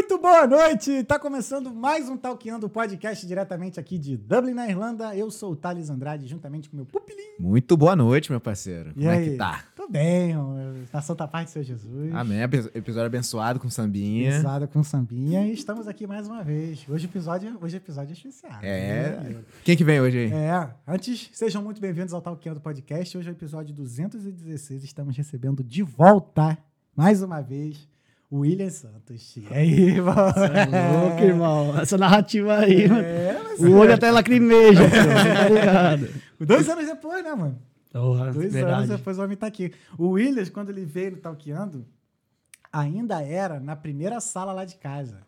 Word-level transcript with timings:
Muito 0.00 0.16
boa 0.18 0.46
noite! 0.46 1.04
Tá 1.04 1.18
começando 1.18 1.74
mais 1.74 2.08
um 2.08 2.16
Talkando 2.16 2.70
podcast 2.70 3.26
diretamente 3.26 3.78
aqui 3.78 3.98
de 3.98 4.16
Dublin, 4.16 4.54
na 4.54 4.66
Irlanda. 4.66 5.14
Eu 5.14 5.30
sou 5.30 5.52
o 5.52 5.56
Thales 5.56 5.90
Andrade, 5.90 6.26
juntamente 6.26 6.70
com 6.70 6.76
meu 6.76 6.86
pupilinho. 6.86 7.34
Muito 7.38 7.76
boa 7.76 7.94
noite, 7.94 8.30
meu 8.30 8.40
parceiro. 8.40 8.92
E 8.96 9.00
Como 9.04 9.10
aí? 9.10 9.26
é 9.28 9.30
que 9.32 9.36
tá? 9.36 9.62
Tô 9.76 9.86
bem, 9.86 10.34
na 10.90 11.02
Santa 11.02 11.28
Paz 11.28 11.44
do 11.44 11.50
Seu 11.52 11.62
Jesus. 11.62 12.14
Amém. 12.14 12.40
Epi- 12.40 12.70
Episódio 12.74 13.06
abençoado 13.08 13.60
com 13.60 13.68
sambinha. 13.68 14.32
Pisada 14.32 14.66
com 14.66 14.82
sambinha 14.82 15.46
e 15.46 15.52
estamos 15.52 15.86
aqui 15.86 16.06
mais 16.06 16.26
uma 16.26 16.42
vez. 16.42 16.82
Hoje 16.88 17.04
episódio, 17.04 17.58
hoje 17.60 17.76
episódio 17.76 18.12
é 18.12 18.14
especial. 18.14 18.58
É. 18.62 19.20
né? 19.20 19.36
Quem 19.62 19.76
que 19.76 19.84
vem 19.84 20.00
hoje 20.00 20.16
aí? 20.18 20.32
É, 20.32 20.70
antes, 20.88 21.28
sejam 21.34 21.62
muito 21.62 21.78
bem-vindos 21.78 22.14
ao 22.14 22.22
Talkando 22.22 22.58
Podcast. 22.58 23.18
Hoje 23.18 23.28
é 23.28 23.32
o 23.32 23.34
episódio 23.36 23.74
216. 23.74 24.82
Estamos 24.82 25.14
recebendo 25.14 25.62
de 25.62 25.82
volta, 25.82 26.56
mais 26.96 27.22
uma 27.22 27.42
vez, 27.42 27.86
William 28.32 28.70
Santos. 28.70 29.36
E 29.36 29.46
aí, 29.50 29.80
irmão? 29.90 30.14
Você 30.14 30.44
é 30.44 30.98
louco, 31.00 31.22
irmão. 31.22 31.78
Essa 31.80 31.98
narrativa 31.98 32.58
aí, 32.58 32.88
mano. 32.88 33.02
É, 33.02 33.36
O 33.58 33.72
olho 33.76 33.92
até 33.94 34.10
lacrimeja, 34.10 34.82
tá 34.88 35.48
ligado? 35.48 36.08
dois 36.40 36.68
anos 36.68 36.86
depois, 36.86 37.24
né, 37.24 37.34
mano? 37.34 37.58
Porra, 37.92 38.24
Dois 38.32 38.36
anos 38.36 38.52
verdade. 38.52 38.86
depois 38.88 39.18
o 39.18 39.22
homem 39.24 39.36
tá 39.36 39.46
aqui. 39.48 39.72
O 39.98 40.10
Williams, 40.10 40.48
quando 40.48 40.70
ele 40.70 40.84
veio 40.84 41.10
no 41.12 41.16
Talkeando, 41.16 41.84
ainda 42.72 43.20
era 43.20 43.58
na 43.58 43.74
primeira 43.74 44.20
sala 44.20 44.52
lá 44.52 44.64
de 44.64 44.76
casa. 44.76 45.18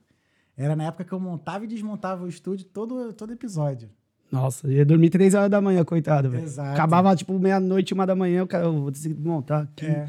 Era 0.56 0.76
na 0.76 0.84
época 0.84 1.02
que 1.04 1.12
eu 1.12 1.18
montava 1.18 1.64
e 1.64 1.66
desmontava 1.66 2.24
o 2.24 2.28
estúdio 2.28 2.66
todo, 2.66 3.12
todo 3.14 3.32
episódio. 3.32 3.88
Nossa, 4.30 4.68
ia 4.68 4.84
dormir 4.84 5.10
três 5.10 5.34
horas 5.34 5.50
da 5.50 5.60
manhã, 5.60 5.84
coitado, 5.84 6.30
velho. 6.30 6.44
Exato. 6.44 6.70
Acabava, 6.72 7.14
tipo, 7.16 7.36
meia-noite, 7.38 7.92
uma 7.92 8.06
da 8.06 8.14
manhã, 8.14 8.44
o 8.44 8.46
cara, 8.46 8.64
eu 8.64 8.72
vou 8.72 8.92
ter 8.92 9.00
que 9.00 9.08
desmontar 9.08 9.62
aqui. 9.64 9.86
É. 9.86 10.08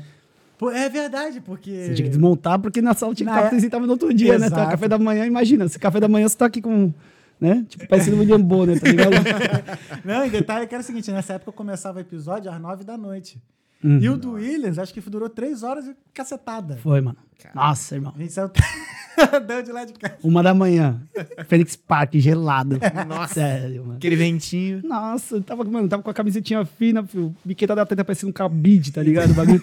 É 0.72 0.90
verdade, 0.90 1.42
porque. 1.42 1.72
Você 1.72 1.94
tinha 1.94 2.06
que 2.06 2.10
desmontar, 2.10 2.60
porque 2.60 2.82
na 2.82 2.94
sala 2.94 3.14
tinha 3.14 3.28
que 3.28 3.32
estar 3.32 3.46
é- 3.46 3.50
porque 3.50 3.62
você 3.62 3.70
tava 3.70 3.86
no 3.86 3.94
outro 3.94 4.14
dia, 4.14 4.38
né? 4.38 4.50
Tá, 4.50 4.56
Exato. 4.58 4.72
café 4.72 4.88
da 4.88 4.98
manhã, 4.98 5.26
imagina, 5.26 5.68
se 5.68 5.80
café 5.80 6.00
da 6.00 6.08
manhã 6.08 6.28
você 6.28 6.38
tá 6.38 6.46
aqui 6.46 6.62
com, 6.62 6.94
né? 7.40 7.66
Tipo, 7.68 7.88
parecendo 7.88 8.18
o 8.18 8.20
William 8.20 8.42
Bonner, 8.42 8.80
tá 8.80 8.88
ligado? 8.90 9.12
Não, 10.04 10.26
e 10.26 10.30
detalhe 10.30 10.68
que 10.68 10.74
era 10.76 10.82
o 10.82 10.86
seguinte: 10.86 11.12
nessa 11.12 11.34
época 11.34 11.50
eu 11.50 11.54
começava 11.54 11.98
o 11.98 12.02
episódio 12.02 12.52
às 12.52 12.60
nove 12.60 12.84
da 12.84 12.98
noite. 12.98 13.42
Uhum. 13.84 14.00
E 14.00 14.10
o 14.10 14.18
do 14.18 14.34
Williams, 14.34 14.80
acho 14.80 14.94
que 14.94 15.02
durou 15.02 15.30
três 15.30 15.62
horas 15.62 15.86
e 15.86 15.96
cacetada. 16.14 16.78
Foi, 16.78 17.02
mano. 17.02 17.18
Nossa, 17.54 17.96
irmão. 17.96 18.14
A 18.16 18.20
gente 18.22 18.32
saiu 18.32 18.50
deu 19.46 19.62
de 19.62 19.72
lá 19.72 19.86
de 19.86 19.94
casa. 19.94 20.16
Uma 20.24 20.42
da 20.42 20.54
manhã. 20.54 21.02
Fênix 21.48 21.76
Park, 21.76 22.14
gelado. 22.16 22.80
Nossa. 23.08 23.34
Sério, 23.34 23.82
mano. 23.84 23.98
Aquele 23.98 24.16
ventinho. 24.16 24.82
Nossa, 24.84 25.36
eu 25.36 25.44
tava, 25.44 25.64
mano, 25.66 25.88
tava 25.88 26.02
com 26.02 26.10
a 26.10 26.14
camisetinha 26.14 26.64
fina, 26.66 27.06
filho. 27.06 27.36
Biqueta 27.44 27.76
da 27.76 27.86
teta 27.86 28.04
parecendo 28.06 28.30
um 28.30 28.34
cabide, 28.34 28.92
tá 28.92 29.04
ligado? 29.04 29.32
O 29.32 29.34
bagulho. 29.34 29.62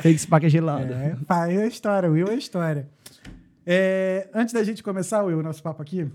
Fênix 0.00 0.26
Park 0.26 0.44
é 0.44 0.48
gelado. 0.48 0.92
É, 0.92 1.16
pai, 1.26 1.56
é 1.56 1.62
a 1.62 1.66
história, 1.66 2.10
Will 2.10 2.28
é 2.28 2.32
a 2.32 2.36
história. 2.36 2.88
É, 3.66 4.28
antes 4.34 4.52
da 4.52 4.64
gente 4.64 4.82
começar, 4.82 5.22
Will, 5.22 5.38
o 5.38 5.42
nosso 5.42 5.62
papo 5.62 5.82
aqui, 5.82 6.10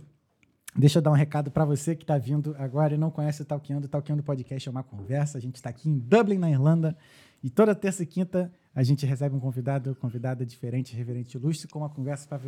deixa 0.76 1.00
eu 1.00 1.02
dar 1.02 1.12
um 1.12 1.16
recado 1.16 1.52
para 1.52 1.64
você 1.66 1.96
que 1.96 2.04
está 2.04 2.18
vindo 2.18 2.56
agora 2.60 2.96
e 2.96 2.98
não 2.98 3.12
conhece 3.12 3.42
o 3.42 3.46
Talkeando. 3.46 3.86
O 3.86 3.90
Talkeando 3.90 4.24
Podcast 4.24 4.68
é 4.68 4.72
uma 4.72 4.84
conversa. 4.84 5.38
A 5.38 5.42
gente 5.42 5.56
está 5.56 5.70
aqui 5.70 5.90
em 5.90 5.98
Dublin, 5.98 6.38
na 6.38 6.50
Irlanda, 6.50 6.98
e 7.44 7.50
toda 7.50 7.76
terça 7.76 8.04
e 8.04 8.06
quinta 8.06 8.52
a 8.74 8.84
gente 8.84 9.06
recebe 9.06 9.36
um 9.36 9.40
convidado 9.40 9.92
ou 9.92 9.96
convidada 9.96 10.46
diferente, 10.46 10.96
reverente 10.96 11.38
ilustre, 11.38 11.68
com 11.68 11.80
uma 11.80 11.90
conversa 11.90 12.28
para 12.28 12.42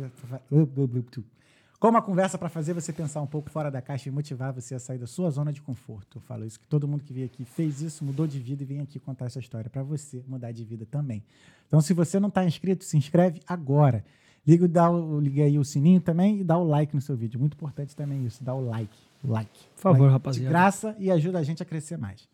com 1.78 1.88
uma 1.88 2.02
conversa 2.02 2.36
para 2.36 2.48
fazer 2.48 2.72
você 2.72 2.92
pensar 2.92 3.22
um 3.22 3.26
pouco 3.26 3.50
fora 3.50 3.70
da 3.70 3.80
caixa 3.80 4.08
e 4.08 4.12
motivar 4.12 4.52
você 4.52 4.74
a 4.74 4.80
sair 4.80 4.98
da 4.98 5.06
sua 5.06 5.30
zona 5.30 5.52
de 5.52 5.62
conforto. 5.62 6.18
Eu 6.18 6.22
falo 6.22 6.44
isso 6.44 6.58
que 6.58 6.66
todo 6.66 6.88
mundo 6.88 7.04
que 7.04 7.12
veio 7.12 7.26
aqui 7.26 7.44
fez 7.44 7.80
isso, 7.80 8.04
mudou 8.04 8.26
de 8.26 8.38
vida 8.40 8.62
e 8.62 8.66
vem 8.66 8.80
aqui 8.80 8.98
contar 8.98 9.26
essa 9.26 9.38
história 9.38 9.70
para 9.70 9.82
você 9.82 10.22
mudar 10.26 10.50
de 10.50 10.64
vida 10.64 10.84
também. 10.84 11.22
Então, 11.66 11.80
se 11.80 11.92
você 11.94 12.18
não 12.18 12.28
está 12.28 12.44
inscrito, 12.44 12.84
se 12.84 12.96
inscreve 12.96 13.40
agora. 13.46 14.04
Liga, 14.46 14.66
dá 14.66 14.90
o, 14.90 15.20
liga 15.20 15.44
aí 15.44 15.58
o 15.58 15.64
sininho 15.64 16.00
também 16.00 16.40
e 16.40 16.44
dá 16.44 16.58
o 16.58 16.64
like 16.64 16.94
no 16.94 17.00
seu 17.00 17.16
vídeo. 17.16 17.38
Muito 17.38 17.54
importante 17.54 17.94
também 17.94 18.24
isso, 18.24 18.42
dá 18.42 18.54
o 18.54 18.64
like. 18.64 18.98
Like. 19.22 19.50
Por 19.74 19.82
favor, 19.82 20.02
Like 20.02 20.12
rapaziada. 20.12 20.46
De 20.46 20.50
graça 20.50 20.96
e 20.98 21.10
ajuda 21.10 21.38
a 21.38 21.42
gente 21.42 21.62
a 21.62 21.66
crescer 21.66 21.96
mais. 21.96 22.28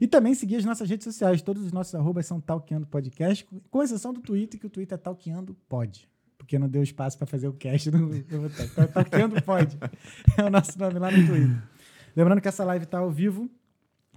E 0.00 0.06
também 0.06 0.34
seguir 0.34 0.56
as 0.56 0.64
nossas 0.64 0.90
redes 0.90 1.04
sociais. 1.04 1.40
Todos 1.40 1.64
os 1.64 1.72
nossos 1.72 1.94
arrobas 1.94 2.26
são 2.26 2.40
Talkeando 2.40 2.86
Podcast, 2.86 3.46
com 3.70 3.82
exceção 3.82 4.12
do 4.12 4.20
Twitter, 4.20 4.58
que 4.58 4.66
o 4.66 4.70
Twitter 4.70 4.96
é 4.96 4.98
Talkeando 4.98 5.54
Pod. 5.68 6.08
Porque 6.42 6.58
não 6.58 6.68
deu 6.68 6.82
espaço 6.82 7.16
para 7.16 7.26
fazer 7.26 7.46
o 7.46 7.52
cast 7.52 7.88
no, 7.90 8.08
no 8.08 8.16
Então 8.16 8.84
é 8.84 8.86
Talkeando 8.88 9.40
Pod. 9.42 9.78
É 10.36 10.44
o 10.44 10.50
nosso 10.50 10.76
nome 10.76 10.98
lá 10.98 11.10
no 11.10 11.24
Twitter. 11.24 11.62
Lembrando 12.16 12.40
que 12.40 12.48
essa 12.48 12.64
live 12.64 12.84
está 12.84 12.98
ao 12.98 13.10
vivo 13.10 13.48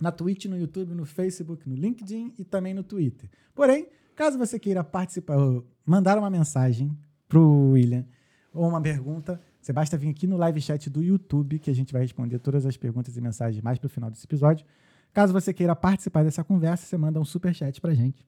na 0.02 0.12
Twitch, 0.12 0.46
no 0.46 0.58
YouTube, 0.58 0.94
no 0.94 1.06
Facebook, 1.06 1.69
no 1.69 1.75
LinkedIn 1.75 2.34
e 2.38 2.44
também 2.44 2.74
no 2.74 2.84
Twitter. 2.84 3.30
Porém, 3.53 3.88
caso 4.16 4.38
você 4.38 4.59
queira 4.59 4.84
participar, 4.84 5.38
mandar 5.86 6.18
uma 6.18 6.30
mensagem 6.30 6.97
pro 7.28 7.69
William 7.72 8.06
ou 8.52 8.68
uma 8.68 8.81
pergunta, 8.81 9.40
você 9.62 9.72
basta 9.72 9.97
vir 9.97 10.09
aqui 10.09 10.25
no 10.25 10.36
live 10.36 10.59
chat 10.62 10.90
do 10.90 11.03
YouTube 11.03 11.59
que 11.59 11.69
a 11.69 11.75
gente 11.75 11.94
vai 11.94 12.02
responder 12.02 12.40
todas 12.40 12.66
as 12.66 12.75
perguntas 12.75 13.16
e 13.16 13.22
mensagens 13.22 13.62
mais 13.63 13.78
pro 13.78 13.88
final 13.88 14.09
desse 14.09 14.25
episódio. 14.25 14.66
Caso 15.13 15.31
você 15.31 15.53
queira 15.53 15.75
participar 15.75 16.24
dessa 16.24 16.44
conversa, 16.44 16.86
você 16.86 16.97
manda 16.97 17.19
um 17.19 17.25
super 17.25 17.53
chat 17.53 17.80
pra 17.80 17.94
gente. 17.94 18.25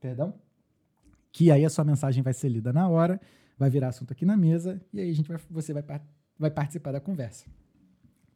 Perdão? 0.00 0.34
Que 1.32 1.50
aí 1.50 1.64
a 1.64 1.70
sua 1.70 1.84
mensagem 1.84 2.22
vai 2.22 2.34
ser 2.34 2.48
lida 2.48 2.72
na 2.72 2.88
hora, 2.88 3.20
vai 3.58 3.70
virar 3.70 3.88
assunto 3.88 4.12
aqui 4.12 4.24
na 4.24 4.36
mesa 4.36 4.80
e 4.92 5.00
aí 5.00 5.10
a 5.10 5.14
gente 5.14 5.28
vai, 5.28 5.38
você 5.50 5.72
vai, 5.72 5.82
vai 6.38 6.50
participar 6.50 6.92
da 6.92 7.00
conversa. 7.00 7.46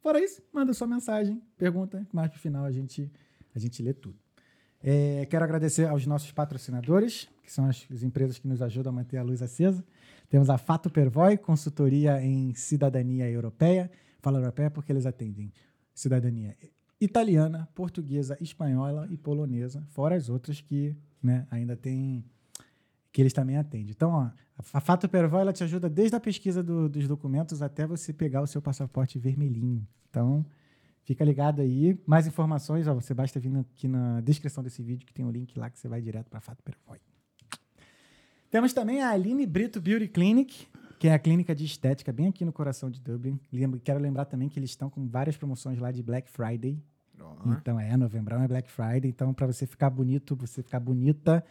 Fora 0.01 0.19
isso, 0.23 0.43
manda 0.53 0.73
sua 0.73 0.87
mensagem, 0.87 1.43
pergunta, 1.59 2.07
mais 2.13 2.31
pro 2.31 2.39
final 2.39 2.65
a 2.65 2.71
gente, 2.71 3.11
a 3.55 3.59
gente 3.59 3.83
lê 3.83 3.93
tudo. 3.93 4.17
É, 4.83 5.27
quero 5.27 5.45
agradecer 5.45 5.87
aos 5.89 6.07
nossos 6.07 6.31
patrocinadores, 6.31 7.29
que 7.43 7.53
são 7.53 7.67
as, 7.67 7.87
as 7.91 8.03
empresas 8.03 8.39
que 8.39 8.47
nos 8.47 8.63
ajudam 8.63 8.93
a 8.93 8.95
manter 8.97 9.17
a 9.17 9.23
luz 9.23 9.43
acesa. 9.43 9.85
Temos 10.29 10.49
a 10.49 10.59
Fato 10.59 10.89
Pervoy, 10.89 11.37
consultoria 11.37 12.23
em 12.23 12.55
cidadania 12.55 13.29
europeia. 13.29 13.91
Fala 14.21 14.39
europeia 14.39 14.71
porque 14.71 14.93
eles 14.93 15.07
atendem 15.07 15.53
cidadania 15.93 16.57
italiana, 17.01 17.69
portuguesa, 17.75 18.37
espanhola 18.41 19.07
e 19.11 19.17
polonesa, 19.17 19.85
fora 19.89 20.15
as 20.15 20.29
outras 20.29 20.61
que 20.61 20.97
né, 21.23 21.47
ainda 21.51 21.77
tem 21.77 22.25
que 23.17 23.23
eles 23.23 23.33
também 23.33 23.57
atendem. 23.57 23.89
Então, 23.97 24.11
ó, 24.11 24.31
a 24.75 24.79
Fato 24.79 25.09
Pervoy 25.09 25.41
ela 25.41 25.51
te 25.51 25.65
ajuda 25.65 25.89
desde 25.89 26.15
a 26.15 26.21
pesquisa 26.21 26.63
do- 26.63 26.87
dos 26.87 27.09
documentos 27.09 27.63
até 27.63 27.87
você 27.87 28.13
pegar 28.13 28.43
o 28.43 28.47
seu 28.47 28.61
passaporte 28.61 29.19
vermelhinho. 29.19 29.89
Então, 30.11 30.45
fica 31.03 31.25
ligado 31.25 31.63
aí. 31.63 31.99
Mais 32.07 32.27
informações, 32.27 32.87
ó, 32.87 32.93
você 32.93 33.15
basta 33.15 33.41
vir 33.41 33.57
aqui 33.57 33.89
na 33.89 34.21
descrição 34.21 34.63
desse 34.63 34.83
vídeo 34.83 35.07
que 35.07 35.15
tem 35.15 35.25
o 35.25 35.31
link 35.31 35.59
lá 35.59 35.71
que 35.71 35.79
você 35.79 35.89
vai 35.89 36.03
direto 36.03 36.29
para 36.29 36.41
a 36.41 36.43
Fato 36.43 36.63
Pervoy. 36.63 36.99
Temos 38.51 38.75
também 38.75 39.01
a 39.03 39.09
Aline 39.13 39.47
Brito 39.47 39.81
Beauty 39.81 40.09
Clinic, 40.09 40.67
que 40.99 41.09
é 41.09 41.15
a 41.15 41.19
clínica 41.19 41.55
de 41.55 41.65
estética 41.65 42.13
bem 42.13 42.27
aqui 42.29 42.45
no 42.45 42.53
coração 42.53 42.91
de 42.91 43.01
Dublin. 43.01 43.41
Lembro- 43.51 43.81
Quero 43.81 43.99
lembrar 43.99 44.27
também 44.27 44.47
que 44.51 44.59
eles 44.59 44.69
estão 44.71 44.91
com 44.91 45.07
várias 45.09 45.39
promoções 45.39 45.79
lá 45.79 45.91
de 45.91 46.03
Black 46.03 46.29
Friday. 46.31 46.79
Ó, 47.19 47.35
Então 47.53 47.81
é, 47.81 47.97
novembro 47.97 48.35
é 48.35 48.47
Black 48.47 48.71
Friday. 48.71 49.09
Então, 49.09 49.33
para 49.33 49.47
você 49.47 49.67
ficar 49.67 49.89
bonito, 49.89 50.37
você 50.37 50.63
ficar 50.63 50.81
bonita, 50.81 51.43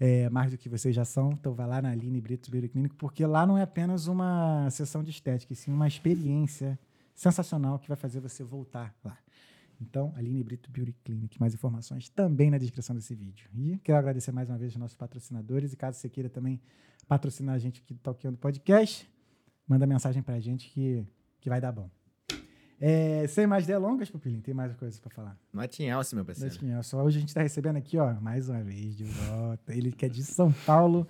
é, 0.00 0.28
mais 0.30 0.50
do 0.50 0.58
que 0.58 0.68
vocês 0.68 0.94
já 0.94 1.04
são, 1.04 1.32
então 1.32 1.54
vai 1.54 1.66
lá 1.66 1.82
na 1.82 1.90
Aline 1.90 2.20
Brito 2.20 2.50
Beauty 2.50 2.68
Clinic, 2.68 2.94
porque 2.94 3.24
lá 3.26 3.46
não 3.46 3.58
é 3.58 3.62
apenas 3.62 4.06
uma 4.06 4.68
sessão 4.70 5.02
de 5.02 5.10
estética, 5.10 5.52
e 5.52 5.56
sim 5.56 5.72
uma 5.72 5.88
experiência 5.88 6.78
sensacional 7.14 7.78
que 7.78 7.88
vai 7.88 7.96
fazer 7.96 8.20
você 8.20 8.44
voltar 8.44 8.94
lá. 9.04 9.18
Então, 9.80 10.12
Aline 10.16 10.42
Brito 10.42 10.70
Beauty 10.70 10.92
Clinic. 11.04 11.38
Mais 11.38 11.54
informações 11.54 12.08
também 12.08 12.50
na 12.50 12.58
descrição 12.58 12.94
desse 12.94 13.14
vídeo. 13.14 13.48
E 13.54 13.78
quero 13.78 13.98
agradecer 13.98 14.32
mais 14.32 14.48
uma 14.48 14.58
vez 14.58 14.72
aos 14.72 14.80
nossos 14.80 14.96
patrocinadores. 14.96 15.72
E 15.72 15.76
caso 15.76 15.98
você 15.98 16.08
queira 16.08 16.28
também 16.28 16.60
patrocinar 17.06 17.54
a 17.54 17.58
gente 17.58 17.80
aqui 17.80 17.94
do 17.94 18.00
Talkando 18.00 18.36
Podcast, 18.36 19.08
manda 19.66 19.86
mensagem 19.86 20.22
pra 20.22 20.38
gente 20.40 20.68
que, 20.68 21.06
que 21.40 21.48
vai 21.48 21.60
dar 21.60 21.72
bom. 21.72 21.88
É, 22.80 23.26
sem 23.26 23.46
mais 23.46 23.66
delongas, 23.66 24.08
Pupilinho, 24.10 24.40
tem 24.40 24.54
mais 24.54 24.72
coisas 24.76 25.00
para 25.00 25.10
falar. 25.10 25.36
Notinha 25.52 25.94
Elcio, 25.94 26.14
meu 26.14 26.24
parceiro. 26.24 26.54
Eu- 26.66 26.82
Só 26.82 27.02
hoje 27.02 27.16
a 27.16 27.20
gente 27.20 27.30
está 27.30 27.42
recebendo 27.42 27.76
aqui, 27.76 27.98
ó, 27.98 28.14
mais 28.20 28.48
uma 28.48 28.62
vez 28.62 28.96
de 28.96 29.04
volta. 29.04 29.74
Ele 29.74 29.90
que 29.90 30.06
é 30.06 30.08
de 30.08 30.22
São 30.22 30.52
Paulo. 30.64 31.06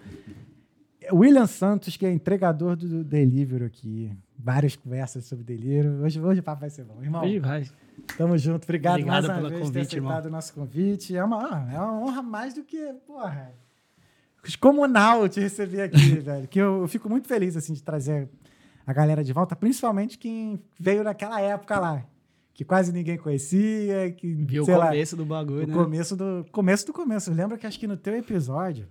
William 1.12 1.46
Santos, 1.46 1.96
que 1.96 2.04
é 2.06 2.12
entregador 2.12 2.74
do 2.76 3.04
Delivery 3.04 3.64
aqui. 3.64 4.12
Várias 4.38 4.76
conversas 4.76 5.24
sobre 5.24 5.44
Delivery. 5.44 5.88
Hoje, 6.02 6.20
hoje 6.20 6.40
o 6.40 6.42
papo 6.42 6.60
vai 6.60 6.70
ser 6.70 6.84
bom. 6.84 7.02
Irmão, 7.02 7.22
Hoje 7.22 7.38
vai. 7.38 7.64
tamo 8.16 8.36
junto. 8.38 8.64
Obrigado, 8.64 8.94
Obrigado 9.00 9.12
mais 9.12 9.24
uma 9.26 9.34
pelo 9.34 9.48
vez 9.48 9.60
por 9.60 9.66
convite, 9.66 9.90
ter 9.90 9.98
aceitado 9.98 10.26
o 10.26 10.30
nosso 10.30 10.52
convite. 10.54 11.16
É 11.16 11.24
uma, 11.24 11.70
é 11.72 11.78
uma 11.78 12.00
honra 12.00 12.22
mais 12.22 12.54
do 12.54 12.62
que, 12.64 12.92
porra, 13.06 13.52
descomunal 14.42 15.28
te 15.28 15.40
receber 15.40 15.82
aqui, 15.82 16.16
velho. 16.20 16.48
Que 16.48 16.58
eu, 16.58 16.82
eu 16.82 16.88
fico 16.88 17.08
muito 17.08 17.28
feliz, 17.28 17.56
assim, 17.56 17.72
de 17.74 17.82
trazer 17.82 18.28
a 18.88 18.92
galera 18.94 19.22
de 19.22 19.34
volta, 19.34 19.54
principalmente 19.54 20.16
quem 20.16 20.58
veio 20.80 21.04
naquela 21.04 21.38
época 21.42 21.78
lá. 21.78 22.04
Que 22.54 22.64
quase 22.64 22.90
ninguém 22.90 23.18
conhecia, 23.18 24.10
que, 24.12 24.32
Viu 24.32 24.64
o 24.64 24.70
lá, 24.78 24.86
começo 24.86 25.14
do 25.14 25.26
bagulho, 25.26 25.64
o 25.64 25.66
né? 25.66 25.74
começo 25.74 26.16
do 26.16 26.46
começo 26.50 26.86
do 26.86 26.92
começo. 26.94 27.30
Lembra 27.30 27.58
que 27.58 27.66
acho 27.66 27.78
que 27.78 27.86
no 27.86 27.98
teu 27.98 28.16
episódio 28.16 28.88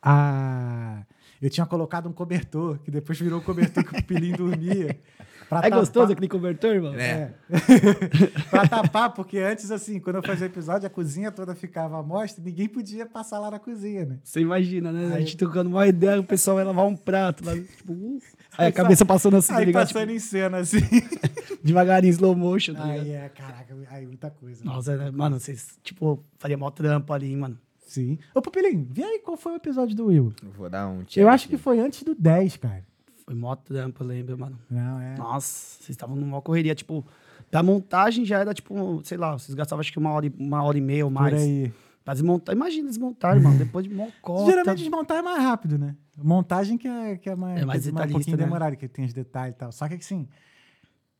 a 0.00 1.02
eu 1.42 1.50
tinha 1.50 1.66
colocado 1.66 2.08
um 2.08 2.12
cobertor, 2.12 2.78
que 2.78 2.90
depois 2.90 3.18
virou 3.18 3.40
o 3.40 3.42
cobertor 3.42 3.84
que 3.84 3.98
o 3.98 4.04
Pilim 4.04 4.32
dormia. 4.32 4.96
É 5.48 5.48
tapar- 5.48 5.70
gostoso 5.78 6.10
aquele 6.10 6.26
cobertor, 6.26 6.74
irmão? 6.74 6.92
É. 6.96 7.32
pra 8.50 8.66
tapar, 8.66 9.14
porque 9.14 9.38
antes, 9.38 9.70
assim, 9.70 10.00
quando 10.00 10.16
eu 10.16 10.22
fazia 10.24 10.46
episódio, 10.48 10.88
a 10.88 10.90
cozinha 10.90 11.30
toda 11.30 11.54
ficava 11.54 12.00
à 12.00 12.02
mostra, 12.02 12.42
ninguém 12.42 12.68
podia 12.68 13.06
passar 13.06 13.38
lá 13.38 13.48
na 13.48 13.60
cozinha, 13.60 14.04
né? 14.06 14.18
Você 14.24 14.40
imagina, 14.40 14.90
né? 14.90 15.12
A 15.12 15.14
Aí- 15.14 15.20
gente 15.20 15.36
tocando 15.36 15.68
uma 15.68 15.86
ideia, 15.86 16.18
o 16.18 16.24
pessoal 16.24 16.56
vai 16.56 16.64
lavar 16.64 16.84
um 16.86 16.96
prato 16.96 17.44
lá. 17.44 17.54
Tipo, 17.54 17.92
uh, 17.92 18.18
aí 18.58 18.68
a 18.68 18.72
cabeça 18.72 19.04
passando 19.04 19.36
assim, 19.36 19.52
tá 19.52 19.58
Aí 19.58 19.66
ligado? 19.66 19.86
passando 19.86 20.10
em 20.10 20.18
cena, 20.18 20.58
assim. 20.58 20.80
Tipo, 20.80 21.58
devagarinho, 21.64 22.10
slow 22.10 22.34
motion, 22.34 22.74
tá 22.74 22.84
ligado? 22.84 23.00
Aí 23.04 23.10
é, 23.12 23.28
caraca, 23.28 23.76
aí 23.90 24.06
muita 24.06 24.30
coisa. 24.30 24.64
Nossa, 24.64 24.96
né? 24.96 25.10
mano, 25.10 25.38
vocês, 25.38 25.78
tipo, 25.82 26.22
faria 26.38 26.56
mó 26.56 26.70
trampo 26.70 27.12
ali, 27.12 27.30
hein, 27.30 27.36
mano. 27.36 27.58
Sim. 27.86 28.18
Ô, 28.34 28.42
Pupilinho, 28.42 28.86
vê 28.90 29.04
aí 29.04 29.18
qual 29.20 29.36
foi 29.36 29.52
o 29.52 29.56
episódio 29.56 29.94
do 29.94 30.06
Will. 30.06 30.32
Vou 30.56 30.68
dar 30.68 30.88
um 30.88 31.04
check 31.04 31.18
Eu 31.18 31.28
acho 31.28 31.48
que 31.48 31.56
foi 31.56 31.78
antes 31.78 32.02
do 32.02 32.14
10, 32.14 32.56
cara. 32.56 32.84
Foi 33.24 33.34
mó 33.34 33.54
trampo, 33.56 34.02
eu 34.02 34.06
lembro, 34.08 34.38
mano. 34.38 34.58
Não, 34.70 35.00
é. 35.00 35.16
Nossa, 35.16 35.78
vocês 35.80 35.90
estavam 35.90 36.16
numa 36.16 36.42
correria, 36.42 36.74
tipo, 36.74 37.04
pra 37.50 37.62
montagem 37.62 38.24
já 38.24 38.38
era, 38.40 38.52
tipo, 38.52 39.00
sei 39.04 39.16
lá, 39.16 39.32
vocês 39.38 39.54
gastavam 39.54 39.80
acho 39.80 39.92
que 39.92 39.98
uma 39.98 40.10
hora 40.12 40.26
e, 40.26 40.32
uma 40.38 40.62
hora 40.62 40.78
e 40.78 40.80
meia 40.80 41.04
ou 41.04 41.10
mais. 41.10 41.34
Por 41.34 41.40
aí. 41.40 41.72
Pra 42.06 42.14
desmontar, 42.14 42.54
imagina 42.54 42.88
desmontar, 42.88 43.38
mano, 43.42 43.58
depois 43.58 43.84
de 43.84 43.92
mocota. 43.92 44.46
Geralmente 44.48 44.78
desmontar 44.78 45.18
é 45.18 45.22
mais 45.22 45.42
rápido, 45.42 45.76
né? 45.76 45.96
Montagem 46.16 46.78
que 46.78 46.86
é, 46.86 47.16
que 47.16 47.28
é 47.28 47.34
mais, 47.34 47.60
É 47.60 47.64
mais 47.64 47.82
que 47.82 47.88
um 47.88 47.92
detalhista, 47.92 48.18
pouquinho 48.18 48.36
né? 48.36 48.44
demorado, 48.44 48.76
que 48.76 48.86
tem 48.86 49.04
os 49.04 49.12
detalhes 49.12 49.56
e 49.56 49.58
tal. 49.58 49.72
Só 49.72 49.88
que 49.88 49.94
assim, 49.94 50.28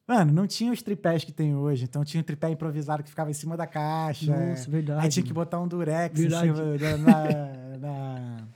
mano, 0.06 0.33
não 0.33 0.47
tinha 0.47 0.71
os 0.71 0.81
tripés 0.81 1.25
que 1.25 1.33
tem 1.33 1.56
hoje. 1.56 1.83
Então 1.85 2.05
tinha 2.05 2.21
um 2.21 2.25
tripé 2.25 2.50
improvisado 2.50 3.03
que 3.03 3.11
ficava 3.11 3.29
em 3.29 3.35
cima 3.35 3.56
da 3.56 3.67
caixa. 3.67 4.31
Nossa, 4.50 4.71
verdade, 4.71 5.05
Aí 5.05 5.11
tinha 5.11 5.27
que 5.27 5.33
botar 5.33 5.59
um 5.61 5.67
durex 5.67 6.19
Verdade. 6.19 6.50
em 6.50 6.55
cima 6.55 6.79
da- 6.79 6.97
na- 6.99 7.77
na- 7.82 8.49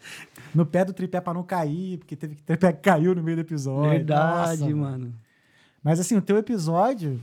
no 0.54 0.64
pé 0.64 0.84
do 0.84 0.92
tripé 0.92 1.20
pra 1.20 1.34
não 1.34 1.42
cair, 1.42 1.98
porque 1.98 2.14
teve 2.14 2.36
que 2.36 2.42
tripé 2.44 2.72
que 2.72 2.80
caiu 2.80 3.12
no 3.12 3.24
meio 3.24 3.38
do 3.38 3.40
episódio. 3.40 3.90
Verdade, 3.90 4.60
Nossa, 4.62 4.76
mano. 4.76 5.12
Mas 5.82 5.98
assim, 5.98 6.16
o 6.16 6.22
teu 6.22 6.38
episódio 6.38 7.20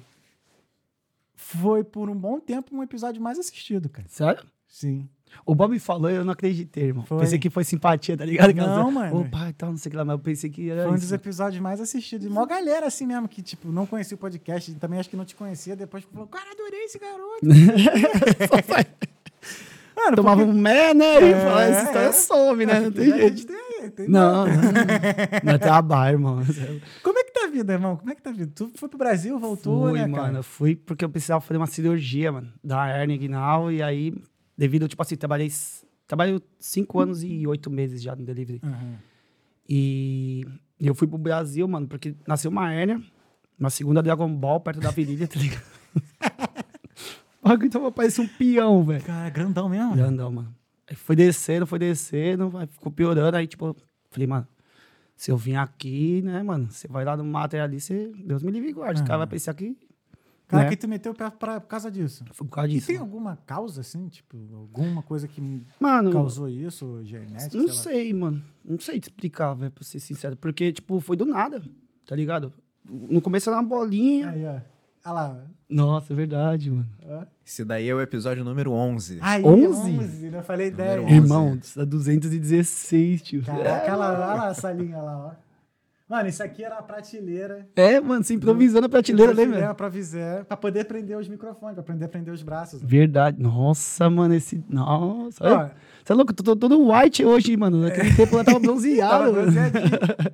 foi 1.33 1.83
por 1.83 2.10
um 2.10 2.15
bom 2.15 2.39
tempo 2.42 2.75
um 2.75 2.83
episódio 2.83 3.21
mais 3.21 3.39
assistido, 3.39 3.88
cara. 3.88 4.07
Sério? 4.10 4.44
Sim. 4.79 5.09
O 5.45 5.53
Bob 5.56 5.77
falou, 5.79 6.09
eu 6.09 6.24
não 6.24 6.33
acreditei, 6.33 6.85
irmão. 6.85 7.03
Foi. 7.06 7.18
Pensei 7.19 7.38
que 7.39 7.50
foi 7.50 7.63
simpatia, 7.63 8.15
tá 8.15 8.24
ligado? 8.24 8.53
Não, 8.53 8.91
mano. 8.91 9.21
Opa, 9.21 9.50
então, 9.50 9.69
não 9.71 9.77
sei 9.77 9.89
o 9.89 9.91
que 9.91 9.97
lá, 9.97 10.06
mas 10.06 10.13
eu 10.13 10.19
pensei 10.19 10.50
que 10.50 10.69
era 10.69 10.83
Foi 10.83 10.91
um 10.91 10.95
isso. 10.95 11.03
dos 11.06 11.12
episódios 11.12 11.62
mais 11.62 11.81
assistidos. 11.81 12.25
E 12.27 12.29
mó 12.29 12.45
galera 12.45 12.85
assim 12.88 13.06
mesmo, 13.07 13.27
que 13.27 13.41
tipo, 13.41 13.69
não 13.71 13.85
conhecia 13.85 14.15
o 14.15 14.18
podcast, 14.19 14.74
também 14.75 15.00
acho 15.00 15.09
que 15.09 15.18
não 15.18 15.25
te 15.25 15.35
conhecia, 15.35 15.75
depois 15.75 16.03
falou, 16.06 16.27
cara, 16.27 16.51
adorei 16.51 16.83
esse 16.85 17.00
garoto. 17.00 17.41
Mano, 19.95 20.15
Tomava 20.15 20.41
porque- 20.45 20.51
um 20.57 20.62
mé, 20.62 20.94
né? 20.94 21.21
E 21.21 21.31
É, 21.33 21.39
falava, 21.41 21.62
essa 21.63 21.83
história 21.88 22.07
é. 22.07 22.12
some, 22.12 22.65
né? 22.68 22.79
Não 22.81 22.91
tem 22.91 23.12
A 23.13 23.18
jeito. 23.18 23.47
tem- 23.47 23.89
tem- 23.89 24.07
Não, 24.07 24.45
não. 24.45 24.53
Não 25.44 25.53
é 25.53 25.57
trabalho, 25.57 26.15
irmão. 26.15 26.38
Como 27.03 27.18
é 27.18 27.24
que 27.24 27.31
tá 27.31 27.45
a 27.45 27.47
vida, 27.50 27.74
irmão? 27.74 27.95
Como 27.97 28.12
é 28.12 28.15
que 28.15 28.21
tá 28.21 28.29
a 28.29 28.33
vida? 28.33 28.51
Tu 28.53 28.71
foi 28.75 28.88
pro 28.89 28.97
Brasil, 28.97 29.39
voltou, 29.39 29.89
Fui, 29.89 29.94
né, 30.00 30.06
mano. 30.06 30.24
cara? 30.24 30.38
Eu 30.38 30.44
fui 30.44 30.75
porque 30.75 31.03
eu 31.03 31.09
precisava 31.09 31.41
fazer 31.41 31.57
uma 31.57 31.65
cirurgia, 31.68 32.31
mano, 32.31 32.47
da 32.63 32.88
hernia 32.89 33.15
inguinal. 33.15 33.71
E 33.71 33.81
aí, 33.81 34.13
devido, 34.57 34.88
tipo 34.88 35.01
assim, 35.01 35.15
trabalhei... 35.15 35.51
Trabalho 36.07 36.42
cinco 36.57 37.01
anos 37.01 37.21
e 37.21 37.45
oito 37.45 37.69
meses 37.69 38.01
já 38.01 38.15
no 38.15 38.24
delivery. 38.24 38.62
Aham. 38.63 38.98
E 39.69 40.45
eu 40.80 40.95
fui 40.95 41.07
pro 41.07 41.18
Brasil, 41.18 41.68
mano, 41.68 41.88
porque 41.88 42.15
nasceu 42.25 42.50
uma 42.50 42.71
hérnia, 42.71 43.01
uma 43.59 43.69
segunda 43.69 44.01
Dragon 44.01 44.33
Ball 44.33 44.59
perto 44.62 44.80
da 44.80 44.92
virilha, 44.92 45.27
tá 45.27 45.39
ligado? 45.39 45.65
O 47.42 47.50
bagulho 47.50 47.69
tava 47.69 47.92
parecendo 47.92 48.30
um 48.30 48.38
peão, 48.38 48.86
velho. 48.86 49.04
Cara, 49.04 49.30
grandão 49.30 49.68
mesmo? 49.68 49.95
Grandão, 49.95 50.31
mano. 50.31 50.56
Aí 50.89 50.95
foi 50.95 51.15
descendo, 51.15 51.68
foi 51.68 51.80
descendo, 51.80 52.57
aí 52.57 52.68
ficou 52.68 52.92
piorando. 52.92 53.36
Aí, 53.36 53.45
tipo, 53.45 53.75
falei, 54.10 54.27
mano, 54.27 54.48
se 55.15 55.31
eu 55.31 55.36
vim 55.36 55.56
aqui, 55.56 56.21
né, 56.21 56.42
mano, 56.42 56.71
você 56.71 56.88
vai 56.88 57.03
lá 57.03 57.18
no 57.18 57.25
mato 57.25 57.57
ali, 57.57 57.81
você, 57.81 58.13
Deus 58.24 58.42
me 58.42 58.51
livre 58.51 58.69
e 58.69 58.74
guarde. 58.74 59.01
Os 59.01 59.07
caras 59.07 59.19
vão 59.19 59.27
pensar 59.27 59.53
que 59.53 59.75
Cara, 60.47 60.63
né? 60.63 60.69
que 60.69 60.77
tu 60.77 60.88
meteu 60.88 61.11
o 61.11 61.15
pé 61.15 61.29
pra, 61.29 61.59
por 61.59 61.67
causa 61.67 61.91
disso. 61.91 62.23
foi 62.31 62.47
por 62.47 62.53
causa 62.53 62.69
E 62.69 62.75
disso. 62.75 62.88
tem 62.88 62.95
mano. 62.95 63.05
alguma 63.05 63.38
causa, 63.45 63.81
assim, 63.81 64.07
tipo, 64.07 64.38
alguma 64.55 65.01
coisa 65.03 65.27
que 65.27 65.41
Mano, 65.79 66.11
causou 66.11 66.47
isso, 66.47 67.01
genética? 67.03 67.57
não 67.57 67.67
sei 67.67 67.94
sei, 67.94 68.13
mano. 68.13 68.41
Não 68.63 68.79
sei 68.79 68.99
te 68.99 69.03
explicar, 69.09 69.53
velho, 69.55 69.71
pra 69.71 69.83
ser 69.83 69.99
sincero. 69.99 70.38
Porque, 70.38 70.71
tipo, 70.71 70.99
foi 71.01 71.17
do 71.17 71.25
nada, 71.25 71.61
tá 72.05 72.15
ligado? 72.15 72.53
No 72.89 73.21
começo 73.21 73.49
era 73.49 73.59
uma 73.59 73.67
bolinha. 73.67 74.29
Aí, 74.29 74.45
ó. 74.45 74.49
Olha 75.05 75.13
lá. 75.13 75.44
Nossa, 75.69 76.13
é 76.13 76.15
verdade, 76.15 76.71
mano. 76.71 76.88
Esse 77.45 77.63
daí 77.65 77.88
é 77.89 77.93
o 77.95 78.00
episódio 78.01 78.43
número 78.43 78.71
11. 78.71 79.19
Aí, 79.21 79.43
11? 79.43 79.97
11, 80.00 80.29
não 80.29 80.43
falei 80.43 80.71
Número 80.71 81.01
10. 81.01 81.05
11. 81.05 81.13
Irmão, 81.13 81.59
dá 81.75 81.83
216, 81.85 83.21
tio. 83.21 83.43
Caraca, 83.43 83.85
olha 83.85 83.95
lá, 83.95 84.11
olha 84.31 84.41
lá 84.43 84.50
essa 84.51 84.71
linha 84.71 84.97
lá, 85.01 85.27
ó. 85.27 85.46
Mano, 86.09 86.30
isso 86.30 86.42
aqui 86.42 86.63
era 86.63 86.77
a 86.77 86.81
prateleira. 86.81 87.68
É, 87.75 88.00
mano, 88.00 88.24
você 88.24 88.33
improvisando 88.33 88.86
a 88.86 88.89
prateleira, 88.89 89.33
lembra? 89.33 89.75
Pra 89.75 89.89
visar, 89.89 90.45
pra 90.45 90.56
poder 90.56 90.86
prender 90.86 91.18
os 91.18 91.27
microfones, 91.27 91.75
pra 91.75 91.83
poder 91.83 92.07
prender 92.07 92.33
os 92.33 92.42
braços. 92.42 92.81
Verdade. 92.81 93.42
Nossa, 93.42 94.09
mano, 94.09 94.33
esse. 94.33 94.63
Nossa. 94.69 95.44
Ó. 95.44 95.69
Você 96.04 96.13
é 96.13 96.15
louco? 96.15 96.33
Tô, 96.33 96.44
tô 96.44 96.56
todo 96.56 96.89
white 96.89 97.25
hoje, 97.25 97.57
mano. 97.57 97.81
Naquele 97.81 98.15
tempo 98.15 98.38
eu 98.38 98.44
tava 98.45 98.59
bronzeado. 98.59 99.33
tava. 99.33 100.33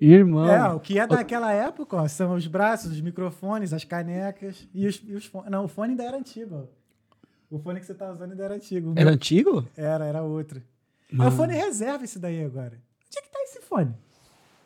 Irmão. 0.00 0.48
É, 0.48 0.68
o 0.72 0.80
que 0.80 0.98
é 0.98 1.06
daquela 1.06 1.52
época, 1.52 1.96
ó, 1.96 2.08
são 2.08 2.34
os 2.34 2.46
braços, 2.46 2.90
os 2.92 3.00
microfones, 3.00 3.72
as 3.72 3.84
canecas 3.84 4.68
e 4.74 4.86
os, 4.86 5.02
e 5.06 5.14
os 5.14 5.26
fones. 5.26 5.50
Não, 5.50 5.64
o 5.64 5.68
fone 5.68 5.90
ainda 5.90 6.04
era 6.04 6.16
antigo, 6.16 6.68
ó. 6.68 7.56
O 7.56 7.58
fone 7.58 7.80
que 7.80 7.86
você 7.86 7.94
tá 7.94 8.10
usando 8.10 8.30
ainda 8.30 8.44
era 8.44 8.54
antigo. 8.54 8.94
Era 8.96 9.10
antigo? 9.10 9.66
Era, 9.76 10.04
era 10.04 10.22
outro. 10.22 10.62
É 11.12 11.16
Mano. 11.16 11.30
o 11.30 11.32
fone 11.32 11.54
reserva 11.54 12.04
esse 12.04 12.18
daí 12.18 12.42
agora. 12.44 12.80
Onde 13.06 13.18
é 13.18 13.22
que 13.22 13.30
tá 13.30 13.38
esse 13.42 13.60
fone? 13.60 13.94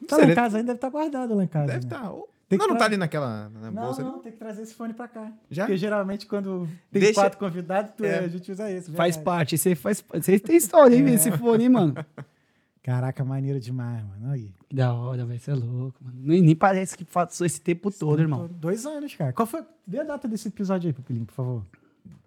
Tá 0.09 0.17
lá 0.17 0.25
em 0.25 0.35
casa 0.35 0.59
ainda, 0.59 0.67
deve 0.69 0.77
estar 0.79 0.91
guardado 0.91 1.35
lá 1.35 1.45
em 1.45 1.47
casa. 1.49 1.67
Deve 1.67 1.87
né? 1.87 1.93
estar. 1.95 2.13
Tem 2.49 2.59
que 2.59 2.65
Não, 2.65 2.73
não 2.75 2.79
tá 2.79 2.85
ali 2.85 2.97
naquela 2.97 3.49
na 3.49 3.71
Não, 3.73 3.83
bolsa 3.87 4.03
não, 4.05 4.15
ali? 4.15 4.23
tem 4.23 4.33
que 4.33 4.39
trazer 4.39 4.63
esse 4.63 4.73
fone 4.75 4.95
pra 4.95 5.09
cá. 5.09 5.33
Já? 5.51 5.65
Porque 5.65 5.77
geralmente 5.77 6.27
quando 6.27 6.69
tem 6.93 7.03
Deixa- 7.03 7.21
quatro 7.21 7.39
convidados, 7.39 7.91
tu- 7.97 8.05
É. 8.05 8.21
a 8.21 8.29
gente 8.29 8.53
usa 8.53 8.71
esse. 8.71 8.91
Faz 8.93 9.17
verdade. 9.17 9.25
parte. 9.25 9.59
Você 9.59 9.75
faz. 9.75 10.05
Você 10.15 10.39
tem 10.39 10.55
história, 10.57 10.95
hein, 10.95 11.05
É. 11.09 11.15
esse 11.15 11.33
fone, 11.33 11.65
hein, 11.65 11.71
mano? 11.71 11.95
Caraca, 12.85 13.25
maneiro 13.25 13.59
demais, 13.59 14.05
mano. 14.05 14.31
Aí. 14.31 14.55
Da 14.73 14.95
hora, 14.95 15.27
velho. 15.27 15.41
Você 15.41 15.51
é 15.51 15.55
louco, 15.55 15.99
mano. 16.05 16.17
Nem, 16.23 16.41
nem 16.41 16.55
parece 16.55 16.97
que 16.97 17.05
passou 17.05 17.45
esse 17.45 17.61
tempo 17.61 17.91
todo, 17.91 18.21
irmão. 18.21 18.47
Dois 18.49 18.87
anos, 18.87 19.13
cara. 19.17 19.33
Qual 19.33 19.45
foi? 19.45 19.65
Vê 19.85 19.99
a 19.99 20.05
data 20.05 20.29
desse 20.29 20.47
episódio 20.47 20.87
aí, 20.87 20.93
Pupilinho, 20.93 21.27
por 21.27 21.35
favor. 21.35 21.63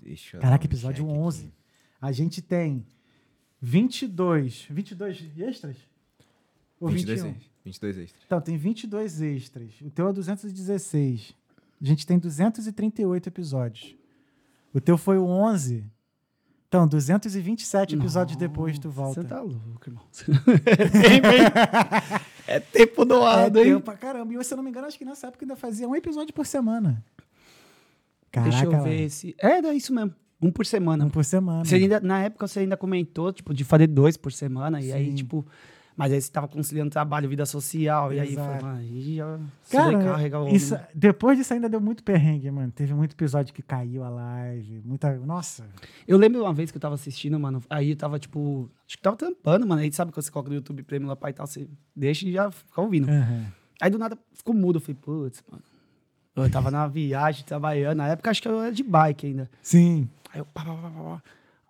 Deixa 0.04 0.36
eu 0.36 0.42
Caraca, 0.42 0.66
episódio 0.66 1.06
check 1.06 1.16
11. 1.16 1.40
aqui. 1.46 1.54
A 2.02 2.12
gente 2.12 2.42
tem 2.42 2.86
22. 3.62 4.68
22 4.70 5.30
extras? 5.38 5.78
Ou 6.80 6.90
22 6.90 7.22
21? 7.24 7.49
Extras. 7.66 7.96
22 7.96 7.98
extras. 7.98 8.24
Então, 8.26 8.42
tem 8.42 8.58
22 8.58 9.22
extras. 9.22 9.70
O 9.82 9.90
teu 9.90 10.10
é 10.10 10.14
216. 10.14 11.36
A 11.82 11.86
gente 11.86 12.06
tem 12.06 12.18
238 12.20 13.28
episódios. 13.30 13.96
O 14.74 14.80
teu 14.82 14.98
foi 14.98 15.18
o 15.18 15.26
11. 15.26 15.86
Então, 16.68 16.88
227 16.88 17.96
episódios 17.96 18.38
depois 18.38 18.78
tu 18.78 18.90
volta. 18.90 19.22
Você 19.24 19.28
tá 19.28 19.42
louco, 19.42 19.82
irmão. 19.88 20.04
Bem, 20.28 21.20
bem. 21.22 21.42
é 22.46 22.60
tempo 22.60 23.02
É 23.02 23.06
doado, 23.06 23.58
hein? 23.60 23.66
tempo 23.66 23.82
pra 23.82 23.98
caramba. 23.98 24.34
E 24.34 24.44
se 24.44 24.54
eu 24.54 24.58
não 24.58 24.64
me 24.64 24.70
engano, 24.70 24.86
acho 24.86 24.98
que 24.98 25.06
nessa 25.06 25.28
época 25.28 25.46
ainda 25.46 25.56
fazia 25.56 25.88
um 25.88 25.96
episódio 25.96 26.32
por 26.34 26.46
semana. 26.46 27.04
Caraca, 28.32 28.52
Deixa 28.52 28.66
eu 28.66 28.72
lá. 28.72 28.82
ver 28.82 29.02
esse. 29.06 29.36
É, 29.40 29.58
era 29.58 29.74
isso 29.74 29.92
mesmo. 29.94 30.14
Um 30.40 30.52
por 30.52 30.66
semana. 30.66 31.06
Um 31.06 31.10
por 31.10 31.26
semana. 31.26 31.66
Você 31.66 31.76
ainda, 31.76 32.00
na 32.00 32.22
época 32.24 32.48
você 32.48 32.60
ainda 32.60 32.78
comentou, 32.78 33.34
tipo, 33.34 33.52
de 33.54 33.64
fazer 33.64 33.88
dois 33.88 34.16
por 34.16 34.32
semana. 34.32 34.80
E 34.80 34.92
aí, 34.92 35.08
Sim. 35.10 35.16
tipo. 35.16 35.46
Mas 36.00 36.14
aí 36.14 36.22
você 36.22 36.32
tava 36.32 36.48
conciliando 36.48 36.90
trabalho, 36.90 37.28
vida 37.28 37.46
social. 37.46 38.14
E 38.14 38.22
aí 38.22 38.34
foi, 38.34 38.42
Exato. 38.42 38.66
mano, 38.66 38.78
aí 38.80 39.16
já 39.18 39.40
Cara, 39.70 40.40
o 40.40 40.48
isso, 40.48 40.80
depois 40.96 41.38
disso 41.38 41.54
ainda 41.54 41.68
deu 41.68 41.82
muito 41.82 42.06
perrengue, 42.06 42.50
mano. 42.50 42.72
Teve 42.72 42.94
muito 42.94 43.12
episódio 43.12 43.54
que 43.54 43.62
caiu 43.62 44.06
a 44.06 44.10
live. 44.10 44.82
Muita. 44.86 45.14
Nossa. 45.18 45.68
Eu 46.08 46.18
lembro 46.18 46.42
uma 46.42 46.54
vez 46.54 46.72
que 46.72 46.78
eu 46.78 46.82
tava 46.82 46.96
assistindo, 46.96 47.38
mano. 47.38 47.62
Aí 47.70 47.90
eu 47.90 47.98
tava, 47.98 48.18
tipo. 48.18 48.72
Acho 48.88 48.96
que 48.96 49.04
tava 49.04 49.18
tampando, 49.18 49.68
mano. 49.68 49.82
Aí 49.82 49.92
sabe 49.92 50.14
quando 50.14 50.24
você 50.24 50.32
coloca 50.32 50.48
no 50.50 50.56
YouTube 50.56 50.84
Premium 50.84 51.10
lá 51.10 51.18
pai 51.18 51.32
e 51.32 51.34
tal, 51.34 51.46
você 51.46 51.68
deixa 51.94 52.26
e 52.26 52.32
já 52.32 52.50
fica 52.50 52.80
ouvindo. 52.80 53.10
Aham. 53.10 53.48
Aí 53.82 53.90
do 53.90 53.98
nada 53.98 54.18
ficou 54.32 54.56
mudo. 54.56 54.78
Eu 54.78 54.82
falei, 54.82 54.98
putz, 55.02 55.44
mano. 55.52 55.64
Eu 56.34 56.50
tava 56.50 56.72
na 56.72 56.88
viagem, 56.88 57.44
trabalhando. 57.44 57.98
Na 57.98 58.08
época 58.08 58.32
acho 58.32 58.42
que 58.42 58.48
eu 58.48 58.62
era 58.62 58.72
de 58.72 58.84
bike 58.84 59.28
ainda. 59.28 59.50
Sim. 59.62 60.08
Aí 60.34 60.40
eu. 60.40 60.46
Pá, 60.46 60.64
pá, 60.64 60.74
pá, 60.74 60.90
pá, 60.90 60.90
pá. 60.92 61.24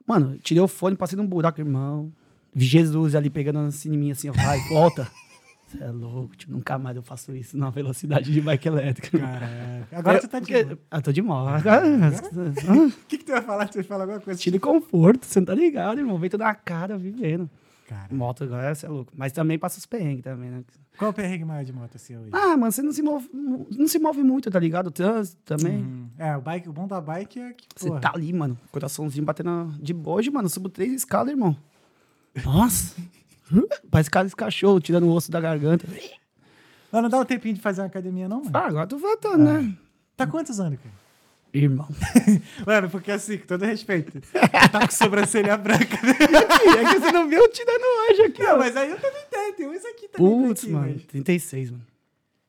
Mano, 0.06 0.38
tirei 0.38 0.62
o 0.62 0.68
fone, 0.68 0.96
passei 0.96 1.18
num 1.18 1.26
buraco, 1.26 1.60
irmão. 1.60 2.12
Vi 2.54 2.66
Jesus 2.66 3.16
ali 3.16 3.30
pegando 3.30 3.60
assim 3.60 3.94
em 3.94 3.98
mim, 3.98 4.12
assim, 4.12 4.30
ó. 4.30 4.34
Vai, 4.34 4.60
volta. 4.70 5.08
Você 5.70 5.84
é 5.84 5.92
louco, 5.92 6.36
tipo, 6.36 6.52
nunca 6.52 6.80
mais 6.80 6.96
eu 6.98 7.04
faço 7.04 7.36
isso 7.36 7.56
na 7.56 7.70
velocidade 7.70 8.32
de 8.34 8.42
bike 8.42 8.68
elétrica. 8.68 9.20
Caraca. 9.20 9.88
Agora 9.92 10.18
Eu- 10.18 10.22
tu 10.22 10.28
tá 10.28 10.40
de. 10.40 10.46
porque- 10.48 10.64
boa. 10.64 10.80
Ah, 10.90 11.00
tô 11.02 11.12
de 11.12 11.22
mal. 11.22 11.48
Agora- 11.48 11.86
O 11.88 12.92
que, 13.08 13.20
que 13.20 13.24
tu 13.24 13.32
ia 13.32 13.42
falar? 13.44 13.68
Tu 13.68 13.78
ia 13.78 13.84
falar 13.84 14.04
alguma 14.06 14.20
coisa? 14.20 14.40
Tira 14.40 14.60
conforto, 14.60 15.26
você 15.28 15.40
não 15.40 15.46
tá 15.46 15.54
ligado, 15.54 16.00
irmão. 16.00 16.18
Vento 16.18 16.40
na 16.40 16.56
cara, 16.56 16.98
vivendo. 16.98 17.48
Cara, 17.88 18.08
Moto 18.12 18.44
agora, 18.44 18.74
você 18.74 18.86
é 18.88 18.90
louco. 18.90 19.12
Mas 19.16 19.32
também 19.32 19.60
passa 19.60 19.78
os 19.78 19.86
perrengues 19.86 20.24
também, 20.24 20.50
né? 20.50 20.64
qual 20.98 21.12
o 21.12 21.14
perrengue 21.14 21.46
maior 21.46 21.64
de 21.64 21.72
moto 21.72 21.96
assim 21.96 22.18
hoje? 22.18 22.30
Ah, 22.34 22.58
mano, 22.58 22.72
você 22.72 22.82
não 22.82 22.92
se 22.92 23.02
move, 23.02 23.30
não 23.34 23.88
se 23.88 23.98
move 24.00 24.22
muito, 24.24 24.50
tá 24.52 24.60
ligado? 24.60 24.88
O 24.88 24.92
trânsito 24.92 25.38
também. 25.46 25.78
Hum, 25.84 26.08
É, 26.18 26.36
o, 26.36 26.42
bike, 26.42 26.68
o 26.68 26.74
bom 26.74 26.88
da 26.88 27.00
bike 27.00 27.40
é 27.40 27.54
que. 27.54 27.68
Você 27.76 27.90
tá 28.00 28.12
ali, 28.16 28.34
mano. 28.34 28.58
Coraçãozinho 28.72 29.24
batendo 29.26 29.72
de 29.80 29.94
bojo, 29.94 30.32
mano. 30.32 30.48
Eu 30.48 30.50
subo 30.50 30.68
três 30.68 30.92
escadas, 30.94 31.30
irmão. 31.32 31.56
Nossa. 32.44 32.96
Parece 33.90 34.10
cara 34.10 34.28
de 34.28 34.36
cachorro, 34.36 34.80
tirando 34.80 35.04
o 35.04 35.12
osso 35.12 35.32
da 35.32 35.40
garganta. 35.42 35.86
Mas 36.92 37.02
não 37.04 37.10
dá 37.10 37.20
um 37.20 37.26
tempinho 37.26 37.56
de 37.56 37.62
fazer 37.62 37.82
uma 37.82 37.88
academia, 37.88 38.28
não, 38.28 38.40
mano? 38.44 38.52
Ah, 38.54 38.68
agora 38.68 38.88
tô 38.88 38.98
voltando, 38.98 39.44
né? 39.44 39.74
Tá 40.16 40.28
quantos 40.28 40.60
anos, 40.60 40.80
cara? 40.80 40.94
Irmão. 41.52 41.88
Mano, 42.64 42.92
porque 42.92 43.12
assim, 43.12 43.40
com 43.40 43.48
todo 43.48 43.66
respeito, 43.66 44.22
tu 44.22 44.28
tá 44.72 44.86
com 44.88 44.92
sobrancelha 44.94 45.58
branca, 45.58 45.98
né? 46.06 46.12
é 46.80 46.94
que 46.94 47.00
você 47.00 47.12
não 47.12 47.28
viu 47.28 47.40
eu 47.42 47.50
tirando 47.52 47.82
hoje 48.12 48.22
aqui, 48.22 48.44
Não, 48.44 48.54
ó. 48.54 48.58
mas 48.60 48.78
aí 48.78 48.92
eu 48.92 49.00
também 49.00 49.24
tenho, 49.32 49.54
tem 49.56 49.68
uns 49.68 49.84
aqui 49.84 50.08
também. 50.10 50.48
Putz, 50.48 50.64
aqui, 50.64 50.72
mano. 50.72 50.92
mas- 50.94 51.04
36, 51.06 51.72
mano. 51.72 51.84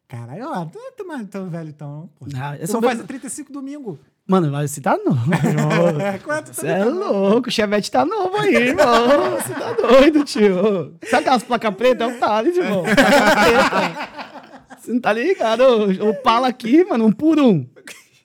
Caralho, 0.06 0.44
ó, 0.46 0.66
tu 0.66 0.78
não 1.04 1.14
é 1.14 1.18
tão, 1.18 1.26
tão 1.26 1.48
velho 1.48 1.70
então, 1.70 2.10
pô. 2.18 2.26
Ah, 2.36 2.56
eu 2.58 2.66
sou 2.66 2.82
fazer 2.82 3.04
35 3.04 3.50
domingo. 3.50 3.98
Mano, 4.26 4.50
mas 4.52 4.70
você 4.70 4.80
tá 4.80 4.96
novo. 4.96 5.30
É, 6.00 6.18
quanto? 6.18 6.54
Você 6.54 6.66
é 6.68 6.84
louco, 6.84 7.48
o 7.48 7.52
Chevette 7.52 7.90
tá 7.90 8.04
novo 8.04 8.36
aí, 8.36 8.54
irmão. 8.54 9.32
Você 9.36 9.54
tá 9.54 9.72
doido, 9.72 10.24
tio. 10.24 10.94
Sabe 11.04 11.22
aquelas 11.22 11.42
placas 11.42 11.74
pretas? 11.74 12.12
É 12.12 12.16
o 12.16 12.18
Thales, 12.20 12.56
irmão. 12.56 12.82
Placa 12.84 13.36
preta. 13.36 14.78
Você 14.78 14.92
não 14.92 15.00
tá 15.00 15.12
ligado? 15.12 15.62
O, 16.08 16.14
Pala 16.22 16.48
aqui, 16.48 16.84
mano, 16.84 17.06
um 17.06 17.12
por 17.12 17.38
um. 17.40 17.68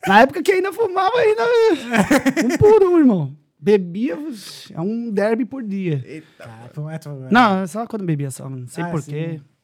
Na 0.08 0.22
época 0.22 0.44
que 0.44 0.52
ainda 0.52 0.72
fumava, 0.72 1.18
ainda. 1.18 1.44
Um 2.46 2.58
por 2.58 2.84
um, 2.84 3.00
irmão. 3.00 3.36
Bebia, 3.60 4.16
é 4.74 4.80
um 4.80 5.10
derby 5.10 5.44
por 5.44 5.64
dia. 5.64 6.04
Cara, 6.38 6.70
tu 6.72 6.88
é, 6.88 6.96
é. 6.96 7.00
Não, 7.32 7.66
só 7.66 7.88
quando 7.88 8.06
bebia 8.06 8.30
só, 8.30 8.44
mano. 8.44 8.62
Não 8.62 8.68
sei 8.68 8.84
Ah, 8.84 8.90
porquê. 8.90 9.40
sim. 9.40 9.55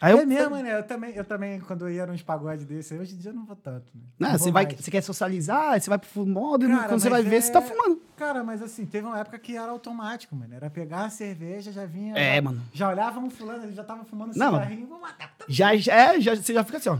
Aí 0.00 0.12
eu. 0.12 0.18
é 0.20 0.26
mesmo, 0.26 0.56
né? 0.56 0.78
Eu 0.78 0.82
também, 0.82 1.14
eu 1.14 1.24
também, 1.24 1.60
quando 1.60 1.88
eu 1.88 1.90
ia 1.94 2.06
nos 2.06 2.20
pagodes 2.22 2.64
desse, 2.66 2.94
hoje 2.94 3.14
em 3.14 3.18
dia 3.18 3.30
eu 3.30 3.34
não 3.34 3.46
vou 3.46 3.56
tanto. 3.56 3.86
Né? 3.94 4.02
Não, 4.18 4.30
vou 4.30 4.38
você, 4.38 4.50
vai, 4.50 4.64
mais. 4.64 4.78
você 4.78 4.90
quer 4.90 5.00
socializar, 5.02 5.80
você 5.80 5.88
vai 5.88 5.98
pro 5.98 6.08
fumódromo, 6.08 6.76
Cara, 6.76 6.88
quando 6.88 7.00
você 7.00 7.08
vai 7.08 7.22
mas 7.22 7.30
ver, 7.30 7.36
é- 7.36 7.40
você 7.40 7.52
tá 7.52 7.62
fumando. 7.62 8.02
Cara, 8.16 8.44
mas 8.44 8.60
assim, 8.60 8.84
teve 8.84 9.06
uma 9.06 9.18
época 9.18 9.38
que 9.38 9.56
era 9.56 9.70
automático, 9.70 10.36
mano. 10.36 10.54
Era 10.54 10.68
pegar 10.68 11.06
a 11.06 11.10
cerveja, 11.10 11.72
já 11.72 11.86
vinha. 11.86 12.14
É, 12.16 12.36
já, 12.36 12.42
mano. 12.42 12.62
Já 12.74 12.88
olhava 12.90 13.18
um 13.20 13.30
fulano, 13.30 13.64
ele 13.64 13.72
já 13.74 13.84
tava 13.84 14.04
fumando 14.04 14.34
Não. 14.36 14.52
cigarrinho, 14.52 14.86
vamos 14.86 15.02
matar. 15.02 15.32
Já, 15.48 15.74
já, 15.76 15.94
é, 15.94 16.20
já, 16.20 16.34
você 16.36 16.52
já 16.52 16.62
fica 16.62 16.76
assim, 16.78 16.90
ó. 16.90 16.98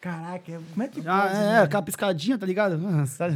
Caraca, 0.00 0.60
como 0.72 0.82
é 0.82 0.88
que 0.88 1.00
Já, 1.00 1.22
pode, 1.22 1.34
é, 1.34 1.38
né? 1.38 1.62
aquela 1.62 1.82
piscadinha, 1.82 2.36
tá 2.38 2.44
ligado? 2.46 2.74
Ah? 2.74 3.28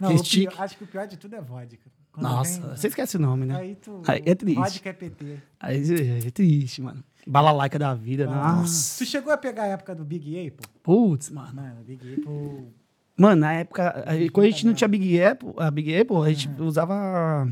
Não, 0.00 0.16
pior- 0.16 0.54
acho 0.58 0.76
que 0.76 0.84
o 0.84 0.86
pior 0.86 1.06
de 1.06 1.16
tudo 1.16 1.36
é 1.36 1.40
vodka. 1.40 1.88
Quando 2.12 2.24
Nossa, 2.24 2.60
vem- 2.60 2.70
você 2.76 2.88
esquece 2.88 3.16
o 3.16 3.20
nome, 3.20 3.46
né? 3.46 3.56
Aí 3.56 3.76
tu. 3.76 4.02
Aí 4.08 4.22
é 4.26 4.34
triste. 4.34 4.58
Vodka 4.58 4.88
é 4.88 4.92
PT. 4.92 5.36
Aí 5.60 6.26
é 6.26 6.30
triste, 6.30 6.82
mano. 6.82 7.04
Balalaica 7.26 7.78
da 7.78 7.94
vida, 7.94 8.26
nossa. 8.26 8.98
Tu 8.98 9.06
chegou 9.08 9.32
a 9.32 9.36
pegar 9.36 9.64
a 9.64 9.66
época 9.66 9.94
do 9.94 10.04
Big 10.04 10.46
Apple? 10.46 10.66
Putz, 10.82 11.30
mano. 11.30 11.54
Mano, 11.54 11.76
Big 11.86 12.00
Apple. 12.14 12.68
Mano, 13.16 13.40
na 13.40 13.52
época, 13.52 14.02
aí, 14.06 14.28
quando 14.30 14.46
a 14.46 14.50
gente 14.50 14.66
não 14.66 14.72
tinha 14.74 14.88
Big 14.88 15.22
Apple, 15.22 15.50
a 15.58 15.70
Big 15.70 15.94
Apple, 16.00 16.16
a 16.18 16.28
gente 16.32 16.48
usava 16.60 17.46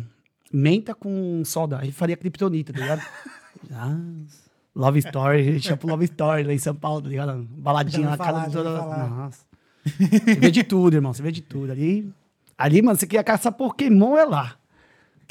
menta 0.52 0.94
com 0.94 1.42
soda. 1.44 1.78
Aí 1.80 1.92
faria 1.92 2.16
kryptonita, 2.16 2.72
tá 2.72 2.80
ligado? 2.80 3.02
Ah, 3.72 3.98
Love 4.74 5.00
Story, 5.00 5.40
a 5.40 5.52
gente 5.52 5.66
ia 5.68 5.76
pro 5.76 5.88
Love 5.88 6.04
Story 6.04 6.44
lá 6.44 6.52
em 6.52 6.58
São 6.58 6.74
Paulo, 6.74 7.02
tá 7.02 7.08
ligado? 7.08 7.46
Baladinha 7.50 8.08
na 8.10 8.16
casa 8.16 8.38
ouvi 8.40 8.52
toda. 8.52 8.70
Nossa. 9.08 9.40
Você 9.84 10.34
vê 10.36 10.50
de 10.50 10.62
tudo, 10.62 10.94
irmão. 10.94 11.12
Você 11.12 11.22
vê 11.22 11.32
de 11.32 11.42
tudo. 11.42 11.72
Ali, 11.72 12.08
ali 12.56 12.80
mano, 12.80 12.96
você 12.96 13.06
quer 13.06 13.22
caçar 13.24 13.52
Pokémon, 13.52 14.16
é 14.16 14.24
lá. 14.24 14.54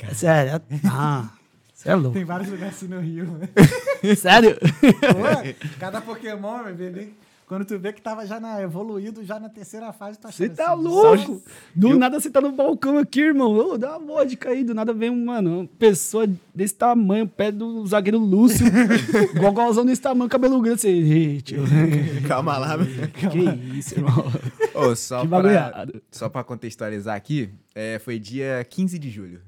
É 0.03 0.13
sério. 0.13 0.56
é- 0.56 0.62
Ah, 0.86 1.29
é 1.88 1.96
louco. 1.96 2.13
Tem 2.13 2.24
vários 2.25 2.50
lugares 2.50 2.75
assim 2.75 2.88
no 2.88 3.00
Rio. 3.00 3.25
né? 3.25 3.50
Sério? 4.15 4.58
Pô, 4.60 5.77
cada 5.79 6.01
Pokémon, 6.01 6.63
meu 6.65 6.75
bebê. 6.75 7.10
Quando 7.48 7.63
tu 7.63 7.79
vê 7.79 7.94
que 7.94 8.01
tava 8.01 8.27
já 8.27 8.41
na, 8.41 8.62
evoluído, 8.62 9.24
já 9.24 9.39
na 9.39 9.48
terceira 9.48 9.94
fase, 9.94 10.20
tu 10.20 10.27
Você 10.29 10.44
achando 10.44 10.56
tá 10.58 10.74
assim, 10.74 10.84
louco? 10.84 11.41
Do 11.74 11.98
nada 11.98 12.20
você 12.20 12.29
tá 12.29 12.41
no 12.41 12.51
balcão 12.51 12.98
aqui, 12.98 13.22
irmão. 13.22 13.53
Ô, 13.53 13.77
dá 13.77 13.98
uma 13.98 14.06
vodka 14.15 14.50
aí. 14.50 14.65
Do 14.65 14.74
nada 14.74 14.91
vem, 14.94 15.10
um, 15.10 15.24
mano, 15.25 15.60
uma 15.60 15.65
pessoa 15.65 16.27
desse 16.53 16.75
tamanho, 16.75 17.25
pé 17.25 17.50
do 17.50 17.88
zagueiro 17.88 18.20
Lúcio. 18.20 18.65
Gogolzão 19.39 19.86
desse 19.86 20.01
tamanho, 20.01 20.29
cabelo 20.29 20.62
grande. 20.62 20.82
Você, 20.82 20.91
"Ih, 20.91 21.41
tio, 21.41 21.63
Calma 22.27 22.58
lá, 22.58 22.77
meu. 22.77 22.86
que 23.12 23.77
isso, 23.77 23.96
irmão. 23.96 24.29
Ô, 24.75 24.94
só, 24.94 25.22
Que 25.22 25.27
pra, 25.29 25.88
só 26.12 26.27
pra 26.27 26.44
contextualizar 26.44 27.15
aqui, 27.15 27.50
é, 27.74 27.98
foi 27.98 28.20
dia 28.20 28.62
15 28.70 29.00
de 29.00 29.10
julho. 29.10 29.39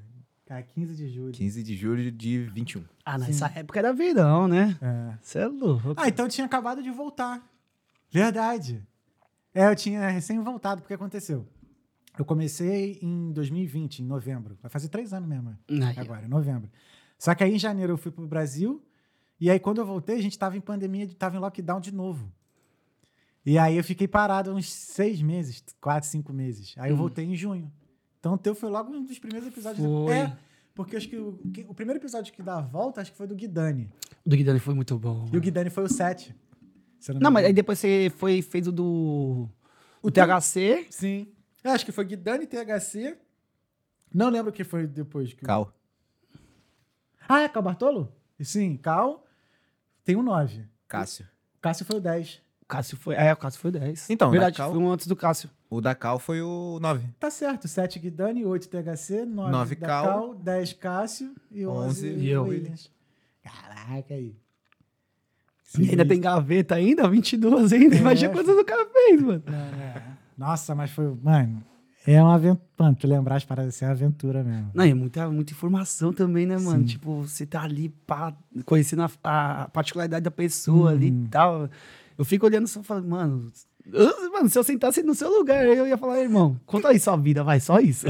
Cara, 0.50 0.64
15 0.64 0.96
de 0.96 1.08
julho. 1.08 1.32
15 1.32 1.62
de 1.62 1.76
julho 1.76 2.10
de 2.10 2.38
21. 2.46 2.82
Ah, 3.04 3.16
nessa 3.16 3.46
época 3.54 3.78
era 3.78 3.92
verão, 3.92 4.48
né? 4.48 4.76
É. 4.82 5.16
Você 5.22 5.38
é 5.38 5.46
louco. 5.46 5.94
Ah, 5.96 6.08
então 6.08 6.26
eu 6.26 6.28
tinha 6.28 6.44
acabado 6.44 6.82
de 6.82 6.90
voltar. 6.90 7.40
Verdade. 8.10 8.84
É, 9.54 9.68
eu 9.68 9.76
tinha 9.76 10.08
recém 10.08 10.40
voltado, 10.40 10.80
porque 10.80 10.94
aconteceu. 10.94 11.46
Eu 12.18 12.24
comecei 12.24 12.98
em 13.00 13.30
2020, 13.30 14.00
em 14.00 14.04
novembro. 14.04 14.58
Vai 14.60 14.68
fazer 14.68 14.88
três 14.88 15.12
anos 15.12 15.28
mesmo. 15.28 15.56
Aí, 15.68 15.94
ó. 15.96 16.00
Agora, 16.00 16.26
em 16.26 16.28
novembro. 16.28 16.68
Só 17.16 17.32
que 17.32 17.44
aí 17.44 17.54
em 17.54 17.58
janeiro 17.58 17.92
eu 17.92 17.96
fui 17.96 18.10
pro 18.10 18.26
Brasil. 18.26 18.84
E 19.38 19.48
aí 19.48 19.60
quando 19.60 19.78
eu 19.78 19.86
voltei, 19.86 20.16
a 20.16 20.22
gente 20.22 20.36
tava 20.36 20.56
em 20.56 20.60
pandemia, 20.60 21.08
tava 21.16 21.36
em 21.36 21.38
lockdown 21.38 21.80
de 21.80 21.94
novo. 21.94 22.28
E 23.46 23.56
aí 23.56 23.76
eu 23.76 23.84
fiquei 23.84 24.08
parado 24.08 24.52
uns 24.52 24.68
seis 24.68 25.22
meses, 25.22 25.62
quatro, 25.80 26.08
cinco 26.08 26.32
meses. 26.32 26.74
Aí 26.76 26.90
eu 26.90 26.96
voltei 26.96 27.24
em 27.24 27.36
junho. 27.36 27.70
Então 28.20 28.34
o 28.34 28.38
teu 28.38 28.54
foi 28.54 28.70
logo 28.70 28.92
um 28.92 29.02
dos 29.04 29.18
primeiros 29.18 29.48
episódios. 29.48 29.84
Foi. 29.84 30.14
É, 30.14 30.36
porque 30.74 30.96
acho 30.96 31.08
que 31.08 31.16
o, 31.16 31.32
que- 31.52 31.64
o 31.68 31.74
primeiro 31.74 31.98
episódio 31.98 32.32
que 32.32 32.42
dá 32.42 32.58
a 32.58 32.60
volta, 32.60 33.00
acho 33.00 33.10
que 33.10 33.16
foi 33.16 33.26
do 33.26 33.34
Guidani. 33.34 33.90
O 34.24 34.28
do 34.30 34.36
Guidani 34.36 34.60
foi 34.60 34.74
muito 34.74 34.98
bom. 34.98 35.28
E 35.32 35.36
o 35.36 35.40
Guidani 35.40 35.70
foi 35.70 35.84
o 35.84 35.88
7. 35.88 36.34
se 36.98 37.10
eu 37.10 37.14
Não, 37.18 37.30
me 37.30 37.34
mas 37.34 37.46
aí 37.46 37.52
depois 37.52 37.78
você 37.78 38.12
foi, 38.16 38.42
fez 38.42 38.66
o 38.68 38.72
do... 38.72 39.48
O 40.02 40.10
THC. 40.10 40.86
Sim. 40.90 41.28
Eu 41.64 41.72
acho 41.72 41.84
que 41.84 41.92
foi 41.92 42.04
Guidani, 42.04 42.46
THC. 42.46 43.16
Não 44.14 44.28
lembro 44.28 44.50
o 44.50 44.52
que 44.54 44.64
foi 44.64 44.86
depois. 44.86 45.32
Que... 45.34 45.44
Cal. 45.44 45.74
Ah, 47.28 47.40
é 47.42 47.48
Cal 47.48 47.62
Bartolo? 47.62 48.12
Sim, 48.40 48.76
Cal 48.76 49.24
tem 50.04 50.16
um 50.16 50.22
9. 50.22 50.64
Cássio. 50.88 51.26
Cássio 51.60 51.84
foi 51.86 51.96
o 51.96 52.00
10. 52.00 52.42
O 52.70 52.72
Cássio 52.72 52.96
foi... 52.96 53.14
É, 53.16 53.32
o 53.32 53.36
Cássio 53.36 53.60
foi 53.60 53.72
10. 53.72 54.10
Então, 54.10 54.30
Verdade, 54.30 54.52
da 54.56 54.62
Cal- 54.64 54.70
foi 54.72 54.80
um 54.80 54.92
antes 54.92 55.06
do 55.08 55.16
Cássio. 55.16 55.50
O 55.68 55.80
da 55.80 55.92
Cal 55.94 56.18
foi 56.20 56.40
o 56.40 56.78
9. 56.80 57.04
Tá 57.18 57.28
certo. 57.30 57.66
7 57.66 57.98
Guidani, 57.98 58.44
8 58.46 58.68
THC, 58.68 59.24
9, 59.24 59.50
Nove 59.50 59.74
da 59.74 59.86
Cal, 59.88 60.04
Cal, 60.06 60.34
10 60.36 60.72
Cássio 60.74 61.34
e 61.50 61.66
11 61.66 61.78
onze 61.88 62.08
e 62.08 62.28
eu. 62.30 62.44
Williams. 62.44 62.88
Caraca 63.42 64.14
aí. 64.14 64.36
E 65.78 65.90
ainda 65.90 66.04
tem 66.06 66.20
gaveta 66.20 66.74
ainda, 66.76 67.08
22 67.08 67.72
ainda. 67.72 67.96
É. 67.96 67.98
Imagina 67.98 68.32
quantos 68.32 68.56
o 68.56 68.64
cara 68.64 68.86
fez, 68.92 69.20
mano. 69.20 69.42
Não, 69.46 69.54
é. 69.58 70.02
Nossa, 70.38 70.74
mas 70.74 70.90
foi... 70.90 71.12
Mano, 71.22 71.62
é 72.06 72.22
uma 72.22 72.34
aventura. 72.34 72.64
Mano, 72.78 72.96
tu 72.96 73.06
lembrar 73.06 73.36
as 73.36 73.44
paradas 73.44 73.74
assim 73.74 73.84
é 73.84 73.88
uma 73.88 73.94
aventura 73.94 74.42
mesmo. 74.42 74.70
Não, 74.74 74.84
e 74.86 74.94
muita, 74.94 75.28
muita 75.28 75.52
informação 75.52 76.12
também, 76.12 76.46
né, 76.46 76.56
mano? 76.56 76.80
Sim. 76.80 76.84
Tipo, 76.86 77.22
você 77.22 77.44
tá 77.46 77.62
ali 77.62 77.88
pá, 78.06 78.32
conhecendo 78.64 79.02
a, 79.02 79.10
a 79.64 79.68
particularidade 79.68 80.24
da 80.24 80.30
pessoa 80.30 80.90
ali 80.90 81.10
Uhum. 81.10 81.24
e 81.24 81.28
tal. 81.28 81.70
Eu 82.20 82.24
fico 82.26 82.44
olhando 82.44 82.68
só 82.68 82.80
e 82.80 82.84
falando, 82.84 83.08
mano, 83.08 83.50
mano, 84.30 84.46
se 84.50 84.58
eu 84.58 84.62
sentasse 84.62 85.02
no 85.02 85.14
seu 85.14 85.30
lugar, 85.30 85.64
eu 85.64 85.86
ia 85.86 85.96
falar, 85.96 86.20
irmão, 86.20 86.60
conta 86.66 86.88
aí 86.88 87.00
sua 87.00 87.16
vida, 87.16 87.42
vai, 87.42 87.58
só 87.60 87.80
isso. 87.80 88.04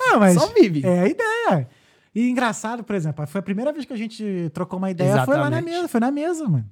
Ah, 0.00 0.16
mas 0.18 0.32
Só 0.40 0.46
vive. 0.54 0.82
É 0.82 1.00
a 1.00 1.06
ideia. 1.06 1.68
E 2.14 2.30
engraçado, 2.30 2.82
por 2.82 2.96
exemplo, 2.96 3.26
foi 3.26 3.38
a 3.40 3.42
primeira 3.42 3.74
vez 3.74 3.84
que 3.84 3.92
a 3.92 3.96
gente 3.96 4.50
trocou 4.54 4.78
uma 4.78 4.90
ideia, 4.90 5.22
foi 5.26 5.34
lá 5.34 5.50
na 5.50 5.58
Exatamente. 5.58 5.70
mesa, 5.70 5.88
foi 5.88 6.00
na 6.00 6.10
mesa, 6.10 6.48
mano. 6.48 6.64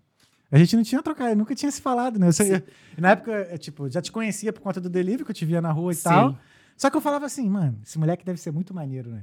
A 0.50 0.56
gente 0.56 0.74
não 0.74 0.82
tinha 0.82 1.02
trocado, 1.02 1.36
nunca 1.36 1.54
tinha 1.54 1.70
se 1.70 1.82
falado, 1.82 2.18
né? 2.18 2.28
Eu 2.28 2.62
na 2.96 3.10
época, 3.10 3.30
eu, 3.52 3.58
tipo, 3.58 3.90
já 3.90 4.00
te 4.00 4.10
conhecia 4.10 4.50
por 4.50 4.62
conta 4.62 4.80
do 4.80 4.88
delivery, 4.88 5.22
que 5.22 5.32
eu 5.32 5.34
te 5.34 5.44
via 5.44 5.60
na 5.60 5.70
rua 5.70 5.92
e 5.92 5.96
Sim. 5.96 6.04
tal. 6.04 6.38
Só 6.78 6.88
que 6.88 6.96
eu 6.96 7.00
falava 7.02 7.26
assim, 7.26 7.46
mano, 7.46 7.78
esse 7.84 7.98
moleque 7.98 8.24
deve 8.24 8.40
ser 8.40 8.52
muito 8.52 8.72
maneiro, 8.72 9.10
né? 9.10 9.22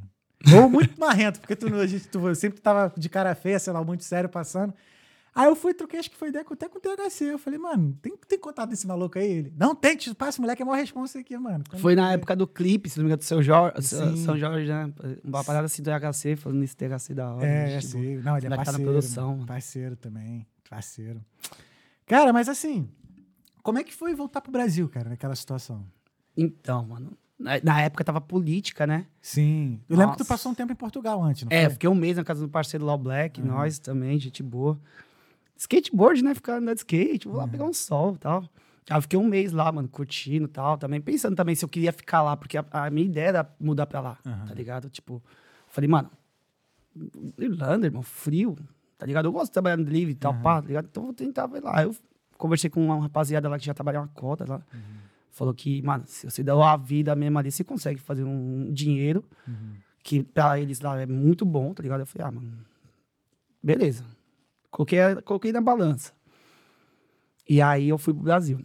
Ou 0.56 0.70
muito 0.70 1.00
marrento, 1.00 1.40
porque 1.40 1.56
tu, 1.56 1.74
a 1.74 1.88
gente, 1.88 2.08
tu 2.08 2.36
sempre 2.36 2.62
tava 2.62 2.94
de 2.96 3.10
cara 3.10 3.34
feia, 3.34 3.58
sei 3.58 3.74
lá, 3.74 3.84
muito 3.84 4.04
sério 4.04 4.30
passando. 4.30 4.76
Aí 5.34 5.48
eu 5.48 5.56
fui, 5.56 5.74
troquei, 5.74 5.98
acho 6.00 6.12
que 6.12 6.18
foi 6.18 6.28
ideia 6.28 6.46
até 6.50 6.68
com 6.68 6.78
o 6.78 6.82
THC. 6.82 7.24
Eu 7.32 7.40
falei, 7.40 7.58
mano, 7.58 7.98
tem, 8.02 8.14
tem 8.28 8.38
contato 8.38 8.70
desse 8.70 8.86
maluco 8.86 9.18
aí? 9.18 9.32
Ele, 9.32 9.54
não 9.58 9.74
tem, 9.74 9.96
te 9.96 10.14
passa, 10.14 10.32
esse 10.32 10.42
moleque 10.42 10.62
é 10.62 10.66
maior 10.66 10.78
responsa 10.78 11.20
aqui, 11.20 11.38
mano. 11.38 11.64
Quando- 11.70 11.82
Foi 11.82 11.96
na 11.96 12.12
época 12.12 12.36
do 12.36 12.46
clipe, 12.46 12.90
se 12.90 12.98
não 12.98 13.06
me 13.06 13.08
engano, 13.08 13.20
do 13.20 13.24
seu 13.24 13.42
Jorge, 13.42 13.82
Sim. 13.82 14.18
São 14.18 14.38
Jorge, 14.38 14.68
né? 14.68 14.92
Uma 15.24 15.42
parada 15.44 15.66
assim 15.68 15.82
do 15.82 15.90
HC, 15.90 16.36
falando 16.36 16.60
nesse 16.60 16.76
THC 16.76 17.14
da 17.14 17.34
hora. 17.34 17.46
É, 17.48 17.80
tipo, 17.80 17.92
sim. 17.94 18.18
Não, 18.18 18.38
ele 18.38 18.46
é 18.48 18.50
moleque 18.50 18.50
tá 18.50 18.50
na 18.50 18.56
parceiro. 18.66 18.84
produção, 18.92 19.32
mano. 19.36 19.46
Parceiro 19.46 19.96
também. 19.96 20.46
Parceiro. 20.70 21.22
Cara, 22.06 22.34
mas 22.34 22.50
assim, 22.50 22.90
como 23.64 23.78
é 23.80 23.84
que 23.86 23.94
foi 23.94 24.14
voltar 24.14 24.42
pro 24.42 24.52
Brasil, 24.52 24.90
cara, 24.90 25.10
naquela 25.12 25.36
situação? 25.36 25.86
Então, 26.36 26.86
mano, 26.86 27.18
na, 27.40 27.82
época 27.82 28.04
tava 28.04 28.20
política, 28.20 28.86
né? 28.86 29.08
Sim. 29.22 29.80
Eu 29.88 29.96
lembro 29.96 30.12
que 30.12 30.18
tu 30.18 30.22
Nossa. 30.22 30.34
passou 30.34 30.52
um 30.52 30.56
tempo 30.56 30.74
em 30.74 30.76
Portugal 30.76 31.24
antes, 31.24 31.44
não 31.44 31.52
É, 31.52 31.64
foi? 31.66 31.70
fiquei 31.74 31.90
um 31.90 31.96
mês 31.96 32.18
na 32.18 32.24
casa 32.26 32.42
do 32.42 32.50
parceiro 32.50 32.86
Law 32.86 32.98
Black, 32.98 33.42
nós 33.42 33.80
também, 33.80 34.20
gente 34.20 34.44
boa. 34.44 34.78
Skateboard, 35.62 36.24
né? 36.24 36.34
Ficar 36.34 36.58
andando 36.58 36.76
de 36.76 36.80
skate, 36.82 37.28
vou 37.28 37.38
lá 37.38 37.48
pegar 37.48 37.66
um 37.66 37.74
sol 37.74 38.16
e 38.16 38.18
tal. 38.18 38.44
Aí 38.90 38.98
eu 38.98 39.02
fiquei 39.04 39.18
um 39.20 39.24
mês 39.24 39.52
lá, 39.52 39.72
mano, 39.72 39.88
curtindo 39.88 40.46
e 40.46 40.48
tal. 40.48 40.76
Também 40.78 41.00
pensando 41.00 41.36
também 41.36 41.54
se 41.54 41.64
eu 41.64 41.70
queria 41.70 41.92
ficar 41.94 42.24
lá, 42.24 42.36
porque 42.36 42.58
a, 42.58 42.66
a 42.72 42.90
minha 42.90 43.06
ideia 43.06 43.28
era 43.28 43.56
mudar 43.60 43.86
pra 43.86 44.00
lá, 44.02 44.18
tá 44.48 44.54
ligado? 44.56 44.90
Tipo, 44.90 45.22
falei, 45.68 45.88
mano, 45.88 46.10
Irlanda, 47.38 47.86
irmão, 47.86 48.02
frio, 48.02 48.58
tá 48.98 49.06
ligado? 49.06 49.26
Eu 49.26 49.32
gosto 49.32 49.48
de 49.48 49.52
trabalhar 49.52 49.78
no 49.78 49.84
livre 49.84 50.14
e 50.14 50.16
tal, 50.16 50.34
pá, 50.42 50.62
tá 50.62 50.68
ligado? 50.68 50.88
Então 50.90 51.04
vou 51.04 51.14
tentar 51.14 51.46
ver 51.46 51.64
lá. 51.64 51.84
Eu 51.84 51.96
conversei 52.40 52.70
com 52.70 52.84
uma 52.84 53.00
rapaziada 53.00 53.48
lá 53.48 53.60
que 53.60 53.66
já 53.66 53.74
trabalhava 53.74 54.08
uma 54.08 54.14
cota 54.14 54.46
lá. 54.48 54.62
Falou 55.30 55.54
que, 55.54 55.80
mano, 55.84 56.04
se 56.08 56.30
você 56.30 56.44
der 56.44 56.54
a 56.54 56.76
vida 56.76 57.16
mesmo 57.16 57.38
ali, 57.38 57.52
você 57.52 57.64
consegue 57.64 58.00
fazer 58.02 58.24
um 58.24 58.74
dinheiro 58.74 59.24
que 60.04 60.24
pra 60.24 60.60
eles 60.60 60.82
lá 60.82 61.00
é 61.00 61.06
muito 61.06 61.46
bom, 61.46 61.72
tá 61.72 61.84
ligado? 61.84 62.00
Eu 62.00 62.08
falei, 62.08 62.28
ah, 62.28 62.32
mano, 62.32 62.58
beleza. 63.62 64.04
Coloquei, 64.72 65.00
coloquei 65.26 65.52
na 65.52 65.62
balança. 65.62 66.14
E 67.48 67.62
aí 67.62 67.90
eu 67.90 67.98
fui 67.98 68.14
pro 68.14 68.24
Brasil. 68.24 68.60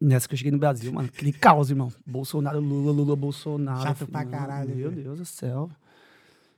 Nessa 0.00 0.26
que 0.28 0.34
eu 0.34 0.38
cheguei 0.38 0.50
no 0.52 0.58
Brasil, 0.58 0.92
mano, 0.92 1.08
aquele 1.08 1.32
caos, 1.32 1.70
irmão. 1.70 1.90
Bolsonaro, 2.04 2.58
Lula, 2.60 2.90
Lula, 2.92 3.14
Bolsonaro. 3.16 3.82
Chato 3.82 4.06
pra 4.08 4.24
caralho, 4.24 4.74
Meu. 4.74 4.90
Deus 4.90 5.18
do 5.18 5.24
céu. 5.24 5.70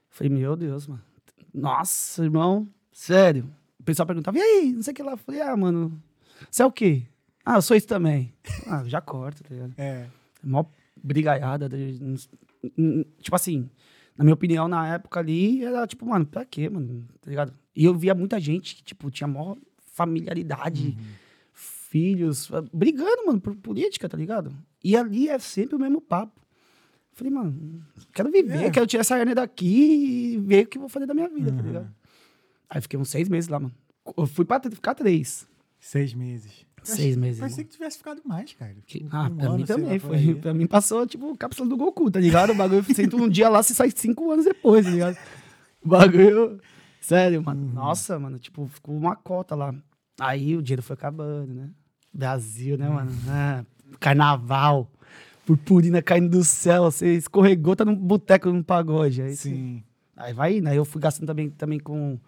Falei, 0.08 0.32
meu 0.32 0.56
Deus, 0.56 0.86
mano. 0.86 1.02
Nossa, 1.52 2.24
irmão, 2.24 2.66
sério. 2.90 3.48
O 3.78 3.82
pessoal 3.84 4.06
perguntava, 4.06 4.38
e 4.38 4.40
aí, 4.40 4.72
não 4.72 4.82
sei 4.82 4.92
o 4.92 4.94
que 4.96 5.02
lá. 5.02 5.12
Eu 5.12 5.16
falei, 5.18 5.42
ah, 5.42 5.56
mano, 5.56 6.02
você 6.50 6.62
é 6.62 6.66
o 6.66 6.72
quê? 6.72 7.06
Ah, 7.44 7.56
eu 7.56 7.62
sou 7.62 7.76
isso 7.76 7.86
também. 7.86 8.32
Ah, 8.66 8.82
já 8.84 9.00
corta, 9.00 9.44
tá 9.44 9.54
ligado? 9.54 9.74
É. 9.78 10.08
Mó 10.42 10.64
brigaiada. 11.00 11.68
de- 11.68 12.00
Tipo 13.20 13.36
assim, 13.36 13.70
na 14.16 14.24
minha 14.24 14.34
opinião, 14.34 14.66
na 14.68 14.86
época 14.94 15.20
ali, 15.20 15.64
era 15.64 15.86
tipo, 15.86 16.06
mano, 16.06 16.26
pra 16.26 16.44
quê, 16.44 16.68
mano? 16.68 17.06
Tá 17.20 17.28
ligado? 17.30 17.52
E 17.74 17.84
eu 17.84 17.94
via 17.94 18.14
muita 18.14 18.40
gente 18.40 18.76
que, 18.76 18.82
tipo, 18.82 19.10
tinha 19.10 19.26
mó 19.28 19.56
familiaridade, 19.92 20.96
filhos, 21.52 22.52
ah, 22.52 22.62
brigando, 22.72 23.26
mano, 23.26 23.40
por 23.40 23.54
política, 23.56 24.08
tá 24.08 24.16
ligado? 24.16 24.54
E 24.82 24.96
ali 24.96 25.28
é 25.28 25.38
sempre 25.38 25.76
o 25.76 25.78
mesmo 25.78 26.00
papo. 26.00 26.40
Falei, 27.12 27.32
mano, 27.32 27.82
quero 28.12 28.30
viver, 28.30 28.64
É. 28.64 28.70
quero 28.70 28.86
tirar 28.86 29.00
essa 29.00 29.18
hernia 29.18 29.34
daqui 29.34 30.34
e 30.34 30.38
ver 30.38 30.64
o 30.64 30.68
que 30.68 30.76
eu 30.76 30.80
vou 30.80 30.88
fazer 30.88 31.06
da 31.06 31.14
minha 31.14 31.28
vida, 31.28 31.50
tá 31.50 31.60
Uhum. 31.62 31.66
ligado? 31.66 31.94
Aí 32.68 32.80
fiquei 32.80 32.98
uns 32.98 33.08
seis 33.08 33.28
meses 33.28 33.48
lá, 33.48 33.58
mano. 33.58 33.74
Eu 34.16 34.26
fui 34.26 34.44
pra 34.44 34.60
ficar 34.60 34.94
três. 34.94 35.48
Seis 35.80 36.12
meses. 36.12 36.65
Seis 36.94 37.16
meses. 37.16 37.40
Pensei 37.40 37.54
irmão. 37.60 37.66
que 37.66 37.72
tivesse 37.76 37.98
ficado 37.98 38.22
mais, 38.24 38.52
cara. 38.54 38.76
Que- 38.86 39.04
Um 39.04 39.08
ah, 39.12 39.30
pra 39.30 39.46
ano, 39.46 39.56
mim 39.58 39.64
também. 39.64 39.98
Foi, 39.98 40.34
pra 40.34 40.54
mim 40.54 40.66
passou, 40.66 41.06
tipo, 41.06 41.36
cápsula 41.36 41.68
do 41.68 41.76
Goku, 41.76 42.10
tá 42.10 42.20
ligado? 42.20 42.50
O 42.50 42.54
bagulho, 42.54 42.82
você 42.82 43.08
um 43.14 43.28
dia 43.28 43.48
lá, 43.48 43.62
você 43.62 43.74
sai 43.74 43.90
cinco 43.94 44.30
anos 44.30 44.44
depois, 44.44 44.84
tá 44.84 44.90
ligado? 44.90 45.16
O 45.84 45.88
bagulho... 45.88 46.60
Sério, 47.00 47.42
mano. 47.42 47.62
Uhum. 47.66 47.72
Nossa, 47.72 48.18
mano, 48.18 48.38
tipo, 48.38 48.66
ficou 48.66 48.96
uma 48.96 49.14
cota 49.14 49.54
lá. 49.54 49.72
Aí 50.18 50.56
o 50.56 50.62
dinheiro 50.62 50.82
foi 50.82 50.94
acabando, 50.94 51.54
né? 51.54 51.70
Brasil, 52.12 52.76
né, 52.76 52.88
mano? 52.88 53.10
Uhum. 53.10 53.16
Ah, 53.28 53.64
carnaval. 54.00 54.90
Purpurina 55.44 56.02
caindo 56.02 56.30
do 56.30 56.42
céu. 56.42 56.84
Você 56.90 57.14
escorregou, 57.14 57.76
tá 57.76 57.84
num 57.84 57.94
boteco, 57.94 58.50
num 58.50 58.62
pagode. 58.62 59.22
Aí, 59.22 59.36
você- 59.36 59.50
Sim. 59.50 59.82
aí 60.16 60.32
vai 60.32 60.56
indo. 60.58 60.68
Aí 60.68 60.76
eu 60.76 60.84
fui 60.84 61.00
gastando 61.00 61.26
também, 61.28 61.48
também 61.50 61.78
com 61.78 62.18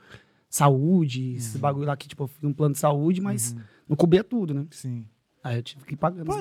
saúde, 0.49 1.35
esse 1.35 1.57
Uhum. 1.57 1.61
bagulho 1.61 1.87
lá 1.87 1.97
que, 1.97 2.09
tipo, 2.09 2.25
eu 2.25 2.29
fui 2.29 2.39
num 2.43 2.53
plano 2.53 2.75
de 2.75 2.79
saúde, 2.81 3.21
mas 3.21 3.57
não 3.89 3.97
cobria 3.97 4.23
tudo, 4.23 4.53
né? 4.55 4.67
Sim. 4.71 5.07
Aí 5.43 5.57
eu 5.57 5.63
tive 5.63 5.85
que 5.85 5.95
ir 5.95 5.97
pagando 5.97 6.27
Pô, 6.27 6.35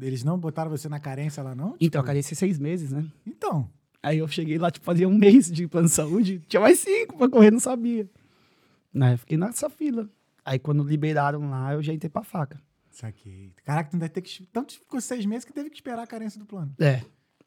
eles 0.00 0.24
não 0.24 0.38
botaram 0.38 0.70
você 0.70 0.88
na 0.88 0.98
carência 0.98 1.42
lá, 1.42 1.54
não? 1.54 1.76
Então, 1.80 2.00
Tipo, 2.00 2.04
carecei 2.04 2.34
seis 2.36 2.58
meses, 2.58 2.90
né? 2.90 3.04
Então. 3.26 3.68
Aí 4.02 4.18
eu 4.18 4.28
cheguei 4.28 4.58
lá, 4.58 4.70
tipo, 4.70 4.84
fazia 4.84 5.08
um 5.08 5.16
mês 5.16 5.50
de 5.50 5.66
plano 5.68 5.86
de 5.88 5.94
saúde, 5.94 6.42
tinha 6.48 6.60
mais 6.60 6.78
cinco 6.78 7.16
pra 7.16 7.28
correr, 7.28 7.50
não 7.50 7.60
sabia. 7.60 8.08
Aí 9.00 9.12
eu 9.14 9.18
fiquei 9.18 9.36
nessa 9.36 9.68
fila. 9.70 10.08
Aí 10.44 10.58
quando 10.58 10.82
liberaram 10.82 11.48
lá, 11.48 11.74
eu 11.74 11.82
já 11.82 11.92
entrei 11.92 12.10
pra 12.10 12.22
faca. 12.22 12.60
Saquei. 12.90 13.52
Caraca, 13.64 13.90
tu 13.90 13.94
ainda 13.94 14.08
tem 14.08 14.22
que... 14.22 14.46
Tanto 14.46 14.74
ficou 14.74 15.00
seis 15.00 15.24
meses 15.26 15.44
que 15.44 15.52
teve 15.52 15.68
que 15.68 15.76
esperar 15.76 16.02
a 16.02 16.06
carência 16.06 16.38
do 16.38 16.46
plano. 16.46 16.72
É. 16.78 17.02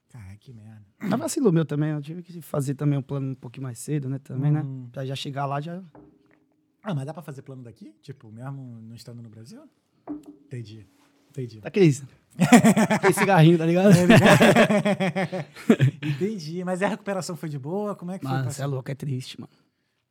Caraca, 0.10 0.36
que 0.38 0.52
merda. 0.52 0.86
Mas 1.00 1.20
vacilou 1.20 1.52
meu 1.52 1.66
também, 1.66 1.92
eu 1.92 2.02
tive 2.02 2.22
que 2.22 2.42
fazer 2.42 2.74
também 2.74 2.98
um 3.00 3.02
plano 3.02 3.32
um 3.32 3.36
pouquinho 3.36 3.64
mais 3.64 3.80
cedo, 3.80 4.10
né? 4.10 4.20
Também, 4.20 4.52
né? 4.52 4.62
Hum. 4.62 4.90
Pra 4.92 5.06
já 5.06 5.16
chegar 5.16 5.46
lá, 5.46 5.62
já... 5.62 5.82
Ah, 6.90 6.96
mas 6.96 7.06
dá 7.06 7.14
pra 7.14 7.22
fazer 7.22 7.42
plano 7.42 7.64
daqui? 7.64 7.94
Tipo, 8.02 8.32
mesmo 8.32 8.80
não 8.82 8.96
estando 8.96 9.22
no 9.22 9.28
Brasil? 9.30 9.62
Entendi. 10.46 10.88
Entendi. 11.30 11.60
Aqueles... 11.64 12.02
Aquele 12.90 13.14
cigarrinho, 13.14 13.58
tá 13.58 13.66
ligado? 13.66 13.92
Entendi. 16.02 16.64
Mas 16.64 16.82
a 16.82 16.88
recuperação 16.88 17.36
foi 17.36 17.50
de 17.50 17.60
boa? 17.60 17.94
Como 17.96 18.12
é 18.12 18.20
que 18.20 18.24
Mano, 18.26 18.46
foi? 18.46 18.54
você 18.54 18.62
é 18.62 18.66
louco, 18.66 18.90
é 18.90 18.96
triste, 18.96 19.40
mano. 19.40 19.52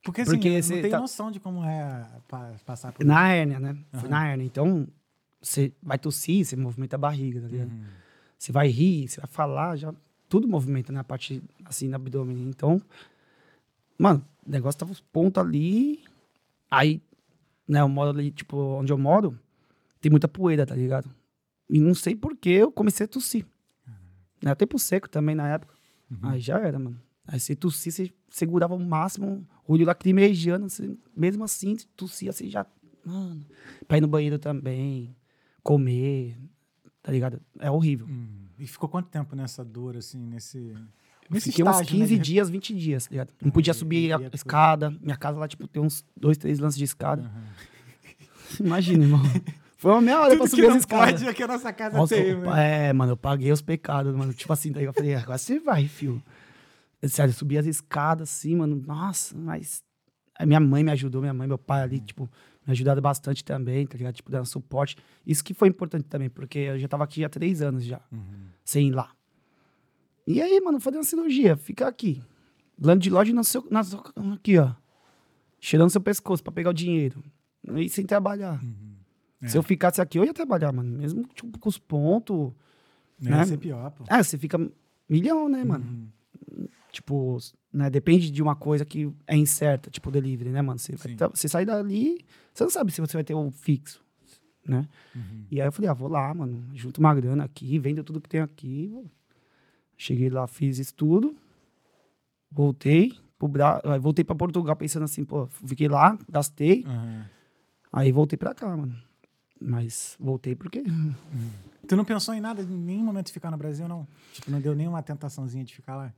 Porque 0.05 0.21
assim, 0.21 0.33
porque 0.33 0.51
não 0.61 0.69
tenho 0.69 0.91
tá- 0.91 1.01
noção 1.01 1.31
de 1.31 1.41
como 1.41 1.65
é 1.65 2.07
pa- 2.29 2.55
passar 2.65 2.93
por 2.93 3.05
Na 3.05 3.29
hérnia, 3.33 3.59
né? 3.59 3.77
Foi 3.93 4.01
Aham. 4.01 4.09
na 4.11 4.29
hérnia. 4.29 4.45
Então, 4.45 4.87
você 5.41 5.73
vai 5.83 5.99
tossir, 5.99 6.45
você 6.45 6.57
movimenta 6.57 6.97
a 6.97 6.99
barriga, 6.99 7.41
tá 7.41 7.49
ligado? 7.49 7.71
Uhum. 7.71 7.85
Você 8.39 8.53
vai 8.53 8.69
rir, 8.69 9.09
você 9.09 9.21
vai 9.21 9.29
falar, 9.31 9.77
já 9.77 9.95
tudo 10.29 10.47
movimenta, 10.47 10.93
né? 10.93 11.01
A 11.01 11.05
parte 11.05 11.43
assim, 11.65 11.89
no 11.89 11.97
abdômen. 11.97 12.37
Então, 12.49 12.81
mano, 13.99 14.23
o 14.47 14.51
negócio 14.51 14.79
tava 14.79 14.93
os 14.93 15.01
pontos 15.01 15.43
ali. 15.43 16.05
Aí, 16.71 17.03
né, 17.67 17.81
eu 17.81 17.89
moro 17.89 18.11
ali, 18.11 18.31
tipo, 18.31 18.57
onde 18.57 18.93
eu 18.93 18.99
moro, 18.99 19.39
tem 20.01 20.11
muita 20.11 20.29
poeira, 20.29 20.67
tá 20.67 20.75
ligado? 20.75 21.09
E 21.69 21.81
não 21.81 21.95
sei 21.95 22.15
por 22.15 22.37
que 22.37 22.51
eu 22.51 22.71
comecei 22.71 23.05
a 23.05 23.09
tossir. 23.09 23.47
Né? 24.43 24.55
Tempo 24.55 24.79
seco 24.79 25.09
também 25.09 25.35
na 25.35 25.49
época. 25.49 25.75
Aí 26.23 26.41
já 26.41 26.59
era, 26.59 26.79
mano. 26.79 27.01
Aí 27.27 27.41
você 27.41 27.57
tossir, 27.57 27.93
você 27.93 28.13
segurava 28.31 28.75
o 28.75 28.79
máximo, 28.79 29.47
o 29.67 29.73
olho 29.73 29.85
lacrimejando, 29.85 30.69
você, 30.69 30.97
mesmo 31.17 31.43
assim, 31.43 31.77
tossia, 31.97 32.33
você 32.33 32.49
já. 32.49 32.65
Mano, 33.05 33.45
pra 33.89 33.99
ir 33.99 34.01
no 34.01 34.09
banheiro 34.09 34.39
também, 34.39 35.17
comer, 35.63 36.39
tá 37.03 37.11
ligado? 37.11 37.41
É 37.59 37.71
horrível. 37.71 38.07
Hum. 38.07 38.47
E 38.59 38.67
ficou 38.67 38.89
quanto 38.89 39.09
tempo 39.09 39.35
nessa 39.35 39.65
dor, 39.65 39.97
assim, 39.97 40.19
nesse. 40.19 40.75
Nesse 41.31 41.51
Fiquei 41.51 41.65
uns 41.65 41.69
estágio, 41.71 41.93
né, 41.95 42.01
15 42.05 42.17
de- 42.17 42.23
dias, 42.23 42.51
20 42.51 42.75
dias, 42.75 43.07
ligado? 43.11 43.33
Não 43.43 43.51
podia 43.51 43.75
subir 43.75 44.13
a 44.13 44.21
escada. 44.33 44.91
Minha 45.01 45.17
casa 45.17 45.39
lá, 45.39 45.47
tipo, 45.49 45.67
tem 45.69 45.83
uns 45.83 46.05
dois, 46.17 46.37
três 46.39 46.59
lances 46.59 46.79
de 46.79 46.85
escada. 46.85 47.23
Aham. 47.23 47.43
Imagina, 48.61 49.05
irmão. 49.05 49.21
Foi 49.79 49.93
uma 49.93 50.01
meia 50.01 50.21
hora 50.21 50.29
pra 50.37 50.47
Tudo 50.47 50.51
que 50.51 50.57
subir 50.63 50.71
as 50.71 50.77
escadas. 50.79 51.13
pode, 51.21 51.29
aqui 51.29 51.43
a 51.43 51.47
nossa 51.49 51.73
casa 51.73 51.97
Nossa, 51.99 52.15
tem, 52.15 52.35
mano. 52.35 52.51
é, 52.57 52.93
mano, 52.95 53.13
eu 53.13 53.17
paguei 53.17 53.53
os 53.53 53.61
pecados, 53.61 54.15
mano. 54.17 54.33
Tipo 54.33 54.53
assim, 54.53 54.73
daí 54.73 54.85
eu 54.85 54.93
falei, 54.93 55.15
agora 55.15 55.37
você 55.37 55.61
vai, 55.61 55.87
fio. 55.87 56.23
Sério, 57.05 57.31
eu 57.31 57.35
subi 57.37 57.59
as 57.59 57.67
escadas 57.67 58.31
assim, 58.31 58.57
mano. 58.57 58.83
Nossa, 58.87 59.37
mas. 59.37 59.85
Aí 60.39 60.47
minha 60.47 60.61
mãe 60.61 60.83
me 60.83 60.91
ajudou, 60.93 61.21
minha 61.21 61.35
mãe, 61.35 61.47
meu 61.47 61.59
pai 61.59 61.83
ali, 61.83 62.01
tipo, 62.01 62.25
me 62.67 62.73
ajudaram 62.73 63.01
bastante 63.03 63.45
também, 63.45 63.87
tá 63.87 63.97
ligado? 63.99 64.15
Tipo, 64.15 64.31
dando 64.31 64.47
suporte. 64.47 64.97
Isso 65.27 65.45
que 65.45 65.53
foi 65.55 65.69
importante 65.69 66.05
também, 66.09 66.29
porque 66.31 66.59
eu 66.59 66.79
já 66.79 66.89
tava 66.89 67.05
aqui 67.05 67.23
há 67.25 67.29
três 67.29 67.61
anos 67.63 67.85
já, 67.85 68.01
Uhum. 68.11 68.47
sem 68.65 68.89
ir 68.89 68.93
lá. 68.93 69.11
E 70.27 70.43
aí, 70.43 70.61
mano, 70.61 70.81
fazer 70.81 70.97
uma 70.99 71.05
cirurgia, 71.05 71.57
fica 71.57 71.87
aqui. 71.87 72.23
Lando 72.81 73.01
de 73.01 73.11
loja 73.11 73.33
no 73.33 73.45
seu, 73.45 73.67
na 73.71 73.83
sua- 73.85 74.13
aqui, 74.35 74.59
ó. 74.59 74.73
Cheirando 75.61 75.91
seu 75.91 76.01
pescoço 76.01 76.43
pra 76.43 76.53
pegar 76.53 76.71
o 76.71 76.75
dinheiro. 76.75 77.23
E 77.77 77.89
sem 77.89 78.05
trabalhar. 78.05 78.61
É. 79.41 79.49
Se 79.49 79.57
eu 79.57 79.63
ficasse 79.63 80.01
aqui, 80.01 80.19
eu 80.19 80.25
ia 80.25 80.35
trabalhar, 80.35 80.73
mano. 80.73 80.99
Mesmo 80.99 81.25
tipo, 81.35 81.59
com 81.59 81.69
os 81.69 81.79
pontos. 81.79 82.53
Não 83.21 83.31
né? 83.31 83.39
ia 83.39 83.47
ser 83.47 83.59
pior, 83.59 83.91
pô. 83.93 84.05
Ah, 84.09 84.23
você 84.23 84.37
fica 84.37 84.59
milhão, 85.09 85.49
né, 85.49 85.65
mano? 85.65 85.85
Uhum. 85.85 86.69
Tipo, 86.93 87.39
né, 87.73 87.91
depende 87.91 88.31
de 88.31 88.43
uma 88.43 88.57
coisa 88.57 88.85
que 88.85 89.11
é 89.27 89.37
incerta, 89.37 89.91
tipo 89.91 90.11
delivery, 90.11 90.51
né, 90.51 90.63
mano? 90.63 90.79
Você, 90.79 90.97
vai 90.97 91.15
você 91.35 91.49
sai 91.49 91.65
dali, 91.65 92.25
você 92.53 92.65
não 92.65 92.71
sabe 92.71 92.91
se 92.91 93.01
você 93.01 93.17
vai 93.17 93.25
ter 93.25 93.35
o 93.35 93.51
fixo, 93.51 94.03
né? 94.67 94.89
Uhum. 95.15 95.45
E 95.51 95.61
aí 95.61 95.69
eu 95.69 95.73
falei, 95.73 95.91
ah, 95.91 95.95
vou 95.95 96.09
lá, 96.09 96.33
mano, 96.33 96.65
junto 96.75 96.99
uma 96.99 97.15
grana 97.15 97.45
aqui, 97.45 97.79
vendo 97.79 98.03
tudo 98.03 98.21
que 98.21 98.29
tem 98.29 98.41
aqui. 98.41 98.89
vou. 98.89 99.11
Cheguei 99.97 100.29
lá, 100.31 100.47
fiz 100.47 100.79
isso 100.79 100.95
tudo, 100.95 101.35
voltei, 102.51 103.13
pro 103.39 103.49
Bra... 103.49 103.81
voltei 104.01 104.25
pra 104.25 104.35
Portugal 104.35 104.77
pensando 104.77 105.05
assim, 105.05 105.25
pô, 105.25 105.47
fiquei 105.47 105.89
lá, 105.89 106.19
gastei, 106.29 106.85
Aham. 106.87 107.25
aí 107.93 108.13
voltei 108.13 108.37
pra 108.37 108.55
cá, 108.55 108.77
mano. 108.77 108.97
Mas 109.61 110.17
voltei 110.21 110.55
porque 110.55 110.85
Tu 111.89 111.97
não 111.97 112.05
pensou 112.05 112.35
em 112.35 112.41
nada, 112.41 112.61
em 112.63 112.67
nenhum 112.67 113.05
momento 113.05 113.27
de 113.29 113.33
ficar 113.33 113.51
no 113.51 113.57
Brasil, 113.57 113.89
não? 113.89 114.07
Tipo, 114.33 114.51
não 114.51 114.61
deu 114.61 114.75
nenhuma 114.75 115.03
tentaçãozinha 115.03 115.65
de 115.65 115.75
ficar 115.75 115.97
lá? 115.97 116.13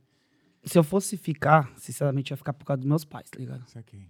se 0.61 0.77
eu 0.77 0.83
fosse 0.83 1.15
ficar, 1.15 1.71
sinceramente, 1.77 2.31
eu 2.31 2.33
ia 2.33 2.37
ficar 2.37 2.51
por 2.51 2.65
causa 2.65 2.79
dos 2.81 2.87
meus 2.89 3.05
pais, 3.05 3.29
tá 3.29 3.39
ligado? 3.39 3.63
Isso 3.65 3.79
aqui. 3.79 4.05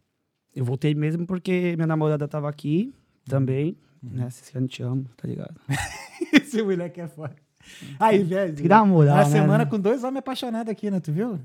Eu 0.55 0.65
voltei 0.65 0.95
mesmo 0.95 1.27
porque 1.27 1.75
minha 1.75 1.85
namorada 1.85 2.27
tava 2.27 2.49
aqui 2.49 2.91
também, 3.25 3.77
Uhum. 4.01 4.11
né? 4.13 4.29
Ciciane, 4.31 4.67
te 4.67 4.81
amo, 4.81 5.05
tá 5.15 5.27
ligado? 5.27 5.53
Esse 6.33 6.63
moleque 6.63 7.01
é 7.01 7.07
foda. 7.07 7.35
Aí, 7.99 8.23
velho. 8.23 8.53
Tem 8.53 8.63
que 8.63 8.69
dar 8.69 8.83
uma 8.83 8.93
moral, 8.93 9.15
Uma 9.15 9.23
né, 9.23 9.29
semana 9.29 9.57
né? 9.59 9.65
com 9.65 9.79
dois 9.79 10.03
homens 10.03 10.19
apaixonados 10.19 10.71
aqui, 10.71 10.89
né? 10.89 10.99
Tu 10.99 11.11
viu? 11.11 11.39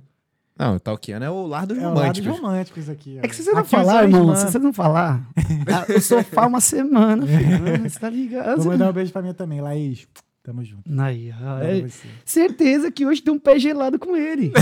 Não, 0.57 0.77
o 0.77 0.81
Talkiano 0.81 1.25
é 1.25 1.31
o 1.31 1.47
lar 1.47 1.67
dos 1.67 1.77
É 1.77 1.81
o 1.81 1.85
lado 1.85 1.97
românticos. 1.99 2.39
românticos 2.39 2.89
aqui. 2.89 3.17
ó. 3.21 3.25
É 3.27 3.29
que 3.29 3.35
se 3.35 3.43
você 3.43 3.51
não 3.53 3.59
Aqui 3.61 3.71
falar, 3.71 4.05
irmão, 4.05 4.37
se 4.37 4.53
você 4.53 4.59
não 4.61 4.73
falar, 4.73 5.29
o 5.97 6.01
sofá 6.01 6.47
uma 6.47 6.61
semana, 6.61 7.27
filho. 7.27 7.83
Você 7.91 7.99
tá 7.99 8.09
ligado? 8.09 8.59
Vou 8.63 8.67
mandar 8.73 8.91
um 8.91 8.93
beijo 8.93 9.13
pra 9.13 9.21
mim 9.21 9.35
também, 9.35 9.61
Laís. 9.61 10.07
Tamo 10.45 10.63
junto. 10.63 10.83
Aí, 11.01 11.31
é, 11.31 11.89
certeza 12.25 12.93
que 12.93 13.07
hoje 13.07 13.23
tem 13.23 13.33
um 13.33 13.39
pé 13.39 13.59
gelado 13.59 13.99
com 13.99 14.15
ele. 14.15 14.51
Tá 14.51 14.61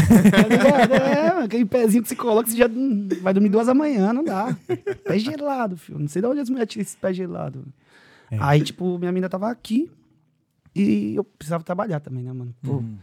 ligado? 0.48 0.94
É, 0.94 1.44
aquele 1.44 1.64
pezinho 1.64 2.02
que 2.04 2.08
você 2.08 2.14
coloca, 2.16 2.48
você 2.48 2.56
já 2.56 2.68
vai 3.20 3.34
dormir 3.34 3.48
duas 3.48 3.66
da 3.66 3.74
manhã, 3.74 4.12
não 4.12 4.22
dá. 4.22 4.56
Pé 5.04 5.18
gelado, 5.18 5.76
filho. 5.76 5.98
Não 5.98 6.06
sei 6.08 6.22
de 6.22 6.28
onde 6.28 6.38
as 6.40 6.48
mulheres 6.48 6.72
tiram 6.72 6.82
esse 6.82 6.96
pé 6.96 7.12
gelado. 7.12 7.64
É. 8.30 8.36
Aí, 8.40 8.62
tipo, 8.62 8.96
minha 8.96 9.10
mina 9.10 9.28
tava 9.28 9.50
aqui 9.50 9.90
e 10.74 11.14
eu 11.16 11.24
precisava 11.24 11.62
trabalhar 11.64 12.00
também, 12.00 12.22
né, 12.22 12.32
mano? 12.32 12.54
Pô, 12.62 12.74
Uhum. 12.74 12.98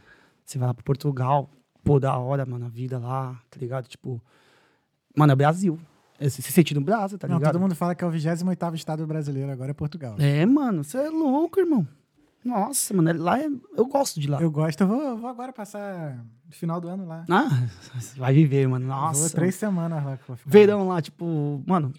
você 0.45 0.57
vai 0.57 0.67
lá 0.67 0.73
pro 0.73 0.83
Portugal, 0.83 1.49
pô, 1.83 1.99
da 1.99 2.17
hora, 2.17 2.45
mano, 2.45 2.65
a 2.65 2.69
vida 2.69 2.97
lá, 2.99 3.39
tá 3.49 3.59
ligado? 3.59 3.87
Tipo, 3.87 4.21
mano, 5.15 5.33
é 5.33 5.35
Brasil. 5.35 5.79
É, 6.19 6.27
se 6.27 6.41
no 6.73 6.81
Brasil, 6.81 7.17
tá 7.17 7.27
Não, 7.27 7.37
ligado? 7.37 7.53
todo 7.53 7.61
mundo 7.61 7.75
fala 7.75 7.95
que 7.95 8.03
é 8.03 8.07
o 8.07 8.11
28 8.11 8.75
estado 8.75 9.07
brasileiro, 9.07 9.51
agora 9.51 9.71
é 9.71 9.73
Portugal. 9.73 10.15
É, 10.19 10.45
mano, 10.45 10.83
você 10.83 10.97
é 10.97 11.09
louco, 11.09 11.59
irmão. 11.59 11.87
Nossa, 12.43 12.93
mano, 12.93 13.21
lá 13.21 13.39
é... 13.39 13.49
eu 13.75 13.85
gosto 13.85 14.19
de 14.19 14.27
lá. 14.27 14.41
Eu 14.41 14.49
gosto, 14.51 14.81
eu 14.81 14.87
vou, 14.87 15.01
eu 15.01 15.17
vou 15.17 15.29
agora 15.29 15.51
passar 15.51 16.23
final 16.49 16.79
do 16.79 16.87
ano 16.87 17.05
lá. 17.05 17.25
Ah, 17.29 17.67
você 17.99 18.17
vai 18.19 18.33
viver, 18.33 18.67
mano. 18.67 18.85
Eu 18.85 18.89
Nossa. 18.89 19.21
Vou 19.21 19.29
três 19.29 19.55
semanas 19.55 20.03
lá. 20.03 20.17
que 20.17 20.23
eu 20.23 20.27
vou 20.27 20.35
ficar. 20.37 20.49
Verão 20.49 20.87
lá, 20.87 21.01
tipo, 21.01 21.61
mano, 21.65 21.93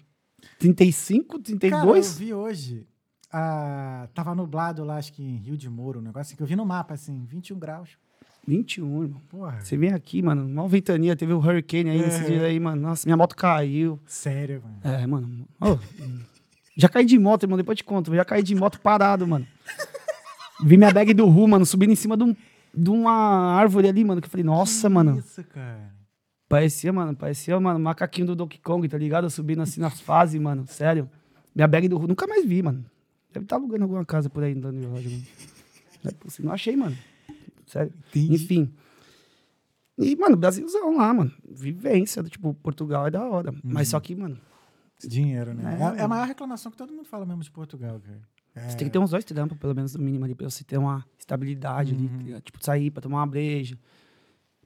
35, 0.59 1.27
Cara, 1.27 1.39
eu 1.39 1.43
32? 1.59 2.17
vi 2.17 2.33
hoje. 2.33 2.87
Ah, 3.31 4.07
tava 4.13 4.33
nublado 4.35 4.83
lá, 4.83 4.97
acho 4.97 5.13
que 5.13 5.23
em 5.23 5.35
Rio 5.37 5.57
de 5.57 5.69
Moro, 5.69 5.99
um 5.99 6.01
negócio 6.03 6.21
assim, 6.21 6.35
que 6.35 6.43
eu 6.43 6.47
vi 6.47 6.55
no 6.55 6.65
mapa, 6.65 6.93
assim, 6.93 7.25
21 7.25 7.57
graus. 7.59 7.89
21, 8.47 9.03
irmão. 9.03 9.21
Porra. 9.29 9.59
Você 9.61 9.77
vem 9.77 9.93
aqui, 9.93 10.21
mano, 10.21 10.45
uma 10.45 10.67
ventania, 10.67 11.15
teve 11.15 11.31
o 11.31 11.37
hurricane 11.37 11.91
aí 11.91 11.99
nesse 12.01 12.21
É. 12.23 12.27
dia 12.27 12.41
aí, 12.43 12.59
mano. 12.59 12.81
Nossa, 12.81 13.07
minha 13.07 13.15
moto 13.15 13.35
caiu. 13.35 13.99
Sério, 14.05 14.63
mano. 14.63 14.79
É, 14.83 15.05
mano. 15.05 15.47
Ô, 15.61 15.77
já 16.75 16.89
caí 16.89 17.05
de 17.05 17.19
moto, 17.19 17.43
irmão, 17.43 17.57
depois 17.57 17.75
eu 17.75 17.77
te 17.77 17.83
conto. 17.83 18.13
Já 18.15 18.25
caí 18.25 18.41
de 18.41 18.55
moto 18.55 18.79
parado, 18.81 19.27
mano. 19.27 19.45
Vi 20.63 20.75
minha 20.77 20.91
bag 20.91 21.13
do 21.13 21.27
Ru, 21.27 21.47
mano, 21.47 21.65
subindo 21.65 21.91
em 21.91 21.95
cima 21.95 22.17
de, 22.17 22.23
um- 22.23 22.35
de 22.73 22.89
uma 22.89 23.11
árvore 23.55 23.87
ali, 23.87 24.03
mano. 24.03 24.19
Que 24.21 24.25
eu 24.27 24.31
falei, 24.31 24.43
nossa, 24.43 24.87
Que 24.87 24.93
mano. 24.93 25.17
Isso, 25.19 25.43
cara. 25.43 25.91
Parecia, 26.49 26.91
mano, 26.91 27.15
parecia, 27.15 27.59
mano, 27.59 27.79
macaquinho 27.79 28.27
do 28.27 28.35
Donkey 28.35 28.59
Kong, 28.59 28.87
tá 28.89 28.97
ligado? 28.97 29.29
Subindo 29.29 29.61
assim 29.61 29.79
nas 29.79 30.01
fases, 30.01 30.39
mano. 30.41 30.65
Sério. 30.67 31.07
Minha 31.55 31.67
bag 31.67 31.87
do 31.87 31.97
Ru, 31.97 32.07
nunca 32.07 32.25
mais 32.27 32.43
vi, 32.45 32.61
mano. 32.63 32.83
Deve 33.33 33.45
estar 33.45 33.55
alugando 33.55 33.83
alguma 33.83 34.05
casa 34.05 34.29
por 34.29 34.43
aí, 34.43 34.53
dando 34.53 34.79
relógio, 34.79 35.11
mano. 35.11 35.23
Não 36.03 36.09
é 36.11 36.13
possível, 36.13 36.45
Não 36.47 36.53
achei, 36.53 36.75
mano. 36.75 36.97
Sério. 37.65 37.93
Entendi. 38.09 38.33
Enfim. 38.35 38.73
E, 39.97 40.15
mano, 40.15 40.35
Brasilzão 40.35 40.97
lá, 40.97 41.13
mano. 41.13 41.31
Vivência, 41.49 42.23
tipo, 42.23 42.53
Portugal 42.55 43.07
é 43.07 43.11
da 43.11 43.23
hora. 43.27 43.53
Mas 43.63 43.89
só 43.89 43.99
que, 43.99 44.15
mano, 44.15 44.37
Dinheiro, 45.07 45.53
né? 45.53 45.77
É, 45.79 45.97
É, 45.97 46.01
é 46.01 46.03
a 46.03 46.07
maior 46.07 46.27
reclamação 46.27 46.71
que 46.71 46.77
todo 46.77 46.93
mundo 46.93 47.05
fala 47.05 47.25
mesmo 47.25 47.43
de 47.43 47.51
Portugal, 47.51 47.99
cara. 47.99 48.21
É, 48.53 48.69
Você 48.69 48.77
tem 48.77 48.87
que 48.87 48.93
ter 48.93 48.99
uns 48.99 49.11
dois 49.11 49.23
trampos, 49.23 49.57
pelo 49.57 49.73
menos 49.73 49.95
no 49.95 50.03
mínimo 50.03 50.25
ali, 50.25 50.35
pra 50.35 50.49
você 50.49 50.63
ter 50.63 50.77
uma 50.77 51.05
estabilidade 51.17 51.93
ali, 51.95 52.33
tá? 52.33 52.41
Tipo, 52.41 52.63
sair 52.63 52.91
pra 52.91 53.01
tomar 53.01 53.17
uma 53.19 53.27
breja, 53.27 53.77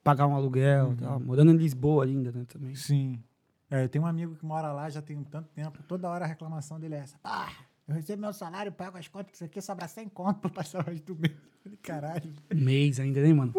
pagar 0.04 0.28
um 0.28 0.36
aluguel 0.36 0.93
e 0.93 0.95
tal. 0.95 1.19
Morando 1.19 1.51
em 1.51 1.58
Lisboa 1.58 2.04
ainda, 2.06 2.32
né, 2.32 2.45
também. 2.47 2.75
Sim. 2.75 3.21
É, 3.69 3.84
eu 3.84 3.89
tenho 3.89 4.04
um 4.04 4.08
amigo 4.08 4.36
que 4.36 4.45
mora 4.45 4.71
lá 4.73 4.89
já 4.89 5.01
tem 5.01 5.15
um 5.17 5.23
tanto 5.23 5.49
tempo. 5.49 5.82
Toda 5.88 6.10
hora 6.10 6.25
a 6.25 6.28
reclamação 6.28 6.80
dele 6.80 6.95
é 6.95 6.99
essa. 6.99 7.17
Pá, 7.19 7.51
eu 7.88 7.95
recebo 7.95 8.21
meu 8.21 8.34
salário, 8.34 8.71
pago 8.71 8.98
as 8.98 9.08
contas, 9.08 9.36
isso 9.36 9.43
aqui, 9.43 9.62
sobra 9.62 9.88
100 9.88 10.10
conto 10.10 10.39
pra 10.39 10.50
passar 10.50 10.80
o 10.80 10.89
resto 10.89 11.13
do 11.13 11.19
mês. 11.21 11.34
Caralho. 11.84 12.34
Mês 12.54 13.00
ainda, 13.00 13.21
né, 13.21 13.34
mano? 13.34 13.54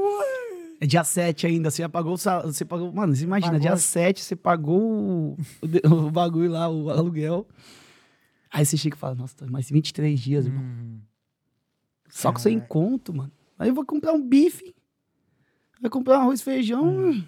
É 0.81 0.87
dia 0.87 1.03
7 1.05 1.47
ainda, 1.47 1.71
você 1.71 1.83
já 1.83 1.89
pagou 1.89 2.13
o 2.15 2.19
salário, 2.19 2.53
você 2.53 2.65
pagou, 2.65 2.93
mano, 2.93 3.15
você 3.15 3.25
imagina, 3.25 3.53
Pagou. 3.53 3.67
dia 3.69 3.77
7 3.77 4.23
você 4.23 4.37
pagou 4.37 4.81
o, 4.81 5.37
o 6.07 6.11
bagulho 6.11 6.51
lá, 6.51 6.69
o 6.69 6.91
aluguel. 6.91 7.47
Aí 8.51 8.65
você 8.65 8.77
chega 8.77 8.95
e 8.97 8.99
fala, 8.99 9.15
nossa, 9.15 9.47
mais 9.47 9.71
23 9.71 10.19
dias, 10.19 10.47
irmão. 10.47 10.63
Hum, 10.63 11.01
Só 12.09 12.33
que 12.33 12.41
sem 12.41 12.59
conto, 12.61 13.13
mano. 13.15 13.33
Aí 13.59 13.69
eu 13.71 13.75
vou 13.75 13.85
comprar 13.87 14.13
um 14.13 14.23
bife, 14.27 14.75
vai 15.81 15.91
comprar 15.91 16.19
um 16.19 16.23
arroz 16.23 16.41
e 16.41 16.45
feijão, 16.45 16.87
Hum. 17.11 17.25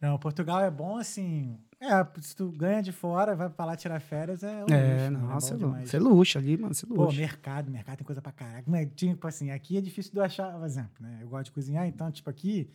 Não, 0.00 0.18
Portugal 0.18 0.60
é 0.60 0.68
bom 0.70 0.96
assim. 0.96 1.56
É, 1.84 2.20
se 2.20 2.36
tu 2.36 2.48
ganha 2.52 2.80
de 2.80 2.92
fora, 2.92 3.34
vai 3.34 3.50
pra 3.50 3.64
lá 3.64 3.74
tirar 3.76 3.98
férias, 4.00 4.44
é. 4.44 4.64
um 4.64 4.72
É, 4.72 5.08
luxo, 5.08 5.10
né? 5.10 5.18
nossa, 5.18 5.54
mano. 5.54 5.66
demais. 5.66 5.90
Você 5.90 5.96
é 5.96 6.00
luxo 6.00 6.38
ali, 6.38 6.56
mano. 6.56 6.72
Você 6.74 6.86
é 6.86 6.88
Pô, 6.88 7.10
mercado, 7.10 7.70
mercado 7.72 7.96
tem 7.98 8.06
coisa 8.06 8.22
pra 8.22 8.30
caralho. 8.30 8.64
Mas, 8.68 8.88
tipo 8.94 9.26
assim, 9.26 9.50
aqui 9.50 9.76
é 9.76 9.80
difícil 9.80 10.12
de 10.12 10.18
eu 10.18 10.22
achar, 10.22 10.52
por 10.56 10.64
exemplo, 10.64 10.92
né? 11.00 11.18
Eu 11.20 11.28
gosto 11.28 11.46
de 11.46 11.50
cozinhar, 11.52 11.84
então, 11.88 12.08
tipo, 12.12 12.30
aqui, 12.30 12.70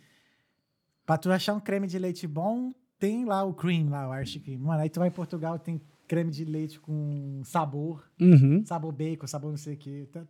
pra 1.06 1.16
tu 1.16 1.30
achar 1.32 1.54
um 1.54 1.60
creme 1.60 1.86
de 1.86 1.98
leite 1.98 2.26
bom, 2.26 2.70
tem 2.98 3.24
lá 3.24 3.42
o 3.44 3.54
cream, 3.54 3.88
lá, 3.88 4.10
o 4.10 4.14
Irish 4.14 4.38
cream. 4.40 4.60
Mano, 4.60 4.80
aí 4.82 4.90
tu 4.90 4.98
vai 5.00 5.08
em 5.08 5.12
Portugal, 5.12 5.58
tem 5.58 5.80
creme 6.06 6.30
de 6.30 6.44
leite 6.44 6.78
com 6.78 7.40
sabor, 7.44 8.04
Uhum. 8.20 8.62
sabor 8.66 8.92
bacon, 8.92 9.26
sabor 9.26 9.50
não 9.50 9.56
sei 9.58 9.74
o 9.74 9.76
quê. 9.78 10.06
Tá, 10.12 10.22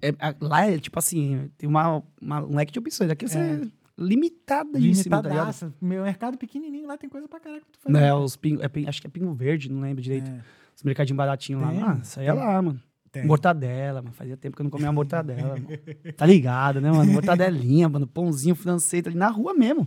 É, 0.00 0.12
lá 0.40 0.66
é 0.70 0.78
tipo 0.78 0.96
assim, 1.00 1.50
tem 1.58 1.68
uma, 1.68 2.00
uma 2.22 2.44
um 2.44 2.54
leque 2.54 2.72
de 2.72 2.78
opções. 2.78 3.10
Aqui 3.10 3.26
você 3.26 3.38
é 3.38 3.60
limitadíssimo, 3.98 5.10
tá 5.10 5.20
limitadaça. 5.22 5.72
Meu 5.80 6.04
mercado 6.04 6.38
pequenininho, 6.38 6.86
lá 6.86 6.96
tem 6.96 7.08
coisa 7.10 7.26
pra 7.28 7.40
caralho 7.40 7.62
pra 7.62 7.70
tu 7.72 7.78
fazer. 7.82 7.92
Né, 7.98 8.14
os 8.14 8.36
pingo, 8.36 8.62
é, 8.62 8.88
acho 8.88 9.00
que 9.00 9.06
é 9.06 9.10
pingo 9.10 9.32
verde, 9.34 9.70
não 9.70 9.80
lembro 9.80 10.02
direito. 10.02 10.30
É, 10.30 10.40
Os 10.76 10.82
mercadinhos 10.82 11.16
baratinhos 11.16 11.60
lá. 11.62 11.68
Ah, 11.92 11.98
isso 12.02 12.20
aí 12.20 12.26
é 12.26 12.32
lá, 12.32 12.62
mano. 12.62 12.80
tem. 13.10 13.26
Mortadela, 13.26 14.00
mano. 14.02 14.14
Fazia 14.14 14.36
tempo 14.36 14.56
que 14.56 14.62
eu 14.62 14.64
não 14.64 14.70
comia 14.70 14.86
uma 14.86 14.92
mortadela, 14.92 15.56
mano. 15.56 15.68
Tá 16.16 16.24
ligado, 16.24 16.80
né, 16.80 16.90
mano? 16.90 17.10
Mortadelinha, 17.12 17.88
mano. 17.88 18.06
Pãozinho 18.06 18.54
francês 18.54 19.06
ali 19.06 19.16
na 19.16 19.28
rua 19.28 19.52
mesmo. 19.54 19.86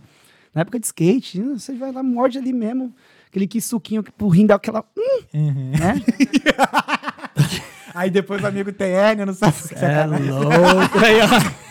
Na 0.54 0.62
época 0.62 0.78
de 0.80 0.86
skate, 0.86 1.40
né? 1.40 1.58
você 1.58 1.74
vai 1.74 1.92
lá, 1.94 2.04
morde 2.04 2.38
ali 2.38 2.52
mesmo. 2.52 2.94
Aquele 3.28 3.48
que 3.48 3.62
suquinho 3.62 4.04
que 4.04 4.12
rim 4.30 4.46
dá 4.46 4.56
aquela. 4.56 4.84
Hum, 4.98 5.20
Uhum. 5.34 5.72
né? 5.72 5.96
Aí 7.96 8.10
depois 8.10 8.42
o 8.44 8.48
amigo 8.48 8.72
tem 8.72 8.90
hérnia, 8.92 9.26
não 9.26 9.34
sabe 9.34 9.56
o 9.66 9.68
que 9.68 9.76
É 9.76 10.06
louco. 10.06 10.98
Aí, 11.00 11.20
ó. 11.22 11.71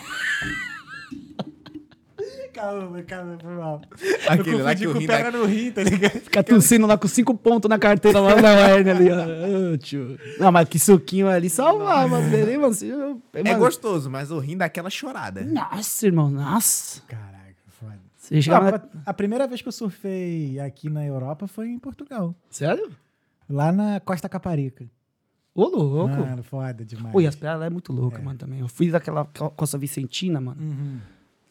Calma, 2.53 3.01
calma, 3.03 3.37
foi 3.41 3.53
mal. 3.55 3.81
Aquele 4.27 4.55
eu 4.57 4.63
lá 4.63 4.75
que 4.75 4.87
o 4.87 4.93
com 4.93 5.05
da- 5.05 5.31
no 5.31 5.45
rim, 5.45 5.71
tá 5.71 5.83
ligado? 5.83 6.11
Fica 6.21 6.43
tossindo 6.43 6.85
lá 6.85 6.97
com 6.97 7.07
cinco 7.07 7.33
pontos 7.35 7.69
na 7.69 7.79
carteira 7.79 8.19
lá 8.19 8.35
na 8.41 8.49
hernia 8.69 8.93
ali, 8.95 9.09
ó. 9.11 9.73
Ô, 9.73 9.77
tio. 9.77 10.19
Não, 10.39 10.51
mas 10.51 10.67
que 10.67 10.77
suquinho 10.77 11.27
ali 11.29 11.49
salvava, 11.49 12.07
mano. 12.07 12.29
Beleza, 12.29 12.59
mano. 12.59 12.73
Você- 12.73 12.91
É 13.33 13.43
mano, 13.43 13.59
gostoso, 13.59 14.09
mas 14.09 14.31
o 14.31 14.39
rim 14.39 14.57
dá 14.57 14.65
aquela 14.65 14.89
chorada. 14.89 15.41
Nossa, 15.43 16.05
irmão, 16.05 16.29
nossa. 16.29 17.01
Caraca, 17.07 17.55
foda. 17.79 17.99
Você 18.17 18.39
na... 18.49 18.75
Ah, 18.75 18.81
a 19.07 19.13
primeira 19.13 19.47
vez 19.47 19.61
que 19.61 19.67
eu 19.67 19.71
surfei 19.71 20.59
aqui 20.59 20.89
na 20.89 21.05
Europa 21.05 21.47
foi 21.47 21.69
em 21.69 21.79
Portugal. 21.79 22.35
Sério? 22.49 22.91
Lá 23.49 23.71
na 23.71 23.99
Costa 23.99 24.27
Caparica. 24.29 24.85
Ô, 25.53 25.65
louco. 25.67 26.15
Mano, 26.15 26.41
foda 26.43 26.85
demais. 26.85 27.11
Pô, 27.11 27.19
e 27.19 27.27
as 27.27 27.35
praias 27.35 27.59
lá 27.59 27.65
é 27.65 27.69
muito 27.69 27.91
louca, 27.91 28.19
É. 28.19 28.21
mano, 28.21 28.39
também. 28.39 28.59
Eu 28.61 28.69
fui 28.69 28.89
daquela 28.89 29.25
co- 29.25 29.49
Costa 29.49 29.77
Vicentina, 29.77 30.39
mano. 30.39 30.61
Uhum. 30.61 30.99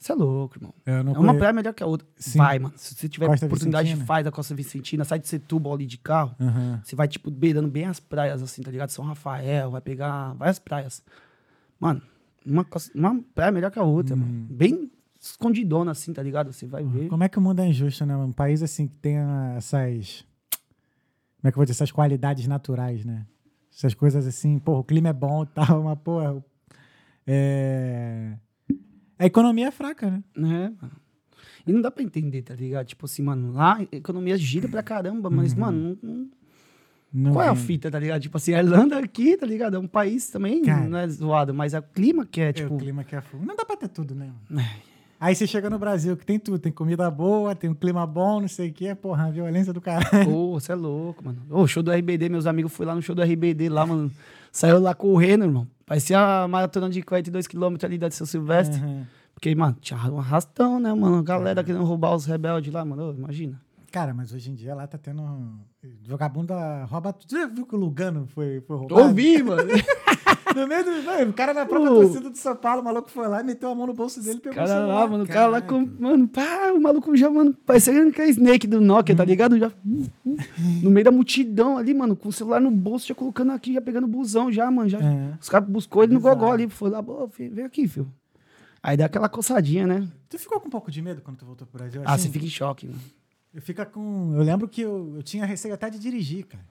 Você 0.01 0.13
é 0.13 0.15
louco, 0.15 0.57
irmão. 0.57 0.73
Não 1.05 1.15
É 1.15 1.19
uma 1.19 1.35
praia 1.35 1.53
melhor 1.53 1.75
que 1.75 1.83
a 1.83 1.87
outra. 1.87 2.09
Sim. 2.17 2.39
Vai, 2.39 2.59
mano. 2.59 2.73
Se 2.79 2.95
você 2.95 3.07
tiver 3.07 3.27
Costa 3.27 3.45
oportunidade, 3.45 3.85
Vicentina? 3.89 4.07
faz 4.07 4.27
a 4.27 4.31
Costa 4.33 4.55
Vicentina. 4.55 5.05
Sai 5.05 5.19
de 5.19 5.29
Setúbal 5.29 5.75
ali 5.75 5.85
de 5.85 5.99
carro. 5.99 6.35
Aham. 6.41 6.81
Você 6.83 6.97
vai, 6.97 7.07
tipo, 7.07 7.31
beirando 7.31 7.69
bem 7.69 7.85
as 7.85 8.01
praias, 8.01 8.43
assim, 8.43 8.63
tá 8.63 8.71
ligado? 8.71 8.89
São 8.89 9.05
Rafael, 9.05 9.71
vai 9.71 9.81
pegar 9.83 10.33
várias 10.33 10.59
praias. 10.59 11.03
Mano, 11.79 12.01
uma, 12.47 12.67
uma 12.95 13.23
praia 13.35 13.53
melhor 13.53 13.71
que 13.71 13.79
a 13.79 13.83
outra, 13.83 14.15
Uhum. 14.17 14.23
mano. 14.23 14.47
Bem 14.49 14.91
escondidona, 15.21 15.91
assim, 15.91 16.15
tá 16.15 16.23
ligado? 16.23 16.51
Você 16.51 16.67
vai 16.67 16.83
ver. 16.83 17.09
Como 17.11 17.23
é 17.23 17.29
que 17.29 17.39
o 17.39 17.43
mundo 17.43 17.61
é 17.61 17.67
injusto, 17.69 18.07
né? 18.07 18.17
Um 18.17 18.33
país 18.33 18.63
assim 18.63 18.89
que 18.89 18.95
tem 18.97 19.19
essas. 19.55 20.25
Como 21.41 21.49
é 21.49 21.51
que 21.53 21.57
eu 21.57 21.61
vou 21.61 21.65
dizer? 21.67 21.73
Essas 21.77 21.93
qualidades 21.93 22.47
naturais, 22.47 23.05
né? 23.05 23.27
Essas 23.71 23.93
coisas 23.93 24.27
assim, 24.27 24.59
porra, 24.59 24.79
o 24.81 24.85
clima 24.85 25.11
é 25.11 25.13
bom 25.13 25.43
e 25.43 25.47
tal, 25.47 25.83
mas, 25.85 25.99
porra. 25.99 26.43
É... 27.27 28.33
A 29.21 29.27
economia 29.27 29.69
é 29.69 29.71
fraca, 29.71 30.11
né? 30.11 30.23
É, 30.37 30.41
mano. 30.83 30.93
E 31.67 31.73
não 31.73 31.81
dá 31.83 31.91
pra 31.91 32.03
entender, 32.03 32.43
tá 32.43 32.55
ligado? 32.55 32.87
Tipo 32.87 33.05
assim, 33.05 33.23
mano, 33.23 33.53
lá 33.53 33.77
a 33.77 33.83
economia 33.97 34.37
gira 34.37 34.67
pra 34.67 34.83
caramba, 34.83 35.29
mas, 35.31 35.53
Uhum. 35.53 35.61
mano, 35.61 35.99
não- 36.03 36.11
não, 36.15 36.29
Não 37.13 37.33
Qual 37.33 37.45
é 37.45 37.49
a 37.49 37.57
fita, 37.57 37.91
tá 37.91 37.99
ligado? 37.99 38.23
Tipo 38.23 38.37
assim, 38.37 38.55
a 38.55 38.61
Irlanda 38.63 38.97
aqui, 38.97 39.37
tá 39.37 39.45
ligado? 39.45 39.75
É 39.75 39.79
um 39.81 39.87
país 39.89 40.29
também, 40.31 40.63
Cara. 40.63 40.89
não 40.89 40.97
é 40.97 41.09
zoado, 41.09 41.53
mas 41.53 41.75
é 41.75 41.81
o 41.81 41.83
clima 41.83 42.25
que 42.25 42.41
é, 42.41 42.51
É, 42.51 42.53
tipo. 42.53 42.73
o 42.73 42.79
clima 42.79 43.03
que 43.03 43.17
é 43.17 43.21
fogo. 43.21 43.45
Não 43.45 43.57
dá 43.57 43.65
pra 43.65 43.77
ter 43.77 43.89
tudo, 43.89 44.15
né? 44.15 44.31
É. 44.57 44.65
Aí 45.19 45.35
você 45.35 45.45
chega 45.45 45.69
no 45.69 45.77
Brasil 45.77 46.17
que 46.17 46.25
tem 46.25 46.39
tudo, 46.39 46.59
tem 46.61 46.71
comida 46.71 47.11
boa, 47.11 47.53
tem 47.55 47.69
um 47.69 47.75
clima 47.75 48.07
bom, 48.07 48.41
não 48.41 48.47
sei 48.49 48.71
o 48.71 48.73
quê, 48.73 48.95
porra, 48.95 49.25
a 49.27 49.31
violência 49.31 49.73
do 49.73 49.81
caralho. 49.81 50.25
Pô, 50.25 50.53
você 50.59 50.71
é 50.71 50.75
louco, 50.77 51.25
mano. 51.25 51.43
Ô, 51.51 51.67
show 51.67 51.83
do 51.83 51.91
RBD, 51.91 52.29
meus 52.29 52.47
amigos 52.47 52.73
foram 52.73 52.91
lá 52.91 52.95
no 52.95 53.03
show 53.03 53.15
do 53.15 53.23
RBD 53.23 53.69
lá, 53.69 53.85
mano. 53.85 54.11
Saiu 54.53 54.79
lá 54.79 54.95
correndo, 54.95 55.45
irmão. 55.45 55.67
Parecia 55.91 56.21
a 56.21 56.47
maratona 56.47 56.89
de 56.89 57.03
42km 57.03 57.83
ali 57.83 57.99
da 57.99 58.09
São 58.13 58.25
Silvestre. 58.25 58.81
Uhum. 58.81 59.05
Porque, 59.35 59.53
mano, 59.57 59.77
tinha 59.81 59.99
um 59.99 60.21
arrastão, 60.21 60.79
né, 60.79 60.95
mano? 60.95 61.17
A 61.17 61.23
galera 61.25 61.65
querendo 61.65 61.83
roubar 61.83 62.15
os 62.15 62.27
rebeldes 62.27 62.73
lá, 62.73 62.85
mano. 62.85 63.13
Imagina. 63.13 63.61
Cara, 63.91 64.15
mas 64.15 64.33
hoje 64.33 64.53
em 64.53 64.55
dia 64.55 64.73
lá 64.73 64.87
tá 64.87 64.97
tendo. 64.97 65.21
Vagabunda 66.07 66.85
rouba 66.85 67.13
tudo. 67.13 67.29
Você 67.29 67.45
viu 67.49 67.67
que 67.67 67.75
o 67.75 67.79
Lugano 67.79 68.29
foi, 68.29 68.61
foi 68.61 68.77
roubado? 68.77 69.03
Ouvi, 69.03 69.43
mano. 69.43 69.69
No 70.55 70.67
meio 70.67 70.85
do. 70.85 71.03
Mano, 71.03 71.31
o 71.31 71.33
cara 71.33 71.55
na 71.55 71.67
própria 71.67 71.93
Ô. 71.93 72.01
torcida 72.01 72.31
do 72.31 72.37
São 72.37 72.57
Paulo, 72.57 72.81
o 72.81 72.85
maluco 72.85 73.11
foi 73.11 73.29
lá 73.29 73.41
e 73.41 73.45
meteu 73.45 73.71
a 73.71 73.75
mão 73.75 73.87
no 73.87 73.95
bolso 73.95 74.23
dele 74.23 74.39
e 74.39 74.41
pegou 74.41 74.53
o 74.53 74.57
cara 74.57 74.69
celular. 74.69 74.95
lá, 74.95 75.07
mano, 75.07 75.25
o 75.25 75.27
cara 75.27 75.47
lá 75.47 75.63
com. 75.63 75.89
Mano, 75.99 76.29
pá, 76.29 76.73
o 76.75 76.81
maluco 76.81 77.17
já, 77.17 77.31
mano, 77.31 77.55
parecendo 77.65 78.13
que 78.13 78.21
é 78.21 78.29
Snake 78.29 78.67
do 78.67 78.81
Nokia, 78.81 79.15
tá 79.15 79.25
ligado? 79.25 79.59
Já. 79.59 79.71
No 80.83 80.91
meio 80.91 81.05
da 81.05 81.11
multidão 81.11 81.77
ali, 81.79 81.95
mano, 81.95 82.17
com 82.17 82.29
o 82.29 82.33
celular 82.33 82.61
no 82.61 82.71
bolso, 82.71 83.07
já 83.07 83.15
colocando 83.15 83.53
aqui, 83.53 83.75
já 83.75 83.81
pegando 83.81 84.07
busão 84.07 84.51
já, 84.51 84.71
mano. 84.71 84.89
Já. 84.89 84.99
É. 84.99 85.35
Os 85.41 85.49
caras 85.49 85.69
buscou 85.69 86.03
ele 86.03 86.13
no 86.13 86.19
Bizarro. 86.19 86.37
gogó 86.37 86.53
ali, 86.53 86.69
foi 86.69 86.91
lá, 86.91 87.03
pô, 87.03 87.29
filho, 87.29 87.55
vem 87.55 87.65
aqui, 87.65 87.87
filho. 87.87 88.11
Aí 88.83 88.97
dá 88.97 89.07
aquela 89.07 89.29
coçadinha, 89.29 89.87
né? 89.87 90.09
Tu 90.29 90.39
ficou 90.39 90.59
com 90.59 90.69
um 90.69 90.71
pouco 90.71 90.91
de 90.91 91.03
medo 91.03 91.21
quando 91.21 91.37
tu 91.37 91.45
voltou 91.45 91.67
pro 91.67 91.79
Brasil? 91.79 92.03
Ah, 92.05 92.15
assim? 92.15 92.29
você 92.29 92.33
fica 92.33 92.47
em 92.47 92.51
choque, 92.51 92.87
mano. 92.87 93.01
Eu 93.53 93.61
fico 93.61 93.85
com. 93.87 94.33
Eu 94.35 94.43
lembro 94.43 94.69
que 94.69 94.81
eu, 94.81 95.15
eu 95.17 95.23
tinha 95.23 95.45
receio 95.45 95.75
até 95.75 95.91
de 95.91 95.99
dirigir, 95.99 96.47
cara. 96.47 96.65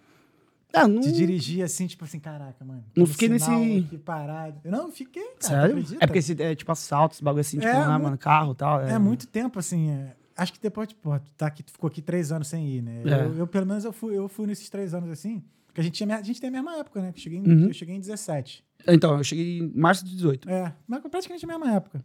Ah, 0.73 0.87
não. 0.87 1.01
De 1.01 1.11
dirigir 1.11 1.63
assim, 1.63 1.87
tipo 1.87 2.03
assim, 2.05 2.19
caraca, 2.19 2.63
mano. 2.63 2.83
Não 2.95 3.05
fiquei 3.05 3.27
nesse- 3.29 3.49
Aqui 3.49 3.97
parado. 3.97 4.59
Eu 4.63 4.71
não 4.71 4.91
fiquei, 4.91 5.23
cara. 5.39 5.67
Sério? 5.67 5.85
É 5.99 6.05
porque 6.05 6.19
esse, 6.19 6.39
é 6.41 6.53
tipo 6.55 6.71
assaltos, 6.71 7.19
bagulho 7.21 7.41
assim, 7.41 7.57
tipo, 7.57 7.67
É, 7.69 7.73
lá, 7.87 7.97
mu- 7.97 8.03
mano, 8.05 8.17
carro 8.17 8.51
e 8.51 8.55
tal. 8.55 8.81
É 8.81 8.99
muito 8.99 9.27
tempo, 9.27 9.57
assim. 9.59 9.89
é, 9.89 10.15
Acho 10.37 10.53
que 10.53 10.59
depois, 10.61 10.87
tipo, 10.87 11.19
tu, 11.19 11.33
tá 11.35 11.47
aqui, 11.47 11.61
tu 11.63 11.71
ficou 11.71 11.87
aqui 11.89 12.01
três 12.01 12.31
anos 12.31 12.47
sem 12.47 12.65
ir, 12.67 12.81
né? 12.81 13.01
É. 13.03 13.25
Eu, 13.25 13.37
eu, 13.39 13.47
pelo 13.47 13.65
menos, 13.65 13.83
eu 13.83 13.91
fui, 13.91 14.15
eu 14.17 14.27
fui 14.29 14.47
nesses 14.47 14.69
três 14.69 14.93
anos 14.93 15.09
assim. 15.09 15.43
Porque 15.67 15.81
a 15.81 15.83
gente, 15.83 15.95
tinha, 15.95 16.15
a 16.17 16.21
gente 16.21 16.39
tem 16.39 16.47
a 16.47 16.51
mesma 16.51 16.77
época, 16.77 17.01
né? 17.01 17.09
Eu, 17.09 17.19
cheguei 17.19 17.39
em, 17.39 17.43
Uhum. 17.47 17.67
eu 17.67 17.73
cheguei 17.73 17.95
em 17.95 17.99
17. 17.99 18.63
Então, 18.87 19.17
eu 19.17 19.23
cheguei 19.23 19.59
em 19.59 19.71
março 19.75 20.05
de 20.05 20.11
18. 20.15 20.49
É, 20.49 20.73
mas 20.87 21.01
praticamente 21.01 21.43
a 21.43 21.47
mesma 21.47 21.73
época. 21.73 22.03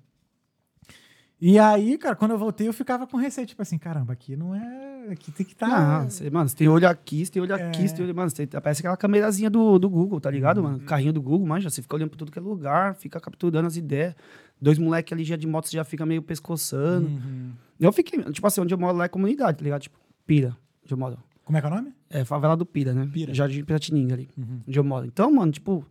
E 1.46 1.58
aí, 1.58 1.98
cara, 1.98 2.16
quando 2.16 2.30
eu 2.30 2.38
voltei, 2.38 2.66
eu 2.66 2.72
ficava 2.72 3.06
com 3.06 3.18
receio, 3.18 3.46
tipo 3.46 3.60
assim, 3.60 3.76
caramba, 3.76 4.14
aqui 4.14 4.34
não 4.34 4.54
é. 4.54 5.08
Aqui 5.10 5.30
tem 5.30 5.44
que 5.44 5.52
estar. 5.52 6.00
Ah, 6.04 6.08
cê- 6.08 6.30
mano, 6.30 6.48
você 6.48 6.56
tem 6.56 6.68
olho 6.68 6.88
aqui, 6.88 7.26
você 7.26 7.30
tem 7.32 7.42
olho 7.42 7.52
É. 7.52 7.68
aqui, 7.68 7.86
você 7.86 7.94
tem 7.94 8.02
olho. 8.02 8.14
Mano, 8.14 8.30
você 8.30 8.46
tem, 8.46 8.60
parece 8.62 8.80
aquela 8.80 8.96
câmerazinha 8.96 9.50
do, 9.50 9.78
do 9.78 9.90
Google, 9.90 10.18
tá 10.22 10.30
ligado, 10.30 10.62
mano? 10.62 10.80
Carrinho 10.80 11.12
do 11.12 11.20
Google, 11.20 11.46
manja. 11.46 11.68
Você 11.68 11.82
fica 11.82 11.94
olhando 11.96 12.08
pra 12.08 12.18
tudo 12.18 12.32
que 12.32 12.38
é 12.38 12.40
lugar, 12.42 12.94
fica 12.94 13.20
capturando 13.20 13.66
as 13.66 13.76
ideias. 13.76 14.14
Dois 14.58 14.78
moleques 14.78 15.12
ali 15.12 15.22
já 15.22 15.36
de 15.36 15.46
moto, 15.46 15.66
você 15.68 15.76
já 15.76 15.84
fica 15.84 16.06
meio 16.06 16.22
pescoçando. 16.22 17.08
Uhum. 17.08 17.52
Eu 17.78 17.92
fiquei, 17.92 18.22
tipo 18.32 18.46
assim, 18.46 18.62
onde 18.62 18.72
eu 18.72 18.78
moro 18.78 18.96
lá 18.96 19.04
é 19.04 19.08
comunidade, 19.08 19.58
tá 19.58 19.64
ligado? 19.64 19.82
Tipo, 19.82 19.98
Pira, 20.26 20.56
onde 20.82 20.94
eu 20.94 20.96
moro. 20.96 21.18
Como 21.44 21.58
é 21.58 21.60
que 21.60 21.66
é 21.66 21.70
o 21.70 21.74
nome? 21.74 21.92
É 22.08 22.24
favela 22.24 22.56
do 22.56 22.64
Pira, 22.64 22.94
né? 22.94 23.06
Pira. 23.12 23.34
Jardim 23.34 23.56
de 23.58 23.64
Piratininga 23.64 24.14
ali, 24.14 24.30
Uhum. 24.38 24.62
onde 24.66 24.78
eu 24.78 24.84
moro. 24.84 25.04
Então, 25.04 25.30
mano, 25.30 25.52
tipo, 25.52 25.84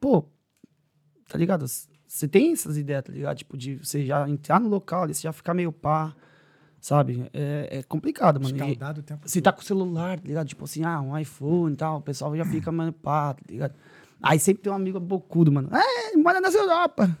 pô, 0.00 0.24
tá 1.28 1.36
ligado? 1.36 1.66
Você 2.06 2.28
tem 2.28 2.52
essas 2.52 2.76
ideias, 2.78 3.02
tá 3.04 3.12
ligado? 3.12 3.36
Tipo, 3.36 3.56
de 3.56 3.76
você 3.76 4.04
já 4.04 4.28
entrar 4.28 4.60
no 4.60 4.68
local 4.68 5.02
ali, 5.02 5.14
você 5.14 5.22
já 5.22 5.32
ficar 5.32 5.54
meio 5.54 5.72
pá, 5.72 6.14
sabe? 6.80 7.28
É, 7.32 7.78
é 7.78 7.82
complicado, 7.82 8.40
mano. 8.40 8.54
Escaldado 8.54 9.00
o 9.00 9.02
tempo 9.02 9.28
você 9.28 9.40
tá 9.40 9.52
com 9.52 9.60
o 9.60 9.64
celular, 9.64 10.18
tá 10.20 10.26
ligado? 10.26 10.46
Tipo 10.46 10.64
assim, 10.64 10.84
ah, 10.84 11.00
um 11.00 11.18
iPhone 11.18 11.74
e 11.74 11.76
tal, 11.76 11.98
o 11.98 12.00
pessoal 12.00 12.36
já 12.36 12.44
fica, 12.44 12.70
mano, 12.70 12.92
pá, 12.92 13.34
tá 13.34 13.42
ligado? 13.48 13.74
Aí 14.22 14.38
sempre 14.38 14.62
tem 14.62 14.72
um 14.72 14.76
amigo 14.76 14.98
bocudo, 14.98 15.52
mano. 15.52 15.68
É, 15.72 16.16
mora 16.16 16.40
nas 16.40 16.54
Europa. 16.54 17.16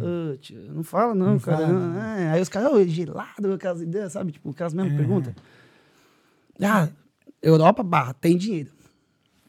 Ô, 0.00 0.36
tio, 0.38 0.72
não 0.72 0.82
fala 0.82 1.14
não, 1.14 1.32
Não 1.32 1.38
cara. 1.38 1.58
fala, 1.66 1.72
não, 1.72 2.00
é. 2.00 2.30
Aí 2.30 2.40
os 2.40 2.48
caras, 2.48 2.72
ô, 2.72 2.82
gelado, 2.84 3.52
aquelas 3.52 3.82
ideias, 3.82 4.12
sabe? 4.12 4.32
Tipo, 4.32 4.50
aquelas 4.50 4.72
mesmas 4.72 4.94
É. 4.94 4.96
perguntas. 4.96 5.34
Ah, 6.62 6.88
Europa, 7.42 7.82
barra, 7.82 8.14
tem 8.14 8.36
dinheiro. 8.36 8.70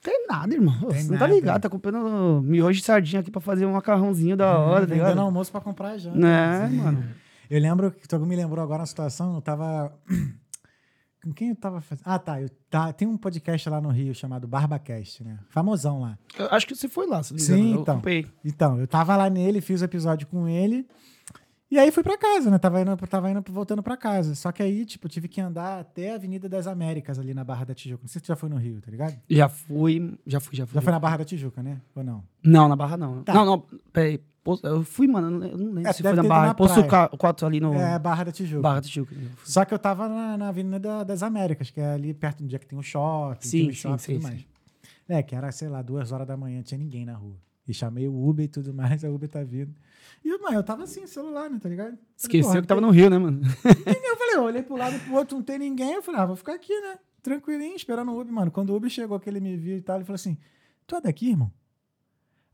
Tem 0.10 0.26
nada, 0.28 0.54
irmão. 0.54 0.80
Tem 0.90 1.02
Você 1.02 1.12
não 1.12 1.20
tá 1.20 1.28
nada. 1.28 1.34
ligado, 1.34 1.62
tá 1.62 1.70
comprando 1.70 2.42
miojo 2.44 2.80
de 2.80 2.86
sardinha 2.86 3.20
aqui 3.22 3.30
pra 3.30 3.40
fazer 3.42 3.66
um 3.66 3.74
macarrãozinho 3.74 4.36
da 4.36 4.58
hora, 4.58 4.82
tá 4.82 4.94
Vendendo 4.94 5.04
ligado? 5.10 5.20
almoço 5.22 5.52
pra 5.52 5.62
comprar 5.62 5.98
já. 5.98 6.12
Né, 6.12 6.68
mano. 6.70 7.04
Eu 7.50 7.60
lembro 7.62 7.92
que 7.92 8.08
tu 8.08 8.20
me 8.20 8.36
lembrou 8.36 8.64
agora 8.64 8.82
uma 8.82 8.86
situação, 8.86 9.36
eu 9.36 9.42
tava. 9.42 9.94
Com 11.22 11.34
quem 11.34 11.50
eu 11.50 11.56
tava 11.56 11.82
fazendo? 11.82 12.06
Ah, 12.06 12.18
tá, 12.18 12.42
eu, 12.42 12.50
tá. 12.70 12.94
Tem 12.94 13.06
um 13.06 13.18
podcast 13.18 13.70
lá 13.70 13.82
no 13.82 13.90
Rio 13.90 14.16
chamado 14.16 14.48
BarbaCast, 14.48 15.22
né? 15.24 15.38
Famosão 15.50 16.00
lá. 16.00 16.18
Eu 16.38 16.48
acho 16.50 16.66
que 16.66 16.74
você 16.74 16.88
foi 16.88 17.08
lá, 17.08 17.22
se 17.22 17.38
Sim. 17.38 17.74
Eu 17.74 17.82
então. 17.82 17.96
acompanhei. 17.96 18.26
Então, 18.46 18.80
eu 18.80 18.88
tava 18.88 19.18
lá 19.18 19.30
nele, 19.30 19.60
fiz 19.60 19.82
o 19.82 19.86
episódio 19.86 20.26
com 20.28 20.48
ele. 20.48 20.88
E 21.72 21.78
aí 21.78 21.92
fui 21.92 22.02
pra 22.02 22.18
casa, 22.18 22.50
né? 22.50 22.58
Tava 22.58 22.82
indo, 22.82 22.98
tava 22.98 23.30
indo 23.30 23.44
voltando 23.52 23.84
pra 23.84 23.96
casa. 23.96 24.34
Só 24.34 24.52
que 24.52 24.64
aí, 24.64 24.86
tipo, 24.86 25.08
tive 25.08 25.28
que 25.28 25.40
andar 25.40 25.80
até 25.80 26.12
a 26.12 26.16
Avenida 26.16 26.50
das 26.50 26.66
Américas 26.66 27.20
ali 27.20 27.32
na 27.34 27.44
Barra 27.44 27.64
da 27.66 27.76
Tijuca. 27.76 28.02
Não 28.04 28.08
sei 28.10 28.20
se 28.20 28.24
tu 28.24 28.28
já 28.30 28.36
foi 28.36 28.50
no 28.50 28.58
Rio, 28.58 28.82
tá 28.82 28.90
ligado? 28.90 29.16
Já 29.30 29.48
fui, 29.48 30.18
já 30.26 30.40
fui, 30.40 30.56
já 30.58 30.66
fui. 30.66 30.74
Já 30.74 30.82
foi 30.82 30.92
na 30.92 31.00
Barra 31.00 31.18
da 31.18 31.26
Tijuca, 31.26 31.62
né? 31.62 31.80
Ou 31.96 32.04
não? 32.04 32.24
Não, 32.44 32.68
na 32.68 32.76
Barra 32.76 32.98
não. 32.98 33.22
Tá. 33.24 33.34
Não, 33.36 33.46
não, 33.46 33.64
peraí. 33.94 34.20
Eu 34.64 34.84
fui, 34.84 35.06
mano, 35.08 35.46
eu 35.46 35.56
não- 35.58 35.74
lembro 35.74 35.88
É, 35.88 35.94
se 35.94 36.02
foi 36.02 36.14
na 36.14 36.24
Barra. 36.24 36.56
Poço 36.56 36.84
praia. 36.86 37.08
4 37.10 37.46
ali 37.46 37.60
no 37.60 37.72
É, 37.76 38.00
Barra 38.00 38.24
da 38.24 38.32
Tijuca. 38.32 38.62
Barra 38.64 38.80
do 38.80 38.88
Tijuca. 38.88 39.16
Só 39.44 39.64
que 39.64 39.72
eu 39.72 39.78
tava 39.78 40.10
na, 40.10 40.38
na 40.38 40.48
Avenida 40.48 41.06
das 41.06 41.22
Américas, 41.22 41.70
que 41.70 41.80
é 41.80 41.94
ali 41.94 42.16
perto 42.16 42.42
do 42.42 42.48
dia 42.50 42.58
que 42.58 42.66
tem 42.66 42.80
o 42.80 42.82
shopping, 42.82 43.48
Sim, 43.48 43.58
tem 43.60 43.70
o 43.70 43.74
sim, 43.74 43.76
shopping 43.76 44.02
e 44.12 44.16
tudo 44.16 44.22
sim. 44.22 44.28
mais. 44.28 44.46
É, 45.08 45.22
que 45.22 45.36
era, 45.36 45.52
sei 45.52 45.68
lá, 45.68 45.84
duas 45.84 46.12
horas 46.12 46.26
da 46.28 46.36
manhã, 46.36 46.64
tinha 46.64 46.80
ninguém 46.80 47.06
na 47.06 47.14
rua. 47.14 47.36
E 47.70 47.74
chamei 47.74 48.08
o 48.08 48.28
Uber 48.28 48.46
e 48.46 48.48
tudo 48.48 48.74
mais, 48.74 49.04
a 49.06 49.10
Uber 49.10 49.30
tá 49.30 49.44
vindo. 49.44 49.74
E, 50.24 50.38
mano, 50.40 50.58
eu 50.58 50.64
tava 50.64 50.84
assim, 50.84 51.06
celular, 51.06 51.50
né, 51.50 51.60
tá 51.62 51.70
ligado? 51.70 51.98
Esqueceu 52.18 52.50
porra, 52.50 52.62
que 52.62 52.68
tava 52.68 52.82
não 52.82 52.90
no 52.90 52.94
Rio, 52.94 53.10
né, 53.10 53.18
mano? 53.18 53.42
tem. 53.62 54.10
Eu 54.10 54.18
falei, 54.18 54.36
eu 54.36 54.44
olhei 54.44 54.64
pro 54.64 54.76
lado 54.76 54.96
e 54.96 55.00
pro 55.00 55.14
outro, 55.14 55.38
não 55.38 55.44
tem 55.44 55.60
ninguém. 55.60 55.94
Eu 55.94 56.02
falei, 56.02 56.22
ah, 56.22 56.26
vou 56.26 56.36
ficar 56.36 56.54
aqui, 56.56 56.78
né? 56.82 56.98
Tranquilinho, 57.22 57.76
esperando 57.76 58.12
o 58.12 58.20
Uber, 58.20 58.34
mano. 58.34 58.52
Quando 58.52 58.72
o 58.72 58.76
Uber 58.76 58.90
chegou, 58.90 59.20
que 59.20 59.30
ele 59.30 59.40
me 59.40 59.56
viu 59.56 59.78
e 59.78 59.82
tal, 59.82 59.98
ele 59.98 60.06
falou 60.06 60.16
assim, 60.16 60.38
tu 60.88 60.96
é 60.96 61.02
daqui, 61.02 61.30
irmão? 61.30 61.52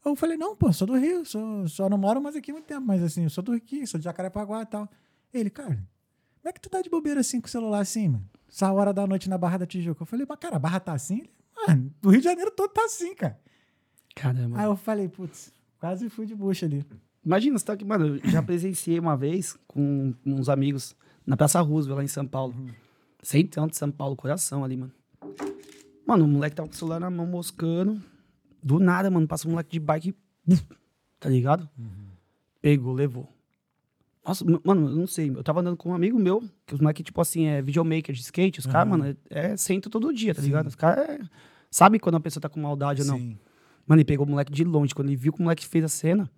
Eu 0.03 0.15
falei, 0.15 0.37
não, 0.37 0.55
pô, 0.55 0.71
sou 0.71 0.85
do 0.85 0.95
Rio, 0.95 1.25
sou, 1.25 1.67
só 1.67 1.89
não 1.89 1.97
moro 1.97 2.21
mais 2.21 2.35
aqui 2.35 2.51
há 2.51 2.53
muito 2.53 2.67
tempo, 2.67 2.85
mas 2.85 3.01
assim, 3.01 3.23
eu 3.23 3.29
sou 3.29 3.43
do 3.43 3.53
aqui, 3.53 3.87
sou 3.87 3.99
de 3.99 4.03
Jacarepaguá 4.03 4.61
e 4.61 4.65
tal. 4.65 4.87
Ele, 5.33 5.49
cara, 5.49 5.75
como 5.75 6.49
é 6.49 6.53
que 6.53 6.61
tu 6.61 6.69
tá 6.69 6.81
de 6.81 6.89
bobeira 6.89 7.21
assim 7.21 7.41
com 7.41 7.47
o 7.47 7.49
celular 7.49 7.79
assim, 7.79 8.09
mano? 8.09 8.29
Essa 8.47 8.71
hora 8.71 8.93
da 8.93 9.07
noite 9.07 9.27
na 9.27 9.37
Barra 9.37 9.57
da 9.57 9.65
Tijuca. 9.65 10.03
Eu 10.03 10.05
falei, 10.05 10.25
mas 10.29 10.37
cara, 10.37 10.57
a 10.57 10.59
Barra 10.59 10.79
tá 10.79 10.93
assim? 10.93 11.21
Ele, 11.21 11.29
mano, 11.67 11.91
o 12.03 12.09
Rio 12.09 12.19
de 12.19 12.25
Janeiro 12.25 12.51
todo 12.51 12.71
tá 12.71 12.85
assim, 12.85 13.15
cara. 13.15 13.39
Caramba. 14.15 14.57
Aí 14.57 14.65
eu 14.65 14.75
falei, 14.75 15.09
putz, 15.09 15.53
quase 15.79 16.09
fui 16.09 16.25
de 16.25 16.33
bucha 16.33 16.65
ali. 16.65 16.85
Imagina, 17.23 17.59
você 17.59 17.65
tá 17.65 17.73
aqui, 17.73 17.83
mano, 17.83 18.17
eu 18.23 18.29
já 18.31 18.41
presenciei 18.41 18.97
uma 18.99 19.17
vez 19.17 19.57
com 19.67 20.13
uns 20.25 20.47
amigos 20.47 20.95
na 21.25 21.35
Praça 21.35 21.59
Roosevelt, 21.59 21.97
lá 21.97 22.03
em 22.03 22.07
São 22.07 22.25
Paulo. 22.25 22.55
Sei 23.21 23.43
tanto, 23.43 23.75
São 23.75 23.91
Paulo, 23.91 24.15
coração 24.15 24.63
ali, 24.63 24.77
mano. 24.77 24.91
Mano, 26.05 26.25
o 26.25 26.27
moleque 26.27 26.55
tava 26.55 26.69
com 26.69 26.75
o 26.75 26.77
celular 26.77 26.99
na 26.99 27.09
mão, 27.09 27.25
moscando. 27.25 28.01
Do 28.63 28.79
nada, 28.79 29.09
mano, 29.09 29.27
passa 29.27 29.47
um 29.47 29.51
moleque 29.51 29.71
de 29.71 29.79
bike, 29.79 30.15
tá 31.19 31.29
ligado? 31.29 31.67
Pegou, 32.61 32.93
levou. 32.93 33.27
Nossa, 34.25 34.43
mano, 34.63 34.87
eu 34.89 34.95
não 34.95 35.07
sei. 35.07 35.29
Eu 35.29 35.43
tava 35.43 35.61
andando 35.61 35.77
com 35.77 35.89
um 35.89 35.93
amigo 35.93 36.17
meu, 36.17 36.43
que 36.65 36.73
os 36.73 36.79
moleques, 36.79 37.03
tipo 37.03 37.21
assim, 37.21 37.45
é 37.45 37.61
videomaker 37.61 38.13
de 38.13 38.21
skate. 38.21 38.59
Os 38.59 38.65
caras, 38.65 38.87
Aham. 38.87 38.97
mano, 38.97 39.17
é, 39.29 39.51
é 39.51 39.57
senta 39.57 39.89
todo 39.89 40.13
dia, 40.13 40.33
tá 40.33 40.41
Sim. 40.41 40.47
ligado? 40.47 40.67
Os 40.67 40.75
caras 40.75 41.09
é, 41.09 41.19
sabe 41.69 41.99
quando 41.99 42.15
a 42.15 42.19
pessoa 42.19 42.41
tá 42.41 42.49
com 42.49 42.59
maldade 42.59 43.01
ou 43.01 43.07
não. 43.07 43.37
Mano, 43.87 43.99
ele 43.99 44.05
pegou 44.05 44.25
o 44.25 44.29
moleque 44.29 44.51
de 44.51 44.63
longe. 44.63 44.93
Quando 44.93 45.09
ele 45.09 45.15
viu 45.15 45.31
que 45.31 45.39
o 45.39 45.43
moleque 45.43 45.65
fez 45.65 45.83
a 45.83 45.87
cena, 45.87 46.29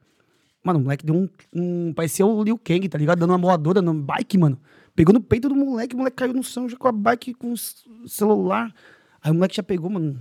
mano, 0.64 0.80
o 0.80 0.84
moleque 0.84 1.06
deu 1.06 1.16
um. 1.16 1.30
um 1.54 1.94
parecia 1.94 2.26
o 2.26 2.44
Liu 2.44 2.58
Kang, 2.58 2.88
tá 2.90 2.98
ligado? 2.98 3.20
Dando 3.20 3.32
uma 3.32 3.38
moadora 3.38 3.82
no 3.82 3.94
bike, 3.94 4.38
mano. 4.38 4.60
Pegou 4.96 5.14
no 5.14 5.22
peito 5.22 5.48
do 5.48 5.56
moleque, 5.56 5.96
o 5.96 5.98
moleque 5.98 6.18
caiu 6.18 6.34
no 6.34 6.44
chão 6.44 6.68
já 6.68 6.76
com 6.76 6.88
a 6.88 6.92
bike 6.92 7.34
com 7.36 7.54
o 7.54 8.08
celular. 8.08 8.74
Aí 9.22 9.32
o 9.32 9.34
moleque 9.36 9.56
já 9.56 9.64
pegou, 9.64 9.90
mano. 9.90 10.20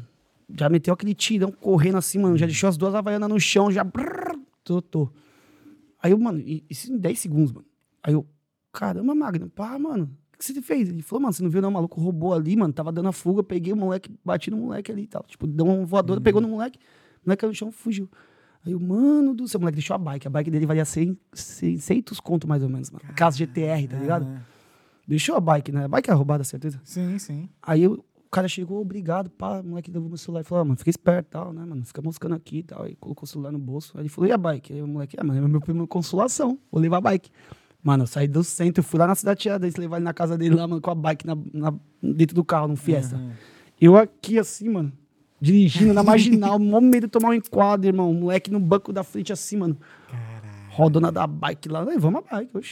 Já 0.57 0.69
meteu 0.69 0.95
aquele 0.95 1.15
tirão 1.15 1.51
correndo 1.51 1.99
assim, 1.99 2.19
mano. 2.19 2.37
Já 2.37 2.47
deixou 2.47 2.69
as 2.69 2.77
duas 2.77 2.95
havaianas 2.95 3.29
no 3.29 3.41
chão, 3.41 3.71
já. 3.71 3.83
brrr, 3.83 4.39
Tô, 4.63 4.83
tô. 4.83 5.09
Aí 6.03 6.11
eu, 6.11 6.19
mano, 6.19 6.43
isso 6.69 6.93
em 6.93 6.99
10 6.99 7.19
segundos, 7.19 7.53
mano. 7.53 7.67
Aí 8.03 8.13
eu, 8.13 8.27
caramba, 8.73 9.15
Magno, 9.15 9.49
pá, 9.49 9.79
mano. 9.79 10.11
O 10.35 10.39
que 10.39 10.45
você 10.45 10.61
fez? 10.61 10.89
Ele 10.89 11.03
falou, 11.03 11.23
mano, 11.23 11.33
você 11.33 11.43
não 11.43 11.51
viu 11.51 11.63
não, 11.63 11.71
o 11.71 11.73
maluco 11.73 12.01
roubou 12.01 12.35
ali, 12.35 12.57
mano. 12.57 12.73
Tava 12.73 12.93
dando 12.93 13.09
a 13.09 13.13
fuga, 13.13 13.43
peguei 13.43 13.73
o 13.73 13.77
moleque, 13.77 14.11
bati 14.25 14.51
no 14.51 14.59
moleque 14.59 14.93
ali 14.93 15.03
e 15.03 15.07
tal. 15.07 15.25
Tipo, 15.27 15.47
deu 15.47 15.65
uma 15.65 15.87
voadora, 15.87 16.21
pegou 16.21 16.41
no 16.41 16.49
moleque, 16.49 16.79
moleque 17.27 17.41
caiu 17.41 17.51
no 17.51 17.55
chão 17.55 17.71
fugiu. 17.73 18.09
Aí 18.65 18.73
eu, 18.73 18.81
mano 18.81 19.35
do 19.35 19.47
céu, 19.47 19.59
o 19.59 19.61
moleque 19.63 19.77
deixou 19.77 19.95
a 19.95 19.99
bike. 19.99 20.27
A 20.27 20.31
bike 20.31 20.51
dele 20.51 20.67
valia 20.67 20.85
100, 20.85 21.17
600 21.33 22.19
conto 22.21 22.49
mais 22.49 22.63
ou 22.63 22.69
menos, 22.69 22.91
mano. 22.91 23.05
Caso 23.15 23.39
GTR, 23.39 23.87
tá 23.89 23.97
ligado? 23.99 24.25
Aham. 24.25 24.41
Deixou 25.07 25.37
a 25.37 25.41
bike, 25.41 25.71
né? 25.71 25.85
A 25.85 25.89
bike 25.89 26.11
é 26.11 26.13
roubada, 26.13 26.43
certeza. 26.43 26.81
Sim, 26.83 27.17
sim. 27.19 27.49
Aí 27.63 27.85
eu- 27.85 28.05
o 28.25 28.29
cara 28.29 28.49
chegou, 28.49 28.81
obrigado, 28.81 29.31
pá, 29.31 29.61
o 29.61 29.65
moleque 29.65 29.89
levou 29.91 30.09
meu 30.09 30.19
celular 30.19 30.41
e 30.41 30.45
falou, 30.45 30.63
ah, 30.63 30.65
mano, 30.65 30.77
fica 30.77 30.91
esperto 30.91 31.29
e 31.29 31.31
tal, 31.31 31.53
né, 31.53 31.65
mano? 31.65 31.85
Fica 31.85 32.03
moscando 32.03 32.35
aqui 32.35 32.59
e 32.59 32.63
tal. 32.65 32.83
Aí 32.83 32.97
colocou 32.97 33.23
o 33.25 33.27
celular 33.27 33.53
no 33.53 33.59
bolso. 33.59 33.93
Aí 33.97 34.03
ele 34.03 34.09
falou, 34.09 34.29
e 34.29 34.33
a 34.33 34.37
bike? 34.37 34.73
Aí 34.73 34.83
o 34.83 34.89
moleque, 34.89 35.17
ah, 35.19 35.23
mano, 35.23 35.45
é 35.45 35.49
meu 35.49 35.61
primo 35.61 35.87
consolação, 35.87 36.59
vou 36.73 36.81
levar 36.81 36.97
a 36.97 37.01
bike. 37.01 37.31
Mano, 37.83 38.03
eu 38.03 38.07
saí 38.09 38.27
do 38.27 38.43
centro, 38.43 38.83
fui 38.83 38.99
lá 38.99 39.07
na 39.07 39.15
cidade 39.15 39.41
Tiradentes, 39.41 39.77
levar 39.77 39.99
ele 39.99 40.05
na 40.05 40.13
casa 40.13 40.37
dele 40.37 40.57
lá, 40.57 40.67
mano, 40.67 40.83
com 40.83 40.91
a 40.91 40.95
bike 40.95 41.25
na, 41.25 41.37
na- 41.55 41.75
dentro 42.03 42.35
do 42.35 42.43
carro, 42.45 42.67
no 42.67 42.75
Fiesta. 42.77 43.15
Aham. 43.15 43.31
Eu 43.81 43.97
aqui 43.97 44.39
assim, 44.41 44.69
mano, 44.69 44.93
dirigindo 45.41 45.93
na 45.93 46.03
marginal, 46.05 46.59
mó 46.59 46.81
medo 46.81 47.07
de 47.07 47.11
tomar 47.11 47.29
um 47.31 47.35
enquadro, 47.35 47.87
irmão. 47.87 48.13
Moleque 48.13 48.51
no 48.51 48.61
banco 48.61 48.93
da 48.93 49.03
frente 49.05 49.33
assim, 49.33 49.57
mano, 49.57 49.77
Caralho. 50.09 50.71
rodona 50.71 51.13
da 51.13 51.27
bike 51.27 51.69
lá. 51.69 51.85
Vamos 51.99 52.23
a 52.29 52.37
bike. 52.37 52.51
É. 52.57 52.63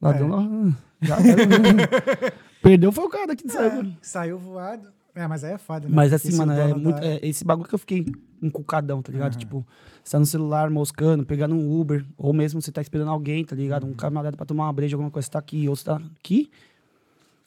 Ladrão 0.00 0.28
lá. 0.28 0.76
Já 1.02 1.16
era? 1.18 2.32
Perdeu 2.62 2.90
foi 2.92 3.04
o 3.04 3.08
cara 3.08 3.36
que 3.36 3.48
saiu. 3.48 3.82
É, 3.82 3.86
saiu 4.02 4.38
voado. 4.38 4.88
É, 5.14 5.26
mas 5.26 5.42
aí 5.44 5.52
é 5.52 5.58
foda, 5.58 5.88
né? 5.88 5.94
Mas 5.94 6.12
assim, 6.12 6.30
se 6.30 6.34
o 6.34 6.38
mano, 6.38 6.52
é 6.52 6.74
muito, 6.74 7.00
da- 7.00 7.06
é 7.06 7.20
esse 7.26 7.42
bagulho 7.44 7.66
que 7.68 7.74
eu 7.74 7.78
fiquei 7.78 8.04
encucadão, 8.42 9.00
tá 9.00 9.10
ligado? 9.10 9.34
Tipo, 9.36 9.66
você 10.04 10.12
tá 10.12 10.18
no 10.18 10.26
celular 10.26 10.68
moscando, 10.68 11.24
pegando 11.24 11.54
um 11.54 11.80
Uber, 11.80 12.04
ou 12.18 12.34
mesmo 12.34 12.60
você 12.60 12.70
tá 12.70 12.82
esperando 12.82 13.10
alguém, 13.10 13.42
tá 13.42 13.56
ligado? 13.56 13.84
Uhum. 13.84 13.90
Um 13.90 13.94
camarada 13.94 14.36
pra 14.36 14.44
tomar 14.44 14.64
uma 14.64 14.72
breja, 14.74 14.94
alguma 14.94 15.10
coisa, 15.10 15.24
você 15.24 15.32
tá 15.32 15.38
aqui, 15.38 15.66
ou 15.70 15.74
você 15.74 15.84
tá 15.84 15.96
aqui, 16.20 16.50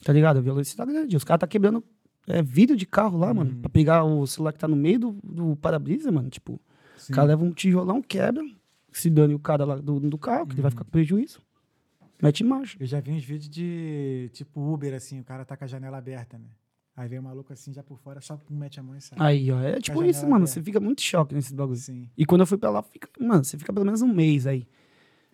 tá 0.04 0.12
ligado? 0.12 0.38
A 0.38 0.40
violência 0.40 0.76
tá 0.76 0.84
grande. 0.84 1.16
Os 1.16 1.22
caras 1.22 1.40
tá 1.40 1.46
quebrando 1.46 1.84
é, 2.26 2.42
vidro 2.42 2.76
de 2.76 2.86
carro 2.86 3.18
lá, 3.18 3.32
mano, 3.34 3.50
Uhum. 3.52 3.60
pra 3.60 3.70
pegar 3.70 4.04
o 4.04 4.26
celular 4.26 4.52
que 4.52 4.58
tá 4.58 4.68
no 4.68 4.76
meio 4.76 4.98
do, 4.98 5.12
do 5.22 5.56
para-brisa, 5.56 6.10
mano. 6.12 6.28
Tipo, 6.30 6.60
Sim. 6.96 7.12
o 7.12 7.16
cara 7.16 7.28
leva 7.28 7.44
um 7.44 7.50
tijolão, 7.52 8.00
quebra, 8.02 8.42
se 8.92 9.08
dane 9.10 9.34
o 9.34 9.38
cara 9.38 9.64
lá 9.64 9.76
do, 9.76 9.98
do 10.00 10.18
carro, 10.18 10.46
que 10.46 10.52
ele 10.52 10.60
Uhum. 10.60 10.62
vai 10.62 10.70
ficar 10.70 10.84
com 10.84 10.90
prejuízo. 10.90 11.40
Mete 12.22 12.44
marcha. 12.44 12.76
Eu 12.78 12.86
já 12.86 13.00
vi 13.00 13.12
uns 13.12 13.24
vídeos 13.24 13.48
de 13.48 14.28
tipo 14.34 14.60
Uber, 14.72 14.92
assim, 14.94 15.20
o 15.20 15.24
cara 15.24 15.44
tá 15.44 15.56
com 15.56 15.64
a 15.64 15.66
janela 15.66 15.96
aberta, 15.96 16.36
né? 16.38 16.48
Aí 16.94 17.08
vem 17.08 17.18
o 17.18 17.22
maluco 17.22 17.50
assim, 17.50 17.72
já 17.72 17.82
por 17.82 17.98
fora, 17.98 18.20
só 18.20 18.38
mete 18.50 18.78
a 18.78 18.82
mão 18.82 18.94
e 18.94 19.00
sai. 19.00 19.16
Aí, 19.18 19.50
ó, 19.50 19.58
é 19.60 19.80
tipo 19.80 20.04
isso, 20.04 20.22
mano. 20.24 20.34
aberta. 20.36 20.52
Você 20.52 20.62
fica 20.62 20.78
muito 20.78 21.00
choque 21.00 21.34
nesses 21.34 21.52
bagulhos. 21.52 21.80
Sim. 21.84 22.10
E 22.18 22.26
quando 22.26 22.42
eu 22.42 22.46
fui 22.46 22.58
pra 22.58 22.68
lá, 22.68 22.82
fica, 22.82 23.08
mano, 23.18 23.42
você 23.42 23.56
fica 23.56 23.72
pelo 23.72 23.86
menos 23.86 24.02
um 24.02 24.12
mês 24.12 24.46
aí. 24.46 24.66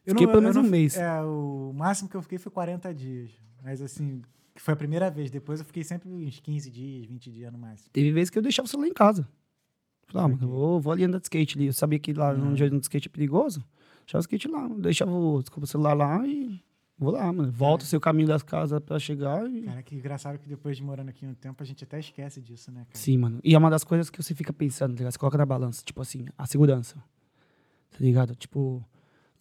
Eu 0.07 0.13
Fiquei 0.13 0.27
não- 0.27 0.33
pelo 0.33 0.43
menos 0.43 0.57
não- 0.57 0.63
um 0.63 0.69
mês. 0.69 0.97
É, 0.97 1.21
o 1.23 1.73
máximo 1.75 2.09
que 2.09 2.15
eu 2.17 2.23
fiquei 2.23 2.39
foi 2.39 2.53
40 2.53 2.95
dias. 2.95 3.31
Mas 3.65 3.83
assim, 3.83 4.23
que 4.57 4.63
foi 4.63 4.75
a 4.75 4.77
primeira 4.77 5.09
vez. 5.11 5.31
Depois 5.31 5.61
eu 5.61 5.67
fiquei 5.67 5.85
sempre 5.85 6.09
uns 6.09 6.41
15 6.41 6.71
dias, 6.71 7.07
20 7.07 7.31
dias 7.31 7.53
no 7.53 7.59
máximo. 7.59 7.89
Teve 7.93 8.11
vezes 8.11 8.31
que 8.31 8.39
eu 8.39 8.43
deixava 8.43 8.67
o 8.67 8.69
celular 8.69 8.89
em 8.89 8.93
casa. 8.95 9.29
Falei, 10.09 10.33
ah, 10.35 10.37
vou, 10.47 10.81
vou 10.81 10.93
ali 10.93 11.05
andar 11.05 11.19
de 11.19 11.25
skate 11.27 11.57
ali. 11.59 11.67
Eu 11.67 11.73
sabia 11.73 11.99
que 11.99 12.13
lá 12.13 12.33
Uhum. 12.33 12.49
onde 12.51 12.63
eu 12.63 12.67
ando 12.69 12.79
de 12.81 12.85
skate 12.87 13.09
é 13.09 13.11
perigoso. 13.11 13.65
Deixava 14.01 14.21
o 14.21 14.25
skate 14.25 14.49
lá. 14.49 14.69
Deixava 14.79 15.11
o, 15.13 15.41
desculpa, 15.41 15.65
o 15.65 15.67
celular 15.69 15.95
lá 15.95 16.27
e 16.27 16.61
vou 16.99 17.11
lá, 17.13 17.33
mano. 17.33 17.53
Volto 17.53 17.83
o 17.83 17.85
seu 17.87 18.01
caminho 18.01 18.29
das 18.29 18.43
casas 18.43 18.81
pra 18.81 18.99
chegar 18.99 19.49
e... 19.51 19.63
Cara, 19.63 19.83
que 19.83 19.95
engraçado 19.95 20.39
que 20.39 20.49
depois 20.49 20.77
de 20.77 20.83
morando 20.83 21.09
aqui 21.11 21.27
um 21.27 21.35
tempo, 21.35 21.63
a 21.63 21.67
gente 21.67 21.85
até 21.85 21.99
esquece 22.01 22.41
disso, 22.41 22.71
né, 22.71 22.81
cara? 22.87 22.97
Sim, 22.99 23.19
mano. 23.19 23.41
E 23.45 23.55
é 23.55 23.59
uma 23.59 23.69
das 23.71 23.85
coisas 23.85 24.09
que 24.09 24.23
você 24.23 24.35
fica 24.35 24.53
pensando, 24.53 24.93
tá 24.95 24.99
ligado? 24.99 25.13
Você 25.13 25.19
coloca 25.19 25.37
na 25.39 25.47
balança. 25.47 25.83
Tipo 25.85 26.01
assim, 26.03 26.25
a 26.39 26.47
segurança. 26.47 26.97
Tá 27.91 27.99
ligado? 28.01 28.35
Tipo, 28.35 28.85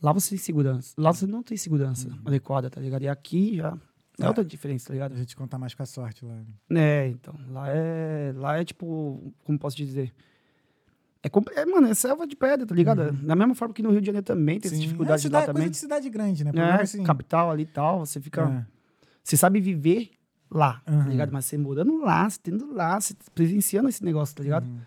Lá 0.02 0.12
você 0.12 0.30
tem 0.32 0.38
segurança. 0.38 0.94
Lá 0.98 1.12
você 1.14 1.26
não 1.26 1.42
tem 1.42 1.58
segurança 1.58 2.10
adequada, 2.26 2.70
tá 2.70 2.82
ligado? 2.82 3.04
E 3.04 3.08
aqui 3.08 3.56
já 3.56 3.78
é 4.20 4.24
É. 4.24 4.28
outra 4.28 4.44
diferença, 4.46 4.88
tá 4.88 4.94
A 4.94 4.96
ligado? 4.96 5.16
gente 5.18 5.36
conta 5.36 5.58
mais 5.58 5.74
com 5.74 5.84
a 5.84 5.86
sorte 5.86 6.24
lá. 6.26 6.36
né? 6.70 6.82
É, 6.82 7.08
então. 7.10 7.34
Lá 7.50 7.70
é. 7.70 8.32
Lá 8.36 8.58
é 8.60 8.64
tipo. 8.66 9.34
Como 9.44 9.58
posso 9.60 9.76
dizer? 9.78 10.14
É, 11.24 11.60
é, 11.60 11.66
mano, 11.66 11.88
é 11.88 11.94
selva 11.96 12.28
de 12.28 12.36
pedra, 12.36 12.66
tá 12.68 12.76
ligado? 12.76 13.12
Da 13.12 13.36
mesma 13.36 13.56
forma 13.56 13.74
que 13.74 13.82
no 13.82 13.90
Rio 13.90 14.00
de 14.00 14.06
Janeiro 14.06 14.26
também 14.26 14.60
tem 14.60 14.70
Sim. 14.70 14.78
essas 14.86 14.94
é 14.94 15.18
cidade, 15.18 15.28
lá 15.30 15.42
também. 15.42 15.54
coisa 15.64 15.72
de 15.72 15.78
cidade 15.78 16.10
grande, 16.10 16.44
né? 16.44 16.52
Problema 16.52 16.78
É, 16.80 16.82
assim, 16.84 17.04
capital 17.04 17.50
ali 17.50 17.64
e 17.64 17.66
tal. 17.66 18.06
Você 18.06 18.22
fica. 18.22 18.42
é. 18.70 18.76
Você 19.24 19.36
sabe 19.36 19.60
viver 19.60 20.12
lá, 20.52 20.84
Uhum. 20.88 21.00
tá 21.04 21.10
ligado? 21.10 21.32
Mas 21.32 21.46
você 21.46 21.58
morando 21.58 21.98
lá, 21.98 22.30
você 22.30 22.40
tendo 22.44 22.72
lá, 22.72 23.02
você 23.02 23.16
presenciando 23.34 23.90
esse 23.90 24.04
negócio, 24.06 24.36
tá 24.36 24.44
ligado? 24.44 24.68
Uhum. 24.68 24.80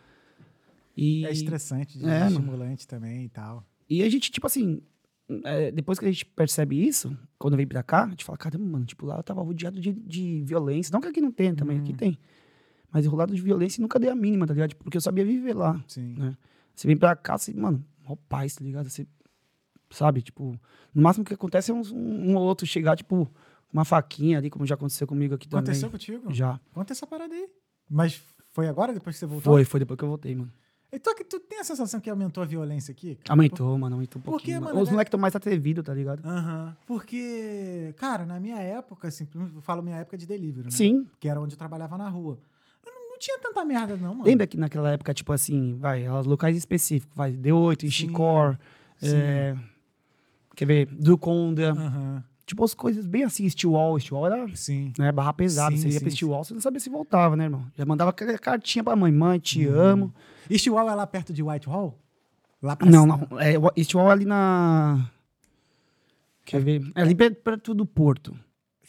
E, 0.96 1.26
É 1.26 1.32
estressante, 1.32 1.98
É, 2.04 2.06
mano. 2.24 2.30
estimulante 2.30 2.86
também 2.86 3.24
e 3.24 3.28
tal. 3.28 3.64
e 3.90 4.02
a 4.02 4.08
gente, 4.08 4.30
tipo 4.30 4.46
assim, 4.46 4.80
é, 5.44 5.70
depois 5.70 5.98
que 5.98 6.04
a 6.06 6.10
gente 6.10 6.24
percebe 6.24 6.82
isso, 6.86 7.16
quando 7.38 7.56
vem 7.56 7.66
pra 7.66 7.82
cá, 7.82 8.04
a 8.04 8.08
gente 8.08 8.24
fala, 8.24 8.38
caramba, 8.38 8.64
mano, 8.64 8.84
tipo, 8.84 9.04
lá 9.06 9.16
eu 9.18 9.22
tava 9.22 9.42
rodeado 9.42 9.80
de, 9.80 9.92
de 9.92 10.42
violência. 10.44 10.92
Não 10.92 11.00
que 11.00 11.08
aqui 11.08 11.20
não 11.20 11.30
tenha 11.32 11.54
também, 11.54 11.78
aqui 11.78 11.90
Uhum. 11.92 11.96
tem. 11.96 12.18
Mas 12.90 13.04
rolado 13.06 13.34
de 13.34 13.42
violência 13.42 13.80
e 13.80 13.82
nunca 13.82 13.98
dei 13.98 14.08
a 14.10 14.14
mínima, 14.14 14.46
tá 14.46 14.54
ligado? 14.54 14.74
Porque 14.76 14.96
eu 14.96 15.00
sabia 15.00 15.24
viver 15.24 15.54
lá. 15.54 15.82
Sim. 15.86 16.14
né? 16.16 16.36
Você 16.74 16.86
vem 16.86 16.96
pra 16.96 17.14
cá, 17.14 17.36
você, 17.36 17.52
mano, 17.52 17.84
ó 18.06 18.16
paz, 18.28 18.54
tá 18.54 18.64
ligado? 18.64 18.88
Você, 18.88 19.06
sabe, 19.90 20.22
tipo, 20.22 20.58
no 20.94 21.02
máximo 21.02 21.24
que 21.24 21.34
acontece 21.34 21.70
é 21.70 21.74
um, 21.74 21.82
um 21.94 22.36
ou 22.36 22.42
outro 22.44 22.66
chegar, 22.66 22.96
tipo, 22.96 23.30
uma 23.72 23.84
faquinha 23.84 24.38
ali, 24.38 24.48
como 24.48 24.64
já 24.66 24.74
aconteceu 24.74 25.06
comigo 25.06 25.34
aqui 25.34 25.46
Aconteceu 25.48 25.88
também. 25.90 25.92
contigo? 25.92 26.32
Já. 26.32 26.58
Conta 26.72 26.92
essa 26.94 27.06
parada 27.06 27.34
aí. 27.34 27.46
Mas 27.90 28.22
foi 28.52 28.68
agora, 28.68 28.92
depois 28.94 29.16
que 29.16 29.20
você 29.20 29.26
voltou? 29.26 29.52
Foi, 29.52 29.64
foi 29.64 29.80
depois 29.80 29.98
que 29.98 30.04
eu 30.04 30.08
voltei, 30.08 30.34
mano. 30.34 30.50
Então, 30.90 31.14
que 31.14 31.22
tu 31.22 31.38
tem 31.38 31.60
a 31.60 31.64
sensação 31.64 32.00
que 32.00 32.08
aumentou 32.08 32.42
a 32.42 32.46
violência 32.46 32.92
aqui? 32.92 33.16
cara? 33.16 33.32
Aumentou, 33.34 33.76
mano, 33.78 33.96
aumentou 33.96 34.18
um 34.20 34.22
pouquinho. 34.22 34.54
mano? 34.60 34.68
mano? 34.72 34.80
Os 34.82 34.88
Né? 34.88 34.92
moleques 34.92 35.08
estão 35.08 35.20
mais 35.20 35.36
atrevidos, 35.36 35.84
tá 35.84 35.92
ligado? 35.92 36.24
Aham. 36.24 36.74
Porque, 36.86 37.94
cara, 37.98 38.24
na 38.24 38.40
minha 38.40 38.56
época, 38.58 39.08
assim, 39.08 39.28
eu 39.34 39.60
falo 39.60 39.82
minha 39.82 39.96
época 39.96 40.16
de 40.16 40.26
delivery, 40.26 40.64
né? 40.64 40.70
Sim. 40.70 41.06
Que 41.20 41.28
era 41.28 41.38
onde 41.40 41.54
eu 41.54 41.58
trabalhava 41.58 41.98
na 41.98 42.08
rua. 42.08 42.38
Não, 42.86 43.10
não 43.10 43.18
tinha 43.18 43.38
tanta 43.38 43.62
merda, 43.66 43.96
não, 43.96 44.14
mano. 44.14 44.24
Lembra 44.24 44.46
que 44.46 44.56
naquela 44.56 44.90
época, 44.90 45.12
tipo 45.12 45.30
assim, 45.30 45.76
vai, 45.78 46.08
os 46.08 46.24
locais 46.26 46.56
específicos, 46.56 47.14
vai, 47.14 47.32
D8, 47.32 47.82
Sim. 47.82 47.90
Chicor, 47.90 48.58
é, 49.02 49.54
quer 50.56 50.64
ver, 50.64 50.86
Duconda, 50.86 51.72
Aham. 51.72 52.24
Tipo 52.48 52.64
as 52.64 52.74
coisas 52.74 53.06
bem 53.06 53.22
assim, 53.24 53.48
Steel 53.48 53.72
Wall, 53.72 54.00
Steel 54.00 54.18
Wall 54.18 54.26
era 54.32 54.56
Sim. 54.56 54.92
né, 54.98 55.12
barra 55.12 55.32
pesada, 55.32 55.76
Sim, 55.76 55.82
você 55.82 55.88
ia 55.88 55.92
sim, 55.92 56.00
pra 56.00 56.10
Steel 56.10 56.30
Wall, 56.30 56.42
você 56.44 56.54
não 56.54 56.60
sabia 56.60 56.80
se 56.80 56.88
voltava, 56.90 57.36
né, 57.36 57.44
irmão? 57.44 57.66
Já 57.76 57.84
mandava 57.84 58.10
aquela 58.10 58.36
cartinha 58.38 58.82
pra 58.82 58.96
mãe, 58.96 59.12
mãe, 59.12 59.38
te 59.38 59.66
Uhum. 59.68 59.78
amo. 59.80 60.14
Este 60.50 60.70
wall 60.70 60.88
é 60.90 60.94
lá 60.94 61.06
perto 61.06 61.32
de 61.32 61.42
Whitehall? 61.42 61.96
Lá 62.62 62.74
pra 62.74 62.90
Não, 62.90 63.02
cima? 63.02 63.28
não, 63.30 63.38
é, 63.40 63.52
Steel 63.84 64.00
Wall 64.00 64.08
é 64.10 64.12
ali 64.12 64.24
na... 64.24 65.10
Quer 66.44 66.60
ver? 66.62 66.90
É 66.94 67.02
ali 67.02 67.14
perto, 67.14 67.74
do 67.74 67.84
Porto. 67.84 68.34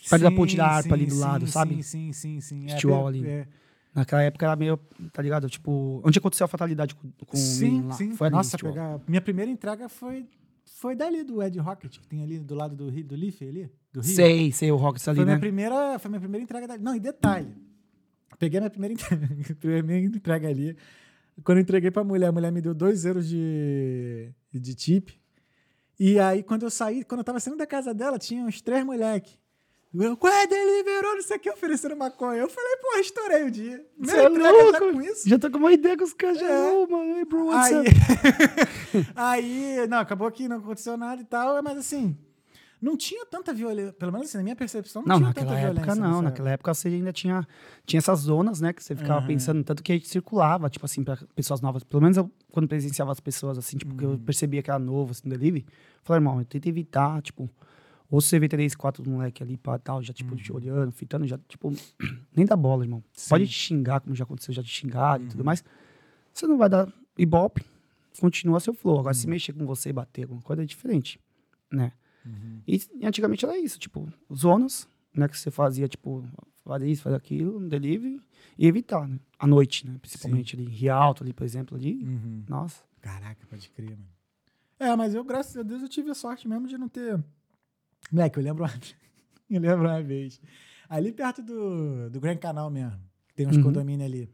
perto 0.10 0.24
da 0.24 0.32
Ponte 0.32 0.56
da 0.56 0.66
Harpa 0.66 0.94
ali 0.96 1.06
do 1.06 1.18
lado, 1.20 1.46
sabe? 1.46 1.76
Sim, 1.84 2.14
sim, 2.14 2.40
sim. 2.42 2.42
sim. 2.42 2.66
Este 2.74 2.88
wall 2.88 3.08
ali. 3.08 3.28
é. 3.28 3.48
Naquela 3.94 4.22
época 4.22 4.46
era 4.46 4.56
meio, 4.56 4.78
tá 5.12 5.22
ligado? 5.22 5.50
Tipo, 5.50 6.02
onde 6.06 6.18
aconteceu 6.20 6.46
a 6.46 6.48
fatalidade 6.48 6.96
com, 6.96 7.12
com 7.26 7.36
o 7.36 7.40
sim, 7.40 7.82
lá? 7.82 7.92
sim. 7.94 8.16
Foi 8.16 8.28
ali, 8.28 8.36
Nossa, 8.36 8.56
Steel 8.58 8.72
pegar... 8.72 9.00
minha 9.08 9.20
primeira 9.20 9.52
entrega 9.52 9.90
foi, 9.90 10.26
foi 10.76 10.96
dali, 10.96 11.24
do 11.24 11.42
Ed 11.44 11.58
Rocket, 11.60 11.98
que 12.00 12.08
tem 12.08 12.24
ali 12.24 12.40
do 12.40 12.56
lado 12.56 12.76
do, 12.76 12.90
Rio- 12.90 13.04
do 13.06 13.16
Leaf 13.16 13.42
ali, 13.44 13.70
do 13.92 14.02
Rio. 14.02 14.16
Sei, 14.16 14.52
sei, 14.52 14.72
o 14.72 14.76
Rockets 14.76 15.08
ali, 15.08 15.18
Foi 15.18 15.26
né? 15.26 15.32
minha, 15.34 15.40
primeira, 15.40 16.00
foi 16.00 16.10
minha 16.10 16.20
primeira 16.22 16.44
entrega 16.44 16.68
dali. 16.68 16.82
Não, 16.84 16.96
e 16.96 17.00
detalhe. 17.00 17.54
Peguei 18.38 18.60
minha 18.60 18.70
primeira 18.70 18.94
entrega, 18.94 19.28
primeira 19.60 20.06
entrega 20.06 20.48
ali. 20.48 20.78
Quando 21.44 21.58
eu 21.58 21.62
entreguei 21.62 21.92
pra 21.92 22.04
mulher, 22.04 22.28
a 22.28 22.32
mulher 22.32 22.52
me 22.52 22.62
deu 22.62 22.74
dois 22.74 23.06
euros 23.06 23.28
de, 23.28 24.32
de 24.54 24.76
tip. 24.76 25.10
E 26.00 26.18
aí, 26.20 26.44
quando 26.44 26.64
eu 26.64 26.70
saí, 26.70 27.04
quando 27.04 27.20
eu 27.20 27.24
tava 27.26 27.40
saindo 27.40 27.58
da 27.58 27.68
casa 27.68 27.94
dela, 27.94 28.18
tinha 28.18 28.44
uns 28.46 28.62
três 28.62 28.86
moleques. 28.86 29.38
Eu, 29.92 30.16
qual 30.16 30.32
é, 30.32 30.46
deliverou, 30.46 31.16
não 31.16 31.22
sei 31.24 31.38
o 31.38 31.40
que, 31.40 31.50
oferecendo 31.50 31.96
maconha. 31.96 32.42
Eu 32.42 32.50
falei, 32.50 32.78
porra, 32.78 33.00
estourei 33.00 33.44
o 33.44 33.50
dia. 33.52 33.84
Você 33.98 34.22
Primeira 34.30 34.48
é 34.50 34.64
louco? 34.64 34.80
com 34.94 35.02
isso. 35.02 35.28
Já 35.28 35.40
tô 35.40 35.50
com 35.50 35.58
uma 35.58 35.74
ideia 35.74 35.98
com 35.98 36.04
os 36.04 36.14
caras, 36.14 36.40
É. 36.42 36.70
ô, 36.72 36.88
mano, 36.88 37.18
hey, 37.18 37.26
bro, 37.26 37.46
what's 37.48 37.72
Aí, 37.72 37.86
aí, 39.16 39.88
não, 39.88 39.98
acabou 40.00 40.30
que 40.32 40.48
não 40.48 40.58
aconteceu 40.58 40.96
nada 40.98 41.22
e 41.22 41.26
tal, 41.26 41.62
mas 41.64 41.78
assim, 41.78 42.16
não 42.82 42.96
tinha 42.96 43.26
tanta 43.26 43.54
violência, 43.54 43.92
pelo 43.94 44.12
menos 44.12 44.28
assim, 44.28 44.38
na 44.38 44.44
minha 44.44 44.56
percepção, 44.56 45.02
não, 45.06 45.20
Não, 45.20 45.32
tinha 45.34 45.46
tanta 45.46 45.54
época 45.56 45.74
violência. 45.82 45.96
não. 45.96 46.10
nessa 46.12 46.22
Naquela 46.22 46.50
época 46.52 46.74
você 46.74 46.88
ainda 46.88 47.12
tinha, 47.12 47.48
tinha 47.86 47.98
essas 47.98 48.20
zonas, 48.20 48.62
né? 48.62 48.72
Que 48.74 48.84
você 48.84 48.96
ficava 48.96 49.18
Aham. 49.20 49.28
pensando, 49.28 49.64
tanto 49.64 49.82
que 49.84 49.92
a 49.92 49.96
gente 49.96 50.08
circulava, 50.08 50.70
tipo 50.70 50.86
assim, 50.86 51.04
pra 51.04 51.18
pessoas 51.36 51.62
novas. 51.62 51.84
Pelo 51.84 52.02
menos 52.02 52.16
eu, 52.16 52.30
quando 52.52 52.68
presenciava 52.68 53.12
as 53.12 53.20
pessoas, 53.20 53.58
assim, 53.58 53.78
tipo, 53.78 53.96
que 53.96 54.06
Uhum. 54.06 54.14
eu 54.14 54.20
percebia 54.20 54.62
que 54.62 54.70
era 54.70 54.80
novo, 54.80 55.12
assim, 55.12 55.22
no 55.26 55.32
delivery. 55.36 55.66
Falei, 56.04 56.20
irmão, 56.20 56.40
eu 56.40 56.46
tento 56.46 56.68
evitar, 56.68 57.22
tipo, 57.22 57.50
ou 58.10 58.20
você 58.22 58.40
vê 58.40 58.48
três, 58.48 58.76
quatro 58.76 59.08
moleque 59.10 59.44
ali 59.44 59.56
pra 59.58 59.78
tal, 59.78 60.02
já, 60.02 60.12
tipo, 60.14 60.36
te 60.36 60.52
olhando, 60.52 60.92
fitando, 60.92 61.28
já, 61.28 61.38
tipo, 61.48 61.72
nem 62.36 62.46
dá 62.46 62.56
bola, 62.56 62.84
irmão. 62.84 63.00
Uhum. 63.00 63.04
Sim. 63.14 63.26
Uhum. 63.26 63.30
Pode 63.30 63.48
te 63.48 63.54
xingar, 63.54 64.00
como 64.02 64.16
já 64.16 64.24
aconteceu, 64.24 64.54
já 64.54 64.64
te 64.64 64.70
xingaram 64.70 65.26
e 65.26 65.28
tudo 65.28 65.44
mais. 65.46 65.64
Você 66.34 66.48
não 66.48 66.58
vai 66.58 66.70
dar 66.70 66.92
ibope, 67.18 67.64
continua 68.20 68.60
seu 68.60 68.74
flow. 68.74 69.00
Agora, 69.00 69.14
se 69.14 69.26
Uhum. 69.26 69.32
mexer 69.32 69.54
com 69.54 69.66
você 69.66 69.90
e 69.90 69.94
bater 69.94 70.24
alguma 70.24 70.42
coisa 70.42 70.64
é 70.64 70.66
diferente, 70.66 71.20
né? 71.72 71.92
Uhum. 72.26 72.62
E, 72.68 72.80
e 73.00 73.06
antigamente 73.06 73.46
era 73.46 73.58
isso, 73.58 73.78
tipo, 73.80 74.08
zonas, 74.34 74.88
né? 75.14 75.28
Que 75.28 75.38
você 75.38 75.50
fazia, 75.52 75.88
tipo, 75.88 76.24
fazer 76.64 76.88
isso, 76.90 77.02
fazer 77.02 77.16
aquilo, 77.16 77.60
no 77.60 77.68
delivery, 77.70 78.22
e 78.58 78.68
evitar, 78.68 79.08
né? 79.08 79.20
À 79.38 79.48
noite, 79.48 79.88
né? 79.88 79.98
Principalmente 80.02 80.56
ali, 80.56 80.66
Rialto 80.66 81.24
ali, 81.24 81.34
por 81.34 81.44
exemplo, 81.44 81.78
ali. 81.78 82.04
Uhum. 82.04 82.44
Nossa. 82.48 82.84
Caraca, 83.02 83.46
pode 83.50 83.70
crer, 83.70 83.92
mano. 83.92 84.10
É, 84.78 84.96
mas 84.96 85.14
eu, 85.16 85.24
graças 85.24 85.56
a 85.58 85.64
Deus, 85.64 85.82
eu 85.82 85.90
tive 85.90 86.10
a 86.10 86.14
sorte 86.14 86.48
mesmo 86.48 86.68
de 86.68 86.78
não 86.78 86.88
ter. 86.90 87.22
Moleque, 88.12 88.38
eu 88.40 88.44
lembro 88.44 88.64
uma, 88.64 88.72
eu 89.50 89.60
lembro 89.62 89.82
uma 89.88 90.02
vez. 90.02 90.40
Ali 90.90 91.12
perto 91.12 91.42
do, 91.44 92.10
do 92.10 92.20
Grand 92.20 92.38
Canal 92.38 92.70
mesmo. 92.70 93.00
Tem 93.36 93.48
uns 93.48 93.58
Uhum. 93.58 93.64
condomínios 93.64 94.06
ali. 94.10 94.30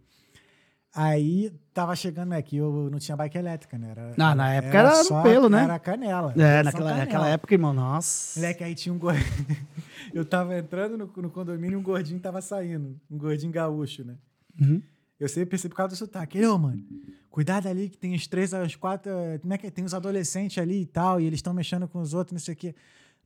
Aí 0.94 1.52
tava 1.74 1.94
chegando? 1.94 2.42
Que 2.42 2.56
eu 2.56 2.90
não 2.90 3.00
tinha 3.00 3.18
bike 3.18 3.38
elétrica, 3.38 3.78
né? 3.78 3.90
Era, 3.92 4.14
Ah, 4.18 4.34
na 4.34 4.54
época 4.54 4.78
era 4.78 4.98
no 4.98 5.04
só- 5.04 5.22
pelo, 5.24 5.50
né? 5.50 5.64
Era 5.64 5.78
canela. 5.78 6.34
É, 6.38 6.42
era 6.42 6.64
naquela, 6.64 6.90
canela. 6.92 7.06
naquela 7.06 7.28
época, 7.28 7.54
irmão, 7.54 7.74
nossa. 7.74 8.40
Moleque, 8.40 8.64
aí 8.64 8.74
tinha 8.74 8.94
um 8.94 8.98
gordinho. 8.98 9.26
eu 10.14 10.24
tava 10.24 10.58
entrando 10.58 10.98
no, 10.98 11.06
no 11.22 11.30
condomínio 11.30 11.74
e 11.74 11.76
um 11.76 11.84
gordinho 11.84 12.18
tava 12.22 12.42
saindo. 12.42 12.98
Um 13.12 13.18
gordinho 13.18 13.52
gaúcho, 13.52 14.06
né? 14.06 14.16
Uhum. 14.62 14.82
Eu 15.20 15.28
sempre 15.28 15.50
percebi 15.52 15.72
por 15.74 15.78
causa 15.78 15.94
do 15.94 15.98
sotaque. 15.98 16.44
Ô, 16.46 16.58
mano, 16.58 16.82
cuidado 17.30 17.68
ali 17.68 17.90
que 17.90 17.98
tem 17.98 18.16
os 18.16 18.26
três, 18.26 18.54
os 18.54 18.76
quatro. 18.78 19.12
Como 19.42 19.54
é 19.54 19.58
que 19.58 19.68
é? 19.68 19.72
Tem 19.72 19.84
os 19.84 19.94
adolescentes 19.94 20.58
ali 20.58 20.82
e 20.84 20.86
tal, 20.86 21.20
e 21.20 21.26
eles 21.26 21.40
estão 21.40 21.54
mexendo 21.54 21.90
com 21.90 22.00
os 22.00 22.14
outros, 22.14 22.32
não 22.32 22.40
sei 22.40 22.54
o 22.54 22.58
quê. 22.58 22.74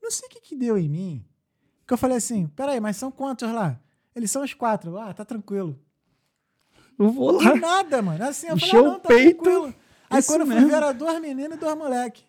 Não 0.10 0.15
sei 0.15 0.28
o 0.28 0.32
que, 0.32 0.41
que 0.41 0.56
deu 0.56 0.76
em 0.76 0.89
mim. 0.89 1.24
Que 1.86 1.93
eu 1.93 1.98
falei 1.98 2.17
assim: 2.17 2.48
peraí, 2.48 2.80
mas 2.80 2.98
são 2.98 3.12
quantos 3.12 3.48
lá? 3.52 3.80
Eles 4.15 4.32
são 4.32 4.43
os 4.43 4.54
quatro. 4.56 4.98
Ah, 4.98 5.13
tá 5.13 5.24
tranquilo. 5.24 5.80
Eu 6.98 7.12
vou 7.12 7.32
lá. 7.32 7.56
nada, 7.56 8.02
mano. 8.02 8.24
Assim, 8.24 8.48
eu 8.48 8.56
Encheu 8.56 8.69
falei: 8.69 8.86
ah, 8.86 8.91
não, 8.91 9.00
tá 9.00 9.08
peito. 9.08 9.43
tranquilo. 9.43 9.76
Aí 10.10 10.19
Isso 10.19 10.28
quando 10.30 10.41
eu 10.41 10.48
fui 10.48 10.65
ver, 10.65 10.74
era 10.74 10.91
duas 10.91 11.22
meninas 11.22 11.58
e 11.58 11.60
dois 11.60 11.78
moleques. 11.78 12.24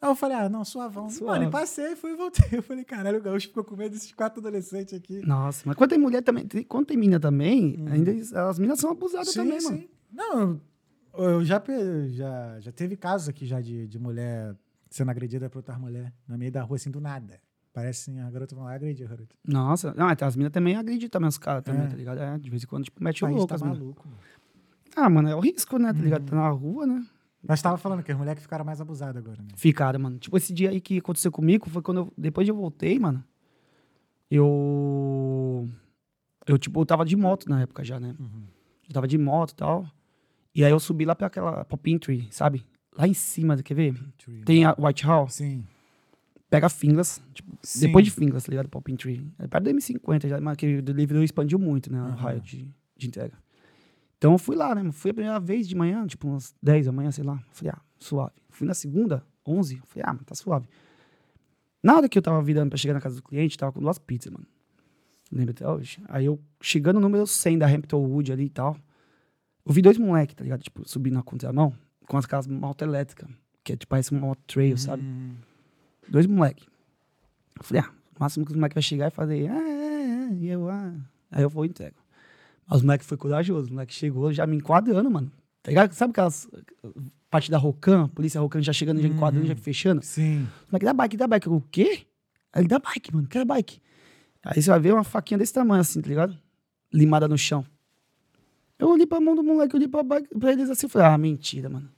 Aí 0.00 0.08
eu 0.08 0.14
falei: 0.16 0.38
ah, 0.38 0.48
não, 0.48 0.64
suavão. 0.64 1.10
Suave. 1.10 1.38
Mano, 1.40 1.48
e 1.48 1.52
passei, 1.52 1.94
fui 1.94 2.12
e 2.12 2.16
voltei. 2.16 2.48
Eu 2.58 2.62
falei: 2.62 2.82
caralho, 2.84 3.18
o 3.18 3.22
gaúcho 3.22 3.48
ficou 3.48 3.62
com 3.62 3.76
medo 3.76 3.92
desses 3.92 4.10
quatro 4.12 4.40
adolescentes 4.40 4.94
aqui. 4.94 5.20
Nossa, 5.26 5.62
mas 5.66 5.76
quando 5.76 5.90
tem 5.90 5.98
mulher 5.98 6.22
também, 6.22 6.46
tem- 6.46 6.64
quando 6.64 6.86
tem 6.86 6.96
mina 6.96 7.20
também, 7.20 7.76
ainda 7.90 8.10
eles- 8.10 8.32
as 8.32 8.58
minas 8.58 8.80
são 8.80 8.90
abusadas 8.90 9.34
também, 9.34 9.60
mano. 9.62 9.84
Não, 10.10 10.60
eu, 11.14 11.44
já, 11.44 11.62
já, 12.08 12.58
já 12.60 12.72
teve 12.72 12.96
casos 12.96 13.28
aqui 13.28 13.44
já 13.46 13.60
de, 13.60 13.86
de 13.86 13.98
mulher 13.98 14.56
sendo 14.92 15.10
agredida 15.10 15.48
por 15.50 15.58
outra 15.58 15.78
mulher 15.78 16.12
no 16.28 16.36
meio 16.38 16.52
da 16.52 16.62
rua, 16.62 16.76
assim, 16.76 16.90
do 16.90 17.00
nada. 17.00 17.40
Parece 17.72 18.10
assim, 18.10 18.20
a 18.20 18.30
garota 18.30 18.54
vai 18.54 18.64
lá 18.66 18.74
agredir 18.74 19.06
a 19.06 19.08
garota. 19.08 19.34
Nossa, 19.46 19.94
não, 19.96 20.06
até 20.08 20.24
as 20.26 20.36
minas 20.36 20.52
também 20.52 20.76
agridem 20.76 21.08
também 21.08 21.28
os 21.28 21.38
caras 21.38 21.62
também, 21.64 21.82
É. 21.84 21.86
tá 21.88 21.96
ligado? 21.96 22.18
É, 22.20 22.38
de 22.38 22.50
vez 22.50 22.62
em 22.62 22.66
quando, 22.66 22.84
tipo, 22.84 23.02
mete 23.02 23.24
O 23.24 23.28
louco 23.28 23.46
tá 23.46 23.64
maluco. 23.64 24.06
mano. 24.06 24.20
Ah, 24.94 25.08
mano, 25.08 25.28
é 25.30 25.34
o 25.34 25.40
risco, 25.40 25.78
né, 25.78 25.92
tá 25.92 25.98
ligado? 26.00 26.26
Tá 26.26 26.36
na 26.36 26.48
rua, 26.50 26.86
né? 26.86 27.02
Mas 27.42 27.62
tava 27.62 27.78
falando 27.78 28.02
que 28.02 28.12
as 28.12 28.18
mulheres 28.18 28.42
ficaram 28.42 28.64
mais 28.64 28.80
abusadas 28.80 29.16
agora, 29.16 29.40
né? 29.42 29.48
Ficaram, 29.56 29.98
mano. 29.98 30.18
Tipo, 30.18 30.36
esse 30.36 30.52
dia 30.52 30.68
aí 30.70 30.80
que 30.80 30.98
aconteceu 30.98 31.32
comigo 31.32 31.68
foi 31.70 31.80
quando 31.82 31.98
eu, 32.02 32.12
depois 32.16 32.44
de 32.46 32.52
eu 32.52 32.56
voltei, 32.56 32.98
mano. 32.98 33.24
Eu. 34.30 35.68
Eu, 36.46 36.58
tipo, 36.58 36.80
eu 36.80 36.86
tava 36.86 37.04
de 37.04 37.16
moto 37.16 37.48
na 37.48 37.62
época 37.62 37.84
já, 37.84 37.98
né? 38.00 38.14
Uhum. 38.18 38.44
Eu 38.88 38.92
tava 38.94 39.06
de 39.08 39.16
moto 39.18 39.50
e 39.52 39.54
tal. 39.56 39.86
E 40.54 40.64
aí 40.64 40.70
eu 40.70 40.80
subi 40.80 41.04
lá 41.04 41.14
pra 41.14 41.28
aquela 41.28 41.64
Popin 41.64 41.98
Tree, 41.98 42.28
sabe? 42.30 42.64
Lá 42.96 43.06
em 43.08 43.14
cima, 43.14 43.56
quer 43.62 43.74
ver? 43.74 43.94
Tem 44.44 44.64
a 44.64 44.74
White 44.78 45.06
House, 45.06 45.34
Sim. 45.34 45.64
pega 46.50 46.68
Finglas, 46.68 47.22
tipo, 47.32 47.50
depois 47.80 48.04
de 48.04 48.10
Finglas, 48.10 48.44
tá 48.44 48.50
ligado? 48.50 48.68
Popin 48.68 48.96
Tree. 48.96 49.26
É 49.38 49.46
perto 49.46 49.64
do 49.64 49.70
M50 49.70 50.28
já, 50.28 50.40
mas 50.40 50.56
que 50.56 50.76
o 50.76 50.82
delivery 50.82 51.24
expandiu 51.24 51.58
muito, 51.58 51.90
né? 51.90 52.00
O 52.00 52.04
Aham. 52.04 52.14
raio 52.16 52.40
de, 52.40 52.68
de 52.96 53.06
entrega. 53.06 53.38
Então 54.18 54.32
eu 54.32 54.38
fui 54.38 54.54
lá, 54.54 54.74
né? 54.74 54.92
Fui 54.92 55.10
a 55.10 55.14
primeira 55.14 55.40
vez 55.40 55.66
de 55.66 55.74
manhã, 55.74 56.06
tipo 56.06 56.28
umas 56.28 56.54
10 56.62 56.86
da 56.86 56.92
manhã, 56.92 57.10
sei 57.10 57.24
lá. 57.24 57.42
Falei, 57.50 57.72
ah, 57.74 57.80
suave. 57.98 58.34
Fui 58.50 58.66
na 58.66 58.74
segunda, 58.74 59.24
11. 59.46 59.80
Falei, 59.86 60.04
ah, 60.06 60.14
tá 60.24 60.34
suave. 60.34 60.68
Na 61.82 61.96
hora 61.96 62.08
que 62.08 62.16
eu 62.18 62.22
tava 62.22 62.40
virando 62.42 62.68
pra 62.68 62.78
chegar 62.78 62.94
na 62.94 63.00
casa 63.00 63.16
do 63.16 63.22
cliente, 63.22 63.56
tava 63.58 63.72
com 63.72 63.80
duas 63.80 63.98
pizzas, 63.98 64.32
mano. 64.32 64.46
Lembra 65.32 65.52
até 65.52 65.66
hoje? 65.68 66.00
Aí 66.08 66.26
eu, 66.26 66.38
chegando 66.60 66.96
no 66.96 67.00
número 67.00 67.26
100 67.26 67.58
da 67.58 67.66
Hampton 67.66 68.04
Wood 68.06 68.30
ali 68.30 68.44
e 68.44 68.50
tal, 68.50 68.76
eu 69.64 69.72
vi 69.72 69.80
dois 69.80 69.96
moleques, 69.96 70.34
tá 70.36 70.44
ligado? 70.44 70.62
Tipo, 70.62 70.86
subindo 70.86 71.14
na 71.14 71.22
contramão, 71.22 71.74
com 72.06 72.16
as 72.16 72.24
aquelas 72.24 72.46
moto 72.46 72.82
elétricas, 72.82 73.28
que 73.64 73.72
é 73.72 73.76
tipo, 73.76 73.90
parece 73.90 74.12
uma 74.12 74.20
moto 74.20 74.40
trail, 74.46 74.76
sabe? 74.76 75.02
Hum, 75.02 75.34
Dois 76.08 76.26
moleque. 76.26 76.66
Eu 77.58 77.64
falei, 77.64 77.82
ah, 77.82 77.90
o 78.16 78.22
máximo 78.22 78.44
que 78.44 78.52
os 78.52 78.56
moleques 78.56 78.74
vai 78.74 78.82
chegar 78.82 79.08
e 79.08 79.10
fazer, 79.10 79.48
ah, 79.48 79.68
é, 79.68 80.30
é, 80.30 80.34
e 80.34 80.48
eu, 80.48 80.68
ah. 80.68 80.94
Aí 81.30 81.42
eu 81.42 81.48
vou 81.48 81.64
e 81.64 81.68
entrego. 81.68 81.96
Mas 82.66 82.78
os 82.78 82.82
moleques 82.82 83.06
foi 83.06 83.16
corajoso, 83.16 83.68
o 83.68 83.72
moleque 83.72 83.94
chegou 83.94 84.32
já 84.32 84.46
me 84.46 84.56
enquadrando, 84.56 85.10
mano. 85.10 85.30
Tá 85.62 85.70
ligado? 85.70 85.92
Sabe 85.92 86.10
aquelas 86.10 86.48
parte 87.30 87.50
da 87.50 87.56
Rocan, 87.56 88.08
polícia 88.08 88.40
Rocan 88.40 88.60
já 88.60 88.72
chegando, 88.72 89.00
já 89.00 89.08
enquadrando, 89.08 89.46
já 89.46 89.56
fechando? 89.56 90.02
Sim. 90.04 90.46
Os 90.64 90.70
moleques, 90.70 90.84
dá 90.86 90.92
bike, 90.92 91.16
dá 91.16 91.26
bike. 91.26 91.46
Eu, 91.46 91.54
o 91.54 91.60
quê? 91.62 92.06
Aí 92.52 92.60
ele, 92.62 92.68
dá 92.68 92.78
bike, 92.78 93.14
mano, 93.14 93.26
quer 93.26 93.44
bike. 93.44 93.80
Aí 94.44 94.60
você 94.60 94.68
vai 94.68 94.80
ver 94.80 94.92
uma 94.92 95.04
faquinha 95.04 95.38
desse 95.38 95.52
tamanho 95.52 95.80
assim, 95.80 96.02
tá 96.02 96.08
ligado? 96.08 96.36
Limada 96.92 97.26
no 97.26 97.38
chão. 97.38 97.64
Eu 98.82 98.88
olhei 98.90 99.06
pra 99.06 99.20
mão 99.20 99.34
do 99.36 99.42
moleque, 99.44 99.74
eu 99.74 99.78
olhei 99.78 99.88
pra, 99.88 100.02
bike, 100.02 100.28
pra 100.38 100.52
eles 100.52 100.68
assim, 100.68 100.88
falei, 100.88 101.08
ah, 101.08 101.16
mentira, 101.18 101.68
mano. 101.68 101.88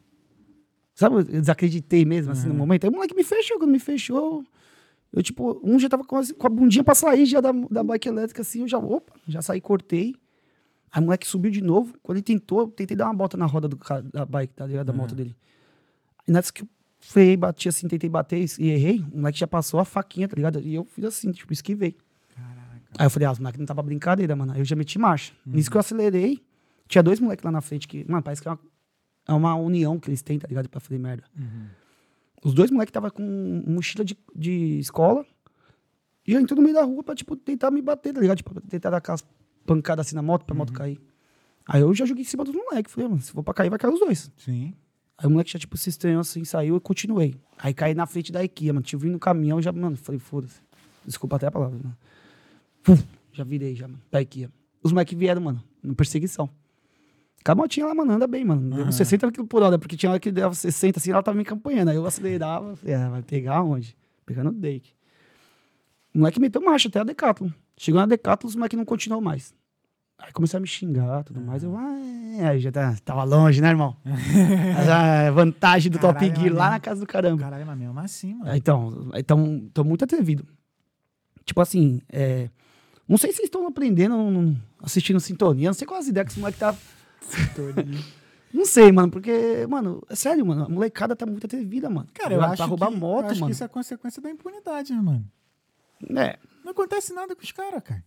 Sabe, 0.95 1.17
eu 1.17 1.25
desacreditei 1.25 2.05
mesmo, 2.05 2.33
assim, 2.33 2.47
no 2.49 2.55
momento. 2.55 2.85
Aí 2.85 2.91
o 2.91 2.93
moleque 2.93 3.15
me 3.15 3.25
fechou, 3.25 3.59
quando 3.59 3.71
me 3.71 3.79
fechou, 3.81 4.45
eu, 5.13 5.23
tipo, 5.23 5.61
um 5.65 5.79
já 5.79 5.89
tava 5.89 6.05
com, 6.05 6.17
as- 6.17 6.31
com 6.33 6.47
a 6.47 6.51
bundinha 6.51 6.85
pra 6.85 6.95
sair 6.95 7.25
já 7.27 7.41
da, 7.41 7.53
da 7.53 7.83
bike 7.83 8.09
elétrica, 8.09 8.43
assim, 8.43 8.61
eu 8.61 8.69
já, 8.69 8.79
opa, 8.79 9.13
já 9.27 9.41
saí, 9.43 9.61
cortei. 9.61 10.15
Aí 10.93 11.01
o 11.03 11.05
moleque 11.07 11.27
subiu 11.27 11.51
de 11.51 11.61
novo. 11.61 11.95
Quando 12.03 12.17
ele 12.19 12.23
tentou, 12.23 12.61
eu 12.61 12.67
tentei 12.69 12.97
dar 12.97 13.07
uma 13.07 13.15
bota 13.15 13.37
na 13.37 13.47
roda 13.47 13.67
do, 13.67 13.77
da 14.13 14.25
bike, 14.25 14.55
tá 14.55 14.67
ligado? 14.67 14.87
Da 14.87 14.93
moto 14.93 15.15
dele. 15.17 15.35
E 16.29 16.31
nessa 16.31 16.53
que 16.53 16.63
eu 16.63 16.69
freiei, 17.01 17.37
bati 17.37 17.69
assim, 17.69 17.89
tentei 17.89 18.09
bater 18.09 18.45
e 18.61 18.69
errei, 18.69 19.05
o 19.13 19.17
moleque 19.17 19.39
já 19.39 19.47
passou 19.47 19.81
a 19.81 19.85
faquinha, 19.85 20.29
tá 20.29 20.37
ligado? 20.37 20.61
E 20.61 20.75
eu 20.75 20.85
fiz 20.85 21.05
assim, 21.07 21.33
tipo, 21.33 21.53
esquivei. 21.53 21.97
Aí 22.99 23.07
eu 23.07 23.11
falei, 23.11 23.27
ah, 23.27 23.33
os 23.33 23.39
moleques 23.41 23.59
não 23.59 23.67
tava 23.67 23.83
brincadeira, 23.83 24.37
mano. 24.37 24.53
Aí 24.53 24.61
eu 24.61 24.65
já 24.65 24.77
meti 24.77 24.99
marcha. 24.99 25.33
Nisso 25.45 25.69
que 25.71 25.77
eu 25.77 25.81
acelerei, 25.81 26.41
tinha 26.89 27.03
dois 27.03 27.21
moleques 27.21 27.45
lá 27.45 27.51
na 27.51 27.61
frente 27.61 27.89
que, 27.89 28.05
mano, 28.09 28.23
parece 28.23 28.43
que 28.43 28.49
é 28.49 28.51
uma, 28.51 28.61
é 29.29 29.33
uma 29.33 29.55
união 29.55 29.99
que 29.99 30.09
eles 30.11 30.23
têm, 30.23 30.39
tá 30.39 30.47
ligado? 30.47 30.69
Pra 30.69 30.81
fazer 30.81 30.99
merda. 30.99 31.25
Os 32.45 32.53
dois 32.53 32.71
moleques 32.71 32.93
tava 32.93 33.11
com 33.11 33.63
mochila 33.67 34.05
de, 34.05 34.17
de 34.37 34.79
escola 34.79 35.25
e 36.27 36.33
eu 36.33 36.41
entrou 36.41 36.57
no 36.57 36.63
meio 36.63 36.75
da 36.75 36.85
rua 36.85 37.03
pra, 37.03 37.15
tipo, 37.15 37.37
tentar 37.37 37.71
me 37.71 37.83
bater, 37.83 38.13
tá 38.13 38.21
ligado? 38.21 38.39
Tipo, 38.39 38.55
pra 38.55 38.63
tentar 38.69 38.91
dar 38.91 38.99
aquelas 38.99 39.25
pancadas 39.67 40.07
assim 40.07 40.17
na 40.17 40.23
moto, 40.23 40.45
pra 40.45 40.55
moto 40.55 40.73
cair. 40.73 41.01
Aí 41.67 41.81
eu 41.81 41.95
já 41.95 42.05
joguei 42.05 42.23
em 42.23 42.27
cima 42.27 42.45
dos 42.45 42.55
moleques. 42.55 42.93
Falei, 42.93 43.09
mano, 43.09 43.21
se 43.21 43.33
for 43.33 43.43
pra 43.43 43.55
cair, 43.55 43.71
vai 43.71 43.79
cair 43.79 43.93
os 43.93 44.01
dois. 44.01 44.31
Sim. 44.37 44.75
Aí 45.17 45.27
o 45.27 45.31
moleque 45.31 45.51
já, 45.51 45.59
tipo, 45.59 45.77
se 45.77 45.89
estranhou 45.89 46.21
assim, 46.21 46.45
saiu 46.45 46.77
e 46.77 46.81
continuei. 46.81 47.35
Aí 47.59 47.73
caí 47.73 47.95
na 47.95 48.07
frente 48.07 48.33
da 48.33 48.43
IKEA, 48.43 48.73
mano. 48.73 48.85
Tinha 48.85 48.99
vindo 48.99 49.13
no 49.13 49.19
caminhão, 49.19 49.61
já, 49.63 49.73
mano, 49.73 49.97
falei, 49.97 50.19
foda-se. 50.19 50.61
Desculpa 51.07 51.37
até 51.37 51.47
a 51.47 51.51
palavra, 51.51 51.79
mano. 51.79 51.97
Fum, 52.83 52.97
já 53.33 53.45
virei, 53.45 53.75
já, 53.75 53.87
mano, 53.89 54.01
pra 54.11 54.21
IKEA. 54.21 54.51
Os 54.83 54.93
moleques 54.93 55.17
vieram, 55.17 55.41
mano, 55.41 55.63
em 55.83 55.95
perseguição. 55.95 56.51
Com 57.45 57.53
a 57.53 57.55
motinha 57.55 57.87
lá, 57.87 57.95
mano, 57.95 58.13
anda 58.13 58.27
bem, 58.27 58.45
mano. 58.45 58.75
Deu 58.75 58.87
uns 58.87 58.97
60 58.97 59.31
km 59.31 59.45
por 59.45 59.63
hora, 59.63 59.79
porque 59.79 59.97
tinha 59.97 60.11
hora 60.11 60.19
que 60.19 60.33
dava 60.33 60.55
60, 60.55 60.99
assim, 60.99 61.11
ela 61.11 61.23
tava 61.23 61.37
me 61.37 61.43
acompanhando. 61.43 61.91
Aí 61.91 61.97
eu 61.97 62.07
acelerava, 62.07 62.75
falei, 62.75 62.95
ah, 62.95 63.11
vai 63.11 63.23
pegar 63.23 63.63
onde? 63.63 63.95
Pegando 64.25 64.49
o 64.49 64.53
Dake. 64.53 64.95
O 66.15 66.19
moleque 66.19 66.41
meteu 66.41 66.63
marcha 66.63 66.89
até 66.89 67.01
a 67.01 67.05
Decathlon. 67.05 67.51
Chegou 67.77 68.01
na 68.01 68.07
Decathlon, 68.07 68.49
os 68.49 68.57
moleques 68.57 68.79
não 68.79 68.85
continuou 68.87 69.21
mais. 69.21 69.53
Aí 70.19 70.33
começaram 70.33 70.61
a 70.61 70.63
me 70.63 70.69
xingar 70.69 71.21
e 71.21 71.25
tudo 71.25 71.41
mais. 71.41 71.63
Eu, 71.63 71.77
ah, 71.77 71.99
é. 72.39 72.47
aí 72.47 72.61
já 72.61 72.73
tá, 72.73 72.97
tava 73.05 73.25
longe, 73.25 73.61
né, 73.61 73.69
irmão? 73.69 73.95
a 74.07 75.31
vantagem 75.31 75.93
do 75.93 75.99
Top 75.99 76.15
Caralho, 76.15 76.41
Gear 76.41 76.55
lá 76.55 76.71
na 76.71 76.81
casa 76.81 77.01
do 77.01 77.07
caramba. 77.07 77.43
Caralho, 77.43 77.67
mas 77.67 77.79
mesmo 77.79 77.99
assim, 78.01 78.35
mano. 78.35 78.51
É, 78.51 78.57
Então, 78.57 79.11
então, 79.15 79.69
tô 79.75 79.85
muito 79.85 80.03
atrevido. 80.03 80.47
Tipo 81.45 81.61
assim, 81.61 82.01
é, 82.11 82.49
não 83.07 83.19
sei 83.19 83.33
se 83.33 83.37
vocês 83.37 83.49
estão 83.49 83.67
aprendendo, 83.67 84.57
assistindo 84.83 85.21
Sintonia, 85.21 85.69
não 85.69 85.75
sei 85.75 85.87
quais 85.87 86.09
ideias 86.09 86.29
que 86.29 86.33
esse 86.33 86.41
moleque 86.41 86.59
tá... 86.59 86.75
Não 88.53 88.65
sei, 88.65 88.93
mano, 88.93 89.11
porque, 89.11 89.67
mano, 89.69 90.01
é 90.09 90.15
sério, 90.15 90.47
mano, 90.47 90.65
a 90.65 90.69
molecada 90.69 91.17
tá 91.17 91.27
muito 91.27 91.45
atrevida, 91.45 91.91
mano. 91.91 92.09
Cara, 92.15 92.35
eu 92.35 92.39
Pra 92.39 92.51
acho, 92.51 92.65
roubar 92.67 92.89
que, 92.91 92.97
moto, 92.97 93.25
eu 93.25 93.31
acho 93.31 93.41
mano. 93.41 93.47
que 93.51 93.53
isso 93.55 93.65
é 93.65 93.69
consequência 93.69 94.23
da 94.23 94.31
impunidade, 94.31 94.93
né, 94.93 95.01
mano? 95.01 95.29
É, 96.17 96.39
Não 96.65 96.71
acontece 96.71 97.13
nada 97.13 97.35
com 97.35 97.43
os 97.43 97.51
caras, 97.51 97.83
cara. 97.83 98.05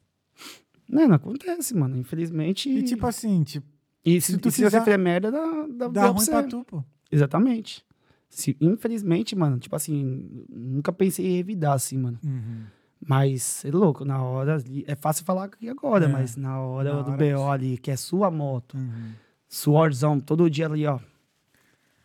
não, 0.87 1.05
não 1.07 1.15
acontece, 1.15 1.75
mano, 1.75 1.97
infelizmente. 1.97 2.69
E 2.69 2.81
tipo 2.83 3.05
assim, 3.05 3.43
tipo, 3.43 3.67
e 4.05 4.21
se, 4.21 4.31
se 4.33 4.37
tu 4.37 4.47
e 4.47 4.51
se 4.53 4.63
você 4.63 4.79
fizer- 4.79 4.97
merda, 4.97 5.29
dá, 5.31 5.67
dá, 5.69 5.87
dá 5.89 6.05
ruim 6.07 6.25
pra 6.25 6.43
tu, 6.43 6.63
pô. 6.63 6.81
Exatamente. 7.11 7.85
Se, 8.29 8.55
infelizmente, 8.61 9.35
mano, 9.35 9.57
tipo 9.59 9.75
assim, 9.75 10.45
nunca 10.49 10.93
pensei 10.93 11.25
em 11.27 11.35
revidar, 11.35 11.73
assim, 11.73 11.97
mano. 11.97 12.19
Uhum. 12.23 12.63
Mas, 13.05 13.63
é 13.63 13.71
louco, 13.71 14.03
na 14.03 14.21
hora 14.21 14.55
ali, 14.55 14.83
é 14.87 14.95
fácil 14.95 15.23
falar 15.23 15.45
aqui 15.45 15.69
agora, 15.69 16.05
É, 16.05 16.07
mas 16.07 16.35
na 16.35 16.59
hora 16.59 16.93
na 16.95 17.01
do 17.03 17.11
hora 17.11 17.35
BO 17.35 17.49
ali, 17.51 17.77
que 17.77 17.91
é 17.91 17.95
sua 17.95 18.29
moto, 18.31 18.75
Uhum. 18.75 19.13
suorzão, 19.47 20.19
todo 20.19 20.49
dia 20.49 20.65
ali, 20.65 20.85
ó. 20.85 20.99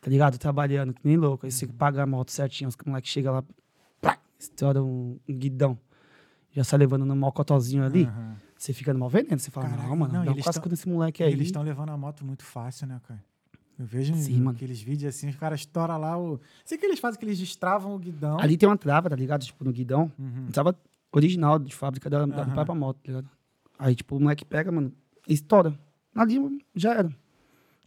Tá 0.01 0.11
ligado? 0.11 0.37
Trabalhando, 0.39 0.93
que 0.93 1.01
nem 1.05 1.17
louco. 1.17 1.47
Aí 1.47 1.53
você 1.53 1.65
Uhum. 1.65 1.73
paga 1.73 2.03
a 2.03 2.07
moto 2.07 2.31
certinho, 2.31 2.69
os 2.69 2.77
moleques 2.85 3.11
chegam 3.11 3.33
lá, 3.35 3.45
plá, 4.01 4.19
estoura 4.39 4.83
um, 4.83 5.19
um 5.29 5.35
guidão. 5.39 5.79
Já 6.51 6.65
sai 6.65 6.81
levando 6.81 7.07
no 7.07 7.17
mocotozinho 7.17 7.85
ali. 7.85 8.05
Aham. 8.05 8.37
Você 8.59 8.73
fica 8.73 8.93
no 8.93 8.99
mal 9.01 9.09
veneno. 9.09 9.39
Você 9.39 9.51
fala, 9.51 9.69
Caraca, 9.71 9.89
não, 9.89 9.97
mano, 9.97 10.13
não, 10.15 10.25
dá 10.25 10.33
um 10.33 10.37
casco 10.37 10.63
tão- 10.65 10.71
nesse 10.71 10.89
moleque 10.89 11.23
aí. 11.23 11.33
Eles 11.33 11.47
estão 11.49 11.63
levando 11.63 11.91
a 11.91 11.97
moto 11.97 12.25
muito 12.25 12.45
fácil, 12.45 12.87
né, 12.87 13.01
cara? 13.09 13.25
Eu 13.83 13.87
vejo 13.87 14.15
Sim, 14.15 14.47
aqueles 14.49 14.81
vídeos 14.81 15.13
assim, 15.13 15.29
os 15.29 15.35
caras 15.35 15.61
estouram 15.61 15.99
lá 15.99 16.17
o. 16.17 16.41
Sei 16.65 16.79
que 16.79 16.87
eles 16.87 17.01
fazem 17.01 17.19
que 17.19 17.25
eles 17.27 17.37
destravam 17.39 17.95
o 17.97 17.99
guidão. 17.99 18.39
Ali 18.39 18.57
tem 18.57 18.69
uma 18.69 18.77
trava, 18.79 19.11
tá 19.11 19.17
ligado? 19.17 19.45
Tipo, 19.45 19.65
no 19.65 19.73
guidão. 19.73 20.13
Uhum. 20.17 20.47
Trava 20.53 20.79
original 21.13 21.59
de 21.59 21.75
fábrica 21.75 22.09
da, 22.09 22.25
da 22.25 22.43
Aham. 22.43 22.53
própria 22.53 22.75
moto, 22.77 22.97
tá 23.03 23.09
ligado? 23.09 23.29
Aí, 23.77 23.95
tipo, 23.97 24.17
o 24.17 24.21
moleque 24.21 24.45
pega, 24.45 24.71
mano, 24.71 24.93
e 25.29 25.35
estoura. 25.35 25.77
Ali, 26.15 26.39
já 26.77 26.95
era. 26.95 27.09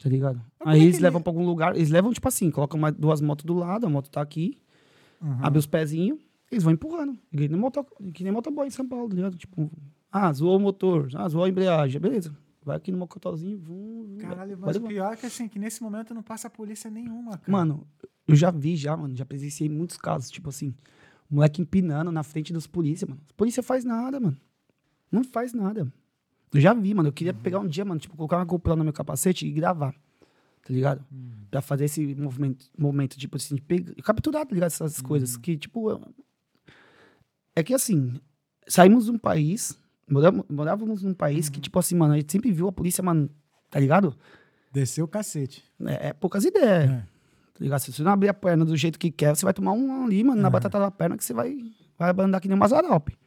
Tá 0.04 0.10
ligado? 0.10 0.42
Aí 0.66 0.80
é 0.82 0.84
eles 0.84 0.96
ele- 0.96 1.04
levam 1.04 1.22
pra 1.22 1.30
algum 1.32 1.46
lugar, 1.46 1.74
eles 1.78 1.90
levam, 1.90 2.12
tipo 2.12 2.28
assim, 2.28 2.52
colocam 2.52 2.78
mais 2.78 2.94
duas 2.96 3.22
motos 3.22 3.46
do 3.46 3.54
lado, 3.54 3.86
a 3.86 3.90
moto 3.90 4.10
tá 4.10 4.22
aqui, 4.22 4.58
Uhum. 5.22 5.38
abre 5.42 5.58
os 5.60 5.66
pezinhos, 5.66 6.20
eles 6.52 6.62
vão 6.64 6.74
empurrando. 6.74 7.18
Que 7.32 7.48
nem, 7.48 7.58
moto, 7.58 7.86
que 8.14 8.22
nem 8.24 8.34
motoboy 8.34 8.68
em 8.68 8.72
São 8.72 8.86
Paulo, 8.86 9.08
tá 9.08 9.16
ligado? 9.16 9.38
Tipo, 9.38 9.72
ah, 10.12 10.34
zoou 10.34 10.58
o 10.58 10.60
motor, 10.60 11.08
ah, 11.16 11.30
zoou 11.30 11.46
a 11.46 11.50
embreagem, 11.50 12.02
beleza. 12.02 12.36
Vai 12.66 12.76
aqui 12.78 12.92
no 12.92 12.98
mocotozinho, 12.98 13.58
vum, 13.60 14.04
vum, 14.08 14.18
Caralho, 14.18 14.58
mas 14.60 14.76
o 14.76 14.82
pior 14.82 15.14
é 15.14 15.16
que 15.16 15.26
assim, 15.28 15.48
que 15.48 15.60
nesse 15.60 15.84
momento 15.84 16.14
não 16.16 16.24
passa 16.24 16.50
polícia 16.50 16.90
nenhuma, 16.90 17.38
cara. 17.38 17.52
Mano, 17.52 17.88
eu 18.28 18.36
já 18.36 18.50
vi 18.50 18.76
já, 18.76 18.98
mano, 18.98 19.16
já 19.16 19.24
presenciei 19.24 19.70
muitos 19.70 19.98
casos, 19.98 20.32
tipo 20.32 20.50
assim, 20.50 20.74
o 21.30 21.36
moleque 21.36 21.62
empinando 21.62 22.12
na 22.12 22.24
frente 22.24 22.52
dos 22.52 22.66
polícia, 22.66 23.06
mano. 23.08 23.22
Os 23.28 23.32
polícia 23.34 23.62
faz 23.62 23.86
nada, 23.86 24.20
mano. 24.20 24.36
Não 25.12 25.24
faz 25.24 25.54
nada. 25.54 25.94
Eu 26.52 26.60
já 26.60 26.74
vi, 26.74 26.94
mano. 26.96 27.10
Eu 27.10 27.14
queria 27.14 27.34
pegar 27.36 27.60
um 27.60 27.68
dia, 27.68 27.86
mano, 27.86 28.00
tipo, 28.00 28.16
colocar 28.18 28.38
uma 28.38 28.46
GoPro 28.46 28.76
no 28.76 28.84
meu 28.84 28.94
capacete 28.94 29.46
e 29.46 29.52
gravar. 29.52 29.94
Tá 30.64 30.74
ligado? 30.74 31.06
Pra 31.52 31.62
fazer 31.62 31.86
esse 31.86 32.16
movimento, 32.16 32.66
momento, 32.76 33.16
tipo 33.18 33.38
assim, 33.38 33.54
de 33.56 33.62
pegar, 33.62 33.94
capturar, 34.02 34.44
tá 34.46 34.54
ligado? 34.56 34.68
Essas 34.72 35.00
coisas. 35.02 35.38
Que, 35.38 35.56
tipo. 35.56 35.92
eu- 35.92 36.02
É 37.56 37.64
que 37.64 37.74
assim, 37.74 38.20
saímos 38.68 39.06
de 39.06 39.12
um 39.12 39.18
país, 39.20 39.78
moramos- 40.10 40.46
morávamos 40.50 41.04
num 41.04 41.14
país 41.14 41.50
que, 41.50 41.60
tipo 41.60 41.78
assim, 41.80 41.96
mano, 41.96 42.14
a 42.14 42.18
gente 42.18 42.32
sempre 42.32 42.52
viu 42.52 42.68
a 42.68 42.72
polícia, 42.72 43.04
mano, 43.04 43.30
tá 43.70 43.80
ligado? 43.80 44.16
Desceu 44.72 45.06
o 45.06 45.08
cacete. 45.08 45.64
É, 45.86 46.10
é 46.10 46.14
poucas 46.14 46.44
ideias. 46.46 46.92
É. 46.92 46.98
Tá 46.98 47.60
ligado? 47.64 47.80
Se 47.80 47.94
você 47.94 48.04
não 48.04 48.12
abrir 48.12 48.28
a 48.28 48.34
perna 48.34 48.66
do 48.66 48.76
jeito 48.76 49.00
que 49.00 49.10
quer, 49.10 49.36
você 49.36 49.46
vai 49.46 49.54
tomar 49.54 49.72
um 49.72 50.06
ali, 50.06 50.24
mano, 50.24 50.42
na 50.42 50.50
batata 50.50 50.78
da 50.78 50.92
perna 50.92 51.18
que 51.18 51.24
você 51.24 51.34
vai, 51.34 51.58
vai 51.98 52.14
andar 52.20 52.42
que 52.42 52.48
nem 52.48 52.56
um 52.56 52.60
Mazarope. 52.60 53.18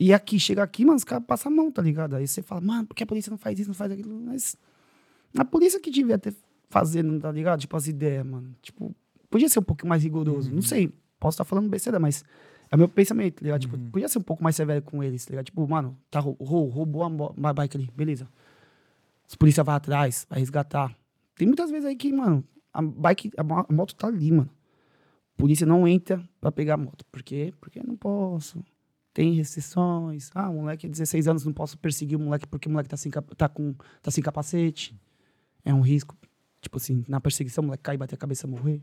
E 0.00 0.12
aqui, 0.12 0.40
chega 0.40 0.62
aqui, 0.62 0.84
mano, 0.84 0.96
os 0.96 1.04
caras 1.04 1.24
passam 1.24 1.52
a 1.52 1.54
mão, 1.54 1.70
tá 1.70 1.80
ligado? 1.80 2.16
Aí 2.16 2.26
você 2.26 2.42
fala, 2.42 2.60
mano, 2.60 2.86
por 2.86 2.94
que 2.94 3.04
a 3.04 3.06
polícia 3.06 3.30
não 3.30 3.38
faz 3.38 3.58
isso, 3.60 3.68
não 3.68 3.74
faz 3.74 3.92
aquilo? 3.92 4.18
Mas 4.20 4.56
a 5.38 5.44
polícia 5.44 5.78
que 5.78 5.90
devia 5.90 6.18
ter 6.18 6.34
fazendo, 6.68 7.20
tá 7.20 7.30
ligado? 7.30 7.60
Tipo, 7.60 7.76
as 7.76 7.86
ideias, 7.86 8.26
mano. 8.26 8.52
Tipo, 8.60 8.92
podia 9.30 9.48
ser 9.48 9.60
um 9.60 9.62
pouco 9.62 9.86
mais 9.86 10.02
rigoroso. 10.02 10.52
Não 10.52 10.62
sei, 10.62 10.92
posso 11.20 11.36
estar 11.36 11.44
falando 11.44 11.68
besteira, 11.68 12.00
mas 12.00 12.24
é 12.72 12.74
o 12.74 12.78
meu 12.78 12.88
pensamento, 12.88 13.36
tá 13.36 13.42
ligado? 13.44 13.60
Tipo, 13.60 13.78
podia 13.78 14.08
ser 14.08 14.18
um 14.18 14.22
pouco 14.22 14.42
mais 14.42 14.56
severo 14.56 14.82
com 14.82 15.04
eles, 15.04 15.24
tá 15.24 15.30
ligado? 15.30 15.44
Tipo, 15.46 15.68
mano, 15.68 15.96
tá, 16.10 16.18
rou- 16.18 16.36
rou- 16.40 16.68
roubou 16.68 17.04
a 17.04 17.52
bike 17.52 17.76
ali, 17.76 17.90
beleza. 17.94 18.26
Os 19.28 19.34
polícia 19.36 19.62
vai 19.62 19.76
atrás, 19.76 20.26
vai 20.28 20.40
resgatar. 20.40 20.96
Tem 21.36 21.46
muitas 21.46 21.70
vezes 21.70 21.86
aí 21.86 21.94
que, 21.94 22.12
mano, 22.12 22.42
a 22.72 22.82
bike, 22.82 23.30
a, 23.36 23.44
mo- 23.44 23.66
a 23.68 23.72
moto 23.72 23.94
tá 23.94 24.08
ali, 24.08 24.32
mano. 24.32 24.50
Polícia 25.36 25.66
não 25.66 25.86
entra 25.86 26.22
pra 26.40 26.50
pegar 26.50 26.74
a 26.74 26.76
moto. 26.76 27.04
Por 27.12 27.22
quê? 27.22 27.52
Porque 27.60 27.78
eu 27.78 27.84
não 27.84 27.96
posso. 27.96 28.64
Tem 29.14 29.32
restrições. 29.34 30.30
Ah, 30.34 30.48
o 30.48 30.54
moleque 30.54 30.86
de 30.86 30.92
16 30.92 31.28
anos, 31.28 31.44
não 31.44 31.52
posso 31.52 31.76
perseguir 31.78 32.16
o 32.16 32.20
moleque 32.20 32.46
porque 32.46 32.68
o 32.68 32.70
moleque 32.70 32.88
tá 32.88 32.96
sem, 32.96 33.12
tá 33.12 33.48
com, 33.48 33.74
tá 34.02 34.10
sem 34.10 34.22
capacete. 34.24 34.98
É 35.64 35.72
um 35.74 35.80
risco. 35.82 36.16
Tipo 36.60 36.76
assim, 36.78 37.04
na 37.08 37.20
perseguição, 37.20 37.62
o 37.62 37.66
moleque 37.66 37.82
cai, 37.82 37.96
bater 37.96 38.14
a 38.14 38.18
cabeça 38.18 38.46
e 38.46 38.50
morrer. 38.50 38.80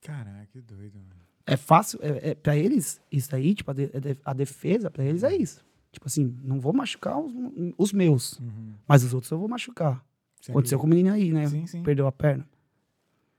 Caraca, 0.00 0.46
que 0.52 0.60
doido, 0.60 0.98
mano. 0.98 1.27
É 1.50 1.56
fácil, 1.56 1.98
é, 2.02 2.30
é, 2.30 2.34
pra 2.34 2.56
eles, 2.56 3.00
isso 3.10 3.34
aí, 3.34 3.54
tipo, 3.54 3.70
a, 3.70 3.74
de- 3.74 3.90
a 3.94 3.98
de- 3.98 4.18
a 4.24 4.32
defesa 4.32 4.90
pra 4.90 5.02
eles 5.04 5.22
é 5.22 5.34
isso. 5.34 5.64
Tipo 5.90 6.06
assim, 6.06 6.36
não 6.44 6.60
vou 6.60 6.72
machucar 6.72 7.18
os, 7.18 7.32
os 7.78 7.92
meus, 7.92 8.38
Uhum. 8.38 8.74
mas 8.86 9.02
os 9.02 9.14
outros 9.14 9.30
eu 9.30 9.38
vou 9.38 9.48
machucar. 9.48 10.04
Sempre- 10.40 10.52
Aconteceu 10.52 10.78
com 10.78 10.86
o 10.86 10.90
menino 10.90 11.10
aí, 11.12 11.32
né? 11.32 11.46
Sim, 11.48 11.66
sim. 11.66 11.82
Perdeu 11.82 12.06
a 12.06 12.12
perna. 12.12 12.46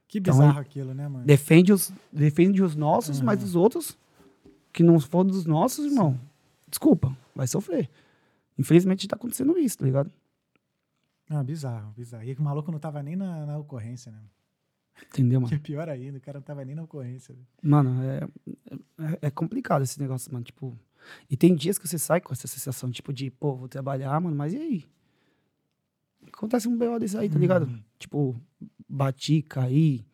Que 0.08 0.18
Então, 0.18 0.34
bizarro 0.34 0.58
aquilo, 0.58 0.92
né, 0.92 1.06
mano? 1.06 1.24
Defende 1.24 1.72
os, 1.72 1.92
defende 2.12 2.62
os 2.62 2.74
nossos, 2.74 3.20
Uhum. 3.20 3.24
mas 3.26 3.42
os 3.44 3.54
outros, 3.54 3.96
que 4.72 4.82
não 4.82 4.98
for 4.98 5.22
dos 5.24 5.46
nossos, 5.46 5.86
irmão, 5.86 6.18
desculpa, 6.68 7.16
vai 7.34 7.46
sofrer. 7.46 7.88
Infelizmente 8.58 9.06
tá 9.06 9.14
acontecendo 9.16 9.56
isso, 9.56 9.78
tá 9.78 9.84
ligado? 9.86 10.10
Ah, 11.30 11.44
bizarro, 11.44 11.92
bizarro. 11.96 12.24
E 12.24 12.32
o 12.34 12.42
maluco 12.42 12.72
não 12.72 12.80
tava 12.80 13.00
nem 13.04 13.14
na, 13.14 13.46
na 13.46 13.56
ocorrência, 13.58 14.10
né? 14.10 14.18
Entendeu, 15.08 15.40
Que 15.40 15.44
mano? 15.44 15.54
é 15.54 15.58
pior 15.58 15.88
ainda, 15.88 16.18
o 16.18 16.20
cara 16.20 16.38
não 16.38 16.42
tava 16.44 16.64
nem 16.64 16.74
na 16.74 16.82
ocorrência. 16.82 17.34
Mano, 17.62 18.02
é, 18.02 18.28
é, 18.98 19.18
é 19.22 19.30
complicado 19.30 19.82
esse 19.82 19.98
negócio, 20.00 20.32
mano. 20.32 20.44
Tipo, 20.44 20.78
e 21.28 21.36
tem 21.36 21.54
dias 21.54 21.78
que 21.78 21.88
você 21.88 21.98
sai 21.98 22.20
com 22.20 22.32
essa 22.32 22.46
sensação, 22.46 22.90
tipo, 22.90 23.12
de, 23.12 23.30
pô, 23.30 23.54
vou 23.56 23.68
trabalhar, 23.68 24.20
mano, 24.20 24.36
mas 24.36 24.52
e 24.52 24.56
aí? 24.58 24.84
Acontece 26.32 26.68
um 26.68 26.76
BO 26.76 26.98
desse 26.98 27.16
aí, 27.16 27.28
tá 27.28 27.38
ligado? 27.38 27.64
Uhum. 27.66 27.82
Tipo, 27.98 28.40
bati, 28.88 29.42
caí. 29.42 30.04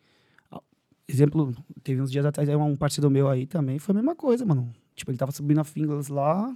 Exemplo, 1.07 1.55
teve 1.83 2.01
uns 2.01 2.11
dias 2.11 2.25
atrás, 2.25 2.49
aí 2.49 2.55
um 2.55 2.75
parceiro 2.75 3.09
meu 3.09 3.29
aí 3.29 3.45
também, 3.45 3.79
foi 3.79 3.93
a 3.93 3.95
mesma 3.95 4.15
coisa, 4.15 4.45
mano. 4.45 4.73
Tipo, 4.93 5.11
ele 5.11 5.17
tava 5.17 5.31
subindo 5.31 5.59
a 5.61 5.63
Finglas 5.63 6.07
lá, 6.09 6.53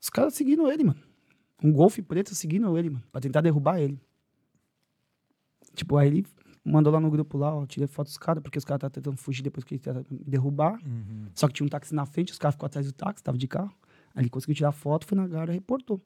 os 0.00 0.08
caras 0.08 0.34
seguindo 0.34 0.70
ele, 0.70 0.84
mano. 0.84 1.00
Um 1.62 1.70
golfe 1.70 2.00
preto 2.02 2.34
seguindo 2.34 2.76
ele, 2.78 2.90
mano, 2.90 3.04
pra 3.12 3.20
tentar 3.20 3.40
derrubar 3.42 3.78
ele. 3.78 4.00
Tipo, 5.74 5.96
aí 5.96 6.08
ele 6.08 6.26
mandou 6.64 6.92
lá 6.92 7.00
no 7.00 7.10
grupo 7.10 7.36
lá, 7.38 7.54
ó, 7.54 7.66
tirei 7.66 7.86
foto 7.86 8.06
dos 8.08 8.18
caras, 8.18 8.42
porque 8.42 8.58
os 8.58 8.64
caras 8.64 8.78
estavam 8.78 8.92
tentando 8.92 9.16
fugir 9.16 9.42
depois 9.42 9.64
que 9.64 9.74
ele 9.74 9.80
tentaram 9.80 10.04
me 10.10 10.24
derrubar. 10.24 10.78
Só 11.34 11.48
que 11.48 11.54
tinha 11.54 11.66
um 11.66 11.68
táxi 11.68 11.94
na 11.94 12.06
frente, 12.06 12.32
os 12.32 12.38
caras 12.38 12.54
ficou 12.54 12.66
atrás 12.66 12.86
do 12.86 12.92
táxi, 12.92 13.22
tava 13.22 13.36
de 13.38 13.48
carro. 13.48 13.72
Aí 14.14 14.22
ele 14.22 14.30
conseguiu 14.30 14.54
tirar 14.54 14.72
foto, 14.72 15.06
foi 15.06 15.16
na 15.16 15.26
guarda 15.26 15.52
e 15.52 15.56
reportou. 15.56 16.00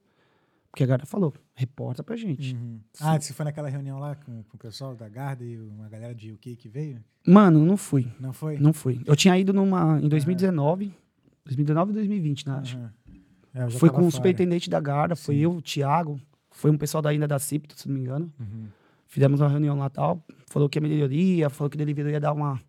Porque 0.70 0.84
a 0.84 0.86
guarda 0.86 1.06
falou, 1.06 1.32
reporta 1.54 2.02
pra 2.02 2.16
gente. 2.16 2.54
Ah, 3.00 3.18
você 3.18 3.32
foi 3.32 3.44
naquela 3.46 3.68
reunião 3.68 3.98
lá 3.98 4.14
com, 4.14 4.42
com 4.42 4.56
o 4.56 4.58
pessoal 4.58 4.94
da 4.94 5.08
Garda 5.08 5.42
e 5.42 5.58
uma 5.58 5.88
galera 5.88 6.14
de 6.14 6.32
UK 6.32 6.54
que 6.54 6.68
veio? 6.68 7.02
Mano, 7.26 7.64
não 7.64 7.78
fui. 7.78 8.06
Não 8.20 8.32
foi? 8.32 8.58
Não 8.58 8.72
fui. 8.74 9.00
Eu 9.06 9.16
tinha 9.16 9.38
ido 9.38 9.54
numa 9.54 9.98
em 10.00 10.08
2019, 10.08 10.92
2019 11.46 11.90
e 11.92 11.94
2020, 11.94 12.46
né? 12.46 12.54
Acho. 12.60 12.78
É, 13.54 13.70
já 13.70 13.78
Foi 13.78 13.88
com 13.88 13.96
o 13.96 14.00
fora. 14.02 14.10
superintendente 14.10 14.68
da 14.68 14.78
guarda, 14.78 15.16
foi 15.16 15.36
Sim. 15.36 15.40
eu, 15.40 15.52
o 15.52 15.62
Thiago, 15.62 16.20
foi 16.50 16.70
um 16.70 16.76
pessoal 16.76 17.00
da 17.00 17.08
ainda 17.08 17.26
da 17.26 17.38
CIP, 17.38 17.72
se 17.74 17.88
não 17.88 17.94
me 17.94 18.02
engano. 18.02 18.30
Uhum. 18.38 18.66
Fizemos 19.06 19.40
uma 19.40 19.48
reunião 19.48 19.78
lá 19.78 19.88
tal, 19.88 20.24
falou 20.48 20.68
que 20.68 20.78
a 20.78 20.82
melhoria, 20.82 21.48
falou 21.48 21.70
que 21.70 21.76
ele 21.76 21.84
deveria 21.94 22.20
dar 22.20 22.32
uma 22.32 22.60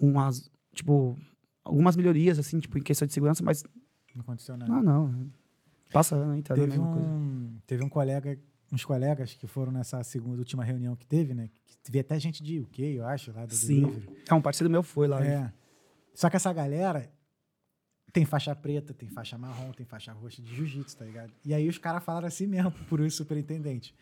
umas, 0.00 0.48
tipo, 0.72 1.18
algumas 1.64 1.96
melhorias 1.96 2.38
assim, 2.38 2.60
tipo, 2.60 2.78
em 2.78 2.82
questão 2.82 3.06
de 3.06 3.12
segurança, 3.12 3.42
mas 3.42 3.64
Não 4.14 4.22
aconteceu 4.22 4.56
nada. 4.56 4.72
ah, 4.72 4.82
não. 4.82 5.28
Passa 5.92 6.14
ano 6.14 6.32
aí, 6.32 6.42
tá 6.42 6.54
teve, 6.54 6.66
mesma 6.68 6.86
coisa. 6.92 7.08
um, 7.08 7.58
teve 7.66 7.82
um 7.84 7.88
colega, 7.88 8.38
uns 8.70 8.84
colegas 8.84 9.34
que 9.34 9.46
foram 9.46 9.72
nessa 9.72 10.02
segunda 10.04 10.38
última 10.38 10.62
reunião 10.62 10.94
que 10.94 11.06
teve, 11.06 11.34
né? 11.34 11.48
Que 11.66 11.76
teve 11.82 11.98
até 11.98 12.18
gente 12.20 12.42
de 12.42 12.60
UK, 12.60 12.82
eu 12.98 13.06
acho, 13.06 13.32
lá 13.32 13.44
do 13.46 13.54
Sim. 13.54 13.80
Delivery. 13.82 14.08
É, 14.28 14.34
um 14.34 14.40
parceiro 14.42 14.70
meu 14.70 14.82
foi 14.82 15.08
lá. 15.08 15.24
É. 15.24 15.52
Só 16.14 16.28
que 16.28 16.36
essa 16.36 16.52
galera 16.52 17.10
tem 18.12 18.24
faixa 18.24 18.54
preta, 18.54 18.92
tem 18.94 19.08
faixa 19.08 19.36
marrom, 19.38 19.72
tem 19.72 19.86
faixa 19.86 20.12
roxa 20.12 20.42
de 20.42 20.54
jiu-jitsu, 20.54 20.96
tá 20.96 21.04
ligado? 21.04 21.32
E 21.44 21.52
aí 21.54 21.68
os 21.68 21.78
caras 21.78 22.04
falaram 22.04 22.28
assim 22.28 22.46
mesmo 22.46 22.70
por 22.88 23.00
isso, 23.00 23.16
superintendente. 23.18 23.94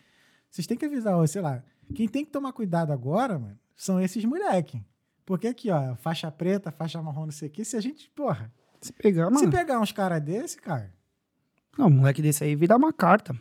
Vocês 0.50 0.66
têm 0.66 0.76
que 0.76 0.84
avisar, 0.84 1.14
ó, 1.16 1.26
sei 1.26 1.42
lá, 1.42 1.62
quem 1.94 2.08
tem 2.08 2.24
que 2.24 2.30
tomar 2.30 2.52
cuidado 2.52 2.92
agora, 2.92 3.38
mano, 3.38 3.58
são 3.74 4.00
esses 4.00 4.24
moleque. 4.24 4.82
Porque 5.24 5.48
aqui, 5.48 5.70
ó, 5.70 5.94
faixa 5.96 6.30
preta, 6.30 6.70
faixa 6.70 7.02
marrom, 7.02 7.24
não 7.26 7.32
sei 7.32 7.48
o 7.48 7.50
quê, 7.50 7.64
se 7.64 7.76
a 7.76 7.80
gente, 7.80 8.08
porra, 8.10 8.52
Se 8.80 8.92
pegar, 8.92 9.26
se 9.26 9.32
mano. 9.34 9.50
pegar 9.50 9.80
uns 9.80 9.92
caras 9.92 10.20
desse, 10.22 10.56
cara, 10.56 10.92
Não, 11.76 11.86
um 11.88 11.90
moleque 11.90 12.22
desse 12.22 12.42
aí 12.44 12.54
vira 12.56 12.76
uma 12.76 12.92
carta. 12.92 13.36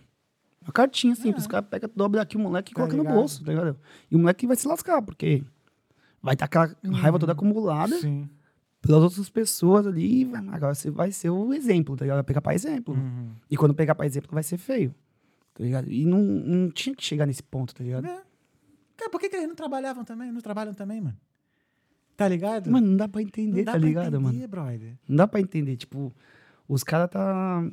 Uma 0.62 0.74
cartinha 0.74 1.16
simples. 1.16 1.36
É. 1.36 1.40
Os 1.42 1.48
caras 1.48 1.70
pegam, 1.70 1.90
dobra 1.96 2.22
aqui 2.24 2.36
o 2.36 2.40
moleque 2.40 2.72
e 2.72 2.74
Tá 2.74 2.82
coloca 2.82 2.98
no 2.98 3.04
ligado? 3.04 3.16
bolso, 3.16 3.46
tá 3.46 3.52
ligado? 3.52 3.80
E 4.10 4.16
o 4.16 4.20
moleque 4.20 4.48
vai 4.48 4.56
se 4.56 4.68
lascar, 4.68 5.02
porque 5.02 5.44
vai 6.22 6.34
estar 6.34 6.46
aquela 6.46 6.76
raiva 6.92 7.20
toda 7.20 7.34
acumulada 7.34 7.98
sim. 8.00 8.28
pelas 8.82 9.04
outras 9.04 9.30
pessoas 9.30 9.86
ali. 9.86 10.28
Agora 10.52 10.74
você 10.74 10.90
vai 10.90 11.12
ser 11.12 11.30
o 11.30 11.54
exemplo, 11.54 11.96
tá 11.96 12.04
ligado? 12.04 12.18
Vai 12.18 12.24
pegar 12.24 12.42
pra 12.42 12.56
exemplo. 12.56 12.96
Uhum. 12.96 13.30
E 13.50 13.56
quando 13.56 13.76
pegar 13.76 13.94
pra 13.94 14.08
exemplo, 14.08 14.32
vai 14.34 14.42
ser 14.42 14.58
feio. 14.58 14.94
Tá 15.56 15.64
ligado? 15.64 15.90
E 15.92 16.06
não, 16.06 16.22
não 16.22 16.70
tinha 16.70 16.94
que 16.96 17.04
chegar 17.04 17.26
nesse 17.26 17.42
ponto, 17.42 17.74
tá 17.74 17.84
ligado? 17.84 18.06
É. 18.06 18.22
Cara, 18.98 19.10
por 19.10 19.20
que, 19.20 19.30
que 19.30 19.36
eles 19.38 19.48
não 19.48 19.56
trabalhavam 19.56 20.04
também? 20.06 20.32
Não 20.32 20.42
trabalham 20.42 20.74
também, 20.74 21.02
mano? 21.02 21.18
Tá 22.16 22.28
ligado? 22.28 22.70
Mano, 22.72 22.88
não 22.88 22.98
dá 22.98 23.08
pra 23.08 23.22
entender, 23.22 23.58
não 23.60 23.64
dá 23.66 23.72
tá 23.74 23.80
pra 23.80 23.88
ligado, 23.88 24.08
entender, 24.16 24.24
mano? 24.24 24.48
brother. 24.48 24.94
Não 25.08 25.16
dá 25.16 25.28
pra 25.28 25.40
entender. 25.40 25.76
Tipo, 25.78 26.14
os 26.68 26.84
caras 26.84 27.10
tá. 27.10 27.68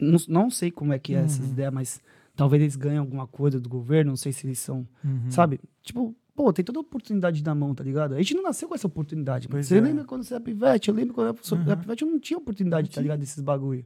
Não, 0.00 0.18
não 0.28 0.50
sei 0.50 0.70
como 0.70 0.92
é 0.92 0.98
que 0.98 1.14
é 1.14 1.18
essas 1.20 1.44
Uhum. 1.46 1.52
ideias, 1.52 1.72
mas 1.72 2.00
talvez 2.34 2.60
eles 2.62 2.76
ganhem 2.76 2.98
alguma 2.98 3.26
coisa 3.26 3.60
do 3.60 3.68
governo, 3.68 4.10
não 4.12 4.16
sei 4.16 4.32
se 4.32 4.46
eles 4.46 4.58
são. 4.58 4.86
Uhum. 5.04 5.30
Sabe? 5.30 5.60
Tipo, 5.82 6.14
pô, 6.34 6.52
tem 6.52 6.64
toda 6.64 6.78
a 6.78 6.82
oportunidade 6.82 7.42
na 7.44 7.54
mão, 7.54 7.72
tá 7.74 7.84
ligado? 7.84 8.14
A 8.14 8.18
gente 8.18 8.34
não 8.34 8.42
nasceu 8.42 8.68
com 8.68 8.74
essa 8.74 8.86
oportunidade. 8.88 9.48
Pois 9.48 9.66
Você 9.66 9.78
é. 9.78 9.80
lembra 9.80 10.04
quando 10.04 10.24
você 10.24 10.34
era 10.34 10.42
pivete? 10.42 10.88
Eu 10.88 10.94
lembro 10.96 11.14
quando 11.14 11.28
eu 11.28 11.56
era 11.56 11.70
Uhum. 11.70 11.76
pivete, 11.80 12.02
eu 12.02 12.10
não 12.10 12.18
tinha 12.18 12.38
oportunidade, 12.38 12.88
Não 12.88 12.94
tá 12.94 13.00
ligado? 13.00 13.20
Desses 13.20 13.40
bagulho. 13.40 13.84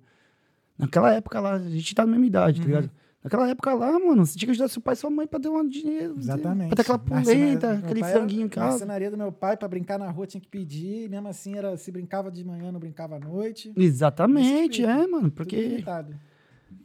Naquela 0.78 1.12
época 1.12 1.38
lá, 1.40 1.54
a 1.54 1.58
gente 1.68 1.94
tá 1.94 2.04
na 2.06 2.12
mesma 2.12 2.26
idade, 2.26 2.60
tá 2.60 2.66
Uhum. 2.66 2.74
ligado? 2.74 2.90
Naquela 3.26 3.48
época 3.50 3.74
lá, 3.74 3.90
mano, 3.98 4.24
você 4.24 4.38
tinha 4.38 4.46
que 4.46 4.52
ajudar 4.52 4.68
seu 4.68 4.80
pai 4.80 4.94
e 4.94 4.96
sua 4.96 5.10
mãe 5.10 5.26
pra 5.26 5.40
ter 5.40 5.48
um 5.48 5.68
dinheiro. 5.68 6.14
Exatamente. 6.16 6.68
Pra 6.68 6.76
ter 6.76 6.82
aquela 6.82 6.98
polenta, 7.00 7.72
aquele 7.72 8.04
franguinho 8.04 8.46
em 8.46 8.48
casa. 8.48 8.70
Marcenaria 8.70 9.10
do 9.10 9.16
meu 9.16 9.32
pai, 9.32 9.56
pra 9.56 9.66
brincar 9.66 9.98
na 9.98 10.08
rua 10.08 10.28
tinha 10.28 10.40
que 10.40 10.46
pedir. 10.46 11.10
Mesmo 11.10 11.26
assim, 11.26 11.56
era, 11.56 11.76
se 11.76 11.90
brincava 11.90 12.30
de 12.30 12.44
manhã, 12.44 12.70
não 12.70 12.78
brincava 12.78 13.16
à 13.16 13.18
noite. 13.18 13.72
Exatamente, 13.76 14.84
é, 14.84 15.08
mano, 15.08 15.28
porque. 15.28 15.82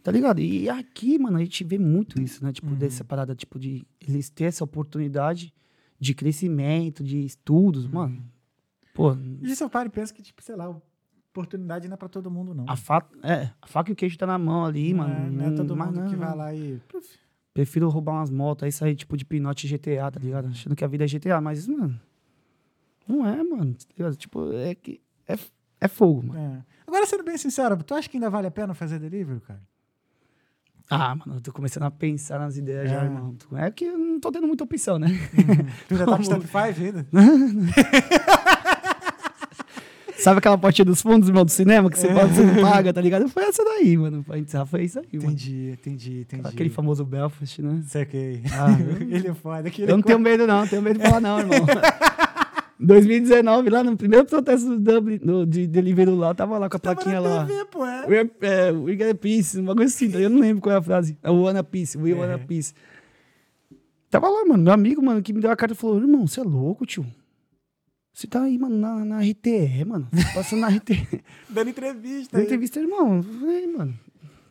Tá 0.01 0.11
ligado? 0.11 0.39
E 0.41 0.67
aqui, 0.67 1.19
mano, 1.19 1.37
a 1.37 1.41
gente 1.41 1.63
vê 1.63 1.77
muito 1.77 2.19
isso, 2.19 2.43
né? 2.43 2.51
Tipo, 2.51 2.71
Uhum. 2.71 2.75
dessa 2.75 3.03
parada, 3.03 3.35
tipo, 3.35 3.59
de 3.59 3.85
eles 3.99 4.31
ter 4.31 4.45
essa 4.45 4.63
oportunidade 4.63 5.53
de 5.99 6.15
crescimento, 6.15 7.03
de 7.03 7.23
estudos, 7.23 7.85
Uhum. 7.85 7.91
mano. 7.91 8.23
Pô, 8.95 9.15
E 9.43 9.55
seu 9.55 9.69
pai 9.69 9.87
pensa 9.89 10.11
que, 10.11 10.23
tipo, 10.23 10.41
sei 10.41 10.55
lá, 10.55 10.75
oportunidade 11.31 11.87
não 11.87 11.95
é 11.95 11.97
pra 11.97 12.07
todo 12.09 12.29
mundo, 12.29 12.53
não. 12.53 12.65
a 12.67 12.75
faca, 12.75 13.09
é, 13.23 13.49
a 13.61 13.67
faca 13.67 13.89
e 13.89 13.93
o 13.93 13.95
queijo 13.95 14.17
tá 14.17 14.27
na 14.27 14.37
mão 14.37 14.65
ali, 14.65 14.93
não, 14.93 15.07
mano. 15.07 15.13
é, 15.15 15.29
não 15.29 15.45
é 15.45 15.51
todo 15.55 15.75
mas 15.75 15.87
mundo 15.87 16.05
que 16.09 16.15
não. 16.15 16.19
vai 16.27 16.35
lá 16.35 16.53
e. 16.53 16.79
Prefiro 17.53 17.89
roubar 17.89 18.13
umas 18.13 18.29
motos 18.29 18.63
aí, 18.63 18.71
sair, 18.71 18.95
tipo, 18.95 19.17
de 19.17 19.25
pinote 19.25 19.67
GTA, 19.67 20.09
tá 20.11 20.19
ligado? 20.19 20.47
Achando 20.47 20.75
que 20.75 20.85
a 20.85 20.87
vida 20.87 21.03
é 21.03 21.07
GTA, 21.07 21.41
mas, 21.41 21.67
mano, 21.67 21.99
não 23.07 23.25
é, 23.27 23.43
mano. 23.43 23.75
Tá? 23.97 24.11
Tipo, 24.13 24.53
é 24.53 24.73
que. 24.75 25.01
É, 25.27 25.35
é 25.81 25.87
fogo, 25.87 26.25
mano. 26.27 26.39
é. 26.39 26.63
Agora, 26.87 27.05
sendo 27.05 27.23
bem 27.23 27.37
sincero, 27.37 27.75
tu 27.83 27.93
acha 27.93 28.07
que 28.09 28.17
ainda 28.17 28.29
vale 28.29 28.47
a 28.47 28.51
pena 28.51 28.73
fazer 28.73 28.99
delivery, 28.99 29.39
cara? 29.41 29.61
Ah, 30.89 31.15
mano, 31.15 31.35
eu 31.37 31.41
tô 31.41 31.53
começando 31.53 31.83
a 31.83 31.91
pensar 31.91 32.37
nas 32.39 32.57
ideias 32.57 32.89
já, 32.89 33.01
É. 33.01 33.05
irmão. 33.05 33.35
É 33.55 33.71
que 33.71 33.85
eu 33.85 33.97
não 33.97 34.19
tô 34.19 34.29
tendo 34.31 34.45
muita 34.47 34.65
opção, 34.65 34.99
né? 34.99 35.07
Tu 35.87 35.95
já 35.95 36.05
tá 36.05 36.15
com? 36.17 36.23
Step 36.23 36.41
5 36.45 36.57
ainda? 36.57 37.07
Sabe 40.21 40.37
aquela 40.37 40.57
portinha 40.57 40.85
dos 40.85 41.01
fundos, 41.01 41.27
irmão, 41.27 41.43
do 41.43 41.51
cinema, 41.51 41.89
que 41.89 41.97
você 41.97 42.07
pode, 42.07 42.33
você 42.33 42.43
não 42.43 42.61
paga, 42.61 42.93
tá 42.93 43.01
ligado? 43.01 43.27
Foi 43.27 43.43
essa 43.43 43.63
daí, 43.63 43.97
mano. 43.97 44.23
Pra 44.23 44.37
encerrar 44.37 44.65
foi 44.65 44.83
isso 44.83 44.99
aí, 44.99 45.07
mano. 45.13 45.25
Entendi, 45.31 45.71
entendi, 45.71 46.19
entendi. 46.21 46.47
Aquele 46.47 46.69
famoso 46.69 47.03
Belfast, 47.03 47.59
né? 47.61 47.83
Saquei. 47.87 48.41
Ah, 48.53 48.67
ele 49.09 49.27
é 49.27 49.33
foda. 49.33 49.69
Eu 49.79 49.97
não 49.97 50.01
tenho 50.01 50.19
medo, 50.19 50.45
não. 50.45 50.67
Tenho 50.67 50.81
medo 50.81 50.99
de 50.99 51.05
falar, 51.05 51.21
não, 51.21 51.39
irmão. 51.39 51.59
2019, 52.83 53.69
lá 53.69 53.83
no 53.83 53.95
primeiro 53.95 54.25
protesto 54.25 54.67
do 54.67 54.79
Dublin, 54.79 55.17
do, 55.17 55.45
de 55.45 55.67
Deliveroo 55.67 56.15
lá, 56.15 56.29
eu 56.29 56.35
tava 56.35 56.57
lá 56.57 56.67
com 56.67 56.77
a 56.77 56.79
plaquinha 56.79 57.19
lá. 57.19 57.45
TV, 57.45 57.65
pô, 57.65 57.85
é. 57.85 58.07
We're, 58.07 58.31
é, 58.41 58.71
we 58.71 58.95
got 58.95 59.11
a 59.11 59.15
peace, 59.15 59.59
um 59.59 59.65
bagulho 59.65 59.85
assim, 59.85 60.11
eu 60.15 60.29
não 60.31 60.39
lembro 60.39 60.63
qual 60.63 60.73
é 60.75 60.79
a 60.79 60.81
frase. 60.81 61.15
É 61.21 61.29
o 61.29 61.43
Wanna 61.43 61.63
Peace, 61.63 61.95
we 61.95 62.11
wanna 62.13 62.33
É. 62.33 62.37
peace. 62.39 62.73
Tava 64.09 64.27
lá, 64.27 64.43
mano, 64.45 64.63
meu 64.63 64.73
amigo, 64.73 65.01
mano, 65.01 65.21
que 65.21 65.31
me 65.31 65.39
deu 65.39 65.51
a 65.51 65.55
carta 65.55 65.75
e 65.75 65.77
falou, 65.77 65.99
irmão, 65.99 66.25
você 66.25 66.39
é 66.39 66.43
louco, 66.43 66.85
tio? 66.85 67.05
Você 68.21 68.27
tá 68.27 68.43
aí, 68.43 68.55
mano, 68.59 68.77
na, 68.77 69.03
na 69.03 69.19
RTE, 69.21 69.83
mano. 69.83 70.07
Tá 70.11 70.33
Passando 70.35 70.59
na 70.59 70.67
RTE. 70.67 71.07
Dando 71.49 71.71
entrevista. 71.71 72.37
Aí. 72.37 72.43
entrevista, 72.43 72.79
irmão, 72.79 73.23
falei, 73.23 73.65
mano, 73.65 73.99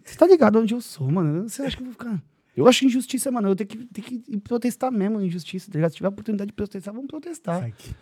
você 0.04 0.16
tá 0.16 0.26
ligado 0.26 0.58
onde 0.58 0.74
eu 0.74 0.80
sou, 0.80 1.08
mano? 1.08 1.48
Você 1.48 1.62
acha 1.62 1.76
que 1.76 1.82
eu 1.82 1.86
vou 1.86 1.92
ficar... 1.92 2.20
Eu 2.56 2.66
acho 2.66 2.84
injustiça, 2.84 3.30
mano, 3.30 3.48
eu 3.50 3.54
tenho 3.54 3.68
que, 3.68 3.76
tenho 3.86 4.20
que 4.22 4.38
protestar 4.40 4.90
mesmo, 4.90 5.20
injustiça, 5.22 5.70
tá 5.70 5.78
ligado? 5.78 5.92
Se 5.92 5.98
tiver 5.98 6.08
a 6.08 6.10
oportunidade 6.10 6.48
de 6.48 6.52
protestar, 6.52 6.92
vamos 6.92 7.06
protestar. 7.08 7.60
Saquei. 7.62 7.92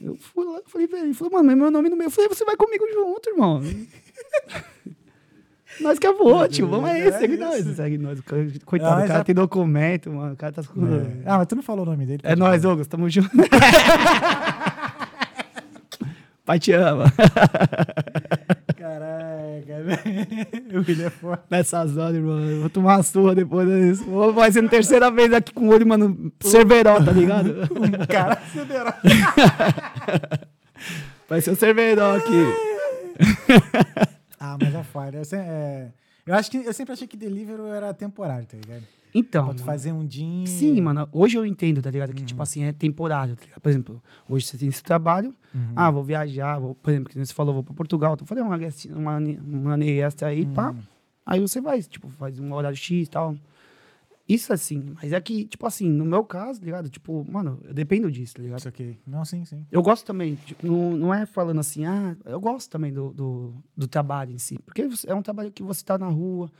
Eu 0.00 0.16
fui 0.16 0.44
lá, 0.44 0.60
falei 0.66 0.88
pra 0.88 0.98
ele, 0.98 1.14
falou, 1.14 1.34
mano, 1.34 1.56
meu 1.56 1.70
nome 1.70 1.88
no 1.88 1.96
meio. 1.96 2.08
Eu 2.08 2.10
falei, 2.10 2.28
você 2.28 2.44
vai 2.44 2.56
comigo 2.56 2.84
junto, 2.92 3.30
irmão. 3.30 3.62
nós 5.80 6.00
que 6.00 6.06
é 6.08 6.12
boa, 6.12 6.48
tio. 6.48 6.66
Vamos 6.66 6.90
aí, 6.90 7.02
É 7.02 7.12
segue 7.12 7.34
isso. 7.34 7.42
nós. 7.44 7.64
Segue 7.76 7.96
nós. 7.96 8.20
Coitado, 8.66 9.02
Ah, 9.02 9.04
o 9.04 9.06
cara 9.06 9.18
já- 9.20 9.24
tem 9.24 9.36
documento, 9.36 10.10
mano. 10.10 10.32
O 10.32 10.36
cara 10.36 10.52
tá. 10.52 10.62
É. 10.62 11.22
Ah, 11.24 11.38
mas 11.38 11.46
tu 11.46 11.54
não 11.54 11.62
falou 11.62 11.86
o 11.86 11.90
nome 11.90 12.04
dele. 12.04 12.20
É 12.24 12.36
falar. 12.36 12.58
Douglas, 12.58 12.88
tamo 12.88 13.08
junto. 13.08 13.30
Pai 16.52 16.58
te 16.58 16.72
ama. 16.72 17.04
Caraca, 18.76 19.82
velho. 19.82 20.02
O 20.76 20.84
William 20.86 21.06
é 21.06 21.10
foda. 21.10 21.42
Nessas 21.50 21.96
horas, 21.96 22.14
irmão. 22.16 22.38
Eu 22.40 22.60
vou 22.60 22.68
tomar 22.70 22.96
uma 22.96 23.02
surra 23.02 23.34
depois 23.34 23.66
disso. 23.66 24.04
Vou 24.04 24.34
fazendo 24.34 24.68
terceira 24.68 25.10
vez 25.10 25.32
aqui 25.32 25.52
com 25.54 25.68
o 25.68 25.72
olho, 25.72 25.86
mano, 25.86 26.30
cerveró, 26.42 27.02
tá 27.02 27.10
ligado? 27.12 27.54
Um 27.72 28.06
cara 28.06 28.34
acelerado. 28.34 28.96
Vai 31.26 31.40
ser 31.40 31.52
o 31.52 31.56
cerveró 31.56 32.16
aqui. 32.16 32.44
Ah, 34.38 34.58
mas 34.60 34.74
é 34.74 34.82
foda. 34.82 35.16
Eu, 35.18 35.24
se- 35.24 35.36
é, 35.36 35.88
eu 36.26 36.34
acho 36.34 36.50
que 36.50 36.58
eu 36.58 36.72
sempre 36.74 36.92
achei 36.92 37.06
que 37.08 37.16
delivery 37.16 37.62
era 37.74 37.94
temporário, 37.94 38.44
tá 38.46 38.56
ligado? 38.58 38.82
Então, 39.14 39.44
Pra 39.46 39.54
tu 39.54 39.58
mano. 39.60 39.66
fazer 39.66 39.92
um 39.92 40.06
din. 40.06 40.46
Sim, 40.46 40.80
mano. 40.80 41.08
Hoje 41.12 41.36
eu 41.36 41.44
entendo, 41.44 41.82
tá 41.82 41.90
ligado? 41.90 42.12
Que, 42.14 42.20
Uhum. 42.20 42.26
tipo 42.26 42.42
assim, 42.42 42.64
é 42.64 42.72
temporário, 42.72 43.36
tá 43.36 43.42
ligado? 43.44 43.60
Por 43.60 43.68
exemplo, 43.68 44.02
hoje 44.28 44.46
você 44.46 44.56
tem 44.56 44.68
esse 44.68 44.82
trabalho. 44.82 45.34
Uhum. 45.54 45.72
Ah, 45.76 45.90
vou 45.90 46.02
viajar, 46.02 46.58
vou, 46.58 46.74
por 46.74 46.90
exemplo, 46.90 47.10
que 47.12 47.18
você 47.18 47.34
falou, 47.34 47.52
vou 47.54 47.62
pra 47.62 47.74
Portugal. 47.74 48.16
Tô 48.16 48.24
fazendo 48.24 48.46
uma, 48.46 48.56
guest- 48.58 48.86
uma, 48.86 49.18
uma 49.18 49.84
extra 49.84 50.28
aí, 50.28 50.42
Uhum. 50.44 50.54
pá. 50.54 50.74
Aí 51.26 51.40
você 51.40 51.60
vai, 51.60 51.80
tipo, 51.82 52.08
faz 52.08 52.38
um 52.38 52.52
horário 52.54 52.76
X 52.76 53.06
e 53.06 53.10
tal. 53.10 53.36
Isso 54.28 54.52
assim, 54.52 54.94
mas 55.02 55.12
é 55.12 55.20
que, 55.20 55.44
tipo 55.44 55.66
assim, 55.66 55.90
no 55.90 56.04
meu 56.04 56.24
caso, 56.24 56.60
tá 56.60 56.64
ligado? 56.64 56.88
Tipo, 56.88 57.26
mano, 57.30 57.58
eu 57.64 57.74
dependo 57.74 58.10
disso, 58.10 58.34
tá 58.36 58.42
ligado? 58.42 58.60
Isso 58.60 58.68
aqui. 58.68 58.96
Não, 59.06 59.24
sim, 59.24 59.44
sim. 59.44 59.66
Eu 59.70 59.82
gosto 59.82 60.06
também, 60.06 60.36
tipo, 60.36 60.64
não, 60.66 60.96
não 60.96 61.12
é 61.14 61.26
falando 61.26 61.58
assim, 61.58 61.84
ah, 61.84 62.16
eu 62.24 62.40
gosto 62.40 62.70
também 62.70 62.92
do, 62.92 63.12
do, 63.12 63.52
do 63.76 63.86
trabalho 63.88 64.32
em 64.32 64.38
si. 64.38 64.58
Porque 64.64 64.88
é 65.06 65.14
um 65.14 65.22
trabalho 65.22 65.50
que 65.50 65.62
você 65.62 65.84
tá 65.84 65.98
na 65.98 66.06
rua, 66.06 66.50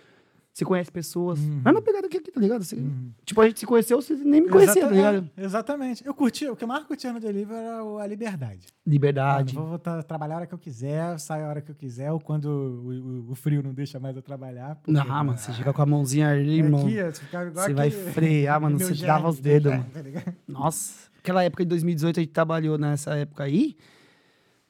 você 0.55 0.64
conhece 0.66 0.92
pessoas. 0.92 1.38
Uhum. 1.40 1.62
Mas 1.64 1.72
não 1.74 1.80
pegada 1.80 2.07
aqui, 2.07 2.20
tá 2.20 2.38
ligado? 2.40 2.62
Você- 2.62 2.76
Tipo, 3.24 3.40
a 3.40 3.46
gente 3.48 3.61
se 3.61 3.66
conheceu, 3.66 4.03
você 4.03 4.14
nem 4.14 4.42
me 4.42 4.48
conhecia, 4.50 4.74
tá 4.74 4.80
Exata- 4.92 4.94
ligado? 4.94 5.30
é, 5.36 5.44
exatamente. 5.44 6.07
Eu 6.07 6.12
curti, 6.12 6.46
o 6.46 6.55
que 6.55 6.62
eu 6.64 6.68
mais 6.68 6.84
curtia 6.84 7.11
no 7.12 7.18
delivery 7.18 7.59
era 7.59 7.82
a 8.03 8.07
liberdade. 8.07 8.66
Liberdade. 8.86 9.55
Mano, 9.55 9.61
vou 9.66 9.70
voltar, 9.70 10.03
trabalhar 10.03 10.34
a 10.34 10.36
hora 10.38 10.46
que 10.46 10.53
eu 10.53 10.59
quiser, 10.59 11.18
saio 11.18 11.46
a 11.46 11.48
hora 11.48 11.61
que 11.62 11.70
eu 11.70 11.74
quiser, 11.74 12.12
ou 12.12 12.20
quando 12.20 12.46
o, 12.46 12.88
o- 13.28 13.30
o 13.30 13.34
frio 13.34 13.62
não 13.62 13.72
deixa 13.72 13.98
mais 13.98 14.14
eu 14.14 14.20
trabalhar. 14.22 14.74
porque- 14.76 14.92
Não, 14.92 15.07
mano, 15.07 15.38
você 15.38 15.53
chega 15.53 15.72
com 15.72 15.80
a 15.82 15.86
mãozinha 15.86 16.28
ali, 16.28 16.61
É 16.61 16.64
irmão. 16.64 16.80
aqui, 16.86 16.96
você 17.03 17.22
Você 17.55 17.72
vai 17.74 17.90
frear, 17.90 18.61
mano, 18.61 18.76
você 18.78 18.94
trava 18.94 19.28
os 19.30 19.38
dedos, 19.40 19.72
mano. 19.72 19.86
tá? 19.92 20.32
Nossa, 20.46 21.09
aquela 21.18 21.42
época 21.42 21.64
de 21.64 21.70
2018 21.70 22.20
a 22.20 22.22
gente 22.22 22.32
trabalhou 22.32 22.76
nessa 22.76 23.14
época 23.16 23.44
aí. 23.44 23.74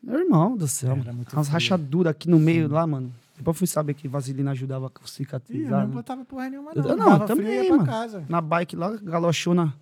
Meu 0.00 0.20
irmão 0.20 0.56
do 0.56 0.66
céu. 0.68 0.96
Era 1.00 1.12
Umas 1.32 1.48
rachaduras 1.48 2.10
aqui 2.10 2.28
no 2.28 2.38
meio 2.38 2.68
lá, 2.68 2.86
mano. 2.86 3.12
Depois 3.42 3.54
eu 3.56 3.58
fui 3.58 3.66
saber 3.66 3.94
que 3.94 4.08
vaselina 4.08 4.52
ajudava 4.52 4.86
a 4.86 4.88
Ih, 4.88 5.02
eu 5.02 5.06
cicatrizar. 5.08 5.80
não 5.82 5.88
né? 5.88 5.94
botava 5.94 6.24
porra 6.24 6.48
nenhuma, 6.48 6.72
Eu- 6.74 6.82
não. 6.82 6.96
não, 6.96 7.06
Dava 7.10 7.26
também, 7.26 7.44
frio 7.46 7.58
e 7.60 7.62
ia 7.64 7.68
pra 7.68 7.76
mano. 7.76 7.88
casa. 7.88 8.24
Na 8.28 8.40
bike 8.40 8.76
lá, 8.76 8.96
galochona 8.96 9.74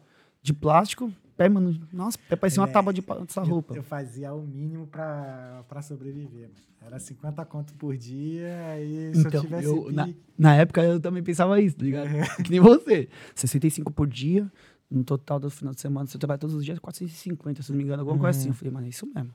de 0.43 0.53
plástico. 0.53 1.13
Pé, 1.37 1.49
mano. 1.49 1.81
Nossa, 1.93 2.19
pé 2.29 2.37
parecia 2.37 2.61
uma 2.63 2.69
É, 2.69 2.73
tábua 2.73 2.93
de 2.93 3.01
pa- 3.01 3.15
dessa 3.19 3.41
Eu, 3.41 3.47
roupa. 3.47 3.75
eu 3.75 3.83
fazia 3.83 4.33
o 4.35 4.43
mínimo 4.47 4.87
pra, 4.87 5.65
pra 5.69 5.81
sobreviver. 5.81 6.49
mano. 6.49 6.55
Era 6.83 6.99
50 6.99 7.45
conto 7.47 7.73
por 7.75 7.97
dia, 7.97 8.55
aí 8.73 9.11
se 9.15 9.23
eu 9.23 9.29
Então, 9.29 9.41
tivesse 9.43 9.67
eu, 9.67 9.91
na, 9.93 10.09
na 10.39 10.55
época 10.55 10.83
eu 10.83 10.99
também 11.01 11.23
pensava 11.23 11.59
isso, 11.61 11.77
tá 11.77 11.85
ligado? 11.85 12.09
que 12.45 12.51
nem 12.51 12.61
você. 12.61 13.09
65 13.35 13.91
por 13.93 14.07
dia, 14.07 14.51
no 14.91 15.03
total 15.05 15.39
do 15.39 15.49
final 15.51 15.73
de 15.75 15.81
semana, 15.81 16.07
você 16.07 16.19
trabalha 16.19 16.39
todos 16.39 16.55
os 16.57 16.65
dias, 16.65 16.79
450, 16.79 17.63
se 17.63 17.71
não 17.71 17.77
me 17.79 17.85
engano, 17.85 18.01
alguma 18.01 18.19
coisa 18.19 18.39
assim. 18.39 18.49
Eu 18.49 18.55
falei, 18.55 18.73
mano, 18.73 18.87
é 18.87 18.89
isso 18.91 19.07
mesmo. 19.07 19.31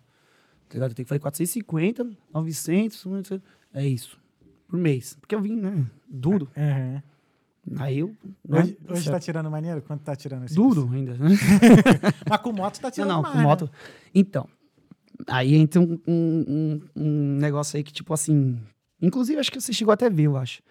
Tá 0.68 0.74
ligado? 0.74 0.92
Eu 0.92 0.96
tenho 0.96 1.06
que 1.06 1.10
fazer 1.10 1.20
450, 1.20 2.08
900, 2.34 3.06
900, 3.06 3.42
é 3.76 3.86
isso. 3.88 4.18
Por 4.68 4.80
mês. 4.80 5.16
Porque 5.20 5.36
eu 5.36 5.42
vim, 5.42 5.56
né? 5.58 5.86
Duro. 6.10 6.48
Aham. 6.58 7.04
Aí 7.78 8.00
eu. 8.00 8.16
né, 8.48 8.60
Hoje, 8.62 8.78
hoje 8.90 9.12
tá 9.12 9.20
tirando 9.20 9.50
maneiro? 9.50 9.82
Quanto 9.82 10.02
tá 10.02 10.16
tirando 10.16 10.46
esse 10.46 10.54
Duro 10.56 10.88
ainda, 10.94 11.14
né? 11.16 11.30
Mas 12.30 12.42
com 12.42 12.52
moto 12.52 12.80
tá 12.80 12.88
Não, 12.88 12.92
tirando 12.92 13.10
não, 13.10 13.22
mais, 13.24 13.34
com 13.36 13.42
moto. 13.42 13.72
Então, 14.14 14.48
aí 15.28 15.56
entra 15.56 15.82
um, 15.82 16.00
um, 16.08 16.82
um- 16.96 17.38
negócio 17.40 17.76
aí 17.78 17.84
que, 17.84 17.92
tipo 17.94 18.14
assim. 18.14 18.60
Inclusive, 19.02 19.40
acho 19.40 19.52
que 19.52 19.60
você 19.60 19.74
chegou 19.74 19.92
até 19.94 20.06
a 20.06 20.10
ver, 20.10 20.24
eu 20.24 20.38
acho. 20.38 20.62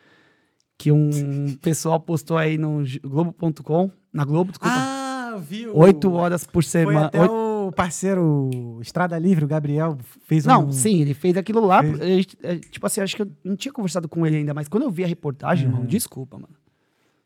Que 0.78 0.90
um 0.92 1.10
pessoal 1.62 1.98
postou 2.00 2.36
aí 2.38 2.56
no 2.56 2.82
Globo.com, 3.02 3.90
na 4.12 4.24
Globo, 4.24 4.48
Né? 4.48 4.52
desculpa, 4.52 4.74
Ah, 4.76 5.30
eu 5.32 5.40
vi 5.40 5.66
o... 5.66 5.76
oito 5.76 6.12
horas 6.12 6.44
por 6.46 6.62
semana. 6.62 7.10
oito- 7.12 7.32
parceiro 7.74 8.78
Estrada 8.80 9.18
Livre, 9.18 9.44
o 9.44 9.48
Gabriel, 9.48 9.98
fez 10.22 10.44
Não, 10.46 10.66
um... 10.68 10.72
sim, 10.72 11.00
ele 11.00 11.12
fez 11.14 11.36
aquilo 11.36 11.64
lá. 11.66 11.82
Fez. 11.82 12.26
é, 12.42 12.56
tipo 12.56 12.86
assim, 12.86 13.00
acho 13.00 13.16
que 13.16 13.22
eu 13.22 13.30
não 13.44 13.56
tinha 13.56 13.72
conversado 13.72 14.08
com 14.08 14.26
ele 14.26 14.36
ainda, 14.38 14.54
mas 14.54 14.68
quando 14.68 14.84
eu 14.84 14.90
vi 14.90 15.04
a 15.04 15.06
reportagem, 15.06 15.66
Uhum. 15.66 15.72
irmão, 15.72 15.86
desculpa, 15.86 16.38
mano. 16.38 16.54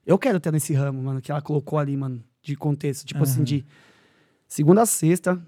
Eu 0.07 0.19
quero 0.19 0.41
ter 0.41 0.51
nesse 0.53 0.73
ramo, 0.73 1.03
mano, 1.03 1.21
que 1.21 1.31
ela 1.31 1.43
colocou 1.43 1.79
ali, 1.79 1.97
mano, 1.97 2.23
de 2.43 2.57
contexto. 2.57 3.07
Tipo 3.07 3.23
assim, 3.23 3.39
Uhum. 3.41 3.45
de 3.45 3.67
segunda 4.47 4.83
a 4.83 4.87
sexta, 4.87 5.41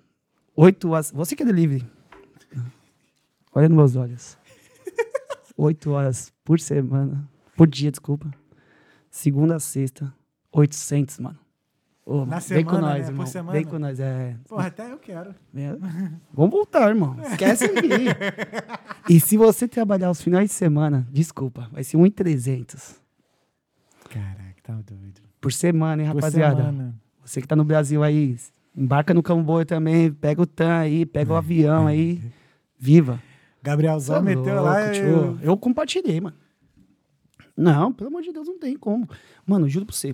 oito 0.55 0.91
horas. 0.91 1.11
Você 1.13 1.35
que 1.35 1.43
é 1.43 1.47
delivery. 1.47 1.85
Olha 3.55 3.69
nos 3.69 3.77
meus 3.77 3.97
olhos. 3.97 4.39
Oito 5.57 5.91
horas 5.91 6.33
por 6.45 6.59
semana. 6.61 7.29
Por 7.57 7.67
dia, 7.67 7.91
desculpa. 7.91 8.31
Segunda 9.11 9.57
a 9.57 9.61
sexta, 9.61 10.13
800, 10.53 11.19
mano. 11.19 11.39
Ô, 12.11 12.27
Na 12.27 12.41
vem 12.41 12.65
com 12.65 12.73
semana, 12.73 12.89
nós, 12.89 12.99
né? 12.99 13.05
Por 13.05 13.11
irmão. 13.13 13.27
semana? 13.27 13.53
Vem 13.53 13.65
com 13.65 13.79
nós, 13.79 14.01
é. 14.01 14.37
Porra, 14.49 14.67
até 14.67 14.91
eu 14.91 14.99
quero. 14.99 15.33
É. 15.55 15.77
Vamos 16.35 16.51
voltar, 16.51 16.89
irmão. 16.89 17.17
Esquece 17.23 17.67
aí. 17.67 18.07
e 19.09 19.21
se 19.21 19.37
você 19.37 19.69
trabalhar 19.69 20.11
os 20.11 20.21
finais 20.21 20.49
de 20.49 20.55
semana, 20.55 21.07
desculpa, 21.13 21.69
vai 21.73 21.85
ser 21.85 21.97
1,300 21.99 22.97
Caraca, 24.09 24.57
tá 24.61 24.73
doido. 24.85 25.21
por 25.41 25.53
semana, 25.53 26.03
hein, 26.03 26.09
Por 26.09 26.17
rapaziada? 26.17 26.57
semana. 26.57 26.95
Você 27.25 27.41
que 27.41 27.47
tá 27.47 27.55
no 27.55 27.63
Brasil 27.63 28.03
aí, 28.03 28.37
embarca 28.77 29.15
no 29.15 29.23
comboio 29.23 29.65
também, 29.65 30.11
pega 30.13 30.43
o 30.43 30.47
TAM 30.47 30.81
aí, 30.81 31.07
pega 31.07 31.33
o 31.33 31.37
avião 31.37 31.87
aí, 31.87 32.21
viva. 32.77 33.23
Gabrielzão 33.63 34.17
é 34.17 34.23
meteu 34.23 34.43
louco, 34.47 34.63
lá 34.65 34.97
eu... 34.97 35.39
Eu 35.43 35.57
compartilhei, 35.57 36.21
mano. 36.21 36.35
Não, 37.57 37.93
pelo 37.93 38.09
amor 38.09 38.23
de 38.23 38.33
Deus, 38.33 38.49
não 38.49 38.59
tem 38.59 38.77
como. 38.77 39.09
Mano, 39.47 39.69
juro 39.69 39.87
pra 39.87 39.95
você. 39.95 40.13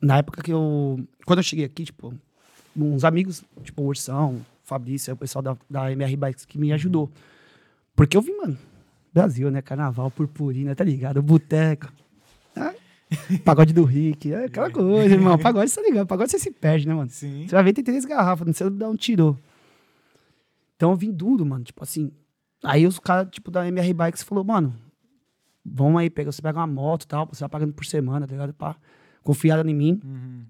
Na 0.00 0.18
época 0.18 0.42
que 0.42 0.52
eu. 0.52 1.00
Quando 1.24 1.38
eu 1.38 1.42
cheguei 1.42 1.64
aqui, 1.64 1.84
tipo, 1.84 2.14
uns 2.76 3.04
amigos, 3.04 3.44
tipo, 3.62 3.82
o 3.82 3.86
Ursão, 3.86 4.34
o 4.36 4.44
Fabrício, 4.62 5.12
o 5.12 5.16
pessoal 5.16 5.42
da, 5.42 5.56
da 5.68 5.92
MR 5.92 6.16
Bikes 6.16 6.44
que 6.44 6.58
me 6.58 6.72
ajudou. 6.72 7.10
Porque 7.94 8.16
eu 8.16 8.22
vim, 8.22 8.36
mano. 8.36 8.58
Brasil, 9.12 9.50
né? 9.50 9.60
Carnaval, 9.60 10.10
purpurina, 10.10 10.74
tá 10.74 10.84
ligado? 10.84 11.20
Boteco. 11.20 11.92
Ah, 12.56 12.72
Pagode 13.44 13.72
do 13.72 13.84
Rick, 13.84 14.32
é 14.32 14.44
aquela 14.44 14.70
coisa, 14.70 15.14
irmão. 15.14 15.36
Pagode, 15.38 15.74
tá 15.74 15.82
ligado? 15.82 16.06
Pagode 16.06 16.30
você 16.30 16.38
se 16.38 16.50
perde, 16.50 16.86
né, 16.86 16.94
mano? 16.94 17.10
Sim. 17.10 17.46
Você 17.46 17.54
vai 17.54 17.64
ver, 17.64 17.72
tem 17.72 17.84
três 17.84 18.04
garrafas, 18.04 18.46
não 18.46 18.54
sei 18.54 18.70
dar 18.70 18.88
um 18.88 18.96
tirou. 18.96 19.36
Então 20.76 20.90
eu 20.90 20.96
vim 20.96 21.10
duro, 21.10 21.44
mano. 21.44 21.64
Tipo 21.64 21.82
assim. 21.82 22.12
Aí 22.62 22.86
os 22.86 22.98
caras, 22.98 23.28
tipo, 23.30 23.50
da 23.50 23.66
MR 23.66 23.92
Bikes 23.92 24.22
falou, 24.22 24.44
mano, 24.44 24.74
vamos 25.64 26.00
aí, 26.00 26.10
pega, 26.10 26.30
você 26.30 26.42
pega 26.42 26.58
uma 26.58 26.66
moto 26.66 27.04
e 27.04 27.06
tal, 27.06 27.26
você 27.26 27.40
vai 27.40 27.48
pagando 27.48 27.72
por 27.72 27.84
semana, 27.84 28.26
tá 28.26 28.32
ligado? 28.32 28.52
Pá. 28.52 28.76
Confiaram 29.22 29.68
em 29.68 29.74
mim. 29.74 30.00
Uhum. 30.04 30.44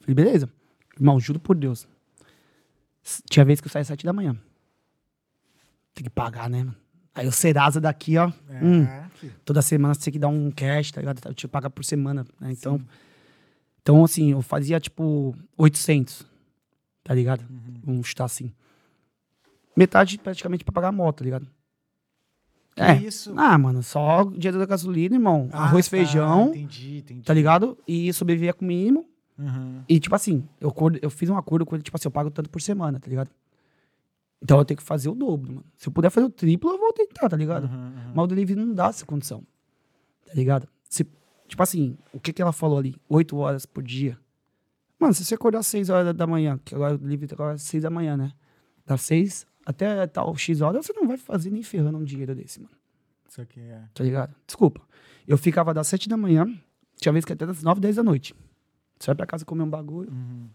Falei, 0.00 0.14
beleza. 0.14 0.48
Irmão, 0.96 1.18
juro 1.18 1.38
por 1.38 1.56
Deus. 1.56 1.88
Tinha 3.28 3.44
vez 3.44 3.60
que 3.60 3.66
eu 3.66 3.70
saía 3.70 3.82
às 3.82 3.88
sete 3.88 4.04
da 4.04 4.12
manhã. 4.12 4.36
Tem 5.94 6.04
que 6.04 6.10
pagar, 6.10 6.48
né, 6.48 6.58
mano? 6.58 6.76
Aí 7.14 7.26
o 7.26 7.32
Serasa 7.32 7.80
daqui, 7.80 8.16
ó. 8.16 8.30
É, 8.48 8.64
hum, 8.64 8.86
toda 9.44 9.60
semana 9.62 9.94
você 9.94 10.04
tem 10.04 10.12
que 10.12 10.18
dar 10.18 10.28
um 10.28 10.50
cash, 10.50 10.92
tá 10.92 11.00
ligado? 11.00 11.20
Eu 11.24 11.34
te 11.34 11.48
pagar 11.48 11.70
por 11.70 11.84
semana, 11.84 12.24
né? 12.40 12.52
Então, 12.52 12.80
então, 13.82 14.04
assim, 14.04 14.32
eu 14.32 14.42
fazia, 14.42 14.78
tipo, 14.78 15.34
800, 15.56 16.26
tá 17.02 17.14
ligado? 17.14 17.40
Uhum. 17.50 17.80
Vamos 17.84 18.08
chutar 18.08 18.24
assim. 18.24 18.52
Metade 19.76 20.18
praticamente 20.18 20.64
pra 20.64 20.72
pagar 20.72 20.88
a 20.88 20.92
moto, 20.92 21.18
tá 21.18 21.24
ligado? 21.24 21.46
Que 22.74 22.82
É. 22.82 22.96
isso? 22.96 23.34
Ah, 23.36 23.58
mano, 23.58 23.82
só 23.82 24.24
dinheiro 24.24 24.58
da 24.58 24.66
gasolina, 24.66 25.16
irmão. 25.16 25.48
Ah, 25.52 25.64
Arroz, 25.64 25.86
tá, 25.86 25.90
feijão, 25.90 26.48
Entendi, 26.50 26.98
entendi. 26.98 27.22
tá 27.22 27.34
ligado? 27.34 27.76
E 27.86 28.12
sobrevivia 28.12 28.52
com 28.54 28.64
o 28.64 28.68
mínimo. 28.68 29.06
Uhum. 29.38 29.82
E, 29.88 29.98
tipo 29.98 30.14
assim, 30.14 30.46
eu, 30.60 30.72
eu 31.02 31.10
fiz 31.10 31.28
um 31.30 31.36
acordo 31.36 31.64
com 31.66 31.74
ele, 31.74 31.82
tipo 31.82 31.96
assim, 31.96 32.06
eu 32.06 32.12
pago 32.12 32.30
tanto 32.30 32.48
por 32.50 32.60
semana, 32.60 33.00
tá 33.00 33.08
ligado? 33.08 33.30
Então 34.42 34.58
eu 34.58 34.64
tenho 34.64 34.78
que 34.78 34.82
fazer 34.84 35.08
o 35.08 35.14
dobro, 35.14 35.52
mano. 35.52 35.66
Se 35.76 35.88
eu 35.88 35.92
puder 35.92 36.10
fazer 36.10 36.26
o 36.26 36.30
triplo, 36.30 36.70
eu 36.70 36.78
vou 36.78 36.92
tentar, 36.92 37.28
tá 37.28 37.36
ligado? 37.36 37.64
Uhum, 37.64 37.86
uhum. 37.86 38.12
Mas 38.14 38.24
o 38.24 38.26
delivery 38.26 38.58
não 38.60 38.72
dá 38.74 38.86
essa 38.86 39.04
condição. 39.04 39.42
Tá 40.26 40.32
ligado? 40.34 40.66
Se, 40.88 41.06
tipo 41.48 41.62
assim, 41.62 41.96
o 42.12 42.20
que 42.20 42.32
que 42.32 42.40
ela 42.40 42.52
falou 42.52 42.78
ali? 42.78 42.94
Oito 43.08 43.36
horas 43.36 43.66
por 43.66 43.82
dia. 43.82 44.16
Mano, 44.98 45.12
se 45.14 45.24
você 45.24 45.34
acordar 45.34 45.58
às 45.60 45.66
seis 45.66 45.88
horas 45.90 46.14
da 46.14 46.26
manhã, 46.26 46.58
que 46.64 46.74
agora 46.74 46.94
o 46.94 46.98
delivery 46.98 47.28
tá 47.28 47.34
agora 47.34 47.54
às 47.54 47.62
seis 47.62 47.82
da 47.82 47.90
manhã, 47.90 48.16
né? 48.16 48.32
Das 48.86 49.00
seis 49.02 49.46
até 49.70 50.06
tal 50.06 50.34
X 50.36 50.60
horas, 50.60 50.86
você 50.86 50.92
não 50.92 51.06
vai 51.06 51.16
fazer 51.16 51.50
nem 51.50 51.62
ferrando 51.62 51.98
um 51.98 52.04
dinheiro 52.04 52.34
desse, 52.34 52.60
mano. 52.60 52.74
Isso 53.28 53.40
aqui 53.40 53.60
é... 53.60 53.82
Tá 53.94 54.02
ligado? 54.04 54.34
Desculpa. 54.46 54.80
Eu 55.26 55.38
ficava 55.38 55.72
das 55.72 55.86
sete 55.86 56.08
da 56.08 56.16
manhã, 56.16 56.46
tinha 56.96 57.12
vez 57.12 57.24
que 57.24 57.32
até 57.32 57.46
das 57.46 57.62
nove, 57.62 57.80
dez 57.80 57.96
da 57.96 58.02
noite. 58.02 58.34
Você 58.98 59.06
vai 59.06 59.14
pra 59.14 59.26
casa 59.26 59.44
comer 59.44 59.62
um 59.62 59.70
bagulho, 59.70 60.10
Uhum. 60.10 60.48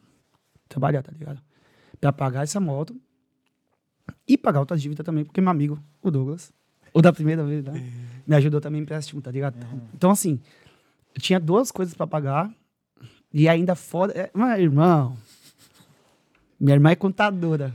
trabalhar, 0.67 1.01
tá 1.01 1.11
ligado? 1.11 1.41
Pra 1.99 2.11
pagar 2.11 2.43
essa 2.43 2.59
moto 2.59 2.95
e 4.27 4.37
pagar 4.37 4.59
outras 4.59 4.81
dívidas 4.81 5.05
também, 5.05 5.23
porque 5.23 5.39
meu 5.41 5.49
amigo, 5.49 5.79
o 6.01 6.11
Douglas, 6.11 6.51
o 6.93 7.01
da 7.01 7.11
primeira 7.13 7.43
vez, 7.43 7.63
né? 7.63 7.73
Me 8.27 8.35
ajudou 8.35 8.59
também 8.61 8.79
em 8.79 8.83
empréstimo, 8.83 9.21
tá 9.21 9.31
ligado? 9.31 9.55
Então, 9.93 10.11
assim, 10.11 10.39
eu 11.15 11.21
tinha 11.21 11.39
duas 11.39 11.71
coisas 11.71 11.93
pra 11.93 12.05
pagar 12.07 12.53
e 13.33 13.47
ainda 13.49 13.75
fora. 13.75 14.11
É, 14.17 14.31
mas, 14.33 14.59
irmão, 14.59 15.17
minha 16.59 16.75
irmã 16.75 16.91
é 16.91 16.95
contadora. 16.95 17.73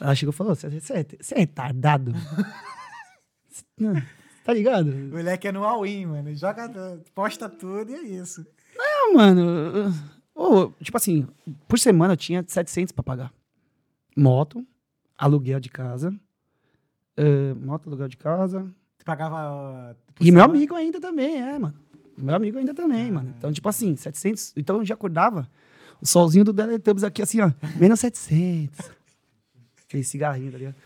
Ela 0.00 0.14
chegou 0.14 0.32
e 0.32 0.36
falou: 0.36 0.54
Você 0.54 0.66
é, 0.66 1.06
você 1.20 1.34
é 1.34 1.38
retardado? 1.38 2.12
Não, 3.78 3.94
tá 4.44 4.52
ligado? 4.54 4.90
O 4.90 5.16
moleque 5.16 5.48
é 5.48 5.52
no 5.52 5.64
all-in, 5.64 6.06
mano. 6.06 6.34
Joga, 6.34 6.68
posta 7.14 7.48
tudo 7.48 7.90
e 7.90 7.94
é 7.94 8.02
isso. 8.02 8.46
Não, 8.76 9.14
mano. 9.14 9.92
tipo 10.82 10.96
assim, 10.96 11.26
por 11.68 11.78
semana 11.78 12.14
eu 12.14 12.16
tinha 12.16 12.44
700 12.46 12.92
pra 12.92 13.02
pagar. 13.02 13.32
Moto, 14.16 14.66
aluguel 15.16 15.60
de 15.60 15.68
casa. 15.68 16.14
eh, 17.16 17.54
moto, 17.54 17.88
aluguel 17.88 18.08
de 18.08 18.16
casa. 18.16 18.70
Tu 18.98 19.04
pagava... 19.04 19.92
uh, 19.92 20.12
por 20.14 20.26
E 20.26 20.30
meu 20.30 20.44
amigo 20.44 20.74
ainda 20.74 21.00
também, 21.00 21.40
é, 21.40 21.58
mano. 21.58 21.74
Meu 22.16 22.34
amigo 22.34 22.58
ainda 22.58 22.74
também, 22.74 23.10
mano. 23.10 23.34
Então, 23.36 23.52
tipo 23.52 23.68
assim, 23.68 23.96
700. 23.96 24.52
Então 24.56 24.76
eu 24.76 24.84
já 24.84 24.94
acordava. 24.94 25.48
O 26.00 26.06
solzinho 26.06 26.44
do 26.44 26.52
Teletubbies 26.52 27.04
aqui, 27.04 27.22
assim, 27.22 27.40
ó. 27.40 27.50
Menos 27.78 28.00
700. 28.00 28.90
Aquele 29.90 30.04
cigarrinho, 30.04 30.52
tá 30.52 30.58
ligado? 30.58 30.76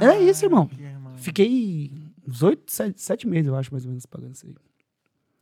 É 0.00 0.18
isso, 0.20 0.44
irmão. 0.44 0.66
Caraca, 0.66 0.88
irmão. 0.88 1.16
Fiquei 1.16 1.92
uns 2.26 2.42
8, 2.42 2.72
7, 2.96 3.26
meses, 3.28 3.46
eu 3.46 3.54
acho, 3.54 3.72
mais 3.72 3.84
ou 3.84 3.90
menos, 3.90 4.04
pagando 4.04 4.34
isso 4.34 4.44
aí. 4.46 4.54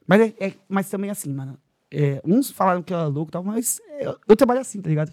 Mas, 0.06 0.20
é, 0.20 0.34
é- 0.38 0.54
mas 0.68 0.90
também 0.90 1.08
assim, 1.10 1.32
mano. 1.32 1.58
é, 1.90 2.20
uns 2.24 2.50
falaram 2.50 2.82
que 2.82 2.92
eu 2.92 2.98
era 2.98 3.06
louco 3.08 3.30
e 3.30 3.32
tal, 3.32 3.42
mas 3.42 3.80
eu, 3.98 4.16
eu 4.28 4.36
trabalho 4.36 4.60
assim, 4.60 4.80
tá 4.82 4.88
ligado? 4.88 5.12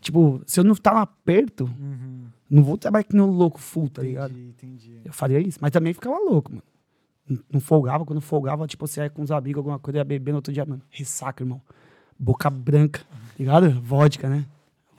Tipo, 0.00 0.40
se 0.46 0.60
eu 0.60 0.64
não 0.64 0.74
tá 0.74 0.92
no 0.94 1.00
aperto, 1.00 1.64
Uhum. 1.64 2.26
não 2.48 2.62
vou 2.62 2.78
trabalhar 2.78 3.04
que 3.04 3.14
nem 3.14 3.22
um 3.24 3.30
louco 3.30 3.58
full, 3.58 3.88
tá 3.90 4.02
ligado? 4.02 4.30
Entendi, 4.32 4.48
entendi. 4.48 5.00
Eu 5.04 5.12
faria 5.12 5.40
isso, 5.40 5.58
mas 5.60 5.70
também 5.72 5.92
ficava 5.92 6.16
louco, 6.18 6.50
mano. 6.52 6.62
Não- 7.28 7.38
Não 7.54 7.60
folgava, 7.60 8.04
quando 8.04 8.20
folgava, 8.20 8.66
tipo, 8.66 8.86
você 8.86 9.00
ia 9.00 9.10
com 9.10 9.22
os 9.22 9.30
amigos, 9.30 9.58
alguma 9.58 9.78
coisa, 9.78 9.98
ia 9.98 10.04
beber 10.04 10.32
no 10.32 10.36
outro 10.38 10.52
dia, 10.52 10.64
mano. 10.64 10.82
Ressaca, 10.90 11.42
irmão. 11.42 11.60
Boca 12.18 12.48
branca, 12.50 13.00
ligado? 13.38 13.70
Vodka, 13.80 14.28
né? 14.28 14.44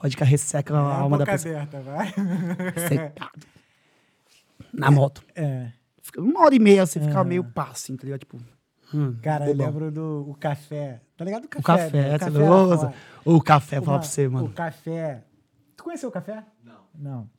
Vodka 0.06 0.24
resseca 0.24 0.74
a 0.74 0.76
É, 0.76 0.94
alma 1.00 1.18
da 1.18 1.24
boca 1.24 1.32
pessoa. 1.32 1.54
aberta, 1.56 1.80
vai. 1.80 2.14
Ressecado. 2.74 3.46
Na 4.72 4.90
moto. 4.90 5.22
É. 5.34 5.68
Fica 6.02 6.20
Uma 6.20 6.44
hora 6.44 6.54
e 6.54 6.58
meia 6.58 6.86
você 6.86 6.98
ficava 7.00 7.20
Aham. 7.20 7.28
meio 7.28 7.44
pá, 7.44 7.68
assim, 7.70 7.96
tá 7.96 8.04
ligado? 8.04 8.20
Tipo. 8.20 8.38
hum, 8.94 9.16
Cara, 9.22 9.48
eu 9.48 9.54
lembro 9.54 9.90
do 9.90 10.26
o 10.30 10.34
café. 10.34 11.00
Tá 11.16 11.24
ligado 11.24 11.44
o 11.44 11.46
O 11.46 11.48
café? 11.48 11.84
café, 11.84 12.02
né? 12.02 12.16
O 12.16 12.18
café 12.18 12.30
falou, 12.32 12.42
era 12.42 12.50
"Nossa, 12.50 12.76
foda. 12.86 12.94
O 13.24 13.42
café, 13.42 13.80
falar 13.80 13.92
Uma- 13.94 13.98
pra 14.00 14.08
você, 14.08 14.26
O 14.26 14.32
mano. 14.32 14.48
café. 14.50 15.24
Tu 15.76 15.82
conheceu 15.84 16.08
o 16.08 16.12
café? 16.12 16.44
Não. 16.62 16.80
Não. 16.94 17.30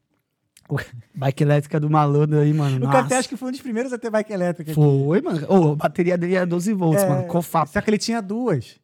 Bike 1.15 1.43
elétrica 1.43 1.79
do 1.79 1.89
malandro 1.89 2.39
aí, 2.39 2.51
mano. 2.53 2.75
O 2.77 2.79
Nossa. 2.79 3.03
café 3.03 3.17
acho 3.17 3.29
que 3.29 3.37
foi 3.37 3.49
um 3.49 3.51
dos 3.51 3.61
primeiros 3.61 3.93
a 3.93 3.97
ter 3.97 4.09
bike 4.09 4.33
elétrica. 4.33 4.71
aqui. 4.71 4.75
Foi, 4.81 5.21
mano. 5.21 5.45
Ô, 5.49 5.71
a 5.71 5.75
bateria 5.77 6.17
dele 6.17 6.35
era 6.35 6.45
12 6.45 6.73
volts, 6.73 7.03
É, 7.03 7.07
mano. 7.09 7.27
Cofap. 7.27 7.69
Só 7.69 7.79
que 7.81 7.89
ele 7.89 7.97
tinha 7.97 8.21
duas. 8.21 8.77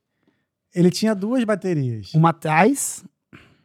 Ele 0.74 0.90
tinha 0.90 1.14
duas 1.14 1.44
baterias. 1.44 2.14
Uma 2.14 2.30
atrás. 2.30 3.04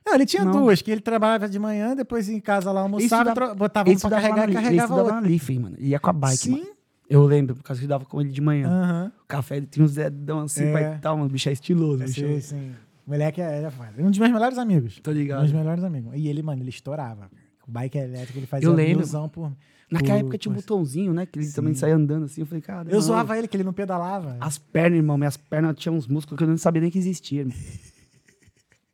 Não, 0.08 0.14
ele 0.14 0.24
tinha 0.26 0.44
Não. 0.44 0.52
duas, 0.52 0.80
que 0.80 0.90
ele 0.90 1.00
trabalhava 1.02 1.48
de 1.48 1.58
manhã, 1.58 1.94
depois 1.94 2.28
em 2.28 2.40
casa 2.40 2.72
lá 2.72 2.80
almoçava, 2.80 3.34
tro- 3.34 3.54
botava 3.54 3.90
uma 3.90 3.98
pra 4.00 4.10
carregar 4.10 4.48
e 4.50 4.54
carregava 4.54 4.94
outra. 4.94 5.14
na 5.14 5.20
Leaf, 5.20 5.50
mano. 5.58 5.76
Ia 5.78 5.98
com 6.00 6.08
a 6.10 6.12
bike, 6.12 6.36
Sim. 6.38 6.50
mano. 6.52 6.66
Eu 7.10 7.24
lembro, 7.24 7.54
por 7.56 7.62
causa 7.62 7.78
que 7.80 7.84
eu 7.84 7.86
estudava 7.86 8.04
com 8.04 8.20
ele 8.20 8.30
de 8.30 8.40
manhã. 8.40 8.68
Aham. 8.68 9.12
O 9.24 9.26
café, 9.26 9.56
ele 9.58 9.66
tinha 9.66 9.84
uns 9.84 9.94
dedão 9.94 10.40
assim, 10.40 10.64
É. 10.64 10.72
pai 10.72 10.94
e 10.94 10.98
tal, 10.98 11.16
mano. 11.16 11.28
O 11.28 11.32
bicho 11.32 11.48
é 11.48 11.52
estiloso. 11.52 12.04
bicho. 12.04 12.20
Sim, 12.26 12.40
sim. 12.40 12.72
O 13.06 13.10
moleque 13.10 13.40
é, 13.40 13.62
é 13.64 13.70
foda. 13.70 13.90
Um 13.98 14.10
dos 14.10 14.18
meus 14.18 14.30
melhores 14.32 14.58
amigos. 14.58 14.98
Tô 15.02 15.10
Um 15.10 15.14
dos 15.14 15.22
ligado. 15.22 15.52
melhores 15.54 15.84
amigos. 15.84 16.12
E 16.14 16.28
ele, 16.28 16.42
mano, 16.42 16.62
ele 16.62 16.68
estourava. 16.70 17.30
O 17.66 17.70
bike 17.70 17.96
elétrico, 17.98 18.38
ele 18.38 18.46
fazia 18.46 18.66
Eu 18.68 18.72
lembro. 18.72 18.96
milzão 18.98 19.28
por... 19.28 19.52
Naquela 19.90 20.14
por- 20.18 20.20
época 20.20 20.38
tinha 20.38 20.52
um 20.52 20.54
por- 20.54 20.60
botãozinho, 20.62 21.14
né? 21.14 21.24
Que 21.24 21.38
ele 21.38 21.46
Sim. 21.46 21.54
também 21.54 21.72
saía 21.74 21.96
andando 21.96 22.24
assim. 22.26 22.42
Eu 22.42 22.46
falei, 22.46 22.60
cara. 22.60 22.90
Eu 22.90 23.00
zoava 23.00 23.38
ele, 23.38 23.48
que 23.48 23.56
ele 23.56 23.64
não 23.64 23.72
pedalava. 23.72 24.36
As 24.40 24.58
pernas, 24.58 24.98
irmão, 24.98 25.16
minhas 25.16 25.36
pernas 25.38 25.74
tinham 25.76 25.96
uns 25.96 26.06
músculos 26.06 26.36
que 26.36 26.44
eu 26.44 26.48
não 26.48 26.58
sabia 26.58 26.82
nem 26.82 26.90
que 26.90 26.98
existia, 26.98 27.40
irmão. 27.40 27.54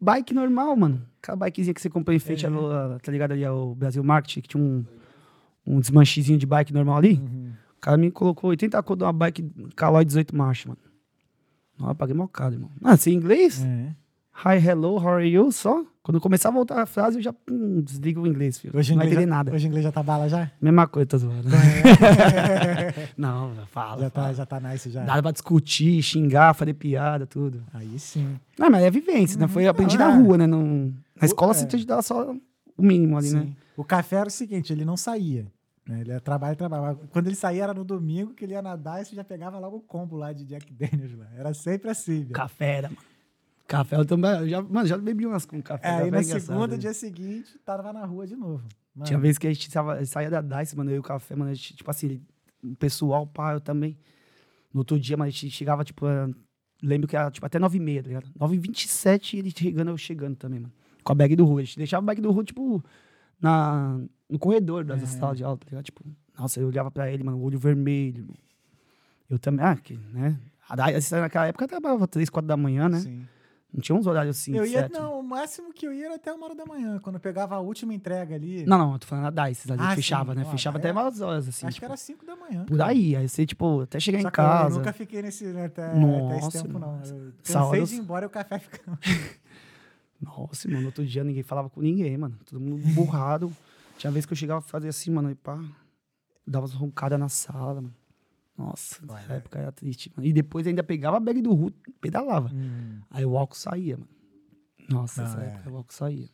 Bike 0.04 0.34
normal, 0.34 0.76
mano. 0.76 1.02
Aquela 1.22 1.36
bikezinha 1.36 1.72
que 1.72 1.80
você 1.80 1.88
comprou 1.88 2.14
em 2.14 2.18
frente, 2.18 2.44
É. 2.44 2.48
tá 3.02 3.10
ligado 3.10 3.32
ali 3.32 3.44
ao 3.44 3.74
Brasil 3.74 4.04
Market, 4.04 4.42
que 4.42 4.48
tinha 4.48 4.62
um, 4.62 4.84
um 5.66 5.80
desmanchezinho 5.80 6.38
de 6.38 6.44
bike 6.46 6.72
normal 6.74 6.98
ali. 6.98 7.14
Uhum. 7.14 7.52
O 7.76 7.80
cara 7.80 7.96
me 7.96 8.10
colocou 8.10 8.50
80 8.50 8.82
conto 8.82 9.00
numa 9.00 9.12
bike 9.12 9.42
Caloi 9.74 10.04
18 10.04 10.36
marcha, 10.36 10.68
mano. 10.68 10.80
Não, 11.78 11.88
eu 11.88 11.94
paguei 11.94 12.14
mal 12.14 12.28
caro, 12.28 12.54
irmão. 12.54 12.70
Ah, 12.82 12.96
sem 12.96 13.14
inglês? 13.14 13.64
É. 13.64 13.94
Hi, 14.44 14.58
hello, 14.58 14.96
how 14.96 15.08
are 15.14 15.26
you? 15.26 15.50
Só. 15.50 15.84
Quando 16.04 16.20
começar 16.20 16.50
a 16.50 16.52
voltar 16.52 16.82
a 16.82 16.84
frase, 16.84 17.16
eu 17.16 17.22
já 17.22 17.34
hum, 17.50 17.80
desligo 17.80 18.20
o 18.20 18.26
inglês, 18.26 18.58
filho. 18.58 18.76
Hoje 18.76 18.90
não 18.92 18.98
vai 18.98 19.06
inglês, 19.06 19.22
entender 19.22 19.30
já, 19.30 19.36
nada. 19.38 19.54
hoje 19.54 19.66
o 19.66 19.68
inglês 19.68 19.84
já 19.84 19.90
tá 19.90 20.02
bala 20.02 20.28
já? 20.28 20.50
Mesma 20.60 20.86
coisa, 20.86 21.06
tá 21.08 21.16
zoando. 21.16 21.48
não, 23.16 23.54
fala. 23.68 24.02
já, 24.02 24.10
tá, 24.10 24.20
fala. 24.20 24.34
já 24.34 24.44
tá 24.44 24.60
nice 24.60 24.90
já. 24.90 25.02
Dá 25.02 25.22
pra 25.22 25.30
discutir, 25.30 26.02
xingar, 26.02 26.52
fazer 26.52 26.74
piada, 26.74 27.26
tudo. 27.26 27.64
Aí 27.72 27.98
sim. 27.98 28.38
Não, 28.58 28.68
mas 28.68 28.82
é 28.82 28.90
vivência, 28.90 29.40
né? 29.40 29.48
Foi 29.48 29.66
aprendi 29.66 29.96
na 29.96 30.10
é. 30.10 30.14
rua, 30.14 30.36
né? 30.36 30.46
Não- 30.46 30.92
na 31.18 31.24
escola 31.24 31.52
é. 31.52 31.54
você 31.54 31.66
te 31.66 31.86
dá 31.86 32.02
só 32.02 32.34
o 32.76 32.82
mínimo 32.82 33.16
ali, 33.16 33.30
né? 33.30 33.40
sim. 33.40 33.56
O 33.74 33.82
café 33.82 34.16
era 34.16 34.28
o 34.28 34.30
seguinte, 34.30 34.74
ele 34.74 34.84
não 34.84 34.98
saía. 34.98 35.46
né? 35.88 36.02
Ele 36.02 36.10
ia 36.10 36.20
trabalhar 36.20 36.54
trabalhava. 36.54 37.00
Quando 37.12 37.28
ele 37.28 37.34
saía 37.34 37.64
era 37.64 37.72
no 37.72 37.82
domingo, 37.82 38.34
que 38.34 38.44
ele 38.44 38.52
ia 38.52 38.60
nadar 38.60 39.00
e 39.00 39.06
você 39.06 39.16
já 39.16 39.24
pegava 39.24 39.58
logo 39.58 39.78
o 39.78 39.80
combo 39.80 40.16
lá 40.16 40.34
de 40.34 40.44
Jack 40.44 40.70
Daniels 40.70 41.16
lá. 41.16 41.28
Era 41.34 41.54
sempre 41.54 41.90
assim, 41.90 42.20
velho. 42.24 42.32
Café 42.32 42.76
era, 42.76 42.88
mano. 42.90 43.13
Café 43.66 43.96
eu 43.96 44.04
também. 44.04 44.30
Eu 44.32 44.48
já, 44.48 44.62
mano, 44.62 44.86
já 44.86 44.98
bebi 44.98 45.26
umas 45.26 45.46
com 45.46 45.60
café. 45.62 45.88
É, 45.88 45.90
aí 46.02 46.10
na 46.10 46.18
é 46.18 46.22
engraçado, 46.22 46.40
segunda, 46.40 46.68
né? 46.68 46.76
dia 46.78 46.92
seguinte, 46.92 47.58
tava 47.64 47.92
na 47.92 48.04
rua 48.04 48.26
de 48.26 48.36
novo. 48.36 48.62
Mano, 48.94 49.06
Tinha 49.06 49.18
vez 49.18 49.38
que 49.38 49.46
a 49.46 49.52
gente 49.52 49.70
tava, 49.70 50.04
saía 50.04 50.30
da 50.30 50.40
DICE, 50.40 50.76
mano, 50.76 50.90
eu 50.90 50.96
e 50.96 50.98
o 50.98 51.02
café, 51.02 51.34
mano, 51.34 51.52
gente, 51.54 51.76
tipo 51.76 51.90
assim, 51.90 52.20
o 52.62 52.76
pessoal, 52.76 53.26
pá, 53.26 53.54
eu 53.54 53.60
também. 53.60 53.98
No 54.72 54.80
outro 54.80 54.98
dia, 55.00 55.16
mano, 55.16 55.28
a 55.28 55.30
gente 55.30 55.50
chegava, 55.50 55.82
tipo, 55.84 56.04
lembro 56.82 57.08
que 57.08 57.16
era, 57.16 57.30
tipo, 57.30 57.44
até 57.46 57.58
9h30, 57.58 58.02
tá 58.02 58.08
ligado? 58.08 58.26
9h27 58.38 59.38
ele 59.38 59.50
chegando, 59.56 59.90
eu 59.90 59.96
chegando 59.96 60.36
também, 60.36 60.60
mano. 60.60 60.72
Com 61.02 61.12
a 61.12 61.14
bag 61.14 61.34
do 61.36 61.44
Ru. 61.44 61.58
A 61.58 61.62
gente 61.64 61.76
deixava 61.78 62.04
a 62.04 62.06
bag 62.06 62.20
do 62.20 62.30
Ru, 62.30 62.44
tipo, 62.44 62.84
na, 63.40 63.98
no 64.28 64.38
corredor 64.38 64.84
das 64.84 65.02
É. 65.02 65.06
salas 65.06 65.36
de 65.38 65.44
aula, 65.44 65.56
tá 65.58 65.66
ligado? 65.68 65.84
Tipo, 65.84 66.04
nossa, 66.38 66.60
eu 66.60 66.66
olhava 66.68 66.90
pra 66.90 67.10
ele, 67.10 67.22
mano, 67.24 67.40
olho 67.42 67.58
vermelho. 67.58 68.26
Eu 69.28 69.38
também, 69.38 69.64
ah, 69.64 69.76
que, 69.76 69.96
né? 70.12 70.38
A 70.68 70.92
DICE, 70.92 71.14
naquela 71.16 71.46
época 71.46 71.64
eu 71.64 71.68
trabalhava 71.68 72.06
3, 72.06 72.28
4 72.30 72.46
da 72.46 72.56
manhã, 72.56 72.88
né? 72.88 73.00
Sim. 73.00 73.26
Não 73.74 73.80
tinha 73.80 73.96
uns 73.98 74.06
horários 74.06 74.36
assim, 74.38 74.54
eu 74.56 74.64
ia, 74.64 74.82
certo. 74.82 74.92
não, 74.92 75.18
o 75.18 75.22
máximo 75.22 75.72
que 75.72 75.84
eu 75.84 75.92
ia 75.92 76.06
era 76.06 76.14
até 76.14 76.32
uma 76.32 76.46
hora 76.46 76.54
da 76.54 76.64
manhã, 76.64 77.00
quando 77.00 77.16
eu 77.16 77.20
pegava 77.20 77.56
a 77.56 77.58
última 77.60 77.92
entrega 77.92 78.36
ali. 78.36 78.64
Não, 78.64 78.78
não, 78.78 78.92
eu 78.92 78.98
tô 79.00 79.06
falando 79.08 79.32
da 79.34 79.48
DICE, 79.48 79.72
ali, 79.72 79.82
Ah, 79.82 79.94
fechava, 79.96 80.32
sim. 80.32 80.38
né? 80.38 80.44
Ó, 80.46 80.50
Fechava 80.52 80.78
aí 80.78 80.80
até 80.80 80.88
é- 80.90 80.92
umas 80.92 81.20
horas, 81.20 81.48
assim. 81.48 81.66
Acho 81.66 81.74
tipo, 81.74 81.80
que 81.80 81.84
era 81.92 81.96
5 81.96 82.24
da 82.24 82.36
manhã. 82.36 82.64
Por 82.66 82.80
aí, 82.80 83.16
aí 83.16 83.28
você, 83.28 83.44
tipo, 83.44 83.80
até 83.80 83.98
chegar 83.98 84.22
Só 84.22 84.28
em 84.28 84.30
casa. 84.30 84.74
Eu 84.74 84.78
nunca 84.78 84.92
fiquei 84.92 85.22
nesse 85.22 85.44
né, 85.46 85.64
até, 85.64 85.92
Nossa, 85.92 86.24
até 86.24 86.38
esse 86.38 86.62
tempo, 86.62 86.78
não. 86.78 86.96
nossa. 86.98 87.14
Eu 87.14 87.32
cansei 87.42 87.80
eu- 87.80 87.84
de 87.86 87.94
ir 87.96 87.98
embora 87.98 88.24
e 88.24 88.28
o 88.28 88.30
café 88.30 88.58
ficava. 88.60 88.98
Nossa, 90.20 90.68
mano, 90.70 90.86
outro 90.86 91.04
dia 91.04 91.22
ninguém 91.24 91.42
falava 91.42 91.68
com 91.68 91.80
ninguém, 91.80 92.16
mano. 92.16 92.38
Todo 92.46 92.60
mundo 92.60 92.76
burrado. 92.94 93.52
Tinha 93.98 94.10
vez 94.10 94.24
que 94.24 94.32
eu 94.32 94.36
chegava 94.36 94.58
a 94.58 94.62
fazer 94.62 94.88
assim, 94.88 95.10
mano, 95.10 95.30
e 95.30 95.34
pá, 95.34 95.58
dava 96.46 96.64
umas 96.66 96.72
roncadas 96.74 97.18
na 97.18 97.28
sala, 97.28 97.74
mano. 97.80 97.94
Nossa, 98.56 99.00
Olha. 99.08 99.18
essa 99.20 99.32
época 99.34 99.58
era 99.58 99.72
triste, 99.72 100.12
mano. 100.14 100.26
E 100.28 100.32
depois 100.32 100.66
ainda 100.66 100.82
pegava 100.82 101.16
a 101.16 101.20
bag 101.20 101.40
do 101.42 101.52
Ru 101.52 101.72
e 101.88 101.92
pedalava. 101.92 102.50
Aí 103.10 103.24
o 103.24 103.36
álcool 103.36 103.56
saía, 103.56 103.96
mano. 103.96 104.08
Nossa, 104.88 105.22
Não, 105.22 105.28
essa 105.28 105.42
é. 105.42 105.46
época 105.48 105.70
o 105.70 105.76
álcool 105.76 105.92
saía. 105.92 106.28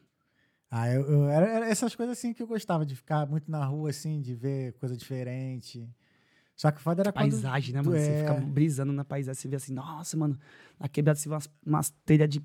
Ah, 0.71 0.89
eu, 0.89 1.03
eu- 1.03 1.29
era, 1.29 1.47
era 1.49 1.67
essas 1.69 1.95
coisas 1.97 2.17
assim 2.19 2.33
que 2.33 2.43
eu 2.43 2.47
gostava, 2.47 2.85
de 2.87 2.95
ficar 2.95 3.27
muito 3.27 3.51
na 3.51 3.65
rua, 3.65 3.91
assim, 3.91 4.21
de 4.21 4.35
ver 4.35 4.73
coisa 4.75 4.97
diferente. 4.97 5.89
Só 6.55 6.71
que 6.71 6.79
o 6.79 6.81
foda 6.81 7.03
era 7.03 7.13
quando... 7.13 7.31
Paisagem, 7.31 7.75
né, 7.75 7.83
tu 7.83 7.87
mano? 7.91 7.99
Você 7.99 8.13
é- 8.13 8.17
fica 8.17 8.35
brisando 8.35 8.93
na 8.93 9.05
paisagem, 9.05 9.41
você 9.41 9.49
vê 9.49 9.57
assim, 9.57 9.73
nossa, 9.73 10.17
mano, 10.17 10.39
na 10.79 10.89
quebrada 10.89 11.19
você 11.19 11.29
vê 11.29 11.35
umas, 11.35 11.51
umas 11.67 11.91
telhas 12.05 12.29
de 12.29 12.41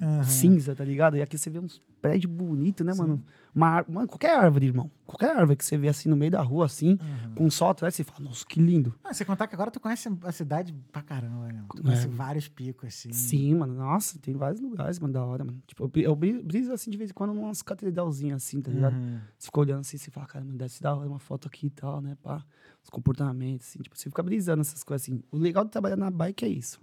Aham. 0.00 0.22
cinza, 0.24 0.74
tá 0.74 0.84
ligado? 0.84 1.16
E 1.16 1.22
aqui 1.22 1.36
você 1.38 1.48
vê 1.50 1.58
uns 1.58 1.82
prédios 2.02 2.30
bonitos, 2.32 2.84
né, 2.86 2.92
Sim. 2.92 2.98
mano? 3.00 3.24
Uma, 3.54 3.84
mano, 3.88 4.06
qualquer 4.06 4.36
árvore, 4.38 4.66
irmão. 4.66 4.90
Qualquer 5.06 5.36
árvore 5.36 5.56
que 5.56 5.64
você 5.64 5.78
vê 5.78 5.88
assim 5.88 6.08
no 6.08 6.16
meio 6.16 6.30
da 6.30 6.42
rua, 6.42 6.66
assim, 6.66 6.98
Aham. 7.00 7.34
com 7.34 7.50
sol 7.50 7.70
atrás, 7.70 7.94
você 7.94 8.04
fala, 8.04 8.20
nossa, 8.20 8.44
que 8.46 8.60
lindo. 8.60 8.94
Ah, 9.02 9.14
você 9.14 9.24
contar 9.24 9.46
que 9.46 9.54
agora 9.54 9.70
tu 9.70 9.80
conhece 9.80 10.08
a 10.22 10.32
cidade 10.32 10.74
pra 10.92 11.02
caramba, 11.02 11.50
né? 11.52 11.64
Tu 11.74 11.82
conhece 11.82 12.06
É. 12.06 12.10
vários 12.10 12.48
picos, 12.48 12.86
assim. 12.88 13.12
Sim, 13.12 13.54
mano, 13.54 13.74
nossa, 13.74 14.18
tem 14.18 14.34
vários 14.34 14.60
lugares, 14.60 14.98
mano, 14.98 15.14
da 15.14 15.24
hora, 15.24 15.44
mano. 15.44 15.62
Tipo, 15.66 15.84
eu, 15.84 15.88
bri- 15.88 16.02
eu 16.04 16.14
bri- 16.16 16.42
briso 16.42 16.72
assim 16.72 16.90
de 16.90 16.98
vez 16.98 17.10
em 17.10 17.14
quando 17.14 17.32
umas 17.32 17.62
catedralzinhas 17.62 18.42
assim, 18.44 18.60
tá 18.60 18.70
ligado? 18.70 18.94
Uhum. 18.94 19.20
Você 19.38 19.46
fica 19.46 19.60
olhando 19.60 19.80
assim, 19.80 19.96
você 19.96 20.10
fala, 20.10 20.26
cara, 20.26 20.44
deve 20.44 20.72
ser 20.72 20.82
da 20.82 20.94
hora 20.94 21.08
uma 21.08 21.18
foto 21.18 21.48
aqui 21.48 21.66
e 21.68 21.70
tal, 21.70 22.00
né, 22.00 22.16
pá. 22.22 22.44
Os 22.84 22.90
comportamentos, 22.90 23.66
assim, 23.68 23.78
tipo, 23.80 23.96
você 23.96 24.08
fica 24.08 24.22
brisando 24.22 24.60
essas 24.60 24.84
coisas 24.84 25.02
assim. 25.08 25.22
O 25.30 25.38
legal 25.38 25.64
de 25.64 25.70
trabalhar 25.70 25.96
na 25.96 26.10
bike 26.10 26.44
é 26.44 26.48
isso. 26.48 26.80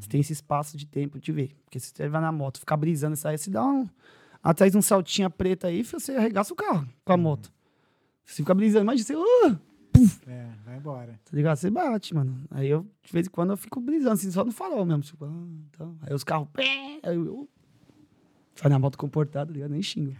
Você 0.00 0.08
tem 0.08 0.20
esse 0.20 0.32
espaço 0.32 0.76
de 0.76 0.86
tempo 0.86 1.18
de 1.18 1.30
ver. 1.32 1.54
Porque 1.64 1.78
se 1.78 1.92
você 1.94 2.08
vai 2.08 2.20
na 2.20 2.32
moto, 2.32 2.58
ficar 2.58 2.76
brisando 2.76 3.14
isso 3.14 3.26
aí, 3.28 3.36
você 3.38 3.50
dá 3.50 3.64
um. 3.64 3.88
Atrás 4.42 4.72
de 4.72 4.78
um 4.78 4.82
saltinha 4.82 5.30
preta 5.30 5.68
aí, 5.68 5.82
você 5.82 6.12
arregaça 6.16 6.52
o 6.52 6.56
carro 6.56 6.86
com 7.04 7.12
a 7.12 7.16
moto. 7.16 7.52
Você 8.24 8.36
fica 8.36 8.54
brisando, 8.54 8.84
imagina 8.84 9.04
você, 9.06 9.16
uh, 9.16 9.58
É, 10.26 10.48
vai 10.64 10.76
embora. 10.76 11.18
tá 11.24 11.36
ligado? 11.36 11.56
Você 11.56 11.70
bate, 11.70 12.14
mano. 12.14 12.44
Aí 12.50 12.68
eu, 12.68 12.86
de 13.02 13.12
vez 13.12 13.26
em 13.26 13.30
quando, 13.30 13.50
eu 13.50 13.56
fico 13.56 13.80
brisando, 13.80 14.14
assim, 14.14 14.30
só 14.30 14.44
no 14.44 14.52
farol 14.52 14.84
mesmo. 14.84 15.02
Tipo, 15.02 15.24
ah, 15.24 15.46
então. 15.70 15.96
Aí 16.02 16.14
os 16.14 16.24
carros, 16.24 16.48
pé, 16.52 17.00
aí 17.02 17.14
eu, 17.14 17.24
eu 17.26 17.48
sai 18.54 18.70
na 18.70 18.78
moto 18.78 18.96
comportada, 18.98 19.46
tá 19.46 19.52
ligado? 19.52 19.70
Nem 19.70 19.82
xingo. 19.82 20.14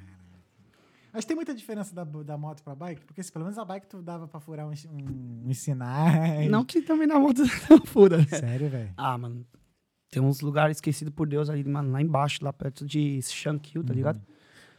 Mas 1.15 1.25
tem 1.25 1.37
muita 1.37 1.55
diferença 1.55 1.95
da, 1.95 2.03
da 2.03 2.37
moto 2.37 2.61
pra 2.65 2.75
bike? 2.75 3.05
Porque 3.05 3.23
se 3.23 3.31
pelo 3.31 3.45
menos 3.45 3.57
a 3.57 3.65
bike 3.65 3.87
tu 3.87 4.03
dava 4.03 4.27
pra 4.27 4.41
furar 4.41 4.67
uns, 4.69 4.85
um, 4.87 5.49
uns 5.49 5.59
sinais. 5.59 6.51
Não 6.51 6.65
que 6.65 6.83
também 6.83 7.07
na 7.07 7.21
moto 7.21 7.41
não 7.71 7.79
fura. 7.87 8.19
né? 8.19 8.25
Sério, 8.25 8.69
velho. 8.69 8.93
Ah, 8.97 9.17
mano. 9.17 9.47
Tem 10.11 10.21
uns 10.21 10.41
lugares 10.41 10.77
esquecidos 10.79 11.15
por 11.15 11.29
Deus 11.29 11.49
ali, 11.49 11.63
mano, 11.63 11.93
lá 11.93 12.03
embaixo, 12.03 12.45
lá 12.45 12.53
perto 12.53 12.85
de 12.85 13.21
Shankill, 13.23 13.85
tá 13.85 13.95
ligado? 13.95 14.21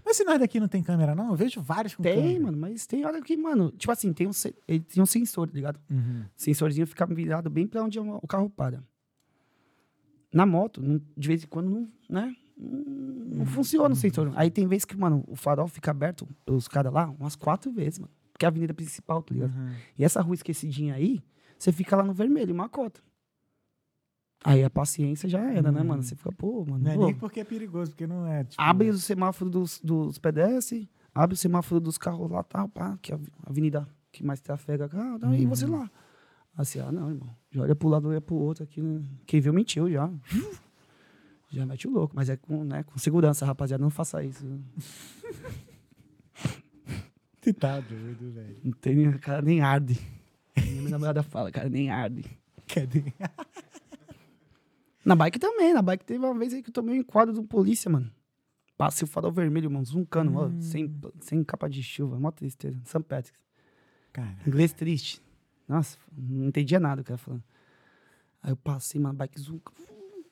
Mas 0.05 0.17
se 0.17 0.23
nós 0.25 0.37
daqui 0.39 0.59
não 0.59 0.67
tem 0.67 0.83
câmera, 0.83 1.15
não? 1.15 1.29
Eu 1.29 1.35
vejo 1.35 1.61
vários 1.61 1.95
com 1.95 2.03
Tem, 2.03 2.15
câmera. 2.15 2.39
mano, 2.43 2.57
mas 2.57 2.85
tem 2.85 3.05
hora 3.05 3.21
que, 3.21 3.35
mano, 3.35 3.71
tipo 3.71 3.91
assim, 3.91 4.13
tem 4.13 4.27
um, 4.27 4.31
ele 4.67 4.81
tem 4.81 5.01
um 5.01 5.05
sensor, 5.05 5.47
tá 5.49 5.55
ligado? 5.55 5.79
Uhum. 5.89 6.25
sensorzinho 6.35 6.85
fica 6.85 7.05
virado 7.07 7.49
bem 7.49 7.65
pra 7.65 7.81
onde 7.83 7.97
o 7.99 8.27
carro 8.27 8.49
para. 8.49 8.83
Na 10.33 10.45
moto, 10.45 10.81
de 11.17 11.27
vez 11.27 11.43
em 11.43 11.47
quando, 11.47 11.69
não, 11.69 11.89
né? 12.09 12.35
Não, 12.57 13.45
funciona 13.45 13.93
o 13.93 13.97
sensor. 13.97 14.31
Aí 14.35 14.49
tem 14.49 14.65
vezes 14.67 14.85
que, 14.85 14.95
mano, 14.97 15.23
o 15.27 15.35
farol 15.35 15.67
fica 15.67 15.91
aberto, 15.91 16.27
os 16.47 16.67
caras 16.67 16.93
lá, 16.93 17.09
umas 17.19 17.35
quatro 17.35 17.71
vezes, 17.71 17.99
mano. 17.99 18.11
Porque 18.31 18.45
é 18.45 18.47
a 18.47 18.49
avenida 18.49 18.73
principal, 18.73 19.21
tá 19.23 19.33
ligado? 19.33 19.53
Uhum. 19.55 19.71
E 19.97 20.03
essa 20.03 20.21
rua 20.21 20.35
esquecidinha 20.35 20.93
aí, 20.95 21.21
você 21.57 21.71
fica 21.71 21.95
lá 21.95 22.03
no 22.03 22.13
vermelho, 22.13 22.53
uma 22.53 22.67
cota. 22.69 23.01
Aí 24.43 24.63
a 24.63 24.69
paciência 24.69 25.27
já 25.27 25.39
era, 25.39 25.71
né, 25.71 25.81
Uhum. 25.81 25.87
mano? 25.87 26.03
Você 26.03 26.15
fica, 26.15 26.31
pô, 26.31 26.65
mano. 26.65 26.83
Não 26.83 26.91
é 26.91 26.95
pô, 26.95 27.05
nem 27.05 27.15
porque 27.15 27.39
é 27.39 27.43
perigoso, 27.43 27.91
porque 27.91 28.05
não 28.05 28.27
é. 28.27 28.43
Tipo, 28.43 28.61
abre 28.61 28.89
o 28.89 28.97
semáforo 28.97 29.49
dos, 29.49 29.79
dos 29.81 30.17
pedestres, 30.19 30.87
abre 31.13 31.33
o 31.33 31.37
semáforo 31.37 31.79
dos 31.81 31.97
carros 31.97 32.29
lá, 32.29 32.43
tal, 32.43 32.69
pá, 32.69 32.97
que 33.01 33.11
é 33.11 33.15
a 33.15 33.19
avenida 33.49 33.87
que 34.11 34.23
mais 34.23 34.39
trafega 34.41 34.87
carro, 34.87 35.19
tá, 35.19 35.35
e 35.35 35.45
você 35.45 35.65
Uhum. 35.65 35.79
lá. 35.79 35.91
Assim, 36.57 36.79
ah, 36.79 36.91
não, 36.91 37.09
irmão. 37.09 37.35
Já 37.51 37.63
olha 37.63 37.75
pro 37.75 37.89
lado, 37.89 38.07
olha 38.07 38.21
pro 38.21 38.35
outro 38.35 38.63
aqui. 38.63 38.81
Né? 38.81 39.01
Quem 39.25 39.41
viu 39.41 39.51
mentiu 39.53 39.89
já. 39.89 40.09
Já 41.49 41.65
mete 41.65 41.87
o 41.87 41.91
louco. 41.91 42.15
Mas 42.15 42.29
é 42.29 42.37
com, 42.37 42.63
né, 42.63 42.83
com 42.83 42.97
segurança, 42.97 43.45
rapaziada. 43.45 43.83
Não 43.83 43.89
faça 43.89 44.23
isso. 44.23 44.45
Você 47.41 47.53
tá 47.53 47.79
doido, 47.79 48.31
velho. 48.31 48.57
Não 48.63 48.71
tem, 48.71 49.07
o 49.07 49.19
cara 49.19 49.41
nem 49.41 49.61
arde. 49.61 49.99
Minha 50.57 50.89
namorada 50.89 51.21
fala, 51.21 51.51
cara, 51.51 51.69
nem 51.69 51.89
arde. 51.91 52.25
Cadê? 52.67 53.03
Na 55.05 55.15
bike 55.15 55.37
também, 55.37 55.71
na 55.71 55.83
bike 55.83 56.03
teve 56.03 56.17
uma 56.17 56.33
vez 56.33 56.51
aí 56.51 56.63
que 56.63 56.69
eu 56.69 56.73
tomei 56.73 56.95
um 56.95 57.01
enquadro 57.01 57.31
do 57.31 57.43
polícia, 57.43 57.91
mano. 57.91 58.11
Passei 58.75 59.05
o 59.05 59.07
farol 59.07 59.31
vermelho, 59.31 59.69
mano, 59.69 59.85
zuncando, 59.85 60.35
ó, 60.35 60.49
sem, 60.59 60.91
sem 61.21 61.43
capa 61.43 61.69
de 61.69 61.83
chuva, 61.83 62.19
mó 62.19 62.31
tristeza. 62.31 62.81
St. 62.83 63.03
Patrick's. 63.03 63.39
Cara, 64.11 64.35
Inglês 64.47 64.73
triste. 64.73 65.21
Nossa, 65.67 65.99
não 66.11 66.45
entendia 66.45 66.79
nada 66.79 67.01
o 67.01 67.05
cara 67.05 67.19
falando. 67.19 67.43
Aí 68.41 68.51
eu 68.51 68.57
passei, 68.57 68.99
mano, 68.99 69.15
bike 69.15 69.39
zoom. 69.39 69.59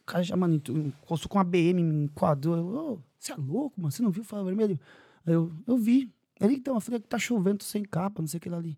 O 0.04 0.06
cara 0.06 0.24
já, 0.24 0.36
mano, 0.36 0.56
encostou 0.56 1.30
com 1.30 1.38
uma 1.38 1.44
BM, 1.44 1.82
me 1.82 2.06
enquadrou. 2.06 2.58
Eu, 2.58 2.66
ô, 2.68 3.00
você 3.18 3.32
é 3.32 3.36
louco, 3.36 3.80
mano? 3.80 3.92
Você 3.92 4.04
não 4.04 4.12
viu 4.12 4.22
o 4.22 4.26
farol 4.26 4.46
vermelho? 4.46 4.78
Aí 5.26 5.34
eu, 5.34 5.52
eu 5.66 5.78
vi. 5.78 6.14
Ele, 6.42 6.56
então, 6.56 6.76
eu 6.76 6.82
falei 6.82 7.00
que 7.00 7.08
tá 7.08 7.18
chovendo, 7.18 7.60
tô 7.60 7.66
sem 7.66 7.84
capa, 7.84 8.22
não 8.22 8.28
sei 8.28 8.38
o 8.38 8.42
que 8.42 8.50
lá 8.50 8.58
ali. 8.58 8.78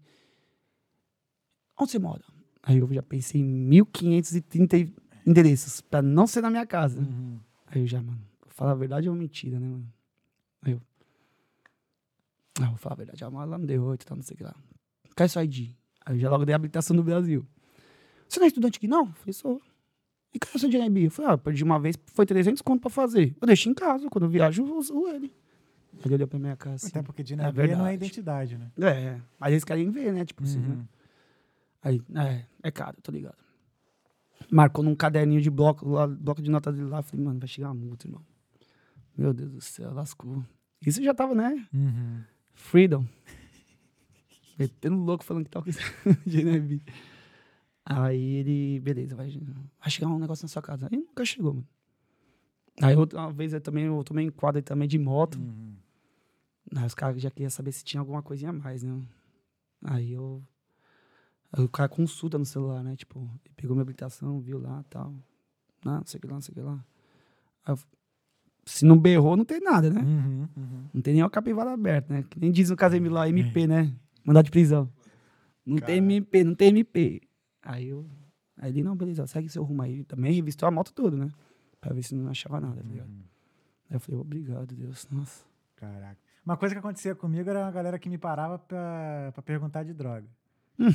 Onde 1.80 1.92
você 1.92 2.00
mora? 2.00 2.24
Aí 2.62 2.78
eu 2.78 2.94
já 2.94 3.02
pensei 3.02 3.42
em 3.42 3.44
1530 3.44 4.94
endereços, 5.26 5.82
pra 5.82 6.02
não 6.02 6.28
ser 6.28 6.42
na 6.42 6.52
minha 6.52 6.66
casa. 6.66 7.00
uhum. 7.00 7.40
Aí 7.68 7.82
eu 7.82 7.88
já, 7.88 8.02
mano, 8.02 8.22
vou 8.42 8.52
falar 8.52 8.72
a 8.72 8.76
verdade 8.76 9.10
ou 9.10 9.16
mentira, 9.16 9.60
né, 9.60 9.68
mano? 9.68 9.92
Aí 10.62 10.74
eu. 10.74 10.82
Ah, 12.62 12.70
vou 12.70 12.78
falar 12.78 12.94
a 12.94 12.98
verdade. 12.98 13.24
Mas 13.24 13.50
lá 13.50 13.58
no 13.58 13.66
D8 13.66 14.02
e 14.02 14.06
tal, 14.06 14.16
não 14.16 14.24
sei 14.24 14.36
o 14.36 14.38
que 14.38 14.44
lá. 14.44 14.56
Quer 15.16 15.28
seu 15.28 15.42
ID? 15.44 15.72
Aí 16.06 16.16
eu 16.16 16.20
já 16.20 16.30
logo 16.30 16.46
dei 16.46 16.54
a 16.54 16.56
habilitação 16.56 16.96
do 16.96 17.04
Brasil. 17.04 17.46
Você 18.30 18.40
não 18.40 18.46
é 18.46 18.48
estudante 18.48 18.78
aqui, 18.78 18.88
não? 18.88 19.08
Eu 19.08 19.14
falei, 19.14 19.34
sou. 19.34 19.62
E 20.36 20.40
cadê 20.40 20.58
o 20.58 20.60
seu 20.60 20.70
DNB? 20.70 21.06
Eu 21.06 21.12
falei, 21.12 21.32
ah, 21.32 21.38
perdi 21.38 21.64
uma 21.64 21.80
vez, 21.80 21.98
foi 22.08 22.26
300 22.26 22.62
conto 22.62 22.82
pra 22.82 22.90
fazer. 22.90 23.34
Eu 23.40 23.48
deixei 23.48 23.72
em 23.72 23.74
casa, 23.74 24.10
quando 24.10 24.26
eu 24.26 24.30
viajo, 24.30 24.68
eu 24.68 24.78
uso 24.78 25.08
ele. 25.08 25.34
Aí 25.94 26.02
ele 26.04 26.16
olhou 26.16 26.28
pra 26.28 26.38
minha 26.38 26.58
casa 26.58 26.76
assim. 26.76 26.88
Até 26.90 27.02
porque 27.02 27.24
de 27.24 27.36
É 27.36 27.76
não 27.78 27.88
é 27.88 27.94
identidade, 27.94 28.58
né? 28.58 28.70
É, 28.82 29.22
mas 29.40 29.54
eles 29.54 29.64
querem 29.64 29.90
ver, 29.90 30.12
né? 30.12 30.26
Tipo 30.26 30.44
assim, 30.44 30.60
né? 30.60 30.76
Uhum. 30.76 30.86
Aí, 31.82 32.02
é, 32.16 32.46
é 32.64 32.70
caro, 32.70 32.98
tô 33.02 33.14
ligado. 33.14 33.38
Marcou 34.52 34.84
num 34.84 34.94
caderninho 34.94 35.40
de 35.40 35.50
bloco, 35.50 35.88
lá, 35.88 36.06
bloco 36.06 36.42
de 36.42 36.52
notas 36.52 36.76
dele 36.76 36.90
lá. 36.90 37.02
Falei, 37.02 37.26
mano, 37.26 37.40
vai 37.40 37.48
chegar 37.48 37.70
uma 37.70 37.76
multa, 37.76 38.06
irmão. 38.06 38.22
Meu 39.18 39.34
Deus 39.34 39.54
do 39.54 39.62
céu, 39.62 39.94
lascou. 39.94 40.44
Isso 40.86 41.02
já 41.02 41.14
tava, 41.14 41.34
né? 41.34 41.66
Uhum. 41.74 42.24
Freedom. 42.54 43.06
Metendo 44.60 44.98
louco 44.98 45.24
falando 45.24 45.46
que 45.46 45.50
tava 45.50 45.66
com 45.66 45.72
GNB. 46.30 46.82
Aí 47.86 48.20
ele, 48.38 48.80
beleza, 48.80 49.16
vai, 49.16 49.30
vai 49.80 49.90
chegar 49.92 50.08
um 50.08 50.18
negócio 50.18 50.44
na 50.44 50.50
sua 50.50 50.62
casa. 50.62 50.88
Aí 50.92 50.98
nunca 50.98 51.24
chegou, 51.24 51.54
mano. 51.54 51.68
Aí 52.82 52.96
outra 52.96 53.20
uma 53.20 53.32
vez 53.32 53.54
eu 53.54 53.62
também, 53.62 53.86
eu 53.86 54.04
tomei 54.04 54.28
um 54.28 54.32
quadro 54.32 54.62
também 54.62 54.88
de 54.88 54.98
moto. 54.98 55.36
Uhum. 55.40 55.76
Aí 56.76 56.86
os 56.86 56.96
caras 56.96 57.22
já 57.22 57.30
queriam 57.30 57.50
saber 57.50 57.72
se 57.72 57.84
tinha 57.86 58.02
alguma 58.02 58.22
coisinha 58.22 58.50
a 58.50 58.54
mais, 58.54 58.82
né? 58.84 59.02
Aí 59.84 60.12
eu. 60.14 60.44
Aí 61.54 61.64
o 61.64 61.70
cara 61.70 61.88
consulta 61.88 62.38
no 62.38 62.44
celular, 62.46 62.84
né? 62.84 62.96
Tipo, 62.96 63.20
ele 63.46 63.54
pegou 63.56 63.76
minha 63.76 63.84
habilitação, 63.84 64.42
viu 64.42 64.58
lá 64.60 64.82
e 64.82 64.90
tal. 64.90 65.14
Não, 65.86 65.98
não 65.98 66.06
sei 66.06 66.18
o 66.18 66.22
que 66.22 66.28
lá, 66.28 66.34
não 66.34 66.42
sei 66.42 66.52
o 66.52 66.56
que 66.56 66.62
lá. 66.62 66.86
Aí 67.66 67.74
eu- 67.74 67.80
se 68.66 68.84
não 68.84 68.98
berrou, 68.98 69.38
não 69.38 69.46
tem 69.46 69.62
nada, 69.62 69.92
né? 69.92 70.02
Uhum. 70.02 70.48
Uhum. 70.58 70.84
Não 70.92 71.02
tem 71.02 71.14
nem 71.14 71.24
o 71.24 71.30
capivara 71.30 71.72
aberto, 71.72 72.10
né? 72.12 72.26
Que 72.28 72.40
nem 72.40 72.52
diz 72.52 72.72
no 72.72 72.76
Casemiro 72.76 73.14
lá, 73.14 73.30
MP, 73.30 73.68
né? 73.68 73.96
Mandado 74.26 74.46
de 74.46 74.52
prisão. 74.52 74.92
Não 75.64 75.78
tem. 75.78 75.98
MP, 75.98 76.44
não 76.44 76.56
tem 76.56 76.70
MP. 76.70 77.22
Aí 77.66 77.90
eu. 77.90 78.08
Aí 78.58 78.72
ele, 78.72 78.84
não, 78.84 78.96
beleza, 78.96 79.28
segue 79.28 79.50
seu 79.50 79.64
rumo 79.64 79.82
aí. 79.82 80.04
Também 80.06 80.32
revistou 80.32 80.68
a 80.68 80.72
moto 80.72 80.94
toda, 80.94 81.18
né? 81.18 81.30
Pra 81.82 81.94
ver 81.94 82.04
se 82.04 82.16
não 82.16 82.30
achava 82.30 82.62
nada, 82.62 82.82
tá 82.82 82.88
ligado? 82.88 83.10
Uhum. 83.10 83.24
Aí 83.90 83.96
eu 83.96 84.00
falei, 84.00 84.22
obrigado, 84.22 84.74
Deus. 84.74 85.08
Nossa. 85.12 85.44
Caraca. 85.76 86.18
Uma 86.46 86.56
coisa 86.56 86.76
que 86.76 86.80
acontecia 86.80 87.16
comigo 87.16 87.50
era 87.50 87.68
a 87.68 87.72
galera 87.72 88.00
que 88.00 88.08
me 88.08 88.18
parava 88.18 88.60
pra, 88.60 89.32
pra 89.34 89.42
perguntar 89.42 89.84
de 89.84 89.94
droga. 89.94 90.28
Hum. 90.80 90.94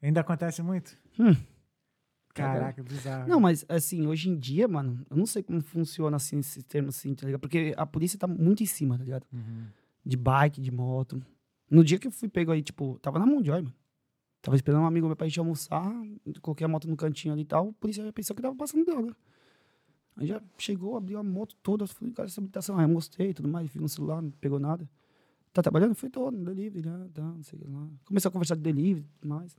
Ainda 0.00 0.20
acontece 0.20 0.62
muito? 0.62 0.96
Hum. 1.18 1.34
Caraca, 2.32 2.82
bizarro. 2.82 3.28
Não, 3.28 3.40
mas 3.40 3.64
assim, 3.68 4.06
hoje 4.06 4.28
em 4.28 4.38
dia, 4.38 4.68
mano, 4.68 5.04
eu 5.10 5.16
não 5.16 5.26
sei 5.26 5.42
como 5.42 5.60
funciona 5.62 6.16
assim 6.16 6.38
esse 6.38 6.62
termo 6.62 6.90
assim, 6.90 7.14
tá 7.14 7.26
ligado? 7.26 7.40
Porque 7.40 7.74
a 7.76 7.86
polícia 7.86 8.18
tá 8.18 8.26
muito 8.26 8.62
em 8.62 8.66
cima, 8.66 8.98
tá 8.98 9.04
ligado? 9.04 9.26
Uhum. 9.32 9.66
De 10.04 10.16
bike, 10.16 10.60
de 10.60 10.70
moto. 10.70 11.20
No 11.70 11.82
dia 11.82 11.98
que 11.98 12.06
eu 12.06 12.10
fui 12.12 12.28
pego 12.28 12.52
aí, 12.52 12.62
tipo, 12.62 12.98
tava 13.00 13.18
na 13.18 13.26
mão 13.26 13.40
de 13.42 13.50
mano. 13.50 13.72
Tava 14.46 14.54
esperando 14.54 14.82
um 14.82 14.86
amigo 14.86 15.08
meu 15.08 15.16
pra 15.16 15.26
gente 15.26 15.40
almoçar, 15.40 15.92
coloquei 16.40 16.64
a 16.64 16.68
moto 16.68 16.86
no 16.86 16.96
cantinho 16.96 17.34
ali 17.34 17.42
e 17.42 17.44
tal, 17.44 17.66
o 17.66 17.72
polícia 17.72 18.04
já 18.04 18.12
pensou 18.12 18.36
que 18.36 18.40
tava 18.40 18.54
passando 18.54 18.84
droga. 18.84 19.16
Aí 20.14 20.24
já 20.24 20.40
chegou, 20.56 20.96
abriu 20.96 21.18
a 21.18 21.22
moto 21.24 21.56
toda, 21.64 21.84
falei, 21.84 22.14
cara, 22.14 22.28
essa 22.28 22.40
habilitação, 22.40 22.78
aí 22.78 22.84
eu 22.84 22.88
mostrei 22.88 23.30
e 23.30 23.34
tudo 23.34 23.48
mais, 23.48 23.68
vi 23.68 23.80
no 23.80 23.88
celular, 23.88 24.22
não 24.22 24.30
pegou 24.30 24.60
nada. 24.60 24.88
Tá 25.52 25.62
trabalhando? 25.62 25.96
Foi 25.96 26.08
todo, 26.08 26.36
no 26.36 26.44
delivery, 26.44 26.86
né? 26.86 27.08
Tá, 27.12 27.22
não 27.22 27.42
sei 27.42 27.58
o 27.58 27.62
que 27.62 27.68
lá. 27.68 27.88
Começou 28.04 28.28
a 28.28 28.32
conversar 28.32 28.54
de 28.54 28.60
delivery 28.60 29.04
e 29.04 29.18
tudo 29.18 29.28
mais. 29.28 29.56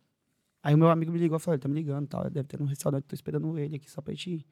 Aí 0.63 0.73
o 0.73 0.77
meu 0.77 0.89
amigo 0.89 1.11
me 1.11 1.19
ligou 1.19 1.35
e 1.35 1.41
falou, 1.41 1.55
ele 1.55 1.61
tá 1.61 1.67
me 1.67 1.75
ligando 1.75 2.07
tal, 2.07 2.29
deve 2.29 2.47
ter 2.47 2.57
no 2.57 2.65
restaurante, 2.65 3.03
tô 3.03 3.13
esperando 3.13 3.59
ele 3.59 3.75
aqui 3.75 3.91
só 3.91 3.99
pra 4.01 4.13
gente 4.13 4.35
ir. 4.35 4.45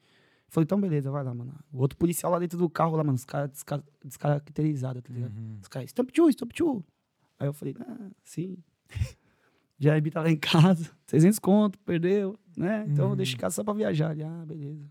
Falei, 0.50 0.64
então 0.64 0.78
beleza, 0.78 1.10
vai 1.10 1.24
lá, 1.24 1.32
mano. 1.32 1.54
O 1.72 1.78
outro 1.78 1.96
policial 1.96 2.30
lá 2.30 2.38
dentro 2.38 2.58
do 2.58 2.68
carro, 2.68 2.94
lá, 2.94 3.02
mano, 3.02 3.16
os 3.16 3.24
caras 3.24 3.48
desca 3.52 3.82
descaracterizados, 4.04 5.02
tá 5.02 5.14
ligado? 5.14 5.34
Uhum. 5.34 5.60
Os 5.62 5.68
caras, 5.68 5.88
stop 5.88 6.12
two, 6.12 6.28
stop 6.28 6.54
two. 6.54 6.84
Aí 7.38 7.48
eu 7.48 7.54
falei, 7.54 7.74
ah, 7.80 8.10
sim. 8.22 8.58
Já 9.78 9.92
tá 10.10 10.22
lá 10.22 10.30
em 10.30 10.36
casa, 10.36 10.90
600 11.06 11.38
conto, 11.38 11.78
perdeu, 11.80 12.38
né? 12.56 12.86
Então 12.88 13.04
eu 13.06 13.10
Uhum. 13.10 13.16
deixo 13.16 13.34
em 13.34 13.38
casa 13.38 13.54
só 13.56 13.64
pra 13.64 13.74
viajar. 13.74 14.12
Ele, 14.12 14.22
ah, 14.24 14.44
beleza. 14.46 14.84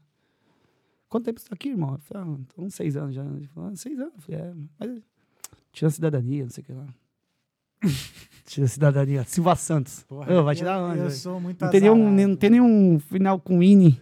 Quanto 1.09 1.25
tempo 1.25 1.39
você 1.39 1.47
tá 1.49 1.55
aqui, 1.55 1.69
irmão? 1.69 1.93
Eu 1.93 1.99
falei, 1.99 2.23
ah, 2.23 2.37
tô 2.53 2.61
uns 2.61 2.75
seis 2.75 2.95
anos 2.97 3.15
já. 3.15 3.23
Ele 3.23 3.47
falou, 3.47 3.69
ah, 3.71 3.75
seis 3.75 3.99
anos? 3.99 4.13
Eu 4.15 4.21
falei, 4.21 4.41
é, 4.41 4.53
mas 4.79 5.01
tira 5.71 5.87
a 5.87 5.91
cidadania, 5.91 6.43
não 6.43 6.49
sei 6.49 6.61
o 6.61 6.65
que 6.65 6.73
lá. 6.73 6.85
tira 8.45 8.65
a 8.65 8.69
cidadania. 8.69 9.23
Silva 9.23 9.55
Santos. 9.55 10.03
Porra, 10.03 10.39
Ô, 10.39 10.43
vai 10.43 10.55
tirar 10.55 10.77
eu, 10.79 10.85
onde? 10.85 10.99
eu 10.99 11.09
sou 11.11 11.39
muito 11.39 11.63
Não 11.63 11.71
tem, 11.71 11.81
nenhum, 11.81 12.11
não 12.27 12.35
tem 12.35 12.49
nenhum 12.49 12.99
final 12.99 13.39
com 13.39 13.61
INE. 13.63 13.99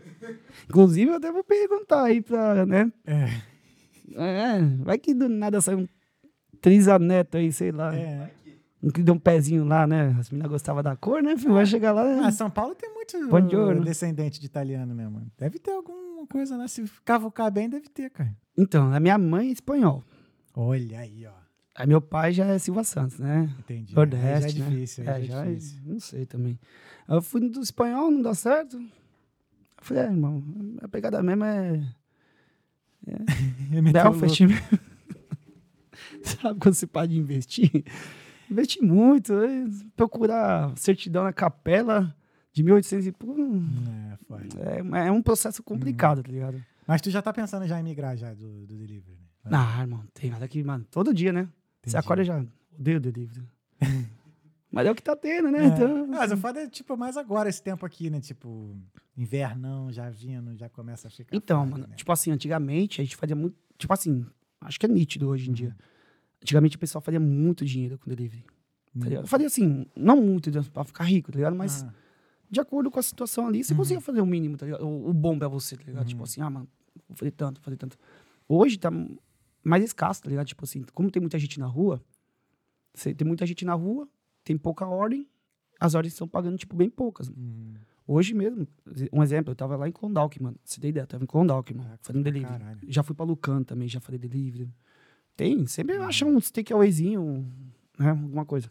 Inclusive, 0.70 1.12
eu 1.12 1.16
até 1.16 1.32
vou 1.32 1.44
perguntar 1.44 2.04
aí 2.04 2.22
pra, 2.22 2.66
né? 2.66 2.92
É, 3.06 3.26
É, 4.16 4.60
vai 4.84 4.98
que 4.98 5.14
do 5.14 5.28
nada 5.30 5.60
sai 5.62 5.76
um 5.76 5.88
trisaneto 6.62 7.38
aí, 7.38 7.52
sei 7.52 7.72
lá. 7.72 7.96
é. 7.96 8.32
Um 8.84 8.90
que 8.90 9.02
deu 9.02 9.16
um 9.16 9.20
pezinho 9.20 9.64
lá, 9.64 9.88
né? 9.88 10.14
As 10.20 10.30
meninas 10.30 10.52
gostavam 10.52 10.84
da 10.84 10.94
cor, 10.96 11.24
né? 11.24 11.38
filho? 11.38 11.54
Vai 11.54 11.66
chegar 11.66 11.94
lá. 11.94 12.28
Ah, 12.28 12.32
São 12.32 12.50
Paulo 12.50 12.76
tem 12.76 12.94
muito 12.94 13.30
Buongiorno. 13.30 13.82
descendente 13.86 14.42
de 14.42 14.46
italiano 14.46 14.94
mesmo. 14.94 15.26
Deve 15.38 15.58
ter 15.58 15.72
alguma 15.72 16.28
coisa 16.28 16.58
lá. 16.58 16.68
Se 16.68 16.84
cavucar 17.06 17.50
bem, 17.50 17.70
deve 17.70 17.88
ter, 17.88 18.10
cara. 18.10 18.36
Então, 18.58 18.94
a 18.94 19.00
minha 19.00 19.18
mãe 19.18 19.48
é 19.48 19.52
espanhol. 19.54 20.04
Olha 20.54 21.00
aí, 21.00 21.26
ó. 21.26 21.32
Aí 21.76 21.88
meu 21.88 22.02
pai 22.02 22.34
já 22.34 22.46
é 22.46 22.60
Silva 22.60 22.84
Santos, 22.84 23.18
né? 23.20 23.50
Entendi. 23.60 23.96
Nordeste, 23.96 24.58
já 24.60 24.66
é 24.66 24.70
né? 24.70 24.76
difícil. 24.76 25.10
aí 25.10 25.24
É, 25.24 25.26
já 25.28 25.46
é 25.46 25.48
é, 25.50 25.54
difícil. 25.56 25.80
não 25.86 26.00
sei 26.00 26.26
também. 26.26 26.60
Eu 27.08 27.22
fui 27.22 27.50
do 27.50 27.62
espanhol, 27.62 28.12
não 28.12 28.22
dá 28.22 28.34
certo. 28.36 28.78
Eu 28.78 28.90
falei, 29.82 30.04
é, 30.04 30.06
irmão, 30.08 30.44
a 30.82 30.88
pegada 30.90 31.24
mesmo 31.24 31.46
é. 31.46 31.82
Belfast 33.92 34.46
mesmo. 34.46 34.80
Sabe 36.24 36.60
quando 36.60 36.76
você 36.76 36.86
pode 36.88 37.18
investir? 37.18 37.84
Investir 38.54 38.82
muito, 38.84 39.34
aí 39.34 39.68
procurar 39.96 40.72
certidão 40.78 41.24
na 41.24 41.34
capela 41.34 42.16
de 42.52 42.64
1800 42.64 43.08
e 43.08 43.12
pouco. 43.12 43.42
É, 43.42 44.18
foda. 44.28 44.46
É, 45.02 45.08
é 45.08 45.12
um 45.12 45.22
processo 45.22 45.62
complicado, 45.64 46.22
tá 46.24 46.32
ligado? 46.32 46.64
Mas 46.88 47.02
tu 47.02 47.10
já 47.10 47.22
tá 47.22 47.34
pensando 47.34 47.66
já 47.68 47.80
em 47.80 47.84
migrar 47.84 48.16
já 48.16 48.34
do, 48.34 48.66
do 48.66 48.76
delivery, 48.78 49.18
né? 49.46 49.52
Ah, 49.52 49.82
irmão, 49.82 50.04
tem 50.14 50.30
nada 50.30 50.48
que, 50.48 50.64
mano, 50.64 50.86
todo 50.92 51.14
dia, 51.14 51.34
né? 51.34 51.44
Você 51.82 51.90
Entendi. 51.90 51.98
acorda 51.98 52.24
já, 52.24 52.46
odeio 52.80 53.00
delivery. 53.00 53.42
Mas 54.72 54.88
é 54.88 54.92
o 54.92 54.96
que 54.96 55.04
tá 55.04 55.16
tendo, 55.16 55.52
né? 55.52 55.64
É. 55.64 55.68
Então, 55.68 56.08
Mas 56.08 56.32
o 56.32 56.38
foda 56.38 56.62
é, 56.62 56.68
tipo, 56.68 56.98
mais 56.98 57.16
agora 57.16 57.48
esse 57.50 57.62
tempo 57.62 57.86
aqui, 57.86 58.10
né? 58.10 58.20
Tipo, 58.20 58.76
invernão 59.16 59.92
já 59.92 60.10
vindo, 60.10 60.56
já 60.58 60.68
começa 60.68 61.08
a 61.08 61.12
ficar. 61.12 61.36
Então, 61.36 61.60
foda, 61.64 61.72
mano, 61.72 61.88
né? 61.88 61.96
tipo 61.96 62.12
assim, 62.12 62.32
antigamente 62.32 63.00
a 63.00 63.04
gente 63.04 63.16
fazia 63.16 63.36
muito. 63.36 63.56
Tipo 63.78 63.94
assim, 63.94 64.26
acho 64.62 64.80
que 64.80 64.86
é 64.86 64.90
nítido 64.90 65.30
hoje 65.30 65.46
em 65.46 65.50
Uhum. 65.50 65.54
dia. 65.54 65.76
Antigamente 66.44 66.76
o 66.76 66.80
pessoal 66.80 67.02
fazia 67.02 67.20
muito 67.20 67.66
dinheiro 67.66 67.98
com 67.98 68.10
delivery. 68.10 68.44
Tá 68.44 68.52
Hum. 68.96 69.04
ligado? 69.10 69.28
Fazia 69.28 69.48
assim, 69.48 69.88
não 69.96 70.22
muito 70.22 70.52
né, 70.52 70.62
pra 70.72 70.84
ficar 70.84 71.06
rico, 71.06 71.32
tá 71.32 71.38
ligado? 71.38 71.56
Mas 71.56 71.84
Ah, 71.84 71.94
de 72.52 72.60
acordo 72.60 72.92
com 72.92 73.00
a 73.00 73.04
situação 73.04 73.48
ali, 73.48 73.64
você 73.64 73.74
Uhum. 73.74 73.78
conseguia 73.78 74.02
fazer 74.02 74.22
o 74.22 74.26
mínimo, 74.26 74.56
tá 74.58 74.66
ligado? 74.66 74.86
O, 74.86 75.10
o 75.10 75.14
bom 75.14 75.38
pra 75.40 75.48
você, 75.48 75.76
tá 75.76 75.84
ligado? 75.86 76.04
Uhum. 76.04 76.10
Tipo 76.10 76.24
assim, 76.24 76.42
ah, 76.42 76.50
mano, 76.50 76.68
vou 77.08 77.18
fazer 77.18 77.32
tanto, 77.32 77.60
vou 77.60 77.64
fazer 77.64 77.78
tanto. 77.78 77.98
Hoje 78.48 78.78
tá 78.78 78.92
mais 79.64 79.84
escasso, 79.84 80.22
tá 80.22 80.30
ligado? 80.30 80.46
Tipo 80.46 80.64
assim, 80.66 80.84
como 80.94 81.10
tem 81.10 81.22
muita 81.22 81.40
gente 81.40 81.60
na 81.60 81.66
rua, 81.66 82.04
você 82.94 83.14
tem 83.14 83.26
muita 83.28 83.46
gente 83.46 83.64
na 83.66 83.74
rua, 83.74 84.08
tem 84.44 84.58
pouca 84.58 84.86
ordem, 84.86 85.28
as 85.80 85.96
ordens 85.96 86.14
estão 86.14 86.28
pagando, 86.28 86.58
tipo, 86.58 86.76
bem 86.76 86.90
poucas. 86.90 87.30
hum, 87.30 87.74
Hoje 88.06 88.34
mesmo, 88.34 88.68
um 89.14 89.24
exemplo, 89.24 89.52
eu 89.52 89.56
tava 89.56 89.78
lá 89.78 89.88
em 89.88 89.92
Klondike, 89.92 90.44
mano. 90.44 90.58
Você 90.62 90.80
tem 90.82 90.90
ideia? 90.90 91.04
Eu 91.04 91.08
tava 91.08 91.24
em 91.24 91.28
Klondike, 91.28 91.74
mano. 91.74 91.90
Fazendo 92.02 92.22
pra 92.22 92.32
delivery. 92.34 92.60
caralho. 92.60 92.80
Já 92.86 93.02
fui 93.02 93.16
pra 93.16 93.24
Lucan 93.26 93.64
também, 93.64 93.88
já 93.88 94.02
falei 94.02 94.20
delivery. 94.20 94.70
Tem, 95.36 95.66
sempre 95.66 95.98
Uhum. 95.98 96.04
acha 96.04 96.26
um 96.26 96.40
takeawayzinho, 96.40 97.46
né? 97.98 98.10
Alguma 98.12 98.46
coisa. 98.46 98.70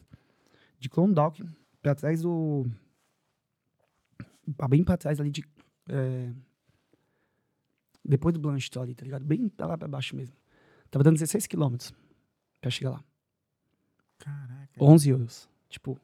De 0.79 0.89
Klondike, 0.89 1.45
pra 1.81 1.95
trás 1.95 2.23
do. 2.23 2.67
bem 4.69 4.85
pra 4.85 4.97
trás 4.97 5.21
ali 5.21 5.31
de. 5.31 5.45
é, 5.89 6.31
depois 8.05 8.33
do 8.33 8.41
Blanchito 8.41 8.81
ali, 8.81 8.95
tá 8.95 9.05
ligado? 9.05 9.25
Bem 9.25 9.49
pra 9.49 9.67
lá 9.67 9.79
pra 9.79 9.87
baixo 9.89 10.17
mesmo. 10.17 10.35
Tava 10.91 11.05
dando 11.05 11.15
16 11.15 11.47
quilômetros 11.47 11.93
pra 12.61 12.71
chegar 12.71 12.91
lá. 12.91 13.05
Caraca. 14.19 14.73
11 14.85 15.09
euros. 15.11 15.49
Tipo. 15.69 15.99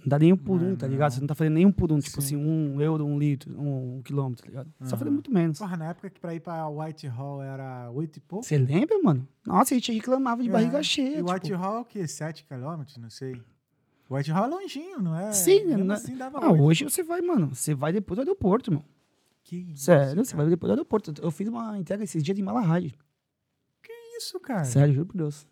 Não 0.00 0.08
dá 0.08 0.18
nem 0.18 0.32
um 0.32 0.36
por 0.36 0.60
Não, 0.60 0.70
um, 0.72 0.76
tá 0.76 0.86
ligado? 0.86 1.10
não. 1.10 1.14
Você 1.14 1.20
não 1.20 1.26
tá 1.26 1.34
fazendo 1.34 1.54
nem 1.54 1.66
um 1.66 1.72
por 1.72 1.92
um. 1.92 1.98
Tipo 1.98 2.20
Sim. 2.22 2.36
assim, 2.36 2.44
um 2.44 2.80
euro, 2.80 3.04
um 3.06 3.18
litro, 3.18 3.52
um, 3.60 3.98
um 3.98 4.02
quilômetro, 4.02 4.42
tá 4.44 4.48
ligado? 4.48 4.70
Você 4.78 4.90
tá 4.90 4.96
fazendo 4.96 5.12
muito 5.12 5.32
menos. 5.32 5.58
Porra, 5.58 5.76
na 5.76 5.90
época 5.90 6.08
que 6.10 6.18
pra 6.20 6.34
ir 6.34 6.40
pra 6.40 6.68
Whitehall 6.68 7.42
era 7.42 7.90
oito 7.92 8.16
e 8.16 8.20
pouco. 8.20 8.44
Você 8.44 8.56
lembra, 8.58 8.98
mano? 9.02 9.26
Nossa, 9.46 9.74
a 9.74 9.76
gente 9.76 9.92
reclamava 9.92 10.42
de 10.42 10.48
É, 10.48 10.52
barriga 10.52 10.82
cheia. 10.82 11.14
E 11.14 11.16
tipo. 11.18 11.30
Whitehall 11.32 11.76
é 11.76 11.80
o 11.80 11.84
quê? 11.84 12.06
7 12.06 12.44
quilômetros? 12.44 12.96
Não 12.96 13.10
sei. 13.10 13.40
Whitehall 14.10 14.44
é 14.44 14.48
longinho, 14.48 15.00
não 15.00 15.16
é? 15.16 15.30
Sim, 15.32 15.66
Mesmo 15.66 15.84
né? 15.84 15.94
assim 15.94 16.16
dava 16.16 16.38
Ah, 16.44 16.50
hoje 16.52 16.82
você 16.84 17.02
vai, 17.02 17.20
mano. 17.20 17.54
Você 17.54 17.74
vai 17.74 17.92
depois 17.92 18.16
do 18.16 18.22
aeroporto, 18.22 18.70
irmão. 18.70 18.84
Que 19.44 19.56
isso, 19.72 19.84
Sério, 19.84 20.24
você 20.24 20.34
vai 20.34 20.48
depois 20.48 20.68
do 20.68 20.72
aeroporto. 20.72 21.12
Eu 21.22 21.30
fiz 21.30 21.46
uma 21.48 21.78
entrega 21.78 22.02
esses 22.04 22.22
dias 22.22 22.36
de 22.36 22.42
Malahide. 22.42 22.94
Que 23.82 23.92
isso, 24.18 24.38
cara? 24.40 24.64
Sério, 24.64 24.94
juro 24.94 25.06
por 25.06 25.16
Deus. 25.16 25.46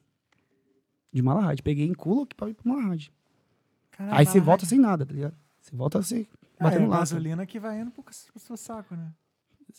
De 1.13 1.23
Malahide. 1.23 1.63
Peguei 1.63 1.87
em 1.87 1.95
culo 1.95 2.23
aqui 2.23 2.35
pra 2.35 2.51
ir 2.51 2.55
pro 2.55 2.69
Malahide. 2.69 3.13
Caralho, 3.99 4.19
Aí 4.19 4.25
você 4.27 4.41
volta 4.41 4.65
sem 4.65 4.79
nada, 4.79 5.05
tá 5.05 5.13
ligado? 5.13 5.35
Você 5.61 5.75
volta 5.77 5.99
assim, 5.99 6.27
Ah, 6.59 6.65
batendo 6.65 6.85
é 6.85 6.89
lá. 6.89 6.99
gasolina 7.01 7.45
que 7.45 7.59
vai 7.61 7.81
indo 7.81 7.91
pro, 7.91 8.03
pro 8.03 8.15
seu 8.41 8.57
saco, 8.57 8.95
né? 8.97 9.13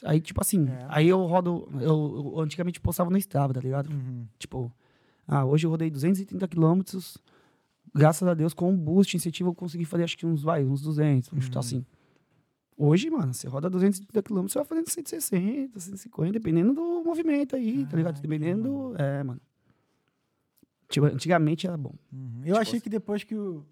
Aí, 0.04 0.22
tipo 0.22 0.40
assim, 0.40 0.68
É. 0.70 0.86
aí 0.90 1.08
eu 1.08 1.26
rodo. 1.26 1.68
Eu, 1.82 2.34
eu 2.36 2.40
antigamente 2.42 2.80
postava 2.80 3.10
no 3.10 3.18
Strava, 3.18 3.54
tá 3.54 3.60
ligado? 3.60 3.90
Uhum. 3.90 4.28
Tipo, 4.38 4.72
ah, 5.28 5.44
hoje 5.46 5.66
eu 5.66 5.72
rodei 5.72 5.90
230 5.90 6.48
quilômetros. 6.48 7.18
Graças 7.96 8.28
a 8.28 8.36
Deus, 8.36 8.54
com 8.54 8.70
um 8.70 8.78
boost 8.78 9.18
incentivo, 9.18 9.50
eu 9.50 9.56
consegui 9.56 9.84
fazer 9.86 10.04
acho 10.04 10.16
que 10.18 10.26
uns, 10.26 10.44
vai, 10.44 10.64
uns 10.64 10.82
200, 10.82 11.30
vamos 11.30 11.44
Uhum. 11.44 11.48
chutar 11.48 11.60
assim. 11.62 11.84
Hoje, 12.78 13.10
mano, 13.10 13.34
você 13.34 13.48
roda 13.48 13.68
230 13.70 14.22
quilômetros, 14.22 14.54
você 14.54 14.60
vai 14.60 14.66
fazendo 14.68 14.90
160, 14.90 15.80
150, 15.80 16.32
dependendo 16.34 16.74
do 16.74 17.04
movimento 17.04 17.56
aí, 17.56 17.86
tá 17.88 17.98
ligado? 17.98 18.14
Caraca, 18.16 18.22
Dependendo 18.22 18.64
do. 18.64 18.96
É, 19.02 19.24
mano. 19.24 19.42
Tipo, 20.88 21.08
antigamente 21.08 21.68
era 21.68 21.76
bom. 21.78 21.94
Uhum. 22.14 22.40
Eu 22.42 22.46
Tipo 22.46 22.58
achei 22.60 22.80
que 22.80 22.90
depois 22.90 23.24
que 23.24 23.36
o, 23.36 23.66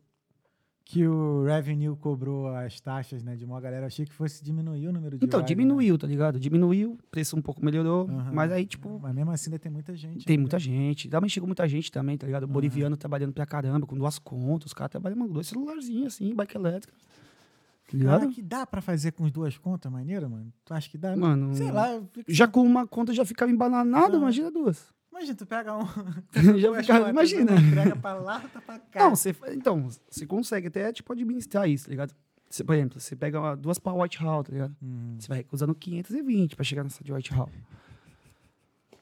que 0.89 1.05
o 1.05 1.43
Revenue 1.43 1.97
cobrou 1.97 2.47
as 2.47 2.79
taxas 2.79 3.21
né, 3.21 3.35
de 3.35 3.43
uma 3.43 3.59
galera, 3.59 3.83
eu 3.83 3.88
achei 3.88 4.05
que 4.05 4.13
fosse 4.13 4.41
diminuir 4.41 4.88
o 4.88 4.93
número 4.93 5.17
de 5.17 5.25
Então, 5.25 5.41
né? 5.41 5.45
diminuiu, 5.45 5.97
tá 5.97 6.07
ligado? 6.07 6.39
Diminuiu, 6.39 6.93
o 6.93 6.97
preço 7.11 7.35
um 7.35 7.41
pouco 7.41 7.63
melhorou, 7.63 8.07
Aham. 8.09 8.31
mas 8.31 8.49
aí, 8.53 8.65
tipo, 8.65 8.97
Mas 8.97 9.13
mesmo 9.13 9.29
assim 9.31 9.49
ainda 9.49 9.59
tem 9.59 9.69
muita 9.69 9.93
gente. 9.97 10.25
tem 10.25 10.35
ainda. 10.35 10.41
muita 10.43 10.57
gente. 10.57 11.09
Também 11.09 11.29
chegou 11.29 11.45
muita 11.45 11.67
gente 11.67 11.91
também, 11.91 12.17
tá 12.17 12.25
ligado? 12.25 12.43
O 12.43 12.47
boliviano 12.47 12.95
trabalhando 12.95 13.33
pra 13.33 13.45
caramba, 13.45 13.85
com 13.85 13.97
duas 13.97 14.17
contas, 14.17 14.67
os 14.67 14.73
caras 14.73 14.91
trabalham 14.91 15.17
com 15.17 15.27
dois 15.27 15.47
celularzinhos 15.47 16.13
assim, 16.13 16.33
bike 16.33 16.55
elétrica. 16.55 16.93
Tá? 17.91 17.97
Cara, 18.05 18.27
que 18.27 18.41
dá 18.41 18.65
pra 18.65 18.81
fazer 18.81 19.11
com 19.11 19.25
as 19.25 19.31
duas 19.31 19.57
contas, 19.57 19.91
maneira, 19.91 20.27
mano? 20.29 20.51
Tu 20.63 20.73
acha 20.73 20.89
que 20.89 20.97
dá? 20.97 21.15
Mano, 21.17 21.53
Sei 21.53 21.69
lá. 21.71 21.91
eu 21.93 22.05
fico- 22.13 22.31
já 22.31 22.47
com 22.47 22.61
uma 22.61 22.88
conta 22.88 23.13
já 23.13 23.25
ficava 23.25 23.51
embananado, 23.51 24.15
Ah. 24.15 24.19
imagina 24.19 24.49
duas. 24.51 24.88
Imagina, 25.18 25.36
tu 25.36 25.45
pega 25.47 25.76
um. 25.76 25.82
já 26.59 26.70
contas, 26.70 27.09
imagina. 27.09 27.51
Entrega 27.59 27.95
pra 27.95 28.13
lá, 28.13 28.39
outra 28.43 28.61
pra 28.61 28.78
cá. 28.80 28.99
Não, 28.99 29.15
você, 29.15 29.36
então, 29.51 29.89
você 30.09 30.26
consegue 30.28 30.68
até, 30.68 30.91
tipo, 30.93 31.11
administrar 31.11 31.68
isso, 31.68 31.86
tá 31.86 31.91
ligado? 31.91 32.13
Você, 32.49 32.63
por 32.63 32.76
exemplo, 32.76 32.99
você 32.99 33.15
pega 33.15 33.39
uma- 33.39 33.55
duas 33.57 33.80
pra 33.80 33.93
White 33.93 34.20
Hall, 34.20 34.43
tá 34.43 34.51
ligado? 34.53 34.76
Uhum. 34.82 35.15
Você 35.20 35.28
vai 35.28 35.39
recusando 35.39 35.74
520 35.74 36.55
pra 36.55 36.63
chegar 36.63 36.84
nessa 36.84 37.03
de 37.03 37.11
White 37.11 37.34
Hall. 37.34 37.49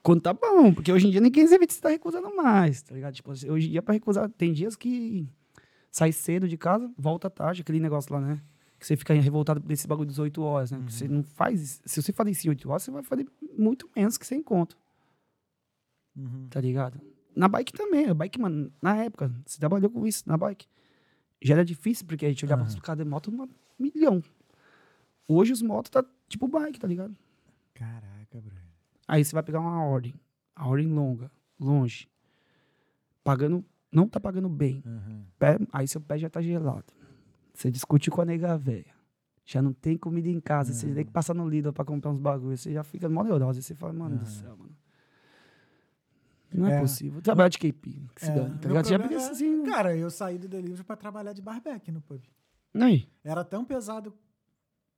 Quando 0.02 0.20
tá 0.20 0.32
bom, 0.32 0.72
porque 0.72 0.92
hoje 0.92 1.06
em 1.08 1.10
dia 1.10 1.20
nem 1.20 1.30
520 1.30 1.72
você 1.72 1.80
tá 1.80 1.88
recusando 1.88 2.34
mais, 2.34 2.80
tá 2.82 2.94
ligado? 2.94 3.14
Tipo, 3.14 3.30
hoje 3.32 3.68
em 3.68 3.70
dia 3.70 3.82
pra 3.82 3.92
recusar, 3.92 4.28
tem 4.30 4.52
dias 4.52 4.74
que 4.76 5.28
sai 5.90 6.12
cedo 6.12 6.48
de 6.48 6.56
casa, 6.56 6.90
volta 6.96 7.28
tarde, 7.28 7.60
aquele 7.62 7.80
negócio 7.80 8.12
lá, 8.14 8.20
né? 8.20 8.40
Que 8.78 8.86
você 8.86 8.96
fica 8.96 9.14
revoltado 9.14 9.60
por 9.60 9.72
esse 9.72 9.86
bagulho 9.86 10.06
de 10.06 10.12
18 10.12 10.42
horas, 10.42 10.70
né? 10.70 10.80
Que 10.86 10.92
você 10.92 11.08
não 11.08 11.22
faz. 11.22 11.80
Se 11.84 12.00
você 12.02 12.12
fazer 12.12 12.30
isso 12.30 12.46
em 12.46 12.50
8 12.50 12.68
horas, 12.70 12.82
você 12.84 12.90
vai 12.90 13.02
fazer 13.02 13.26
muito 13.58 13.88
menos 13.96 14.16
que 14.16 14.26
você 14.26 14.36
encontra, 14.36 14.78
Uhum. 16.16 16.48
tá 16.48 16.60
ligado? 16.60 17.00
Na 17.34 17.48
bike 17.48 17.72
também, 17.72 18.06
a 18.08 18.14
bike, 18.14 18.40
mano, 18.40 18.72
na 18.80 18.96
época, 18.96 19.30
você 19.44 19.58
trabalhou 19.58 19.90
com 19.90 20.06
isso 20.06 20.22
na 20.26 20.36
bike. 20.36 20.66
Já 21.42 21.54
era 21.54 21.64
difícil, 21.64 22.06
porque 22.06 22.24
a 22.24 22.28
gente 22.30 22.44
olhava 22.46 22.62
pros 22.64 22.80
caras 22.80 23.04
de 23.04 23.10
moto 23.10 23.28
uma 23.28 23.46
milhão. 23.78 24.22
Hoje 25.28 25.52
os 25.52 25.60
motos 25.60 25.90
tá 25.90 26.04
tipo 26.28 26.48
bike, 26.48 26.78
tá 26.80 26.88
ligado? 26.88 27.14
Caraca, 27.74 28.40
bro. 28.40 28.54
Aí 29.06 29.22
você 29.24 29.34
vai 29.34 29.42
pegar 29.42 29.60
uma 29.60 29.84
ordem, 29.84 30.14
a 30.54 30.66
ordem 30.66 30.86
longa, 30.88 31.30
longe, 31.60 32.08
pagando, 33.22 33.64
não 33.92 34.08
tá 34.08 34.18
pagando 34.18 34.48
bem. 34.48 34.82
Uhum. 34.86 35.24
Pé- 35.38 35.58
aí 35.72 35.86
seu 35.86 36.00
pé 36.00 36.18
já 36.18 36.30
tá 36.30 36.40
gelado. 36.40 36.86
Você 37.54 37.70
discute 37.70 38.10
com 38.10 38.20
a 38.20 38.24
nega 38.24 38.56
velha. 38.56 38.94
Já 39.44 39.62
não 39.62 39.72
tem 39.72 39.96
comida 39.96 40.28
em 40.28 40.40
casa, 40.40 40.72
você 40.72 40.92
tem 40.92 41.04
que 41.04 41.12
passar 41.12 41.32
no 41.34 41.48
Lidl 41.48 41.72
pra 41.72 41.84
comprar 41.84 42.10
uns 42.10 42.18
bagulhos, 42.18 42.60
você 42.62 42.72
já 42.72 42.82
fica 42.82 43.08
mó 43.08 43.22
neurosa. 43.22 43.62
Você 43.62 43.74
fala, 43.74 43.92
mano 43.92 44.16
do 44.16 44.20
Uhum. 44.22 44.26
céu, 44.26 44.56
mano. 44.56 44.76
Não 46.52 46.66
é, 46.66 46.76
É. 46.76 46.80
possível. 46.80 47.20
Trabalhar 47.20 47.48
de 47.48 47.58
KP, 47.58 48.08
que 48.14 48.24
se 48.24 48.30
É, 48.30 48.34
dane, 48.34 48.58
tá 48.58 48.68
ligado? 48.68 48.88
Já 48.88 48.96
é- 48.96 49.14
assim. 49.30 49.56
né? 49.62 49.70
Cara, 49.70 49.96
eu 49.96 50.10
saí 50.10 50.38
do 50.38 50.48
delivery 50.48 50.84
pra 50.84 50.96
trabalhar 50.96 51.32
de 51.32 51.42
barback 51.42 51.90
no 51.92 52.00
pub. 52.00 52.22
Aí. 52.74 53.08
Era 53.24 53.44
tão 53.44 53.64
pesado 53.64 54.14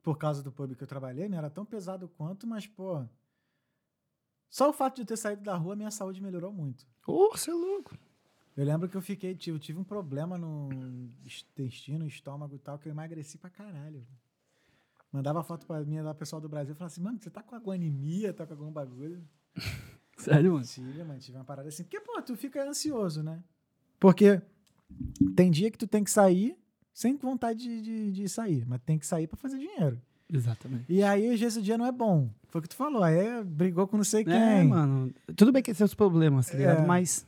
por 0.02 0.16
causa 0.18 0.42
do 0.42 0.52
pub 0.52 0.74
que 0.74 0.82
eu 0.82 0.86
trabalhei, 0.86 1.28
né? 1.28 1.36
Era 1.36 1.50
tão 1.50 1.64
pesado 1.64 2.08
quanto, 2.08 2.46
mas, 2.46 2.66
pô. 2.66 3.04
Só 4.50 4.70
o 4.70 4.72
fato 4.72 4.96
de 4.96 5.02
eu 5.02 5.06
ter 5.06 5.16
saído 5.16 5.42
da 5.42 5.54
rua, 5.56 5.76
minha 5.76 5.90
saúde 5.90 6.22
melhorou 6.22 6.52
muito. 6.52 6.86
Ô, 7.06 7.30
você 7.30 7.50
é 7.50 7.54
louco. 7.54 7.96
Eu 8.56 8.64
lembro 8.64 8.88
que 8.88 8.96
eu 8.96 9.02
fiquei, 9.02 9.34
tive, 9.36 9.56
eu 9.56 9.60
tive 9.60 9.78
um 9.78 9.84
problema 9.84 10.36
no 10.36 10.68
intestino, 11.24 12.06
estômago 12.06 12.54
e 12.54 12.58
tal, 12.58 12.78
que 12.78 12.88
eu 12.88 12.92
emagreci 12.92 13.38
pra 13.38 13.48
caralho. 13.50 14.04
Mandava 15.12 15.42
foto 15.44 15.66
pra 15.66 15.80
mim 15.84 16.00
lá, 16.00 16.12
pessoal 16.14 16.40
do 16.40 16.48
Brasil, 16.48 16.74
falava 16.74 16.92
assim, 16.92 17.00
mano, 17.00 17.18
você 17.20 17.30
tá 17.30 17.42
com 17.42 17.54
alguma 17.54 17.74
anemia, 17.74 18.32
tá 18.34 18.46
com 18.46 18.54
algum 18.54 18.70
bagulho? 18.72 19.22
Sério, 20.22 20.52
mano. 20.52 20.64
Tive, 20.64 21.04
mano, 21.04 21.18
tive 21.18 21.38
uma 21.38 21.44
parada 21.44 21.68
assim. 21.68 21.84
Porque, 21.84 22.00
pô, 22.00 22.20
tu 22.22 22.36
fica 22.36 22.62
ansioso, 22.68 23.22
né? 23.22 23.42
Porque 23.98 24.40
tem 25.34 25.50
dia 25.50 25.70
que 25.70 25.78
tu 25.78 25.86
tem 25.86 26.02
que 26.04 26.10
sair 26.10 26.56
sem 26.92 27.16
vontade 27.16 27.60
de, 27.60 27.80
de, 27.80 28.12
de 28.12 28.28
sair, 28.28 28.64
mas 28.66 28.80
tem 28.84 28.98
que 28.98 29.06
sair 29.06 29.26
pra 29.26 29.36
fazer 29.36 29.58
dinheiro. 29.58 30.00
Exatamente. 30.30 30.84
E 30.88 31.02
aí, 31.02 31.32
às 31.32 31.40
vezes, 31.40 31.56
o 31.58 31.62
dia 31.62 31.78
não 31.78 31.86
é 31.86 31.92
bom. 31.92 32.28
Foi 32.48 32.58
o 32.58 32.62
que 32.62 32.68
tu 32.68 32.76
falou, 32.76 33.02
aí 33.02 33.16
é, 33.16 33.44
brigou 33.44 33.86
com 33.86 33.96
não 33.96 34.04
sei 34.04 34.24
quem. 34.24 34.34
É, 34.34 34.62
mano. 34.64 35.12
Tudo 35.36 35.52
bem 35.52 35.62
que 35.62 35.66
tem 35.66 35.74
seus 35.74 35.94
problemas, 35.94 36.48
tá 36.48 36.56
ligado? 36.58 36.82
É. 36.82 36.86
Mas 36.86 37.26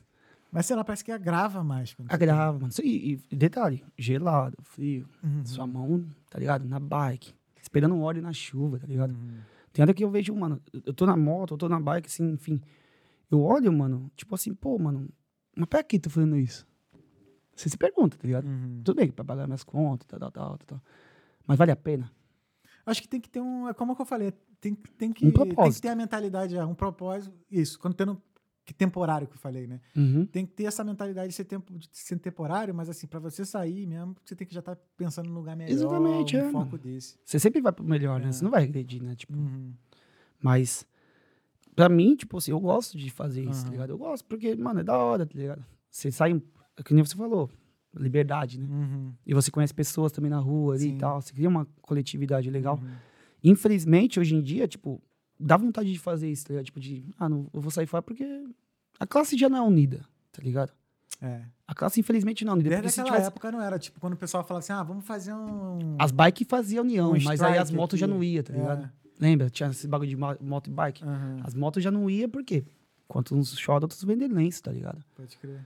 Mas 0.51 0.65
sei 0.65 0.75
lá, 0.75 0.83
parece 0.83 1.03
que 1.03 1.11
agrava 1.11 1.63
mais. 1.63 1.95
agrava, 2.09 2.59
mano. 2.59 2.73
E, 2.83 3.19
e 3.29 3.35
detalhe, 3.35 3.83
gelado, 3.97 4.57
frio. 4.63 5.07
Uhum. 5.23 5.45
Sua 5.45 5.65
mão, 5.65 6.05
tá 6.29 6.37
ligado? 6.37 6.67
Na 6.67 6.79
bike. 6.79 7.33
Esperando 7.61 7.95
um 7.95 8.01
óleo 8.01 8.21
na 8.21 8.33
chuva, 8.33 8.77
tá 8.79 8.85
ligado? 8.87 9.11
Uhum. 9.11 9.37
Tem 9.71 9.81
hora 9.81 9.93
que 9.93 10.03
eu 10.03 10.09
vejo, 10.11 10.35
mano, 10.35 10.61
eu 10.85 10.93
tô 10.93 11.05
na 11.05 11.15
moto, 11.15 11.53
eu 11.53 11.57
tô 11.57 11.69
na 11.69 11.79
bike, 11.79 12.07
assim, 12.07 12.31
enfim. 12.31 12.59
Eu 13.31 13.41
olho, 13.41 13.71
mano, 13.71 14.11
tipo 14.15 14.35
assim, 14.35 14.53
pô, 14.53 14.77
mano, 14.77 15.09
mas 15.55 15.67
pra 15.69 15.81
que 15.83 15.97
tô 15.97 16.09
fazendo 16.09 16.37
isso? 16.37 16.67
Você 17.55 17.69
se 17.69 17.77
pergunta, 17.77 18.17
tá 18.17 18.25
ligado? 18.25 18.45
Uhum. 18.45 18.81
Tudo 18.83 18.97
bem, 18.97 19.09
pra 19.09 19.23
pagar 19.23 19.47
minhas 19.47 19.63
contas, 19.63 20.07
tal, 20.07 20.19
tal, 20.19 20.31
tal, 20.31 20.57
tal. 20.57 20.81
Mas 21.47 21.57
vale 21.57 21.71
a 21.71 21.75
pena? 21.75 22.11
Acho 22.85 23.01
que 23.01 23.07
tem 23.07 23.21
que 23.21 23.29
ter 23.29 23.39
um. 23.39 23.69
É 23.69 23.73
como 23.73 23.95
que 23.95 24.01
eu 24.01 24.05
falei, 24.05 24.33
tem, 24.59 24.73
tem, 24.97 25.13
que, 25.13 25.25
Um 25.25 25.31
tem 25.31 25.71
que 25.71 25.81
ter 25.81 25.89
a 25.89 25.95
mentalidade, 25.95 26.55
é, 26.55 26.65
um 26.65 26.75
propósito. 26.75 27.33
Isso, 27.49 27.79
quando 27.79 27.93
tendo. 27.93 28.21
Que 28.63 28.75
temporário 28.75 29.27
que 29.27 29.33
eu 29.33 29.39
falei, 29.39 29.65
né? 29.65 29.81
Uhum. 29.95 30.25
Tem 30.25 30.45
que 30.45 30.53
ter 30.53 30.65
essa 30.65 30.83
mentalidade 30.83 31.29
de 31.29 31.33
ser, 31.33 31.45
tempo, 31.45 31.73
de 31.73 31.89
ser 31.91 32.19
temporário, 32.19 32.73
mas 32.73 32.89
assim, 32.89 33.07
pra 33.07 33.19
você 33.19 33.43
sair 33.43 33.87
mesmo, 33.87 34.15
você 34.23 34.35
tem 34.35 34.45
que 34.45 34.53
já 34.53 34.59
estar 34.59 34.75
pensando 34.95 35.27
num 35.27 35.33
lugar 35.33 35.57
melhor. 35.57 35.73
Exatamente, 35.73 36.37
um 36.37 36.47
é, 36.47 36.51
foco 36.51 36.77
desse. 36.77 37.17
Você 37.25 37.39
sempre 37.39 37.59
vai 37.59 37.71
pro 37.71 37.83
melhor, 37.83 38.19
né? 38.19 38.29
É. 38.29 38.31
Você 38.31 38.43
não 38.43 38.51
vai 38.51 38.63
agredir, 38.63 39.01
né? 39.01 39.15
Tipo, 39.15 39.33
Uhum. 39.33 39.73
Mas, 40.39 40.85
pra 41.75 41.89
mim, 41.89 42.15
tipo 42.15 42.37
assim, 42.37 42.51
eu 42.51 42.59
gosto 42.59 42.97
de 42.97 43.09
fazer 43.09 43.43
isso, 43.43 43.61
tá 43.61 43.67
Aham. 43.67 43.71
ligado? 43.71 43.89
Eu 43.91 43.97
gosto, 43.97 44.25
porque, 44.25 44.55
mano, 44.55 44.79
é 44.79 44.83
da 44.83 44.97
hora, 44.97 45.25
tá 45.25 45.37
ligado? 45.37 45.63
Você 45.89 46.11
sai, 46.11 46.41
é 46.77 46.83
que 46.83 46.93
nem 46.93 47.03
você 47.03 47.15
falou, 47.15 47.49
liberdade, 47.95 48.59
né? 48.59 48.67
Uhum. 48.69 49.13
E 49.25 49.33
você 49.33 49.51
conhece 49.51 49.73
pessoas 49.73 50.11
também 50.11 50.29
na 50.31 50.39
rua 50.39 50.75
ali 50.75 50.83
Sim. 50.83 50.95
e 50.95 50.97
tal, 50.97 51.21
você 51.21 51.33
cria 51.33 51.49
uma 51.49 51.67
coletividade 51.81 52.49
legal. 52.49 52.79
Uhum. 52.81 52.89
Infelizmente, 53.43 54.19
hoje 54.19 54.35
em 54.35 54.41
dia, 54.41 54.67
tipo, 54.67 55.01
dá 55.39 55.57
vontade 55.57 55.91
de 55.91 55.99
fazer 55.99 56.29
isso, 56.29 56.45
tá 56.45 56.53
ligado? 56.53 56.65
Tipo, 56.65 56.79
de, 56.79 57.05
ah, 57.17 57.27
não, 57.27 57.47
eu 57.53 57.61
vou 57.61 57.71
sair 57.71 57.87
fora 57.87 58.01
porque 58.01 58.25
a 58.99 59.07
classe 59.07 59.37
já 59.37 59.49
não 59.49 59.57
é 59.57 59.61
unida, 59.61 60.05
tá 60.31 60.41
ligado? 60.41 60.71
É. 61.21 61.41
A 61.67 61.75
classe, 61.75 61.99
infelizmente, 61.99 62.43
não 62.43 62.53
é. 62.53 62.57
Desde 62.57 62.87
aquela 63.01 63.05
tivesse... 63.05 63.27
época 63.27 63.51
não 63.51 63.61
era, 63.61 63.77
tipo, 63.77 63.99
quando 63.99 64.13
o 64.13 64.17
pessoal 64.17 64.43
fala 64.43 64.59
assim, 64.59 64.73
ah, 64.73 64.83
vamos 64.83 65.05
fazer 65.05 65.33
um. 65.33 65.95
As 65.99 66.11
bikes 66.11 66.47
faziam 66.47 66.83
união, 66.83 67.11
um 67.13 67.23
mas 67.23 67.41
aí 67.41 67.57
as 67.57 67.71
motos 67.71 67.99
já 67.99 68.05
aqui. 68.05 68.13
não 68.13 68.23
iam, 68.23 68.43
tá 68.43 68.53
É. 68.53 68.89
ligado? 69.21 69.29
Lembra? 69.31 69.49
Tinha 69.49 69.69
esse 69.69 69.87
bagulho 69.87 70.09
de 70.09 70.15
mo- 70.17 70.37
moto 70.41 70.67
e 70.67 70.71
bike. 70.71 71.03
Aham, 71.03 71.41
As 71.43 71.53
motos 71.53 71.83
já 71.83 71.91
não 71.91 72.09
iam, 72.09 72.29
por 72.29 72.43
quê? 72.43 72.63
Enquanto 73.05 73.35
uns 73.35 73.57
choram, 73.57 73.83
outros 73.85 74.03
vendem 74.03 74.27
lenço, 74.27 74.63
tá 74.63 74.71
ligado? 74.71 75.03
Pode 75.15 75.37
crer. 75.37 75.59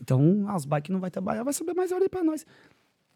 Então, 0.00 0.46
as 0.48 0.64
bikes 0.64 0.90
não 0.90 1.00
vai 1.00 1.10
trabalhar, 1.10 1.42
vai 1.42 1.52
subir 1.52 1.74
mais 1.74 1.92
hora 1.92 2.04
aí 2.04 2.08
pra 2.08 2.22
nós. 2.22 2.46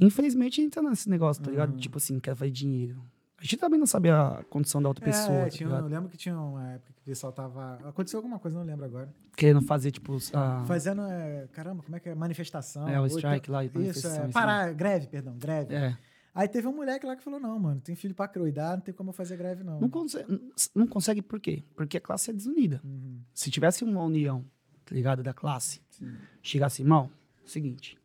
Infelizmente, 0.01 0.61
a 0.61 0.65
gente 0.65 0.73
tá 0.75 0.83
nesse 0.83 1.09
negócio, 1.09 1.43
tá 1.43 1.51
ligado? 1.51 1.73
Uhum. 1.73 1.79
Tipo 1.79 1.99
assim, 1.99 2.19
quer 2.19 2.35
fazer 2.35 2.51
dinheiro. 2.51 3.03
A 3.39 3.43
gente 3.43 3.57
também 3.57 3.79
não 3.79 3.87
sabe 3.87 4.09
a 4.09 4.45
condição 4.49 4.81
da 4.81 4.89
outra 4.89 5.05
pessoa, 5.05 5.37
é, 5.39 5.45
tá 5.45 5.51
tinha, 5.51 5.69
ligado? 5.69 5.85
eu 5.85 5.89
lembro 5.91 6.09
que 6.09 6.17
tinha 6.17 6.39
uma 6.39 6.71
época 6.73 6.93
que 6.93 7.01
o 7.01 7.05
pessoal 7.05 7.33
tava. 7.33 7.75
Aconteceu 7.89 8.19
alguma 8.19 8.39
coisa, 8.39 8.57
não 8.57 8.65
lembro 8.65 8.85
agora. 8.85 9.13
Querendo 9.37 9.61
fazer, 9.63 9.91
tipo, 9.91 10.17
a... 10.33 10.65
Fazendo, 10.65 11.03
é, 11.03 11.49
caramba, 11.53 11.83
como 11.83 11.97
é 11.97 12.01
que 12.01 12.09
é? 12.09 12.15
Manifestação. 12.15 12.89
É, 12.89 13.01
o 13.01 13.07
strike 13.07 13.51
lá 13.51 13.65
e 13.65 13.67
Isso, 13.67 14.07
é, 14.07 14.11
isso 14.25 14.33
parar, 14.33 14.73
greve, 14.75 15.09
perdão, 15.09 15.37
greve. 15.37 15.75
É, 15.75 15.97
Aí 16.35 16.49
teve 16.49 16.67
um 16.67 16.75
moleque 16.75 17.05
lá 17.07 17.15
que 17.17 17.23
falou: 17.23 17.39
não, 17.39 17.59
mano, 17.59 17.81
tem 17.81 17.95
filho 17.95 18.15
pra 18.15 18.27
cuidar, 18.29 18.77
não 18.77 18.81
tem 18.83 18.95
como 18.95 19.11
eu 19.11 19.15
fazer 19.15 19.37
greve, 19.37 19.63
não. 19.63 19.79
Não 19.81 19.89
consegue, 19.91 20.41
não 20.75 20.87
consegue 20.87 21.21
por 21.23 21.39
quê? 21.39 21.63
Porque 21.75 21.97
a 21.97 22.01
classe 22.01 22.31
é 22.31 22.33
desunida. 22.33 22.81
Uhum. 22.85 23.21
Se 23.35 23.51
tivesse 23.51 23.85
uma 23.85 24.03
união, 24.03 24.45
tá 24.85 24.95
ligado, 24.95 25.23
da 25.23 25.35
classe, 25.35 25.81
Sim. 25.91 26.15
chegasse, 26.43 26.81
irmão, 26.83 27.11
seguinte, 27.45 27.99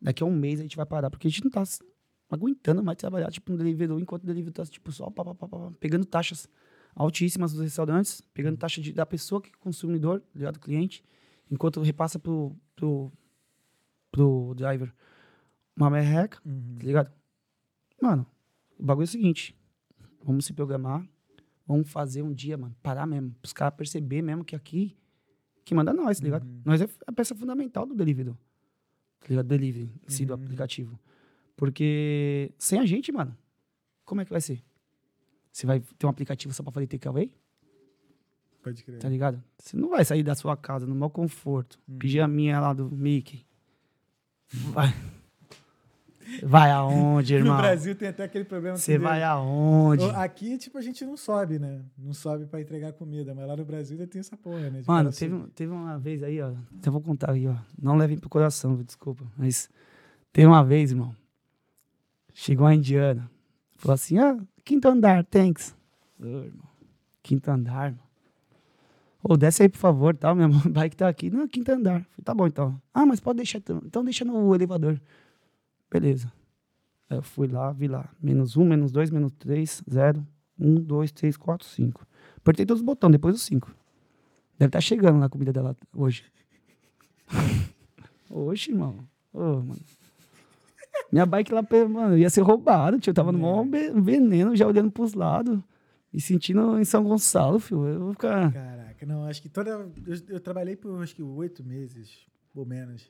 daqui 0.00 0.22
a 0.22 0.26
um 0.26 0.34
mês 0.34 0.60
a 0.60 0.62
gente 0.62 0.76
vai 0.76 0.86
parar, 0.86 1.10
porque 1.10 1.26
a 1.28 1.30
gente 1.30 1.44
não 1.44 1.50
tá 1.50 1.62
aguentando 2.30 2.82
mais 2.82 2.96
trabalhar, 2.96 3.30
tipo, 3.30 3.52
no 3.52 3.58
delivery, 3.58 3.92
enquanto 4.00 4.22
o 4.22 4.26
delivery 4.26 4.52
tá, 4.52 4.64
tipo, 4.64 4.90
só 4.92 5.10
pá, 5.10 5.24
pá, 5.24 5.34
pá, 5.34 5.48
pá, 5.48 5.72
pegando 5.78 6.04
taxas 6.06 6.48
altíssimas 6.94 7.52
dos 7.52 7.60
restaurantes, 7.62 8.20
pegando 8.32 8.56
taxa 8.56 8.80
de- 8.80 8.92
da 8.92 9.04
pessoa 9.06 9.40
que 9.42 9.50
é 9.50 9.52
consumidor, 9.60 10.20
tá 10.20 10.26
ligado, 10.38 10.58
cliente, 10.58 11.04
enquanto 11.50 11.80
repassa 11.82 12.18
pro, 12.18 12.56
pro, 12.74 13.12
pro 14.10 14.54
driver 14.56 14.92
uma 15.76 15.90
merreca, 15.90 16.38
Uhum. 16.44 16.76
tá 16.78 16.86
ligado? 16.86 17.12
Mano, 18.00 18.26
o 18.78 18.82
bagulho 18.84 19.04
é 19.04 19.06
o 19.06 19.08
seguinte, 19.08 19.54
vamos 20.22 20.44
se 20.44 20.52
programar, 20.52 21.06
vamos 21.66 21.90
fazer 21.90 22.22
um 22.22 22.32
dia, 22.32 22.56
mano, 22.56 22.74
parar 22.82 23.06
mesmo, 23.06 23.34
os 23.42 23.52
caras 23.52 23.74
perceber 23.76 24.22
mesmo 24.22 24.44
que 24.44 24.54
aqui, 24.54 24.96
que 25.64 25.74
manda 25.74 25.92
nós, 25.92 26.18
tá 26.18 26.24
ligado? 26.24 26.44
Uhum. 26.44 26.62
Nós 26.64 26.80
é 26.80 26.88
a 27.06 27.12
peça 27.12 27.34
fundamental 27.34 27.84
do 27.86 27.94
delivery, 27.94 28.30
tá 29.20 29.26
ligado? 29.28 29.46
Delivery, 29.46 29.90
si, 30.06 30.24
do 30.24 30.34
Uhum. 30.34 30.42
aplicativo. 30.42 30.98
Porque 31.56 32.52
sem 32.56 32.78
a 32.78 32.86
gente, 32.86 33.10
mano, 33.10 33.36
como 34.04 34.20
é 34.20 34.24
que 34.24 34.30
vai 34.30 34.40
ser? 34.40 34.62
Você 35.52 35.66
vai 35.66 35.80
ter 35.80 36.06
um 36.06 36.08
aplicativo 36.08 36.54
só 36.54 36.62
pra 36.62 36.70
fazer 36.72 36.86
takeaway? 36.86 37.32
Pode 38.62 38.84
crer. 38.84 38.98
Tá 39.00 39.08
ligado? 39.08 39.42
Você 39.58 39.76
não 39.76 39.88
vai 39.88 40.04
sair 40.04 40.22
da 40.22 40.34
sua 40.36 40.56
casa 40.56 40.86
no 40.86 40.94
maior 40.94 41.10
conforto, 41.10 41.78
Uhum. 41.88 41.98
pedir 41.98 42.20
a 42.20 42.28
minha 42.28 42.60
lá 42.60 42.72
do 42.72 42.88
Mickey. 42.90 43.44
Vai. 44.72 44.88
Vai 46.48 46.70
aonde, 46.70 47.34
irmão? 47.36 47.56
No 47.56 47.60
Brasil 47.62 47.94
tem 47.94 48.08
até 48.08 48.24
aquele 48.24 48.44
problema 48.44 48.76
Você 48.76 48.92
deu- 48.98 49.02
vai 49.06 49.22
aonde? 49.22 50.04
Aqui, 50.14 50.56
tipo, 50.56 50.78
a 50.78 50.80
gente 50.80 51.04
não 51.04 51.16
sobe, 51.16 51.58
né? 51.58 51.82
Não 51.96 52.14
sobe 52.14 52.46
pra 52.46 52.60
entregar 52.60 52.92
comida, 52.94 53.34
mas 53.34 53.46
lá 53.46 53.56
no 53.56 53.64
Brasil 53.64 53.98
ainda 53.98 54.06
tem 54.10 54.20
essa 54.20 54.36
porra, 54.36 54.70
né? 54.70 54.80
De 54.80 54.88
Mano, 54.88 55.12
teve, 55.12 55.34
um- 55.34 55.48
teve 55.48 55.70
uma 55.72 55.98
vez 55.98 56.22
aí, 56.22 56.40
ó. 56.40 56.52
Eu 56.84 56.92
vou 56.92 57.00
contar 57.02 57.32
aí, 57.32 57.46
ó. 57.46 57.54
Não 57.80 57.96
levem 57.96 58.16
pro 58.18 58.28
coração, 58.30 58.82
desculpa. 58.82 59.24
Mas 59.36 59.68
teve 60.32 60.46
uma 60.46 60.64
vez, 60.64 60.90
irmão. 60.90 61.14
Chegou 62.32 62.66
uma 62.66 62.74
indiana. 62.74 63.30
Falou 63.76 63.94
assim: 63.94 64.18
ah, 64.18 64.38
quinto 64.64 64.88
andar, 64.88 65.24
thanks. 65.24 65.76
Ô, 66.20 66.24
irmão. 66.26 66.68
Quinto 67.22 67.50
andar, 67.50 67.88
irmão. 67.90 68.04
Ô, 69.22 69.36
desce 69.36 69.62
aí, 69.64 69.68
por 69.68 69.78
favor, 69.78 70.16
tal. 70.16 70.34
Minha 70.34 70.48
bike 70.70 70.96
tá 70.96 71.08
aqui. 71.08 71.28
Não, 71.30 71.46
quinto 71.46 71.70
andar. 71.72 72.00
Falei, 72.04 72.24
tá 72.24 72.34
bom, 72.34 72.46
então. 72.46 72.80
Ah, 72.94 73.04
mas 73.04 73.20
pode 73.20 73.36
deixar. 73.38 73.58
Então, 73.58 73.82
então 73.84 74.04
deixa 74.04 74.24
no 74.24 74.54
elevador. 74.54 74.98
Beleza. 75.90 76.32
Aí 77.10 77.16
eu 77.18 77.22
fui 77.22 77.46
lá, 77.48 77.72
vi 77.72 77.88
lá. 77.88 78.08
Menos 78.22 78.56
um, 78.56 78.64
menos 78.64 78.92
dois, 78.92 79.10
menos 79.10 79.32
três, 79.32 79.82
zero. 79.90 80.26
Um, 80.58 80.74
dois, 80.74 81.10
três, 81.12 81.36
quatro, 81.36 81.66
cinco. 81.66 82.06
Apertei 82.36 82.66
todos 82.66 82.80
os 82.80 82.86
botões, 82.86 83.12
depois 83.12 83.34
os 83.34 83.42
cinco. 83.42 83.74
Deve 84.58 84.68
estar 84.68 84.80
chegando 84.80 85.18
lá 85.20 85.26
a 85.26 85.28
comida 85.28 85.52
dela 85.52 85.76
hoje. 85.94 86.24
Oxe, 88.30 88.70
irmão. 88.70 89.08
Ô, 89.32 89.40
mano. 89.60 89.76
Minha 91.12 91.24
bike 91.24 91.52
lá, 91.52 91.62
mano, 91.88 92.18
ia 92.18 92.28
ser 92.28 92.42
roubada, 92.42 92.98
tio. 92.98 93.10
Eu 93.10 93.14
tava 93.14 93.32
no 93.32 93.38
maior 93.38 93.64
be- 93.64 93.90
veneno, 93.92 94.54
já 94.56 94.66
olhando 94.66 94.90
pros 94.90 95.14
lados. 95.14 95.58
E 96.12 96.20
sentindo 96.20 96.78
em 96.78 96.84
São 96.84 97.04
Gonçalo, 97.04 97.58
filho. 97.58 97.86
Eu 97.86 98.00
vou 98.00 98.12
ficar. 98.12 98.52
Caraca, 98.52 99.06
não, 99.06 99.24
acho 99.24 99.40
que 99.40 99.48
toda. 99.48 99.70
Eu, 99.70 100.16
eu 100.28 100.40
trabalhei 100.40 100.74
por 100.76 101.00
acho 101.02 101.14
que 101.14 101.22
oito 101.22 101.62
meses, 101.64 102.26
ou 102.54 102.66
menos. 102.66 103.08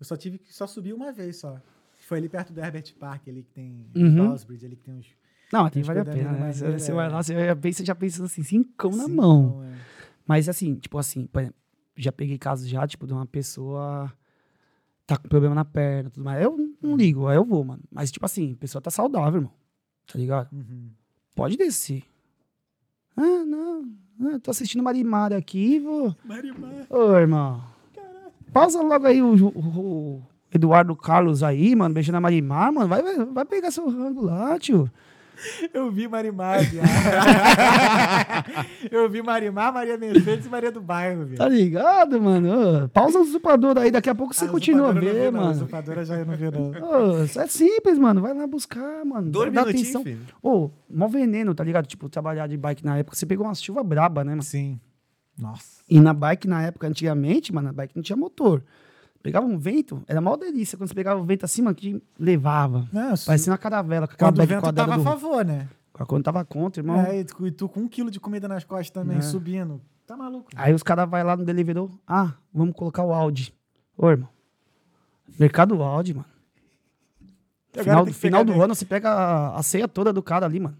Eu 0.00 0.04
só 0.04 0.16
tive 0.16 0.38
que 0.38 0.52
só 0.52 0.66
subir 0.66 0.92
uma 0.92 1.12
vez 1.12 1.36
só. 1.38 1.60
Foi 2.08 2.16
ali 2.16 2.28
perto 2.28 2.54
do 2.54 2.60
Herbert 2.60 2.94
Park, 2.98 3.28
ali 3.28 3.42
que 3.42 3.50
tem 3.52 3.86
Uhum. 3.94 4.28
Ballsbridge, 4.28 4.64
ali 4.64 4.76
que 4.76 4.82
tem 4.82 4.94
uns. 4.94 5.06
Não, 5.52 5.64
tem 5.64 5.70
Tem 5.70 5.82
vale 5.82 6.00
a 6.00 6.04
pena, 6.06 6.32
né? 6.32 6.38
minha 6.38 6.52
Você, 6.78 6.90
é. 6.90 6.94
vai 6.94 7.10
lá, 7.10 7.22
você 7.22 7.34
já 7.46 7.54
pensa, 7.56 7.84
já 7.84 7.94
pensa 7.94 8.24
assim, 8.24 8.42
cincão 8.42 8.90
na 8.96 9.06
mão. 9.06 9.62
é. 9.64 9.74
Mas 10.26 10.48
assim, 10.48 10.74
tipo 10.76 10.96
assim, 10.96 11.28
já 11.96 12.10
peguei 12.10 12.38
casos 12.38 12.66
já, 12.66 12.86
tipo, 12.86 13.06
de 13.06 13.12
uma 13.12 13.26
pessoa 13.26 14.10
tá 15.06 15.18
com 15.18 15.28
problema 15.28 15.54
na 15.54 15.64
perna, 15.66 16.08
tudo 16.08 16.24
mais. 16.24 16.42
Eu 16.42 16.56
não- 16.56 16.72
não 16.82 16.96
ligo, 16.96 17.26
aí 17.28 17.36
eu 17.36 17.44
vou, 17.44 17.62
mano. 17.64 17.82
Mas, 17.90 18.10
tipo 18.10 18.24
assim, 18.24 18.52
a 18.54 18.56
pessoa 18.56 18.80
tá 18.80 18.90
saudável, 18.90 19.40
irmão. 19.40 19.52
Tá 20.10 20.18
ligado? 20.18 20.50
Uhum. 20.52 20.90
Pode 21.34 21.56
descer. 21.58 22.04
Ah, 23.16 23.44
não. 23.44 23.86
Ah, 24.22 24.38
tô 24.42 24.50
assistindo 24.50 24.82
Marimar 24.82 25.32
aqui, 25.32 25.78
vou. 25.78 26.14
Marimar. 26.24 26.86
Ô, 26.90 27.12
irmão. 27.16 27.62
Pausa 28.52 28.80
logo 28.82 29.06
aí 29.06 29.20
o, 29.22 29.34
o- 29.34 29.48
o 30.18 30.22
Eduardo 30.52 30.94
Carlos 30.96 31.42
aí, 31.42 31.74
mano, 31.76 31.94
beijando 31.94 32.18
a 32.18 32.20
Marimar, 32.20 32.72
mano. 32.72 32.88
Vai, 32.88 33.02
vai, 33.26 33.44
pegar 33.44 33.70
seu 33.70 33.88
rango 33.88 34.24
lá, 34.24 34.58
tio. 34.58 34.90
Eu 35.72 35.90
vi 35.90 36.08
Marimar, 36.08 36.64
viado. 36.64 36.88
Eu 38.90 39.08
vi 39.08 39.22
Marimar, 39.22 39.72
Maria 39.72 39.96
Mercedes 39.96 40.46
e 40.46 40.48
Maria 40.48 40.72
do 40.72 40.80
Bairro, 40.80 41.24
viado. 41.26 41.38
Tá 41.38 41.48
ligado, 41.48 42.20
mano? 42.20 42.84
Ô, 42.84 42.88
pausa 42.88 43.18
o 43.18 43.22
usurpador 43.22 43.78
aí, 43.78 43.90
daqui 43.90 44.10
a 44.10 44.14
pouco 44.14 44.34
você 44.34 44.46
Ah, 44.46 44.48
continua 44.48 44.90
a 44.90 44.92
ver, 44.92 45.30
não. 45.30 45.40
mano. 45.40 45.52
Usurpadora 45.52 46.04
já 46.04 46.24
não 46.24 46.34
vi, 46.34 46.50
não. 46.50 46.70
Ô, 46.70 47.22
é 47.22 47.46
simples, 47.46 47.98
mano. 47.98 48.20
Vai 48.20 48.34
lá 48.34 48.46
buscar, 48.46 49.04
mano. 49.04 49.30
Dois 49.30 49.52
Dá 49.52 49.60
minutinhos, 49.60 49.94
atenção. 49.94 50.02
filho. 50.02 50.26
Ô, 50.42 50.70
mó 50.90 51.06
veneno, 51.06 51.54
tá 51.54 51.62
ligado? 51.62 51.86
Tipo, 51.86 52.08
trabalhar 52.08 52.46
de 52.46 52.56
bike 52.56 52.84
na 52.84 52.98
época, 52.98 53.16
você 53.16 53.26
pegou 53.26 53.46
uma 53.46 53.54
chuva 53.54 53.82
braba, 53.84 54.24
né, 54.24 54.30
mano? 54.32 54.42
Sim. 54.42 54.80
Nossa. 55.38 55.82
E 55.88 56.00
na 56.00 56.12
bike, 56.12 56.48
na 56.48 56.62
época, 56.62 56.88
antigamente, 56.88 57.54
mano, 57.54 57.68
a 57.68 57.72
bike 57.72 57.94
não 57.94 58.02
tinha 58.02 58.16
motor. 58.16 58.62
Pegava 59.28 59.46
um 59.46 59.58
vento, 59.58 60.02
era 60.06 60.20
mó 60.20 60.36
delícia. 60.36 60.76
Quando 60.78 60.88
você 60.88 60.94
pegava 60.94 61.20
o 61.20 61.24
vento 61.24 61.44
acima, 61.44 61.72
que 61.74 62.02
levava. 62.18 62.88
Não, 62.92 63.14
Parecia 63.26 63.52
uma 63.52 63.58
caravela, 63.58 64.06
com 64.06 64.14
aquela 64.14 64.32
quando 64.32 64.42
o 64.42 64.46
vento 64.46 64.72
tava 64.72 64.94
a 64.94 64.96
do... 64.96 65.02
favor, 65.02 65.44
né? 65.44 65.68
Quando 65.92 66.22
tava 66.22 66.44
contra, 66.44 66.80
irmão. 66.80 67.00
É, 67.00 67.20
e 67.20 67.24
tu, 67.24 67.46
e 67.46 67.50
tu 67.50 67.68
com 67.68 67.80
um 67.80 67.88
quilo 67.88 68.10
de 68.10 68.20
comida 68.20 68.46
nas 68.46 68.62
costas 68.64 68.90
também, 68.90 69.18
É. 69.18 69.20
subindo. 69.20 69.80
Tá 70.06 70.16
maluco. 70.16 70.48
Aí 70.56 70.72
os 70.72 70.82
caras 70.82 71.08
vão 71.10 71.22
lá 71.22 71.36
no 71.36 71.44
Deliveroo. 71.44 71.90
Ah, 72.06 72.32
vamos 72.54 72.74
colocar 72.74 73.02
o 73.04 73.12
Audi. 73.12 73.52
Ô, 73.96 74.08
irmão. 74.08 74.28
Mercado 75.38 75.82
Audi, 75.82 76.14
mano. 76.14 76.26
Final, 77.82 78.06
final 78.06 78.44
do 78.44 78.60
ano, 78.62 78.74
você 78.74 78.84
pega 78.84 79.10
a, 79.10 79.58
a 79.58 79.62
ceia 79.62 79.86
toda 79.86 80.12
do 80.12 80.22
cara 80.22 80.46
ali, 80.46 80.58
mano. 80.58 80.76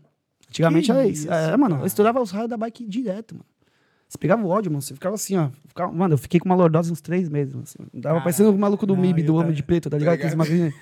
Antigamente 0.49 0.87
Que 0.87 0.93
era 0.93 1.07
isso. 1.07 1.23
isso, 1.25 1.33
É, 1.33 1.57
mano, 1.57 1.81
eu 1.81 1.87
estourava 1.87 2.21
os 2.21 2.31
raios 2.31 2.49
da 2.49 2.57
bike 2.57 2.87
direto, 2.87 3.35
mano. 3.35 3.45
Você 4.09 4.17
pegava 4.17 4.43
o 4.43 4.49
ódio, 4.49 4.71
mano, 4.73 4.81
você 4.81 4.95
ficava 4.95 5.15
assim, 5.17 5.37
ó. 5.37 5.51
Ficava- 5.67 5.93
mano, 5.93 6.15
eu 6.15 6.19
fiquei 6.19 6.41
com 6.41 6.49
uma 6.49 6.55
lordose 6.55 6.91
uns 6.91 7.01
três 7.01 7.29
meses. 7.29 7.53
mano, 7.55 7.65
assim. 7.65 7.77
Dava 7.93 8.01
Caraca. 8.15 8.21
parecendo 8.23 8.51
o 8.51 8.59
maluco 8.59 8.87
do 8.87 8.95
Não, 8.95 9.03
MIB, 9.03 9.23
do 9.23 9.35
Homem 9.37 9.53
de 9.53 9.63
Preto, 9.63 9.91
tá 9.91 9.99
ligado? 9.99 10.15
Aqueles 10.15 10.35
ligado? 10.35 10.73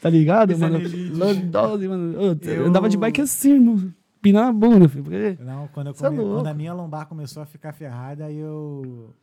tá 0.00 0.10
ligado, 0.10 0.50
Esse 0.52 0.60
mano? 0.60 0.76
anelite. 0.76 1.10
Lordose, 1.12 1.88
mano. 1.88 2.20
Eu, 2.20 2.38
eu 2.52 2.66
andava 2.66 2.88
de 2.88 2.96
bike 2.96 3.20
assim, 3.20 3.52
irmão. 3.54 3.92
Pinar 4.20 4.48
a 4.48 4.52
bunda, 4.52 4.88
filho. 4.88 5.04
Porque... 5.04 5.38
Não, 5.40 5.68
quando, 5.68 5.86
eu 5.88 5.92
é 5.92 5.96
come- 5.96 6.16
louco. 6.18 6.34
quando 6.36 6.46
a 6.48 6.54
minha 6.54 6.72
lombar 6.74 7.06
começou 7.06 7.42
a 7.42 7.46
ficar 7.46 7.72
ferrada, 7.72 8.24
aí 8.26 8.36
eu. 8.36 9.14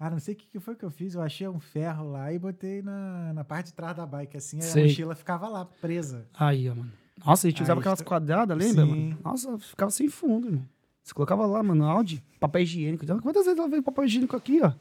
Ah, 0.00 0.10
não 0.10 0.18
sei 0.18 0.34
o 0.34 0.36
que, 0.36 0.46
que 0.48 0.58
foi 0.60 0.74
que 0.74 0.84
eu 0.84 0.90
fiz. 0.90 1.14
Eu 1.14 1.22
achei 1.22 1.46
um 1.48 1.60
ferro 1.60 2.10
lá 2.10 2.32
e 2.32 2.38
botei 2.38 2.82
na, 2.82 3.32
na 3.32 3.44
parte 3.44 3.66
de 3.68 3.74
trás 3.74 3.96
da 3.96 4.04
bike, 4.04 4.36
assim. 4.36 4.60
Sei. 4.60 4.82
a 4.82 4.86
mochila 4.86 5.14
ficava 5.14 5.48
lá, 5.48 5.64
presa. 5.80 6.26
Aí, 6.38 6.68
ó, 6.68 6.74
mano. 6.74 6.90
Nossa, 7.24 7.46
a 7.46 7.50
gente 7.50 7.60
Aí 7.60 7.64
usava 7.64 7.80
aquelas 7.80 8.02
quadradas, 8.02 8.58
lembra, 8.58 8.84
Sim. 8.84 8.90
mano? 8.90 9.18
Nossa, 9.24 9.56
ficava 9.58 9.90
sem 9.92 10.08
fundo, 10.08 10.48
irmão. 10.48 10.64
Você 11.06 11.14
colocava 11.14 11.46
lá, 11.46 11.62
mano, 11.62 11.84
áudio, 11.84 12.20
papel 12.40 12.62
higiênico. 12.62 13.04
Então, 13.04 13.20
Quantas 13.20 13.44
vezes 13.44 13.56
ela 13.60 13.68
veio 13.68 13.80
papel 13.80 14.04
higiênico 14.06 14.34
aqui, 14.34 14.60
ó? 14.60 14.72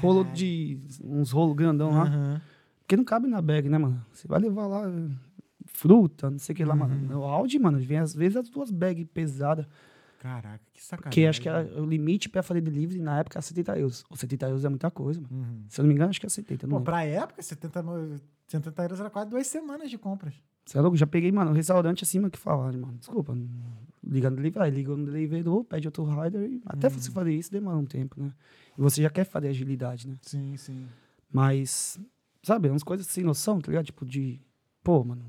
Rolo 0.00 0.24
de. 0.24 0.80
uns 1.04 1.30
rolos 1.30 1.54
grandão 1.56 1.92
lá. 1.92 2.40
Porque 2.80 2.96
não 2.96 3.04
cabe 3.04 3.28
na 3.28 3.40
bag, 3.40 3.68
né, 3.68 3.78
mano? 3.78 4.04
Você 4.12 4.26
vai 4.26 4.40
levar 4.40 4.66
lá 4.66 4.82
eh, 4.88 5.08
fruta, 5.66 6.28
não 6.28 6.40
sei 6.40 6.52
o 6.54 6.56
que 6.56 6.64
lá, 6.64 6.74
Uhum. 6.74 6.80
mano. 6.80 7.20
O 7.20 7.24
Audi, 7.24 7.56
mano, 7.60 7.78
vem 7.78 7.98
às 7.98 8.12
vezes 8.12 8.36
as 8.36 8.48
duas 8.48 8.68
bags 8.72 9.06
pesadas. 9.14 9.64
Caraca, 10.18 10.60
que 10.72 10.82
sacanagem. 10.82 11.08
Porque 11.10 11.24
acho 11.26 11.40
que 11.40 11.48
era 11.48 11.80
o 11.80 11.86
limite 11.86 12.28
pra 12.28 12.42
fazer 12.42 12.60
delivery 12.60 13.00
na 13.00 13.20
época 13.20 13.36
era 13.38 13.42
70 13.42 13.78
euros. 13.78 14.04
Ou 14.10 14.16
70 14.16 14.46
euros 14.48 14.64
é 14.64 14.68
muita 14.68 14.90
coisa, 14.90 15.20
mano. 15.20 15.32
Uhum. 15.34 15.64
Se 15.68 15.80
eu 15.80 15.84
não 15.84 15.88
me 15.88 15.94
engano, 15.94 16.10
acho 16.10 16.18
que 16.20 16.26
é 16.26 16.28
70. 16.28 16.66
Não 16.66 16.72
Pô, 16.72 16.76
lembro. 16.78 16.92
pra 16.92 17.04
época, 17.04 17.40
70, 17.40 17.80
no- 17.80 18.20
70 18.48 18.82
euros 18.82 18.98
era 19.00 19.08
quase 19.08 19.30
duas 19.30 19.46
semanas 19.46 19.88
de 19.88 19.96
compras. 19.96 20.34
Você 20.66 20.76
é 20.76 20.80
louco? 20.80 20.96
Já 20.96 21.06
peguei, 21.06 21.30
mano, 21.32 21.52
um 21.52 21.54
restaurante 21.54 22.02
acima 22.04 22.28
que 22.28 22.38
falaram, 22.38 22.80
mano. 22.80 22.98
Desculpa. 22.98 23.34
Não- 24.02 24.12
Liga 24.12 24.30
no 24.30 24.36
delivery, 24.36 24.64
aí 24.64 24.70
liga 24.70 24.96
no 24.96 25.04
delivery, 25.04 25.44
pede 25.68 25.88
outro 25.88 26.04
rider. 26.04 26.42
E 26.50 26.62
até 26.66 26.88
Uhum. 26.88 26.94
você 26.94 27.10
fazer 27.10 27.34
isso 27.34 27.50
demora 27.52 27.76
um 27.76 27.84
tempo, 27.84 28.20
né? 28.20 28.32
E 28.76 28.80
você 28.80 29.02
já 29.02 29.10
quer 29.10 29.24
fazer 29.24 29.48
agilidade, 29.48 30.08
né? 30.08 30.16
Sim, 30.22 30.56
sim. 30.56 30.86
Mas, 31.32 31.98
sabe, 32.42 32.68
umas 32.68 32.82
coisas 32.82 33.06
sem 33.06 33.22
noção, 33.24 33.60
tá 33.60 33.68
ligado? 33.70 33.84
Tipo 33.86 34.04
de. 34.06 34.40
Pô, 34.82 35.04
mano, 35.04 35.22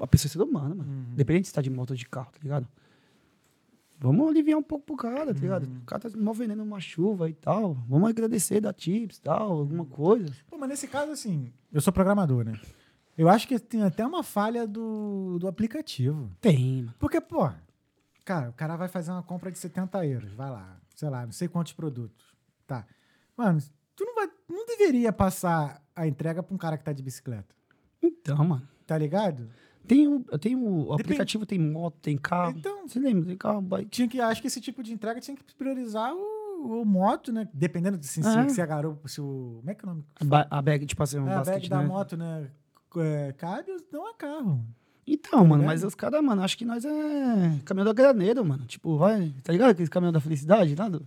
a 0.00 0.06
pessoa 0.06 0.28
é 0.28 0.32
ser 0.32 0.40
humana, 0.42 0.74
mano. 0.74 0.90
Uhum. 0.90 1.12
Independente 1.12 1.48
se 1.48 1.54
tá 1.54 1.60
de 1.60 1.68
moto 1.70 1.90
ou 1.90 1.96
de 1.96 2.08
carro, 2.08 2.30
tá 2.32 2.38
ligado? 2.42 2.68
Vamos 3.98 4.28
aliviar 4.28 4.58
um 4.58 4.62
pouco 4.62 4.84
pro 4.84 4.96
cara, 4.96 5.32
tá 5.34 5.40
ligado? 5.40 5.66
Uhum. 5.66 5.78
O 5.78 5.84
cara 5.86 6.10
tá 6.10 6.18
mal 6.18 6.34
veneno 6.34 6.62
numa 6.64 6.78
chuva 6.80 7.30
e 7.30 7.34
tal. 7.34 7.74
Vamos 7.88 8.10
agradecer, 8.10 8.60
dar 8.60 8.74
tips 8.74 9.16
e 9.16 9.22
tal, 9.22 9.52
alguma 9.52 9.84
Uhum. 9.84 9.88
coisa. 9.88 10.32
Pô, 10.50 10.58
mas 10.58 10.68
nesse 10.68 10.86
caso, 10.86 11.12
assim, 11.12 11.50
eu 11.72 11.80
sou 11.80 11.92
programador, 11.92 12.44
né? 12.44 12.52
Eu 13.16 13.28
acho 13.30 13.48
que 13.48 13.58
tem 13.58 13.82
até 13.82 14.06
uma 14.06 14.22
falha 14.22 14.66
do, 14.66 15.38
do 15.38 15.48
aplicativo. 15.48 16.30
Tem, 16.42 16.82
mano. 16.82 16.94
Porque, 16.98 17.18
pô, 17.22 17.48
cara, 18.26 18.50
o 18.50 18.52
cara 18.52 18.76
vai 18.76 18.88
fazer 18.88 19.10
uma 19.10 19.22
compra 19.22 19.50
de 19.50 19.58
70 19.58 20.04
euros, 20.06 20.32
vai 20.34 20.50
lá, 20.50 20.78
sei 20.94 21.08
lá, 21.08 21.24
não 21.24 21.32
sei 21.32 21.48
quantos 21.48 21.72
produtos. 21.72 22.34
Tá. 22.66 22.84
Mano, 23.36 23.58
tu 23.94 24.04
não, 24.04 24.14
vai, 24.14 24.28
não 24.48 24.66
deveria 24.66 25.12
passar 25.12 25.82
a 25.94 26.06
entrega 26.06 26.42
pra 26.42 26.54
um 26.54 26.58
cara 26.58 26.76
que 26.76 26.84
tá 26.84 26.92
de 26.92 27.02
bicicleta. 27.02 27.54
Então, 28.02 28.36
mano. 28.44 28.68
tá 28.86 28.98
ligado? 28.98 29.48
Tem 29.86 30.08
o, 30.08 30.20
tenho 30.38 30.58
o 30.88 30.92
aplicativo, 30.92 31.46
tem 31.46 31.58
moto, 31.58 31.96
tem 32.02 32.18
carro. 32.18 32.58
Então, 32.58 32.88
Você 32.88 32.98
lembra? 32.98 33.24
Tem 33.26 33.36
carro, 33.36 33.62
bike. 33.62 33.88
tinha 33.88 34.08
que, 34.08 34.20
acho 34.20 34.40
que 34.40 34.48
esse 34.48 34.60
tipo 34.60 34.82
de 34.82 34.92
entrega 34.92 35.20
tinha 35.20 35.36
que 35.36 35.54
priorizar 35.54 36.12
o, 36.12 36.82
o 36.82 36.84
moto, 36.84 37.32
né? 37.32 37.48
Dependendo 37.54 37.96
de 37.96 38.06
se, 38.06 38.20
É. 38.20 38.48
se 38.48 38.60
a 38.60 38.66
garupa, 38.66 39.06
se 39.08 39.20
o. 39.20 39.58
Como 39.60 39.70
é 39.70 39.74
que 39.74 39.84
é 39.84 39.88
o 39.88 39.90
nome? 39.92 40.04
A, 40.20 40.24
ba- 40.24 40.46
a 40.50 40.60
bag, 40.60 40.84
tipo 40.86 41.00
assim, 41.02 41.18
um 41.20 41.28
É, 41.28 41.34
a 41.34 41.36
bag 41.36 41.46
basquete, 41.50 41.70
da 41.70 41.78
né? 41.80 41.86
moto, 41.86 42.16
né? 42.16 42.50
É, 42.96 43.32
cabe, 43.34 43.76
não 43.92 44.08
é 44.08 44.14
carro. 44.14 44.66
Então, 45.06 45.40
mano, 45.40 45.62
ligado? 45.62 45.66
mas 45.66 45.84
os 45.84 45.94
caras, 45.94 46.22
mano, 46.22 46.42
acho 46.42 46.58
que 46.58 46.64
nós 46.64 46.84
é 46.84 47.60
caminhão 47.64 47.84
da 47.86 47.92
graneira, 47.92 48.42
mano. 48.42 48.64
Tipo, 48.66 48.96
vai, 48.98 49.32
tá 49.44 49.52
ligado? 49.52 49.70
Aquele 49.70 49.88
caminhão 49.88 50.12
da 50.12 50.20
felicidade, 50.20 50.74
nada? 50.74 51.00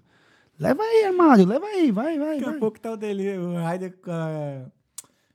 Leva 0.58 0.82
aí, 0.84 1.06
armário, 1.06 1.46
leva 1.46 1.66
aí, 1.66 1.92
vai, 1.92 2.18
vai, 2.18 2.36
Daqui 2.36 2.46
a 2.46 2.52
vai. 2.52 2.60
pouco 2.60 2.80
tá 2.80 2.92
o 2.92 2.98
dele, 2.98 3.38
o 3.38 3.54
Raider. 3.56 3.94
Uh, 4.04 4.70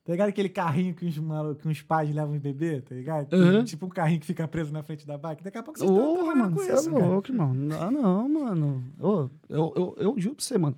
tá 0.04 0.12
ligado 0.12 0.28
aquele 0.28 0.48
carrinho 0.50 0.94
que 0.94 1.06
os, 1.06 1.16
malu- 1.18 1.54
que 1.54 1.66
os 1.68 1.80
pais 1.82 2.14
levam 2.14 2.34
os 2.34 2.40
bebê, 2.42 2.80
tá 2.82 2.94
ligado? 2.94 3.32
Uhum. 3.34 3.64
Tipo 3.64 3.86
um 3.86 3.88
carrinho 3.90 4.20
que 4.20 4.26
fica 4.26 4.46
preso 4.48 4.72
na 4.72 4.82
frente 4.82 5.06
da 5.06 5.16
bike. 5.16 5.42
Daqui 5.44 5.58
a 5.58 5.62
pouco 5.62 5.78
estão 5.80 5.94
Ô, 5.94 6.14
trabalhando 6.16 6.38
mano, 6.38 6.56
com 6.56 6.62
você 6.62 6.70
é 6.70 6.74
isso, 6.74 6.90
cara. 6.92 7.06
louco, 7.06 7.30
irmão. 7.30 7.54
Não, 7.54 7.90
não, 7.90 8.28
mano. 8.28 8.84
Ô, 9.00 9.28
eu, 9.48 9.72
eu, 9.76 9.94
eu 9.98 10.14
juro 10.18 10.34
pra 10.36 10.44
você, 10.44 10.58
mano. 10.58 10.76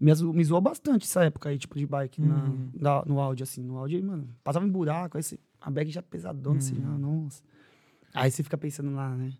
Me, 0.00 0.12
me 0.32 0.44
zoou 0.44 0.60
bastante 0.60 1.04
essa 1.04 1.24
época 1.24 1.48
aí, 1.50 1.58
tipo, 1.58 1.78
de 1.78 1.86
bike 1.86 2.20
na- 2.22 2.34
Uhum. 2.36 2.68
na- 2.74 3.02
no 3.06 3.20
áudio, 3.20 3.44
assim. 3.44 3.62
No 3.62 3.76
áudio, 3.78 4.02
mano, 4.04 4.28
passava 4.42 4.66
em 4.66 4.70
buraco, 4.70 5.16
aí 5.18 5.22
você, 5.22 5.38
a 5.64 5.70
bag 5.70 5.90
já 5.90 6.02
pesadona, 6.02 6.58
assim, 6.58 6.78
Uhum. 6.78 6.94
ah, 6.94 6.98
nossa. 6.98 7.42
Aí 8.12 8.30
você 8.30 8.42
fica 8.42 8.56
pensando 8.58 8.90
lá, 8.92 9.14
né? 9.16 9.32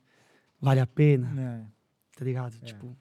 Vale 0.61 0.81
a 0.81 0.87
pena, 0.87 1.29
É. 1.41 1.65
tá 2.19 2.25
ligado? 2.25 2.55
É. 2.63 2.65
Tipo, 2.65 2.97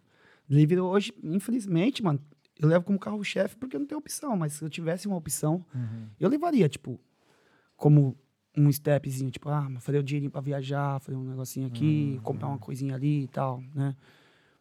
delivery 0.47 0.81
hoje, 0.81 1.13
infelizmente, 1.23 2.03
mano, 2.03 2.19
eu 2.59 2.67
levo 2.67 2.83
como 2.85 2.99
carro-chefe 2.99 3.55
porque 3.57 3.75
eu 3.75 3.79
não 3.79 3.87
tenho 3.87 3.99
opção, 3.99 4.35
mas 4.35 4.53
se 4.53 4.63
eu 4.63 4.69
tivesse 4.69 5.07
uma 5.07 5.15
opção, 5.17 5.65
Uhum. 5.73 6.07
eu 6.19 6.29
levaria, 6.29 6.67
tipo, 6.67 6.99
como 7.77 8.15
um 8.55 8.71
stepzinho, 8.71 9.31
tipo, 9.31 9.49
ah, 9.49 9.67
fazer 9.79 9.97
o 9.99 10.03
dinheirinho 10.03 10.29
pra 10.31 10.41
viajar, 10.41 10.99
fazer 10.99 11.17
um 11.17 11.23
negocinho 11.23 11.67
aqui, 11.67 12.13
Uhum. 12.17 12.21
comprar 12.23 12.47
uma 12.49 12.59
coisinha 12.59 12.93
ali 12.95 13.23
e 13.23 13.27
tal, 13.27 13.61
né? 13.73 13.95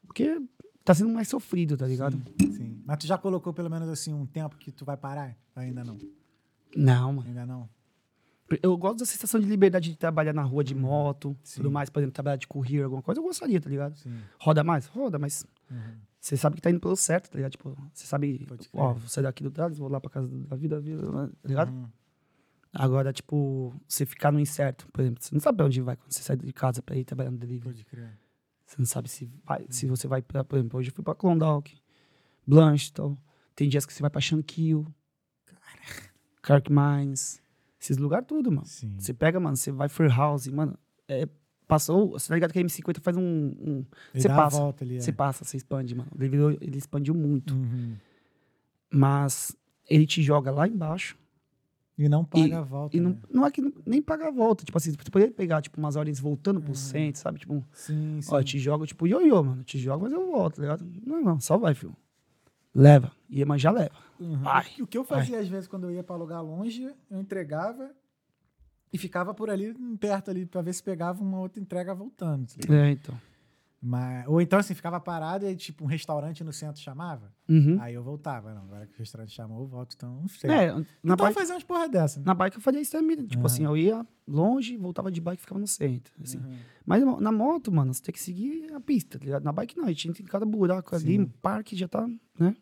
Porque 0.06 0.40
tá 0.84 0.94
sendo 0.94 1.10
mais 1.12 1.28
sofrido, 1.28 1.76
tá 1.76 1.86
ligado? 1.86 2.16
Sim. 2.52 2.80
Mas 2.86 2.98
tu 2.98 3.06
já 3.06 3.18
colocou 3.18 3.52
pelo 3.52 3.68
menos 3.68 3.88
assim 3.88 4.14
um 4.14 4.24
tempo 4.26 4.56
que 4.56 4.72
tu 4.72 4.84
vai 4.84 4.96
parar? 4.96 5.36
Ainda 5.54 5.84
não. 5.84 5.98
Não, 6.74 7.12
mano. 7.12 7.28
Ainda 7.28 7.44
não. 7.44 7.68
Eu 8.62 8.76
gosto 8.76 8.98
da 8.98 9.04
sensação 9.06 9.40
de 9.40 9.46
liberdade 9.46 9.90
de 9.90 9.96
trabalhar 9.96 10.32
na 10.32 10.42
rua 10.42 10.62
de 10.64 10.74
moto, 10.74 11.28
Uhum. 11.28 11.36
Sim. 11.42 11.56
tudo 11.60 11.70
mais, 11.70 11.88
por 11.90 12.00
exemplo, 12.00 12.12
trabalhar 12.14 12.36
de 12.36 12.46
courier, 12.48 12.84
alguma 12.84 13.02
coisa, 13.02 13.20
eu 13.20 13.24
gostaria, 13.24 13.60
tá 13.60 13.70
ligado? 13.70 13.96
Sim. 13.96 14.18
Roda 14.40 14.62
mais? 14.64 14.86
Roda, 14.86 15.18
mas 15.18 15.44
Uhum. 15.70 15.76
você 16.20 16.36
sabe 16.36 16.56
que 16.56 16.62
tá 16.62 16.70
indo 16.70 16.80
pelo 16.80 16.96
certo, 16.96 17.30
tá 17.30 17.36
ligado? 17.36 17.52
Tipo, 17.52 17.76
você 17.92 18.06
sabe, 18.06 18.46
ó, 18.72 18.92
vou 18.94 19.08
sair 19.08 19.24
daqui 19.24 19.42
do 19.42 19.50
Thales, 19.50 19.78
vou 19.78 19.88
lá 19.88 20.00
pra 20.00 20.10
casa 20.10 20.28
da 20.28 20.56
vida, 20.56 20.80
vida, 20.80 21.02
tá 21.02 21.48
ligado? 21.48 21.70
Uhum. 21.72 21.88
Agora, 22.74 23.12
tipo, 23.12 23.74
você 23.86 24.06
ficar 24.06 24.32
no 24.32 24.40
incerto, 24.40 24.88
por 24.92 25.02
exemplo, 25.02 25.22
você 25.22 25.34
não 25.34 25.40
sabe 25.40 25.56
pra 25.56 25.66
onde 25.66 25.80
vai 25.82 25.94
quando 25.96 26.10
você 26.10 26.22
sai 26.22 26.36
de 26.38 26.52
casa 26.54 26.80
pra 26.82 26.96
ir 26.96 27.04
trabalhar 27.04 27.30
no 27.30 27.36
delivery. 27.36 27.74
Pode 27.74 27.84
crer. 27.84 28.18
Você 28.64 28.76
não 28.78 28.86
sabe 28.86 29.10
se, 29.10 29.30
vai, 29.44 29.66
se 29.68 29.86
você 29.86 30.08
vai 30.08 30.22
pra, 30.22 30.42
por 30.42 30.58
exemplo, 30.58 30.78
hoje 30.78 30.88
eu 30.88 30.94
fui 30.94 31.04
pra 31.04 31.14
Klondike, 31.14 31.76
Blanche. 32.46 32.90
Tem 33.54 33.68
dias 33.68 33.84
que 33.84 33.92
você 33.92 34.00
vai 34.00 34.08
pra 34.10 34.22
Shankill, 34.22 34.86
Kirk 36.42 36.72
Mines, 36.72 37.41
esses 37.82 37.96
lugares 37.98 38.26
tudo, 38.26 38.50
mano. 38.50 38.66
Sim. 38.66 38.94
Você 38.98 39.12
pega, 39.12 39.38
mano, 39.40 39.56
você 39.56 39.70
vai 39.72 39.88
for 39.88 40.08
house, 40.08 40.46
mano, 40.48 40.78
é, 41.08 41.28
passou, 41.66 42.10
você 42.10 42.28
tá 42.28 42.34
ligado 42.34 42.52
que 42.52 42.58
a 42.58 42.62
M50 42.62 43.00
faz 43.00 43.16
um, 43.16 43.22
um 43.22 43.84
você 44.14 44.28
passa, 44.28 44.58
volta 44.58 44.84
ali. 44.84 44.96
é. 44.96 45.00
você 45.00 45.12
passa, 45.12 45.44
você 45.44 45.56
expande, 45.56 45.94
mano. 45.94 46.10
Ele, 46.18 46.28
virou- 46.28 46.50
ele 46.60 46.78
expandiu 46.78 47.14
muito, 47.14 47.54
Uhum. 47.54 47.94
mas 48.90 49.56
ele 49.88 50.06
te 50.06 50.22
joga 50.22 50.50
lá 50.50 50.66
embaixo 50.68 51.16
E 51.98 52.08
não 52.08 52.24
paga 52.24 52.46
E- 52.46 52.52
a 52.54 52.62
volta. 52.62 52.96
e 52.96 53.00
não, 53.00 53.10
né? 53.10 53.16
não 53.30 53.46
é 53.46 53.50
que 53.50 53.62
nem 53.86 54.00
paga 54.00 54.28
a 54.28 54.30
volta, 54.30 54.64
tipo 54.64 54.76
assim, 54.78 54.90
você 54.92 55.10
poderia 55.10 55.32
pegar, 55.34 55.60
tipo, 55.60 55.78
umas 55.78 55.94
horas 55.94 56.18
voltando 56.18 56.58
pro 56.60 56.70
Uhum. 56.70 56.74
centro, 56.74 57.20
sabe, 57.20 57.38
tipo, 57.38 57.62
Sim, 57.72 58.18
sim. 58.22 58.34
Ó, 58.34 58.42
te 58.42 58.58
jogo, 58.58 58.86
tipo, 58.86 59.06
ioiô, 59.06 59.42
mano. 59.42 59.62
Te 59.62 59.78
jogo, 59.78 60.04
mas 60.04 60.12
eu 60.12 60.26
volto, 60.30 60.56
tá 60.56 60.62
ligado? 60.62 60.86
Não, 61.06 61.20
não, 61.22 61.38
só 61.40 61.58
vai, 61.58 61.74
filho. 61.74 61.94
Leva. 62.74 63.12
E 63.28 63.44
mas 63.44 63.60
já 63.60 63.70
leva. 63.70 63.94
Uhum. 64.18 64.38
Vai, 64.38 64.66
O 64.80 64.86
que 64.86 64.96
eu 64.96 65.04
fazia 65.04 65.38
às 65.38 65.48
vezes 65.48 65.68
quando 65.68 65.84
eu 65.84 65.90
ia 65.90 66.02
pra 66.02 66.14
alugar 66.14 66.42
longe, 66.42 66.94
eu 67.10 67.20
entregava 67.20 67.90
e 68.92 68.98
ficava 68.98 69.32
por 69.34 69.50
ali, 69.50 69.74
perto 69.98 70.30
ali, 70.30 70.46
pra 70.46 70.62
ver 70.62 70.72
se 70.72 70.82
pegava 70.82 71.22
uma 71.22 71.40
outra 71.40 71.60
entrega 71.60 71.94
voltando. 71.94 72.46
tá? 72.46 72.74
É, 72.74 72.90
então. 72.90 73.18
Mas, 73.84 74.24
ou 74.28 74.40
então, 74.40 74.60
assim, 74.60 74.74
ficava 74.74 75.00
parado 75.00 75.44
e, 75.44 75.56
tipo, 75.56 75.82
um 75.82 75.88
restaurante 75.88 76.44
no 76.44 76.52
centro 76.52 76.80
chamava. 76.80 77.32
Uhum. 77.48 77.78
Aí 77.80 77.94
eu 77.94 78.02
voltava. 78.04 78.54
Não, 78.54 78.62
agora 78.62 78.86
que 78.86 78.94
o 78.94 78.98
restaurante 78.98 79.32
chamou, 79.32 79.60
eu 79.62 79.66
volto, 79.66 79.94
então 79.96 80.20
não 80.20 80.28
sei. 80.28 80.48
É, 80.50 80.72
na 80.72 80.84
então 81.02 81.16
bike, 81.16 81.34
fazer 81.34 81.52
umas 81.52 81.64
porra 81.64 81.88
dessa. 81.88 82.20
né? 82.20 82.26
na 82.26 82.32
bike 82.32 82.56
eu 82.58 82.62
fazia 82.62 82.80
isso 82.80 82.92
também. 82.92 83.16
Tipo 83.26 83.40
Uhum. 83.40 83.46
assim, 83.46 83.64
eu 83.64 83.76
ia 83.76 84.06
longe, 84.28 84.76
voltava 84.76 85.10
de 85.10 85.20
bike 85.20 85.38
e 85.38 85.40
ficava 85.40 85.58
no 85.60 85.66
centro. 85.66 86.14
Assim. 86.22 86.38
Uhum. 86.38 86.56
Mas 86.86 87.02
na 87.20 87.32
moto, 87.32 87.72
mano, 87.72 87.92
você 87.92 88.00
tem 88.00 88.12
que 88.12 88.20
seguir 88.20 88.72
a 88.72 88.78
pista, 88.80 89.18
tá 89.18 89.24
ligado? 89.24 89.42
Na 89.42 89.50
bike 89.50 89.76
não, 89.76 89.84
a 89.86 89.88
gente 89.88 90.08
entra 90.08 90.22
em 90.22 90.26
cada 90.26 90.46
buraco 90.46 90.94
ali, 90.94 91.18
um 91.18 91.26
parque 91.26 91.74
já 91.76 91.88
tá, 91.88 92.06
né? 92.38 92.54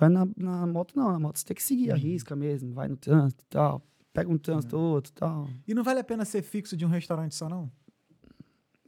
Na, 0.00 0.26
na 0.36 0.66
moto 0.66 0.94
não, 0.96 1.12
na 1.12 1.20
moto 1.20 1.36
você 1.38 1.44
tem 1.46 1.54
que 1.54 1.62
seguir 1.62 1.90
Uhum. 1.90 1.94
a 1.94 1.96
risca 1.98 2.34
mesmo, 2.34 2.74
vai 2.74 2.88
no 2.88 2.96
trânsito 2.96 3.44
e 3.44 3.46
tal. 3.48 3.80
Pega 4.12 4.28
um 4.28 4.36
trânsito 4.38 4.76
outro 4.76 5.12
e 5.12 5.14
tal. 5.14 5.48
E 5.68 5.74
não 5.74 5.84
vale 5.84 6.00
a 6.00 6.04
pena 6.04 6.24
ser 6.24 6.42
fixo 6.42 6.76
de 6.76 6.84
um 6.84 6.88
restaurante 6.88 7.36
só, 7.36 7.48
não? 7.48 7.70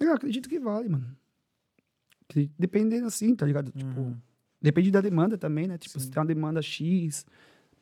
Eu 0.01 0.13
acredito 0.13 0.49
que 0.49 0.59
vale, 0.59 0.89
mano. 0.89 1.17
Que 2.29 2.51
Dependendo 2.59 3.07
assim, 3.07 3.35
tá 3.35 3.47
ligado? 3.47 3.71
Tipo, 3.73 4.01
Uhum. 4.01 4.17
Depende 4.61 4.91
da 4.91 5.01
demanda 5.01 5.37
também, 5.39 5.67
né? 5.69 5.77
Tipo, 5.79 5.99
Sim. 6.01 6.07
se 6.07 6.11
tem 6.11 6.19
uma 6.21 6.27
demanda 6.27 6.61
X, 6.63 7.25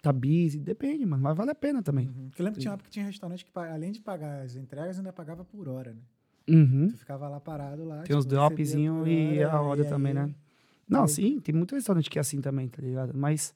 tá 0.02 0.12
busy, 0.12 0.58
depende, 0.58 1.06
mano. 1.06 1.22
Mas 1.22 1.36
vale 1.36 1.50
a 1.50 1.54
pena 1.54 1.82
também. 1.82 2.08
Uhum. 2.08 2.28
Porque 2.28 2.42
eu 2.42 2.44
lembro 2.44 2.56
que 2.58 2.60
tinha 2.62 2.70
uma 2.70 2.74
época 2.74 2.88
que 2.88 2.92
tinha 2.92 3.06
restaurante 3.06 3.44
que, 3.44 3.50
além 3.58 3.92
de 3.92 4.00
pagar 4.00 4.42
as 4.42 4.54
entregas, 4.56 4.98
ainda 4.98 5.12
pagava 5.12 5.44
por 5.44 5.68
hora, 5.68 5.92
né? 5.94 6.00
Uhum. 6.48 6.88
Tu 6.88 6.98
ficava 6.98 7.28
lá 7.28 7.40
parado 7.40 7.84
lá. 7.84 8.02
Tem 8.02 8.04
tipo, 8.04 8.16
recebia 8.16 8.36
dropzinhos 8.38 9.06
e 9.08 9.42
a 9.42 9.60
hora, 9.60 9.84
também, 9.84 10.10
aí- 10.12 10.26
né? 10.28 10.34
Não, 10.86 11.02
aí- 11.02 11.08
sim, 11.08 11.40
tem 11.40 11.54
muito 11.54 11.74
restaurante 11.74 12.10
que 12.10 12.18
é 12.18 12.20
assim 12.20 12.40
também, 12.40 12.68
tá 12.68 12.82
ligado? 12.82 13.16
Mas 13.16 13.54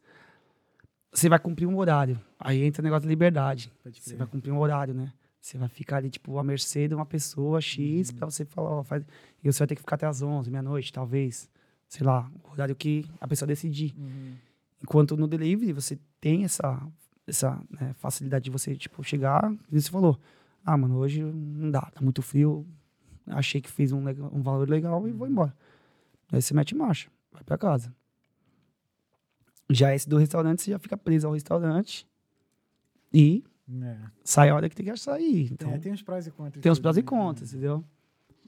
você 1.12 1.28
vai 1.28 1.38
cumprir 1.38 1.66
um 1.66 1.76
horário. 1.76 2.18
Aí 2.38 2.62
entra 2.62 2.80
o 2.80 2.84
negócio 2.84 3.02
da 3.02 3.10
liberdade. 3.10 3.70
Você 3.92 4.14
vai 4.16 4.26
cumprir 4.26 4.52
um 4.52 4.58
horário, 4.58 4.94
né? 4.94 5.12
Você 5.48 5.56
vai 5.56 5.68
ficar 5.68 5.96
ali, 5.96 6.10
tipo, 6.10 6.38
à 6.38 6.44
mercê 6.44 6.86
de 6.86 6.94
uma 6.94 7.06
pessoa 7.06 7.58
X 7.58 8.10
Uhum. 8.10 8.16
pra 8.16 8.26
você 8.26 8.44
falar, 8.44 8.68
ó, 8.68 8.82
faz... 8.82 9.02
E 9.42 9.50
você 9.50 9.60
vai 9.60 9.66
ter 9.68 9.76
que 9.76 9.80
ficar 9.80 9.94
até 9.96 10.06
as 10.06 10.20
11, 10.20 10.50
meia-noite, 10.50 10.92
talvez. 10.92 11.48
Sei 11.88 12.06
lá, 12.06 12.30
o 12.44 12.50
horário 12.52 12.76
que 12.76 13.06
a 13.18 13.26
pessoa 13.26 13.46
decidir. 13.46 13.94
Uhum. 13.96 14.34
Enquanto 14.82 15.16
no 15.16 15.26
delivery 15.26 15.72
você 15.72 15.98
tem 16.20 16.44
essa, 16.44 16.86
essa 17.26 17.58
né, 17.70 17.94
facilidade 17.94 18.44
de 18.44 18.50
você, 18.50 18.76
tipo, 18.76 19.02
chegar, 19.02 19.40
como 19.40 19.58
você 19.70 19.90
falou, 19.90 20.20
ah, 20.66 20.76
mano, 20.76 20.98
hoje 20.98 21.22
não 21.22 21.70
dá, 21.70 21.80
tá 21.80 22.02
muito 22.02 22.20
frio, 22.20 22.66
achei 23.26 23.58
que 23.62 23.70
fiz 23.70 23.90
um, 23.90 24.06
um 24.06 24.42
valor 24.42 24.68
legal 24.68 25.08
e 25.08 25.12
vou 25.12 25.26
embora. 25.26 25.56
Aí 26.30 26.42
você 26.42 26.52
mete 26.52 26.74
marcha, 26.74 27.08
vai 27.32 27.42
pra 27.42 27.56
casa. 27.56 27.90
Já 29.70 29.94
esse 29.94 30.06
do 30.06 30.18
restaurante, 30.18 30.60
você 30.60 30.72
já 30.72 30.78
fica 30.78 30.96
preso 30.96 31.26
ao 31.26 31.32
restaurante 31.32 32.06
e 33.10 33.42
É. 33.70 33.96
sai 34.24 34.48
a 34.48 34.54
hora 34.54 34.68
que 34.68 34.74
tem 34.76 34.86
que 34.86 34.96
sair. 34.96 35.52
Então, 35.52 35.70
É, 35.72 35.78
tem 35.78 35.92
uns 35.92 36.02
prós 36.02 36.26
e 36.26 36.30
contras. 36.30 36.62
tem 36.62 36.72
os 36.72 36.78
tudo, 36.78 36.82
prós 36.84 36.96
e 36.96 37.00
né? 37.00 37.06
contras, 37.06 37.52
entendeu? 37.52 37.84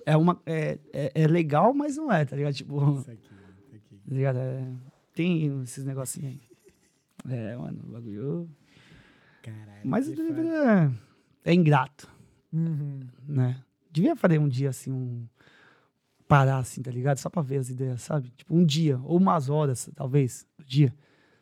É, 0.06 0.16
uma, 0.16 0.40
é, 0.46 0.78
é, 0.92 1.12
é 1.14 1.26
legal, 1.26 1.74
mas 1.74 1.96
não 1.96 2.10
é, 2.10 2.24
tá 2.24 2.34
ligado? 2.36 2.54
Tipo, 2.54 2.98
Isso 3.00 3.10
aqui, 3.10 3.20
isso 3.66 3.76
aqui. 3.76 3.96
Tá 4.08 4.14
ligado? 4.14 4.38
É, 4.38 4.72
tem 5.14 5.60
esses 5.62 5.84
negocinhos 5.84 6.32
aí. 6.32 6.40
É, 7.28 7.54
mano, 7.56 7.78
o 7.84 7.92
bagulho. 7.92 8.50
Caralho. 9.42 9.80
Mas 9.84 10.08
é, 10.10 10.90
é 11.44 11.54
ingrato, 11.54 12.08
Uhum. 12.52 13.00
né? 13.28 13.62
Devia 13.92 14.16
fazer 14.16 14.38
um 14.38 14.48
dia 14.48 14.70
assim, 14.70 14.90
um. 14.90 15.26
Parar 16.26 16.58
assim, 16.58 16.80
tá 16.80 16.90
ligado? 16.92 17.18
Só 17.18 17.28
pra 17.28 17.42
ver 17.42 17.58
as 17.58 17.68
ideias, 17.70 18.02
sabe? 18.02 18.30
Tipo, 18.36 18.54
um 18.54 18.64
dia, 18.64 18.98
ou 19.02 19.18
umas 19.18 19.48
horas, 19.50 19.90
talvez, 19.96 20.46
do 20.56 20.64
dia. 20.64 20.94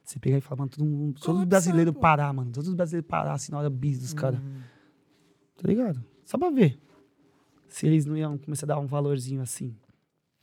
Você 0.08 0.18
pegar 0.18 0.38
e 0.38 0.40
falar, 0.40 0.60
mano, 0.60 0.70
todo 0.70 0.86
mundo, 0.86 1.20
Colapsar, 1.20 1.46
brasileiros 1.46 1.92
pô. 1.92 2.00
parar, 2.00 2.32
mano. 2.32 2.50
Todos 2.50 2.70
os 2.70 2.74
brasileiros 2.74 3.06
parar 3.06 3.34
assim 3.34 3.52
na 3.52 3.58
hora 3.58 3.68
bis 3.68 3.98
dos 4.00 4.14
caras. 4.14 4.40
Uhum. 4.40 4.62
Tá 5.54 5.68
ligado? 5.68 6.02
Só 6.24 6.38
pra 6.38 6.48
ver. 6.48 6.80
Se 7.68 7.86
eles 7.86 8.06
não 8.06 8.16
iam 8.16 8.38
começar 8.38 8.64
a 8.64 8.68
dar 8.68 8.78
um 8.78 8.86
valorzinho 8.86 9.42
assim. 9.42 9.76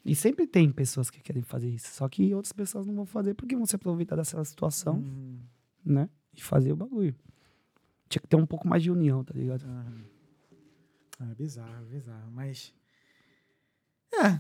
E 0.05 0.13
sempre 0.15 0.45
tem 0.45 0.71
pessoas 0.71 1.09
que 1.09 1.19
querem 1.19 1.41
fazer 1.41 1.67
isso. 1.67 1.87
Só 1.95 2.07
que 2.07 2.31
outras 2.35 2.53
pessoas 2.53 2.85
não 2.85 2.93
vão 2.93 3.07
fazer 3.07 3.33
porque 3.33 3.55
vão 3.55 3.65
se 3.65 3.75
aproveitar 3.75 4.15
dessa 4.15 4.43
situação. 4.45 4.97
Uhum. 4.97 5.39
né? 5.83 6.09
E 6.31 6.43
fazer 6.43 6.71
o 6.71 6.75
bagulho. 6.75 7.15
Tinha 8.07 8.21
que 8.21 8.27
ter 8.27 8.35
um 8.35 8.45
pouco 8.45 8.67
mais 8.67 8.83
de 8.83 8.91
união, 8.91 9.23
tá 9.23 9.33
ligado? 9.33 9.65
Aham. 9.65 10.03
Ah, 11.21 11.33
bizarro, 11.35 11.85
bizarro. 11.87 12.31
Mas. 12.31 12.71
É. 14.13 14.39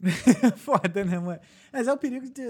Foda, 0.56 1.04
né, 1.04 1.18
mano? 1.18 1.40
Mas 1.70 1.86
é 1.86 1.92
o 1.92 1.98
perigo 1.98 2.26
de. 2.30 2.42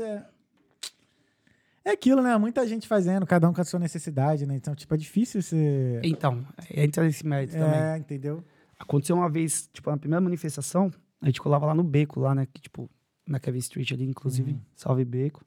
É 1.86 1.92
aquilo, 1.92 2.20
né? 2.20 2.36
Muita 2.36 2.66
gente 2.66 2.88
fazendo, 2.88 3.24
cada 3.24 3.48
um 3.48 3.52
com 3.52 3.60
a 3.60 3.64
sua 3.64 3.78
necessidade, 3.78 4.44
né? 4.44 4.56
Então, 4.56 4.74
tipo, 4.74 4.92
é 4.92 4.96
difícil 4.96 5.40
você. 5.40 6.00
Então, 6.02 6.44
entra 6.68 7.04
nesse 7.04 7.24
mérito 7.24 7.52
também. 7.52 7.80
É, 7.80 7.96
entendeu? 7.96 8.42
Aconteceu 8.76 9.14
uma 9.14 9.30
vez, 9.30 9.70
tipo, 9.72 9.88
na 9.88 9.96
primeira 9.96 10.20
manifestação, 10.20 10.92
a 11.22 11.26
gente 11.26 11.40
colava 11.40 11.64
lá 11.64 11.74
no 11.74 11.84
Beco, 11.84 12.18
lá, 12.18 12.34
né? 12.34 12.48
Que, 12.52 12.60
tipo, 12.60 12.90
na 13.24 13.38
Kevin 13.38 13.60
Street 13.60 13.92
ali, 13.92 14.04
inclusive. 14.04 14.50
Uhum. 14.50 14.60
Salve 14.74 15.04
Beco. 15.04 15.44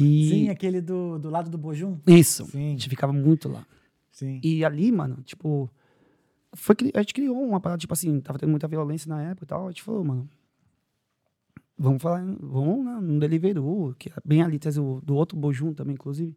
E... 0.00 0.28
Sim, 0.30 0.48
aquele 0.48 0.80
do, 0.80 1.18
do 1.18 1.28
lado 1.28 1.50
do 1.50 1.58
Bojum. 1.58 1.98
Isso. 2.06 2.44
A 2.44 2.46
Sim. 2.46 2.70
gente 2.70 2.88
ficava 2.88 3.12
muito 3.12 3.48
lá. 3.48 3.66
Sim. 4.12 4.40
E 4.44 4.64
ali, 4.64 4.92
mano, 4.92 5.22
tipo. 5.24 5.68
Foi, 6.52 6.76
a 6.94 7.00
gente 7.00 7.14
criou 7.14 7.42
uma 7.42 7.58
parada, 7.58 7.80
tipo 7.80 7.92
assim, 7.92 8.20
tava 8.20 8.38
tendo 8.38 8.50
muita 8.50 8.68
violência 8.68 9.08
na 9.08 9.20
época 9.22 9.44
e 9.44 9.48
tal. 9.48 9.66
A 9.66 9.70
gente 9.72 9.82
falou, 9.82 10.04
mano. 10.04 10.30
Vamos 11.82 12.02
falar, 12.02 12.22
vamos 12.38 12.84
na- 12.84 13.00
no 13.00 13.18
Deliveroo, 13.18 13.94
que 13.98 14.10
é 14.10 14.12
bem 14.22 14.42
ali, 14.42 14.56
atrás 14.56 14.74
do, 14.76 15.00
do 15.00 15.14
outro 15.16 15.38
Bojum 15.38 15.72
também, 15.72 15.94
inclusive, 15.94 16.36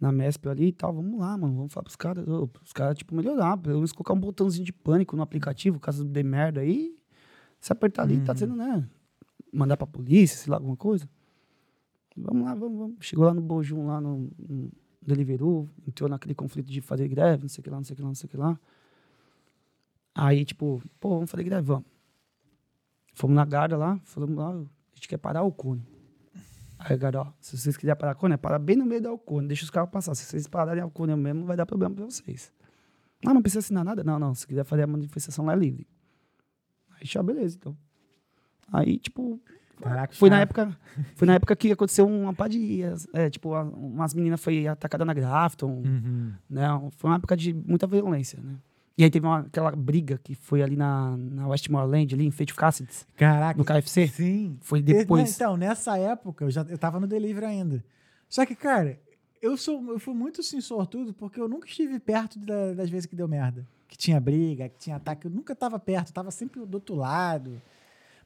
na 0.00 0.10
Mesp 0.10 0.46
ali 0.46 0.68
e 0.68 0.72
tal. 0.72 0.94
Vamos 0.94 1.20
lá, 1.20 1.36
mano, 1.36 1.54
vamos 1.54 1.70
falar 1.74 1.84
pros 1.84 1.94
caras, 1.96 2.24
os 2.26 2.72
caras, 2.72 2.96
tipo, 2.96 3.14
melhorar, 3.14 3.58
pelo 3.58 3.74
menos 3.76 3.92
colocar 3.92 4.14
um 4.14 4.18
botãozinho 4.20 4.64
de 4.64 4.72
pânico 4.72 5.14
no 5.14 5.20
aplicativo, 5.22 5.78
caso 5.78 6.06
dê 6.06 6.22
merda 6.22 6.62
aí. 6.62 6.96
Se 7.60 7.70
apertar 7.70 8.04
ali, 8.04 8.18
tá 8.24 8.34
sendo, 8.34 8.56
né? 8.56 8.88
Mandar 9.52 9.76
pra 9.76 9.86
polícia, 9.86 10.38
sei 10.38 10.50
lá, 10.50 10.56
alguma 10.56 10.74
coisa. 10.76 11.06
Vamos 12.16 12.42
lá, 12.44 12.54
vamos, 12.54 12.78
vamos. 12.78 12.96
Chegou 13.00 13.26
lá 13.26 13.34
no 13.34 13.42
Bojum, 13.42 13.86
lá 13.86 14.00
no, 14.00 14.30
no 14.48 14.70
Deliveroo, 15.02 15.68
entrou 15.86 16.08
naquele 16.08 16.34
conflito 16.34 16.70
de 16.72 16.80
fazer 16.80 17.06
greve, 17.08 17.42
não 17.42 17.48
sei 17.50 17.60
o 17.60 17.64
que 17.64 17.68
lá, 17.70 17.76
não 17.76 17.84
sei 17.84 17.92
o 17.92 17.96
que 17.96 18.02
lá, 18.02 18.08
não 18.08 18.14
sei 18.14 18.26
o 18.26 18.30
que 18.30 18.36
lá. 18.38 18.58
Aí, 20.14 20.44
tipo, 20.46 20.82
pô, 20.98 21.10
vamos 21.10 21.30
fazer 21.30 21.44
greve, 21.44 21.62
vamos. 21.62 21.91
Fomos 23.12 23.34
na 23.36 23.44
guarda 23.44 23.76
lá, 23.76 24.00
falamos 24.04 24.36
lá, 24.36 24.50
a 24.50 24.94
gente 24.94 25.08
quer 25.08 25.18
parar 25.18 25.42
o 25.42 25.52
cone. 25.52 25.86
Aí 26.78 26.96
a 26.96 27.20
ó, 27.20 27.26
se 27.40 27.56
vocês 27.56 27.76
quiserem 27.76 27.98
parar 27.98 28.12
o 28.12 28.18
cone, 28.18 28.34
é 28.34 28.36
parar 28.36 28.58
bem 28.58 28.74
no 28.76 28.84
meio 28.84 29.00
do 29.00 29.16
cone, 29.18 29.46
deixa 29.46 29.62
os 29.64 29.70
carros 29.70 29.90
passar. 29.90 30.14
Se 30.14 30.24
vocês 30.24 30.46
pararem 30.48 30.82
o 30.82 30.90
cone 30.90 31.14
mesmo, 31.14 31.44
vai 31.44 31.56
dar 31.56 31.64
problema 31.66 31.94
pra 31.94 32.04
vocês. 32.04 32.52
Ah, 33.24 33.32
não 33.32 33.40
precisa 33.40 33.60
assinar 33.60 33.84
nada? 33.84 34.02
Não, 34.02 34.18
não, 34.18 34.34
se 34.34 34.46
quiser 34.46 34.64
fazer 34.64 34.82
a 34.82 34.86
manifestação 34.86 35.44
lá 35.44 35.52
é 35.52 35.56
livre. 35.56 35.86
Aí, 36.98 37.06
já, 37.06 37.22
beleza, 37.22 37.56
então. 37.56 37.76
Aí, 38.72 38.98
tipo, 38.98 39.40
Caraca, 39.80 40.14
foi 40.14 40.28
na 40.30 40.40
época, 40.40 40.76
foi 41.14 41.26
na 41.26 41.34
época 41.34 41.54
que 41.54 41.70
aconteceu 41.70 42.06
uma 42.06 42.32
pá 42.34 42.48
de, 42.48 42.80
é, 43.12 43.30
tipo, 43.30 43.50
umas 43.54 44.12
meninas 44.14 44.40
foi 44.42 44.66
atacada 44.66 45.04
na 45.04 45.14
Grafton, 45.14 45.82
Uhum. 45.84 46.32
né? 46.50 46.66
Foi 46.96 47.10
uma 47.10 47.16
época 47.16 47.36
de 47.36 47.52
muita 47.52 47.86
violência, 47.86 48.40
né? 48.42 48.56
E 48.96 49.04
aí 49.04 49.10
teve 49.10 49.26
uma, 49.26 49.40
aquela 49.40 49.70
briga 49.70 50.18
que 50.22 50.34
foi 50.34 50.62
ali 50.62 50.76
na, 50.76 51.16
na 51.16 51.48
Westmoreland, 51.48 52.14
ali 52.14 52.26
em 52.26 52.30
Fate 52.30 52.54
Cassidy, 52.54 52.92
Caraca. 53.16 53.56
no 53.58 53.64
KFC. 53.64 54.08
Sim. 54.08 54.56
Foi 54.60 54.82
depois. 54.82 55.22
não, 55.22 55.30
Então, 55.34 55.56
nessa 55.56 55.96
época, 55.98 56.44
eu 56.44 56.50
já 56.50 56.62
eu 56.68 56.76
tava 56.76 57.00
no 57.00 57.06
delivery 57.06 57.46
ainda. 57.46 57.82
Só 58.28 58.44
que, 58.44 58.54
cara, 58.54 59.00
eu 59.40 59.56
sou 59.56 59.82
eu 59.92 59.98
fui 59.98 60.14
muito 60.14 60.40
assim, 60.42 60.60
sortudo, 60.60 61.12
porque 61.14 61.40
eu 61.40 61.48
nunca 61.48 61.66
estive 61.66 61.98
perto 61.98 62.38
da- 62.38 62.74
das 62.74 62.90
vezes 62.90 63.06
que 63.06 63.16
deu 63.16 63.26
merda. 63.26 63.66
Que 63.88 63.96
tinha 63.96 64.20
briga, 64.20 64.68
que 64.68 64.78
tinha 64.78 64.96
ataque. 64.96 65.26
Eu 65.26 65.30
nunca 65.30 65.54
tava 65.54 65.78
perto, 65.78 66.08
eu 66.08 66.14
tava 66.14 66.30
sempre 66.30 66.64
do 66.64 66.74
outro 66.74 66.94
lado. 66.94 67.60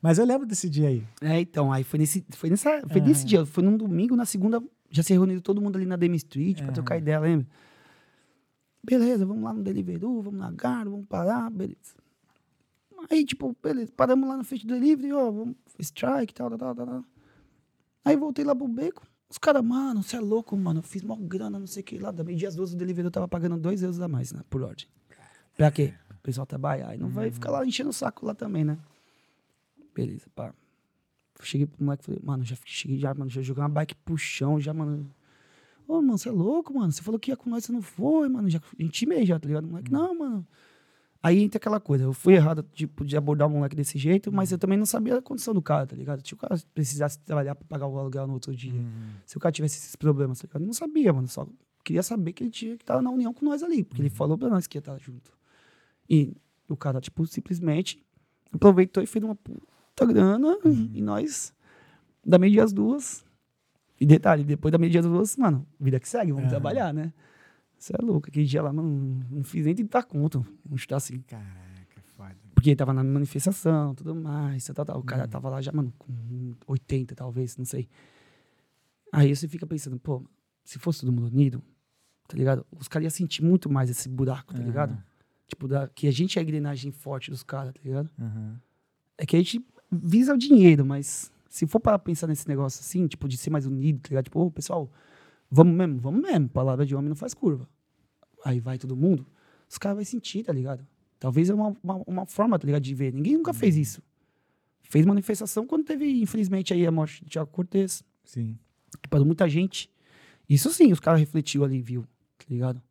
Mas 0.02 0.18
eu 0.18 0.24
lembro 0.26 0.46
desse 0.46 0.68
dia 0.68 0.88
aí. 0.88 1.02
É, 1.22 1.40
então, 1.40 1.72
aí 1.72 1.82
foi 1.82 1.98
nesse, 1.98 2.24
foi 2.30 2.50
nessa, 2.50 2.82
foi 2.88 3.00
nesse 3.00 3.20
Aham. 3.22 3.28
dia, 3.28 3.46
foi 3.46 3.64
num 3.64 3.76
domingo, 3.76 4.14
na 4.14 4.24
segunda, 4.26 4.62
já 4.90 5.02
se 5.02 5.12
reuniu 5.12 5.40
todo 5.40 5.60
mundo 5.60 5.76
ali 5.76 5.86
na 5.86 5.96
Demi 5.96 6.16
Street 6.16 6.56
pra 6.58 6.66
Aham. 6.66 6.72
trocar 6.74 6.98
ideia, 6.98 7.18
lembra? 7.18 7.46
Beleza, 8.86 9.26
vamos 9.26 9.42
lá 9.42 9.52
no 9.52 9.64
Deliveroo, 9.64 10.22
vamos 10.22 10.38
na 10.38 10.48
Garo, 10.52 10.92
vamos 10.92 11.06
parar, 11.06 11.50
beleza. 11.50 11.96
Aí, 13.10 13.24
tipo, 13.24 13.54
beleza, 13.60 13.90
paramos 13.96 14.28
lá 14.28 14.36
no 14.36 14.44
Fate 14.44 14.64
Delivery, 14.64 15.12
ó, 15.12 15.28
vamos, 15.28 15.56
strike, 15.80 16.32
tal, 16.32 16.50
tal, 16.50 16.72
tal, 16.72 16.86
tal. 16.86 17.04
Aí 18.04 18.16
voltei 18.16 18.44
lá 18.44 18.54
pro 18.54 18.68
beco, 18.68 19.02
os 19.28 19.38
caras, 19.38 19.64
mano, 19.64 20.04
você 20.04 20.16
é 20.16 20.20
louco, 20.20 20.56
mano, 20.56 20.78
eu 20.78 20.82
fiz 20.84 21.02
mó 21.02 21.16
grana, 21.16 21.58
não 21.58 21.66
sei 21.66 21.82
o 21.82 21.84
que 21.84 21.98
lá, 21.98 22.12
da 22.12 22.22
meio-dia 22.22 22.46
às 22.46 22.54
duas 22.54 22.72
o 22.72 22.76
Deliveroo 22.76 23.10
tava 23.10 23.26
pagando 23.26 23.56
dois 23.56 23.82
euros 23.82 24.00
a 24.00 24.06
mais, 24.06 24.32
né, 24.32 24.42
por 24.48 24.62
ordem. 24.62 24.86
Pra 25.56 25.68
quê? 25.72 25.92
O 26.10 26.18
pessoal 26.22 26.46
trabalhar, 26.46 26.90
aí 26.90 26.98
não 26.98 27.08
vai 27.08 27.28
ficar 27.32 27.50
lá 27.50 27.66
enchendo 27.66 27.90
o 27.90 27.92
saco 27.92 28.24
lá 28.24 28.36
também, 28.36 28.64
né? 28.64 28.78
Beleza, 29.92 30.26
pá. 30.32 30.54
Cheguei 31.42 31.66
pro 31.66 31.84
moleque 31.84 32.04
e 32.04 32.06
falei, 32.06 32.20
mano, 32.22 32.44
já 32.44 32.56
cheguei 32.64 32.98
já, 32.98 33.12
mano, 33.12 33.28
já 33.28 33.42
joguei 33.42 33.62
uma 33.64 33.68
bike 33.68 33.96
pro 33.96 34.16
chão, 34.16 34.60
já, 34.60 34.72
mano. 34.72 35.10
Ô, 35.86 36.02
mano, 36.02 36.18
você 36.18 36.28
é 36.28 36.32
louco, 36.32 36.74
mano? 36.74 36.90
Você 36.92 37.02
falou 37.02 37.18
que 37.18 37.30
ia 37.30 37.36
com 37.36 37.48
nós, 37.48 37.64
você 37.64 37.72
não 37.72 37.82
foi, 37.82 38.28
mano. 38.28 38.48
Já 38.50 38.60
intimei 38.78 39.24
já, 39.24 39.38
tá 39.38 39.46
ligado? 39.46 39.64
O 39.64 39.68
moleque, 39.68 39.90
não, 39.90 40.18
mano. 40.18 40.46
Aí 41.22 41.42
entra 41.42 41.58
aquela 41.58 41.80
coisa, 41.80 42.04
eu 42.04 42.12
fui 42.12 42.34
errado, 42.34 42.64
tipo, 42.72 43.04
de 43.04 43.16
abordar 43.16 43.48
o 43.48 43.50
moleque 43.50 43.74
desse 43.74 43.98
jeito, 43.98 44.30
mas 44.30 44.52
eu 44.52 44.58
também 44.58 44.78
não 44.78 44.86
sabia 44.86 45.16
a 45.16 45.22
condição 45.22 45.52
do 45.52 45.60
cara, 45.60 45.84
tá 45.84 45.96
ligado? 45.96 46.24
Se 46.24 46.34
o 46.34 46.36
cara 46.36 46.56
precisasse 46.72 47.18
trabalhar 47.18 47.56
pra 47.56 47.66
pagar 47.66 47.88
o 47.88 47.98
aluguel 47.98 48.28
no 48.28 48.34
outro 48.34 48.54
dia, 48.54 48.80
se 49.24 49.36
o 49.36 49.40
cara 49.40 49.50
tivesse 49.50 49.76
esses 49.76 49.96
problemas, 49.96 50.38
tá 50.38 50.46
ligado? 50.46 50.62
Eu 50.62 50.66
não 50.66 50.72
sabia, 50.72 51.12
mano, 51.12 51.26
só 51.26 51.44
queria 51.82 52.02
saber 52.02 52.32
que 52.32 52.44
ele 52.44 52.50
tinha 52.50 52.76
que 52.76 52.84
estar 52.84 53.02
na 53.02 53.10
união 53.10 53.34
com 53.34 53.44
nós 53.44 53.60
ali, 53.62 53.82
porque 53.82 54.02
ele 54.02 54.10
falou 54.10 54.38
pra 54.38 54.48
nós 54.48 54.68
que 54.68 54.76
ia 54.76 54.80
estar 54.80 54.96
junto. 54.98 55.32
E 56.08 56.36
o 56.68 56.76
cara, 56.76 57.00
tipo, 57.00 57.26
simplesmente 57.26 58.00
aproveitou 58.52 59.02
e 59.02 59.06
fez 59.06 59.24
uma 59.24 59.34
puta 59.34 60.06
grana 60.06 60.56
e 60.94 61.02
nós, 61.02 61.52
da 62.24 62.38
meio 62.38 62.52
dia 62.52 62.62
às 62.62 62.72
duas. 62.72 63.25
E 64.00 64.06
detalhe, 64.06 64.44
depois 64.44 64.72
da 64.72 64.78
meio 64.78 64.90
dia 64.90 65.00
às 65.00 65.06
duas, 65.06 65.36
mano, 65.36 65.66
vida 65.80 65.98
que 65.98 66.08
segue, 66.08 66.32
vamos 66.32 66.44
Aham. 66.44 66.50
trabalhar, 66.50 66.92
né? 66.92 67.12
Você 67.78 67.94
é 67.94 68.04
louco, 68.04 68.28
aquele 68.28 68.46
dia 68.46 68.62
lá, 68.62 68.72
mano, 68.72 69.24
não 69.30 69.44
fiz 69.44 69.64
nem 69.64 69.74
30 69.74 70.02
conto, 70.02 70.46
vamos 70.64 70.82
chutar 70.82 70.96
assim. 70.96 71.20
Caraca, 71.20 72.00
foda. 72.16 72.36
Porque 72.54 72.70
ele 72.70 72.76
tava 72.76 72.92
na 72.92 73.04
manifestação, 73.04 73.94
tudo 73.94 74.14
mais, 74.14 74.64
tal, 74.64 74.74
tal, 74.74 74.84
tal. 74.84 74.98
O 75.00 75.02
cara 75.02 75.28
tava 75.28 75.48
lá 75.48 75.60
já, 75.60 75.72
mano, 75.72 75.92
com 75.98 76.54
80 76.66 77.14
talvez, 77.14 77.56
não 77.56 77.64
sei. 77.64 77.88
Aí 79.12 79.34
você 79.34 79.46
fica 79.46 79.66
pensando, 79.66 79.98
pô, 79.98 80.22
se 80.64 80.78
fosse 80.78 81.00
todo 81.00 81.12
mundo 81.12 81.28
unido, 81.28 81.62
tá 82.28 82.36
ligado? 82.36 82.66
Os 82.78 82.88
caras 82.88 83.04
iam 83.04 83.10
sentir 83.10 83.42
muito 83.42 83.70
mais 83.70 83.88
esse 83.88 84.08
buraco, 84.08 84.54
tá 84.54 84.62
ligado? 84.62 84.92
Aham. 84.92 85.02
Tipo, 85.46 85.68
da, 85.68 85.88
que 85.88 86.08
a 86.08 86.10
gente 86.10 86.38
é 86.38 86.40
a 86.40 86.42
engrenagem 86.42 86.90
forte 86.90 87.30
dos 87.30 87.42
caras, 87.42 87.72
tá 87.72 87.80
ligado? 87.84 88.10
Aham. 88.18 88.60
É 89.16 89.24
que 89.24 89.36
a 89.36 89.38
gente 89.38 89.64
visa 89.90 90.34
o 90.34 90.38
dinheiro, 90.38 90.84
mas 90.84 91.32
se 91.56 91.66
for 91.66 91.80
para 91.80 91.98
pensar 91.98 92.26
nesse 92.26 92.46
negócio 92.46 92.80
assim, 92.80 93.06
tipo, 93.06 93.26
de 93.26 93.38
ser 93.38 93.48
mais 93.48 93.64
unido, 93.64 94.00
tá 94.00 94.10
ligado? 94.10 94.24
Tipo, 94.24 94.40
ô, 94.40 94.50
pessoal, 94.50 94.92
vamos 95.50 95.74
mesmo, 95.74 95.98
vamos 95.98 96.20
mesmo. 96.20 96.50
Palavra 96.50 96.84
de 96.84 96.94
homem 96.94 97.08
não 97.08 97.16
faz 97.16 97.32
curva. 97.32 97.66
Aí 98.44 98.60
vai 98.60 98.76
todo 98.76 98.94
mundo, 98.94 99.26
os 99.66 99.78
caras 99.78 99.96
vão 99.96 100.04
sentir, 100.04 100.44
tá 100.44 100.52
ligado? 100.52 100.86
Talvez 101.18 101.48
é 101.48 101.54
uma, 101.54 101.74
uma, 101.82 101.94
uma 102.06 102.26
forma, 102.26 102.58
tá 102.58 102.66
ligado, 102.66 102.82
de 102.82 102.94
ver. 102.94 103.10
Ninguém 103.10 103.38
nunca 103.38 103.54
fez 103.54 103.74
isso. 103.74 104.02
Fez 104.82 105.06
manifestação 105.06 105.66
quando 105.66 105.82
teve, 105.82 106.20
infelizmente, 106.20 106.74
aí 106.74 106.86
a 106.86 106.92
morte 106.92 107.24
de 107.24 107.30
Tiago 107.30 107.50
Cortez, 107.50 108.04
Sim. 108.22 108.58
parou 109.08 109.24
muita 109.24 109.48
gente. 109.48 109.90
Isso 110.46 110.70
sim, 110.70 110.92
os 110.92 111.00
caras 111.00 111.20
refletiu 111.20 111.64
ali, 111.64 111.80
viu? 111.80 112.02
Tá 112.36 112.44
ligado? 112.50 112.82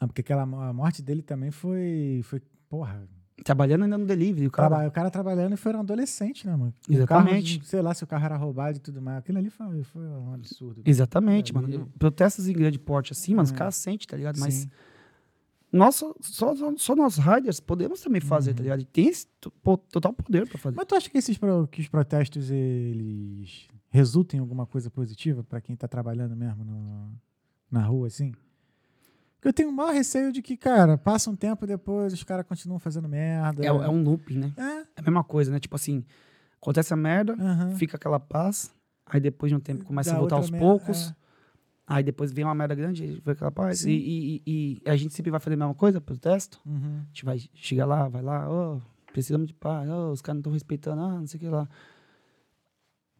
Ah, 0.00 0.06
porque 0.06 0.20
aquela 0.20 0.42
a 0.42 0.72
morte 0.72 1.02
dele 1.02 1.22
também 1.22 1.50
foi. 1.50 2.20
foi 2.22 2.40
porra. 2.68 3.04
Trabalhando 3.44 3.84
ainda 3.84 3.96
no 3.96 4.04
delivery, 4.06 4.46
o 4.46 4.50
cara... 4.50 4.86
O 4.86 4.90
cara 4.90 5.10
trabalhando 5.10 5.54
e 5.54 5.56
foi 5.56 5.74
um 5.74 5.80
adolescente, 5.80 6.46
né, 6.46 6.54
mano? 6.54 6.74
Exatamente. 6.88 7.56
carro, 7.58 7.66
sei 7.68 7.80
lá 7.82 7.94
se 7.94 8.04
o 8.04 8.06
carro 8.06 8.24
era 8.24 8.36
roubado 8.36 8.76
e 8.76 8.80
tudo 8.80 9.00
mais. 9.00 9.18
Aquilo 9.18 9.38
ali 9.38 9.48
foi, 9.50 9.82
foi 9.82 10.02
um 10.02 10.34
absurdo. 10.34 10.82
Exatamente, 10.84 11.54
mano. 11.54 11.90
Protestos 11.98 12.48
em 12.48 12.52
grande 12.52 12.78
porte 12.78 13.12
assim, 13.12 13.32
mano, 13.34 13.44
os 13.44 13.52
É. 13.52 13.54
caras 13.54 13.74
sentem, 13.76 14.06
tá 14.06 14.16
ligado? 14.16 14.38
Mas 14.38 14.54
Sim. 14.54 14.70
nós, 15.72 15.94
só, 15.94 16.14
só, 16.20 16.54
só 16.76 16.94
nós 16.96 17.16
riders 17.16 17.60
podemos 17.60 18.00
também 18.02 18.20
fazer, 18.20 18.52
tá 18.54 18.62
ligado? 18.62 18.80
E 18.82 18.84
tem 18.84 19.08
esse 19.08 19.26
total 19.90 20.12
poder 20.12 20.46
pra 20.48 20.58
fazer. 20.58 20.76
Mas 20.76 20.86
tu 20.86 20.94
acha 20.94 21.08
que 21.08 21.16
esses 21.16 21.38
pro- 21.38 21.66
que 21.68 21.80
os 21.80 21.88
protestos 21.88 22.50
eles 22.50 23.68
resultam 23.88 24.38
em 24.38 24.40
alguma 24.40 24.66
coisa 24.66 24.90
positiva 24.90 25.42
pra 25.42 25.60
quem 25.60 25.74
tá 25.76 25.88
trabalhando 25.88 26.36
mesmo 26.36 26.64
no- 26.64 27.12
na 27.70 27.84
rua, 27.84 28.08
assim? 28.08 28.32
Eu 29.42 29.52
tenho 29.52 29.70
o 29.70 29.72
maior 29.72 29.92
receio 29.94 30.30
de 30.32 30.42
que, 30.42 30.56
cara, 30.56 30.98
passa 30.98 31.30
um 31.30 31.36
tempo 31.36 31.66
depois, 31.66 32.12
os 32.12 32.22
caras 32.22 32.44
continuam 32.46 32.78
fazendo 32.78 33.08
merda. 33.08 33.62
É, 33.64 33.68
é 33.68 33.72
um 33.88 34.02
looping, 34.02 34.36
né? 34.38 34.52
É, 34.56 34.62
É 34.80 34.84
a 34.96 35.02
mesma 35.02 35.24
coisa, 35.24 35.50
né? 35.50 35.58
Tipo 35.58 35.76
assim, 35.76 36.04
acontece 36.60 36.92
a 36.92 36.96
merda, 36.96 37.32
aham. 37.34 37.74
fica 37.76 37.96
aquela 37.96 38.20
paz, 38.20 38.70
aí 39.06 39.18
depois 39.20 39.50
de 39.50 39.56
um 39.56 39.60
tempo 39.60 39.84
começa 39.84 40.10
Dá 40.10 40.16
a 40.16 40.20
voltar 40.20 40.36
aos 40.36 40.50
merda, 40.50 40.66
poucos, 40.66 41.08
é. 41.10 41.14
aí 41.86 42.02
depois 42.04 42.32
vem 42.32 42.44
uma 42.44 42.54
merda 42.54 42.74
grande, 42.74 43.14
fica 43.16 43.32
aquela 43.32 43.50
paz. 43.50 43.84
E, 43.86 43.90
e- 43.92 44.42
e- 44.46 44.82
a 44.90 44.94
gente 44.96 45.14
sempre 45.14 45.30
vai 45.30 45.40
fazer 45.40 45.54
a 45.54 45.58
mesma 45.58 45.74
coisa, 45.74 46.00
protesto. 46.02 46.60
Uhum. 46.66 47.00
A 47.02 47.06
gente 47.06 47.24
vai 47.24 47.38
chegar 47.54 47.86
lá, 47.86 48.08
vai 48.08 48.20
lá, 48.22 48.46
ó, 48.46 48.78
precisamos 49.10 49.46
de 49.46 49.54
paz, 49.54 49.88
ó, 49.88 50.10
os 50.12 50.20
caras 50.20 50.36
não 50.36 50.40
estão 50.40 50.52
respeitando, 50.52 51.00
ah, 51.00 51.18
não 51.18 51.26
sei 51.26 51.38
o 51.38 51.40
que 51.40 51.48
lá. 51.48 51.66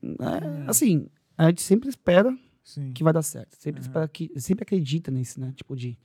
É, 0.03 0.69
assim, 0.71 1.07
a 1.37 1.47
gente 1.49 1.63
sempre 1.63 1.89
espera 1.89 2.37
Sim. 2.62 2.93
que 2.93 3.03
vai 3.03 3.12
dar 3.12 3.23
certo. 3.23 3.57
Sempre 3.57 3.82
Uhum. 3.82 4.09
que, 4.12 4.31
sempre 4.41 4.62
acredita 4.62 5.11
nisso, 5.11 5.41
né? 5.41 5.53
Tipo 5.57 5.74
de, 5.77 5.99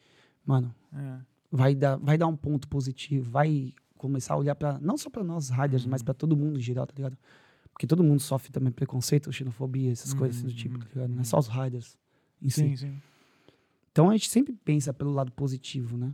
mano, 0.45 0.73
É. 0.94 1.19
vai 1.52 1.76
dar, 1.76 1.98
vai 1.98 2.18
dar 2.18 2.27
um 2.27 2.36
ponto 2.36 2.68
positivo, 2.68 3.30
vai 3.30 3.73
começar 3.98 4.34
a 4.34 4.38
olhar 4.38 4.56
para 4.56 4.80
não 4.80 4.98
só 4.98 5.10
para 5.10 5.23
nós 5.23 5.49
riders, 5.49 5.86
mas 5.86 6.02
para 6.03 6.14
todo 6.14 6.36
mundo 6.36 6.57
em 6.57 6.61
geral, 6.61 6.86
tá 6.86 6.94
ligado? 6.95 7.18
Porque 7.72 7.86
todo 7.88 8.03
mundo 8.03 8.19
sofre 8.22 8.52
também 8.52 8.72
preconceito, 8.72 9.32
xenofobia, 9.32 9.91
essas 9.91 10.14
coisas 10.14 10.38
assim 10.38 10.48
do 10.48 10.53
tipo, 10.53 10.80
tá 10.80 10.86
ligado? 10.94 11.10
Não 11.11 11.22
é 11.22 11.23
só 11.26 11.38
os 11.38 11.48
riders 11.48 11.98
em 12.41 12.49
si. 12.49 12.61
Sim, 12.61 12.76
sim. 12.76 13.02
Então 13.91 14.10
a 14.10 14.14
gente 14.14 14.30
sempre 14.30 14.53
pensa 14.64 14.94
pelo 14.94 15.11
lado 15.11 15.32
positivo, 15.32 15.98
né? 15.98 16.14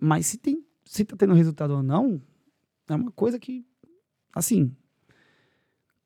Mas 0.00 0.26
se 0.26 0.38
tem, 0.38 0.64
se 0.84 1.04
tá 1.04 1.16
tendo 1.16 1.34
resultado 1.34 1.72
ou 1.74 1.82
não, 1.82 2.20
é 2.88 2.94
uma 2.94 3.10
coisa 3.12 3.38
que, 3.38 3.66
assim, 4.34 4.74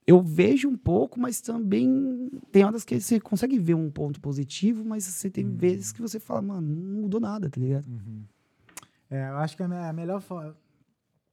eu 0.07 0.23
vejo 0.23 0.69
um 0.69 0.77
pouco, 0.77 1.19
mas 1.19 1.41
também 1.41 2.31
tem 2.53 2.65
horas 2.65 2.85
que 2.85 3.01
você 3.01 3.19
consegue 3.20 3.59
ver 3.59 3.74
um 3.74 3.91
ponto 3.91 4.20
positivo, 4.20 4.85
mas 4.85 5.05
você 5.05 5.28
tem 5.28 5.49
vezes 5.55 5.93
que 5.93 6.01
você 6.01 6.20
fala, 6.20 6.41
mano, 6.43 6.74
não 6.74 7.03
mudou 7.03 7.20
nada, 7.20 7.51
tá 7.51 7.61
ligado? 7.61 7.87
Uhum. 7.89 8.23
É, 9.11 9.28
eu 9.31 9.37
acho 9.39 9.57
que 9.57 9.62
a 9.62 9.69
me- 9.69 9.77
a 9.77 9.93
melhor 9.93 10.20
forma. 10.20 10.57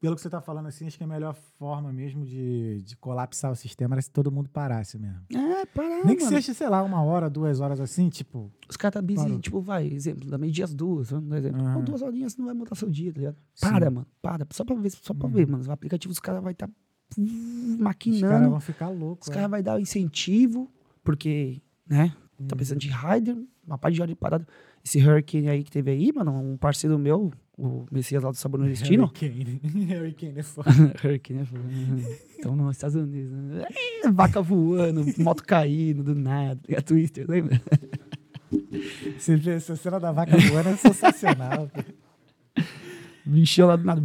pelo 0.02 0.16
que 0.18 0.22
você 0.22 0.30
tá 0.30 0.42
falando 0.42 0.66
assim, 0.68 0.86
acho 0.86 0.98
que 0.98 1.04
a 1.06 1.08
melhor 1.08 1.34
forma 1.34 1.94
mesmo 1.94 2.26
de, 2.26 2.82
de 2.82 2.98
colapsar 2.98 3.50
o 3.54 3.56
sistema 3.56 3.96
era 3.96 4.02
se 4.02 4.12
todo 4.12 4.30
mundo 4.30 4.50
parasse 4.50 5.00
mesmo. 5.00 5.22
É, 5.34 5.66
parar, 5.68 6.06
Nem 6.06 6.18
que 6.18 6.24
mano. 6.26 6.36
seja, 6.36 6.54
sei 6.54 6.68
lá, 6.68 6.84
uma 6.84 7.02
hora, 7.02 7.30
duas 7.30 7.62
horas 7.62 7.80
assim, 7.80 8.10
tipo. 8.10 8.52
Os 8.70 8.76
caras 8.76 8.96
tá 8.96 9.02
busy, 9.02 9.24
Parou. 9.24 9.40
tipo, 9.40 9.62
vai, 9.62 9.88
exemplo, 9.88 10.30
da 10.30 10.38
meio-dia 10.38 10.66
às 10.66 10.74
duas, 10.74 11.10
dar 11.10 11.38
exemplo. 11.38 11.62
Aham. 11.62 11.74
Pô, 11.76 11.82
duas 11.84 12.02
horinhas 12.02 12.36
não 12.36 12.46
vai 12.48 12.54
mudar 12.54 12.76
seu 12.76 12.90
dia, 12.90 13.14
tá 13.14 13.20
ligado? 13.20 13.38
Sim. 13.56 13.66
Para, 13.70 13.90
mano, 13.90 14.08
para. 14.22 14.46
Só 14.52 14.66
pra 14.66 14.76
ver, 14.76 14.90
só 14.92 15.14
pra 15.14 15.28
Uhum. 15.28 15.34
ver, 15.34 15.48
mano. 15.48 15.64
O 15.66 15.72
aplicativo, 15.72 16.12
os 16.12 16.20
caras 16.20 16.44
vai 16.44 16.52
estar 16.52 16.68
tá 16.68 16.74
Os 17.18 17.30
caras 17.30 17.80
maquinando. 17.80 18.50
vão 18.50 18.60
ficar 18.60 18.90
loucos. 18.90 19.28
Os 19.28 19.32
é. 19.32 19.36
caras 19.36 19.50
vai 19.52 19.64
dar 19.64 19.76
o 19.76 19.80
incentivo, 19.80 20.72
porque, 21.04 21.62
né? 21.88 22.14
Uhum. 22.40 22.48
Tá 22.48 22.56
precisando 22.56 22.80
de 22.80 22.90
rider, 22.90 23.38
uma 23.66 23.78
parte 23.78 23.96
de 23.96 24.02
hora 24.02 24.10
de 24.10 24.16
parada. 24.16 24.48
Esse 24.84 25.00
Hurricane 25.00 25.50
aí 25.50 25.64
que 25.64 25.72
teve 25.72 25.92
aí, 25.92 26.12
mano, 26.12 26.34
um 26.34 26.58
parceiro 26.58 27.00
meu, 27.00 27.32
o 27.58 27.86
Messias 27.92 28.22
lá 28.24 28.32
do 28.32 28.38
Sabor 28.38 28.60
Nordestino. 28.60 29.04
Hurricane. 29.04 29.62
Hurricane 29.96 30.40
é 30.40 30.44
foda. 30.44 30.70
Hurricane, 31.04 31.40
né? 31.40 31.46
Falou, 31.46 31.66
Então, 32.38 32.56
nos 32.56 32.76
Estados 32.76 32.96
Unidos. 32.96 33.32
Né? 33.32 33.66
É, 34.04 34.12
Vaca 34.12 34.42
voando, 34.42 35.06
moto 35.20 35.44
caindo 35.44 36.04
do 36.04 36.16
nada. 36.16 36.60
E 36.68 36.76
a 36.76 36.82
Twister, 36.82 37.26
lembra? 37.30 37.62
Essa 39.56 39.76
cena 39.76 40.00
da 40.00 40.12
vaca 40.12 40.38
voando 40.38 40.70
é 40.70 40.76
sensacional. 40.76 41.72
Bichão 43.26 43.68
lá 43.68 43.76
do 43.76 43.84
nada. 43.84 44.02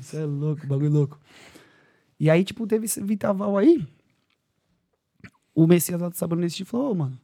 Você 0.00 0.18
é 0.18 0.24
louco, 0.24 0.66
bagulho 0.66 0.90
louco. 0.90 1.18
E 2.24 2.30
aí, 2.30 2.42
tipo, 2.42 2.66
teve 2.66 2.86
esse 2.86 3.02
Vitaval 3.02 3.58
aí. 3.58 3.86
O 5.54 5.66
Messias 5.66 6.00
lá 6.00 6.08
do 6.08 6.16
Sabonete 6.16 6.64
falou, 6.64 6.92
ô, 6.92 6.94
mano, 6.94 7.20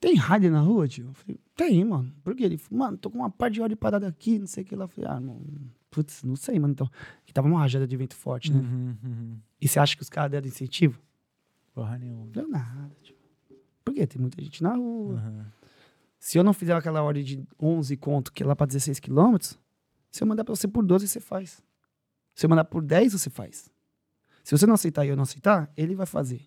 tem 0.00 0.14
rider 0.14 0.50
na 0.50 0.60
rua, 0.60 0.88
tio? 0.88 1.08
Eu 1.08 1.12
falei, 1.12 1.38
tem, 1.54 1.84
mano. 1.84 2.10
Por 2.24 2.34
quê? 2.34 2.44
Ele 2.44 2.56
falou, 2.56 2.86
mano, 2.86 2.96
tô 2.96 3.10
com 3.10 3.18
uma 3.18 3.28
parte 3.28 3.52
de 3.52 3.60
hora 3.60 3.68
de 3.68 3.76
parada 3.76 4.08
aqui, 4.08 4.38
não 4.38 4.46
sei 4.46 4.62
o 4.62 4.66
que 4.66 4.74
lá. 4.74 4.84
Eu 4.84 4.88
falei, 4.88 5.10
ah, 5.10 5.16
irmão, 5.16 5.42
putz, 5.90 6.22
não 6.22 6.36
sei, 6.36 6.58
mano. 6.58 6.72
Então, 6.72 6.90
que 7.26 7.34
tava 7.34 7.46
uma 7.46 7.60
rajada 7.60 7.86
de 7.86 7.94
vento 7.94 8.16
forte, 8.16 8.50
né? 8.50 8.60
Uhum, 8.60 8.96
uhum. 9.04 9.36
E 9.60 9.68
você 9.68 9.78
acha 9.78 9.94
que 9.94 10.00
os 10.00 10.08
caras 10.08 10.30
deram 10.30 10.48
incentivo? 10.48 10.98
Porra 11.74 11.98
nenhuma. 11.98 12.24
Não 12.24 12.32
deu 12.32 12.48
nada, 12.48 12.96
tio. 13.02 13.14
Por 13.84 13.92
quê? 13.92 14.06
Tem 14.06 14.18
muita 14.18 14.42
gente 14.42 14.62
na 14.62 14.74
rua. 14.74 15.16
Uhum. 15.16 15.44
Se 16.18 16.38
eu 16.38 16.42
não 16.42 16.54
fizer 16.54 16.74
aquela 16.74 17.02
hora 17.02 17.22
de 17.22 17.46
11 17.60 17.94
conto, 17.98 18.32
que 18.32 18.42
é 18.42 18.46
lá 18.46 18.56
pra 18.56 18.64
16 18.64 18.98
quilômetros, 19.00 19.58
se 20.10 20.22
eu 20.22 20.26
mandar 20.26 20.44
pra 20.44 20.56
você 20.56 20.66
por 20.66 20.82
12, 20.82 21.06
você 21.08 21.20
faz. 21.20 21.62
Se 22.34 22.46
eu 22.46 22.48
mandar 22.48 22.64
por 22.64 22.80
10, 22.80 23.12
você 23.12 23.28
faz. 23.28 23.70
Se 24.42 24.56
você 24.56 24.66
não 24.66 24.74
aceitar 24.74 25.04
e 25.04 25.08
eu 25.08 25.16
não 25.16 25.22
aceitar, 25.22 25.70
ele 25.76 25.94
vai 25.94 26.06
fazer. 26.06 26.40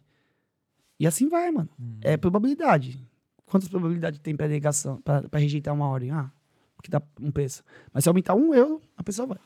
E 0.99 1.05
assim 1.07 1.27
vai, 1.29 1.51
mano. 1.51 1.69
Uhum. 1.79 1.97
É 2.01 2.17
probabilidade. 2.17 2.99
Quantas 3.45 3.69
probabilidades 3.69 4.19
tem 4.19 4.35
pra 4.35 4.47
negação, 4.47 5.01
pra, 5.01 5.21
pra 5.23 5.39
rejeitar 5.39 5.73
uma 5.73 5.87
ordem? 5.87 6.11
Ah, 6.11 6.31
porque 6.75 6.89
dá 6.89 7.01
um 7.19 7.31
preço. 7.31 7.63
Mas 7.93 8.03
se 8.03 8.09
aumentar 8.09 8.35
um 8.35 8.53
euro, 8.53 8.81
a 8.97 9.03
pessoa 9.03 9.27
vai. 9.27 9.37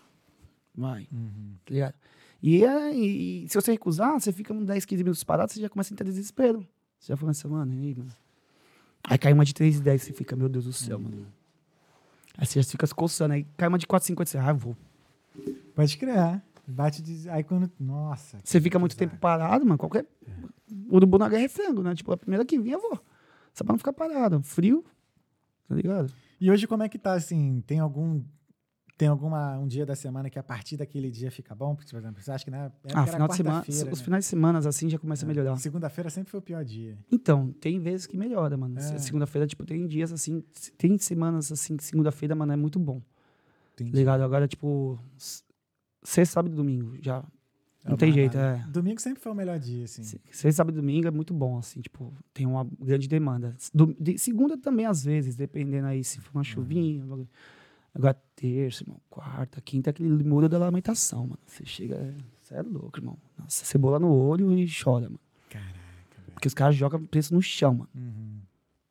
Vai, 0.76 1.08
Uhum. 1.12 1.54
tá 1.66 1.74
ligado? 1.74 1.94
E, 2.42 2.64
é- 2.64 2.94
e- 2.96 3.44
e 3.44 3.50
se 3.50 3.56
você 3.56 3.72
recusar, 3.72 4.14
você 4.20 4.32
fica 4.32 4.54
uns 4.54 4.66
10, 4.66 4.86
15 4.86 5.04
minutos 5.04 5.24
parado, 5.24 5.52
você 5.52 5.60
já 5.60 5.68
começa 5.70 5.92
a 5.92 5.94
entrar 5.94 6.06
em 6.08 6.10
desespero. 6.10 6.66
Você 7.00 7.12
já 7.14 7.18
começa, 7.18 7.48
mano, 7.50 7.74
e 7.74 7.80
aí, 7.80 7.96
mano? 7.96 8.12
Aí 9.04 9.18
cai 9.18 9.34
uma 9.34 9.44
de 9.46 9.54
3,10, 9.54 10.02
você 10.04 10.14
fica, 10.14 10.36
meu 10.36 10.48
Deus 10.50 10.66
do 10.66 10.74
céu, 10.74 11.00
mano. 11.00 11.26
Aí 12.38 12.46
você 12.46 12.62
já 12.62 12.70
fica 12.70 12.88
se 12.88 12.94
coçando, 12.96 13.34
aí 13.34 13.46
cai 13.58 13.68
uma 13.68 13.78
de 13.78 13.86
4,50, 13.88 14.30
você, 14.30 14.38
ah, 14.38 14.54
vou. 14.54 14.76
Pode 15.76 15.98
criar. 15.98 16.42
Bate 16.72 17.02
de. 17.02 17.30
Aí 17.30 17.44
quando. 17.44 17.72
Nossa. 17.80 18.38
Você 18.44 18.60
fica 18.62 18.78
muito 18.80 18.96
tempo 18.96 19.18
parado, 19.18 19.66
mano, 19.66 19.78
qualquer... 19.78 20.06
Urubu 20.92 21.18
na 21.18 21.28
guerra 21.30 21.44
é 21.44 21.50
frango, 21.50 21.82
né? 21.82 21.96
Tipo, 21.96 22.12
a 22.12 22.18
primeira 22.18 22.46
que 22.46 22.60
vinha, 22.60 22.76
eu 22.76 22.82
vou. 22.82 23.00
Só 23.54 23.64
pra 23.64 23.74
não 23.74 23.78
ficar 23.80 23.94
parado. 23.94 24.42
Frio, 24.44 24.84
tá 25.68 25.76
ligado? 25.76 26.12
E 26.40 26.50
hoje 26.52 26.68
como 26.68 26.84
é 26.84 26.90
que 26.90 26.98
tá 27.00 27.14
assim? 27.14 27.64
Tem 27.66 27.80
algum. 27.80 28.24
Tem 28.98 29.08
alguma 29.08 29.58
um 29.58 29.66
dia 29.66 29.86
da 29.86 29.96
semana 29.96 30.30
que 30.30 30.38
a 30.38 30.44
partir 30.44 30.76
daquele 30.76 31.10
dia 31.10 31.32
fica 31.32 31.56
bom? 31.56 31.74
Porque, 31.74 31.90
por 31.90 31.98
exemplo, 32.00 32.22
você 32.22 32.30
acha 32.32 32.44
que 32.44 32.52
na 32.52 32.66
época 32.66 32.90
Ah, 32.94 33.08
final 33.08 33.28
de 33.30 33.36
semana, 33.38 33.56
quarta-feira, 33.62 33.92
os 33.94 34.00
né? 34.00 34.04
finais 34.04 34.26
de 34.26 34.30
semana, 34.30 34.60
assim, 34.60 34.90
já 34.90 35.00
começa 35.00 35.26
a 35.26 35.28
melhorar. 35.28 35.56
Segunda-feira 35.58 36.10
sempre 36.10 36.30
foi 36.30 36.40
o 36.42 36.44
pior 36.44 36.66
dia. 36.66 36.98
Então, 37.10 37.52
tem 37.62 37.80
vezes 37.80 38.06
que 38.06 38.18
melhora, 38.18 38.58
mano. 38.58 38.78
É. 38.78 38.82
Se- 38.82 39.00
Segunda-feira, 39.00 39.48
tipo, 39.48 39.66
tem 39.66 39.88
dias 39.88 40.12
assim, 40.12 40.44
tem 40.78 40.98
semanas 40.98 41.50
assim, 41.50 41.78
que 41.78 41.84
segunda-feira, 41.84 42.36
mano, 42.36 42.52
é 42.52 42.58
muito 42.58 42.78
bom. 42.78 43.02
Entendi. 43.74 43.92
Ligado? 43.96 44.22
Agora, 44.22 44.50
tipo, 44.50 45.00
sexta, 46.10 46.34
sábado 46.34 46.54
e 46.54 46.56
domingo, 46.56 46.98
já 47.02 47.24
É 47.86 47.90
não 47.90 47.98
tem 47.98 48.10
uma- 48.10 48.16
jeito, 48.16 48.38
é. 48.38 48.66
Domingo 48.70 49.00
sempre 49.00 49.22
foi 49.22 49.32
o 49.32 49.36
melhor 49.36 49.60
dia, 49.60 49.86
assim. 49.86 50.04
Se- 50.04 50.20
Sexta, 50.32 50.52
sábado 50.58 50.76
e 50.78 50.82
domingo 50.82 51.08
é 51.08 51.12
muito 51.12 51.34
bom, 51.34 51.58
assim, 51.58 51.82
tipo, 51.82 52.14
tem 52.34 52.46
uma 52.46 52.68
grande 52.80 53.08
demanda. 53.08 53.56
Do- 53.74 53.96
de- 54.00 54.18
segunda 54.18 54.58
também, 54.58 54.86
às 54.86 55.04
vezes, 55.04 55.36
dependendo 55.36 55.88
aí 55.88 56.04
se 56.04 56.20
for 56.20 56.32
uma 56.38 56.44
chuvinha. 56.44 57.04
um 57.04 57.08
bagulho. 57.08 57.30
Agora, 57.94 58.14
terça, 58.36 58.84
irmão, 58.84 59.02
quarta, 59.10 59.60
quinta, 59.62 59.90
é 59.90 59.92
aquele 59.92 60.10
muda 60.24 60.48
da 60.48 60.60
lamentação, 60.60 61.22
mano. 61.24 61.40
Você 61.48 61.66
chega, 61.66 62.14
você 62.42 62.54
é 62.56 62.62
louco, 62.62 63.00
irmão. 63.00 63.18
Nossa, 63.38 63.66
cebola 63.66 63.98
no 64.00 64.14
olho 64.14 64.54
e 64.58 64.68
chora, 64.72 65.06
mano. 65.06 65.20
Caraca, 65.50 65.72
velho. 66.18 66.34
Porque 66.34 66.48
os 66.48 66.54
caras 66.54 66.76
jogam 66.76 67.04
preço 67.06 67.34
no 67.34 67.42
chão, 67.42 67.74
mano. 67.74 67.90
Uhum. 67.96 68.40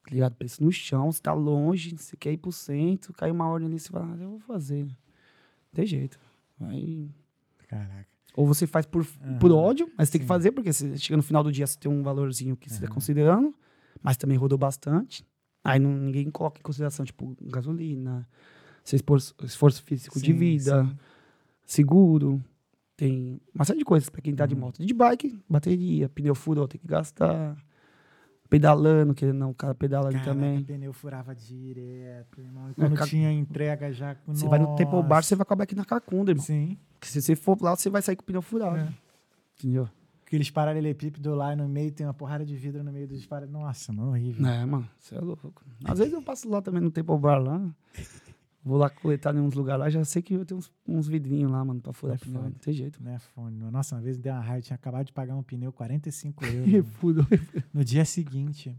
tá 0.04 0.14
ligado? 0.14 0.34
Preço 0.36 0.64
no 0.64 0.72
chão, 0.72 1.12
você 1.12 1.20
tá 1.20 1.34
longe, 1.34 1.94
você 1.94 2.16
quer 2.16 2.32
ir 2.32 2.38
pro 2.38 2.50
centro, 2.50 3.12
cai 3.12 3.30
uma 3.30 3.46
ordem 3.46 3.68
ali, 3.68 3.78
você 3.78 3.90
fala, 3.90 4.14
ah, 4.18 4.22
eu 4.22 4.30
vou 4.30 4.40
fazer. 4.40 4.84
Não 4.86 4.94
tem 5.74 5.84
jeito. 5.86 6.18
Vai. 6.58 7.08
Caraca. 7.68 8.06
Ou 8.34 8.46
você 8.46 8.66
faz 8.66 8.86
por, 8.86 9.06
Aham. 9.22 9.38
por 9.38 9.50
ódio, 9.52 9.90
mas 9.96 10.10
tem 10.10 10.20
que 10.20 10.26
fazer, 10.26 10.52
porque 10.52 10.72
você 10.72 10.96
chega 10.96 11.16
no 11.16 11.22
final 11.22 11.42
do 11.42 11.50
dia, 11.50 11.66
você 11.66 11.78
tem 11.78 11.90
um 11.90 12.02
valorzinho 12.02 12.56
que 12.56 12.70
você 12.70 12.80
tá 12.80 12.86
Aham. 12.86 12.94
considerando, 12.94 13.54
mas 14.02 14.16
também 14.16 14.36
rodou 14.36 14.56
bastante. 14.58 15.24
Aí 15.64 15.78
não, 15.78 15.90
ninguém 15.92 16.30
coloca 16.30 16.60
em 16.60 16.62
consideração, 16.62 17.04
tipo, 17.04 17.36
gasolina, 17.42 18.28
seu 18.84 18.96
esforço, 18.96 19.34
esforço 19.42 19.82
físico 19.82 20.20
de 20.20 20.32
Sim, 20.32 20.38
vida, 20.38 20.84
sim. 20.84 20.96
seguro. 21.66 22.42
Tem 22.96 23.40
uma 23.54 23.64
série 23.64 23.78
de 23.80 23.84
coisas 23.84 24.08
pra 24.08 24.20
quem 24.20 24.34
tá 24.34 24.46
de 24.46 24.54
Uhum. 24.54 24.60
moto. 24.60 24.84
De 24.84 24.94
bike, 24.94 25.38
bateria, 25.48 26.08
pneu 26.08 26.34
furou, 26.34 26.66
tem 26.66 26.80
que 26.80 26.86
gastar. 26.86 27.56
Pedalando, 28.50 29.14
que 29.14 29.30
não, 29.32 29.50
o 29.50 29.54
cara 29.54 29.74
pedala 29.74 30.08
ali 30.08 30.18
Caraca, 30.18 30.32
também. 30.34 30.64
pneu 30.64 30.92
furava 30.92 31.34
direto, 31.34 32.40
irmão. 32.40 32.70
E 32.70 32.74
Quando 32.74 32.96
ca- 32.96 33.06
tinha 33.06 33.30
entrega 33.30 33.92
já. 33.92 34.16
Você 34.26 34.48
vai 34.48 34.58
no 34.58 34.74
Temple 34.74 35.02
Bar, 35.02 35.22
você 35.22 35.34
vai 35.36 35.42
acabar 35.42 35.64
aqui 35.64 35.74
na 35.74 35.84
Cacunda, 35.84 36.30
irmão. 36.32 36.44
Sim. 36.44 36.78
Porque 36.98 37.08
se 37.12 37.20
você 37.20 37.36
for 37.36 37.58
lá, 37.60 37.76
você 37.76 37.90
vai 37.90 38.00
sair 38.00 38.16
com 38.16 38.22
o 38.22 38.24
pneu 38.24 38.40
furado. 38.40 38.76
É. 38.78 38.88
Entendeu? 39.58 39.88
Aqueles 40.26 40.50
paralelepípedos 40.50 41.34
lá 41.36 41.54
no 41.56 41.68
meio, 41.68 41.90
tem 41.92 42.06
uma 42.06 42.12
porrada 42.14 42.44
de 42.44 42.54
vidro 42.56 42.82
no 42.84 42.92
meio 42.92 43.06
dos 43.08 43.24
paralelepípedos. 43.26 43.66
Nossa, 43.66 43.92
mano, 43.92 44.10
horrível. 44.10 44.46
É, 44.46 44.64
mano, 44.64 44.88
você 44.98 45.14
é 45.14 45.20
louco. 45.20 45.52
Às 45.84 45.98
vezes 45.98 46.12
eu 46.14 46.22
passo 46.22 46.48
lá 46.50 46.60
também 46.62 46.80
no 46.82 46.90
Temple 46.90 47.18
Bar 47.18 47.38
lá. 47.38 47.60
Vou 48.64 48.76
lá 48.76 48.90
coletar 48.90 49.34
em 49.34 49.40
uns 49.40 49.54
lugares 49.54 49.80
lá, 49.80 49.88
já 49.90 50.04
sei 50.04 50.20
que 50.20 50.34
eu 50.34 50.44
tenho 50.44 50.58
uns, 50.58 50.70
uns 50.86 51.06
vidrinhos 51.08 51.50
lá, 51.50 51.64
mano, 51.64 51.80
pra 51.80 51.92
furar 51.92 52.16
É 52.16 52.18
pneu. 52.18 52.42
Não 52.42 52.50
tem 52.50 52.74
jeito. 52.74 53.02
Não 53.02 53.12
é 53.12 53.18
fone. 53.18 53.56
Nossa, 53.70 53.94
uma 53.94 54.02
vez 54.02 54.18
deu 54.18 54.32
uma 54.32 54.40
raiva, 54.42 54.62
tinha 54.62 54.74
acabado 54.74 55.06
de 55.06 55.12
pagar 55.12 55.34
um 55.36 55.42
pneu 55.42 55.72
45 55.72 56.44
euros. 56.46 56.86
Fudeu. 56.94 57.24
no 57.72 57.84
dia 57.84 58.04
seguinte. 58.04 58.76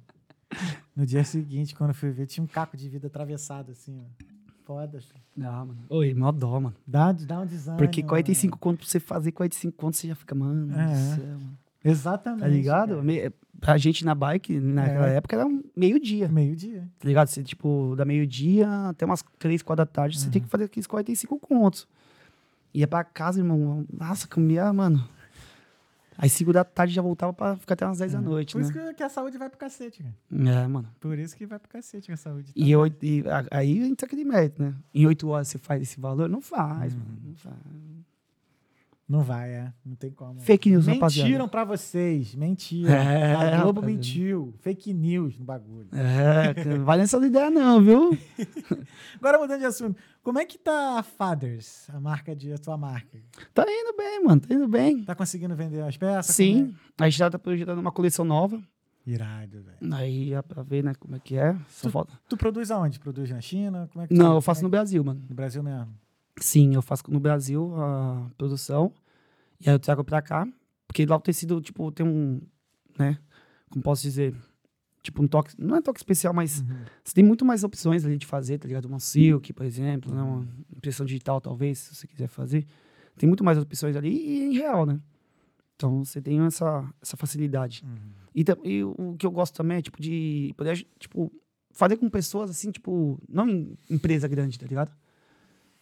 No 0.95 1.05
dia 1.05 1.23
seguinte, 1.23 1.75
quando 1.75 1.91
eu 1.91 1.95
fui 1.95 2.11
ver, 2.11 2.25
tinha 2.27 2.43
um 2.43 2.47
caco 2.47 2.75
de 2.75 2.89
vidro 2.89 3.07
atravessado, 3.07 3.71
assim, 3.71 3.99
ó. 3.99 4.23
Foda. 4.65 4.99
filho. 4.99 5.19
Não, 5.35 5.65
mano. 5.65 5.79
Oi, 5.89 6.13
mó 6.13 6.31
dó, 6.31 6.59
mano. 6.59 6.75
Dá, 6.85 7.11
dá 7.11 7.39
um 7.39 7.45
desânimo. 7.45 7.79
Porque 7.79 8.03
45 8.03 8.51
mano. 8.51 8.59
conto 8.59 8.77
pra 8.79 8.87
você 8.87 8.99
fazer 8.99 9.31
45 9.31 9.75
conto, 9.75 9.97
você 9.97 10.07
já 10.09 10.15
fica, 10.15 10.35
mano. 10.35 10.71
É. 10.79 10.85
do 10.87 11.15
céu, 11.15 11.27
mano. 11.39 11.57
Exatamente. 11.83 12.41
Tá 12.41 12.47
ligado? 12.47 13.03
Me- 13.03 13.31
A 13.63 13.77
gente 13.77 14.05
na 14.05 14.15
bike, 14.15 14.57
naquela 14.57 15.09
É. 15.09 15.15
época, 15.17 15.35
era 15.35 15.45
um 15.45 15.61
meio-dia. 15.75 16.29
Meio-dia. 16.29 16.87
Tá 16.97 17.05
ligado? 17.07 17.27
Você, 17.27 17.43
tipo, 17.43 17.93
da 17.97 18.05
meio-dia 18.05 18.69
até 18.87 19.05
umas 19.05 19.21
3, 19.37 19.61
4 19.61 19.83
da 19.83 19.85
tarde, 19.85 20.17
você 20.17 20.25
Uhum. 20.27 20.31
tem 20.31 20.41
que 20.41 20.47
fazer 20.47 20.63
aqueles 20.65 20.87
45 20.87 21.37
contos. 21.37 21.85
Ia 22.73 22.87
pra 22.87 23.03
casa, 23.03 23.39
irmão. 23.41 23.85
Nossa, 23.91 24.27
comia, 24.27 24.71
mano. 24.71 25.05
Aí 26.17 26.29
5 26.29 26.51
da 26.53 26.63
tarde 26.63 26.93
já 26.93 27.01
voltava 27.01 27.33
pra 27.33 27.55
ficar 27.57 27.73
até 27.73 27.85
umas 27.85 27.97
10 27.97 28.11
da 28.13 28.21
noite, 28.21 28.53
Por 28.53 28.61
né? 28.61 28.67
isso 28.69 28.93
que, 28.95 29.03
a 29.03 29.09
saúde 29.09 29.37
vai 29.37 29.49
pro 29.49 29.57
cacete, 29.57 30.03
cara. 30.03 30.15
É, 30.63 30.67
mano. 30.67 30.87
Por 30.99 31.17
isso 31.17 31.35
que 31.35 31.45
vai 31.45 31.57
pro 31.59 31.69
cacete 31.69 32.11
a 32.11 32.17
saúde. 32.17 32.51
E, 32.55 32.69
eu, 32.71 32.85
e 33.01 33.23
aí 33.51 33.79
entra 33.89 34.05
aquele 34.05 34.23
mérito, 34.25 34.61
né? 34.61 34.73
Em 34.93 35.05
8 35.05 35.27
horas 35.29 35.47
você 35.47 35.57
faz 35.57 35.81
esse 35.81 35.99
valor? 35.99 36.29
Não 36.29 36.41
faz, 36.41 36.93
Uhum. 36.93 36.99
mano. 36.99 37.17
Não 37.25 37.35
faz. 37.35 37.55
Não 39.09 39.21
vai, 39.23 39.49
é. 39.51 39.73
Não 39.83 39.95
tem 39.95 40.11
como. 40.11 40.39
Fake 40.39 40.69
news, 40.69 40.85
Mentiram 40.85 40.99
rapaziada. 41.01 41.47
pra 41.47 41.63
vocês. 41.65 42.35
Mentiram. 42.35 42.93
É, 42.93 43.33
a 43.33 43.61
Globo 43.63 43.81
mentiu. 43.81 44.53
Fake 44.59 44.93
news 44.93 45.35
no 45.35 45.43
bagulho. 45.43 45.87
É, 45.91 46.63
não 46.77 46.85
vai 46.85 46.99
nessa 46.99 47.17
ideia 47.25 47.49
não, 47.49 47.81
viu? 47.81 48.15
Agora 49.17 49.39
mudando 49.39 49.59
de 49.61 49.65
assunto. 49.65 49.99
Como 50.21 50.37
é 50.37 50.45
que 50.45 50.59
tá 50.59 50.99
a 50.99 51.03
Fathers, 51.03 51.89
a 51.89 51.99
marca 51.99 52.35
de 52.35 52.53
a 52.53 52.57
tua 52.59 52.77
marca? 52.77 53.17
Tá 53.51 53.63
indo 53.67 53.97
bem, 53.97 54.23
mano. 54.23 54.39
Tá 54.41 54.53
indo 54.53 54.67
bem. 54.67 55.03
Tá 55.03 55.15
conseguindo 55.15 55.55
vender 55.55 55.81
as 55.81 55.97
peças? 55.97 56.35
Sim. 56.35 56.75
A 56.99 57.05
gente 57.09 57.17
já 57.17 57.31
tá 57.31 57.39
projetando 57.39 57.79
uma 57.79 57.91
coleção 57.91 58.23
nova. 58.23 58.61
Irado, 59.07 59.63
velho. 59.63 59.93
Aí 59.95 60.33
é 60.35 60.41
pra 60.43 60.61
ver, 60.61 60.83
né, 60.83 60.93
como 60.99 61.15
é 61.15 61.19
que 61.19 61.35
é. 61.35 61.55
Falta... 61.67 62.13
Tu 62.29 62.37
produz 62.37 62.69
aonde? 62.69 62.99
Produz 62.99 63.31
na 63.31 63.41
China? 63.41 63.89
Como 63.91 64.05
é 64.05 64.07
que 64.07 64.13
Não, 64.13 64.31
tu- 64.33 64.37
eu 64.37 64.41
faço 64.41 64.61
no 64.61 64.67
é 64.67 64.71
Brasil, 64.71 65.03
mano. 65.03 65.23
no 65.27 65.35
Brasil 65.35 65.63
mesmo. 65.63 65.87
Sim, 66.39 66.73
eu 66.75 66.81
faço 66.81 67.03
no 67.09 67.19
Brasil 67.19 67.73
a 67.75 68.29
produção. 68.37 68.93
E 69.59 69.69
aí 69.69 69.75
eu 69.75 69.79
trago 69.79 70.03
pra 70.03 70.21
cá. 70.21 70.47
Porque 70.87 71.05
lá 71.05 71.15
o 71.17 71.19
tecido, 71.19 71.59
tipo, 71.61 71.91
tem 71.91 72.05
um. 72.05 72.41
Né? 72.97 73.17
Como 73.69 73.83
posso 73.83 74.01
dizer? 74.01 74.35
tipo 75.01 75.23
um 75.23 75.27
toque, 75.27 75.53
não 75.57 75.77
é 75.77 75.81
toque 75.81 75.99
especial, 75.99 76.33
mas 76.33 76.59
Uhum. 76.59 76.77
você 77.03 77.13
tem 77.13 77.23
muito 77.23 77.45
mais 77.45 77.63
opções 77.63 78.05
ali 78.05 78.17
de 78.17 78.25
fazer, 78.25 78.57
tá 78.57 78.67
ligado? 78.67 78.85
Uma 78.85 78.99
silk, 78.99 79.53
por 79.53 79.65
exemplo, 79.65 80.13
né? 80.13 80.21
uma 80.21 80.47
impressão 80.75 81.05
digital, 81.05 81.39
talvez, 81.39 81.79
se 81.79 81.95
você 81.95 82.05
quiser 82.07 82.27
fazer. 82.27 82.65
Tem 83.17 83.27
muito 83.27 83.43
mais 83.43 83.57
opções 83.57 83.95
ali 83.95 84.09
e 84.09 84.43
em 84.43 84.53
real, 84.53 84.85
né? 84.85 84.99
Então 85.75 86.03
você 86.03 86.21
tem 86.21 86.41
essa, 86.41 86.87
essa 87.01 87.15
facilidade. 87.15 87.83
Uhum. 87.85 88.11
E, 88.35 88.43
e 88.69 88.83
o 88.83 89.15
que 89.17 89.25
eu 89.25 89.31
gosto 89.31 89.55
também 89.55 89.77
é, 89.77 89.81
tipo, 89.81 90.01
de 90.01 90.53
poder, 90.57 90.85
tipo, 90.99 91.31
fazer 91.71 91.97
com 91.97 92.09
pessoas, 92.09 92.49
assim, 92.49 92.69
tipo, 92.71 93.19
não 93.27 93.47
em 93.49 93.77
empresa 93.89 94.27
grande, 94.27 94.59
tá 94.59 94.65
ligado? 94.67 94.91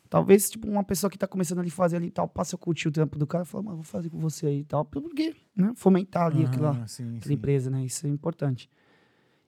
Talvez, 0.09 0.49
tipo, 0.49 0.67
uma 0.69 0.83
pessoa 0.83 1.09
que 1.11 1.17
tá 1.17 1.27
começando 1.27 1.59
ali 1.59 1.67
a 1.69 1.71
fazer 1.71 1.97
ali 1.97 2.07
e 2.07 2.11
tal, 2.11 2.27
passa 2.27 2.55
a 2.55 2.59
curtir 2.59 2.87
o 2.87 2.91
trampo 2.91 3.17
do 3.19 3.27
cara 3.27 3.43
e 3.43 3.47
fala, 3.47 3.63
mano, 3.63 3.77
vou 3.77 3.83
fazer 3.83 4.09
com 4.09 4.19
você 4.19 4.47
aí 4.47 4.59
e 4.59 4.63
tal. 4.63 4.85
Porque, 4.85 5.35
né? 5.55 5.73
Fomentar 5.75 6.27
ali 6.27 6.45
aquela, 6.45 6.69
Aham, 6.69 6.87
sim, 6.87 7.03
aquela 7.17 7.23
sim. 7.27 7.33
empresa, 7.33 7.69
né? 7.69 7.83
Isso 7.83 8.05
é 8.07 8.09
importante. 8.09 8.69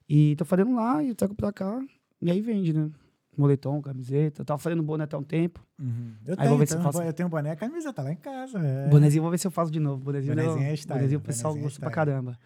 E 0.08 0.36
tô 0.36 0.44
fazendo 0.46 0.76
lá 0.76 1.04
e 1.04 1.14
trago 1.16 1.34
pra 1.36 1.54
cá. 1.54 1.82
E 2.22 2.30
aí 2.30 2.42
vende, 2.42 2.74
né? 2.74 2.90
Moletom, 3.38 3.82
camiseta. 3.82 4.44
Tava 4.44 4.58
fazendo 4.58 4.84
boné 4.84 5.06
até 5.06 5.16
um 5.16 5.24
tempo. 5.24 5.66
Uhum. 5.80 6.14
Eu, 6.26 6.34
Aí 6.34 6.38
tenho, 6.38 6.50
vou 6.50 6.58
ver 6.58 6.68
se 6.68 6.74
então, 6.74 6.86
eu 6.86 6.92
faço- 6.92 7.04
eu 7.08 7.14
tenho 7.14 7.30
boné, 7.30 7.52
a 7.52 7.56
camisa 7.56 7.94
tá 7.94 8.02
lá 8.04 8.12
em 8.12 8.16
casa. 8.18 8.60
É. 8.60 8.90
Bonezinho, 8.90 9.22
vou 9.22 9.32
ver 9.32 9.38
se 9.38 9.48
eu 9.48 9.52
faço 9.52 9.72
de 9.72 9.80
novo. 9.80 10.04
Bonezinho, 10.04 10.36
Bonezinho 10.36 10.62
eu- 10.66 10.72
é 10.72 10.74
style, 10.74 11.00
bonezinho 11.00 11.20
o 11.20 11.24
pessoal 11.24 11.54
bonezinho 11.54 11.62
é 11.62 11.70
gosta 11.70 11.80
pra 11.80 11.90
style. 11.90 12.06
caramba. 12.12 12.40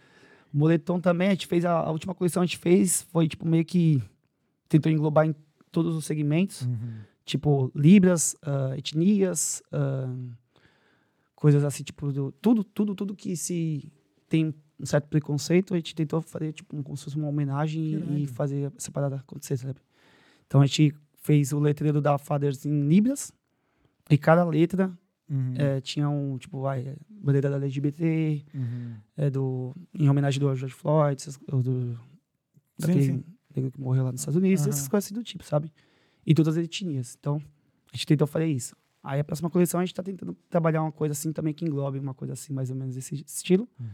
Moletom 0.54 1.00
também, 1.00 1.30
a 1.30 1.32
gente 1.32 1.48
fez 1.48 1.66
a, 1.66 1.72
a 1.80 1.90
última 1.90 2.14
coleção, 2.14 2.44
a 2.44 2.46
gente 2.46 2.60
fez, 2.60 3.02
foi 3.12 3.28
tipo 3.28 3.48
meio 3.48 3.66
que 3.66 4.04
tentou 4.70 4.92
englobar 4.92 5.26
em 5.26 5.34
todos 5.72 5.96
os 5.96 6.06
segmentos, 6.06 6.62
Uhum. 6.62 6.94
Tipo 7.26 7.72
libras, 7.76 8.36
ah, 8.42 8.74
etnias, 8.78 9.62
ah, 9.72 10.14
coisas 11.36 11.64
assim, 11.64 11.84
tipo, 11.84 12.12
do- 12.12 12.32
tudo, 12.34 12.64
tudo, 12.64 12.96
tudo 12.96 13.16
que 13.16 13.36
se 13.36 13.92
tem 14.30 14.54
um 14.80 14.86
certo 14.86 15.08
preconceito, 15.08 15.74
a 15.74 15.78
gente 15.78 15.94
tentou 15.96 16.22
fazer 16.22 16.52
tipo 16.54 16.76
um- 16.76 16.84
como 16.84 16.98
se 16.98 17.04
fosse 17.06 17.18
uma 17.18 17.28
homenagem 17.28 18.22
e, 18.24 18.28
fazer 18.28 18.72
essa 18.78 18.92
parada 18.92 19.18
acontecer, 19.18 19.58
sabe? 19.58 19.80
Então 20.48 20.62
a 20.62 20.66
gente 20.66 20.94
fez 21.22 21.54
o 21.54 21.60
letreiro 21.60 22.02
da 22.02 22.18
Fathers 22.18 22.66
em 22.66 22.88
libras 22.88 23.32
e 24.10 24.18
cada 24.18 24.44
letra 24.44 24.92
Uhum. 25.30 25.54
é, 25.56 25.80
tinha 25.82 26.10
um, 26.10 26.38
tipo, 26.38 26.68
é, 26.70 26.96
bandeira 27.10 27.50
da 27.50 27.56
LGBT, 27.56 28.44
Uhum. 28.54 28.96
é 29.16 29.30
do, 29.30 29.74
em 29.94 30.10
homenagem 30.10 30.40
do 30.40 30.54
George 30.54 30.74
Floyd, 30.76 31.26
do, 31.48 31.98
daquele 32.78 33.04
sim. 33.04 33.24
negro 33.56 33.72
que 33.72 33.80
morreu 33.80 34.04
lá 34.04 34.12
nos 34.12 34.22
Estados 34.22 34.36
Unidos, 34.38 34.62
Aham. 34.64 34.70
essas 34.70 34.88
coisas 34.88 35.06
assim 35.08 35.14
do 35.16 35.24
tipo, 35.24 35.44
sabe? 35.46 35.72
E 36.26 36.34
todas 36.34 36.58
as 36.58 36.64
etnias. 36.64 37.16
Então, 37.20 37.42
a 37.92 37.96
gente 37.96 38.06
tentou 38.06 38.28
fazer 38.28 38.48
isso. 38.48 38.76
Aí 39.04 39.20
a 39.20 39.24
próxima 39.24 39.50
coleção 39.50 39.80
a 39.82 39.86
gente 39.86 39.94
tá 39.94 40.02
tentando 40.02 40.34
trabalhar 40.50 40.82
uma 40.82 40.92
coisa 40.92 41.12
assim 41.12 41.34
também 41.34 41.54
que 41.54 41.66
englobe 41.66 42.00
uma 42.00 42.14
coisa 42.14 42.34
assim, 42.34 42.54
mais 42.54 42.70
ou 42.70 42.76
menos 42.76 42.96
desse 42.96 43.16
estilo, 43.16 43.68
Uhum. 43.80 43.88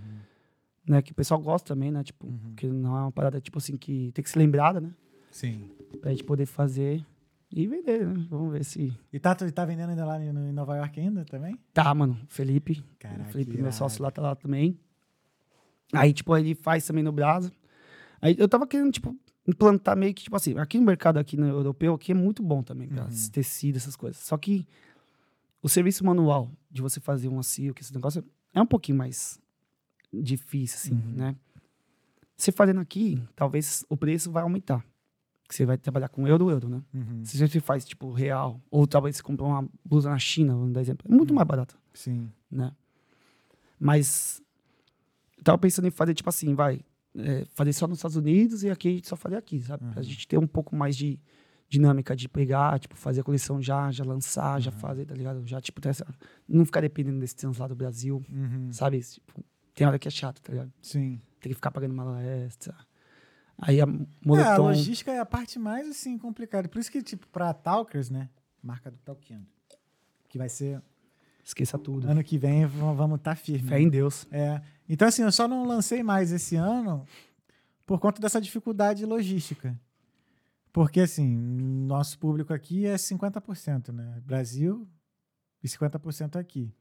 né? 0.87 1.01
Que 1.01 1.11
o 1.11 1.15
pessoal 1.15 1.41
gosta 1.41 1.73
também, 1.73 1.89
né? 1.91 2.03
Tipo, 2.03 2.27
Uhum. 2.27 2.53
que 2.55 2.67
não 2.67 2.95
é 2.95 3.01
uma 3.01 3.11
parada, 3.11 3.41
tipo 3.41 3.57
assim, 3.57 3.75
que 3.75 4.11
tem 4.11 4.21
que 4.23 4.29
ser 4.29 4.37
lembrada, 4.37 4.79
né? 4.79 4.93
Sim. 5.31 5.69
Pra 5.99 6.11
gente 6.11 6.23
poder 6.23 6.45
fazer 6.45 7.03
e 7.51 7.65
vender, 7.65 8.05
né? 8.05 8.27
Vamos 8.29 8.51
ver 8.51 8.63
se... 8.63 8.95
E 9.11 9.17
tá, 9.19 9.33
tá 9.33 9.65
vendendo 9.65 9.89
ainda 9.89 10.05
lá 10.05 10.23
em 10.23 10.31
Nova 10.53 10.75
York 10.77 10.99
ainda 10.99 11.25
também? 11.25 11.57
Tá, 11.73 11.91
mano. 11.95 12.15
Felipe. 12.27 12.83
Caraca, 12.99 13.23
o 13.29 13.31
Felipe, 13.31 13.59
meu 13.59 13.71
sócio 13.71 14.03
lá, 14.03 14.11
tá 14.11 14.21
lá 14.21 14.35
também. 14.35 14.77
Aí, 15.91 16.13
tipo, 16.13 16.37
ele 16.37 16.53
faz 16.53 16.85
também 16.85 17.03
no 17.03 17.11
Brasa. 17.11 17.51
Aí 18.21 18.35
eu 18.37 18.47
tava 18.47 18.67
querendo, 18.67 18.91
tipo, 18.91 19.15
implantar 19.49 19.97
meio 19.97 20.13
que, 20.13 20.23
tipo 20.23 20.35
assim, 20.35 20.57
aqui 20.57 20.77
no 20.79 20.85
mercado 20.85 21.17
aqui 21.17 21.35
no 21.37 21.47
europeu, 21.47 21.93
aqui 21.93 22.11
é 22.11 22.15
muito 22.15 22.43
bom 22.43 22.61
também, 22.61 22.87
Uhum. 22.89 23.07
esses 23.07 23.29
tecidos, 23.29 23.81
essas 23.81 23.95
coisas. 23.95 24.21
Só 24.21 24.37
que 24.37 24.67
o 25.61 25.67
serviço 25.67 26.05
manual 26.05 26.51
de 26.69 26.81
você 26.81 26.99
fazer 26.99 27.27
um 27.27 27.41
silk, 27.43 27.81
esse 27.81 27.93
negócio, 27.93 28.23
é 28.53 28.61
um 28.61 28.65
pouquinho 28.65 28.97
mais 28.97 29.39
difícil, 30.13 30.77
assim, 30.77 30.93
Uhum. 30.93 31.13
né? 31.15 31.35
Você 32.37 32.51
fazendo 32.51 32.79
aqui, 32.79 33.21
talvez 33.35 33.83
o 33.89 33.97
preço 33.97 34.31
vai 34.31 34.43
aumentar. 34.43 34.85
Que 35.47 35.55
você 35.55 35.65
vai 35.65 35.77
trabalhar 35.77 36.09
com 36.09 36.27
euro, 36.27 36.49
euro, 36.51 36.69
né? 36.69 36.81
Uhum. 36.93 37.25
Se 37.25 37.37
você 37.37 37.59
faz, 37.59 37.83
tipo, 37.83 38.11
real, 38.11 38.61
ou 38.69 38.85
talvez 38.85 39.17
você 39.17 39.23
compra 39.23 39.45
uma 39.45 39.67
blusa 39.83 40.09
na 40.09 40.19
China, 40.19 40.53
vamos 40.55 40.71
dar 40.73 40.79
exemplo, 40.81 41.07
é 41.11 41.13
muito 41.13 41.31
Uhum. 41.31 41.35
mais 41.37 41.47
barato 41.47 41.77
Sim. 41.93 42.29
né? 42.51 42.71
Mas 43.79 44.41
eu 45.37 45.43
tava 45.43 45.57
pensando 45.57 45.87
em 45.87 45.91
fazer, 45.91 46.13
tipo 46.13 46.29
assim, 46.29 46.53
vai, 46.53 46.81
é, 47.17 47.45
fazer 47.53 47.73
só 47.73 47.87
nos 47.87 47.97
Estados 47.97 48.17
Unidos 48.17 48.63
e 48.63 48.69
aqui 48.69 48.87
a 48.87 48.91
gente 48.91 49.07
só 49.07 49.15
fazer 49.15 49.35
aqui, 49.35 49.59
sabe? 49.61 49.83
Uhum. 49.83 50.03
gente 50.03 50.27
ter 50.27 50.37
um 50.37 50.47
pouco 50.47 50.75
mais 50.75 50.95
de 50.95 51.19
dinâmica 51.67 52.15
de 52.15 52.27
pegar, 52.27 52.79
tipo, 52.79 52.95
fazer 52.95 53.21
a 53.21 53.23
coleção 53.23 53.61
já, 53.61 53.91
já 53.91 54.03
lançar, 54.03 54.59
já 54.59 54.71
Uhum. 54.71 54.77
fazer, 54.77 55.05
tá 55.05 55.13
ligado? 55.13 55.45
Já, 55.45 55.61
tipo, 55.61 55.87
essa, 55.87 56.05
não 56.47 56.65
ficar 56.65 56.81
dependendo 56.81 57.19
desse 57.19 57.35
trans 57.35 57.57
lá 57.57 57.67
do 57.67 57.75
Brasil, 57.75 58.23
Uhum. 58.29 58.71
sabe? 58.71 58.99
Tipo, 58.99 59.43
tem 59.75 59.85
hora 59.85 59.99
que 59.99 60.07
é 60.07 60.11
chato, 60.11 60.41
tá 60.41 60.51
ligado? 60.51 60.73
Sim. 60.81 61.21
Tem 61.39 61.49
que 61.51 61.55
ficar 61.55 61.71
pagando 61.71 61.93
uma 61.93 62.21
extra. 62.23 62.75
Aí 63.57 63.79
a 63.79 63.83
É, 63.83 63.87
a 63.87 63.95
moletom... 64.25 64.63
logística 64.63 65.11
é 65.11 65.19
a 65.19 65.25
parte 65.25 65.59
mais, 65.59 65.87
assim, 65.87 66.17
complicada. 66.17 66.67
Por 66.67 66.79
isso 66.79 66.91
que, 66.91 67.01
tipo, 67.03 67.27
pra 67.27 67.53
Talkers, 67.53 68.09
né? 68.09 68.29
Marca 68.63 68.89
do 68.89 68.97
Talkando. 68.97 69.45
Que 70.27 70.37
vai 70.37 70.49
ser 70.49 70.81
esqueça 71.43 71.77
tudo. 71.77 72.07
ano 72.09 72.23
que 72.23 72.37
vem, 72.37 72.65
vamos 72.65 73.17
estar 73.19 73.31
tá 73.31 73.35
firme. 73.35 73.67
Fé 73.69 73.79
em 73.79 73.89
Deus. 73.89 74.25
É. 74.31 74.61
Então, 74.89 75.07
assim, 75.07 75.21
eu 75.21 75.31
só 75.31 75.47
não 75.47 75.65
lancei 75.65 76.01
mais 76.01 76.31
esse 76.31 76.55
ano 76.55 77.05
por 77.85 77.99
conta 77.99 78.19
dessa 78.19 78.41
dificuldade 78.41 79.05
logística. 79.05 79.79
Porque, 80.73 81.01
assim, 81.01 81.37
nosso 81.37 82.17
público 82.17 82.51
aqui 82.53 82.87
é 82.87 82.95
50%, 82.95 83.91
né? 83.91 84.19
Brasil 84.25 84.87
e 85.63 85.67
50% 85.67 86.35
aqui. 86.37 86.73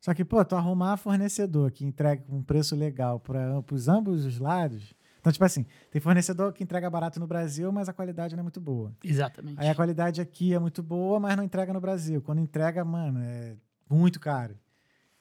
Só 0.00 0.14
que, 0.14 0.24
pô, 0.24 0.42
tu 0.44 0.54
arrumar 0.54 0.96
fornecedor 0.96 1.70
que 1.70 1.84
entrega 1.84 2.22
com 2.22 2.38
um 2.38 2.42
preço 2.42 2.76
legal 2.76 3.18
para 3.20 3.62
os 3.70 3.88
ambos 3.88 4.24
os 4.24 4.38
lados. 4.38 4.94
Então, 5.18 5.30
tipo 5.30 5.44
assim, 5.44 5.66
tem 5.90 6.00
fornecedor 6.00 6.52
que 6.54 6.64
entrega 6.64 6.88
barato 6.88 7.20
no 7.20 7.26
Brasil, 7.26 7.70
mas 7.70 7.88
a 7.88 7.92
qualidade 7.92 8.34
não 8.34 8.40
é 8.40 8.42
muito 8.42 8.60
boa. 8.60 8.94
Exatamente. 9.04 9.60
Aí 9.60 9.68
a 9.68 9.74
qualidade 9.74 10.20
aqui 10.20 10.54
é 10.54 10.58
muito 10.58 10.82
boa, 10.82 11.20
mas 11.20 11.36
não 11.36 11.44
entrega 11.44 11.72
no 11.74 11.80
Brasil. 11.80 12.22
Quando 12.22 12.40
entrega, 12.40 12.82
mano, 12.82 13.20
é 13.20 13.56
muito 13.88 14.18
caro. 14.18 14.58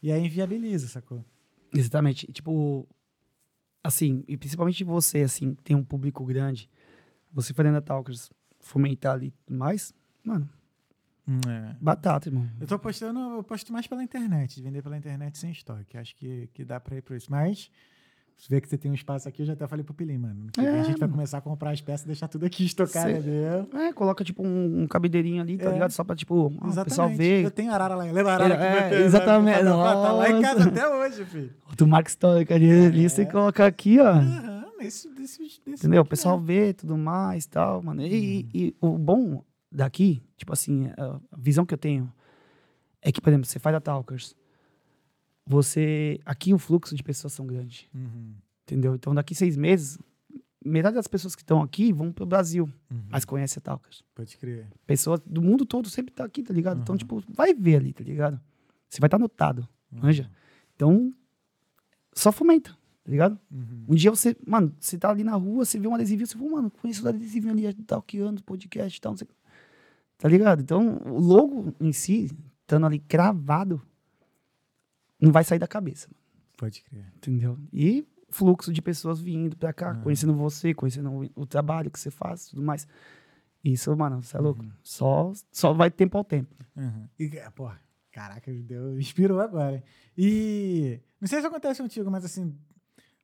E 0.01 0.09
aí 0.09 0.25
inviabiliza, 0.25 0.87
sacou? 0.87 1.25
Exatamente. 1.73 2.25
E, 2.29 2.33
Tipo, 2.33 2.87
assim, 3.83 4.23
e 4.27 4.37
principalmente 4.37 4.83
você, 4.83 5.19
assim, 5.21 5.55
tem 5.63 5.75
um 5.75 5.83
público 5.83 6.25
grande, 6.25 6.69
você 7.31 7.53
fazendo 7.53 7.77
a 7.77 7.81
Talkers, 7.81 8.29
fomentar 8.59 9.13
ali 9.13 9.33
mais, 9.49 9.93
mano, 10.23 10.49
É. 11.47 11.75
batata, 11.79 12.27
irmão. 12.29 12.49
Eu 12.59 12.67
tô 12.67 12.77
postando, 12.79 13.19
eu 13.19 13.43
posto 13.43 13.71
mais 13.71 13.85
pela 13.87 14.03
internet, 14.03 14.55
de 14.55 14.61
vender 14.63 14.81
pela 14.81 14.97
internet 14.97 15.37
sem 15.37 15.51
estoque. 15.51 15.97
Acho 15.97 16.15
que, 16.15 16.47
que 16.53 16.65
dá 16.65 16.79
pra 16.79 16.97
ir 16.97 17.01
pra 17.03 17.15
isso. 17.15 17.29
Mas, 17.31 17.69
se 18.39 18.49
vê 18.49 18.61
que 18.61 18.69
você 18.69 18.77
tem 18.77 18.89
um 18.89 18.93
espaço 18.93 19.27
aqui, 19.27 19.41
eu 19.41 19.45
já 19.45 19.51
até 19.53 19.67
falei 19.67 19.83
pro 19.83 19.93
Pilim, 19.93 20.17
mano. 20.17 20.47
É, 20.57 20.79
a 20.79 20.83
gente 20.83 20.97
vai 20.97 21.09
começar 21.09 21.37
a 21.39 21.41
comprar 21.41 21.71
as 21.71 21.81
peças 21.81 22.03
e 22.05 22.07
deixar 22.07 22.27
tudo 22.29 22.45
aqui 22.45 22.63
estocado, 22.65 23.11
entendeu? 23.11 23.67
É, 23.73 23.91
coloca, 23.91 24.23
tipo, 24.23 24.41
um, 24.41 24.83
um 24.83 24.87
cabideirinho 24.87 25.41
ali, 25.41 25.57
tá 25.57 25.69
É. 25.69 25.73
ligado? 25.73 25.91
Só 25.91 26.03
pra, 26.05 26.15
tipo, 26.15 26.51
ah, 26.61 26.81
o 26.81 26.83
pessoal 26.85 27.09
ver. 27.09 27.43
Eu 27.43 27.51
tenho 27.51 27.71
arara 27.71 27.95
lá. 27.95 28.05
Lembra 28.05 28.33
arara 28.33 28.53
É, 28.55 28.79
vai 28.79 28.89
ter- 28.89 29.01
exatamente. 29.01 29.61
vai- 29.63 29.65
Tá 29.65 30.11
lá 30.13 30.29
em 30.31 30.41
casa 30.41 30.69
até 30.69 30.87
hoje, 30.87 31.25
filho. 31.25 31.53
Tu 31.77 31.85
marca 31.85 32.09
histórica 32.09 32.55
ali, 32.55 32.71
ali, 32.85 33.09
você 33.09 33.25
coloca 33.25 33.65
aqui, 33.65 33.99
ó. 33.99 34.07
Aham, 34.11 34.65
desse, 34.79 35.13
desse 35.13 35.61
Entendeu? 35.67 36.01
O 36.03 36.05
pessoal 36.05 36.39
né? 36.39 36.45
vê 36.45 36.73
tudo 36.73 36.97
mais 36.97 37.43
e 37.43 37.49
tal, 37.49 37.83
mano. 37.83 38.01
E, 38.01 38.07
Uhum. 38.43 38.49
e 38.53 38.75
o 38.79 38.97
bom 38.97 39.43
daqui, 39.69 40.23
tipo 40.37 40.53
assim, 40.53 40.89
a 40.97 41.19
visão 41.37 41.65
que 41.65 41.73
eu 41.73 41.77
tenho 41.77 42.09
é 43.01 43.11
que, 43.11 43.19
por 43.19 43.29
exemplo, 43.29 43.45
você 43.45 43.59
faz 43.59 43.75
a 43.75 43.81
Talkers, 43.81 44.33
você. 45.49 46.19
Aqui 46.25 46.53
o 46.53 46.59
fluxo 46.59 46.95
de 46.95 47.01
pessoas 47.03 47.33
são 47.33 47.45
grande, 47.47 47.89
Uhum, 47.93 48.33
entendeu? 48.63 48.93
Então 48.95 49.13
daqui 49.15 49.33
seis 49.33 49.57
meses, 49.57 49.97
metade 50.63 50.95
das 50.95 51.07
pessoas 51.07 51.35
que 51.35 51.41
estão 51.41 51.61
aqui 51.63 51.91
vão 51.91 52.11
pro 52.11 52.25
Brasil, 52.25 52.69
uhum. 52.91 53.01
mas 53.09 53.25
conhecem 53.25 53.59
a 53.59 53.61
Talkers. 53.61 54.03
Pode 54.13 54.37
crer. 54.37 54.67
Pessoas 54.85 55.19
do 55.25 55.41
mundo 55.41 55.65
todo 55.65 55.89
sempre 55.89 56.13
tá 56.13 56.23
aqui, 56.23 56.43
tá 56.43 56.53
ligado? 56.53 56.81
Então, 56.81 56.93
Uhum. 56.93 56.97
tipo, 56.99 57.23
vai 57.27 57.53
ver 57.53 57.77
ali, 57.77 57.91
tá 57.93 58.03
ligado? 58.03 58.39
Você 58.87 58.99
vai 59.01 59.07
estar 59.07 59.17
notado, 59.19 59.67
Uhum. 59.91 59.99
manja? 60.03 60.29
Então, 60.75 61.13
só 62.13 62.31
fomenta, 62.31 62.71
tá 63.03 63.09
ligado? 63.11 63.39
Uhum. 63.51 63.85
Um 63.89 63.95
dia 63.95 64.11
você, 64.11 64.35
mano, 64.45 64.73
você 64.79 64.97
tá 64.97 65.09
ali 65.09 65.23
na 65.23 65.35
rua, 65.35 65.65
você 65.65 65.79
vê 65.79 65.87
um 65.87 65.95
adesivinho, 65.95 66.27
você 66.27 66.37
fala, 66.37 66.49
mano, 66.51 66.69
conheço 66.71 67.03
o 67.03 67.07
adesivinho 67.09 67.53
ali, 67.53 67.73
talkando, 67.85 68.43
podcast 68.43 68.97
e 68.97 69.01
tal, 69.01 69.13
não 69.13 69.17
sei. 69.17 69.27
Tá 70.17 70.27
ligado? 70.27 70.61
Então, 70.61 70.97
o 71.05 71.17
logo 71.19 71.73
em 71.79 71.93
si, 71.93 72.29
estando 72.61 72.85
ali 72.85 72.99
cravado, 72.99 73.81
não 75.19 75.31
vai 75.31 75.43
sair 75.43 75.59
da 75.59 75.67
cabeça, 75.67 76.09
Pode 76.57 76.81
crer. 76.83 77.05
entendeu? 77.17 77.57
E 77.71 78.05
fluxo 78.29 78.71
de 78.73 78.81
pessoas 78.81 79.19
vindo 79.19 79.55
pra 79.57 79.73
cá, 79.73 79.93
Uhum. 79.93 80.01
conhecendo 80.03 80.33
você, 80.35 80.73
conhecendo 80.73 81.31
o, 81.35 81.45
trabalho 81.45 81.89
que 81.89 81.99
você 81.99 82.11
faz, 82.11 82.47
tudo 82.49 82.61
mais. 82.61 82.87
Isso, 83.63 83.95
mano, 83.97 84.21
você 84.21 84.37
é 84.37 84.39
louco. 84.39 84.61
Uhum. 84.63 84.71
Só, 84.83 85.31
só 85.51 85.73
vai 85.73 85.89
tempo 85.91 86.17
ao 86.17 86.23
tempo. 86.23 86.53
Uhum. 86.75 87.07
E, 87.19 87.29
pô, 87.55 87.69
caraca, 88.11 88.51
deu, 88.53 88.99
inspirou 88.99 89.39
agora. 89.41 89.75
hein? 89.77 89.83
E 90.17 90.99
não 91.19 91.27
sei 91.27 91.41
se 91.41 91.47
acontece 91.47 91.81
contigo, 91.81 92.09
mas 92.11 92.23
assim, 92.23 92.55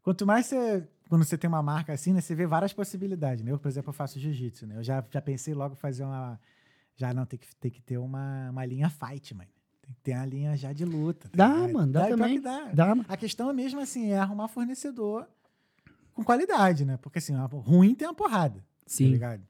quanto 0.01 0.25
mais 0.25 0.45
você. 0.47 0.87
Quando 1.07 1.23
você 1.23 1.37
tem 1.37 1.47
uma 1.47 1.61
marca 1.61 1.93
assim, 1.93 2.13
né, 2.13 2.19
você 2.19 2.33
vê 2.33 2.47
várias 2.47 2.73
possibilidades, 2.73 3.43
né? 3.43 3.51
Eu, 3.51 3.59
por 3.59 3.67
exemplo, 3.67 3.89
eu 3.89 3.93
faço 3.93 4.19
jiu-jitsu, 4.19 4.65
né? 4.65 4.77
Eu 4.77 4.83
já, 4.83 5.05
já 5.11 5.21
pensei 5.21 5.53
logo 5.53 5.73
em 5.75 5.77
fazer 5.77 6.03
uma. 6.03 6.39
Já 6.95 7.13
não, 7.13 7.25
tem 7.27 7.37
que, 7.37 7.55
tem 7.57 7.69
que 7.69 7.81
ter 7.81 7.97
uma, 7.99 8.49
uma 8.49 8.65
linha 8.65 8.89
fight, 8.89 9.33
mano. 9.35 9.49
Tem 9.85 9.93
que 9.93 10.01
ter 10.01 10.13
uma 10.15 10.25
linha 10.25 10.57
já 10.57 10.73
de 10.73 10.83
luta. 10.83 11.29
tá 11.29 11.37
Dá, 11.37 11.67
mano, 11.67 11.91
dá 11.93 12.05
pior 12.07 12.17
também. 12.17 12.35
que 12.35 12.41
dá. 12.41 12.71
Dá. 12.73 12.93
A 13.07 13.15
questão 13.17 13.49
é 13.49 13.53
mesmo 13.53 13.79
assim, 13.79 14.07
é 14.11 14.17
arrumar 14.17 14.47
fornecedor 14.47 15.27
com 16.13 16.23
qualidade, 16.23 16.85
né? 16.85 16.97
Porque 16.97 17.19
assim, 17.19 17.33
ruim 17.35 17.93
tem 17.93 18.07
uma 18.07 18.13
porrada, 18.13 18.59
tá 18.59 18.65
Sim. 18.87 19.09
ligado? 19.09 19.43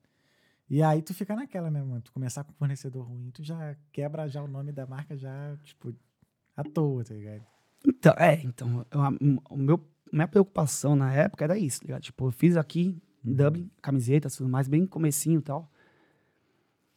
E 0.69 0.81
aí 0.81 1.01
tu 1.01 1.13
fica 1.13 1.35
naquela, 1.35 1.69
né, 1.71 1.81
mano? 1.81 2.01
Tu 2.01 2.11
começar 2.11 2.43
com 2.43 2.51
fornecedor 2.53 3.05
ruim, 3.07 3.29
tu 3.31 3.43
já 3.43 3.75
quebra 3.91 4.27
já 4.27 4.41
o 4.41 4.47
nome 4.47 4.71
da 4.71 4.85
marca 4.85 5.15
já, 5.15 5.55
tipo, 5.63 5.93
à 6.57 6.63
toa, 6.63 7.03
tá 7.03 7.13
ligado? 7.13 7.43
Então, 7.87 8.13
é, 8.17 8.41
então, 8.43 8.85
eu- 8.91 9.01
a, 9.01 9.09
o 9.51 9.57
meu, 9.57 9.79
minha 10.11 10.27
preocupação 10.27 10.95
na 10.95 11.13
época 11.13 11.43
era 11.43 11.57
isso, 11.57 11.79
tá 11.81 11.85
ligado? 11.85 12.01
Tipo, 12.01 12.27
eu 12.27 12.31
fiz 12.31 12.57
aqui 12.57 12.99
em 13.23 13.29
Uhum. 13.29 13.35
Dublin, 13.35 13.71
camiseta, 13.81 14.27
tudo 14.29 14.49
mais, 14.49 14.67
bem 14.67 14.85
comecinho 14.87 15.39
e 15.39 15.43
tal. 15.43 15.71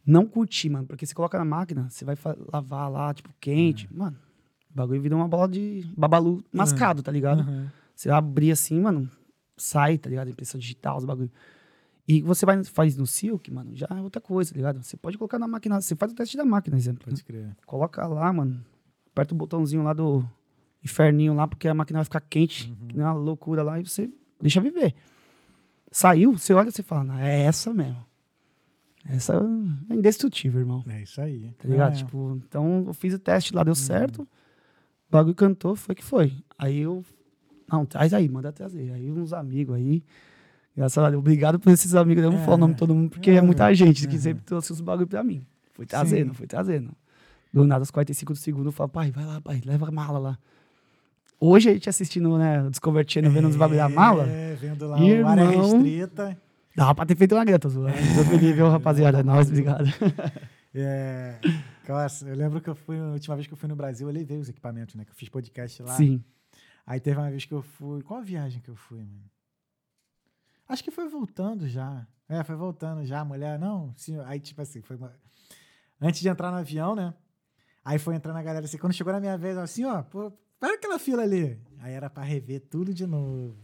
Não 0.08 0.24
curti, 0.26 0.70
mano, 0.70 0.86
porque 0.86 1.04
você 1.04 1.14
coloca 1.14 1.36
na 1.36 1.44
máquina, 1.44 1.86
você 1.90 2.02
vai 2.02 2.16
lavar 2.50 2.90
lá, 2.90 3.12
tipo, 3.12 3.28
quente. 3.38 3.86
Uhum. 3.92 3.98
Mano, 3.98 4.16
o 4.72 4.74
bagulho 4.74 5.02
vira 5.02 5.14
uma 5.14 5.28
bola 5.28 5.46
de 5.46 5.86
babalu 5.94 6.42
mascado, 6.50 7.02
tá 7.02 7.12
ligado? 7.12 7.40
Aham. 7.40 7.70
Você 7.94 8.08
abrir 8.08 8.50
assim, 8.50 8.80
mano, 8.80 9.10
sai, 9.54 9.98
tá 9.98 10.08
ligado? 10.08 10.30
Impressão 10.30 10.58
digital, 10.58 10.96
os 10.96 11.04
bagulho. 11.04 11.30
E 12.06 12.22
você 12.22 12.46
vai, 12.46 12.64
faz 12.64 12.96
no 12.96 13.06
Silk, 13.06 13.50
mano, 13.50 13.76
já 13.76 13.86
é 13.90 14.00
outra 14.00 14.18
coisa, 14.18 14.50
tá 14.50 14.56
ligado? 14.56 14.82
Você 14.82 14.96
pode 14.96 15.18
colocar 15.18 15.38
na 15.38 15.46
máquina, 15.46 15.78
você 15.78 15.94
faz 15.94 16.10
o 16.10 16.14
teste 16.14 16.38
da 16.38 16.44
máquina, 16.44 16.78
exemplo. 16.78 17.04
Pode 17.04 17.22
crer. 17.22 17.54
Coloca 17.66 18.06
lá, 18.06 18.32
mano. 18.32 18.64
Aperta 19.12 19.34
o 19.34 19.36
botãozinho 19.36 19.82
lá 19.82 19.92
do 19.92 20.24
inferninho 20.82 21.34
lá, 21.34 21.46
porque 21.46 21.68
a 21.68 21.74
máquina 21.74 21.98
vai 21.98 22.04
ficar 22.04 22.22
quente, 22.22 22.74
que 22.88 22.96
nem 22.96 23.04
uma 23.04 23.12
loucura 23.12 23.62
lá, 23.62 23.78
e 23.78 23.84
você 23.84 24.10
deixa 24.40 24.58
viver. 24.58 24.94
Saiu, 25.90 26.32
você 26.32 26.54
olha 26.54 26.70
e 26.70 26.72
você 26.72 26.82
fala, 26.82 27.04
"Não, 27.04 27.18
é 27.18 27.42
essa 27.42 27.74
mesmo. 27.74 28.07
Essa 29.08 29.40
é 29.90 29.94
indestrutível, 29.94 30.60
irmão. 30.60 30.84
É 30.88 31.02
isso 31.02 31.20
aí. 31.20 31.50
Tá 31.58 31.68
ligado? 31.68 31.92
É. 31.94 31.96
Tipo, 31.96 32.40
então 32.46 32.84
eu 32.86 32.92
fiz 32.94 33.14
o 33.14 33.18
teste 33.18 33.54
lá, 33.54 33.64
deu 33.64 33.74
certo. 33.74 34.22
O 34.22 34.26
bagulho 35.10 35.34
cantou, 35.34 35.74
foi 35.74 35.94
que 35.94 36.04
foi. 36.04 36.32
Aí 36.58 36.80
eu. 36.80 37.02
Não, 37.70 37.84
traz 37.86 38.12
aí, 38.12 38.28
manda 38.28 38.52
trazer. 38.52 38.92
Aí 38.92 39.10
uns 39.10 39.32
amigos 39.32 39.74
aí. 39.76 40.02
Graças 40.76 41.02
a 41.02 41.10
Deus, 41.10 41.20
obrigado 41.20 41.58
por 41.58 41.72
esses 41.72 41.94
amigos. 41.94 42.22
Eu 42.22 42.30
não 42.30 42.36
vou 42.38 42.44
falar 42.44 42.56
o 42.56 42.60
nome 42.60 42.74
de 42.74 42.78
todo 42.78 42.94
mundo, 42.94 43.10
porque 43.10 43.30
é, 43.30 43.36
É. 43.36 43.40
muita 43.40 43.72
gente 43.74 44.06
que 44.06 44.14
Uhum. 44.14 44.20
sempre 44.20 44.44
trouxe 44.44 44.72
os 44.72 44.80
bagulho 44.80 45.08
pra 45.08 45.24
mim. 45.24 45.44
Foi 45.72 45.84
trazendo, 45.86 46.28
Sim. 46.30 46.34
foi 46.34 46.46
trazendo. 46.46 46.90
Do 47.52 47.64
nada, 47.64 47.80
aos 47.82 47.90
45 47.90 48.32
do 48.34 48.38
segundo, 48.38 48.66
eu 48.68 48.72
falo, 48.72 48.88
pai, 48.90 49.10
vai 49.10 49.24
lá, 49.24 49.40
pai, 49.40 49.60
leva 49.64 49.88
a 49.88 49.90
mala 49.90 50.18
lá. 50.18 50.38
Hoje 51.40 51.70
a 51.70 51.72
gente 51.72 51.88
assistindo, 51.88 52.36
né, 52.36 52.62
o 52.64 52.70
Discover 52.70 53.04
Channel, 53.08 53.30
vendo 53.30 53.48
os 53.48 53.56
bagulho 53.56 53.78
da 53.78 53.88
mala, 53.88 54.26
É, 54.26 54.54
vendo 54.54 54.86
lá 54.86 54.98
o 54.98 55.26
área 55.26 55.42
Irmão. 55.44 55.72
restrita. 55.72 56.38
Dava 56.78 56.94
pra 56.94 57.04
ter 57.04 57.16
feito 57.16 57.34
uma 57.34 57.44
greta, 57.44 57.68
zoando. 57.68 57.92
Deus 57.92 58.28
me 58.28 58.36
livre, 58.38 58.62
ô, 58.62 58.70
rapaziada. 58.70 59.22
Nóis, 59.22 59.48
obrigado. 59.48 59.84
É, 60.74 61.40
nossa, 61.88 62.28
eu 62.28 62.36
lembro 62.36 62.60
que 62.60 62.68
eu 62.68 62.74
fui, 62.74 62.98
a 63.00 63.12
última 63.12 63.34
vez 63.34 63.48
que 63.48 63.54
eu 63.54 63.56
fui 63.56 63.68
no 63.68 63.74
Brasil, 63.74 64.06
eu 64.06 64.12
levei 64.12 64.38
os 64.38 64.50
equipamentos, 64.50 64.94
né? 64.94 65.04
Que 65.04 65.10
eu 65.10 65.14
fiz 65.14 65.28
podcast 65.28 65.82
lá. 65.82 65.96
Sim. 65.96 66.22
Aí 66.86 67.00
teve 67.00 67.18
uma 67.18 67.30
vez 67.30 67.46
que 67.46 67.54
eu 67.54 67.62
fui. 67.62 68.02
Qual 68.02 68.20
a 68.20 68.22
viagem 68.22 68.60
que 68.60 68.68
eu 68.68 68.76
fui, 68.76 68.98
mano? 68.98 69.24
Acho 70.68 70.84
que 70.84 70.90
foi 70.90 71.08
voltando 71.08 71.66
já. 71.66 72.06
É, 72.28 72.44
foi 72.44 72.54
voltando 72.54 73.04
já. 73.06 73.20
A 73.20 73.24
mulher, 73.24 73.58
não, 73.58 73.94
sim, 73.96 74.20
aí 74.20 74.38
tipo 74.38 74.60
assim, 74.60 74.82
foi 74.82 74.96
uma... 74.96 75.10
Antes 76.00 76.20
de 76.20 76.28
entrar 76.28 76.52
no 76.52 76.58
avião, 76.58 76.94
né? 76.94 77.14
Aí 77.82 77.98
foi 77.98 78.14
entrando 78.14 78.36
a 78.36 78.42
galera 78.42 78.66
assim. 78.66 78.78
Quando 78.78 78.92
chegou 78.92 79.12
na 79.12 79.20
minha 79.20 79.38
vez, 79.38 79.56
eu 79.56 79.62
assim, 79.62 79.84
ó, 79.86 80.02
pô, 80.02 80.30
para 80.60 80.74
aquela 80.74 80.98
fila 80.98 81.22
ali. 81.22 81.58
Aí 81.80 81.94
era 81.94 82.10
pra 82.10 82.22
rever 82.22 82.60
tudo 82.60 82.92
de 82.92 83.06
novo. 83.06 83.56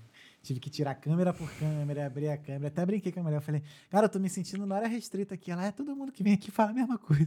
Tive 0.44 0.60
que 0.60 0.68
tirar 0.68 0.94
câmera 0.94 1.32
por 1.32 1.50
câmera, 1.52 2.04
abrir 2.06 2.28
a 2.28 2.36
câmera. 2.36 2.68
Até 2.68 2.84
brinquei 2.84 3.10
com 3.10 3.20
a 3.20 3.22
mulher. 3.22 3.38
Eu 3.38 3.40
falei, 3.40 3.62
cara, 3.90 4.04
eu 4.04 4.10
tô 4.10 4.18
me 4.20 4.28
sentindo 4.28 4.66
na 4.66 4.76
área 4.76 4.86
restrita 4.88 5.34
aqui. 5.34 5.50
Ela 5.50 5.64
é 5.64 5.72
todo 5.72 5.96
mundo 5.96 6.12
que 6.12 6.22
vem 6.22 6.34
aqui 6.34 6.50
fala 6.50 6.70
a 6.70 6.74
mesma 6.74 6.98
coisa. 6.98 7.26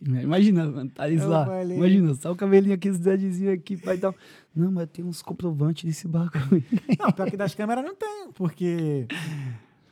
Imagina, 0.00 0.64
mano, 0.66 0.90
Eu 0.98 1.28
lá. 1.28 1.46
falei- 1.46 1.76
Imagina, 1.76 2.14
só 2.14 2.30
o 2.30 2.36
cabelinho 2.36 2.74
aqui, 2.76 2.88
os 2.88 2.98
deadzinhos 3.00 3.54
aqui, 3.54 3.76
pai 3.76 3.96
e 3.96 3.98
tal. 3.98 4.14
Não, 4.54 4.70
mas 4.70 4.88
tem 4.88 5.04
uns 5.04 5.20
comprovantes 5.20 5.84
desse 5.84 6.06
bagulho. 6.06 6.62
Não, 6.98 7.10
pior 7.12 7.28
que 7.30 7.36
das 7.36 7.54
câmeras 7.56 7.84
não 7.84 7.94
tem, 7.96 8.30
porque 8.34 9.06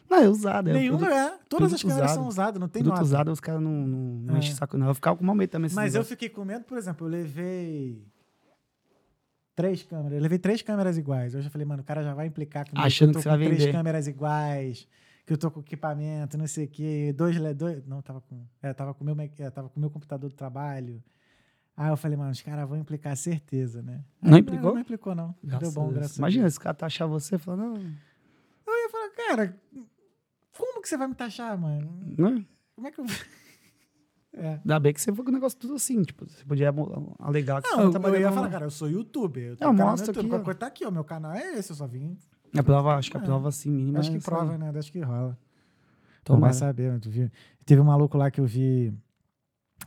Não, 0.08 0.18
é 0.18 0.28
usado. 0.28 0.70
É 0.70 0.72
nenhuma 0.74 0.98
produto, 0.98 1.16
é. 1.18 1.38
Todas 1.48 1.72
as 1.74 1.82
câmeras 1.82 2.10
usado. 2.12 2.14
são 2.20 2.28
usadas, 2.28 2.60
não 2.60 2.68
tem 2.68 2.82
produto 2.82 2.98
nota. 2.98 3.04
usado, 3.04 3.32
os 3.32 3.40
caras 3.40 3.60
não, 3.62 3.72
não, 3.86 3.98
não 4.26 4.34
É. 4.36 4.38
enchem 4.38 4.52
o 4.52 4.56
saco, 4.56 4.76
não. 4.78 4.86
Eu 4.88 4.94
ficava 4.94 5.16
com 5.16 5.24
mal 5.24 5.34
medo 5.34 5.50
também. 5.50 5.70
Mas 5.72 5.94
eu 5.96 6.04
fiquei 6.04 6.28
com 6.28 6.44
medo, 6.44 6.64
por 6.64 6.76
exemplo, 6.78 7.06
eu 7.06 7.10
levei 7.10 8.04
três 9.54 9.82
câmeras. 9.82 10.12
Eu 10.14 10.20
levei 10.22 10.38
três 10.38 10.62
câmeras 10.62 10.96
iguais. 10.98 11.34
Eu 11.34 11.42
já 11.42 11.50
falei, 11.50 11.66
mano, 11.66 11.82
o 11.82 11.84
cara 11.84 12.02
já 12.02 12.14
vai 12.14 12.26
implicar 12.26 12.64
comigo. 12.68 12.86
Achando 12.86 13.10
eu 13.10 13.12
tô 13.14 13.18
que 13.18 13.22
você 13.24 13.28
com 13.30 13.36
vai 13.36 13.46
três 13.46 13.60
vender. 13.60 13.72
câmeras 13.72 14.06
iguais, 14.06 14.88
que 15.26 15.32
eu 15.32 15.38
tô 15.38 15.50
com 15.50 15.60
equipamento, 15.60 16.36
não 16.38 16.46
sei 16.46 16.64
o 16.64 16.68
quê. 16.68 17.12
Dois, 17.16 17.36
dois 17.56 17.84
não, 17.86 18.00
tava 18.02 18.20
com, 18.20 18.44
é, 18.62 18.72
tava 18.72 18.94
com 18.94 19.02
o 19.02 19.06
meu, 19.06 19.14
me- 19.14 19.30
é, 19.38 19.50
tava 19.50 19.68
com 19.68 19.78
meu 19.80 19.90
computador 19.90 20.28
do 20.30 20.36
trabalho. 20.36 21.02
Aí 21.76 21.88
eu 21.90 21.96
falei, 21.96 22.18
mano, 22.18 22.30
os 22.30 22.40
caras 22.42 22.68
vão 22.68 22.76
implicar 22.78 23.16
certeza, 23.16 23.80
né? 23.82 24.04
Não 24.20 24.34
Aí, 24.34 24.40
implicou? 24.40 24.74
Não 24.74 24.80
implicou, 24.80 25.14
não. 25.14 25.34
Graças 25.42 25.72
Deu 25.72 25.72
bom, 25.72 25.82
a 25.82 25.84
Deus. 25.88 25.98
graças 25.98 26.16
Imagina, 26.18 26.46
esse 26.46 26.60
cara 26.60 26.74
taxar 26.74 27.08
você 27.08 27.38
falar, 27.38 27.56
não, 27.56 27.74
Deus. 27.74 27.92
Eu 28.66 28.72
ia 28.74 28.90
falar, 28.90 29.10
cara, 29.10 29.60
como 30.56 30.82
que 30.82 30.88
você 30.88 30.96
vai 30.98 31.08
me 31.08 31.14
taxar, 31.14 31.56
mano? 31.58 31.90
não. 32.18 32.44
Como 32.74 32.86
é 32.86 32.90
que 32.90 33.00
eu... 33.00 33.04
É. 34.34 34.54
Ainda 34.64 34.80
bem 34.80 34.92
que 34.94 35.00
você 35.00 35.12
foi 35.12 35.24
com 35.24 35.30
o 35.30 35.34
negócio 35.34 35.58
tudo 35.58 35.74
assim, 35.74 36.02
tipo, 36.02 36.24
você 36.26 36.42
podia 36.44 36.72
alegar 37.18 37.60
que 37.60 37.68
Não, 37.70 37.92
você 37.92 37.98
eu, 37.98 38.14
eu 38.14 38.20
ia 38.20 38.32
falar, 38.32 38.48
cara, 38.50 38.64
eu 38.66 38.70
sou 38.70 38.88
youtuber. 38.88 39.56
Eu 39.60 39.72
mostra 39.74 40.06
YouTube. 40.06 40.20
aqui, 40.20 40.28
Qualquer 40.30 40.44
coisa 40.44 40.58
tá 40.60 40.66
aqui, 40.66 40.86
ó. 40.86 40.90
Meu 40.90 41.04
canal 41.04 41.32
é 41.32 41.58
esse, 41.58 41.70
eu 41.70 41.76
só 41.76 41.86
vim. 41.86 42.16
A 42.56 42.62
prova, 42.62 42.94
acho 42.96 43.10
que 43.10 43.16
a 43.16 43.20
É. 43.20 43.24
prova, 43.24 43.48
assim, 43.48 43.70
mínima. 43.70 43.98
Acho 43.98 44.08
é 44.08 44.12
que 44.12 44.18
essa 44.18 44.30
prova, 44.30 44.52
aí. 44.52 44.58
né? 44.58 44.72
Acho 44.74 44.90
que 44.92 45.00
rola. 45.00 45.18
Tomara. 45.18 45.38
Tomara 46.24 46.52
saber, 46.54 46.88
mano, 46.88 47.00
tu 47.00 47.10
viu? 47.10 47.30
Teve 47.66 47.80
um 47.80 47.84
maluco 47.84 48.16
lá 48.16 48.30
que 48.30 48.40
eu 48.40 48.46
vi 48.46 48.92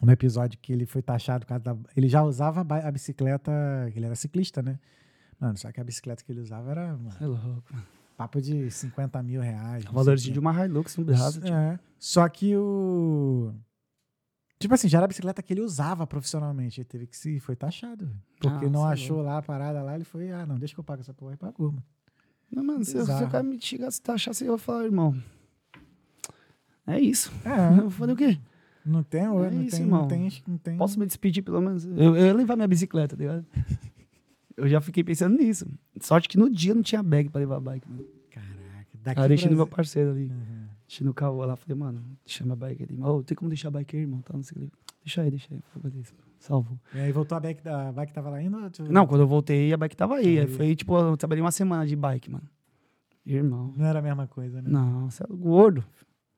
no 0.02 0.12
episódio 0.12 0.60
que 0.62 0.72
ele 0.74 0.86
foi 0.86 1.02
taxado 1.02 1.46
por 1.46 1.50
causa 1.50 1.64
da. 1.64 1.78
Ele 1.96 2.08
já 2.08 2.22
usava 2.24 2.62
a 2.62 2.92
bicicleta. 2.92 3.52
Ele 3.96 4.06
era 4.06 4.16
ciclista, 4.16 4.62
né? 4.62 4.78
Mano, 5.40 5.58
só 5.58 5.72
que 5.72 5.80
a 5.82 5.84
bicicleta 5.84 6.24
que 6.24 6.32
ele 6.32 6.40
usava 6.42 6.72
era 6.72 6.88
mano, 6.98 7.10
É 7.20 7.26
louco. 7.26 7.64
papo 8.18 8.42
de 8.42 8.70
50 8.72 9.22
mil 9.24 9.42
reais. 9.42 9.84
O 9.90 9.92
valor 9.94 10.14
o 10.14 10.18
de 10.18 10.38
uma 10.40 10.66
Hilux 10.66 10.96
Brasa, 10.98 11.42
tipo, 11.42 11.54
É. 11.54 11.80
Só 11.98 12.28
que 12.30 12.56
o. 12.56 13.54
Tipo 14.57 14.73
assim, 14.73 14.88
já 14.88 14.99
era 14.99 15.06
a 15.06 15.07
bicicleta 15.07 15.41
que 15.44 15.53
ele 15.53 15.61
usava 15.61 16.07
profissionalmente. 16.07 16.80
Ele 16.80 16.86
teve 16.86 17.07
que 17.07 17.18
se. 17.18 17.40
Foi 17.40 17.56
taxado. 17.56 18.10
Porque 18.40 18.65
Ah, 18.65 18.69
não 18.69 18.88
é 18.90 18.94
achou 18.94 19.22
lá 19.22 19.38
a 19.38 19.41
parada 19.41 19.82
lá. 19.84 19.95
Ele 19.95 20.06
foi, 20.06 20.32
ah, 20.32 20.45
não, 20.45 20.57
deixa 20.57 20.73
que 20.73 20.80
eu 20.80 20.84
pago 20.84 21.02
essa 21.02 21.14
porra 21.14 21.34
e 21.34 21.38
pagou, 21.38 21.72
mano. 21.72 21.84
Não, 22.52 22.64
mano, 22.64 22.86
se, 22.86 22.98
o 22.98 23.06
cara 23.06 23.44
me 23.44 23.60
chegar 23.60 23.91
se 23.91 24.02
taxar, 24.02 24.32
assim, 24.32 24.45
eu 24.45 24.52
vou 24.52 24.57
falar, 24.57 24.86
irmão. 24.86 25.15
É 26.88 26.99
isso. 26.99 27.32
É, 27.44 27.49
Eu 27.80 27.82
vou 27.84 27.90
fazer 27.90 28.11
o 28.14 28.15
quê? 28.15 28.40
não 28.86 29.02
tem, 29.02 29.22
É 29.22 29.26
não, 29.26 29.64
isso, 29.64 29.77
tem, 29.77 29.86
irmão. 29.86 30.02
não 30.02 30.07
tem, 30.07 30.32
não 30.48 30.57
tem. 30.60 30.77
Posso 30.77 30.99
me 30.99 31.06
despedir, 31.07 31.41
pelo 31.44 31.60
menos? 31.60 31.84
Eu, 31.86 32.15
eu 32.15 32.26
ia 32.27 32.34
levar 32.34 32.56
minha 32.56 32.68
bicicleta, 32.68 33.15
tá 33.15 33.19
ligado? 33.22 33.45
Eu 34.56 34.69
já 34.69 34.80
fiquei 34.80 35.03
pensando 35.03 35.36
nisso. 35.38 35.68
Sorte 35.99 36.30
que 36.30 36.38
no 36.38 36.49
dia 36.49 36.73
não 36.73 36.82
tinha 36.82 37.03
bag 37.03 37.27
pra 37.27 37.40
levar 37.40 37.57
a 37.57 37.60
bike, 37.60 37.90
mano. 37.90 38.06
Caraca, 38.32 38.88
daqui 39.03 39.19
eu 39.19 39.27
deixei 39.27 39.49
no 39.49 39.57
meu 39.57 39.68
parceiro 39.68 40.11
ali. 40.11 40.27
Uhum. 40.32 40.65
No 41.04 41.14
carro 41.14 41.38
lá. 41.46 41.56
Falei, 41.56 41.78
mano, 41.78 42.04
deixa 42.26 42.44
minha 42.44 42.56
bike 42.56 42.84
ali. 42.84 43.02
Ô, 43.02 43.24
tem 43.24 43.36
como 43.36 43.50
deixar 43.50 43.70
a 43.70 43.72
bike 43.72 43.96
aí, 43.96 44.02
irmão? 44.04 44.22
Tá, 44.22 44.34
não 44.34 44.44
sei 44.44 44.58
o 44.58 44.62
que. 44.62 44.72
Deixa 45.04 45.22
aí, 45.22 45.30
deixa 45.30 45.54
aí. 45.54 45.62
Falei, 45.74 45.92
beleza. 45.92 46.14
Salvou. 46.40 46.80
E 46.94 47.00
aí 47.00 47.12
voltou 47.12 47.36
a 47.38 47.40
bike, 47.40 47.64
da, 47.64 47.90
a 47.90 47.92
bike 47.92 48.14
tava 48.14 48.30
lá 48.30 48.38
ainda? 48.38 48.72
Não, 48.90 49.08
quando 49.08 49.22
eu 49.22 49.28
voltei, 49.28 49.74
a 49.74 49.78
bike 49.78 49.96
tava 49.96 50.16
aí. 50.16 50.40
Aí 50.40 50.48
foi, 50.48 50.76
tipo, 50.76 50.96
eu 50.98 51.18
trabalhei 51.18 51.42
uma 51.42 51.52
semana 51.52 51.86
de 51.86 51.96
bike, 51.96 52.30
mano. 52.30 52.48
Irmão. 53.26 53.74
Não 53.76 53.86
era 53.86 54.00
a 54.00 54.02
mesma 54.02 54.28
coisa, 54.28 54.62
né? 54.62 54.70
Não, 54.70 55.10
você 55.10 55.24
é 55.24 55.28
gordo. 55.28 55.84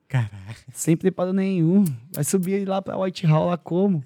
Caraca. 0.08 0.64
Sem 0.72 0.96
preparo 0.96 1.34
nenhum. 1.34 1.84
Vai 2.14 2.24
subir 2.24 2.66
lá 2.66 2.80
pra 2.80 2.98
White 2.98 3.26
Hall 3.26 3.48
lá 3.48 3.58
como? 3.58 4.02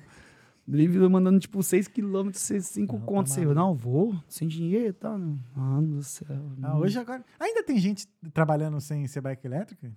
Livre 0.66 1.08
mandando 1.08 1.38
tipo 1.38 1.58
6km, 1.58 2.32
5 2.34 2.92
Não, 2.92 3.00
tá 3.00 3.06
contos. 3.06 3.36
Eu, 3.36 3.54
não, 3.54 3.74
vou, 3.74 4.14
sem 4.28 4.48
dinheiro 4.48 4.88
e 4.88 4.92
tal. 4.92 5.18
Não. 5.18 5.38
Mano 5.54 5.96
do 5.96 6.02
céu. 6.02 6.26
Ah, 6.62 6.78
hoje 6.78 6.98
agora. 6.98 7.24
Ainda 7.38 7.62
tem 7.62 7.78
gente 7.78 8.06
trabalhando 8.32 8.80
sem 8.80 9.06
ser 9.06 9.20
bike 9.20 9.46
elétrica? 9.46 9.92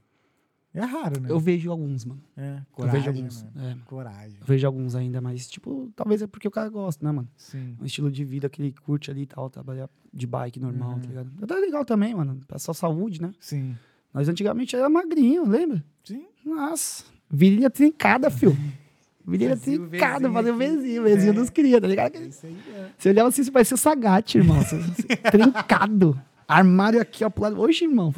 É 0.75 0.83
raro, 0.83 1.21
né? 1.21 1.29
Eu 1.31 1.39
vejo 1.39 1.71
alguns, 1.71 2.03
mano. 2.03 2.21
É, 2.35 2.57
eu 2.57 2.61
coragem. 2.73 2.99
vejo 2.99 3.09
alguns. 3.09 3.43
mano. 3.43 3.53
É, 3.55 3.69
mano. 3.69 3.81
Coragem. 3.85 4.37
eu 4.41 4.45
vejo 4.45 4.67
alguns 4.67 4.93
ainda, 4.95 5.21
mas, 5.21 5.47
tipo, 5.47 5.89
talvez 5.95 6.21
é 6.21 6.27
porque 6.27 6.47
o 6.47 6.51
cara 6.51 6.67
gosta, 6.69 7.03
né, 7.05 7.11
mano? 7.11 7.27
Sim. 7.37 7.77
Um 7.81 7.85
estilo 7.85 8.11
de 8.11 8.25
vida 8.25 8.49
que 8.49 8.61
ele 8.61 8.75
curte 8.85 9.09
ali 9.09 9.21
e 9.21 9.25
tal, 9.25 9.49
trabalhar 9.49 9.89
de 10.13 10.27
bike 10.27 10.59
normal, 10.59 10.91
Uhum. 10.95 10.99
tá 10.99 11.07
ligado? 11.07 11.29
Tá 11.47 11.55
legal 11.55 11.85
também, 11.85 12.13
mano. 12.13 12.39
Pra 12.47 12.59
sua 12.59 12.73
saúde, 12.73 13.21
né? 13.21 13.31
Sim. 13.39 13.75
Nós 14.13 14.27
antigamente 14.29 14.75
era 14.75 14.89
magrinho, 14.89 15.47
lembra? 15.47 15.83
Sim. 16.03 16.25
Nossa. 16.45 17.03
Virilha 17.29 17.69
trincada, 17.69 18.29
fio. 18.29 18.55
Virilha 19.27 19.57
trincada, 19.57 20.31
fazer 20.31 20.51
o 20.51 20.55
aqui. 20.55 20.67
vizinho, 20.67 21.01
o 21.01 21.05
vizinho 21.05 21.31
É. 21.31 21.33
dos 21.33 21.49
cria, 21.49 21.81
tá 21.81 21.87
ligado? 21.87 22.15
É 22.15 22.21
isso 22.27 22.45
aí. 22.45 22.55
É. 22.75 22.89
Você 22.97 23.09
olhava 23.09 23.29
assim, 23.29 23.43
você 23.43 23.49
parecia 23.51 23.73
o 23.75 23.77
Sagat, 23.77 24.35
irmão. 24.37 24.57
Trincado. 25.31 26.19
Armário 26.47 27.01
aqui, 27.01 27.23
ó, 27.23 27.29
pro 27.29 27.43
lado. 27.43 27.59
Oxe, 27.59 27.85
irmão. 27.85 28.13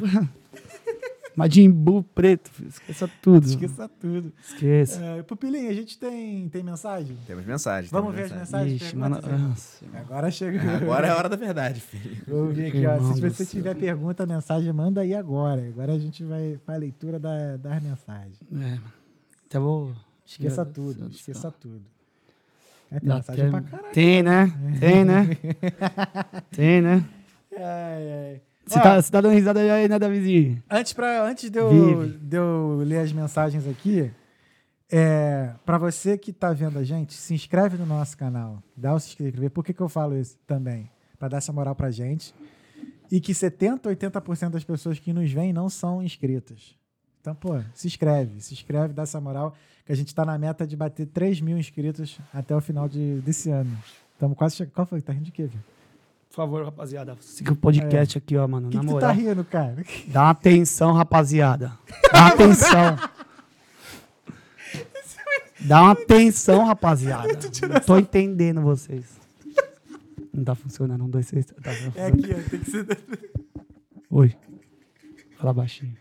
Majin 1.38 1.70
Buu 1.70 2.02
preto, 2.02 2.50
filho. 2.50 2.68
Esqueça 2.68 3.08
tudo. 3.22 3.46
Esqueça 3.46 3.88
tudo. 3.88 4.32
Esqueça. 4.42 5.04
É, 5.04 5.22
Pupilinha, 5.22 5.70
a 5.70 5.74
gente 5.74 5.96
tem, 5.98 6.48
tem 6.48 6.62
mensagem? 6.64 7.16
Temos 7.26 7.44
mensagem. 7.46 7.88
Vamos 7.92 8.14
temos 8.14 8.28
ver 8.30 8.34
as 8.34 8.40
mensagem. 8.40 8.72
mensagens? 8.72 8.82
Ixi, 8.82 8.96
mano. 8.96 9.20
Nossa. 9.48 9.84
Agora 9.94 10.30
chega. 10.30 10.60
Agora 10.76 11.06
é 11.06 11.10
a 11.10 11.16
hora 11.16 11.28
da 11.28 11.36
verdade, 11.36 11.80
filho. 11.80 12.16
Vou 12.26 12.48
ver 12.48 12.66
aqui, 12.68 12.84
ó. 12.86 13.14
Se 13.14 13.20
você 13.20 13.46
tiver 13.46 13.74
pergunta, 13.76 14.26
mensagem, 14.26 14.72
manda 14.72 15.00
aí 15.02 15.14
agora. 15.14 15.62
Agora 15.68 15.92
a 15.92 15.98
gente 15.98 16.24
vai 16.24 16.58
para 16.66 16.74
a 16.74 16.78
leitura 16.78 17.18
da, 17.20 17.56
das 17.56 17.82
mensagens. 17.82 18.36
É, 18.50 18.54
mano. 18.54 18.82
Então 19.46 19.62
vou. 19.62 19.92
Esqueça 20.26 20.64
Deus 20.64 20.74
tudo, 20.74 20.94
do 20.94 21.00
céu. 21.04 21.08
esqueça 21.32 21.50
tudo. 21.52 21.80
É, 22.90 22.98
tem 23.00 23.08
Dá 23.08 23.14
mensagem 23.16 23.46
até- 23.46 23.50
pra 23.50 23.60
caralho. 23.70 23.92
Tem, 23.94 24.22
né? 24.22 24.52
Tem, 24.80 25.04
né? 25.04 25.36
Tem, 26.50 26.80
né? 26.82 27.04
Ai, 27.56 27.62
ai. 28.12 28.42
Você 28.68 28.80
tá, 28.80 29.02
tá 29.02 29.20
dando 29.20 29.32
risada 29.32 29.60
aí, 29.60 29.88
né, 29.88 29.98
Davizinho? 29.98 30.62
Antes, 30.70 30.92
pra, 30.92 31.24
antes 31.24 31.50
de, 31.50 31.58
eu, 31.58 31.70
Vive. 31.70 32.18
de 32.18 32.36
eu 32.36 32.82
ler 32.84 32.98
as 32.98 33.12
mensagens 33.12 33.66
aqui, 33.66 34.10
é, 34.90 35.52
para 35.64 35.78
você 35.78 36.16
que 36.16 36.32
tá 36.32 36.52
vendo 36.52 36.78
a 36.78 36.84
gente, 36.84 37.14
se 37.14 37.34
inscreve 37.34 37.76
no 37.76 37.86
nosso 37.86 38.16
canal. 38.16 38.62
Dá 38.76 38.94
o 38.94 39.00
se 39.00 39.08
inscrever. 39.08 39.50
Por 39.50 39.64
que, 39.64 39.72
que 39.72 39.80
eu 39.80 39.88
falo 39.88 40.16
isso 40.18 40.38
também? 40.46 40.90
Para 41.18 41.28
dar 41.28 41.36
essa 41.38 41.52
moral 41.52 41.74
pra 41.74 41.90
gente. 41.90 42.34
E 43.10 43.20
que 43.20 43.34
70, 43.34 43.88
80% 43.88 44.50
das 44.50 44.64
pessoas 44.64 44.98
que 44.98 45.12
nos 45.12 45.30
veem 45.30 45.52
não 45.52 45.68
são 45.68 46.02
inscritas. 46.02 46.76
Então, 47.20 47.34
pô, 47.34 47.58
se 47.74 47.86
inscreve. 47.86 48.40
Se 48.40 48.54
inscreve, 48.54 48.92
dá 48.92 49.02
essa 49.02 49.20
moral. 49.20 49.54
Que 49.84 49.92
a 49.92 49.96
gente 49.96 50.14
tá 50.14 50.24
na 50.24 50.38
meta 50.38 50.66
de 50.66 50.76
bater 50.76 51.06
3 51.06 51.40
mil 51.40 51.58
inscritos 51.58 52.18
até 52.32 52.54
o 52.54 52.60
final 52.60 52.88
de, 52.88 53.20
desse 53.20 53.50
ano. 53.50 53.76
Estamos 54.12 54.36
quase 54.36 54.56
chegando. 54.56 54.74
Qual 54.74 54.86
foi? 54.86 55.00
Tá 55.00 55.12
rindo 55.12 55.24
de 55.24 55.32
quê, 55.32 55.44
velho? 55.44 55.77
Por 56.38 56.42
favor, 56.42 56.64
rapaziada. 56.66 57.16
Siga 57.18 57.52
o 57.52 57.56
podcast 57.56 58.16
aqui, 58.16 58.36
ó, 58.36 58.46
mano. 58.46 58.68
Que, 58.68 58.76
na 58.76 58.82
que 58.82 58.86
tu 58.86 58.92
moral. 58.92 59.10
tá 59.10 59.12
rindo, 59.12 59.44
cara? 59.44 59.84
Dá 60.06 60.22
uma 60.22 60.30
atenção, 60.30 60.92
rapaziada. 60.92 61.76
Dá 62.12 62.20
uma 62.20 62.28
atenção. 62.28 62.96
Dá 65.58 65.82
uma 65.82 65.90
atenção, 65.90 66.64
rapaziada. 66.64 67.26
Não 67.26 67.80
tô 67.80 67.98
entendendo 67.98 68.60
vocês. 68.60 69.18
Não 70.32 70.44
tá 70.44 70.54
funcionando. 70.54 71.02
Um, 71.02 71.10
dois, 71.10 71.26
três. 71.26 71.46
Tá 71.46 71.72
É 71.96 72.06
aqui, 72.06 72.28
ó. 72.30 72.50
Tem 72.50 72.60
que 72.60 72.70
ser. 72.70 72.86
Oi. 74.08 74.36
Fala 75.38 75.52
baixinho. 75.52 75.96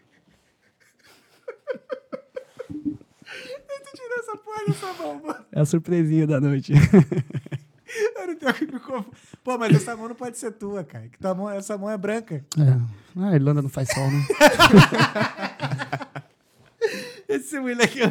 Tira 3.95 4.19
essa 4.19 4.37
porra 4.37 4.65
dessa 4.67 4.93
mano. 4.93 5.35
É 5.51 5.61
a 5.61 5.65
surpresinha 5.65 6.27
da 6.27 6.39
noite. 6.39 6.73
Eu 8.15 8.27
não 8.27 8.35
tenho 8.35 8.53
que 8.55 8.65
me 8.65 8.79
conf- 8.79 9.35
Pô, 9.43 9.57
mas 9.57 9.75
essa 9.75 9.95
mão 9.95 10.07
não 10.09 10.15
pode 10.15 10.37
ser 10.37 10.51
tua, 10.51 10.83
cara. 10.83 11.07
Que 11.07 11.17
tua 11.17 11.33
mão, 11.33 11.49
essa 11.49 11.77
mão 11.77 11.89
é 11.89 11.97
branca. 11.97 12.43
É. 12.57 12.81
Ah, 13.19 13.33
Irlanda 13.35 13.61
não 13.61 13.69
faz 13.69 13.89
sol, 13.89 14.09
né? 14.11 14.25
Esse 17.27 17.59
moleque. 17.59 18.01
é 18.01 18.05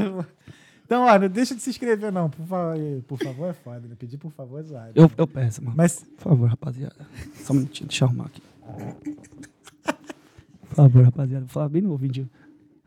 Então, 0.84 1.02
ó, 1.04 1.18
não 1.18 1.28
deixa 1.28 1.54
de 1.54 1.60
se 1.62 1.70
inscrever, 1.70 2.12
não. 2.12 2.28
Por 2.30 2.46
favor, 2.46 2.76
por 3.06 3.18
favor 3.18 3.48
é 3.50 3.52
foda. 3.52 3.80
Né? 3.88 3.94
Pedir 3.98 4.18
por 4.18 4.30
favor 4.30 4.60
é 4.60 4.62
zoado. 4.62 4.92
Eu, 4.94 5.10
eu 5.16 5.26
peço, 5.26 5.62
mano. 5.62 5.76
Mas 5.76 6.00
Por 6.16 6.22
favor, 6.30 6.48
rapaziada. 6.48 7.06
Só 7.36 7.52
um 7.52 7.56
minutinho, 7.56 7.88
deixa 7.88 8.04
eu 8.04 8.08
arrumar 8.08 8.26
aqui. 8.26 8.42
Por 10.68 10.74
favor, 10.74 11.04
rapaziada. 11.04 11.44
Vou 11.44 11.52
falar 11.52 11.68
bem 11.68 11.82
no 11.82 11.92
ouvidinho. 11.92 12.28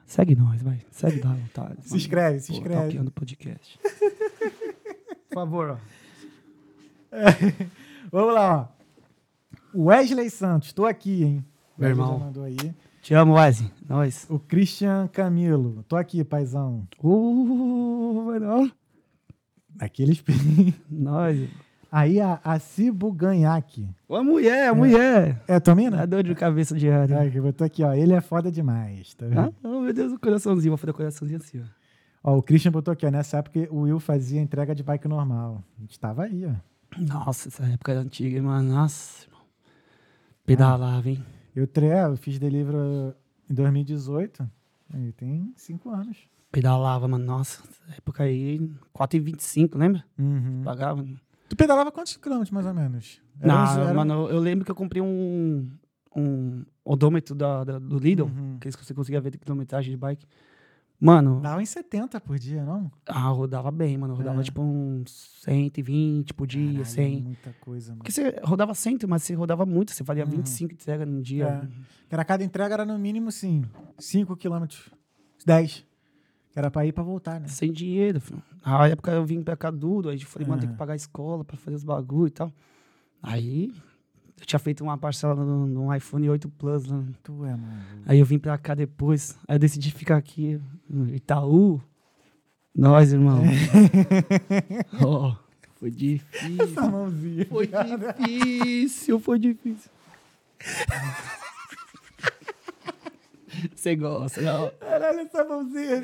Segue 0.06 0.36
nós, 0.36 0.61
vai. 0.61 0.80
Segue 0.91 1.20
dá 1.22 1.30
vontade. 1.30 1.76
se 1.88 1.95
inscreve, 1.95 2.40
se 2.40 2.48
Pô, 2.52 2.53
inscreve. 2.57 2.82
Talkando 2.94 3.11
podcast. 3.11 3.80
Por 5.30 5.36
favor, 5.36 5.70
ó. 5.72 5.78
Vamos 8.11 8.34
lá, 8.34 8.69
ó. 8.73 8.80
Wesley 9.73 10.30
Santos, 10.30 10.73
tô 10.73 10.86
aqui, 10.86 11.23
hein? 11.23 11.45
Meu 11.77 11.90
Wesley 11.90 12.06
irmão. 12.06 12.19
mandou 12.19 12.44
aí. 12.44 12.57
Te 13.02 13.14
amo, 13.14 13.34
Wesley. 13.34 13.72
Nós. 13.88 14.26
O 14.30 14.40
Christian 14.40 15.07
Camilo, 15.07 15.84
tô 15.88 15.95
aqui, 15.95 16.23
paizão. 16.23 16.88
Uh, 17.02 18.23
mano. 18.26 18.72
Aqueles. 19.80 20.23
Nós. 20.90 21.49
Aí 21.91 22.22
a, 22.22 22.40
a 22.44 22.60
Cibo 22.60 23.11
Ganhaque. 23.11 23.90
Ô, 24.07 24.23
mulher, 24.23 24.69
a 24.69 24.76
mulher. 24.76 25.41
É, 25.48 25.60
tua 25.60 25.73
Dá 25.73 25.76
mina? 25.76 26.06
dor 26.06 26.22
de 26.22 26.36
cabeça 26.36 26.76
diária. 26.76 27.18
Ai, 27.18 27.31
que 27.31 27.38
eu 27.38 27.53
tô 27.53 27.64
aqui, 27.64 27.84
ó. 27.84 27.94
Ele 27.94 28.14
é 28.14 28.22
foda 28.22 28.52
demais, 28.52 29.15
tá 29.15 29.26
vendo? 29.26 29.40
Ah, 29.40 29.52
oh, 29.64 29.81
meu 29.81 29.94
Deus, 29.94 30.11
o 30.14 30.19
coraçãozinho. 30.19 30.72
Vou 30.72 30.77
fazer 30.77 30.91
o 30.91 30.94
coraçãozinho 30.94 31.40
assim, 31.40 31.60
ó. 31.61 32.31
Ó, 32.31 32.38
o 32.38 32.44
Christian 32.44 32.72
botou 32.72 32.91
aqui, 32.91 33.07
ó. 33.07 33.10
Nessa 33.10 33.38
época 33.38 33.68
o 33.72 33.81
Will 33.81 33.99
fazia 33.99 34.40
entrega 34.40 34.76
de 34.76 34.84
bike 34.84 35.07
normal. 35.07 35.64
A 35.77 35.81
gente 35.81 35.99
tava 35.99 36.26
aí, 36.26 36.45
ó. 36.45 36.52
Nossa, 36.98 37.49
essa 37.49 37.64
época 37.66 37.91
é 37.94 37.95
antiga, 37.98 38.41
mano. 38.41 38.74
Nossa, 38.74 39.26
irmão. 39.26 39.41
Pedalava, 40.45 41.10
hein? 41.10 41.24
Eu, 41.56 41.68
tre... 41.68 41.88
é, 41.88 42.06
eu 42.06 42.18
fiz 42.18 42.40
delivery 42.40 42.78
em 43.49 43.53
2018. 43.53 44.49
Aí 44.94 45.11
tem 45.14 45.53
cinco 45.56 45.90
anos. 45.90 46.18
Pedalava, 46.52 47.07
mano. 47.07 47.24
Nossa, 47.26 47.61
essa 47.64 47.95
época 47.98 48.24
aí, 48.24 48.60
4,25, 48.94 49.78
lembra? 49.78 50.03
Uhum. 50.18 50.61
Pagava. 50.64 51.06
Tu 51.48 51.56
pedalava 51.56 51.91
quantos 51.91 52.18
quilômetros, 52.18 52.52
mais 52.52 52.66
ou 52.66 52.74
menos? 52.74 53.22
Era 53.40 53.53
Não, 53.53 53.64
uns- 53.64 53.78
era- 53.78 53.94
mano, 53.94 54.28
eu- 54.30 54.40
lembro 54.40 54.66
que 54.66 54.72
eu 54.72 54.76
comprei 54.76 55.02
um, 55.02 55.70
um 56.16 56.66
odômetro 56.84 57.36
da, 57.36 57.64
da- 57.64 57.80
do 57.80 57.98
Lidl, 57.99 58.26
Uhum. 58.26 58.57
que 58.60 58.72
você 58.72 58.94
conseguia 58.94 59.22
ver 59.22 59.34
a 59.36 59.38
quilometragem 59.38 59.91
de 59.91 59.98
bike. 59.98 60.26
Mano, 61.01 61.39
Dava 61.39 61.61
em 61.61 61.65
70 61.65 62.19
por 62.19 62.38
dia, 62.38 62.63
não? 62.65 62.91
ah, 63.07 63.30
rodava 63.30 63.71
bem, 63.71 63.97
mano. 63.97 64.15
Rodava 64.15 64.41
É. 64.41 64.43
tipo 64.43 64.61
uns 64.61 65.39
120 65.45 66.34
por 66.34 66.45
dia, 66.45 66.67
Caralho, 66.67 66.85
100. 66.85 67.21
Muita 67.23 67.53
coisa, 67.61 67.91
mano. 67.91 67.99
Porque 67.99 68.11
você 68.11 68.35
rodava 68.43 68.73
100, 68.73 68.97
mas 69.07 69.23
você 69.23 69.34
rodava 69.34 69.65
muito. 69.65 69.91
Você 69.93 70.03
fazia 70.03 70.26
Uhum. 70.26 70.31
25 70.31 70.73
entregas 70.73 71.07
no 71.07 71.21
dia. 71.21 71.69
É. 72.09 72.13
Era, 72.15 72.26
cada 72.26 72.43
entrega 72.43 72.73
era 72.73 72.85
no 72.85 72.99
mínimo, 72.99 73.31
sim, 73.31 73.63
5 73.97 74.35
quilômetros. 74.35 74.89
10. 75.45 75.85
Que 76.51 76.59
Era 76.59 76.69
pra 76.69 76.85
ir 76.85 76.91
pra 76.91 77.03
voltar, 77.03 77.39
né? 77.39 77.47
Sem 77.47 77.71
dinheiro, 77.71 78.19
filho. 78.19 78.41
Na 78.65 78.88
época 78.88 79.11
eu 79.11 79.23
vim 79.23 79.41
pra 79.41 79.55
cá 79.55 79.71
duro, 79.71 80.09
aí 80.09 80.19
eu 80.19 80.27
falei, 80.27 80.47
mano, 80.47 80.59
tem 80.61 80.69
que 80.69 80.76
pagar 80.76 80.93
a 80.93 80.95
escola 80.97 81.45
pra 81.45 81.55
fazer 81.55 81.77
os 81.77 81.84
bagulho 81.84 82.27
e 82.27 82.31
tal. 82.31 82.51
Aí 83.23 83.71
eu 84.40 84.45
tinha 84.45 84.60
feito 84.60 84.84
uma 84.84 84.98
parcela 84.98 85.36
no, 85.36 85.66
no 85.66 85.95
iPhone 85.95 86.30
8 86.30 86.49
Plus. 86.49 86.88
Né? 86.88 87.03
Tu 87.24 87.45
é, 87.45 87.52
mano. 87.52 87.84
Aí 88.06 88.20
eu 88.20 88.26
vim 88.26 88.40
pra 88.40 88.57
cá 88.57 88.74
depois. 88.74 89.38
Aí 89.48 89.56
eu 89.56 89.60
decidi 89.60 89.91
ficar 89.91 90.18
aqui 90.18 90.60
no 90.90 91.14
Itaú. 91.14 91.82
Nós, 92.76 93.11
irmão. 93.11 93.41
Ó, 95.02 95.36
foi 95.76 95.91
difícil. 95.91 96.64
Essa 96.64 96.90
mãozinha. 96.90 97.45
Foi 97.45 97.68
difícil, 97.68 99.20
foi 99.20 99.40
difícil. 99.40 99.91
Você 103.76 103.95
gosta, 103.95 104.41
não? 104.41 104.72
Caralho, 104.80 105.20
essa 105.20 105.44
mãozinha. 105.44 106.03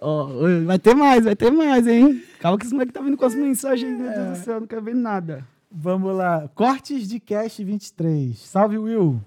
Ó, 0.00 0.28
vai 0.66 0.78
ter 0.78 0.94
mais, 0.94 1.24
vai 1.24 1.36
ter 1.36 1.50
mais, 1.50 1.86
hein? 1.86 2.22
Calma 2.40 2.58
que 2.58 2.64
esse 2.64 2.74
moleque 2.74 2.92
tá 2.92 3.00
vindo 3.00 3.16
com 3.16 3.24
as 3.24 3.34
mensagens, 3.34 3.98
meu 3.98 4.12
Deus 4.12 4.38
do 4.38 4.44
céu, 4.44 4.54
eu 4.54 4.60
não 4.60 4.66
quero 4.66 4.82
ver 4.82 4.96
nada. 4.96 5.46
Vamos 5.74 6.14
lá. 6.16 6.48
Cortes 6.48 7.08
de 7.08 7.18
Cast 7.18 7.62
23. 7.64 8.38
Salve, 8.38 8.78
Will. 8.78 9.20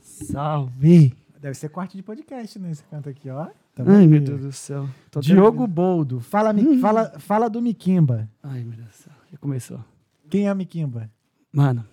Salve! 0.00 1.14
Deve 1.40 1.54
ser 1.54 1.68
corte 1.70 1.96
de 1.96 2.02
podcast, 2.02 2.58
né? 2.58 2.70
Esse 2.70 2.84
canto 2.84 3.08
aqui, 3.08 3.28
ó. 3.28 3.46
Tá 3.74 3.82
Ai, 3.86 4.06
meu 4.06 4.20
Deus 4.20 4.40
do 4.40 4.52
céu. 4.52 4.88
Tô 5.10 5.20
Diogo 5.20 5.60
vendo. 5.62 5.66
Boldo. 5.72 6.20
Fala, 6.20 6.52
Mi- 6.52 6.78
fala, 6.78 7.18
fala 7.18 7.48
do 7.50 7.60
Miquimba. 7.60 8.28
Ai, 8.42 8.62
meu 8.62 8.76
Deus 8.76 8.88
do 8.88 8.92
céu. 8.94 9.12
Já 9.32 9.38
começou. 9.38 9.80
Quem 10.30 10.48
é 10.48 10.54
Miquimba? 10.54 11.10
Mano, 11.52 11.84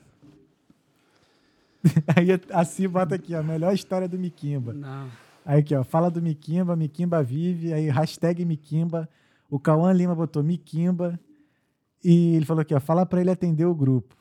Aí 2.16 2.28
a 2.52 2.66
Si 2.66 2.88
bota 2.88 3.16
aqui, 3.16 3.34
ó. 3.34 3.41
Melhor 3.41 3.74
história 3.74 4.07
do 4.07 4.18
Miquimba. 4.20 4.74
não. 4.74 5.07
Aí 5.45 5.60
aqui, 5.61 5.74
ó. 5.74 5.84
Fala 5.84 6.11
do 6.11 6.22
Miquimba, 6.22 6.76
Miquimba 6.76 7.24
vive. 7.24 7.74
Aí 7.74 7.90
hashtag 7.90 8.44
Miquimba. 8.45 9.10
O 9.49 9.57
Cauã 9.60 9.91
Lima 9.94 10.14
botou 10.14 10.44
Miquimba. 10.44 11.20
E 12.03 12.35
ele 12.35 12.45
falou 12.45 12.61
aqui, 12.61 12.73
ó. 12.73 12.80
Fala 12.80 13.05
pra 13.05 13.21
ele 13.21 13.31
atender 13.31 13.65
o 13.65 13.76
grupo. 13.76 14.15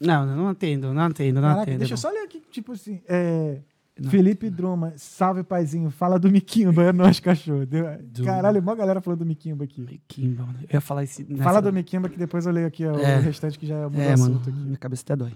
Não, 0.00 0.26
não 0.26 0.48
atendo, 0.48 0.92
não 0.92 1.02
atendo, 1.02 1.40
não 1.40 1.48
Caraca, 1.48 1.62
atendo. 1.62 1.78
deixa 1.78 1.94
eu 1.94 1.98
só 1.98 2.10
ler 2.10 2.24
aqui, 2.24 2.42
tipo 2.50 2.72
assim. 2.72 3.00
É, 3.08 3.60
Não. 3.98 4.10
Felipe 4.10 4.50
Druma, 4.50 4.92
salve 4.96 5.42
paizinho, 5.44 5.88
fala 5.90 6.18
do 6.18 6.30
Miquimba, 6.30 6.82
é 6.82 6.92
nós, 6.92 7.20
cachorro. 7.20 7.64
Deu- 7.64 7.86
Caralho, 8.24 8.60
mó 8.62 8.74
galera 8.74 9.00
falando 9.00 9.20
do 9.20 9.26
Miquimba 9.26 9.64
aqui. 9.64 9.80
Miquimba. 9.80 10.48
Eu 10.68 10.74
ia 10.74 10.80
falar 10.80 11.04
esse. 11.04 11.22
nessa- 11.24 11.44
Fala 11.44 11.62
do 11.62 11.72
Miquimba 11.72 12.08
que 12.08 12.18
depois 12.18 12.44
eu 12.44 12.52
leio 12.52 12.66
aqui 12.66 12.84
ó, 12.84 12.98
É. 12.98 13.18
o 13.18 13.22
restante 13.22 13.58
que 13.58 13.66
já 13.66 13.76
é 13.76 13.86
o 13.86 13.90
É, 13.94 14.16
mano. 14.16 14.34
assunto 14.34 14.50
aqui. 14.50 14.58
Minha 14.58 14.76
cabeça 14.78 15.02
até 15.04 15.16
dói. 15.16 15.32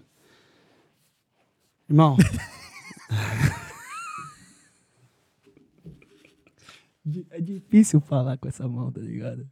Irmão, 1.89 2.17
é 7.31 7.41
difícil 7.41 8.01
falar 8.01 8.37
com 8.39 8.49
essa 8.49 8.69
mão, 8.69 8.91
tá 8.93 9.01
ligado? 9.01 9.49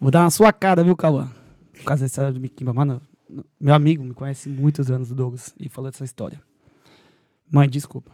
Vou 0.00 0.10
dar 0.10 0.22
na 0.22 0.30
sua 0.30 0.52
cara, 0.52 0.84
viu, 0.84 0.96
Cauã? 0.96 1.30
Por 1.72 1.84
causa 1.84 2.04
dessa 2.04 2.06
história 2.06 2.32
do 2.32 2.40
Miquimba. 2.40 2.72
Mano, 2.72 3.00
meu 3.58 3.74
amigo 3.74 4.04
me 4.04 4.14
conhece 4.14 4.48
muitos 4.48 4.90
anos, 4.90 5.10
o 5.10 5.14
Douglas, 5.14 5.54
e 5.58 5.68
falou 5.68 5.90
dessa 5.90 6.04
história. 6.04 6.40
Mãe, 7.50 7.68
desculpa. 7.68 8.12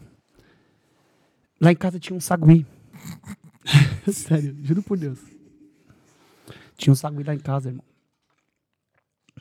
Lá 1.60 1.72
em 1.72 1.76
casa 1.76 1.98
tinha 1.98 2.16
um 2.16 2.20
sagui. 2.20 2.66
Sério, 4.12 4.56
juro 4.62 4.82
por 4.82 4.98
Deus. 4.98 5.20
Tinha 6.76 6.92
um 6.92 6.96
sagui 6.96 7.22
lá 7.22 7.34
em 7.34 7.38
casa, 7.38 7.68
irmão. 7.68 7.84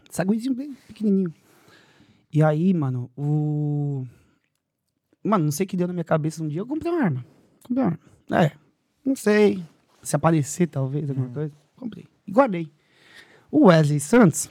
Saguizinho 0.10 0.56
bem 0.56 0.74
pequenininho. 0.88 1.34
E 2.34 2.44
aí, 2.44 2.74
mano, 2.74 3.10
o... 3.16 4.06
Mano, 5.24 5.46
não 5.46 5.52
sei 5.52 5.66
o 5.66 5.70
que 5.70 5.78
deu 5.78 5.88
na 5.88 5.94
minha 5.94 6.04
cabeça 6.04 6.44
um 6.44 6.48
dia. 6.48 6.62
Eu 6.62 6.68
comprei 6.68 6.92
uma 6.92 7.04
arma. 7.04 7.26
Comprei 7.64 7.84
uma 7.84 7.92
arma. 7.92 8.46
É, 8.46 8.52
não 9.06 9.16
sei. 9.16 9.64
Se 10.02 10.16
aparecer, 10.16 10.68
talvez, 10.68 11.10
alguma 11.10 11.30
coisa. 11.30 11.54
Comprei. 11.76 12.11
E 12.26 12.32
guardei. 12.32 12.72
O 13.50 13.66
Wesley 13.68 14.00
Santos 14.00 14.50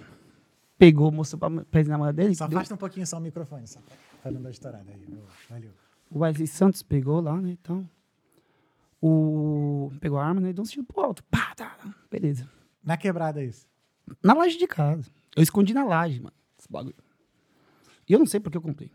pegou, 0.78 1.10
mostrou 1.10 1.38
pra, 1.38 1.64
pra 1.64 1.84
namorada 1.84 2.16
dele. 2.22 2.34
Só 2.34 2.46
deu- 2.46 2.58
afasta 2.58 2.74
um 2.74 2.78
pouquinho 2.78 3.06
só 3.06 3.18
o 3.18 3.20
microfone, 3.20 3.66
só 3.66 3.80
não 4.24 4.42
dar 4.42 4.50
estourada 4.50 4.90
aí. 4.90 5.06
Valeu. 5.48 5.70
O 6.10 6.18
Wesley 6.20 6.46
Santos 6.46 6.82
pegou 6.82 7.20
lá, 7.20 7.36
né? 7.40 7.50
Então. 7.60 7.88
O. 9.00 9.90
Pegou 10.00 10.18
a 10.18 10.26
arma, 10.26 10.40
né? 10.40 10.50
E 10.50 10.52
deu 10.52 10.62
um 10.62 10.66
tiro 10.66 10.84
pro 10.84 11.00
alto. 11.02 11.22
Pá, 11.24 11.54
tá. 11.54 11.76
Beleza. 12.10 12.48
Na 12.84 12.96
quebrada 12.96 13.40
é 13.42 13.46
isso. 13.46 13.66
Na 14.22 14.34
laje 14.34 14.58
de 14.58 14.66
casa. 14.66 15.10
Eu 15.36 15.42
escondi 15.42 15.72
na 15.72 15.84
laje, 15.84 16.20
mano. 16.20 16.34
Esse 16.58 16.70
bagulho. 16.70 16.96
E 18.08 18.12
eu 18.12 18.18
não 18.18 18.26
sei 18.26 18.40
porque 18.40 18.56
eu 18.58 18.62
comprei. 18.62 18.90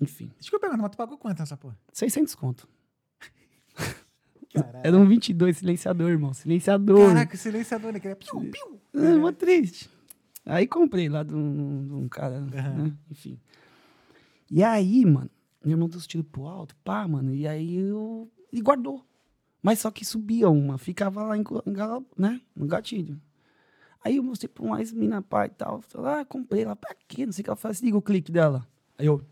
Enfim, 0.00 0.30
Desculpa 0.38 0.66
perguntar, 0.66 0.82
mas 0.82 0.90
tu 0.92 0.96
pagou 0.96 1.18
quanto 1.18 1.40
nessa 1.40 1.56
porra? 1.56 1.76
600 1.92 2.34
conto. 2.36 2.68
Era 4.82 4.96
um 4.96 5.06
22 5.06 5.58
silenciador, 5.58 6.10
irmão. 6.10 6.32
Silenciador. 6.32 7.08
Caraca, 7.08 7.34
o 7.34 7.38
silenciador, 7.38 7.92
né? 7.92 8.00
Que 8.00 8.08
era 8.08 8.16
piu, 8.16 8.40
piu. 8.40 8.80
É, 8.94 9.16
mó 9.16 9.30
triste. 9.32 9.90
Aí 10.44 10.66
comprei 10.66 11.08
lá 11.08 11.22
de 11.22 11.34
um, 11.34 11.86
de 11.86 11.94
um 11.94 12.08
cara, 12.08 12.40
né? 12.40 12.92
Enfim. 13.10 13.38
E 14.50 14.64
aí, 14.64 15.04
mano, 15.04 15.30
meu 15.62 15.72
irmão 15.74 15.88
deu 15.88 15.98
os 15.98 16.06
tiros 16.06 16.26
pro 16.30 16.46
alto, 16.46 16.74
pá, 16.76 17.06
mano. 17.06 17.34
E 17.34 17.46
aí 17.46 17.76
eu. 17.76 18.30
Ele 18.50 18.62
guardou. 18.62 19.04
Mas 19.62 19.80
só 19.80 19.90
que 19.90 20.04
subia 20.04 20.48
uma, 20.48 20.78
ficava 20.78 21.22
lá, 21.22 21.36
em, 21.36 21.44
né? 22.16 22.40
No 22.56 22.66
gatilho. 22.66 23.20
Aí 24.02 24.16
eu 24.16 24.22
mostrei 24.22 24.48
pra 24.48 24.64
mais 24.64 24.92
mina 24.92 25.20
pá 25.20 25.46
e 25.46 25.50
tal. 25.50 25.82
Falei, 25.82 26.20
ah, 26.20 26.24
comprei 26.24 26.64
lá, 26.64 26.74
pra 26.74 26.94
quê? 27.06 27.26
Não 27.26 27.32
sei 27.32 27.42
o 27.42 27.44
que 27.44 27.50
ela 27.50 27.56
faz, 27.56 27.80
liga 27.80 27.96
o 27.96 28.02
clique 28.02 28.32
dela. 28.32 28.66
Aí 28.96 29.06
eu 29.06 29.22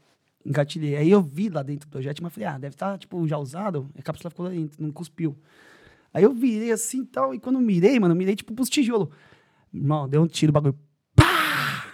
engatilhei. 0.47 0.97
Aí 0.97 1.10
eu 1.10 1.20
vi 1.20 1.48
lá 1.48 1.62
dentro 1.62 1.89
do 1.89 1.90
projeto, 1.90 2.23
mas 2.23 2.32
falei, 2.32 2.48
ah, 2.48 2.59
deve 2.59 2.74
estar, 2.74 2.97
tipo, 2.98 3.27
já 3.27 3.36
usado. 3.36 3.90
A 3.98 4.02
cápsula 4.02 4.31
ficou 4.31 4.47
lá 4.47 4.52
dentro, 4.52 4.81
não 4.82 4.93
cuspiu. 4.93 5.36
Aí 6.14 6.23
eu 6.23 6.32
virei 6.32 6.70
assim 6.73 7.02
e 7.02 7.06
tal, 7.06 7.35
e 7.35 7.39
quando 7.39 7.60
mirei, 7.60 8.01
mano, 8.01 8.14
mirei 8.14 8.36
tipo 8.36 8.55
pros 8.55 8.70
tijolos. 8.70 9.09
Irmão, 9.74 10.09
deu 10.09 10.23
um 10.23 10.27
tiro, 10.27 10.52
bagulho. 10.52 10.78
Pá! 11.14 11.85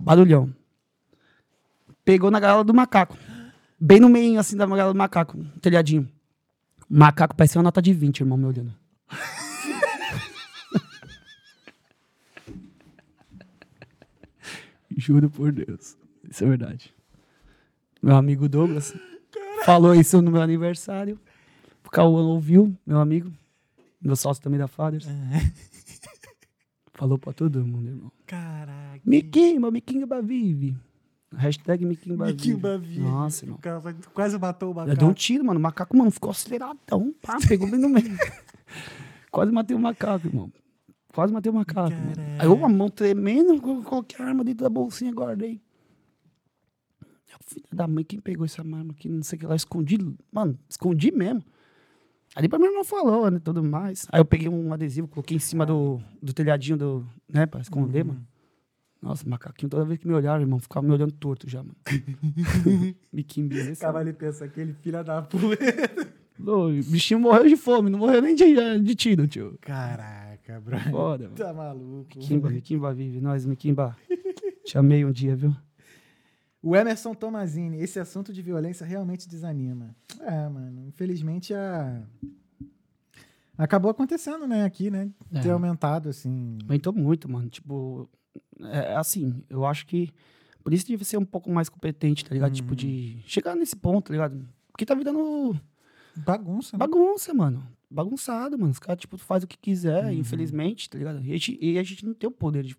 Barulhão. 0.00 0.54
Pegou 2.04 2.30
na 2.30 2.40
gaiola 2.40 2.64
do 2.64 2.72
macaco. 2.72 3.18
Bem 3.78 4.00
no 4.00 4.08
meio, 4.08 4.38
assim, 4.38 4.56
da 4.56 4.66
gaiola 4.66 4.92
do 4.92 4.96
macaco, 4.96 5.36
um 5.36 5.58
telhadinho. 5.58 6.08
Macaco 6.88 7.34
parecia 7.34 7.58
uma 7.58 7.64
nota 7.64 7.82
de 7.82 7.92
20, 7.92 8.20
irmão, 8.20 8.38
me 8.38 8.46
olhando. 8.46 8.72
Juro 14.96 15.28
por 15.28 15.50
Deus. 15.50 15.96
Isso 16.30 16.44
é 16.44 16.46
verdade. 16.46 16.94
Meu 18.04 18.16
amigo 18.16 18.46
Douglas 18.50 18.94
falou 19.64 19.94
isso 19.94 20.20
no 20.20 20.30
meu 20.30 20.42
aniversário. 20.42 21.18
O 21.86 21.88
Cauã 21.88 22.20
ouviu, 22.22 22.76
meu 22.86 22.98
amigo. 22.98 23.32
Meu 23.98 24.14
sócio 24.14 24.42
também 24.42 24.58
da 24.58 24.68
Fathers. 24.68 25.06
Falou 26.92 27.18
pra 27.18 27.32
todo 27.32 27.64
mundo, 27.64 27.88
irmão. 27.88 28.12
Caraca. 28.26 29.00
Miquimba, 29.06 29.70
Miquimba 29.70 30.20
vive. 30.20 30.76
Hashtag 31.34 31.86
Miquimba 31.86 32.26
vive. 32.26 32.36
Miquimba 32.36 32.76
vive. 32.76 33.00
Nossa, 33.00 33.46
irmão. 33.46 33.58
Quase 34.12 34.38
matou 34.38 34.68
o 34.68 34.72
Eu 34.72 34.74
macaco. 34.74 34.98
dei 34.98 35.08
um 35.08 35.14
tiro, 35.14 35.42
mano. 35.42 35.58
O 35.58 35.62
macaco, 35.62 35.96
mano, 35.96 36.10
ficou 36.10 36.30
aceleradão. 36.30 37.14
Pá, 37.22 37.38
pegou 37.48 37.70
bem 37.70 37.80
no 37.80 37.88
meio. 37.88 38.18
Quase 39.32 39.50
matei 39.50 39.74
o 39.74 39.80
macaco, 39.80 40.26
irmão. 40.26 40.52
Quase 41.14 41.32
matei 41.32 41.50
o 41.50 41.54
macaco. 41.54 41.96
Aí 42.38 42.46
eu, 42.46 42.64
a 42.64 42.68
mão 42.68 42.90
tremendo, 42.90 43.54
eu 43.54 43.82
coloquei 43.82 44.22
a 44.22 44.28
arma 44.28 44.44
dentro 44.44 44.64
da 44.64 44.68
bolsinha 44.70 45.10
guardei. 45.10 45.63
Eu, 47.34 47.38
Filha 47.46 47.66
da 47.72 47.86
mãe, 47.86 48.04
quem 48.04 48.20
pegou 48.20 48.44
essa 48.44 48.62
arma 48.62 48.86
aqui? 48.90 49.08
Não 49.08 49.22
sei 49.22 49.36
o 49.36 49.40
que 49.40 49.46
lá, 49.46 49.56
escondi. 49.56 49.98
Mano, 50.32 50.58
escondi 50.68 51.10
mesmo. 51.12 51.42
Ali 52.34 52.48
pra 52.48 52.58
mim 52.58 52.66
não 52.66 52.84
falou, 52.84 53.30
né? 53.30 53.38
Tudo 53.42 53.62
mais. 53.62 54.06
Aí 54.10 54.20
eu 54.20 54.24
peguei 54.24 54.48
um 54.48 54.72
adesivo, 54.72 55.06
coloquei 55.06 55.36
em 55.36 55.40
cima 55.40 55.64
do, 55.64 56.00
do 56.20 56.32
telhadinho 56.32 56.76
do. 56.76 57.06
né, 57.32 57.46
pra 57.46 57.60
esconder, 57.60 58.04
mano. 58.04 58.26
Nossa, 59.00 59.28
macaquinho, 59.28 59.68
toda 59.68 59.84
vez 59.84 60.00
que 60.00 60.08
me 60.08 60.14
olhava, 60.14 60.40
irmão, 60.40 60.58
ficava 60.58 60.86
me 60.86 60.92
olhando 60.92 61.12
torto 61.12 61.48
já, 61.48 61.62
mano. 61.62 61.76
Biquinho 63.12 63.48
O 63.72 63.76
cavalo 63.76 64.14
pensa, 64.14 64.46
aquele 64.46 64.72
filho 64.72 65.04
da 65.04 65.20
puta. 65.20 65.46
O 66.38 66.68
bichinho 66.90 67.20
morreu 67.20 67.46
de 67.46 67.56
fome, 67.56 67.90
não 67.90 67.98
morreu 67.98 68.22
nem 68.22 68.34
de, 68.34 68.80
de 68.80 68.94
tiro, 68.94 69.26
tio. 69.28 69.56
Caraca, 69.60 70.60
bro. 70.60 70.78
Foda, 70.90 71.24
mano. 71.24 71.36
Tá 71.36 71.52
maluco. 71.52 72.16
Mikimba, 72.16 72.50
Mikimba 72.50 72.94
vive. 72.94 73.20
Nós, 73.20 73.44
Mikimba. 73.46 73.96
Te 74.64 74.78
amei 74.78 75.04
um 75.04 75.12
dia, 75.12 75.36
viu? 75.36 75.54
O 76.66 76.74
Emerson 76.74 77.14
Tomazini, 77.14 77.76
esse 77.78 78.00
assunto 78.00 78.32
de 78.32 78.40
violência 78.40 78.86
realmente 78.86 79.28
desanima. 79.28 79.94
É, 80.20 80.48
mano, 80.48 80.86
infelizmente 80.88 81.52
a... 81.52 82.02
acabou 83.56 83.90
acontecendo, 83.90 84.46
né, 84.46 84.64
aqui, 84.64 84.90
né? 84.90 85.10
Ter 85.42 85.48
É. 85.48 85.52
aumentado, 85.52 86.08
assim. 86.08 86.58
Aumentou 86.62 86.92
muito, 86.92 87.30
mano. 87.30 87.48
Tipo, 87.48 88.08
é 88.60 88.96
assim, 88.96 89.42
eu 89.50 89.64
acho 89.66 89.86
que 89.86 90.10
por 90.62 90.72
isso 90.72 90.86
devia 90.86 91.04
ser 91.04 91.18
um 91.18 91.24
pouco 91.24 91.50
mais 91.50 91.68
competente, 91.68 92.24
tá 92.24 92.32
ligado? 92.34 92.52
Tipo, 92.54 92.74
de 92.74 93.18
chegar 93.26 93.54
nesse 93.54 93.76
ponto, 93.76 94.06
tá 94.06 94.12
ligado? 94.12 94.48
Porque 94.72 94.86
tá 94.86 94.94
virando 94.94 95.58
Bagunça, 96.16 96.76
né? 96.76 96.78
bagunça, 96.78 97.34
mano. 97.34 97.66
Bagunçado, 97.90 98.58
mano. 98.58 98.72
Os 98.72 98.78
caras, 98.78 99.00
tipo, 99.00 99.18
faz 99.18 99.44
o 99.44 99.46
que 99.46 99.58
quiser, 99.58 100.06
Uhum. 100.06 100.12
infelizmente, 100.12 100.88
tá 100.88 100.96
ligado? 100.98 101.18
E 101.22 101.30
a, 101.30 101.34
gente, 101.34 101.58
e 101.60 101.78
a 101.78 101.82
gente 101.82 102.04
não 102.06 102.14
tem 102.14 102.26
o 102.28 102.32
poder 102.32 102.64
de 102.64 102.74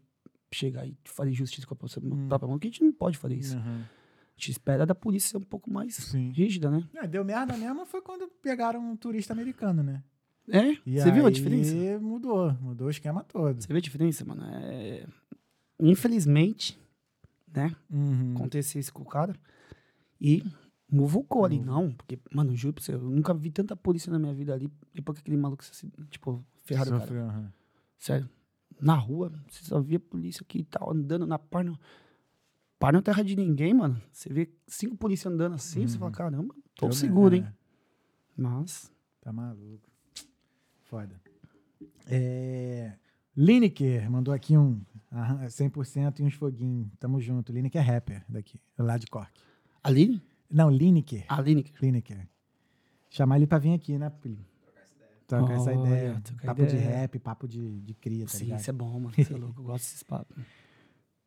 chegar 0.53 0.85
e 0.87 0.95
fazer 1.05 1.33
justiça 1.33 1.65
com 1.67 1.73
a 1.73 1.77
própria 1.77 2.01
Hum. 2.03 2.27
própria 2.27 2.47
mão, 2.47 2.57
porque 2.57 2.67
a 2.67 2.71
gente 2.71 2.83
não 2.83 2.93
pode 2.93 3.17
fazer 3.17 3.35
isso. 3.35 3.57
Aham. 3.57 3.81
A 3.85 4.37
gente 4.37 4.51
espera 4.51 4.85
da 4.85 4.93
polícia 4.93 5.29
ser 5.31 5.37
um 5.37 5.41
pouco 5.41 5.71
mais 5.71 5.95
Sim. 5.95 6.31
rígida, 6.31 6.69
né? 6.69 6.83
É, 6.95 7.07
deu 7.07 7.23
merda 7.23 7.55
mesmo 7.55 7.85
foi 7.85 8.01
quando 8.01 8.27
pegaram 8.41 8.81
um 8.81 8.95
turista 8.97 9.31
americano, 9.33 9.81
né? 9.81 10.03
É? 10.49 10.71
E 10.85 10.99
Você 10.99 11.11
viu 11.11 11.25
a 11.25 11.31
diferença? 11.31 11.73
Mudou, 11.99 12.53
mudou 12.61 12.87
o 12.87 12.89
esquema 12.89 13.23
todo. 13.23 13.61
Você 13.61 13.71
vê 13.71 13.79
a 13.79 13.81
diferença, 13.81 14.23
mano? 14.25 14.43
É... 14.45 15.07
Infelizmente, 15.79 16.77
né? 17.53 17.75
Uhum. 17.89 18.33
Aconteceu 18.35 18.79
isso 18.79 18.93
com 18.93 19.01
o 19.03 19.05
cara. 19.05 19.35
E 20.19 20.43
muvucou 20.91 21.45
ali, 21.45 21.59
não. 21.59 21.91
Porque, 21.93 22.19
mano, 22.31 22.55
juro 22.55 22.73
pra 22.73 22.83
você, 22.83 22.93
eu 22.93 23.01
nunca 23.01 23.33
vi 23.33 23.51
tanta 23.51 23.75
polícia 23.75 24.11
na 24.11 24.19
minha 24.19 24.33
vida 24.33 24.53
ali. 24.53 24.69
Depois 24.93 25.17
que 25.17 25.21
aquele 25.21 25.37
maluco, 25.37 25.63
se- 25.63 25.91
tipo, 26.09 26.43
ferrado, 26.63 26.91
cara. 26.91 27.01
Sofreu, 27.01 27.23
aham. 27.25 27.53
Sério. 27.97 28.29
Na 28.79 28.95
rua, 28.95 29.31
você 29.49 29.63
só 29.63 29.79
via 29.79 29.99
polícia 29.99 30.43
aqui 30.43 30.59
e 30.59 30.63
tal, 30.63 30.91
andando 30.91 31.25
na 31.25 31.39
par. 31.39 31.63
No... 31.63 31.79
Par 32.77 32.91
não 32.91 32.99
é 32.99 33.03
terra 33.03 33.23
de 33.23 33.35
ninguém, 33.35 33.73
mano. 33.73 34.01
Você 34.11 34.31
vê 34.31 34.49
cinco 34.67 34.95
polícias 34.97 35.31
andando 35.31 35.55
assim, 35.55 35.87
você 35.87 35.97
fala, 35.97 36.11
caramba, 36.11 36.53
tô 36.75 36.91
seguro, 36.91 37.35
hein? 37.35 37.47
Mas. 38.35 38.91
Tá 39.21 39.31
maluco. 39.31 39.89
Foda. 40.83 41.19
É... 42.05 42.93
Lineker 43.35 44.09
mandou 44.09 44.33
aqui 44.33 44.57
um 44.57 44.81
aham, 45.11 45.45
100% 45.45 46.19
e 46.19 46.23
uns 46.23 46.33
foguinhos. 46.33 46.89
Tamo 46.99 47.19
junto. 47.19 47.51
Lineker 47.51 47.81
é 47.81 47.83
rapper 47.83 48.23
daqui, 48.29 48.59
lá 48.77 48.97
de 48.97 49.07
Cork. 49.07 49.31
Aline? 49.83 50.21
Não, 50.49 50.69
Lineker. 50.69 51.25
Aline. 51.27 51.65
Lineker. 51.81 52.27
Chamar 53.09 53.37
ele 53.37 53.47
pra 53.47 53.57
vir 53.57 53.73
aqui, 53.73 53.97
né, 53.97 54.11
Pili? 55.27 55.39
Trocar 55.45 55.53
essa 55.55 55.73
ideia. 55.73 56.21
trocar 56.23 56.45
Papo 56.47 56.65
de 56.65 56.75
ideia. 56.75 56.89
rap, 56.97 57.19
papo 57.19 57.47
de, 57.47 57.79
de 57.81 57.93
cria, 57.93 58.25
tá 58.25 58.31
Sim, 58.31 58.43
ligado? 58.45 58.59
isso 58.59 58.69
é 58.69 58.73
bom, 58.73 58.99
mano. 58.99 59.13
Você 59.15 59.33
é 59.33 59.37
louco, 59.37 59.59
eu 59.61 59.65
gosto 59.65 59.83
desses 59.83 60.03
papos. 60.03 60.35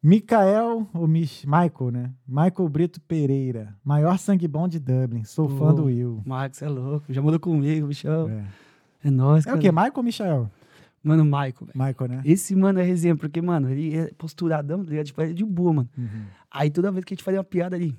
Mikael, 0.03 0.89
ou 0.95 1.09
Mich 1.09 1.45
Michael, 1.47 1.91
né? 1.91 2.15
Michael 2.27 2.69
Brito 2.69 3.01
Pereira. 3.01 3.77
Maior 3.83 4.17
sangue 4.19 4.47
bom 4.47 4.69
de 4.69 4.79
Dublin. 4.79 5.25
Sou 5.25 5.49
fã 5.49 5.75
do 5.75 5.85
Will. 5.87 6.23
Marcos, 6.25 6.63
é 6.63 6.69
louco. 6.69 7.13
Já 7.13 7.21
mudou 7.21 7.41
comigo, 7.41 7.89
bichão. 7.89 8.29
É, 8.31 8.45
É 9.05 9.11
nóis, 9.11 9.45
é 9.45 9.47
cara. 9.47 9.59
o 9.59 9.61
quê? 9.61 9.73
Michael 9.73 9.93
ou 9.97 10.03
Michael? 10.05 10.51
Mano, 11.03 11.25
Michael, 11.25 11.55
velho. 11.61 11.73
Michael, 11.75 12.11
né? 12.11 12.23
Esse 12.25 12.55
mano 12.55 12.79
é 12.79 12.83
resenha, 12.85 13.17
porque, 13.17 13.41
mano, 13.43 13.69
ele 13.71 13.97
é 13.97 14.13
posturadão, 14.17 14.85
tá 14.85 14.91
ligado? 14.91 15.07
Tipo, 15.07 15.23
ele 15.23 15.31
é 15.33 15.35
de 15.35 15.45
boa, 15.45 15.73
mano. 15.73 15.91
Uhum. 15.99 16.25
Aí 16.51 16.71
toda 16.71 16.93
vez 16.93 17.05
que 17.05 17.15
a 17.15 17.17
gente 17.17 17.25
fazia 17.25 17.39
uma 17.41 17.45
piada 17.45 17.75
ali. 17.75 17.97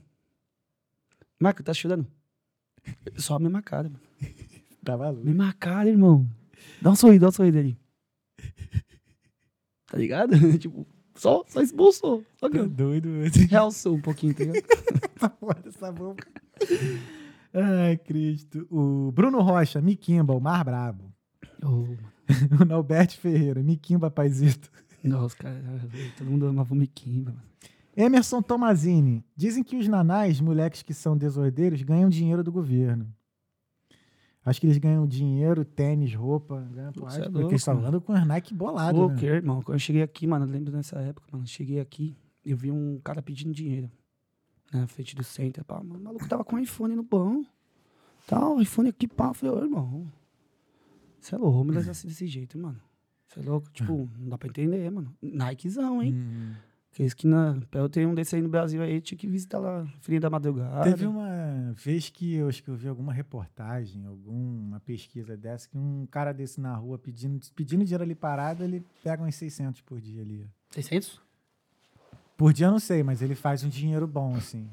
Marco, 1.40 1.62
tá 1.64 1.74
chorando? 1.74 2.08
Só 3.18 3.36
a 3.36 3.40
mesma 3.40 3.62
cara, 3.62 3.90
mano. 3.90 4.00
Tá 4.84 4.98
maluco. 4.98 5.26
Mesma 5.26 5.54
cara, 5.54 5.90
irmão. 5.90 6.28
Dá 6.82 6.92
um 6.92 6.96
sorriso, 6.96 7.22
dá 7.22 7.28
um 7.28 7.32
sorriso 7.32 7.58
ali. 7.58 7.78
Tá 9.88 9.98
ligado? 9.98 10.34
tipo, 10.58 10.88
só, 11.16 11.44
só 11.48 11.62
expulsou. 11.62 12.24
Só 12.40 12.50
que 12.50 12.58
Tá 12.60 12.66
doido. 12.66 13.10
realçou 13.50 13.96
um 13.96 14.02
pouquinho, 14.02 14.34
tá 14.34 14.44
ligado? 14.44 14.64
Essa 15.16 15.30
porra 15.30 15.60
dessa 15.64 15.92
boca. 15.92 16.28
Ai, 17.54 17.98
Cristo. 17.98 18.68
O 18.70 19.12
Bruno 19.12 19.42
Rocha, 19.42 19.82
Miquimba, 19.82 20.34
o 20.34 20.40
mar 20.40 20.64
brabo. 20.64 21.12
Mano. 21.62 21.98
O 22.62 22.66
Norberto 22.66 23.18
Ferreira, 23.18 23.62
Miquimba, 23.64 24.12
paizito. 24.12 24.70
Nossa, 25.04 25.36
cara, 25.36 25.62
todo 26.18 26.30
mundo 26.30 26.46
amava 26.46 26.74
o 26.74 26.78
Miquimba. 26.78 27.34
Emerson 27.98 28.42
Tomazini. 28.42 29.26
Dizem 29.36 29.64
que 29.64 29.76
os 29.76 29.88
nanás, 29.88 30.40
moleques 30.40 30.84
que 30.84 30.94
são 30.94 31.18
desordeiros, 31.18 31.82
ganham 31.82 32.10
dinheiro 32.10 32.44
do 32.44 32.52
governo. 32.52 33.12
Acho 34.50 34.60
que 34.60 34.66
eles 34.66 34.80
ganham 34.80 35.06
dinheiro, 35.06 35.64
tênis, 35.64 36.14
roupa. 36.16 36.68
Ganham 36.74 36.88
aí, 36.88 36.94
é 36.94 37.24
porque 37.24 37.38
louco, 37.38 37.52
eles 37.52 37.62
estão 37.62 37.76
mano. 37.76 37.88
andando 37.88 38.02
com 38.02 38.14
os 38.14 38.28
Nike 38.28 38.54
bolado, 38.54 38.98
Pô, 38.98 39.08
né? 39.10 39.16
que, 39.16 39.26
irmão, 39.28 39.62
quando 39.62 39.76
eu 39.76 39.80
cheguei 39.80 40.02
aqui, 40.02 40.26
mano, 40.26 40.46
eu 40.46 40.50
lembro 40.50 40.74
nessa 40.74 41.00
época, 41.00 41.28
mano, 41.32 41.44
eu 41.44 41.48
cheguei 41.48 41.80
aqui, 41.80 42.18
eu 42.44 42.58
vi 42.58 42.72
um 42.72 43.00
cara 43.00 43.22
pedindo 43.22 43.54
dinheiro 43.54 43.92
né, 44.74 44.82
na 44.82 44.88
frente 44.88 45.16
do 45.16 45.24
center, 45.24 45.64
pá, 45.64 45.84
mano, 45.84 46.00
o 46.00 46.04
maluco 46.04 46.28
tava 46.28 46.44
com 46.44 46.56
um 46.56 46.60
iPhone 46.60 46.96
no 46.96 47.04
pão, 47.04 47.46
tal, 48.26 48.60
iPhone 48.60 48.90
aqui, 48.90 49.08
pá, 49.08 49.28
eu 49.28 49.34
falei, 49.36 49.56
ô, 49.56 49.64
irmão, 49.64 50.12
você 51.20 51.36
é 51.36 51.38
louco, 51.38 51.72
levar 51.72 51.92
assim 51.92 52.08
desse 52.08 52.26
jeito, 52.26 52.58
mano, 52.58 52.82
você 53.28 53.40
é 53.40 53.44
louco, 53.44 53.70
tipo, 53.72 54.10
não 54.18 54.30
dá 54.30 54.38
pra 54.38 54.48
entender, 54.50 54.90
mano, 54.90 55.16
Nikezão, 55.22 56.02
hein, 56.02 56.14
Hum. 56.16 56.54
Que 56.92 57.04
isso 57.04 57.16
que 57.16 57.28
na, 57.28 57.60
pra 57.70 57.82
eu 57.82 57.90
ter 57.90 58.06
um 58.08 58.14
desse 58.16 58.36
aí 58.36 58.42
no 58.42 58.50
Brasil 58.50 58.82
aí, 58.82 59.00
tinha 59.00 59.18
que 59.18 59.28
visitar 59.28 59.60
lá, 59.60 59.86
Fria 60.02 60.20
da 60.20 60.30
Madrugada, 60.30 60.84
Teve 60.84 61.06
uma 61.06 61.74
vez 61.74 62.10
que 62.10 62.36
eu 62.36 62.50
acho 62.50 62.64
que 62.64 62.70
eu 62.70 62.76
vi 62.76 62.88
alguma 62.88 63.14
reportagem, 63.14 64.06
alguma 64.06 64.80
pesquisa 64.80 65.38
dessa, 65.38 65.70
que 65.70 65.78
um 65.78 66.08
cara 66.10 66.34
desse 66.34 66.60
na 66.60 66.76
rua 66.76 66.98
pedindo, 66.98 67.40
pedindo 67.56 67.84
dinheiro 67.84 68.04
ali 68.04 68.16
parado, 68.16 68.64
ele 68.64 68.84
pega 69.04 69.24
uns 69.24 69.36
600 69.36 69.82
por 69.82 70.02
dia 70.02 70.22
ali. 70.22 70.50
600? 70.72 71.22
Por 72.36 72.54
dia 72.54 72.68
eu 72.68 72.72
não 72.72 72.80
sei, 72.80 73.04
mas 73.04 73.22
ele 73.22 73.36
faz 73.36 73.64
um 73.64 73.70
dinheiro 73.70 74.08
bom, 74.08 74.36
assim. 74.36 74.70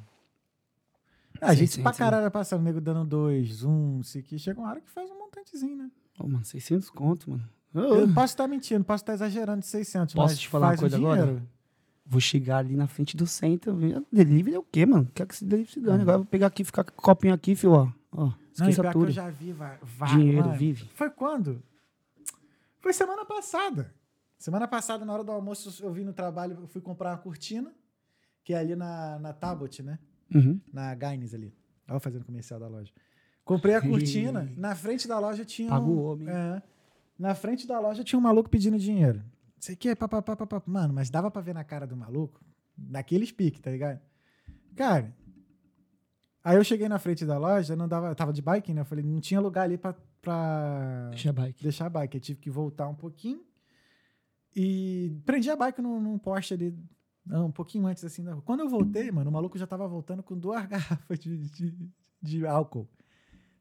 A 1.40 1.52
gente 1.52 1.72
600, 1.72 1.82
pra 1.82 1.92
né? 1.92 1.98
caralho 1.98 2.30
passando, 2.30 2.62
nego 2.62 2.80
dando 2.80 3.04
dois, 3.04 3.62
um, 3.62 4.00
isso 4.00 4.16
aqui. 4.18 4.38
Chega 4.38 4.58
uma 4.58 4.70
hora 4.70 4.80
que 4.80 4.90
faz 4.90 5.10
um 5.10 5.18
montantezinho, 5.18 5.76
né? 5.76 5.90
Ô, 6.18 6.26
mano, 6.26 6.44
600 6.44 6.88
conto, 6.90 7.30
mano. 7.30 7.46
Eu 7.74 8.08
posso 8.14 8.32
estar 8.32 8.48
mentindo, 8.48 8.82
posso 8.84 9.02
estar 9.02 9.12
exagerando 9.12 9.60
de 9.60 9.66
600, 9.66 10.14
Posso 10.14 10.32
mas 10.32 10.38
te 10.38 10.48
falar 10.48 10.68
uma 10.68 10.76
faz 10.76 10.78
o 10.78 10.82
coisa 10.82 10.96
agora? 10.96 11.42
Vou 12.08 12.20
chegar 12.20 12.58
ali 12.58 12.76
na 12.76 12.86
frente 12.86 13.16
do 13.16 13.26
centro. 13.26 13.74
ver- 13.74 14.02
Delivery 14.12 14.54
é 14.56 14.58
o 14.58 14.62
quê, 14.62 14.86
mano? 14.86 15.10
Quer 15.12 15.26
que 15.26 15.34
esse 15.34 15.44
delivery 15.44 15.72
se 15.72 15.80
dane. 15.80 16.02
Agora 16.02 16.14
eu 16.16 16.20
vou 16.22 16.26
pegar 16.26 16.46
aqui, 16.46 16.62
ficar 16.64 16.84
com 16.84 16.92
o 16.92 17.02
copinho 17.02 17.34
aqui, 17.34 17.54
filho, 17.56 17.72
ó. 17.72 17.88
ó 18.12 18.24
Não, 18.26 18.34
esqueça 18.52 18.82
que 18.82 18.92
tudo. 18.92 19.06
eu 19.06 19.10
já 19.10 19.28
vi 19.28 19.54
Dinheiro 20.08 20.46
mano, 20.46 20.58
vive. 20.58 20.88
Foi 20.94 21.10
quando? 21.10 21.62
Foi 22.78 22.92
semana 22.92 23.24
passada. 23.24 23.92
Semana 24.38 24.68
passada, 24.68 25.04
na 25.04 25.12
hora 25.12 25.24
do 25.24 25.32
almoço, 25.32 25.82
eu 25.84 25.92
vim 25.92 26.04
no 26.04 26.12
trabalho, 26.12 26.58
eu 26.60 26.68
fui 26.68 26.80
comprar 26.80 27.10
uma 27.10 27.18
cortina, 27.18 27.72
que 28.44 28.52
é 28.52 28.58
ali 28.58 28.76
na, 28.76 29.18
na 29.18 29.32
Tabot, 29.32 29.82
né? 29.82 29.98
Uhum. 30.32 30.60
Na 30.72 30.94
Gaines 30.94 31.34
ali. 31.34 31.52
Olha 31.88 31.98
fazendo 31.98 32.24
comercial 32.24 32.60
da 32.60 32.68
loja. 32.68 32.92
Comprei 33.44 33.74
a 33.74 33.80
cortina, 33.80 34.48
na 34.56 34.74
frente 34.74 35.08
da 35.08 35.18
loja 35.18 35.44
tinha. 35.44 35.72
Um, 35.74 35.88
o 35.88 36.02
homem. 36.04 36.28
É, 36.28 36.62
na 37.18 37.34
frente 37.34 37.66
da 37.66 37.80
loja 37.80 38.04
tinha 38.04 38.18
um 38.18 38.22
maluco 38.22 38.50
pedindo 38.50 38.78
dinheiro. 38.78 39.22
Sei 39.58 39.74
o 39.74 39.78
que, 39.78 39.94
papapá, 39.96 40.36
papapá. 40.36 40.62
Mano, 40.70 40.92
mas 40.94 41.10
dava 41.10 41.30
pra 41.30 41.42
ver 41.42 41.54
na 41.54 41.64
cara 41.64 41.86
do 41.86 41.96
maluco, 41.96 42.40
naqueles 42.76 43.32
piques, 43.32 43.60
tá 43.60 43.70
ligado? 43.70 44.00
Cara, 44.74 45.14
aí 46.44 46.56
eu 46.56 46.64
cheguei 46.64 46.88
na 46.88 46.98
frente 46.98 47.24
da 47.24 47.38
loja, 47.38 47.74
não 47.74 47.88
dava, 47.88 48.14
tava 48.14 48.32
de 48.32 48.42
bike, 48.42 48.72
né? 48.74 48.82
Eu 48.82 48.84
falei, 48.84 49.04
não 49.04 49.20
tinha 49.20 49.40
lugar 49.40 49.62
ali 49.62 49.78
pra, 49.78 49.94
pra 50.20 51.08
Deixa 51.10 51.30
a 51.30 51.32
bike. 51.32 51.62
deixar 51.62 51.86
a 51.86 51.90
bike. 51.90 52.16
Eu 52.16 52.20
tive 52.20 52.38
que 52.40 52.50
voltar 52.50 52.86
um 52.88 52.94
pouquinho 52.94 53.42
e 54.54 55.20
prendi 55.24 55.50
a 55.50 55.56
bike 55.56 55.80
num, 55.82 56.00
num 56.00 56.18
poste 56.18 56.54
ali, 56.54 56.78
não, 57.24 57.46
um 57.46 57.52
pouquinho 57.52 57.86
antes 57.86 58.04
assim 58.04 58.22
da 58.22 58.32
rua. 58.34 58.42
Quando 58.42 58.60
eu 58.60 58.68
voltei, 58.68 59.10
mano, 59.10 59.30
o 59.30 59.32
maluco 59.32 59.58
já 59.58 59.66
tava 59.66 59.86
voltando 59.88 60.22
com 60.22 60.38
duas 60.38 60.64
garrafas 60.68 61.18
de, 61.18 61.36
de, 61.36 61.90
de 62.22 62.46
álcool. 62.46 62.88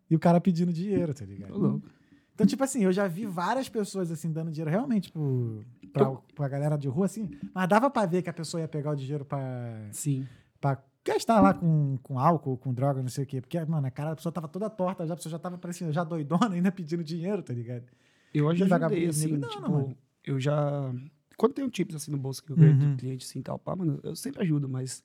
E 0.10 0.16
o 0.16 0.20
cara 0.20 0.40
pedindo 0.40 0.72
dinheiro, 0.72 1.14
tá 1.14 1.26
ligado? 1.26 1.54
Ô, 1.56 1.58
louco. 1.58 1.90
Então, 2.36 2.46
tipo 2.46 2.64
assim, 2.64 2.84
eu 2.84 2.92
já 2.92 3.08
vi 3.08 3.26
várias 3.26 3.68
pessoas 3.70 4.12
assim 4.12 4.30
dando 4.32 4.52
dinheiro 4.52 4.70
realmente 4.70 5.10
pro, 5.12 5.64
pra, 5.94 6.12
pra 6.36 6.48
galera 6.50 6.78
de 6.78 6.88
rua, 6.90 7.06
assim, 7.06 7.32
mas 7.54 7.68
dava 7.68 7.90
pra 7.90 8.06
ver 8.06 8.22
que 8.22 8.30
a 8.30 8.34
pessoa 8.34 8.60
ia 8.62 8.68
pegar 8.68 8.92
o 8.92 8.96
dinheiro 8.96 9.24
pra, 9.24 9.88
Sim. 9.92 10.28
pra 10.60 10.78
gastar 11.06 11.40
lá 11.40 11.54
com, 11.54 11.98
com 12.04 12.20
álcool, 12.20 12.58
com 12.58 12.74
droga, 12.74 13.02
não 13.02 13.08
sei 13.10 13.24
o 13.24 13.28
quê. 13.28 13.40
Porque, 13.40 13.58
mano, 13.66 13.88
a 13.88 13.92
cara 13.92 14.10
da 14.10 14.16
pessoa 14.18 14.34
tava 14.34 14.50
toda 14.50 14.70
torta, 14.70 15.08
já, 15.08 15.14
a 15.14 15.16
pessoa 15.16 15.32
já 15.32 15.40
tava 15.40 15.58
parecendo 15.58 15.94
já 15.94 16.04
doidona, 16.04 16.50
ainda 16.56 16.72
pedindo 16.74 17.04
dinheiro, 17.04 17.42
tá 17.42 17.54
ligado? 17.54 17.86
Eu 18.34 18.54
já 18.54 18.66
vagabundo 18.68 19.00
ajudei, 19.02 19.08
assim, 19.10 19.38
não, 19.38 19.50
tipo, 19.50 19.72
mano. 19.72 19.98
eu 20.26 20.38
já... 20.40 20.94
Quando 21.38 21.54
tem 21.54 21.64
um 21.64 21.70
tips 21.70 21.96
assim 21.96 22.12
no 22.12 22.18
bolso 22.18 22.44
que 22.44 22.52
eu 22.52 22.58
ganho 22.58 22.72
Uhum. 22.74 22.92
do 22.92 22.98
cliente, 22.98 23.26
assim, 23.26 23.42
tal, 23.42 23.58
pá, 23.58 23.76
mano, 23.78 23.98
eu 24.04 24.14
sempre 24.16 24.42
ajudo, 24.42 24.68
mas 24.68 25.02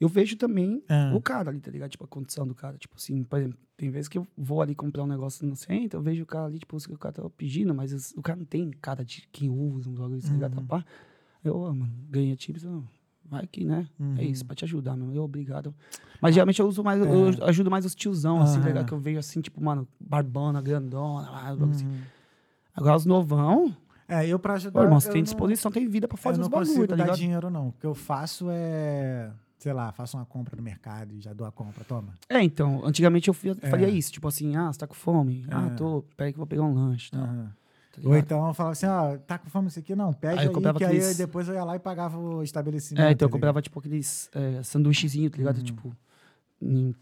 eu 0.00 0.08
vejo 0.08 0.36
também 0.36 0.82
Ah. 0.88 1.12
o 1.14 1.20
cara 1.20 1.50
ali, 1.50 1.60
tá 1.60 1.70
ligado? 1.70 1.90
Tipo, 1.90 2.04
a 2.04 2.08
condição 2.08 2.46
do 2.46 2.54
cara. 2.54 2.76
Tipo 2.78 2.94
assim, 2.96 3.22
por 3.24 3.38
exemplo, 3.38 3.58
tem 3.76 3.90
vezes 3.90 4.08
que 4.08 4.18
eu 4.18 4.26
vou 4.36 4.60
ali 4.62 4.74
comprar 4.74 5.02
um 5.02 5.06
negócio 5.06 5.46
no 5.46 5.54
centro, 5.56 5.98
eu 5.98 6.02
vejo 6.02 6.22
o 6.22 6.26
cara 6.26 6.46
ali, 6.46 6.58
tipo, 6.58 6.76
o 6.76 6.98
cara 6.98 7.12
tá 7.14 7.30
pedindo, 7.36 7.74
mas 7.74 8.12
o 8.16 8.22
cara 8.22 8.38
não 8.38 8.44
tem 8.46 8.70
cara 8.70 9.04
de 9.04 9.28
quem 9.32 9.48
usa 9.50 9.88
um 9.90 9.94
bagulho, 9.94 10.20
tá 10.22 10.28
ligado? 10.32 10.58
Uhum. 10.58 10.66
Pá. 10.66 10.84
Eu, 11.44 11.58
mano, 11.60 11.90
ganhei 12.10 12.34
tips, 12.36 12.64
ó, 12.64 12.80
vai 13.24 13.44
aqui, 13.44 13.64
né? 13.64 13.86
Uhum. 14.00 14.16
É 14.18 14.24
isso, 14.24 14.44
pra 14.44 14.54
te 14.56 14.64
ajudar, 14.64 14.96
meu. 14.96 15.12
Eu, 15.14 15.22
obrigado. 15.24 15.74
Mas 16.20 16.34
geralmente 16.34 16.60
eu 16.60 16.66
uso 16.66 16.82
mais, 16.82 17.00
eu 17.00 17.44
ajudo 17.46 17.70
mais 17.70 17.84
os 17.84 17.94
tiozão, 17.94 18.40
assim, 18.40 18.60
tá 18.60 18.66
ligado? 18.66 18.86
Que 18.86 18.92
eu 18.94 18.98
vejo 18.98 19.18
assim, 19.18 19.40
tipo, 19.40 19.62
mano, 19.62 19.86
barbona, 20.00 20.60
grandona, 20.62 21.28
assim. 21.70 21.86
Uhum. 21.86 22.00
Agora 22.74 22.96
os 22.96 23.06
novão, 23.06 23.74
É, 24.08 24.26
eu 24.26 24.38
pra 24.38 24.54
ajudar. 24.54 24.78
Pô, 24.80 24.84
irmão, 24.84 25.00
você 25.00 25.08
tem 25.10 25.18
não- 25.20 25.24
disposição, 25.24 25.70
tem 25.70 25.86
vida 25.88 26.06
pra 26.08 26.16
fazer 26.16 26.38
eu 26.38 26.42
os 26.42 26.46
não 26.48 26.50
bagulho, 26.50 26.68
consigo 26.68 26.86
tá 26.88 26.94
dar 26.96 27.04
ligado? 27.04 27.16
dinheiro, 27.18 27.50
não. 27.50 27.68
O 27.68 27.72
que 27.72 27.86
eu 27.86 27.94
faço 27.94 28.46
é, 28.50 29.30
sei 29.58 29.72
lá, 29.72 29.90
faço 29.92 30.16
uma 30.16 30.26
compra 30.26 30.56
no 30.56 30.62
mercado 30.62 31.12
e 31.14 31.20
já 31.20 31.32
dou 31.32 31.46
a 31.46 31.52
compra, 31.52 31.84
toma. 31.84 32.14
É, 32.28 32.42
então, 32.42 32.84
antigamente 32.84 33.28
eu 33.28 33.34
fui- 33.34 33.50
É. 33.50 33.70
faria 33.70 33.88
isso, 33.88 34.12
tipo 34.12 34.28
assim, 34.28 34.54
ah, 34.56 34.72
você 34.72 34.78
tá 34.78 34.86
com 34.86 34.94
fome? 34.94 35.46
Ah, 35.50 35.66
É. 35.66 35.70
tô, 35.70 36.02
peraí 36.16 36.32
que 36.32 36.36
eu 36.36 36.40
vou 36.40 36.46
pegar 36.46 36.62
um 36.62 36.74
lanche, 36.74 37.10
tá? 37.10 37.18
Tá 37.92 38.00
Ou 38.04 38.14
então 38.16 38.46
eu 38.46 38.52
falava 38.52 38.72
assim, 38.72 38.86
ó, 38.86 39.16
tá 39.16 39.38
com 39.38 39.48
fome 39.48 39.68
isso 39.68 39.78
aqui? 39.78 39.94
Não, 39.96 40.12
pede 40.12 40.34
Aí 40.34 40.38
aí, 40.40 40.46
eu 40.46 40.52
que 40.52 40.66
aí 40.68 40.70
aqueles- 40.98 41.16
depois 41.16 41.48
eu 41.48 41.54
ia 41.54 41.64
lá 41.64 41.76
e 41.76 41.78
pagava 41.78 42.18
o 42.18 42.42
estabelecimento. 42.42 43.02
É, 43.02 43.10
então 43.12 43.24
eu 43.26 43.30
tá 43.30 43.32
comprava, 43.32 43.62
tipo, 43.62 43.78
aqueles 43.78 44.28
é, 44.34 44.62
sanduíchezinhos, 44.62 45.30
tá 45.32 45.38
ligado? 45.38 45.56
Uhum. 45.58 45.62
Tipo, 45.64 45.96
em 46.60 46.94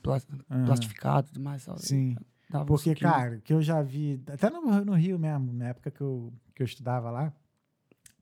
Aham. 0.51 0.65
plastificado 0.67 1.27
e 1.27 1.33
tudo 1.33 1.43
mais. 1.43 1.63
sabe? 1.63 1.81
Sim. 1.83 2.17
Dava 2.49 2.63
um 2.63 2.67
Porque, 2.67 2.91
suquinho. 2.91 3.11
cara, 3.11 3.41
que 3.43 3.53
eu 3.53 3.61
já 3.61 3.83
vi, 3.83 4.23
até 4.29 4.49
no, 4.51 4.85
no 4.85 4.95
Rio 4.95 5.19
mesmo, 5.19 5.53
na 5.53 5.69
época 5.69 5.91
que 5.91 6.01
eu, 6.01 6.33
que 6.55 6.63
eu 6.63 6.65
estudava 6.65 7.11
lá, 7.11 7.33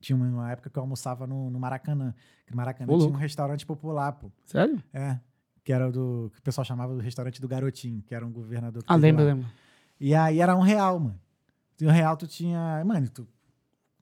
tinha 0.03 0.17
uma, 0.17 0.51
época 0.53 0.69
que 0.69 0.79
eu 0.79 0.83
almoçava 0.83 1.27
no, 1.27 1.49
no 1.49 1.59
Maracanã. 1.59 2.15
Que 2.45 2.51
no 2.53 2.57
Maracanã 2.59 2.93
Ô, 2.93 2.97
tinha 2.97 3.05
louco. 3.05 3.17
um 3.17 3.21
restaurante 3.21 3.65
popular, 3.65 4.13
pô. 4.13 4.31
Sério? 4.45 4.83
É. 4.93 5.19
Que 5.65 5.73
era 5.73 5.91
do. 5.91 6.31
Que 6.35 6.41
o 6.41 6.43
pessoal 6.43 6.65
chamava 6.65 6.93
do 6.95 7.01
restaurante 7.01 7.41
do 7.41 7.49
Garotinho, 7.49 8.03
que 8.03 8.15
era 8.15 8.27
um 8.27 8.31
governador 8.33 8.83
Ah, 8.87 8.97
lembro, 8.97 9.25
lá. 9.25 9.33
lembro. 9.33 9.49
E 10.01 10.15
aí 10.15 10.41
era 10.41 10.55
um 10.57 10.61
real, 10.61 10.99
mano. 10.99 11.19
E 11.81 11.87
um 11.87 11.91
real 11.91 12.17
tu 12.17 12.27
tinha. 12.27 12.83
Mano, 12.85 13.09
tu 13.09 13.27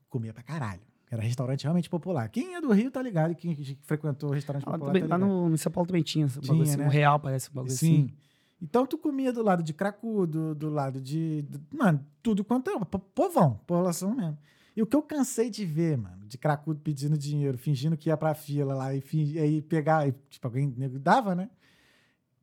comia 0.09 0.33
pra 0.33 0.43
caralho. 0.43 0.81
Era 1.09 1.21
restaurante 1.21 1.63
realmente 1.63 1.89
popular. 1.89 2.29
Quem 2.29 2.55
é 2.55 2.61
do 2.61 2.71
Rio 2.71 2.89
tá 2.89 3.01
ligado, 3.01 3.35
quem 3.35 3.53
frequentou 3.83 4.29
o 4.29 4.33
restaurante 4.33 4.63
Ah, 4.63 4.71
popular 4.71 4.87
também, 4.93 5.01
tá 5.07 5.17
lá 5.17 5.25
no, 5.25 5.53
em 5.53 5.57
São 5.57 5.69
Paulo 5.71 5.85
também 5.87 6.01
tinha, 6.01 6.25
Tinha, 6.27 6.63
assim, 6.63 6.77
né? 6.77 6.85
um 6.85 6.89
real 6.89 7.19
parece 7.19 7.49
um 7.49 7.53
bagulho 7.53 7.73
Sim. 7.73 8.03
assim. 8.05 8.13
Então 8.61 8.85
tu 8.85 8.97
comia 8.97 9.33
do 9.33 9.43
lado 9.43 9.61
de 9.61 9.73
Cracudo, 9.73 10.55
do 10.55 10.69
lado 10.69 11.01
de. 11.01 11.41
do- 11.43 11.59
mano, 11.77 12.03
tudo 12.23 12.43
quanto 12.45 12.69
é. 12.69 12.79
po- 12.85 12.97
Povão, 12.99 13.55
população 13.67 14.15
mesmo. 14.15 14.37
E 14.75 14.81
o 14.81 14.85
que 14.85 14.95
eu 14.95 15.01
cansei 15.01 15.49
de 15.49 15.65
ver, 15.65 15.97
mano, 15.97 16.25
de 16.25 16.37
Cracudo 16.37 16.79
pedindo 16.79 17.17
dinheiro, 17.17 17.57
fingindo 17.57 17.97
que 17.97 18.09
ia 18.09 18.15
pra 18.15 18.33
fila 18.33 18.73
lá 18.73 18.95
e, 18.95 19.03
e 19.13 19.39
aí 19.39 19.61
pegar. 19.61 20.07
e, 20.07 20.13
tipo, 20.29 20.47
alguém 20.47 20.73
nego 20.77 20.97
dava, 20.97 21.35
né? 21.35 21.49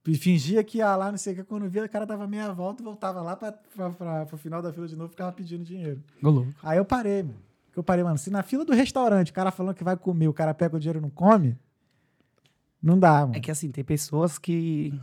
E 0.07 0.15
fingia 0.17 0.65
que 0.65 0.79
ia 0.79 0.97
lá, 0.97 1.11
não 1.11 1.19
sei 1.19 1.35
o 1.35 1.37
que, 1.37 1.45
quando 1.45 1.69
via, 1.69 1.85
o 1.85 1.89
cara 1.89 2.07
dava 2.07 2.27
meia 2.27 2.51
volta 2.53 2.83
e 2.83 2.85
voltava 2.85 3.21
lá 3.21 3.37
pra, 3.37 3.53
pra, 3.53 3.91
pra, 3.91 4.27
pro 4.27 4.39
final 4.39 4.63
da 4.63 4.73
fila 4.73 4.89
de 4.89 4.97
novo 4.97 5.11
e 5.11 5.11
ficava 5.11 5.33
pedindo 5.33 5.63
dinheiro. 5.65 6.03
Louco. 6.23 6.55
Aí 6.63 6.79
eu 6.79 6.85
parei, 6.85 7.23
mano. 7.23 7.39
Eu 7.77 7.83
parei, 7.83 8.03
mano. 8.03 8.17
Se 8.17 8.31
na 8.31 8.43
fila 8.43 8.65
do 8.65 8.73
restaurante 8.73 9.31
o 9.31 9.35
cara 9.35 9.51
falando 9.51 9.75
que 9.75 9.85
vai 9.85 9.97
comer, 9.97 10.29
o 10.29 10.33
cara 10.33 10.55
pega 10.55 10.77
o 10.77 10.81
dinheiro 10.81 10.99
e 10.99 11.03
não 11.03 11.11
come, 11.11 11.59
não 12.83 12.99
dá, 12.99 13.21
mano. 13.21 13.37
É 13.37 13.41
que 13.41 13.51
assim, 13.51 13.71
tem 13.71 13.85
pessoas 13.85 14.39
que. 14.39 14.99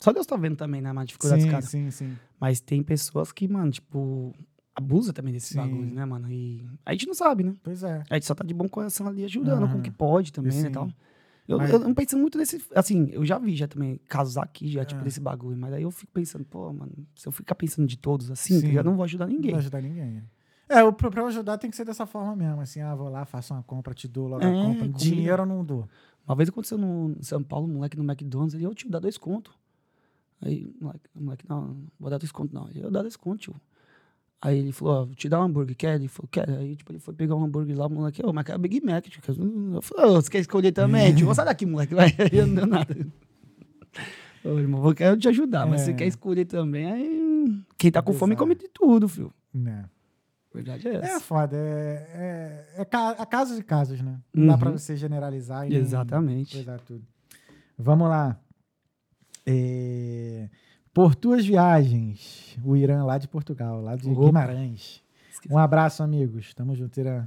Só 0.00 0.12
Deus 0.12 0.26
tá 0.26 0.36
vendo 0.36 0.56
também, 0.56 0.80
né, 0.80 0.88
mano, 0.88 1.00
a 1.00 1.04
dificuldade 1.04 1.42
dos 1.42 1.46
sim, 1.46 1.50
caras. 1.50 1.68
sim, 1.68 1.90
sim. 1.90 2.18
Mas 2.40 2.60
tem 2.60 2.82
pessoas 2.82 3.30
que, 3.30 3.46
mano, 3.46 3.70
tipo, 3.70 4.34
abusa 4.78 5.12
também 5.12 5.32
desses 5.32 5.50
Sim. 5.50 5.56
bagulhos, 5.58 5.92
né, 5.92 6.04
mano? 6.04 6.30
E 6.30 6.64
a 6.86 6.92
gente 6.92 7.06
não 7.06 7.14
sabe, 7.14 7.42
né? 7.44 7.54
Pois 7.62 7.82
é. 7.82 8.02
A 8.08 8.14
gente 8.14 8.26
só 8.26 8.34
tá 8.34 8.44
de 8.44 8.54
bom 8.54 8.68
coração 8.68 9.06
ali 9.08 9.24
ajudando 9.24 9.62
Aham. 9.64 9.70
como 9.72 9.82
que 9.82 9.90
pode 9.90 10.32
também, 10.32 10.52
Sim. 10.52 10.62
né, 10.64 10.70
tal. 10.70 10.88
Eu, 11.46 11.56
Mas- 11.58 11.70
eu 11.70 11.78
não 11.78 11.94
penso 11.94 12.16
muito 12.18 12.36
nesse... 12.38 12.62
Assim, 12.74 13.08
eu 13.10 13.24
já 13.24 13.38
vi 13.38 13.56
já 13.56 13.66
também 13.66 13.98
casos 14.06 14.36
aqui, 14.36 14.68
já, 14.68 14.84
tipo, 14.84 15.00
Ah. 15.00 15.04
desse 15.04 15.18
bagulho. 15.18 15.56
Mas 15.56 15.72
aí 15.72 15.82
eu 15.82 15.90
fico 15.90 16.12
pensando, 16.12 16.44
pô, 16.44 16.70
mano, 16.72 16.92
se 17.16 17.26
eu 17.26 17.32
ficar 17.32 17.54
pensando 17.54 17.86
de 17.88 17.96
todos 17.96 18.30
assim, 18.30 18.54
Sim. 18.56 18.60
tá 18.60 18.66
ligado? 18.68 18.84
eu 18.86 18.90
não 18.90 18.96
vou 18.96 19.04
ajudar 19.04 19.26
Não 19.26 19.32
ninguém. 19.32 19.52
vai 19.52 19.60
ajudar 19.60 19.80
ninguém. 19.82 20.22
É, 20.68 20.82
o 20.84 20.92
pra 20.92 21.26
ajudar 21.26 21.56
tem 21.56 21.70
que 21.70 21.76
ser 21.76 21.86
dessa 21.86 22.04
forma 22.04 22.36
mesmo. 22.36 22.60
Assim, 22.60 22.80
ah, 22.82 22.94
vou 22.94 23.08
lá, 23.08 23.24
faço 23.24 23.54
uma 23.54 23.62
compra, 23.62 23.94
te 23.94 24.06
dou 24.06 24.28
logo 24.28 24.44
É, 24.44 24.46
a 24.46 24.52
compra. 24.52 24.78
comigo. 24.80 24.98
Dinheiro 24.98 25.42
eu 25.42 25.46
não 25.46 25.64
dou. 25.64 25.88
Uma 26.26 26.36
vez 26.36 26.50
aconteceu 26.50 26.76
no 26.76 27.16
São 27.22 27.42
Paulo, 27.42 27.66
um 27.66 27.72
moleque 27.76 27.96
no 27.96 28.04
McDonald's, 28.04 28.52
ele, 28.54 28.64
eu 28.66 28.74
tio, 28.74 28.90
dá 28.90 28.98
dois 28.98 29.16
contos. 29.16 29.54
Aí, 30.42 30.66
o 30.78 30.84
moleque, 30.84 31.08
o 31.16 31.22
moleque, 31.22 31.44
não, 31.48 31.60
não 31.68 31.76
vou 31.98 32.10
dar 32.10 32.18
dois 32.18 32.30
contos, 32.30 32.52
não. 32.52 32.68
Eu 32.74 32.90
dá 32.90 33.00
dois 33.00 33.16
contos, 33.16 33.44
tio. 33.44 33.56
Aí 34.40 34.58
ele 34.58 34.70
falou, 34.72 34.94
ó, 35.02 35.04
vou 35.04 35.14
te 35.16 35.28
dar 35.28 35.40
um 35.40 35.44
hambúrguer, 35.44 35.76
quer? 35.76 35.96
Ele 35.96 36.06
falou, 36.08 36.28
quero. 36.30 36.54
Aí, 36.56 36.76
tipo, 36.76 36.92
ele 36.92 37.00
foi 37.00 37.12
pegar 37.12 37.34
um 37.34 37.42
hambúrguer 37.44 37.76
lá, 37.76 37.86
o 37.86 37.90
moleque, 37.90 38.24
ô, 38.24 38.32
mas 38.32 38.44
quer 38.44 38.56
Big 38.58 38.80
Mac, 38.84 39.04
tio. 39.06 39.20
Eu 39.74 39.82
falei, 39.82 40.06
ô, 40.06 40.14
você 40.22 40.30
quer 40.30 40.38
escolher 40.38 40.70
também, 40.72 41.12
tio? 41.16 41.34
Sai 41.34 41.44
daqui, 41.44 41.66
moleque, 41.66 41.94
vai. 41.94 42.06
Aí 42.18 42.40
não 42.46 42.54
deu 42.54 42.66
nada. 42.66 42.96
Ô, 44.44 44.58
irmão, 44.58 44.86
eu 44.86 44.94
quero 44.94 45.16
te 45.16 45.28
ajudar, 45.28 45.66
mas 45.66 45.80
É. 45.80 45.84
você 45.86 45.94
quer 45.94 46.06
escolher 46.06 46.44
também, 46.44 46.86
aí... 46.86 47.62
Quem 47.76 47.90
tá 47.90 48.00
com 48.00 48.12
fome 48.12 48.34
Bizarro. 48.34 48.48
come 48.50 48.54
de 48.54 48.68
tudo, 48.68 49.08
filho. 49.08 49.32
Né? 49.52 49.84
Verdade 50.54 50.86
é 50.88 50.92
É 50.94 50.96
essa. 50.98 51.20
foda. 51.20 51.56
É, 51.56 52.66
é, 52.76 52.82
é, 52.82 52.82
é 53.22 53.26
casos 53.26 53.58
e 53.58 53.62
casos, 53.62 54.00
né? 54.00 54.18
Não 54.32 54.46
dá 54.46 54.52
Uhum. 54.54 54.58
pra 54.60 54.70
você 54.70 54.96
generalizar 54.96 55.68
e 55.70 55.74
Exatamente. 55.74 56.54
coisar 56.56 56.80
tudo. 56.80 57.02
Vamos 57.76 58.08
lá. 58.08 58.38
É, 59.46 60.48
Por 60.92 61.14
tuas 61.14 61.46
viagens, 61.46 62.56
o 62.64 62.76
Irã 62.76 63.04
lá 63.04 63.18
de 63.18 63.28
Portugal, 63.28 63.80
lá 63.80 63.94
de 63.96 64.10
Opa. 64.10 64.26
Guimarães. 64.26 65.02
Esqueci. 65.30 65.54
Um 65.54 65.58
abraço, 65.58 66.02
amigos. 66.02 66.52
Tamo 66.54 66.74
junto, 66.74 66.98
Irã. 66.98 67.26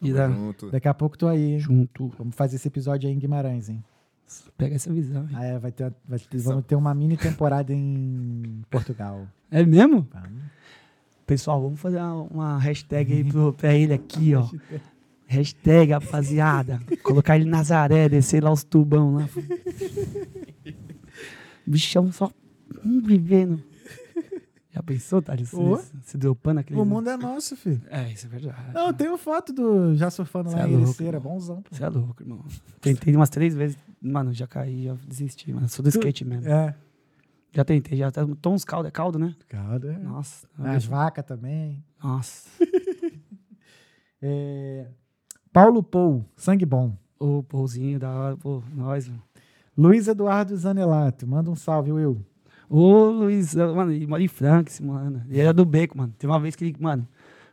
E 0.00 0.12
dá- 0.12 0.28
Junto. 0.28 0.70
Daqui 0.70 0.88
a 0.88 0.94
pouco 0.94 1.16
tô 1.16 1.28
aí, 1.28 1.52
hein? 1.52 1.58
Junto. 1.60 2.08
Vamos 2.18 2.34
fazer 2.34 2.56
esse 2.56 2.66
episódio 2.66 3.08
aí 3.08 3.14
em 3.14 3.18
Guimarães, 3.18 3.68
hein? 3.68 3.84
Pega 4.58 4.74
essa 4.74 4.92
visão. 4.92 5.22
hein? 5.24 5.28
Ah, 5.34 5.44
é, 5.44 5.58
vai 5.58 5.70
ter, 5.70 5.92
vai 6.08 6.18
ter- 6.18 6.38
vamos 6.38 6.64
ter 6.64 6.74
uma 6.74 6.92
mini 6.94 7.16
temporada 7.16 7.72
em 7.72 8.62
Portugal. 8.70 9.26
É 9.50 9.64
mesmo? 9.64 10.08
Vamos. 10.12 10.42
Pessoal, 11.26 11.62
vamos 11.62 11.80
fazer 11.80 11.98
uma, 11.98 12.22
uma 12.22 12.58
hashtag 12.58 13.12
aí 13.12 13.24
pro, 13.24 13.52
pra 13.52 13.72
ele 13.74 13.92
aqui, 13.94 14.34
ó. 14.34 14.48
Hashtag, 15.28 15.92
rapaziada. 15.92 16.80
Colocar 17.02 17.36
ele 17.36 17.46
em 17.46 17.48
Nazaré, 17.48 18.08
descer 18.08 18.42
lá 18.42 18.50
os 18.50 18.64
tubão 18.64 19.14
lá. 19.14 19.28
Bichão 21.66 22.10
só 22.12 22.30
hum, 22.84 23.00
vivendo. 23.02 23.62
Já 24.70 24.82
pensou, 24.82 25.20
Thales? 25.20 25.50
Você 25.50 26.16
deu 26.16 26.34
pano 26.34 26.54
naquele... 26.54 26.80
O 26.80 26.84
mundo 26.84 27.10
é 27.10 27.16
nosso, 27.16 27.54
filho. 27.56 27.82
É, 27.90 28.10
isso 28.10 28.24
é 28.24 28.28
verdade. 28.30 28.72
Não, 28.72 28.90
tem 28.92 29.06
uma 29.08 29.18
foto 29.18 29.52
do 29.52 29.94
já 29.94 30.10
surfando 30.10 30.48
Cê 30.48 30.56
lá 30.56 30.62
é 30.62 30.66
em 30.66 30.70
louco, 30.72 30.86
Ericeira, 30.88 31.18
irmão. 31.18 31.32
bonzão. 31.34 31.62
Você 31.70 31.84
é 31.84 31.88
louco, 31.90 32.22
irmão. 32.22 32.42
Tentei 32.80 33.14
umas 33.14 33.28
três 33.28 33.54
vezes. 33.54 33.76
Mano, 34.00 34.32
já 34.32 34.46
caí, 34.46 34.84
já 34.84 34.94
desisti, 35.06 35.52
mano. 35.52 35.68
Sou 35.68 35.82
do 35.82 35.90
skate 35.90 36.24
mesmo. 36.24 36.48
É. 36.50 36.74
Já 37.54 37.66
tentei, 37.66 37.98
já 37.98 38.10
tá- 38.10 38.26
tô 38.40 38.50
uns 38.50 38.64
caldo, 38.64 38.88
é 38.88 38.90
caldo, 38.90 39.18
né? 39.18 39.34
Caldo, 39.46 39.90
é. 39.90 39.98
Nossa. 39.98 40.46
As 40.58 40.86
vacas 40.86 41.24
também. 41.26 41.84
Nossa. 42.02 42.48
É, 44.24 44.86
Paulo 45.52 45.82
Pou, 45.82 46.24
sangue 46.36 46.64
bom. 46.64 46.96
Ô, 47.18 47.42
pôzinho 47.42 47.98
da 47.98 48.08
hora, 48.10 48.36
pô, 48.36 48.62
nós, 48.72 49.08
mano. 49.08 49.20
Luiz 49.76 50.06
Eduardo 50.06 50.56
Zanelato, 50.56 51.26
manda 51.26 51.50
um 51.50 51.56
salve, 51.56 51.90
Will. 51.90 52.24
Ô, 52.74 53.10
Luiz, 53.10 53.54
mano, 53.54 53.92
ele 53.92 54.06
mora 54.06 54.22
em 54.22 54.28
Franca, 54.28 54.70
esse 54.70 54.82
mano. 54.82 55.22
Ele 55.28 55.40
era 55.40 55.52
do 55.52 55.64
beco, 55.64 55.98
mano. 55.98 56.14
Tem 56.18 56.28
uma 56.28 56.40
vez 56.40 56.56
que 56.56 56.64
ele, 56.64 56.74
mano, 56.80 57.06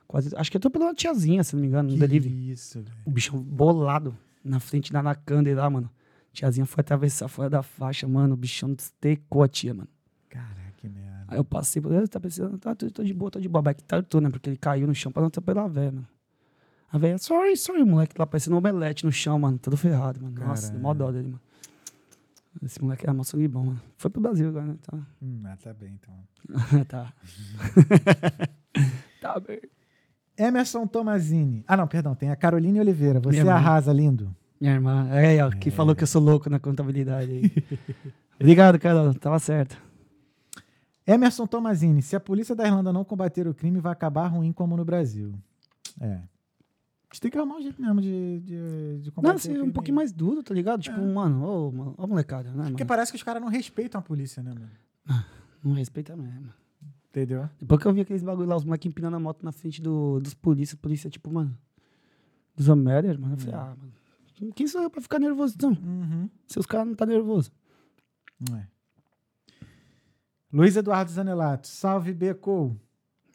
quase. 0.07 0.33
Acho 0.35 0.49
que 0.49 0.55
eu 0.55 0.61
tô 0.61 0.69
pela 0.69 0.93
tiazinha, 0.93 1.43
se 1.43 1.53
não 1.55 1.61
me 1.61 1.67
engano, 1.67 1.89
no 1.89 1.95
Que 1.95 1.99
delivery. 1.99 2.51
isso, 2.51 2.81
velho. 2.81 2.95
O 3.05 3.11
bichão 3.11 3.37
bolado 3.41 4.15
na 4.43 4.59
frente 4.61 4.93
da 4.93 5.03
Nakanda 5.03 5.53
lá, 5.53 5.69
mano. 5.69 5.89
Tiazinha 6.31 6.65
foi 6.65 6.81
atravessar 6.81 7.27
fora 7.27 7.49
da 7.49 7.61
faixa, 7.61 8.07
mano. 8.07 8.33
O 8.33 8.37
bichão 8.37 8.73
estecou 8.77 9.43
a 9.43 9.47
tia, 9.49 9.73
mano. 9.73 9.89
Caraca, 10.29 10.73
que 10.77 10.87
merda. 10.87 11.25
Aí 11.27 11.37
eu 11.37 11.43
passei, 11.43 11.81
por 11.81 11.91
ele 11.91 12.07
tá 12.07 12.19
pensando, 12.19 12.57
tá, 12.57 12.73
tô, 12.73 12.89
tô 12.89 13.03
de 13.03 13.13
boa, 13.13 13.29
tô 13.29 13.39
de 13.41 13.49
boa. 13.49 13.61
Mas 13.61 13.75
que 13.75 13.83
tartou, 13.83 14.21
né? 14.21 14.29
Porque 14.29 14.49
ele 14.49 14.57
caiu 14.57 14.87
no 14.87 14.95
chão 14.95 15.11
pra 15.11 15.21
não 15.21 15.27
atropelar 15.27 15.65
a 15.65 15.67
velha, 15.67 15.91
mano. 15.91 16.07
A 16.91 16.97
velha, 16.97 17.17
sorry, 17.17 17.57
sorry, 17.57 17.83
moleque 17.83 18.15
lá 18.17 18.25
parecendo 18.25 18.55
um 18.55 18.59
omelete 18.59 19.05
no 19.05 19.11
chão, 19.11 19.37
mano. 19.37 19.59
Todo 19.59 19.75
ferrado, 19.75 20.21
mano. 20.21 20.33
Nossa, 20.39 20.61
Caralho. 20.67 20.71
deu 20.79 20.81
mó 20.81 20.93
dó 20.93 21.11
dele, 21.11 21.27
mano. 21.27 21.41
Esse 22.61 22.81
moleque 22.81 23.09
mó 23.11 23.23
sangue 23.23 23.47
bom, 23.47 23.65
mano. 23.65 23.81
Foi 23.97 24.09
pro 24.11 24.21
Brasil 24.21 24.49
agora, 24.49 24.65
né? 24.65 24.75
Tá. 24.81 24.97
Hum, 25.21 25.41
ah, 25.45 25.57
tá 25.57 25.73
bem, 25.73 25.97
então. 25.99 26.13
tá. 26.85 27.13
tá 29.21 29.39
bem. 29.39 29.61
Emerson 30.37 30.85
Tomazini. 30.87 31.63
Ah, 31.67 31.77
não, 31.77 31.87
perdão, 31.87 32.15
tem 32.15 32.29
a 32.29 32.35
Caroline 32.35 32.79
Oliveira. 32.79 33.19
Você 33.19 33.29
Minha 33.29 33.41
irmã. 33.41 33.53
arrasa, 33.53 33.93
lindo. 33.93 34.35
Minha 34.59 34.73
irmã, 34.73 35.07
é, 35.11 35.43
ó, 35.43 35.49
que 35.49 35.71
falou 35.71 35.95
que 35.95 36.03
eu 36.03 36.07
sou 36.07 36.21
louco 36.21 36.49
na 36.49 36.59
contabilidade 36.59 37.31
aí. 37.31 37.51
Obrigado, 38.39 38.77
Carol. 38.77 39.13
Tava 39.13 39.39
certo. 39.39 39.77
Emerson 41.07 41.47
Tomazini. 41.47 42.01
Se 42.01 42.15
a 42.15 42.19
polícia 42.19 42.55
da 42.55 42.65
Irlanda 42.65 42.93
não 42.93 43.03
combater 43.03 43.47
o 43.47 43.53
crime, 43.53 43.79
vai 43.79 43.91
acabar 43.91 44.27
ruim 44.27 44.51
como 44.51 44.77
no 44.77 44.85
Brasil. 44.85 45.33
É. 45.99 46.19
A 47.11 47.15
gente 47.15 47.21
tem 47.21 47.31
que 47.31 47.37
arrumar 47.39 47.55
um 47.55 47.61
jeito 47.61 47.81
mesmo 47.81 48.01
de, 48.01 48.39
de, 48.41 48.99
de 49.01 49.13
Não, 49.21 49.31
assim, 49.31 49.59
um 49.59 49.71
pouquinho 49.71 49.95
mais 49.95 50.11
duro, 50.11 50.43
tá 50.43 50.53
ligado? 50.53 50.81
Tipo, 50.81 51.01
mano, 51.01 51.43
ô, 51.43 51.71
mano, 51.71 51.95
molecada, 52.07 52.49
né, 52.51 52.57
mano? 52.57 52.69
Porque 52.71 52.85
parece 52.85 53.11
que 53.11 53.15
os 53.15 53.23
caras 53.23 53.41
não 53.41 53.49
respeitam 53.49 53.99
a 53.99 54.01
polícia, 54.01 54.43
né, 54.43 54.53
mano? 54.53 55.23
Não 55.63 55.73
respeita 55.73 56.15
mesmo. 56.15 56.53
Entendeu? 57.09 57.49
Depois 57.59 57.81
que 57.81 57.87
eu 57.87 57.93
vi 57.93 58.01
aqueles 58.01 58.21
bagulho 58.21 58.47
lá, 58.47 58.55
os 58.55 58.63
moleques 58.63 58.87
empinando 58.87 59.15
a 59.17 59.19
moto 59.19 59.43
na 59.43 59.51
frente 59.51 59.81
do, 59.81 60.19
dos 60.19 60.35
polícia, 60.35 60.77
polícia, 60.77 61.09
tipo, 61.09 61.31
mano, 61.31 61.57
dos 62.55 62.69
Homérias, 62.69 63.17
mano. 63.17 63.33
Eu 63.33 63.37
falei, 63.39 63.55
ah, 63.55 63.75
mano, 63.75 64.53
quem 64.53 64.67
sou 64.67 64.83
eu 64.83 64.89
pra 64.89 65.01
ficar 65.01 65.17
nervoso, 65.17 65.55
então? 65.55 65.71
Uhum. 65.71 66.29
Se 66.47 66.59
os 66.59 66.67
caras 66.67 66.87
não 66.87 66.93
tá 66.93 67.07
nervoso. 67.07 67.51
Não 68.47 68.55
é. 68.55 68.67
Luiz 70.53 70.75
Eduardo 70.75 71.11
Zanelato. 71.11 71.67
Salve, 71.67 72.13
Beco. 72.13 72.79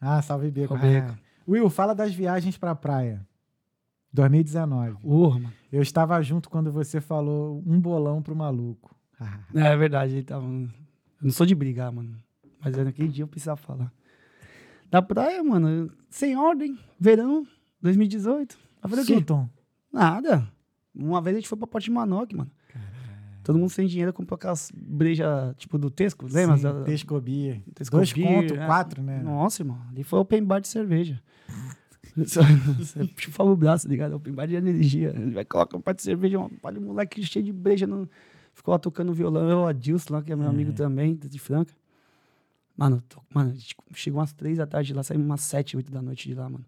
Ah, 0.01 0.23
salve, 0.23 0.51
Beco. 0.51 0.79
Beco. 0.79 1.11
Ah. 1.11 1.19
Will, 1.47 1.69
fala 1.69 1.95
das 1.95 2.15
viagens 2.15 2.57
pra 2.57 2.75
praia. 2.75 3.27
2019. 4.15 4.97
Porra, 5.03 5.39
mano. 5.41 5.53
Eu 5.73 5.83
estava 5.83 6.23
junto 6.23 6.49
quando 6.49 6.71
você 6.73 7.01
falou 7.01 7.63
um 7.67 7.81
bolão 7.81 8.23
pro 8.23 8.35
maluco. 8.35 8.95
É, 9.55 9.77
verdade, 9.77 10.15
ele 10.15 10.23
tava. 10.25 10.45
Eu 10.47 10.69
não 11.23 11.31
sou 11.31 11.47
de 11.47 11.55
brigar, 11.55 11.93
mano. 11.93 12.17
Mas 12.61 12.77
naquele 12.77 13.09
dia 13.09 13.23
eu 13.25 13.29
precisava 13.29 13.57
falar. 13.57 13.93
Da 14.91 15.01
praia, 15.03 15.43
mano, 15.43 15.91
sem 16.11 16.37
ordem, 16.37 16.79
verão, 16.99 17.47
2018. 17.81 18.59
Vai 18.83 18.91
fazer 18.91 19.03
o 19.03 19.07
quê? 19.07 19.15
Sutton. 19.15 19.49
Nada. 19.93 20.49
Uma 20.95 21.21
vez 21.21 21.37
a 21.37 21.41
gente 21.41 21.49
foi 21.49 21.59
pra 21.59 21.69
Manoque, 21.91 22.37
mano. 22.37 22.51
Todo 23.45 23.59
mundo 23.59 23.69
sem 23.71 23.87
dinheiro 23.87 24.13
comprou 24.13 24.37
aquelas 24.37 24.73
brejas, 24.75 25.55
tipo, 25.59 25.77
do 25.77 25.91
Tesco, 25.91 26.27
lembra? 26.27 26.57
Sim, 26.57 26.63
Da- 26.63 26.83
Tescobia. 26.85 27.63
Tesco 27.75 27.97
Dois 27.97 28.11
Beer, 28.13 28.27
conto, 28.43 28.55
é. 28.55 28.67
quatro, 28.67 29.03
né? 29.03 29.21
Nossa, 29.23 29.63
irmão. 29.63 29.79
Ali 29.91 30.03
foi 30.03 30.19
open 30.19 30.43
bar 30.43 30.61
de 30.61 30.69
cerveja. 30.69 31.23
Você 32.17 33.07
o 33.53 33.57
braço, 33.57 33.85
tá 33.87 33.91
ligado? 33.91 34.15
Open 34.15 34.33
bar 34.33 34.47
de 34.47 34.55
energia. 34.55 35.11
Ele 35.15 35.33
vai 35.33 35.45
colocar 35.45 35.77
um 35.77 35.81
par 35.81 35.95
de 35.95 36.03
cerveja, 36.03 36.39
um 36.39 36.49
par 36.49 36.73
de 36.73 36.81
moleque 36.81 37.23
cheio 37.25 37.45
de 37.45 37.53
breja. 37.53 37.87
No... 37.87 38.09
Ficou 38.53 38.73
lá 38.73 38.79
tocando 38.79 39.13
violão. 39.13 39.49
Eu, 39.49 39.59
o 39.59 39.67
Adilson 39.67 40.15
lá, 40.15 40.23
que 40.23 40.33
é 40.33 40.37
meu 40.37 40.49
amigo 40.49 40.73
também, 40.73 41.15
de 41.17 41.39
Franca. 41.39 41.73
Mano, 42.77 43.03
tô- 43.09 43.21
mano, 43.33 43.51
a 43.51 43.55
gente 43.55 43.77
chegou 43.95 44.21
umas 44.21 44.33
três 44.33 44.59
da 44.59 44.67
tarde 44.67 44.89
de 44.89 44.95
lá, 44.95 45.03
saímos 45.03 45.27
umas 45.27 45.41
sete, 45.43 45.77
oito 45.77 45.91
da 45.93 46.03
noite 46.03 46.29
de 46.29 46.35
lá, 46.35 46.49
mano. 46.49 46.65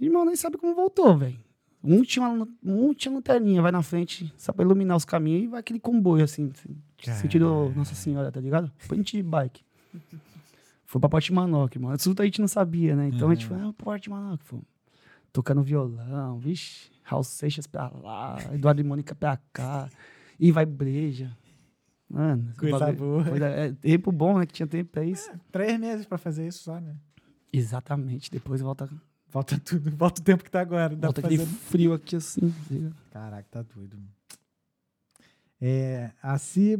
Irmão, 0.00 0.24
nem 0.26 0.36
sabe 0.36 0.58
como 0.58 0.74
voltou, 0.74 1.16
velho. 1.16 1.38
Um 1.82 2.02
tinha, 2.02 2.26
uma, 2.28 2.48
um 2.64 2.92
tinha 2.92 3.14
lanterninha, 3.14 3.62
vai 3.62 3.70
na 3.72 3.82
frente, 3.82 4.32
só 4.36 4.52
pra 4.52 4.64
iluminar 4.64 4.96
os 4.96 5.04
caminhos 5.04 5.44
e 5.44 5.46
vai 5.46 5.60
aquele 5.60 5.78
comboio, 5.78 6.24
assim, 6.24 6.50
assim, 6.52 6.76
sentido 7.20 7.72
Nossa 7.76 7.94
Senhora, 7.94 8.30
tá 8.32 8.40
ligado? 8.40 8.70
Point 8.88 9.22
bike. 9.22 9.62
Foi 10.86 11.00
pra 11.00 11.08
Porte 11.10 11.32
Manoque, 11.32 11.78
mano. 11.78 11.98
Tudo 11.98 12.22
a 12.22 12.24
gente 12.24 12.40
não 12.40 12.48
sabia, 12.48 12.94
né? 12.96 13.08
Então 13.08 13.28
a 13.28 13.34
gente 13.34 13.44
foi, 13.46 13.58
ah, 13.60 13.72
Porte 13.76 14.08
Manoque, 14.08 14.44
pô. 14.44 14.62
Tocando 15.32 15.62
violão, 15.62 16.38
vixe, 16.38 16.90
Raul 17.02 17.22
Seixas 17.24 17.66
pra 17.66 17.88
lá, 17.90 18.38
Eduardo 18.52 18.80
e 18.80 18.84
Mônica 18.84 19.14
pra 19.14 19.36
cá, 19.52 19.90
e 20.40 20.50
vai 20.50 20.64
breja. 20.64 21.36
Mano, 22.08 22.52
Coisa 22.56 22.78
bagulho- 22.78 22.98
boa. 22.98 23.24
coisa- 23.24 23.46
é 23.48 23.72
tempo 23.72 24.10
bom, 24.12 24.38
né? 24.38 24.46
Que 24.46 24.52
tinha 24.54 24.66
tempo 24.66 24.90
pra 24.92 25.04
isso. 25.04 25.28
Três 25.52 25.78
meses 25.78 26.06
pra 26.06 26.16
fazer 26.16 26.46
isso 26.46 26.62
só, 26.62 26.80
né? 26.80 26.96
Exatamente. 27.52 28.30
Depois 28.30 28.60
volta, 28.60 28.88
Volta 29.28 29.58
tudo. 29.58 29.90
Volta 29.90 30.20
o 30.20 30.24
tempo 30.24 30.44
que 30.44 30.50
tá 30.50 30.60
agora. 30.60 30.94
Dá 30.96 31.08
volta 31.08 31.20
aquele 31.20 31.38
fazer... 31.44 31.50
frio 31.50 31.92
aqui 31.92 32.14
assim. 32.16 32.54
Caraca, 33.10 33.46
tá 33.50 33.62
doido. 33.62 33.98
É, 35.60 36.12
a 36.22 36.38
Si 36.38 36.76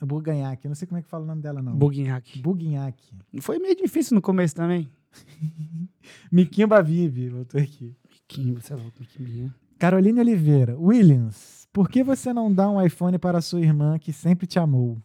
Bu- 0.00 0.06
Buganhac. 0.06 0.64
Eu 0.64 0.68
não 0.70 0.74
sei 0.74 0.86
como 0.86 0.98
é 0.98 1.02
que 1.02 1.08
fala 1.08 1.24
o 1.24 1.26
nome 1.26 1.42
dela, 1.42 1.62
não. 1.62 1.74
Buguinhaque. 1.76 2.40
Buguinhac. 2.40 3.02
Foi 3.40 3.58
meio 3.58 3.76
difícil 3.76 4.14
no 4.14 4.22
começo 4.22 4.54
também. 4.54 4.90
Miquimba 6.30 6.82
Vive, 6.82 7.28
voltou 7.30 7.60
aqui. 7.60 7.96
Miquinho, 8.10 8.60
você 8.60 8.72
é 8.72 8.76
louco, 8.76 8.92
Miquinho. 9.00 9.52
Caroline 9.78 10.20
Oliveira. 10.20 10.76
Williams, 10.78 11.68
por 11.72 11.88
que 11.88 12.02
você 12.02 12.32
não 12.32 12.52
dá 12.52 12.68
um 12.70 12.84
iPhone 12.84 13.18
para 13.18 13.40
sua 13.40 13.60
irmã 13.60 13.98
que 13.98 14.12
sempre 14.12 14.46
te 14.46 14.58
amou? 14.58 14.98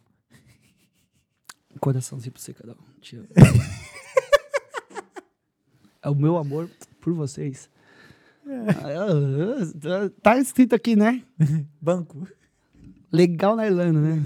Coraçãozinho 1.80 2.32
pra 2.32 2.40
você, 2.40 2.52
cada 2.54 2.72
um. 2.72 3.00
Te 3.00 3.16
amo. 3.16 3.26
é 6.02 6.08
o 6.10 6.14
meu 6.14 6.36
amor 6.36 6.68
por 7.00 7.12
vocês. 7.14 7.68
Ah, 8.46 10.10
Tá 10.22 10.36
escrito 10.38 10.74
aqui, 10.74 10.96
né? 10.96 11.22
Banco. 11.80 12.26
Legal 13.12 13.54
na 13.56 13.66
Irlanda, 13.66 14.00
né? 14.00 14.22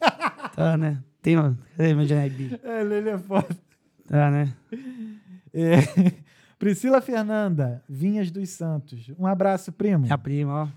É. 0.00 0.48
Tá, 0.54 0.76
né? 0.76 1.02
Tem 1.22 1.36
uma. 1.36 1.56
Cadê 1.76 1.94
meu? 1.94 2.06
É, 2.64 2.82
Lele 2.82 3.10
é 3.10 3.18
foda. 3.18 3.46
Tá, 4.06 4.30
né? 4.30 4.52
É. 5.54 5.78
Priscila 6.58 7.00
Fernanda, 7.00 7.82
Vinhas 7.88 8.30
dos 8.30 8.48
Santos. 8.50 9.10
Um 9.18 9.26
abraço, 9.26 9.72
primo. 9.72 10.00
Minha 10.04 10.18
prima, 10.18 10.64
ó. 10.64 10.68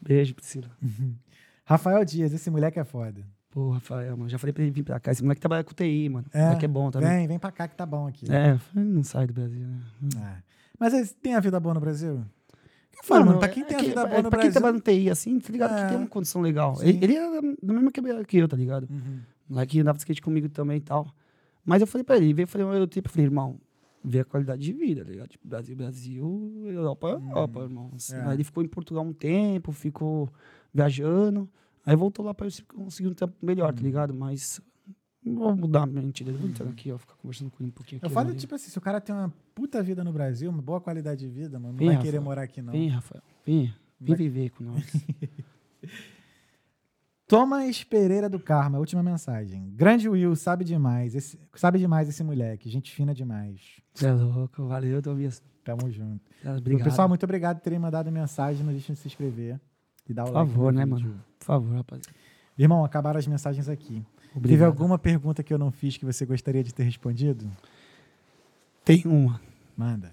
Beijo, 0.00 0.34
Priscila. 0.34 0.68
Rafael 1.64 2.04
Dias, 2.04 2.32
esse 2.32 2.50
moleque 2.50 2.78
é 2.78 2.84
foda. 2.84 3.22
Pô, 3.50 3.70
Rafael, 3.70 4.16
mano. 4.16 4.28
Já 4.28 4.38
falei 4.38 4.52
pra 4.52 4.62
ele 4.62 4.72
vir 4.72 4.82
pra 4.82 4.98
cá. 5.00 5.10
Esse 5.12 5.22
moleque 5.22 5.40
trabalha 5.40 5.64
com 5.64 5.72
TI, 5.74 6.08
mano. 6.08 6.26
É, 6.32 6.40
É, 6.40 6.44
moleque 6.46 6.64
é 6.64 6.68
bom 6.68 6.90
também. 6.90 7.08
Vem, 7.08 7.28
vem 7.28 7.38
pra 7.38 7.50
cá 7.52 7.68
que 7.68 7.76
tá 7.76 7.84
bom 7.86 8.06
aqui. 8.06 8.26
É, 8.32 8.58
não 8.74 9.02
sai 9.02 9.26
do 9.26 9.32
Brasil, 9.32 9.66
né? 9.66 9.80
É. 10.16 10.42
Mas 10.78 11.12
tem 11.12 11.34
a 11.34 11.40
vida 11.40 11.58
boa 11.60 11.74
no 11.74 11.80
Brasil? 11.80 12.24
Mano, 13.10 13.26
mano, 13.26 13.38
pra 13.38 13.48
quem 13.48 13.62
é 13.62 13.66
tem 13.66 13.76
a 13.76 13.80
que- 13.80 13.86
vida 13.88 14.00
é 14.02 14.06
boa 14.06 14.22
no 14.22 14.30
pra 14.30 14.38
quem 14.38 14.50
Brasil- 14.50 14.52
trabalha 14.52 14.72
no 14.74 14.80
TI, 14.80 15.10
assim, 15.10 15.38
tá 15.40 15.52
ligado? 15.52 15.74
É. 15.76 15.82
Que 15.82 15.88
tem 15.88 15.98
uma 15.98 16.06
condição 16.06 16.40
legal. 16.42 16.76
Ele, 16.82 16.98
ele 17.02 17.16
é 17.16 17.40
mesma 17.62 17.90
quebrada 17.90 18.24
que 18.24 18.36
eu, 18.38 18.46
tá 18.48 18.56
ligado? 18.56 18.88
Uhum. 18.90 19.20
Moleque 19.48 19.80
andava 19.80 19.96
de 19.98 20.02
skate 20.02 20.22
comigo 20.22 20.48
também 20.48 20.76
e 20.76 20.80
tal. 20.80 21.08
Mas 21.64 21.80
eu 21.80 21.86
falei 21.86 22.04
pra 22.04 22.16
ele, 22.16 22.32
veio 22.32 22.46
falei, 22.48 22.66
eu 22.80 22.86
tipo, 22.86 23.08
falei, 23.08 23.26
irmão, 23.26 23.58
vê 24.04 24.20
a 24.20 24.24
qualidade 24.24 24.62
de 24.62 24.72
vida, 24.72 25.04
tá 25.04 25.10
ligado? 25.10 25.28
Tipo, 25.28 25.46
Brasil, 25.48 25.76
Brasil, 25.76 26.62
Europa, 26.66 27.08
Europa, 27.08 27.60
irmão. 27.60 27.90
Assim, 27.94 28.14
É. 28.16 28.20
Aí 28.22 28.34
ele 28.34 28.44
ficou 28.44 28.62
em 28.62 28.68
Portugal 28.68 29.04
um 29.04 29.12
tempo, 29.12 29.72
ficou 29.72 30.28
viajando. 30.72 31.48
Aí 31.84 31.96
voltou 31.96 32.24
lá 32.24 32.32
pra 32.32 32.46
eu 32.46 32.50
conseguir 32.74 33.08
um 33.08 33.14
tempo 33.14 33.34
melhor, 33.42 33.72
Hum. 33.72 33.76
tá 33.76 33.82
ligado? 33.82 34.14
Mas 34.14 34.60
vou 35.24 35.54
mudar 35.56 35.82
a 35.82 35.86
mente 35.86 36.22
dele. 36.24 36.36
Vou 36.38 36.48
entrar 36.48 36.68
aqui, 36.68 36.90
ó, 36.92 36.98
ficar 36.98 37.14
conversando 37.16 37.50
com 37.50 37.62
ele 37.62 37.68
um 37.68 37.72
pouquinho 37.72 38.00
Eu 38.02 38.06
aqui. 38.06 38.14
falo, 38.14 38.28
ali. 38.30 38.38
tipo 38.38 38.54
assim, 38.54 38.70
se 38.70 38.78
o 38.78 38.80
cara 38.80 39.00
tem 39.00 39.14
uma 39.14 39.32
puta 39.54 39.82
vida 39.82 40.02
no 40.04 40.12
Brasil, 40.12 40.50
uma 40.50 40.62
boa 40.62 40.80
qualidade 40.80 41.20
de 41.20 41.28
vida, 41.28 41.58
mano, 41.58 41.72
não 41.72 41.78
Vem, 41.78 41.86
vai 41.88 41.96
Rafael. 41.96 42.12
querer 42.12 42.20
morar 42.22 42.42
aqui, 42.42 42.60
não. 42.62 42.72
Vem, 42.72 42.88
Rafael, 42.88 43.22
vem. 43.44 43.74
Vem 44.00 44.08
Vai- 44.08 44.16
viver 44.16 44.50
com 44.50 44.64
nós. 44.64 44.84
Thomas 47.26 47.82
Pereira 47.84 48.28
do 48.28 48.38
Karma, 48.38 48.78
última 48.78 49.02
mensagem. 49.02 49.70
Grande 49.74 50.08
Will, 50.08 50.36
sabe 50.36 50.64
demais. 50.64 51.14
Esse, 51.14 51.38
sabe 51.54 51.78
demais 51.78 52.08
esse 52.08 52.22
moleque. 52.22 52.68
Gente 52.68 52.92
fina 52.92 53.14
demais. 53.14 53.80
Você 53.94 54.06
é 54.06 54.12
louco, 54.12 54.66
valeu, 54.66 55.00
Tobias. 55.00 55.42
Tamo 55.64 55.90
junto. 55.90 56.20
Obrigado. 56.58 56.84
Pessoal, 56.88 57.08
muito 57.08 57.22
obrigado 57.24 57.58
por 57.58 57.62
terem 57.62 57.78
mandado 57.78 58.10
mensagem. 58.10 58.64
Não 58.64 58.72
deixem 58.72 58.94
de 58.94 59.00
se 59.00 59.06
inscrever 59.08 59.58
e 60.08 60.12
dar 60.12 60.24
o 60.24 60.26
Por 60.26 60.34
like. 60.34 60.50
favor, 60.50 60.72
né, 60.72 60.84
vídeo. 60.84 61.00
mano? 61.08 61.24
Por 61.38 61.44
favor, 61.46 61.74
rapaziada. 61.76 62.10
Irmão, 62.58 62.84
acabaram 62.84 63.18
as 63.18 63.26
mensagens 63.26 63.68
aqui. 63.68 64.04
Teve 64.34 64.38
Obrigado. 64.46 64.66
alguma 64.68 64.98
pergunta 64.98 65.42
que 65.42 65.52
eu 65.52 65.58
não 65.58 65.70
fiz 65.70 65.96
que 65.96 66.04
você 66.04 66.24
gostaria 66.24 66.62
de 66.64 66.72
ter 66.72 66.84
respondido? 66.84 67.44
Tem 68.84 69.02
uma. 69.06 69.40
Manda. 69.76 70.12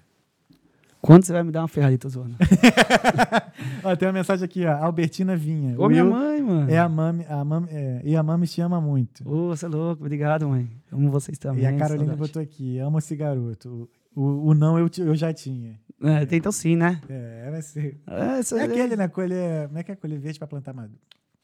Quando 1.02 1.24
você 1.24 1.32
vai 1.32 1.44
me 1.44 1.52
dar 1.52 1.62
uma 1.62 1.68
Ferrari, 1.70 1.98
tô 1.98 2.10
zoando? 2.10 2.36
Ó, 3.84 3.96
tem 3.96 4.08
uma 4.08 4.14
mensagem 4.14 4.44
aqui, 4.44 4.66
ó. 4.66 4.72
Albertina 4.84 5.36
Vinha. 5.38 5.80
Ô, 5.80 5.88
minha 5.88 6.04
mãe, 6.04 6.41
mano. 6.41 6.70
É 6.70 6.78
a 6.78 6.90
mami, 6.90 7.26
a 7.30 7.44
mami, 7.46 7.68
é, 7.72 8.02
e 8.04 8.16
a 8.18 8.22
mami 8.22 8.46
te 8.46 8.60
ama 8.60 8.82
muito. 8.82 9.24
Ô, 9.28 9.48
você 9.56 9.66
é 9.66 9.70
louco. 9.70 10.04
Obrigado, 10.04 10.50
mãe. 10.50 10.70
Amo 10.91 11.10
vocês 11.10 11.38
também. 11.38 11.64
e 11.64 11.66
a 11.66 11.72
Carolina 11.78 12.08
saudade. 12.12 12.20
botou 12.20 12.41
aqui, 12.41 12.78
amo 12.80 12.98
esse 13.00 13.16
garoto. 13.16 13.90
O, 14.14 14.50
o 14.50 14.54
não 14.54 14.78
eu, 14.78 14.90
eu 14.98 15.16
já 15.16 15.32
tinha. 15.34 15.80
É, 16.02 16.26
tem 16.26 16.40
então 16.40 16.52
sim, 16.52 16.76
né? 16.76 17.00
É, 17.08 17.48
vai 17.50 17.62
ser. 17.62 17.98
É, 18.06 18.40
isso 18.41 18.56
É 18.58 18.60
é 18.60 18.64
aquele, 18.66 18.96
né? 18.98 19.08
Colher. 19.08 19.68
Como 19.68 19.80
é 19.80 19.84
que 19.84 19.91
é 19.94 19.96
colher 19.96 20.20
verde 20.20 20.38
pra 20.38 20.48
plantar 20.50 20.74
maduro? 20.74 21.00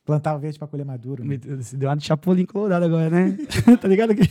Plantar 0.06 0.36
o 0.36 0.40
verde 0.40 0.60
pra 0.60 0.68
colher 0.68 0.86
maduro. 0.86 1.23
né? 1.26 1.38
Deu 1.73 1.90
uma 1.90 1.98
de 1.98 2.06
chapulinho 2.06 2.48
colorado 2.48 2.86
agora, 2.86 3.10
né? 3.10 3.38
tá 3.82 3.88
ligado? 3.88 4.14
Que... 4.15 4.30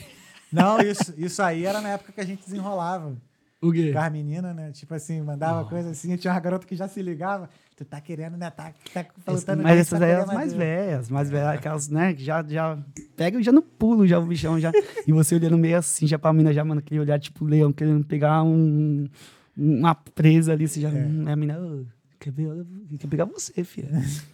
Não, 0.52 0.78
isso, 0.80 1.12
isso 1.16 1.42
aí 1.42 1.66
era 1.66 1.80
na 1.80 1.90
época 1.90 2.12
que 2.12 2.20
a 2.20 2.24
gente 2.24 2.44
desenrolava. 2.44 3.16
O 3.60 3.72
quê? 3.72 3.92
Com 3.92 3.98
as 3.98 4.12
meninas, 4.12 4.54
né? 4.54 4.70
Tipo 4.72 4.94
assim, 4.94 5.20
mandava 5.22 5.64
coisa 5.64 5.90
assim. 5.90 6.14
Tinha 6.16 6.32
uma 6.32 6.38
garota 6.38 6.66
que 6.66 6.76
já 6.76 6.86
se 6.86 7.00
ligava. 7.02 7.48
Tu 7.74 7.84
tá 7.84 8.00
querendo, 8.00 8.36
né? 8.36 8.50
Tá, 8.50 8.72
tá 8.92 9.04
plantando 9.24 9.62
Mas 9.62 9.80
essas 9.80 10.00
aí 10.00 10.10
colher 10.12 10.22
as 10.22 10.32
mais 10.34 10.52
velhas, 10.52 11.08
mais 11.10 11.30
velhas, 11.30 11.48
aquelas, 11.48 11.88
né, 11.88 12.14
que 12.14 12.22
já, 12.22 12.44
já 12.46 12.78
pega 13.16 13.42
já 13.42 13.50
no 13.50 13.62
pulo, 13.62 14.06
já 14.06 14.18
o 14.20 14.26
bichão 14.26 14.60
já. 14.60 14.70
E 15.06 15.12
você 15.12 15.34
olhando 15.34 15.58
meio 15.58 15.78
assim, 15.78 16.06
já 16.06 16.18
pra 16.18 16.32
mina, 16.32 16.52
já, 16.52 16.64
mano, 16.64 16.78
aquele 16.80 17.00
olhar 17.00 17.18
tipo 17.18 17.44
leão, 17.44 17.72
querendo 17.72 18.04
pegar 18.04 18.44
um, 18.44 19.08
uma 19.56 19.92
presa 19.94 20.52
ali, 20.52 20.68
você 20.68 20.80
já. 20.80 20.88
hum, 20.90 21.24
A 21.26 21.34
mina, 21.34 21.58
"Ô, 21.58 21.84
quer, 22.20 22.30
ver, 22.32 22.64
quer 22.98 23.08
pegar 23.08 23.24
você, 23.24 23.64
filha. 23.64 23.88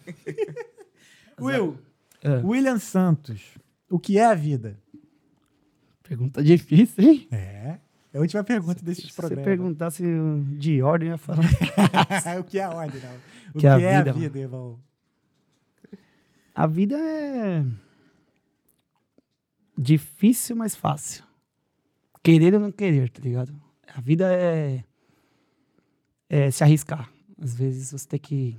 Will, 1.39 1.77
É. 2.21 2.37
William 2.43 2.77
Santos. 2.79 3.57
O 3.89 3.99
que 3.99 4.17
é 4.17 4.25
a 4.25 4.33
vida? 4.33 4.77
Pergunta 6.03 6.43
difícil, 6.43 7.03
hein? 7.03 7.27
É. 7.31 7.79
É 8.13 8.17
a 8.17 8.19
última 8.21 8.43
pergunta 8.43 8.83
desses 8.83 9.05
Se 9.05 9.11
você 9.11 9.21
programas. 9.21 9.45
perguntasse 9.45 10.03
de 10.57 10.81
ordem, 10.81 11.07
eu 11.09 11.13
ia 11.13 11.17
falar. 11.17 11.39
o 12.39 12.43
que 12.43 12.59
é 12.59 12.63
a 12.63 12.69
ordem, 12.69 13.01
não? 13.01 13.15
O 13.15 13.53
que, 13.53 13.59
Que 13.59 13.67
é 13.67 13.69
a 13.71 13.79
é 13.79 13.95
a 13.95 14.03
vida, 14.03 14.13
vida, 14.13 14.39
irmão? 14.39 14.79
A 16.53 16.67
vida 16.67 16.97
é 16.99 17.63
difícil, 19.77 20.55
mas 20.55 20.75
fácil. 20.75 21.23
Querer 22.23 22.53
ou 22.53 22.59
não 22.59 22.71
querer, 22.71 23.09
tá 23.09 23.21
ligado? 23.21 23.53
A 23.87 23.99
vida 24.01 24.31
é, 24.33 24.83
é 26.29 26.51
se 26.51 26.63
arriscar. 26.63 27.09
Às 27.41 27.55
vezes 27.55 27.91
você 27.91 28.07
tem 28.07 28.19
que 28.19 28.57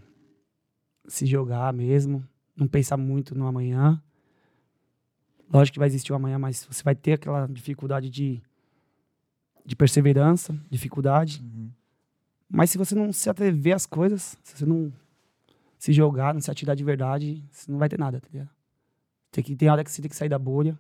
se 1.07 1.27
jogar 1.27 1.73
mesmo, 1.73 2.27
não 2.57 2.67
pensar 2.67 2.97
muito 2.97 3.35
no 3.35 3.47
amanhã. 3.47 4.03
Lógico 5.53 5.75
que 5.75 5.79
vai 5.79 5.89
existir 5.89 6.13
o 6.13 6.17
amanhã, 6.17 6.39
mas 6.39 6.65
você 6.65 6.83
vai 6.83 6.95
ter 6.95 7.15
aquela 7.15 7.47
dificuldade 7.47 8.09
de, 8.09 8.43
de 9.65 9.77
perseverança, 9.77 10.59
dificuldade. 10.71 11.45
Mas 12.49 12.71
se 12.71 12.79
você 12.79 12.95
não 12.95 13.13
se 13.13 13.29
atrever 13.29 13.75
às 13.75 13.87
coisas, 13.87 14.37
se 14.43 14.57
você 14.57 14.67
não 14.67 14.93
se 15.79 15.93
jogar, 15.93 16.33
não 16.33 16.41
se 16.41 16.51
atirar 16.51 16.77
de 16.77 16.85
verdade, 16.85 17.43
você 17.51 17.71
não 17.71 17.79
vai 17.79 17.89
ter 17.89 17.99
nada, 17.99 18.21
tá 18.21 18.29
ligado? 18.33 18.51
Tem, 19.31 19.43
que, 19.43 19.57
tem 19.57 19.69
hora 19.69 19.83
que 19.83 19.91
você 19.91 20.01
tem 20.01 20.09
que 20.09 20.17
sair 20.17 20.29
da 20.29 20.39
bolha 20.39 20.79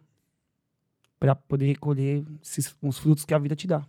pra 1.19 1.35
poder 1.35 1.66
recolher 1.66 2.24
esses, 2.43 2.74
os 2.82 2.99
frutos 2.99 3.24
que 3.24 3.32
a 3.32 3.39
vida 3.39 3.57
te 3.57 3.66
dá. 3.66 3.86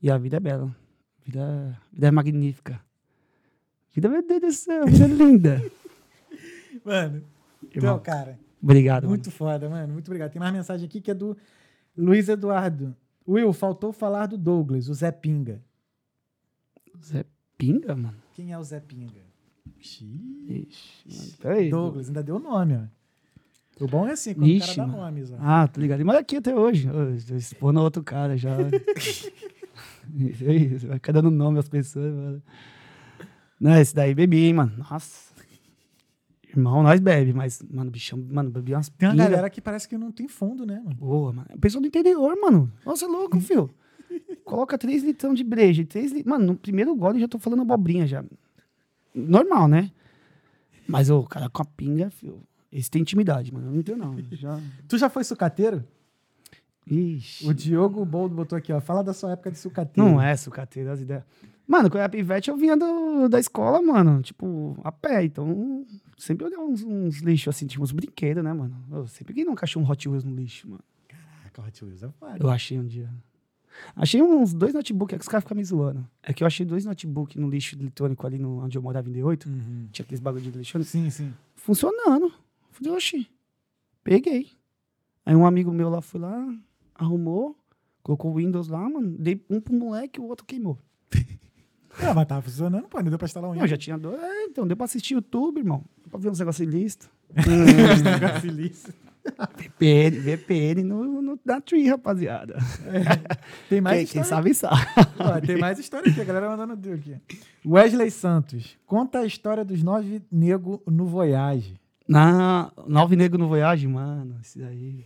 E 0.00 0.10
a 0.10 0.16
vida 0.16 0.36
é 0.36 0.40
bela. 0.40 0.74
A 1.20 1.24
vida, 1.24 1.80
a 1.90 1.94
vida 1.94 2.06
é 2.06 2.10
magnífica. 2.10 2.74
A 2.74 3.94
vida, 3.94 4.08
meu 4.08 4.26
Deus 4.26 4.40
do 4.40 4.52
céu, 4.52 4.82
a 4.82 4.86
vida 4.86 5.04
é 5.04 5.08
linda. 5.08 5.72
Mano, 6.88 7.22
Irmão, 7.74 7.96
então, 7.96 7.98
cara, 8.00 8.38
obrigado. 8.62 9.02
mano. 9.02 9.10
muito 9.10 9.30
foda, 9.30 9.68
mano. 9.68 9.92
Muito 9.92 10.08
obrigado. 10.08 10.32
Tem 10.32 10.40
mais 10.40 10.52
mensagem 10.52 10.86
aqui 10.86 11.00
que 11.00 11.10
é 11.10 11.14
do 11.14 11.36
Luiz 11.96 12.28
Eduardo. 12.28 12.96
Will, 13.26 13.52
faltou 13.52 13.92
falar 13.92 14.26
do 14.26 14.38
Douglas, 14.38 14.88
o 14.88 14.94
Zé 14.94 15.10
Pinga. 15.12 15.60
Zé 17.04 17.24
Pinga, 17.58 17.94
mano. 17.94 18.16
Quem 18.32 18.52
é 18.52 18.58
o 18.58 18.62
Zé 18.64 18.80
Pinga? 18.80 19.20
Ixi, 19.78 20.04
mano. 21.06 21.32
Peraí. 21.42 21.70
Douglas, 21.70 22.08
ainda 22.08 22.22
deu 22.22 22.38
nome, 22.38 22.74
ó. 22.76 23.84
O 23.84 23.86
bom 23.86 24.08
é 24.08 24.12
assim, 24.12 24.34
quando 24.34 24.44
o 24.46 24.48
Ixi, 24.48 24.74
cara 24.76 24.76
dá 24.76 24.86
mano. 24.86 25.04
nomes, 25.04 25.30
ó. 25.30 25.36
Ah, 25.40 25.68
tô 25.68 25.80
ligado. 25.80 26.04
Mas 26.04 26.16
aqui 26.16 26.36
até 26.36 26.54
hoje. 26.56 26.88
Expondo 27.36 27.80
outro 27.80 28.02
cara 28.02 28.36
já. 28.36 28.56
Isso 30.16 30.44
aí, 30.48 30.68
você 30.78 30.86
vai 30.86 30.96
ficar 30.96 31.12
dando 31.12 31.30
nome 31.30 31.58
às 31.58 31.68
pessoas, 31.68 32.12
mano. 32.14 32.42
Não, 33.60 33.78
esse 33.78 33.94
daí 33.94 34.14
bebi, 34.14 34.46
hein, 34.46 34.54
mano. 34.54 34.72
Nossa. 34.90 35.27
Irmão, 36.58 36.82
nós 36.82 36.98
bebe, 36.98 37.32
mas, 37.32 37.62
mano, 37.70 37.88
bichão, 37.88 38.18
mano, 38.30 38.50
bebi 38.50 38.74
umas 38.74 38.88
Tem 38.88 39.08
uma 39.08 39.12
pinga. 39.14 39.24
galera 39.28 39.48
que 39.48 39.60
parece 39.60 39.88
que 39.88 39.96
não 39.96 40.10
tem 40.10 40.26
fundo, 40.26 40.66
né, 40.66 40.80
mano? 40.84 40.96
Boa, 40.96 41.32
mano. 41.32 41.48
Pessoal 41.60 41.80
do 41.80 41.86
interior, 41.86 42.36
mano. 42.40 42.70
Nossa, 42.84 43.04
é 43.04 43.08
louco, 43.08 43.38
filho. 43.40 43.70
Coloca 44.44 44.76
3 44.76 45.04
litrão 45.04 45.34
de 45.34 45.44
breja. 45.44 45.82
e 45.82 45.84
três 45.84 46.10
li... 46.10 46.24
Mano, 46.26 46.46
no 46.46 46.56
primeiro 46.56 46.94
gole 46.96 47.18
eu 47.18 47.20
já 47.20 47.28
tô 47.28 47.38
falando 47.38 47.62
abobrinha 47.62 48.06
já. 48.08 48.24
Normal, 49.14 49.68
né? 49.68 49.92
Mas 50.88 51.10
o 51.10 51.22
cara 51.22 51.48
com 51.48 51.62
a 51.62 51.64
pinga, 51.64 52.10
filho. 52.10 52.42
Esse 52.72 52.90
tem 52.90 53.02
intimidade, 53.02 53.52
mano. 53.54 53.68
Eu 53.68 53.72
não 53.74 53.82
tenho, 53.82 53.98
não. 53.98 54.16
Já... 54.32 54.58
Tu 54.88 54.98
já 54.98 55.08
foi 55.08 55.22
sucateiro? 55.22 55.84
Ixi. 56.90 57.46
O 57.46 57.54
Diogo 57.54 58.04
Boldo 58.04 58.34
botou 58.34 58.56
aqui, 58.58 58.72
ó. 58.72 58.80
Fala 58.80 59.04
da 59.04 59.12
sua 59.12 59.32
época 59.32 59.50
de 59.52 59.58
sucateiro. 59.58 60.10
Não 60.10 60.20
é 60.20 60.34
sucateiro 60.36 60.90
as 60.90 61.00
ideias. 61.00 61.22
Mano, 61.68 61.90
quando 61.90 61.96
eu 61.96 62.00
era 62.00 62.08
pivete, 62.08 62.48
eu 62.48 62.56
vinha 62.56 62.74
do, 62.74 63.28
da 63.28 63.38
escola, 63.38 63.82
mano, 63.82 64.22
tipo, 64.22 64.74
a 64.82 64.90
pé. 64.90 65.24
Então, 65.24 65.86
sempre 66.16 66.46
olhava 66.46 66.64
uns, 66.64 66.82
uns 66.82 67.18
lixos 67.18 67.54
assim, 67.54 67.66
tipo, 67.66 67.84
uns 67.84 67.92
brinquedos, 67.92 68.42
né, 68.42 68.52
mano? 68.54 68.82
Eu 68.90 69.06
sempre 69.06 69.34
que 69.34 69.44
nunca 69.44 69.66
achei 69.66 69.80
um 69.80 69.88
Hot 69.88 70.08
Wheels 70.08 70.24
no 70.24 70.34
lixo, 70.34 70.66
mano. 70.66 70.82
Caraca, 71.06 71.62
Hot 71.62 71.84
Wheels 71.84 72.02
é 72.02 72.08
foda. 72.08 72.38
Eu 72.40 72.48
achei 72.48 72.78
um 72.78 72.86
dia. 72.86 73.10
Achei 73.94 74.22
uns 74.22 74.54
dois 74.54 74.72
notebooks, 74.72 75.14
é 75.14 75.18
que 75.18 75.22
os 75.22 75.28
caras 75.28 75.44
ficam 75.44 75.56
me 75.56 75.62
zoando. 75.62 76.08
É 76.22 76.32
que 76.32 76.42
eu 76.42 76.46
achei 76.46 76.64
dois 76.64 76.86
notebooks 76.86 77.36
no 77.36 77.50
lixo 77.50 77.76
eletrônico 77.76 78.26
ali 78.26 78.38
no, 78.38 78.64
onde 78.64 78.78
eu 78.78 78.82
morava 78.82 79.08
em 79.08 79.12
D8. 79.12 79.46
Uhum. 79.46 79.88
Tinha 79.92 80.04
aqueles 80.04 80.20
bagulho 80.20 80.42
de 80.42 80.50
lixo. 80.50 80.82
Sim, 80.84 81.10
sim. 81.10 81.34
Funcionando. 81.54 82.32
Falei, 82.70 82.92
oxi. 82.92 83.28
Peguei. 84.02 84.50
Aí 85.26 85.36
um 85.36 85.44
amigo 85.44 85.70
meu 85.70 85.90
lá 85.90 86.00
foi 86.00 86.20
lá, 86.20 86.48
arrumou, 86.94 87.54
colocou 88.02 88.30
o 88.30 88.36
Windows 88.36 88.68
lá, 88.68 88.88
mano. 88.88 89.14
Dei 89.18 89.44
um 89.50 89.60
pro 89.60 89.74
moleque 89.74 90.18
e 90.18 90.22
o 90.22 90.26
outro 90.26 90.46
queimou. 90.46 90.78
Ah, 92.02 92.14
mas 92.14 92.26
tava 92.26 92.42
funcionando, 92.42 92.88
pô. 92.88 93.00
Não 93.00 93.08
deu 93.10 93.18
pra 93.18 93.26
instalar 93.26 93.50
um 93.50 93.54
Não, 93.54 93.66
já 93.66 93.76
tinha 93.76 93.98
dois. 93.98 94.20
É, 94.22 94.44
então, 94.44 94.66
deu 94.66 94.76
pra 94.76 94.84
assistir 94.84 95.14
YouTube, 95.14 95.58
irmão. 95.58 95.84
Deu 96.02 96.10
pra 96.10 96.20
ver 96.20 96.30
uns 96.30 96.38
negócios 96.38 96.66
ilícitos. 96.66 97.08
VPN, 99.58 100.18
VPN 100.20 100.82
no, 100.84 101.20
no, 101.20 101.38
na 101.44 101.60
Tree, 101.60 101.86
rapaziada. 101.88 102.56
Tem 103.68 103.80
mais 103.80 103.98
Quem, 103.98 104.06
quem 104.06 104.22
história. 104.22 104.54
sabe, 104.54 104.54
sabe. 104.54 104.86
Ó, 105.18 105.40
tem 105.40 105.58
mais 105.58 105.78
história 105.78 106.10
aqui, 106.10 106.20
a 106.20 106.24
galera 106.24 106.48
mandando 106.48 106.74
deu 106.76 106.94
aqui. 106.94 107.16
Wesley 107.66 108.10
Santos. 108.10 108.78
Conta 108.86 109.18
a 109.18 109.26
história 109.26 109.64
dos 109.64 109.82
nove 109.82 110.22
negros 110.32 110.80
no 110.86 111.04
Voyage. 111.06 111.78
Na 112.08 112.72
Nove 112.86 113.16
Negro 113.16 113.38
no 113.38 113.48
Voyage, 113.48 113.86
mano, 113.86 114.36
esse 114.40 114.58
daí. 114.58 115.04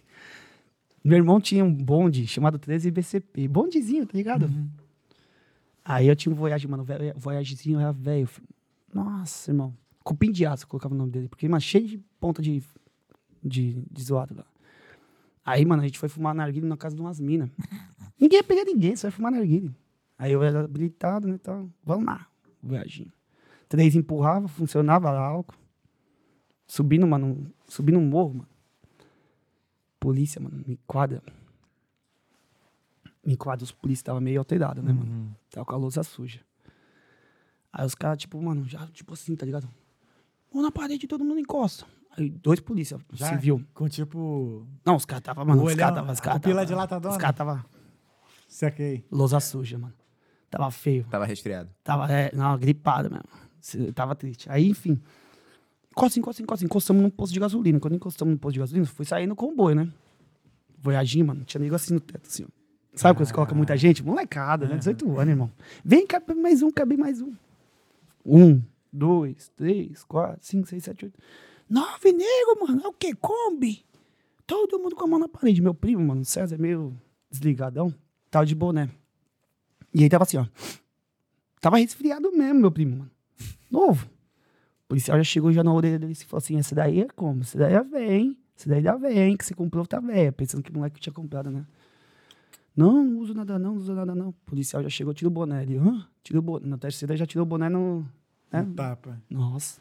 Meu 1.05 1.16
irmão 1.19 1.40
tinha 1.40 1.64
um 1.64 1.74
bonde 1.74 2.24
chamado 2.28 2.60
13 2.60 2.93
BCP. 2.93 3.48
Bondezinho, 3.48 4.06
tá 4.06 4.16
ligado? 4.16 4.48
Aí 5.84 6.06
eu 6.09 6.14
tinha 6.16 6.32
um 6.32 6.36
Voyage, 6.36 6.66
mano. 6.68 6.84
ve- 6.84 7.12
Voyagezinho 7.16 7.80
era 7.80 7.92
velho. 7.92 8.28
Nossa, 8.92 9.50
irmão. 9.50 9.76
Cupim 10.04 10.30
de 10.30 10.44
aço, 10.46 10.64
eu 10.64 10.68
colocava 10.68 10.94
o 10.94 10.98
nome 10.98 11.10
dele. 11.10 11.28
Porque, 11.28 11.48
mano, 11.48 11.60
cheio 11.60 11.86
de 11.86 11.98
ponta 12.20 12.40
de, 12.42 12.62
de, 13.42 13.82
de 13.90 14.02
zoado 14.02 14.34
lá. 14.36 14.44
Aí, 15.44 15.64
mano, 15.64 15.82
a 15.82 15.84
gente 15.84 15.98
foi 15.98 16.09
fumar 16.09 16.34
narguilho 16.34 16.66
na 16.68 16.76
casa 16.76 16.94
de 16.94 17.02
umas 17.02 17.18
minas. 17.18 17.50
ninguém 18.18 18.38
ia 18.38 18.44
pegar 18.44 18.64
ninguém, 18.64 18.94
só 18.94 19.09
ia 19.09 19.12
fumar 19.12 19.32
narguilho. 19.32 19.74
Aí 20.18 20.30
eu 20.32 20.42
era 20.42 20.60
habilitado, 20.64 21.26
né, 21.26 21.34
então, 21.34 21.72
vamos 21.84 22.04
lá, 22.06 22.28
Voyaginho. 22.62 23.12
Três 23.68 23.96
empurrava, 23.96 24.46
funcionava 24.46 25.10
álcool. 25.10 25.56
Subindo, 26.66 27.06
mano, 27.09 27.50
subindo 27.66 27.98
um 27.98 28.06
morro, 28.06 28.34
mano. 28.34 28.48
Polícia, 29.98 30.40
mano, 30.40 30.62
me 30.66 30.74
enquadra. 30.74 31.22
Me 33.24 33.35
enquadra, 33.35 33.65
os 33.65 33.73
polícias 33.73 34.01
estavam 34.01 34.20
meio 34.20 34.40
alterados, 34.40 34.82
né, 34.82 34.93
mano? 34.93 35.36
Tava 35.51 35.65
com 35.65 35.74
a 35.74 35.77
louça 35.77 36.03
suja. 36.03 36.40
Aí 37.73 37.86
os 37.86 37.94
caras, 37.94 38.19
tipo, 38.19 38.40
mano, 38.43 38.69
já, 38.69 38.86
tipo 38.89 39.15
assim, 39.15 39.35
tá 39.36 39.47
ligado? 39.47 39.69
Mão 40.53 40.62
na 40.62 40.70
parede, 40.70 41.07
todo 41.07 41.24
mundo 41.24 41.39
encosta. 41.39 41.86
Aí 42.16 42.28
dois 42.28 42.61
polícia 42.61 42.99
Já? 43.12 43.28
civil. 43.31 43.65
Com 43.73 43.89
tipo. 43.89 44.66
Não, 44.85 44.97
os 44.97 45.05
caras 45.07 45.23
tava, 45.23 45.44
mano, 45.44 45.65
os 45.65 45.74
caras 45.74 45.94
tava, 45.94 46.12
os 46.12 46.19
a 46.19 46.23
caras 46.23 46.40
tava, 46.43 46.66
dilatadona? 46.66 47.15
Os 47.15 47.20
caras 47.20 47.36
tava 47.36 47.66
Saquei. 48.47 49.05
lousa 49.11 49.40
suja, 49.40 49.78
mano. 49.78 49.94
Tava 50.51 50.70
feio. 50.70 51.07
Tava 51.09 51.24
resfriado. 51.24 51.70
Tava, 51.82 52.12
é, 52.12 52.31
não, 52.35 52.59
gripado 52.59 53.11
mesmo. 53.11 53.93
Tava 53.94 54.15
triste. 54.15 54.51
Aí, 54.51 54.69
enfim. 54.69 55.01
Encosta, 55.90 56.19
encosta, 56.19 56.43
encosta. 56.43 56.65
Encostamos 56.66 57.03
num 57.03 57.09
posto 57.09 57.32
de 57.32 57.40
gasolina. 57.40 57.81
Quando 57.81 57.94
encostamos 57.94 58.32
no 58.32 58.39
posto 58.39 58.55
de 58.55 58.61
gasolina, 58.61 58.85
fui 58.86 59.07
sair 59.07 59.27
no 59.27 59.35
comboio, 59.35 59.77
né? 59.77 59.90
Voyaginho, 60.78 61.27
mano. 61.27 61.44
Tinha 61.44 61.62
nego 61.62 61.74
assim 61.74 61.94
no 61.94 62.01
teto, 62.01 62.27
assim, 62.27 62.44
ó. 62.44 62.61
Sabe 62.94 63.19
quando 63.19 63.27
você 63.27 63.35
coloca 63.35 63.55
muita 63.55 63.77
gente? 63.77 64.05
Molecada, 64.05 64.66
né? 64.66 64.77
18 64.77 65.19
anos, 65.19 65.28
irmão. 65.28 65.52
Vem, 65.85 66.06
cabe 66.06 66.35
mais 66.35 66.62
um, 66.62 66.70
cabe 66.70 66.97
mais 66.97 67.23
um. 67.23 67.32
Um, 68.24 68.62
dois, 68.93 69.48
três, 69.56 70.05
quatro, 70.05 70.39
cinco, 70.43 70.69
seis, 70.69 70.85
sete, 70.85 71.06
oito. 71.06 71.19
Nove 71.69 72.12
nego, 72.12 72.66
mano. 72.66 72.82
É 72.85 72.89
o 72.89 72.93
quê? 72.93 73.14
Kombi? 73.14 73.85
Todo 74.47 74.78
mundo 74.78 74.94
com 74.94 75.05
a 75.05 75.06
mão 75.06 75.19
na 75.19 75.28
parede. 75.28 75.62
Meu 75.62 75.73
primo, 75.73 76.05
mano, 76.05 76.24
César, 76.24 76.56
é 76.56 76.59
meio 76.59 76.94
desligadão. 77.31 77.94
Tava 78.31 78.44
de 78.44 78.55
boné. 78.55 78.90
E 79.94 80.02
aí 80.02 80.09
tava 80.09 80.24
assim, 80.24 80.36
ó. 80.36 80.47
Tava 81.60 81.78
resfriado 81.78 82.31
mesmo, 82.32 82.60
meu 82.60 82.70
primo, 82.70 82.98
mano. 82.98 83.10
Novo. 83.70 84.06
O 84.85 84.89
policial 84.89 85.16
já 85.16 85.24
chegou 85.24 85.51
já 85.51 85.64
na 85.64 85.73
orelha 85.73 85.98
dele 85.98 86.12
e 86.12 86.24
falou 86.24 86.39
assim: 86.39 86.59
essa 86.59 86.74
daí 86.74 87.01
é 87.01 87.09
como? 87.09 87.40
Essa 87.40 87.56
daí 87.56 87.73
é 87.73 87.82
véia, 87.82 88.12
hein? 88.12 88.39
Essa 88.55 88.69
daí 88.69 88.82
da 88.82 88.97
véia, 88.97 89.27
hein? 89.27 89.36
Que 89.36 89.47
você 89.47 89.55
comprou 89.55 89.86
tá 89.86 89.98
véia. 89.98 90.31
Pensando 90.31 90.62
que 90.62 90.70
o 90.70 90.74
moleque 90.74 91.01
tinha 91.01 91.12
comprado, 91.12 91.51
né? 91.51 91.64
Não, 92.77 93.05
não 93.05 93.19
uso 93.19 93.35
nada 93.35 93.59
não, 93.59 93.74
não 93.74 93.81
uso 93.81 93.94
nada 93.94 94.15
não. 94.15 94.31
O 94.31 94.32
policial 94.47 94.82
já 94.82 94.89
chegou, 94.89 95.12
tira 95.12 95.28
o 95.28 95.31
boné. 95.31 95.62
Ele, 95.62 95.77
hã? 95.77 96.07
Tira 96.23 96.39
o 96.39 96.43
boné. 96.43 96.66
Na 96.66 96.78
terceira 96.78 97.16
já 97.16 97.27
tirou 97.27 97.44
o 97.44 97.49
boné 97.49 97.69
no... 97.69 98.07
Né? 98.51 98.66
Tapa. 98.77 99.20
Nossa. 99.31 99.81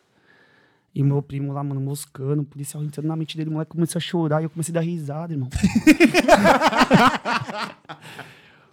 E 0.94 1.02
meu 1.02 1.22
primo 1.22 1.54
lá, 1.54 1.64
mano, 1.64 1.80
moscando, 1.80 2.42
o 2.42 2.46
policial 2.46 2.84
entrando 2.84 3.08
na 3.08 3.16
mente 3.16 3.38
dele, 3.38 3.50
o 3.50 3.54
moleque 3.54 3.72
começou 3.72 3.98
a 3.98 4.02
chorar 4.02 4.42
e 4.42 4.46
eu 4.46 4.50
comecei 4.50 4.74
a 4.74 4.76
dar 4.76 4.82
risada, 4.82 5.34
irmão. 5.34 5.50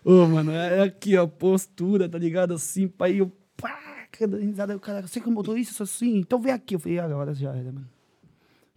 Ô, 0.05 0.27
mano, 0.27 0.51
é 0.51 0.83
aqui, 0.83 1.17
ó, 1.17 1.27
postura, 1.29 2.09
tá 2.09 2.19
ligado? 2.19 2.55
Assim, 2.55 2.89
pai, 2.89 3.21
eu, 3.21 3.31
pá, 3.57 3.79
dando 4.21 4.39
risada. 4.39 4.77
O 4.77 4.81
cara, 4.81 5.07
você 5.07 5.21
que 5.21 5.31
mudou 5.31 5.57
isso 5.57 5.81
assim? 5.81 6.17
Então 6.19 6.41
vem 6.41 6.53
aqui. 6.53 6.75
Eu 6.75 6.81
falei, 6.81 6.99
agora 6.99 7.33
já 7.35 7.51
era, 7.51 7.71
mano. 7.71 7.87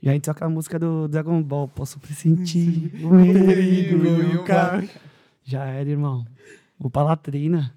E 0.02 0.10
aí 0.10 0.20
toca 0.20 0.46
a 0.46 0.50
música 0.50 0.78
do 0.78 1.08
Dragon 1.08 1.42
Ball, 1.42 1.68
posso 1.68 2.00
pressentir 2.00 2.92
o 3.06 3.10
perigo 3.10 4.06
e 4.06 4.36
o 4.36 4.44
cara. 4.44 4.88
Já 5.44 5.66
era, 5.66 5.90
irmão. 5.90 6.26
O 6.80 6.90
Palatrina. 6.90 7.74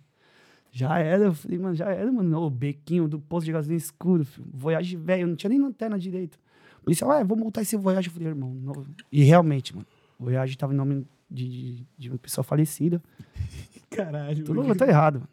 Já 0.72 0.98
era, 0.98 1.26
eu 1.26 1.34
falei, 1.34 1.58
mano, 1.58 1.74
já 1.76 1.86
era, 1.90 2.10
mano. 2.10 2.42
O 2.42 2.50
bequinho 2.50 3.06
do 3.06 3.20
posto 3.20 3.46
de 3.46 3.52
gasolina 3.52 3.78
escuro, 3.78 4.24
filho. 4.24 4.46
Voyage 4.52 4.96
velho, 4.96 5.26
não 5.26 5.36
tinha 5.36 5.50
nem 5.50 5.60
lanterna 5.60 5.98
direito. 5.98 6.38
O 6.80 6.84
policial, 6.84 7.10
ah, 7.12 7.22
vou 7.22 7.36
montar 7.36 7.62
esse 7.62 7.76
Voyage. 7.76 8.08
Eu 8.08 8.12
falei, 8.12 8.28
irmão, 8.28 8.52
não. 8.54 8.84
E 9.10 9.22
realmente, 9.22 9.74
mano, 9.74 9.86
o 10.18 10.24
Voyage 10.24 10.58
tava 10.58 10.72
em 10.72 10.76
nome 10.76 11.06
de, 11.30 11.48
de, 11.48 11.86
de 11.96 12.10
uma 12.10 12.18
pessoa 12.18 12.42
falecida. 12.42 13.00
Caralho. 13.88 14.44
Tudo 14.44 14.62
eu 14.64 14.76
tô 14.76 14.84
errado, 14.84 15.20
mano. 15.20 15.28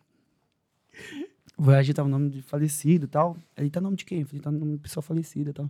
O 1.57 1.63
Voyage 1.63 1.93
tava 1.93 2.07
em 2.07 2.11
nome 2.11 2.29
de 2.29 2.41
falecido 2.41 3.05
e 3.05 3.07
tal. 3.07 3.37
Ele 3.57 3.69
tá 3.69 3.79
em 3.79 3.83
nome 3.83 3.95
de 3.95 4.05
quem? 4.05 4.21
Eu 4.21 4.27
falei, 4.27 4.41
tá 4.41 4.51
em 4.51 4.57
nome 4.57 4.73
de 4.73 4.79
pessoa 4.79 5.03
falecida 5.03 5.49
e 5.49 5.53
tal. 5.53 5.69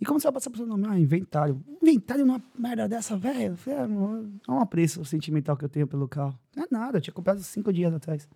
E 0.00 0.04
como 0.04 0.18
você 0.18 0.26
vai 0.26 0.34
passar 0.34 0.50
pro 0.50 0.58
seu 0.58 0.66
nome? 0.66 0.86
Ah, 0.88 0.98
inventário. 0.98 1.62
Inventário 1.80 2.26
numa 2.26 2.42
merda 2.58 2.88
dessa, 2.88 3.16
velho? 3.16 3.56
Não 3.88 4.32
é 4.48 4.50
um 4.52 4.60
apreço 4.60 5.04
sentimental 5.04 5.56
que 5.56 5.64
eu 5.64 5.68
tenho 5.68 5.86
pelo 5.86 6.08
carro. 6.08 6.38
Não 6.54 6.64
é 6.64 6.66
nada, 6.70 6.98
eu 6.98 7.00
tinha 7.00 7.14
comprado 7.14 7.40
cinco 7.42 7.72
dias 7.72 7.92
atrás. 7.94 8.28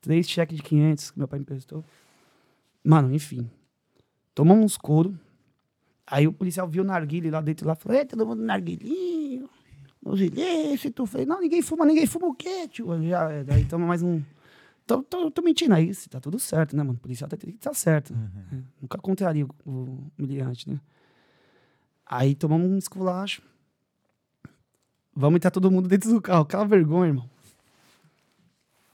Três 0.00 0.28
cheques 0.28 0.56
de 0.56 0.62
500 0.62 1.10
que 1.12 1.18
meu 1.18 1.26
pai 1.26 1.38
me 1.38 1.42
emprestou. 1.42 1.84
Mano, 2.84 3.14
enfim. 3.14 3.50
Tomamos 4.34 4.76
couro. 4.76 5.18
Aí 6.06 6.26
o 6.26 6.32
policial 6.32 6.68
viu 6.68 6.82
o 6.82 6.86
narguile 6.86 7.30
lá 7.30 7.40
dentro 7.40 7.66
lá 7.66 7.74
falou: 7.74 7.96
Ei, 7.96 8.04
todo 8.04 8.26
mundo 8.26 8.42
narguilinho. 8.42 9.48
Nos 10.04 10.20
ilícitos. 10.20 11.04
Eu 11.04 11.06
falei: 11.06 11.26
Não, 11.26 11.40
ninguém 11.40 11.62
fuma, 11.62 11.86
ninguém 11.86 12.06
fuma 12.06 12.26
o 12.26 12.34
quê, 12.34 12.68
tio? 12.68 13.02
Já, 13.02 13.30
é, 13.30 13.42
daí 13.42 13.64
toma 13.64 13.86
mais 13.86 14.02
um. 14.02 14.20
Tô, 14.86 15.02
tô, 15.02 15.30
tô 15.30 15.42
mentindo 15.42 15.74
aí, 15.74 15.94
se 15.94 16.08
tá 16.08 16.20
tudo 16.20 16.38
certo, 16.38 16.76
né, 16.76 16.82
mano? 16.82 16.98
O 16.98 17.00
policial 17.00 17.28
tá, 17.28 17.36
tem 17.36 17.52
que 17.52 17.58
tá 17.58 17.72
certo. 17.72 18.12
É, 18.12 18.62
nunca 18.82 18.98
contraria 18.98 19.46
o, 19.46 19.50
o 19.64 20.10
humilhante, 20.18 20.68
né? 20.68 20.78
Aí 22.04 22.34
tomamos 22.34 22.70
um 22.70 22.76
esculacho. 22.76 23.42
Vamos 25.16 25.36
entrar 25.36 25.50
todo 25.50 25.70
mundo 25.70 25.88
dentro 25.88 26.10
do 26.10 26.20
carro. 26.20 26.42
Aquela 26.42 26.66
vergonha, 26.66 27.08
irmão. 27.08 27.30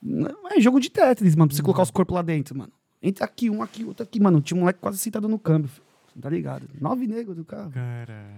Não, 0.00 0.48
É 0.50 0.60
jogo 0.60 0.78
de 0.78 0.90
Tetris, 0.90 1.34
mano, 1.34 1.48
pra 1.48 1.56
você 1.56 1.62
colocar 1.62 1.82
os 1.82 1.90
corpos 1.90 2.14
lá 2.14 2.22
dentro, 2.22 2.56
mano. 2.56 2.72
Entra 3.02 3.24
aqui, 3.24 3.50
um 3.50 3.62
aqui, 3.62 3.84
outro 3.84 4.04
aqui, 4.04 4.20
mano. 4.20 4.40
Tinha 4.40 4.56
um 4.56 4.60
moleque 4.60 4.78
quase 4.78 4.98
sentado 4.98 5.28
no 5.28 5.38
câmbio, 5.38 5.68
filho. 5.68 5.86
Tá 6.20 6.28
ligado? 6.28 6.68
Nove 6.80 7.06
negros 7.06 7.36
do 7.36 7.44
carro. 7.44 7.70
Caralho. 7.70 8.28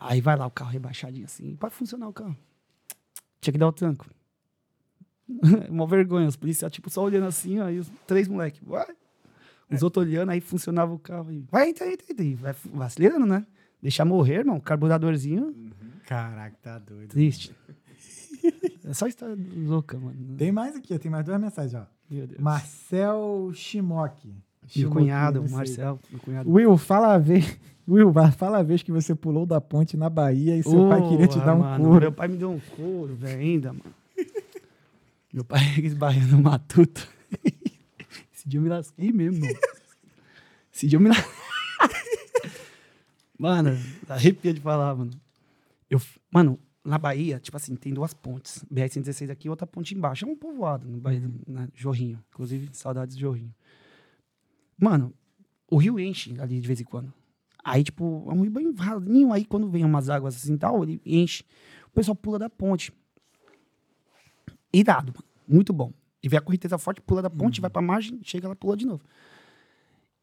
Aí 0.00 0.20
vai 0.20 0.36
lá 0.36 0.46
o 0.46 0.50
carro 0.50 0.70
rebaixadinho 0.70 1.26
assim. 1.26 1.54
Pode 1.56 1.74
funcionar 1.74 2.08
o 2.08 2.12
carro. 2.12 2.36
Tinha 3.40 3.52
que 3.52 3.58
dar 3.58 3.68
o 3.68 3.72
tranco. 3.72 4.06
Uma 5.68 5.86
vergonha. 5.86 6.26
Os 6.26 6.36
policiais, 6.36 6.72
tipo, 6.72 6.88
só 6.90 7.02
olhando 7.02 7.26
assim. 7.26 7.58
E 7.58 7.78
os 7.78 7.90
três 8.06 8.28
moleques. 8.28 8.60
Vai. 8.64 8.86
Os 9.70 9.82
outros 9.82 10.06
olhando, 10.06 10.30
aí 10.30 10.40
funcionava 10.40 10.92
o 10.92 10.98
carro. 10.98 11.28
Aí. 11.28 11.44
Vai, 11.50 11.70
entra, 11.70 11.86
entra, 11.92 12.06
entra. 12.10 12.36
Vai 12.36 12.54
vacilando, 12.72 13.26
né? 13.26 13.46
Deixar 13.82 14.04
morrer, 14.04 14.38
irmão. 14.38 14.58
Carburadorzinho. 14.58 15.54
Caraca, 16.06 16.56
tá 16.62 16.78
doido. 16.78 17.10
Triste. 17.10 17.54
É 18.84 18.94
só 18.94 19.06
história 19.06 19.36
louca, 19.54 19.98
mano. 19.98 20.36
Tem 20.38 20.50
mais 20.50 20.74
aqui, 20.74 20.94
ó, 20.94 20.98
tem 20.98 21.10
mais 21.10 21.24
duas 21.24 21.38
mensagens, 21.38 21.74
ó. 21.74 21.86
Meu 22.10 22.26
Deus. 22.26 22.40
Marcel 22.40 23.50
Shimoki. 23.52 24.34
Meu 24.76 24.90
cunhado, 24.90 25.42
o. 25.42 25.50
Marcel. 25.50 25.98
Meu 26.10 26.20
cunhado. 26.20 26.50
Will, 26.50 26.76
fala 26.78 27.14
a 27.14 27.18
vez. 27.18 27.58
Will, 27.86 28.12
fala 28.36 28.58
a 28.58 28.62
vez 28.62 28.82
que 28.82 28.92
você 28.92 29.14
pulou 29.14 29.46
da 29.46 29.60
ponte 29.60 29.96
na 29.96 30.10
Bahia 30.10 30.56
e 30.56 30.62
seu 30.62 30.88
pai 30.88 31.08
queria 31.08 31.26
te 31.26 31.38
dar 31.38 31.54
um 31.54 31.60
mano, 31.60 31.84
couro. 31.84 32.00
Meu 32.00 32.12
pai 32.12 32.28
me 32.28 32.36
deu 32.36 32.50
um 32.50 32.60
couro, 32.76 33.14
velho, 33.14 33.40
ainda, 33.40 33.72
mano. 33.72 33.94
Meu 35.38 35.44
pai 35.44 35.60
esbarrando 35.78 36.36
no 36.36 36.42
matuto. 36.42 37.08
Esse 38.34 38.48
dia 38.48 38.58
eu 38.58 38.62
me 38.62 38.68
lasquei 38.68 39.12
mesmo, 39.12 39.40
mano. 39.40 39.58
Esse 40.72 40.86
dia 40.88 40.96
eu 40.96 41.00
me 41.00 41.08
lasquei. 41.08 41.32
mano, 43.38 43.70
arrepia 44.08 44.52
de 44.52 44.60
falar, 44.60 44.96
mano. 44.96 45.12
Eu, 45.88 46.00
mano, 46.30 46.58
na 46.84 46.98
Bahia, 46.98 47.38
tipo 47.38 47.56
assim, 47.56 47.76
tem 47.76 47.94
duas 47.94 48.12
pontes. 48.12 48.64
BR-116 48.72 49.30
aqui 49.30 49.46
e 49.46 49.50
outra 49.50 49.66
ponte 49.66 49.94
embaixo. 49.94 50.24
É 50.24 50.28
um 50.28 50.36
povoado 50.36 50.88
no 50.88 50.98
Bahia, 50.98 51.30
né? 51.46 51.68
Jorrinho. 51.72 52.22
Inclusive, 52.32 52.70
saudades 52.72 53.14
de 53.14 53.22
Jorrinho. 53.22 53.54
Mano, 54.76 55.14
o 55.70 55.76
rio 55.76 56.00
enche 56.00 56.34
ali 56.40 56.60
de 56.60 56.66
vez 56.66 56.80
em 56.80 56.84
quando. 56.84 57.12
Aí, 57.62 57.84
tipo, 57.84 58.26
é 58.28 58.34
um 58.34 58.42
rio 58.42 58.50
bem 58.50 58.74
ralinho. 58.74 59.32
Aí, 59.32 59.44
quando 59.44 59.70
vem 59.70 59.84
umas 59.84 60.08
águas 60.08 60.34
assim 60.34 60.54
e 60.54 60.58
tal, 60.58 60.82
ele 60.82 61.00
enche. 61.06 61.44
O 61.86 61.90
pessoal 61.90 62.16
pula 62.16 62.40
da 62.40 62.50
ponte. 62.50 62.92
Irado, 64.72 65.12
mano. 65.14 65.27
Muito 65.48 65.72
bom. 65.72 65.92
E 66.22 66.28
vem 66.28 66.38
a 66.38 66.42
correnteza 66.42 66.76
forte, 66.78 67.00
pula 67.00 67.22
da 67.22 67.30
ponte, 67.30 67.60
vai 67.60 67.70
pra 67.70 67.80
margem, 67.80 68.18
chega 68.22 68.48
lá, 68.48 68.54
pula 68.54 68.76
de 68.76 68.86
novo. 68.86 69.02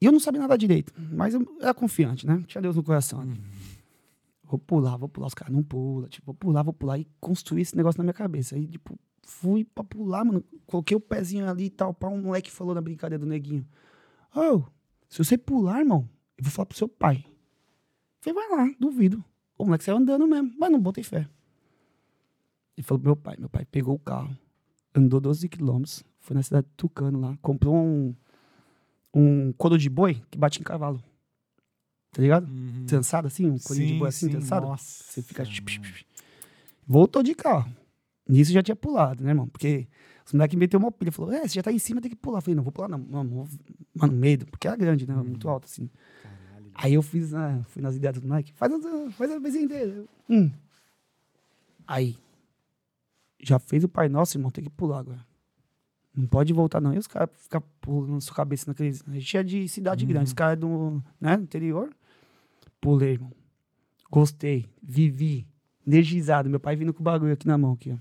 E 0.02 0.06
eu 0.06 0.12
não 0.12 0.20
sabia 0.20 0.42
nada 0.42 0.58
direito, 0.58 0.94
mas 1.12 1.34
eu 1.34 1.58
era 1.62 1.74
confiante, 1.74 2.28
né? 2.28 2.44
Tinha 2.48 2.62
Deus 2.62 2.76
no 2.76 2.84
coração. 2.84 3.22
ali. 3.22 3.40
Vou 4.44 4.60
pular, 4.60 4.98
vou 4.98 5.10
pular. 5.10 5.28
Os 5.28 5.34
caras 5.34 5.54
não 5.54 5.64
pulam. 5.64 6.08
Tipo, 6.08 6.28
vou 6.28 6.36
pular, 6.36 6.64
vou 6.64 6.74
pular. 6.74 7.00
E 7.00 7.08
construí 7.20 7.62
esse 7.62 7.76
negócio 7.76 7.98
na 7.98 8.04
minha 8.04 8.14
cabeça. 8.14 8.56
Aí, 8.56 8.68
tipo, 8.68 8.98
fui 9.24 9.64
pra 9.64 9.84
pular, 9.84 10.24
mano. 10.24 10.44
Coloquei 10.68 10.96
o 10.96 11.00
pezinho 11.00 11.50
ali 11.50 11.66
e 11.66 11.70
tal. 11.70 11.94
Pá, 11.94 12.08
um 12.08 12.22
moleque 12.22 12.52
falou 12.52 12.76
na 12.76 12.82
brincadeira 12.82 13.24
do 13.24 13.28
neguinho. 13.28 13.66
Ô, 14.36 14.64
se 15.10 15.18
você 15.18 15.38
pular, 15.38 15.80
irmão, 15.80 16.08
eu 16.38 16.44
vou 16.44 16.52
falar 16.52 16.68
pro 16.68 16.78
seu 16.78 16.88
pai. 16.88 17.26
Falei, 18.20 18.48
vai 18.48 18.58
lá, 18.58 18.76
duvido. 18.80 19.24
O 19.58 19.66
moleque 19.66 19.84
saiu 19.84 19.98
andando 19.98 20.28
mesmo, 20.28 20.54
mas 20.58 20.72
não 20.72 20.80
botei 20.80 21.04
fé. 21.04 21.28
Ele 22.78 22.86
falou 22.86 23.00
pro 23.00 23.10
meu 23.10 23.16
pai. 23.16 23.36
Meu 23.40 23.50
pai 23.50 23.66
pegou 23.66 23.96
o 23.96 24.00
carro, 24.00 24.36
andou 24.96 25.20
12 25.20 25.48
quilômetros, 25.50 26.04
foi 26.20 26.36
na 26.36 26.42
cidade 26.44 26.66
de 26.68 26.74
Tucano 26.76 27.20
lá, 27.20 27.38
comprou 27.42 27.76
um, 27.76 28.16
um 29.14 29.52
couro 29.54 29.78
de 29.78 29.90
boi 29.90 30.22
que 30.32 30.38
bate 30.38 30.60
em 30.60 30.64
cavalo. 30.64 31.02
Tá 32.12 32.22
ligado? 32.22 32.48
Trançado 32.88 33.28
assim, 33.28 33.46
um 33.46 33.60
couro 33.60 33.76
de 33.86 33.94
boi 34.00 34.08
assim, 34.10 34.30
trançado. 34.30 34.68
Nossa. 34.68 35.04
Você 35.04 35.22
fica. 35.22 35.44
Voltou 36.88 37.22
de 37.22 37.36
carro. 37.36 37.70
Nisso 38.28 38.52
já 38.52 38.64
tinha 38.64 38.76
pulado, 38.76 39.24
né, 39.24 39.32
irmão? 39.32 39.48
Porque 39.48 39.88
os 40.26 40.32
moleques 40.34 40.58
meteu 40.58 40.80
uma 40.80 40.92
pilha. 40.92 41.12
Falou, 41.12 41.32
é, 41.32 41.42
você 41.48 41.56
já 41.56 41.62
tá 41.64 41.72
em 41.72 41.78
cima, 41.78 42.00
tem 42.02 42.10
que 42.10 42.16
pular. 42.16 42.38
Eu 42.38 42.42
falei, 42.42 42.56
não, 42.56 42.64
vou 42.64 42.72
pular 42.72 42.88
não. 42.88 42.98
Mano, 42.98 43.48
mano 43.94 44.14
medo, 44.14 44.46
porque 44.48 44.68
era 44.68 44.78
grande, 44.78 45.06
né? 45.08 45.14
Muito 45.16 45.48
alto, 45.50 45.66
assim. 45.66 45.90
Aí 46.74 46.94
eu 46.94 47.02
fiz, 47.02 47.34
ah, 47.34 47.62
fui 47.70 47.82
nas 47.82 47.96
ideias 47.96 48.20
do 48.20 48.28
moleque. 48.28 48.52
Faz, 48.54 48.72
a- 48.74 49.12
faz 49.12 49.32
a 49.32 49.40
vezinha 49.40 49.64
inteira. 49.66 50.06
Hum. 50.30 50.50
Aí. 51.88 52.18
Já 53.42 53.60
fez 53.60 53.84
o 53.84 53.90
Pai 53.90 54.10
Nosso, 54.10 54.38
irmão, 54.38 54.50
tem 54.52 54.64
que 54.64 54.70
pular 54.70 55.00
agora. 55.00 55.20
Não 56.16 56.26
pode 56.28 56.54
voltar, 56.54 56.80
não. 56.80 56.94
E 56.94 56.98
os 56.98 57.08
caras 57.08 57.30
ficam 57.38 57.62
pulando 57.82 58.14
na 58.14 58.22
sua 58.22 58.36
cabeça 58.36 58.66
naqueles. 58.70 59.04
A 59.08 59.12
gente 59.12 59.38
é 59.38 59.44
de 59.44 59.68
cidade 59.68 60.06
grande, 60.06 60.28
os 60.28 60.34
caras 60.34 60.54
é 60.54 60.56
do 60.56 61.04
né, 61.20 61.34
interior. 61.34 61.90
Pulei, 62.80 63.14
irmão. 63.14 63.32
Gostei. 64.10 64.66
Vivi. 64.82 65.46
Energizado. 65.86 66.50
Meu 66.50 66.60
pai 66.60 66.76
vindo 66.76 66.94
com 66.94 67.02
o 67.02 67.04
bagulho 67.04 67.34
aqui 67.34 67.46
na 67.46 67.58
mão, 67.58 67.74
aqui, 67.74 67.92
ó. 67.92 67.98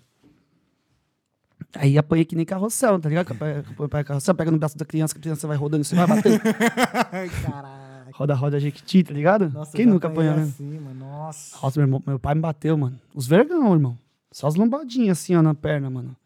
Aí 1.76 1.98
apanhei 1.98 2.24
que 2.24 2.36
nem 2.36 2.44
carroção, 2.46 3.00
tá 3.00 3.08
ligado? 3.08 3.32
Apanha- 3.32 3.64
apanha 3.78 4.04
carroção, 4.04 4.34
pega 4.34 4.50
no 4.50 4.58
braço 4.58 4.78
da 4.78 4.84
criança, 4.84 5.12
que 5.12 5.18
a 5.18 5.22
criança 5.22 5.48
vai 5.48 5.56
rodando, 5.56 5.82
você 5.82 5.96
vai 5.96 6.06
batendo. 6.06 6.38
Caraca. 7.42 7.84
Roda, 8.12 8.34
roda, 8.34 8.60
jequiti, 8.60 9.02
tá 9.02 9.12
ligado? 9.12 9.50
Nossa, 9.50 9.76
Quem 9.76 9.86
nunca 9.86 10.06
apanhou, 10.06 10.36
né? 10.36 10.42
assim, 10.44 10.78
mano. 10.78 11.00
Nossa. 11.00 11.56
Nossa, 11.60 11.80
meu, 11.80 11.86
irmão, 11.88 12.02
meu 12.06 12.18
pai 12.18 12.34
me 12.36 12.40
bateu, 12.40 12.78
mano. 12.78 12.96
Os 13.12 13.26
vergão, 13.26 13.72
irmão. 13.72 13.98
Só 14.34 14.48
as 14.48 14.56
lombadinhas 14.56 15.20
assim, 15.20 15.36
ó, 15.36 15.40
na 15.42 15.54
perna, 15.54 15.88
mano. 15.88 16.16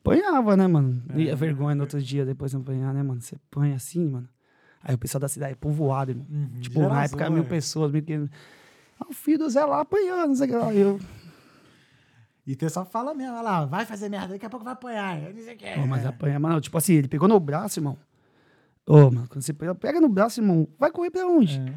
Apanhava, 0.00 0.56
né, 0.56 0.66
mano? 0.66 1.00
E 1.14 1.30
a 1.30 1.36
vergonha 1.36 1.72
no 1.76 1.82
outro 1.82 2.02
dia, 2.02 2.26
depois 2.26 2.50
de 2.50 2.56
apanhar, 2.56 2.92
né, 2.92 3.00
mano? 3.00 3.20
Você 3.20 3.36
apanha 3.36 3.76
assim, 3.76 4.04
mano. 4.08 4.28
Aí 4.82 4.92
o 4.92 4.98
pessoal 4.98 5.20
da 5.20 5.28
cidade 5.28 5.52
é 5.52 5.54
povoado, 5.54 6.10
irmão. 6.10 6.26
Uhum, 6.28 6.60
Tipo, 6.60 6.80
na 6.80 7.04
época, 7.04 7.30
mil 7.30 7.44
pessoas, 7.44 7.92
mil 7.92 8.02
quinhentos. 8.02 8.28
Ah, 8.98 9.06
o 9.08 9.12
filho 9.14 9.38
do 9.38 9.48
Zé 9.48 9.64
lá 9.64 9.82
apanhando, 9.82 10.30
não 10.30 10.34
sei 10.34 10.48
o 10.48 10.50
que 10.50 10.56
lá. 10.56 10.74
E 10.74 10.80
Eu, 10.80 11.00
E 12.44 12.54
o 12.54 12.58
pessoal 12.58 12.84
fala 12.84 13.14
mesmo, 13.14 13.34
olha 13.34 13.42
lá, 13.42 13.64
vai 13.66 13.86
fazer 13.86 14.08
merda, 14.08 14.30
daqui 14.34 14.44
a 14.46 14.50
pouco 14.50 14.64
vai 14.64 14.72
apanhar. 14.72 15.20
Não 15.20 15.40
sei 15.40 15.54
o 15.54 15.56
que. 15.56 15.74
Pô, 15.74 15.86
mas 15.86 16.04
apanha, 16.04 16.40
mano. 16.40 16.60
Tipo 16.60 16.76
assim, 16.76 16.94
ele 16.94 17.06
pegou 17.06 17.28
no 17.28 17.38
braço, 17.38 17.78
irmão. 17.78 17.96
Ô, 18.84 19.12
mano, 19.12 19.28
quando 19.28 19.42
você 19.42 19.52
pega, 19.52 19.76
pega 19.76 20.00
no 20.00 20.08
braço, 20.08 20.40
irmão, 20.40 20.66
vai 20.76 20.90
correr 20.90 21.12
pra 21.12 21.24
onde? 21.24 21.56
É. 21.60 21.72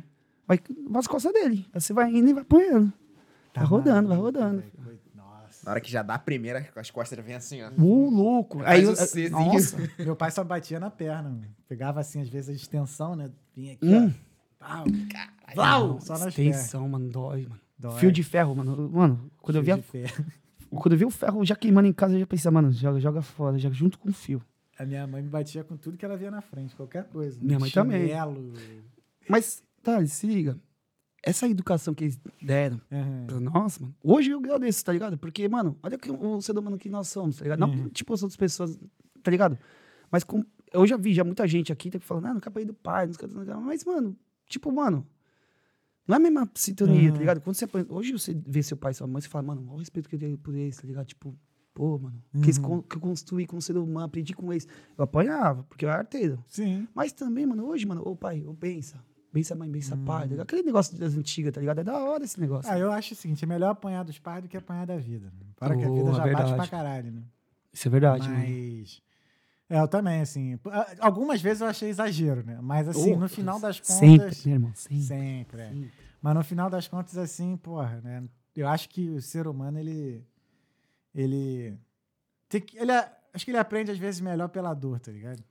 vai 0.48 0.60
nas 0.90 1.06
costas 1.06 1.32
dele. 1.32 1.68
Aí 1.72 1.80
você 1.80 1.94
vai 1.94 2.10
indo 2.12 2.30
e 2.30 2.34
vai 2.34 2.42
apanhando. 2.42 2.92
Tá 3.54 3.62
vai 3.62 3.70
rodando, 3.70 4.10
vai 4.10 4.18
rodando. 4.18 4.64
Na 5.68 5.72
hora 5.72 5.82
que 5.82 5.92
já 5.92 6.02
dá 6.02 6.14
a 6.14 6.20
primeira, 6.20 6.66
as 6.78 6.90
costas 6.90 7.18
já 7.18 7.22
vem 7.22 7.36
assim, 7.36 7.62
ó. 7.62 7.70
Uh, 7.78 8.10
louco. 8.10 8.62
Aí, 8.64 8.86
o 8.86 8.92
eu- 8.92 8.96
C, 8.96 9.28
nossa. 9.28 9.76
Meu 10.00 10.16
pai 10.16 10.32
só 10.32 10.42
batia 10.42 10.80
na 10.80 10.90
perna. 10.90 11.24
mano. 11.28 11.44
Pegava 11.68 12.00
assim, 12.00 12.22
às 12.22 12.30
vezes, 12.30 12.50
a 12.50 12.54
extensão, 12.54 13.18
né? 13.18 13.30
Vinha 13.54 13.74
aqui, 13.74 13.86
Hum. 13.86 14.14
ó. 14.62 14.66
Pau, 14.66 14.86
Vlau! 15.54 16.00
Só 16.00 16.14
nas 16.14 16.28
Extensão, 16.30 16.88
mano, 16.88 17.10
dói, 17.10 17.44
mano. 17.50 17.60
Dói. 17.78 18.00
Fio 18.00 18.12
de 18.14 18.24
ferro, 18.24 18.56
mano. 18.56 18.90
Mano, 18.90 19.30
quando 19.42 19.58
eu, 19.58 19.64
Fio 19.64 19.76
via, 19.76 19.84
de 19.84 19.90
ferro. 19.90 20.26
quando 20.72 20.94
eu 20.94 20.98
vi 21.00 21.04
o 21.06 21.10
ferro 21.12 21.44
já 21.44 21.56
queimando 21.56 21.90
em 21.90 21.94
casa, 21.94 22.16
eu 22.16 22.22
já 22.22 22.26
pensava, 22.28 22.54
mano, 22.54 22.72
joga, 22.72 23.00
joga 23.02 23.22
fora, 23.22 23.58
joga 23.60 23.76
junto 23.76 24.00
com 24.00 24.08
o 24.08 24.14
fio. 24.14 24.42
A 24.80 24.86
minha 24.86 25.06
mãe 25.06 25.22
me 25.22 25.28
batia 25.30 25.66
com 25.66 25.76
tudo 25.76 25.98
que 25.98 26.06
ela 26.06 26.16
via 26.16 26.32
na 26.32 26.40
frente, 26.40 26.74
qualquer 26.78 27.04
coisa. 27.10 27.38
Minha 27.42 27.60
mãe 27.60 27.70
também. 27.70 28.08
Chinelo. 28.08 28.54
Mas, 29.28 29.62
tá, 29.84 30.04
se 30.06 30.26
liga. 30.28 30.58
Essa 31.28 31.48
educação 31.48 31.94
que 31.94 32.06
eles 32.06 32.20
deram 32.42 32.80
Aham. 32.92 33.26
pra 33.28 33.40
nós, 33.40 33.80
mano, 33.80 33.94
hoje 34.04 34.32
eu 34.32 34.40
agradeço, 34.40 34.84
tá 34.86 34.94
ligado? 34.94 35.18
Porque, 35.18 35.48
mano, 35.50 35.78
olha 35.84 35.98
que, 35.98 36.10
o 36.12 36.42
ser 36.42 36.58
humano 36.58 36.78
que 36.78 36.90
nós 36.90 37.08
somos, 37.10 37.38
tá 37.38 37.44
ligado? 37.44 37.60
Não, 37.60 37.70
Uhum. 37.70 37.90
tipo, 37.90 38.14
as 38.14 38.24
outras 38.24 38.38
pessoas, 38.38 38.80
tá 39.22 39.30
ligado? 39.32 39.58
Mas 40.12 40.24
com, 40.24 40.44
eu 40.72 40.88
já 40.88 40.96
vi 40.96 41.14
já 41.14 41.24
muita 41.24 41.46
gente 41.48 41.72
aqui 41.72 41.90
tá 41.90 42.00
falando, 42.00 42.26
ah, 42.28 42.34
não 42.34 42.40
ir 42.62 42.66
do 42.66 42.74
pai, 42.74 43.06
não 43.08 43.14
não. 43.46 43.62
Mas, 43.62 43.84
mano, 43.84 44.16
tipo, 44.48 44.72
mano, 44.72 45.06
não 46.08 46.16
é 46.16 46.18
a 46.18 46.20
mesma 46.20 46.50
sintonia, 46.56 47.08
Uhum. 47.08 47.12
tá 47.14 47.20
ligado? 47.20 47.42
Quando 47.42 47.56
você 47.58 47.68
hoje 47.90 48.14
você 48.14 48.34
vê 48.46 48.64
seu 48.64 48.78
pai 48.78 48.92
e 48.92 48.96
sua 48.96 49.06
mãe, 49.08 49.22
você 49.22 49.28
fala, 49.28 49.44
mano, 49.48 49.64
olha 49.68 49.76
o 49.76 49.80
respeito 49.80 50.08
que 50.08 50.16
eu 50.16 50.20
tenho 50.20 50.38
por 50.38 50.56
eles, 50.56 50.78
tá 50.78 50.88
ligado? 50.88 51.06
Tipo, 51.08 51.38
pô, 51.74 52.00
mano, 52.00 52.24
que, 52.42 52.52
Uhum. 52.52 52.62
con- 52.62 52.82
que 52.84 52.96
eu 52.96 53.02
construí 53.02 53.46
como 53.46 53.62
ser 53.62 53.76
humano, 53.78 54.06
aprendi 54.06 54.34
com 54.34 54.52
eles. 54.54 54.66
Eu 54.98 55.04
apanhava, 55.04 55.64
porque 55.64 55.84
eu 55.84 55.90
era 55.90 56.00
arteiro. 56.00 56.42
Sim. 56.48 56.88
Mas 56.96 57.12
também, 57.12 57.46
mano, 57.46 57.66
hoje, 57.66 57.86
mano, 57.86 58.02
ô 58.06 58.16
pai, 58.16 58.44
ô 58.46 58.54
pensa. 58.54 59.04
Pensa 59.34 59.56
mãe, 59.56 59.70
pensa 59.72 59.96
pai. 59.98 60.20
tá 60.22 60.26
Hum. 60.26 60.30
ligado? 60.30 60.44
Aquele 60.46 60.64
negócio 60.64 60.98
das 60.98 61.14
antigas, 61.16 61.54
tá 61.54 61.60
ligado? 61.60 61.80
É 61.80 61.84
da 61.84 61.98
hora 62.00 62.24
esse 62.24 62.40
negócio. 62.40 62.72
Ah, 62.72 62.80
eu 62.80 62.92
acho 62.92 63.14
o 63.14 63.18
seguinte: 63.18 63.44
é 63.44 63.48
melhor 63.48 63.70
apanhar 63.72 64.04
dos 64.04 64.18
pais 64.18 64.42
do 64.42 64.48
que 64.50 64.58
apanhar 64.58 64.86
da 64.88 64.98
vida. 64.98 65.32
Para 65.58 65.76
que 65.76 65.84
a 65.84 65.90
vida 65.90 66.12
já 66.12 66.18
bate 66.20 66.24
verdade. 66.36 66.56
pra 66.56 66.68
caralho, 66.68 67.12
né? 67.12 67.22
Isso 67.74 67.88
é 67.88 67.92
verdade. 67.92 68.28
Mas. 68.30 69.02
É, 69.70 69.80
eu 69.82 69.88
também, 69.88 70.22
assim. 70.22 70.58
ah, 70.72 70.88
Algumas 71.02 71.42
vezes 71.42 71.60
eu 71.62 71.68
achei 71.68 71.90
exagero, 71.90 72.42
né? 72.46 72.58
Mas, 72.62 72.88
assim, 72.88 73.14
Oh, 73.14 73.18
no 73.20 73.28
final 73.28 73.60
das 73.60 73.80
contas. 73.80 73.98
Sempre, 73.98 74.36
né, 74.50 74.54
irmão? 74.54 74.72
Sempre. 74.74 75.02
Sempre, 75.04 75.62
é. 75.62 75.70
Sempre. 75.70 75.92
Mas 76.22 76.36
no 76.36 76.44
final 76.44 76.70
das 76.70 76.88
contas, 76.88 77.18
assim, 77.18 77.58
porra, 77.58 78.00
né? 78.02 78.24
Eu 78.56 78.68
acho 78.68 78.88
que 78.90 79.10
o 79.10 79.22
ser 79.22 79.46
humano, 79.46 79.78
ele. 79.78 80.26
Ele. 81.14 81.78
Tem 82.50 82.62
que, 82.62 82.78
ele 82.78 82.92
é- 82.92 83.12
acho 83.34 83.44
que 83.46 83.52
ele 83.52 83.58
aprende, 83.58 83.92
às 83.92 83.98
vezes, 83.98 84.22
melhor 84.22 84.48
pela 84.50 84.74
dor, 84.74 85.00
tá 85.00 85.12
ligado? 85.12 85.44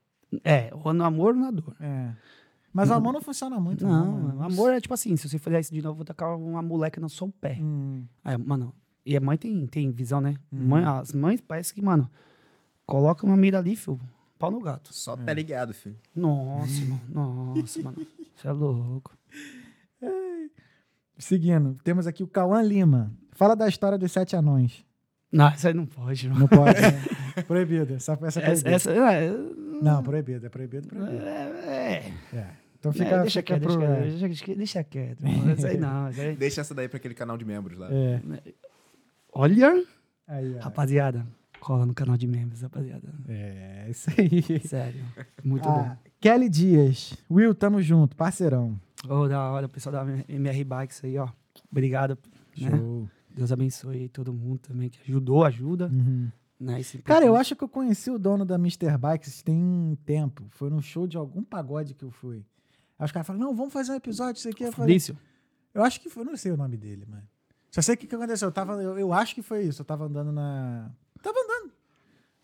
É, 0.43 0.71
ou 0.73 0.93
no 0.93 1.05
amor 1.05 1.35
ou 1.35 1.41
na 1.41 1.51
dor. 1.51 1.77
É. 1.81 2.13
Mas 2.77 2.91
o 2.91 2.95
amor 2.95 3.13
não 3.13 3.21
funciona 3.23 3.59
muito, 3.59 3.85
Não, 3.87 3.93
não. 4.05 4.13
mano, 4.13 4.29
mano. 4.39 4.43
amor 4.45 4.73
é 4.73 4.81
tipo 4.81 4.93
assim, 4.95 5.17
se 5.17 5.29
você 5.29 5.39
fizer 5.39 5.61
isso 5.61 5.73
de 5.73 5.81
novo, 5.81 5.93
eu 5.93 5.97
vou 5.97 6.05
tacar 6.05 6.37
uma 6.37 6.61
moleca 6.63 7.01
no 7.01 7.09
seu 7.09 7.29
pé. 7.41 7.59
Hum, 7.61 8.05
Aí, 8.25 8.37
mano, 8.37 8.75
e 9.05 9.17
a 9.17 9.21
mãe 9.21 9.37
tem, 9.39 9.67
tem 9.67 9.91
visão, 9.91 10.21
né? 10.21 10.35
Uhum. 10.53 10.67
Mãe, 10.69 10.85
as 10.85 11.13
mães 11.13 11.41
parece 11.41 11.73
que, 11.73 11.81
mano, 11.81 12.11
coloca 12.87 13.25
uma 13.25 13.37
mira 13.37 13.59
ali, 13.59 13.75
filho, 13.77 13.99
pau 14.39 14.51
no 14.51 14.61
gato. 14.61 14.93
Só 14.93 15.17
tá 15.17 15.33
ligado, 15.33 15.73
filho. 15.73 15.97
Nossa, 16.15 16.81
mano, 16.85 17.01
nossa, 17.55 17.83
mano, 17.83 18.07
você 18.35 18.49
é 18.49 18.53
louco. 18.53 19.17
Seguindo, 21.19 21.77
temos 21.83 22.07
aqui 22.07 22.23
o 22.23 22.27
Cauã 22.27 22.61
Lima. 22.63 23.11
Fala 23.33 23.57
da 23.57 23.67
história 23.69 23.97
dos 23.97 24.13
sete 24.13 24.37
anões. 24.37 24.85
Não, 25.33 25.49
isso 25.51 25.67
aí 25.67 25.75
não 25.75 25.87
pode, 25.87 26.27
irmão. 26.27 26.41
Não 26.41 26.49
pode, 26.49 26.79
né? 26.81 26.93
Proibido. 27.49 27.95
Essa, 27.95 28.19
essa 28.23 28.41
é 28.41 28.51
Essa, 28.51 28.63
proibida. 28.63 28.71
essa, 28.71 28.91
é, 28.93 29.31
Não, 29.83 30.03
proibido. 30.03 30.47
É 30.47 30.49
proibido, 30.49 30.89
proibido. 30.89 31.23
é, 31.25 32.13
é. 32.35 32.51
É. 32.89 32.91
Então 32.91 33.03
É, 33.03 33.05
fica, 33.05 33.21
deixa, 33.23 33.41
fica 33.41 33.59
quieto, 33.59 33.63
pro... 33.63 33.77
deixa, 33.79 33.97
quieto, 33.97 34.11
deixa, 34.11 34.27
deixa, 34.47 34.55
deixa 34.57 34.85
quieto, 34.85 35.25
irmão. 35.27 35.53
Isso 35.55 35.67
aí 35.67 35.79
não, 35.79 36.11
isso 36.11 36.21
aí... 36.23 36.37
Deixa 36.37 36.61
essa 36.61 36.75
daí 36.75 36.89
pra 36.89 36.97
aquele 36.97 37.15
canal 37.15 37.37
de 37.37 37.45
membros 37.45 37.79
lá. 37.79 37.89
É. 37.91 38.21
Olha, 39.33 39.85
Aí, 40.29 40.57
rapaziada, 40.59 41.25
cola 41.61 41.87
no 41.87 41.95
canal 41.95 42.17
de 42.17 42.27
membros, 42.27 42.63
rapaziada. 42.63 43.09
É, 43.29 43.87
isso 43.89 44.11
aí. 44.19 44.61
Sério, 44.67 45.05
muito 45.45 45.69
Ah, 45.69 45.97
Kelly 46.21 46.49
Dias. 46.49 47.15
Will, 47.31 47.55
tamo 47.55 47.81
junto, 47.81 48.17
parceirão. 48.17 48.79
bom. 49.05 49.15
Ô, 49.15 49.29
da 49.29 49.51
hora, 49.51 49.67
o 49.67 49.69
pessoal 49.69 49.93
da 49.93 50.13
MR 50.29 50.65
Bikes 50.65 51.05
aí, 51.05 51.17
ó. 51.19 51.29
Obrigado, 51.71 52.19
né? 52.59 52.71
Show. 52.71 53.09
Deus 53.31 53.53
abençoe 53.53 54.09
todo 54.09 54.33
mundo 54.33 54.59
também 54.61 54.89
que 54.89 54.99
ajudou, 55.03 55.45
ajuda. 55.45 55.89
Uhum. 55.93 56.29
Né? 56.59 56.81
Cara, 57.05 57.27
eu 57.27 57.37
acho 57.37 57.55
que 57.55 57.63
eu 57.63 57.69
conheci 57.69 58.11
o 58.11 58.19
dono 58.19 58.45
da 58.47 58.55
Mr. 58.55 58.97
Bikes 58.99 59.43
tem 59.43 59.55
um 59.55 59.95
tempo. 60.07 60.47
Foi 60.49 60.71
num 60.71 60.81
show 60.81 61.07
de 61.07 61.17
algum 61.19 61.45
pagode 61.45 61.95
que 61.95 62.03
eu 62.03 62.11
fui. 62.11 62.43
Aí 62.99 63.05
os 63.05 63.13
caras 63.13 63.27
falaram, 63.27 63.47
não, 63.47 63.55
vamos 63.55 63.73
fazer 63.73 63.93
um 63.93 63.97
episódio, 63.97 64.39
isso 64.39 64.49
aqui. 64.49 64.65
Eu, 64.65 64.73
falei, 64.73 64.99
Fabrício. 65.01 65.19
eu 65.75 65.83
acho 65.85 66.01
que 66.01 66.09
foi, 66.09 66.25
não 66.25 66.37
sei 66.37 66.53
o 66.53 66.57
nome 66.57 66.77
dele, 66.77 67.05
mano. 67.07 67.27
Só 67.71 67.83
sei 67.83 67.95
o 67.95 67.99
que, 67.99 68.07
que 68.07 68.15
aconteceu. 68.15 68.49
Eu, 68.49 68.53
tava, 68.53 68.83
eu, 68.83 68.99
eu 68.99 69.13
acho 69.13 69.35
que 69.35 69.43
foi 69.43 69.65
isso. 69.65 69.83
Eu 69.83 69.85
tava 69.85 70.07
andando 70.07 70.33
na. 70.33 70.91
Tava 71.23 71.39
andando 71.39 71.73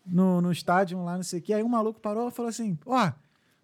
no, 0.04 0.40
no 0.40 0.52
estádio 0.52 1.02
lá, 1.02 1.16
não 1.16 1.22
sei 1.22 1.38
o 1.38 1.42
que. 1.42 1.54
Aí 1.54 1.62
um 1.62 1.68
maluco 1.68 2.00
parou 2.00 2.28
e 2.28 2.30
falou 2.30 2.48
assim: 2.50 2.78
Ó, 2.84 3.12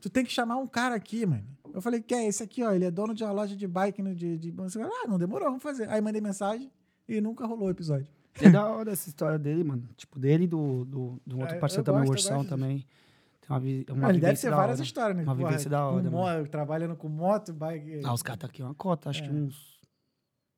tu 0.00 0.08
tem 0.08 0.24
que 0.24 0.32
chamar 0.32 0.56
um 0.56 0.66
cara 0.66 0.94
aqui, 0.94 1.26
mano. 1.26 1.44
Eu 1.74 1.82
falei, 1.82 2.00
que 2.00 2.14
é 2.14 2.26
esse 2.26 2.42
aqui, 2.42 2.64
ó. 2.64 2.72
Ele 2.72 2.86
é 2.86 2.90
dono 2.90 3.14
de 3.14 3.22
uma 3.22 3.32
loja 3.32 3.54
de 3.54 3.66
bike 3.66 4.02
no, 4.02 4.14
de, 4.14 4.38
de. 4.38 4.54
Ah, 4.80 5.06
não 5.06 5.18
demorou, 5.18 5.48
vamos 5.48 5.62
fazer. 5.62 5.88
Aí 5.90 6.00
mandei 6.00 6.20
mensagem 6.20 6.72
e 7.06 7.20
nunca 7.20 7.46
rolou 7.46 7.68
o 7.68 7.70
episódio. 7.70 8.08
É 8.40 8.48
da 8.48 8.66
hora 8.66 8.92
essa 8.92 9.08
história 9.08 9.38
dele, 9.38 9.64
mano. 9.64 9.88
Tipo, 9.96 10.18
dele 10.18 10.44
e 10.44 10.46
do, 10.46 10.84
do, 10.84 11.20
do 11.26 11.36
É, 11.36 11.40
outro 11.40 11.56
eu 11.56 11.60
parceiro 11.60 11.84
também, 11.84 12.02
o 12.02 12.06
gosto, 12.06 12.12
eu 12.12 12.22
Ursão 12.22 12.36
gosto 12.38 12.48
também. 12.48 12.78
Tem 12.78 12.86
uma, 13.48 13.60
uma 13.96 14.10
ele 14.10 14.20
deve 14.20 14.36
ser 14.36 14.50
várias 14.50 14.78
hora. 14.78 14.84
histórias, 14.86 15.16
né? 15.16 15.22
Uma 15.24 15.34
Porra, 15.34 15.48
vivência 15.48 15.70
da 15.70 15.86
hora, 15.88 16.10
mo- 16.10 16.48
Trabalhando 16.48 16.96
com 16.96 17.08
moto, 17.08 17.52
bike. 17.52 18.02
Ah, 18.04 18.12
os 18.12 18.22
caras 18.22 18.40
tá 18.40 18.46
aqui 18.46 18.62
uma 18.62 18.74
cota, 18.74 19.08
acho 19.10 19.22
É. 19.24 19.28
que 19.28 19.32
uns 19.34 19.78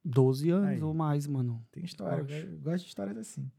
12 0.04 0.50
anos 0.50 0.68
Aí. 0.70 0.82
ou 0.82 0.94
mais, 0.94 1.26
mano. 1.26 1.62
Tem 1.70 1.84
história. 1.84 2.24
Eu 2.28 2.58
gosto 2.60 2.82
de 2.84 2.88
histórias 2.88 3.16
assim. 3.16 3.50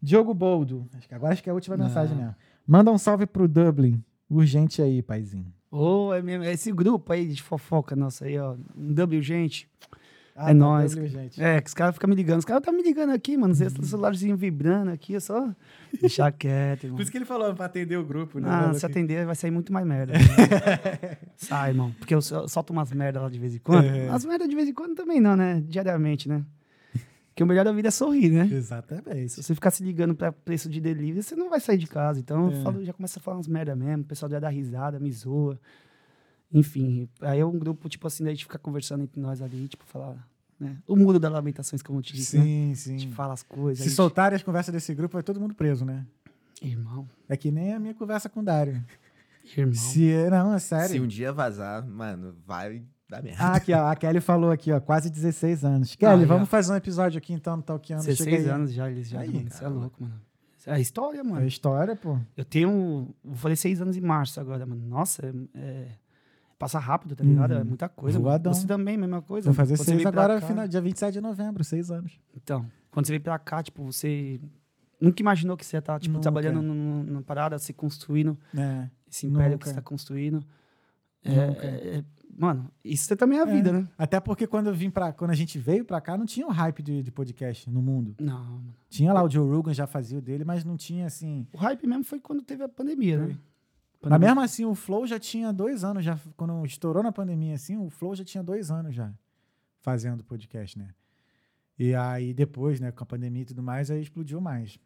Diogo 0.00 0.32
Boldo. 0.34 0.88
Acho 0.94 1.08
que 1.08 1.14
agora 1.14 1.32
acho 1.32 1.42
que 1.42 1.48
é 1.48 1.52
a 1.52 1.54
última 1.54 1.76
Não. 1.76 1.86
mensagem 1.86 2.16
mesmo. 2.16 2.34
Manda 2.66 2.90
um 2.90 2.98
salve 2.98 3.26
pro 3.26 3.48
Dublin. 3.48 4.02
Urgente 4.28 4.80
aí, 4.80 5.02
paizinho. 5.02 5.52
Ô, 5.70 6.12
é 6.14 6.22
mesmo, 6.22 6.44
é 6.44 6.52
esse 6.52 6.70
grupo 6.72 7.12
aí 7.12 7.26
de 7.28 7.42
fofoca 7.42 7.96
nossa 7.96 8.24
aí, 8.24 8.38
ó. 8.38 8.56
Um 8.76 8.92
W, 8.94 9.20
gente. 9.22 9.68
Ah, 10.42 10.50
É 10.52 10.54
nóis. 10.54 10.92
Dublin, 10.94 11.08
gente. 11.10 11.42
É, 11.42 11.60
que 11.60 11.68
os 11.68 11.74
caras 11.74 11.94
ficam 11.94 12.08
me 12.08 12.16
ligando. 12.16 12.38
Os 12.38 12.44
caras 12.46 12.60
estão 12.62 12.72
me 12.74 12.82
ligando 12.82 13.10
aqui, 13.10 13.36
mano. 13.36 13.52
Uhum. 13.54 13.66
O 13.80 13.84
celularzinho 13.84 14.36
vibrando 14.36 14.90
aqui, 14.90 15.14
é 15.14 15.20
só 15.20 15.54
deixar 16.00 16.32
quieto, 16.32 16.84
irmão. 16.84 16.96
Por 16.96 17.02
isso 17.02 17.10
que 17.10 17.18
ele 17.18 17.24
falou 17.26 17.54
pra 17.54 17.66
atender 17.66 17.96
o 17.98 18.04
grupo, 18.04 18.38
né? 18.40 18.48
Ah, 18.50 18.72
se 18.72 18.80
que- 18.80 18.86
atender 18.86 19.26
vai 19.26 19.34
sair 19.34 19.50
muito 19.50 19.70
mais 19.72 19.86
merda. 19.86 20.14
Sai, 21.36 21.70
irmão. 21.70 21.92
Porque 21.98 22.14
eu 22.14 22.22
sol- 22.22 22.48
solto 22.48 22.70
umas 22.72 22.90
merdas 22.92 23.22
lá 23.22 23.28
de 23.28 23.38
vez 23.38 23.54
em 23.54 23.58
quando. 23.58 23.84
É. 23.84 24.08
As 24.08 24.24
merdas 24.24 24.48
de 24.48 24.54
vez 24.56 24.68
em 24.68 24.72
quando 24.74 24.94
também 24.94 25.20
não, 25.20 25.36
né? 25.36 25.62
Diariamente, 25.66 26.28
né? 26.28 26.42
Porque 27.28 27.42
o 27.44 27.46
melhor 27.46 27.64
da 27.64 27.72
vida 27.72 27.88
é 27.88 27.90
sorrir, 27.90 28.30
né? 28.30 28.48
Exatamente. 28.50 29.32
Se 29.32 29.42
você 29.42 29.54
ficar 29.54 29.70
se 29.70 29.82
ligando 29.84 30.14
pra 30.14 30.32
preço 30.32 30.68
de 30.68 30.80
delivery, 30.80 31.22
você 31.22 31.36
não 31.36 31.48
vai 31.48 31.60
sair 31.60 31.78
de 31.78 31.86
casa. 31.86 32.18
Então, 32.18 32.50
É. 32.50 32.54
eu 32.58 32.62
falo, 32.62 32.84
já 32.84 32.92
começa 32.92 33.18
a 33.18 33.22
falar 33.22 33.36
umas 33.36 33.46
merda 33.48 33.76
mesmo. 33.76 34.02
O 34.02 34.06
pessoal 34.06 34.30
já 34.30 34.40
dá 34.40 34.48
risada, 34.48 34.98
me 34.98 35.10
zoa. 35.12 35.58
Enfim, 36.52 37.08
aí 37.20 37.38
é 37.38 37.46
um 37.46 37.56
grupo, 37.56 37.88
tipo 37.88 38.06
assim, 38.08 38.24
daí 38.24 38.32
a 38.32 38.34
gente 38.34 38.44
fica 38.44 38.58
conversando 38.58 39.04
entre 39.04 39.20
nós 39.20 39.40
ali, 39.40 39.68
tipo, 39.68 39.84
falar, 39.86 40.16
né? 40.60 40.76
O 40.86 40.94
mundo 40.96 41.18
das 41.18 41.32
lamentações, 41.32 41.82
como 41.82 41.98
eu 41.98 42.02
te 42.02 42.12
disse, 42.12 42.36
né? 42.38 42.44
Sim, 42.44 42.72
A 42.72 42.74
sim. 42.76 42.98
gente 42.98 43.14
fala 43.14 43.32
as 43.34 43.42
coisas. 43.42 43.78
Se 43.78 43.82
a 43.84 43.86
gente- 43.88 43.96
soltarem 43.96 44.36
as 44.36 44.42
conversas 44.42 44.72
desse 44.72 44.94
grupo, 44.94 45.14
vai 45.14 45.22
todo 45.22 45.40
mundo 45.40 45.54
preso, 45.54 45.84
né? 45.84 46.06
Irmão, 46.62 47.08
É 47.28 47.36
que 47.36 47.50
nem 47.50 47.72
a 47.72 47.78
minha 47.80 47.94
conversa 47.94 48.28
com 48.28 48.40
o 48.40 48.42
Dário. 48.44 48.84
irmão. 49.56 49.74
Se, 49.74 50.28
não, 50.30 50.52
é 50.54 50.58
Se 50.58 50.68
sério. 50.68 51.02
um 51.02 51.06
dia 51.06 51.32
vazar, 51.32 51.86
mano, 51.86 52.36
vai 52.46 52.82
dar 53.08 53.22
merda. 53.22 53.42
Ah, 53.42 53.54
aqui, 53.56 53.72
ó. 53.72 53.86
A 53.88 53.96
Kelly 53.96 54.20
falou 54.20 54.50
aqui, 54.50 54.70
ó. 54.70 54.78
Quase 54.80 55.08
16 55.10 55.64
anos. 55.64 55.96
Kelly, 55.96 56.24
Ah, 56.24 56.26
vamos 56.26 56.42
já. 56.42 56.50
fazer 56.50 56.72
um 56.72 56.76
episódio 56.76 57.16
aqui 57.18 57.32
então 57.32 57.56
no 57.56 57.62
Talkiano. 57.62 58.02
16 58.04 58.46
anos 58.46 58.72
já, 58.72 58.90
eles 58.90 59.08
já, 59.08 59.20
Aí, 59.20 59.32
mano. 59.32 59.50
Você 59.50 59.64
é 59.64 59.68
louco, 59.68 60.02
mano. 60.02 60.20
É 60.66 60.72
a 60.74 60.78
história, 60.78 61.24
mano. 61.24 61.40
É 61.42 61.46
história, 61.46 61.96
pô. 61.96 62.18
Eu 62.36 62.44
tenho. 62.44 63.08
Vou 63.24 63.36
fazer 63.36 63.56
seis 63.56 63.80
anos 63.80 63.96
em 63.96 64.00
março 64.02 64.38
agora, 64.38 64.66
mano. 64.66 64.86
Nossa, 64.86 65.34
é. 65.54 65.86
É- 66.60 66.62
passa 66.62 66.78
rápido, 66.78 67.16
tá 67.16 67.24
ligado? 67.24 67.54
É 67.54 67.58
Uhum. 67.58 67.64
muita 67.64 67.88
coisa. 67.88 68.18
Voadão. 68.18 68.52
Você 68.52 68.66
também, 68.66 68.96
mesma 68.98 69.22
coisa. 69.22 69.46
Vou 69.48 69.54
fazer 69.54 69.76
Quando 69.76 69.86
seis 69.86 70.04
agora, 70.06 70.40
cá- 70.40 70.46
final, 70.46 70.68
dia 70.68 70.80
27 70.80 71.14
de 71.14 71.20
novembro, 71.20 71.64
seis 71.64 71.90
anos. 71.90 72.20
Então, 72.36 72.66
quando 72.90 73.06
você 73.06 73.12
vem 73.12 73.20
pra 73.20 73.38
cá, 73.38 73.62
tipo, 73.62 73.82
você. 73.84 74.40
Nunca 75.00 75.22
imaginou 75.22 75.56
que 75.56 75.64
você 75.64 75.76
ia 75.76 75.78
estar, 75.78 75.98
tipo, 75.98 76.12
Nunca. 76.12 76.22
trabalhando 76.22 76.60
num- 76.60 77.02
numa 77.02 77.22
parada, 77.22 77.58
se 77.58 77.72
construindo, 77.72 78.36
É. 78.54 78.88
esse 79.10 79.26
império 79.26 79.52
Nunca. 79.52 79.62
que 79.64 79.68
você 79.70 79.74
tá 79.74 79.80
construindo. 79.80 80.44
É, 81.24 81.32
é- 81.32 81.96
é- 81.98 82.04
mano, 82.38 82.70
isso 82.84 83.14
também 83.16 83.38
é 83.38 83.42
a 83.42 83.48
É. 83.48 83.50
vida, 83.52 83.72
né? 83.72 83.88
Até 83.96 84.20
porque 84.20 84.46
quando 84.46 84.66
eu 84.68 84.74
vim 84.74 84.90
para 84.90 85.12
quando 85.12 85.30
a 85.30 85.34
gente 85.34 85.58
veio 85.58 85.84
pra 85.86 86.00
cá, 86.02 86.16
não 86.18 86.24
tinha 86.26 86.46
o 86.46 86.50
hype 86.50 86.82
de, 86.82 87.02
de 87.02 87.10
podcast 87.10 87.68
no 87.70 87.80
mundo. 87.82 88.14
Não. 88.20 88.60
Tinha 88.88 89.12
lá 89.12 89.22
o 89.22 89.28
Joe 89.30 89.46
Rogan 89.48 89.72
já 89.74 89.86
fazia 89.86 90.18
o 90.18 90.20
dele, 90.22 90.44
mas 90.44 90.64
não 90.64 90.76
tinha 90.76 91.06
assim. 91.06 91.46
O 91.52 91.56
hype 91.58 91.86
mesmo 91.86 92.04
foi 92.04 92.20
quando 92.20 92.42
teve 92.42 92.62
a 92.62 92.68
pandemia, 92.68 93.18
né? 93.26 93.36
Foi. 94.00 94.08
Mas 94.10 94.18
Pandemia- 94.18 94.28
mesmo 94.34 94.40
assim, 94.40 94.64
o 94.64 94.74
Flow 94.74 95.06
já 95.06 95.18
tinha 95.18 95.52
dois 95.52 95.84
anos, 95.84 96.04
já 96.04 96.18
quando 96.36 96.64
estourou 96.64 97.02
na 97.02 97.12
pandemia, 97.12 97.54
assim, 97.54 97.76
o 97.76 97.90
Flow 97.90 98.14
já 98.14 98.24
tinha 98.24 98.42
dois 98.42 98.70
anos 98.70 98.94
já 98.94 99.12
fazendo 99.80 100.24
podcast, 100.24 100.78
né? 100.78 100.88
E 101.78 101.94
aí 101.94 102.32
depois, 102.34 102.80
né, 102.80 102.90
com 102.92 103.02
a 103.02 103.06
pandemia 103.06 103.42
e 103.42 103.46
tudo 103.46 103.62
mais, 103.62 103.90
aí 103.90 104.00
explodiu 104.02 104.40
mais. 104.40 104.78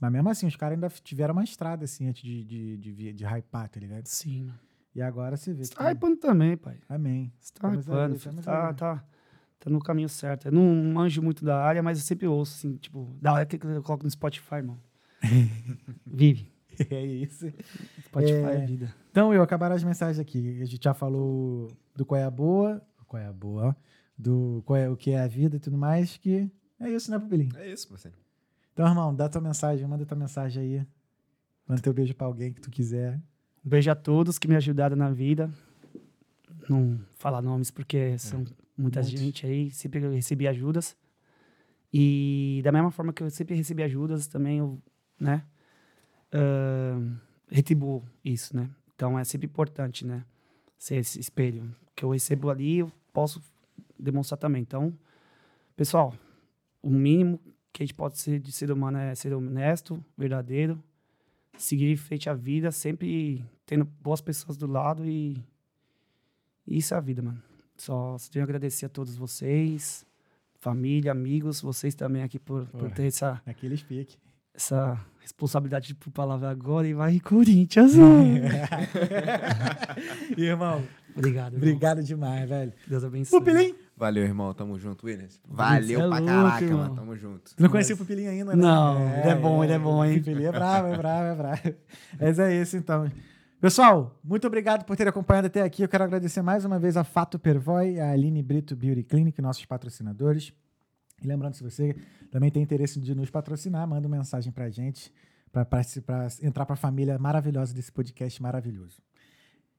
Mas 0.00 0.10
mesmo 0.12 0.28
assim, 0.30 0.46
os 0.46 0.56
caras 0.56 0.74
ainda 0.76 0.88
tiveram 1.02 1.32
uma 1.32 1.44
estrada, 1.44 1.84
assim, 1.84 2.08
antes 2.08 2.22
de, 2.22 2.44
de, 2.44 2.76
de, 2.78 2.92
vi- 2.92 3.12
de 3.12 3.24
hypar, 3.24 3.68
tá 3.68 3.78
ligado? 3.78 4.06
Sim, 4.06 4.44
mano. 4.44 4.58
E 4.94 5.00
agora 5.00 5.36
você 5.36 5.52
vê. 5.54 5.64
Você 5.64 5.74
tá 5.74 5.90
hypando 5.90 6.16
também, 6.16 6.56
pai. 6.56 6.78
Amém. 6.88 7.32
Você 7.40 7.52
tá 7.54 7.68
hypando. 7.74 8.18
Tá, 8.42 8.74
tá, 8.74 9.04
tá 9.60 9.70
no 9.70 9.80
caminho 9.80 10.08
certo. 10.08 10.46
Eu 10.48 10.52
não 10.52 10.92
manjo 10.92 11.22
muito 11.22 11.42
da 11.44 11.62
área, 11.62 11.82
mas 11.82 11.98
eu 11.98 12.04
sempre 12.04 12.26
ouço, 12.26 12.54
assim, 12.56 12.76
tipo, 12.76 13.16
da 13.20 13.32
hora 13.32 13.46
que 13.46 13.56
eu 13.56 13.82
coloco 13.82 14.04
no 14.04 14.10
Spotify, 14.10 14.56
irmão. 14.56 14.78
Vive. 16.06 16.51
é 16.90 17.04
isso. 17.04 17.52
Spotify 18.04 18.32
É. 18.32 18.54
é 18.56 18.66
vida. 18.66 18.94
Então, 19.10 19.32
eu 19.32 19.42
acabaram 19.42 19.74
as 19.74 19.84
mensagens 19.84 20.18
aqui. 20.18 20.60
A 20.60 20.64
gente 20.64 20.82
já 20.82 20.94
falou 20.94 21.68
do 21.94 22.04
qual 22.04 22.20
é 22.20 22.24
a 22.24 22.30
boa, 22.30 22.82
qual 23.06 23.22
é 23.22 23.26
a 23.26 23.32
boa, 23.32 23.76
do 24.16 24.62
qual 24.64 24.76
é, 24.76 24.88
o 24.88 24.96
que 24.96 25.10
é 25.10 25.20
a 25.20 25.26
vida 25.26 25.56
e 25.56 25.60
tudo 25.60 25.76
mais, 25.76 26.16
que 26.16 26.50
é 26.80 26.90
isso, 26.90 27.10
né, 27.10 27.18
Pupilinho? 27.18 27.56
É 27.56 27.70
isso, 27.70 27.88
parceiro. 27.88 28.16
Então, 28.72 28.86
irmão, 28.86 29.14
dá 29.14 29.28
tua 29.28 29.40
mensagem, 29.40 29.86
manda 29.86 30.06
tua 30.06 30.16
mensagem 30.16 30.62
aí. 30.62 30.86
Manda 31.68 31.80
teu 31.82 31.92
beijo 31.92 32.14
pra 32.14 32.26
alguém 32.26 32.52
que 32.52 32.60
tu 32.60 32.70
quiser. 32.70 33.20
Um 33.64 33.68
beijo 33.68 33.90
a 33.90 33.94
todos 33.94 34.38
que 34.38 34.48
me 34.48 34.56
ajudaram 34.56 34.96
na 34.96 35.10
vida. 35.10 35.50
Não 36.68 36.98
falar 37.14 37.42
nomes 37.42 37.70
porque 37.70 38.16
são 38.18 38.44
muita 38.76 39.00
Um 39.00 39.02
monte. 39.04 39.16
gente 39.16 39.46
aí, 39.46 39.70
sempre 39.70 40.00
eu 40.02 40.10
recebi 40.12 40.48
ajudas. 40.48 40.96
E 41.92 42.60
da 42.64 42.72
mesma 42.72 42.90
forma 42.90 43.12
que 43.12 43.22
eu 43.22 43.30
sempre 43.30 43.54
recebi 43.54 43.82
ajudas, 43.82 44.26
também 44.26 44.58
eu, 44.58 44.80
né, 45.20 45.44
retribuo 47.48 48.02
isso, 48.24 48.56
né? 48.56 48.70
Então 48.94 49.18
é 49.18 49.24
sempre 49.24 49.46
importante, 49.46 50.06
né, 50.06 50.24
ser 50.78 50.96
esse 50.96 51.20
espelho. 51.20 51.74
Que 51.94 52.04
eu 52.04 52.10
recebo 52.10 52.50
ali, 52.50 52.78
eu 52.78 52.92
posso 53.12 53.42
demonstrar 53.98 54.38
também. 54.38 54.62
Então, 54.62 54.96
pessoal, 55.76 56.14
o 56.82 56.90
mínimo 56.90 57.38
que 57.72 57.82
a 57.82 57.86
gente 57.86 57.94
pode 57.94 58.18
ser 58.18 58.38
de 58.38 58.52
ser 58.52 58.70
humano 58.70 58.98
é 58.98 59.14
ser 59.14 59.32
honesto, 59.32 60.04
verdadeiro, 60.16 60.82
seguir 61.56 61.90
em 61.90 61.96
frente 61.96 62.28
à 62.28 62.34
vida, 62.34 62.70
sempre 62.70 63.44
tendo 63.66 63.84
boas 63.84 64.20
pessoas 64.20 64.56
do 64.56 64.66
lado 64.66 65.06
e, 65.06 65.42
e 66.66 66.78
isso 66.78 66.94
é 66.94 66.96
a 66.96 67.00
vida, 67.00 67.22
mano. 67.22 67.42
Só, 67.76 68.16
tenho 68.30 68.44
a 68.44 68.46
agradecer 68.46 68.86
a 68.86 68.88
todos 68.88 69.16
vocês, 69.16 70.06
família, 70.60 71.10
amigos, 71.10 71.60
vocês 71.60 71.94
também 71.94 72.22
aqui 72.22 72.38
por, 72.38 72.66
por 72.66 72.90
ter 72.90 73.06
essa, 73.06 73.42
Naquele 73.44 73.76
pique. 73.76 74.16
Essa 74.54 74.98
responsabilidade 75.20 75.88
de 75.88 75.94
por 75.94 76.10
palavra 76.10 76.50
agora 76.50 76.86
e 76.86 76.94
vai 76.94 77.18
Corinthians. 77.20 77.94
irmão, 80.36 80.82
Obrigado. 81.16 81.54
irmão. 81.54 81.58
obrigado 81.58 82.02
demais, 82.02 82.48
velho. 82.48 82.72
Deus 82.86 83.04
abençoe. 83.04 83.38
Pupilinho! 83.38 83.74
Valeu, 83.96 84.24
irmão. 84.24 84.52
Tamo 84.52 84.78
junto, 84.78 85.06
Williams. 85.06 85.40
Valeu 85.46 86.00
é 86.00 86.08
pra 86.08 86.18
louco, 86.18 86.26
caraca, 86.26 86.64
irmão. 86.64 86.78
mano. 86.80 86.94
Tamo 86.96 87.16
junto. 87.16 87.52
Não 87.58 87.68
conhecia 87.68 87.94
o 87.94 87.98
Pupilinho 87.98 88.30
ainda, 88.30 88.56
né? 88.56 88.62
Não, 88.62 89.00
ele 89.18 89.28
é 89.28 89.34
bom, 89.34 89.62
ele 89.62 89.72
é 89.72 89.78
bom, 89.78 90.04
hein? 90.04 90.16
O 90.16 90.18
Pupilinho 90.18 90.48
é 90.48 90.52
bravo, 90.52 90.88
é 90.88 90.96
bravo, 90.96 91.24
é 91.24 91.34
bravo. 91.34 91.74
Mas 92.20 92.38
é 92.38 92.60
isso, 92.60 92.76
então. 92.76 93.10
Pessoal, 93.60 94.18
muito 94.24 94.44
obrigado 94.44 94.84
por 94.84 94.96
ter 94.96 95.06
acompanhado 95.06 95.46
até 95.46 95.62
aqui. 95.62 95.82
Eu 95.84 95.88
quero 95.88 96.02
agradecer 96.02 96.42
mais 96.42 96.64
uma 96.64 96.80
vez 96.80 96.96
a 96.96 97.04
Fato 97.04 97.38
Pervoy, 97.38 98.00
a 98.00 98.10
Aline 98.10 98.42
Brito 98.42 98.74
Beauty 98.74 99.04
Clinic, 99.04 99.40
nossos 99.40 99.64
patrocinadores. 99.64 100.52
E 101.22 101.26
lembrando, 101.26 101.54
se 101.54 101.62
você 101.62 101.96
também 102.30 102.50
tem 102.50 102.62
interesse 102.62 103.00
de 103.00 103.14
nos 103.14 103.30
patrocinar, 103.30 103.86
manda 103.86 104.06
uma 104.06 104.16
mensagem 104.16 104.52
pra 104.52 104.68
gente, 104.70 105.12
para 105.52 105.66
entrar 106.42 106.66
pra 106.66 106.76
família 106.76 107.18
maravilhosa 107.18 107.74
desse 107.74 107.92
podcast 107.92 108.42
maravilhoso. 108.42 109.02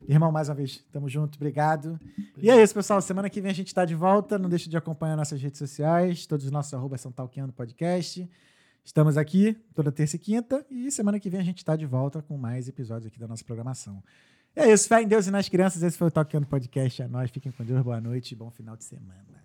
Irmão, 0.08 0.32
mais 0.32 0.50
uma 0.50 0.56
vez, 0.56 0.84
tamo 0.92 1.08
junto, 1.08 1.36
obrigado. 1.36 2.00
E 2.38 2.50
é 2.50 2.62
isso, 2.62 2.74
pessoal. 2.74 3.02
Semana 3.02 3.30
que 3.30 3.40
vem 3.40 3.52
a 3.52 3.54
gente 3.54 3.74
tá 3.74 3.86
de 3.86 3.96
volta. 3.96 4.38
Não 4.38 4.50
deixe 4.50 4.70
de 4.70 4.76
acompanhar 4.76 5.16
nossas 5.16 5.42
redes 5.42 5.58
sociais. 5.58 6.26
Todos 6.26 6.46
os 6.46 6.52
nossos 6.52 6.74
arrobas 6.74 7.00
são 7.00 7.12
Talqueando 7.12 7.54
Podcast. 7.54 8.30
Estamos 8.84 9.18
aqui 9.18 9.54
toda 9.74 9.92
terça 9.92 10.18
e 10.18 10.20
quinta. 10.20 10.66
E 10.70 10.92
semana 10.92 11.20
que 11.20 11.30
vem 11.30 11.40
a 11.40 11.44
gente 11.44 11.64
tá 11.64 11.76
de 11.76 11.86
volta 11.86 12.22
com 12.22 12.38
mais 12.38 12.68
episódios 12.68 13.08
aqui 13.08 13.18
da 13.18 13.28
nossa 13.28 13.46
programação. 13.46 14.04
E 14.56 14.60
é 14.60 14.72
isso. 14.72 14.90
Fé 14.90 15.02
em 15.02 15.08
Deus 15.08 15.26
e 15.28 15.32
nas 15.32 15.48
crianças. 15.48 15.82
Esse 15.82 15.98
foi 15.98 16.08
o 16.08 16.12
Talqueando 16.12 16.48
Podcast. 16.48 17.02
É 17.02 17.08
nóis. 17.08 17.32
Fiquem 17.32 17.52
com 17.52 17.64
Deus. 17.64 17.82
Boa 17.82 18.02
noite 18.02 18.34
e 18.34 18.36
bom 18.36 18.52
final 18.52 18.76
de 18.76 18.84
semana. 18.84 19.43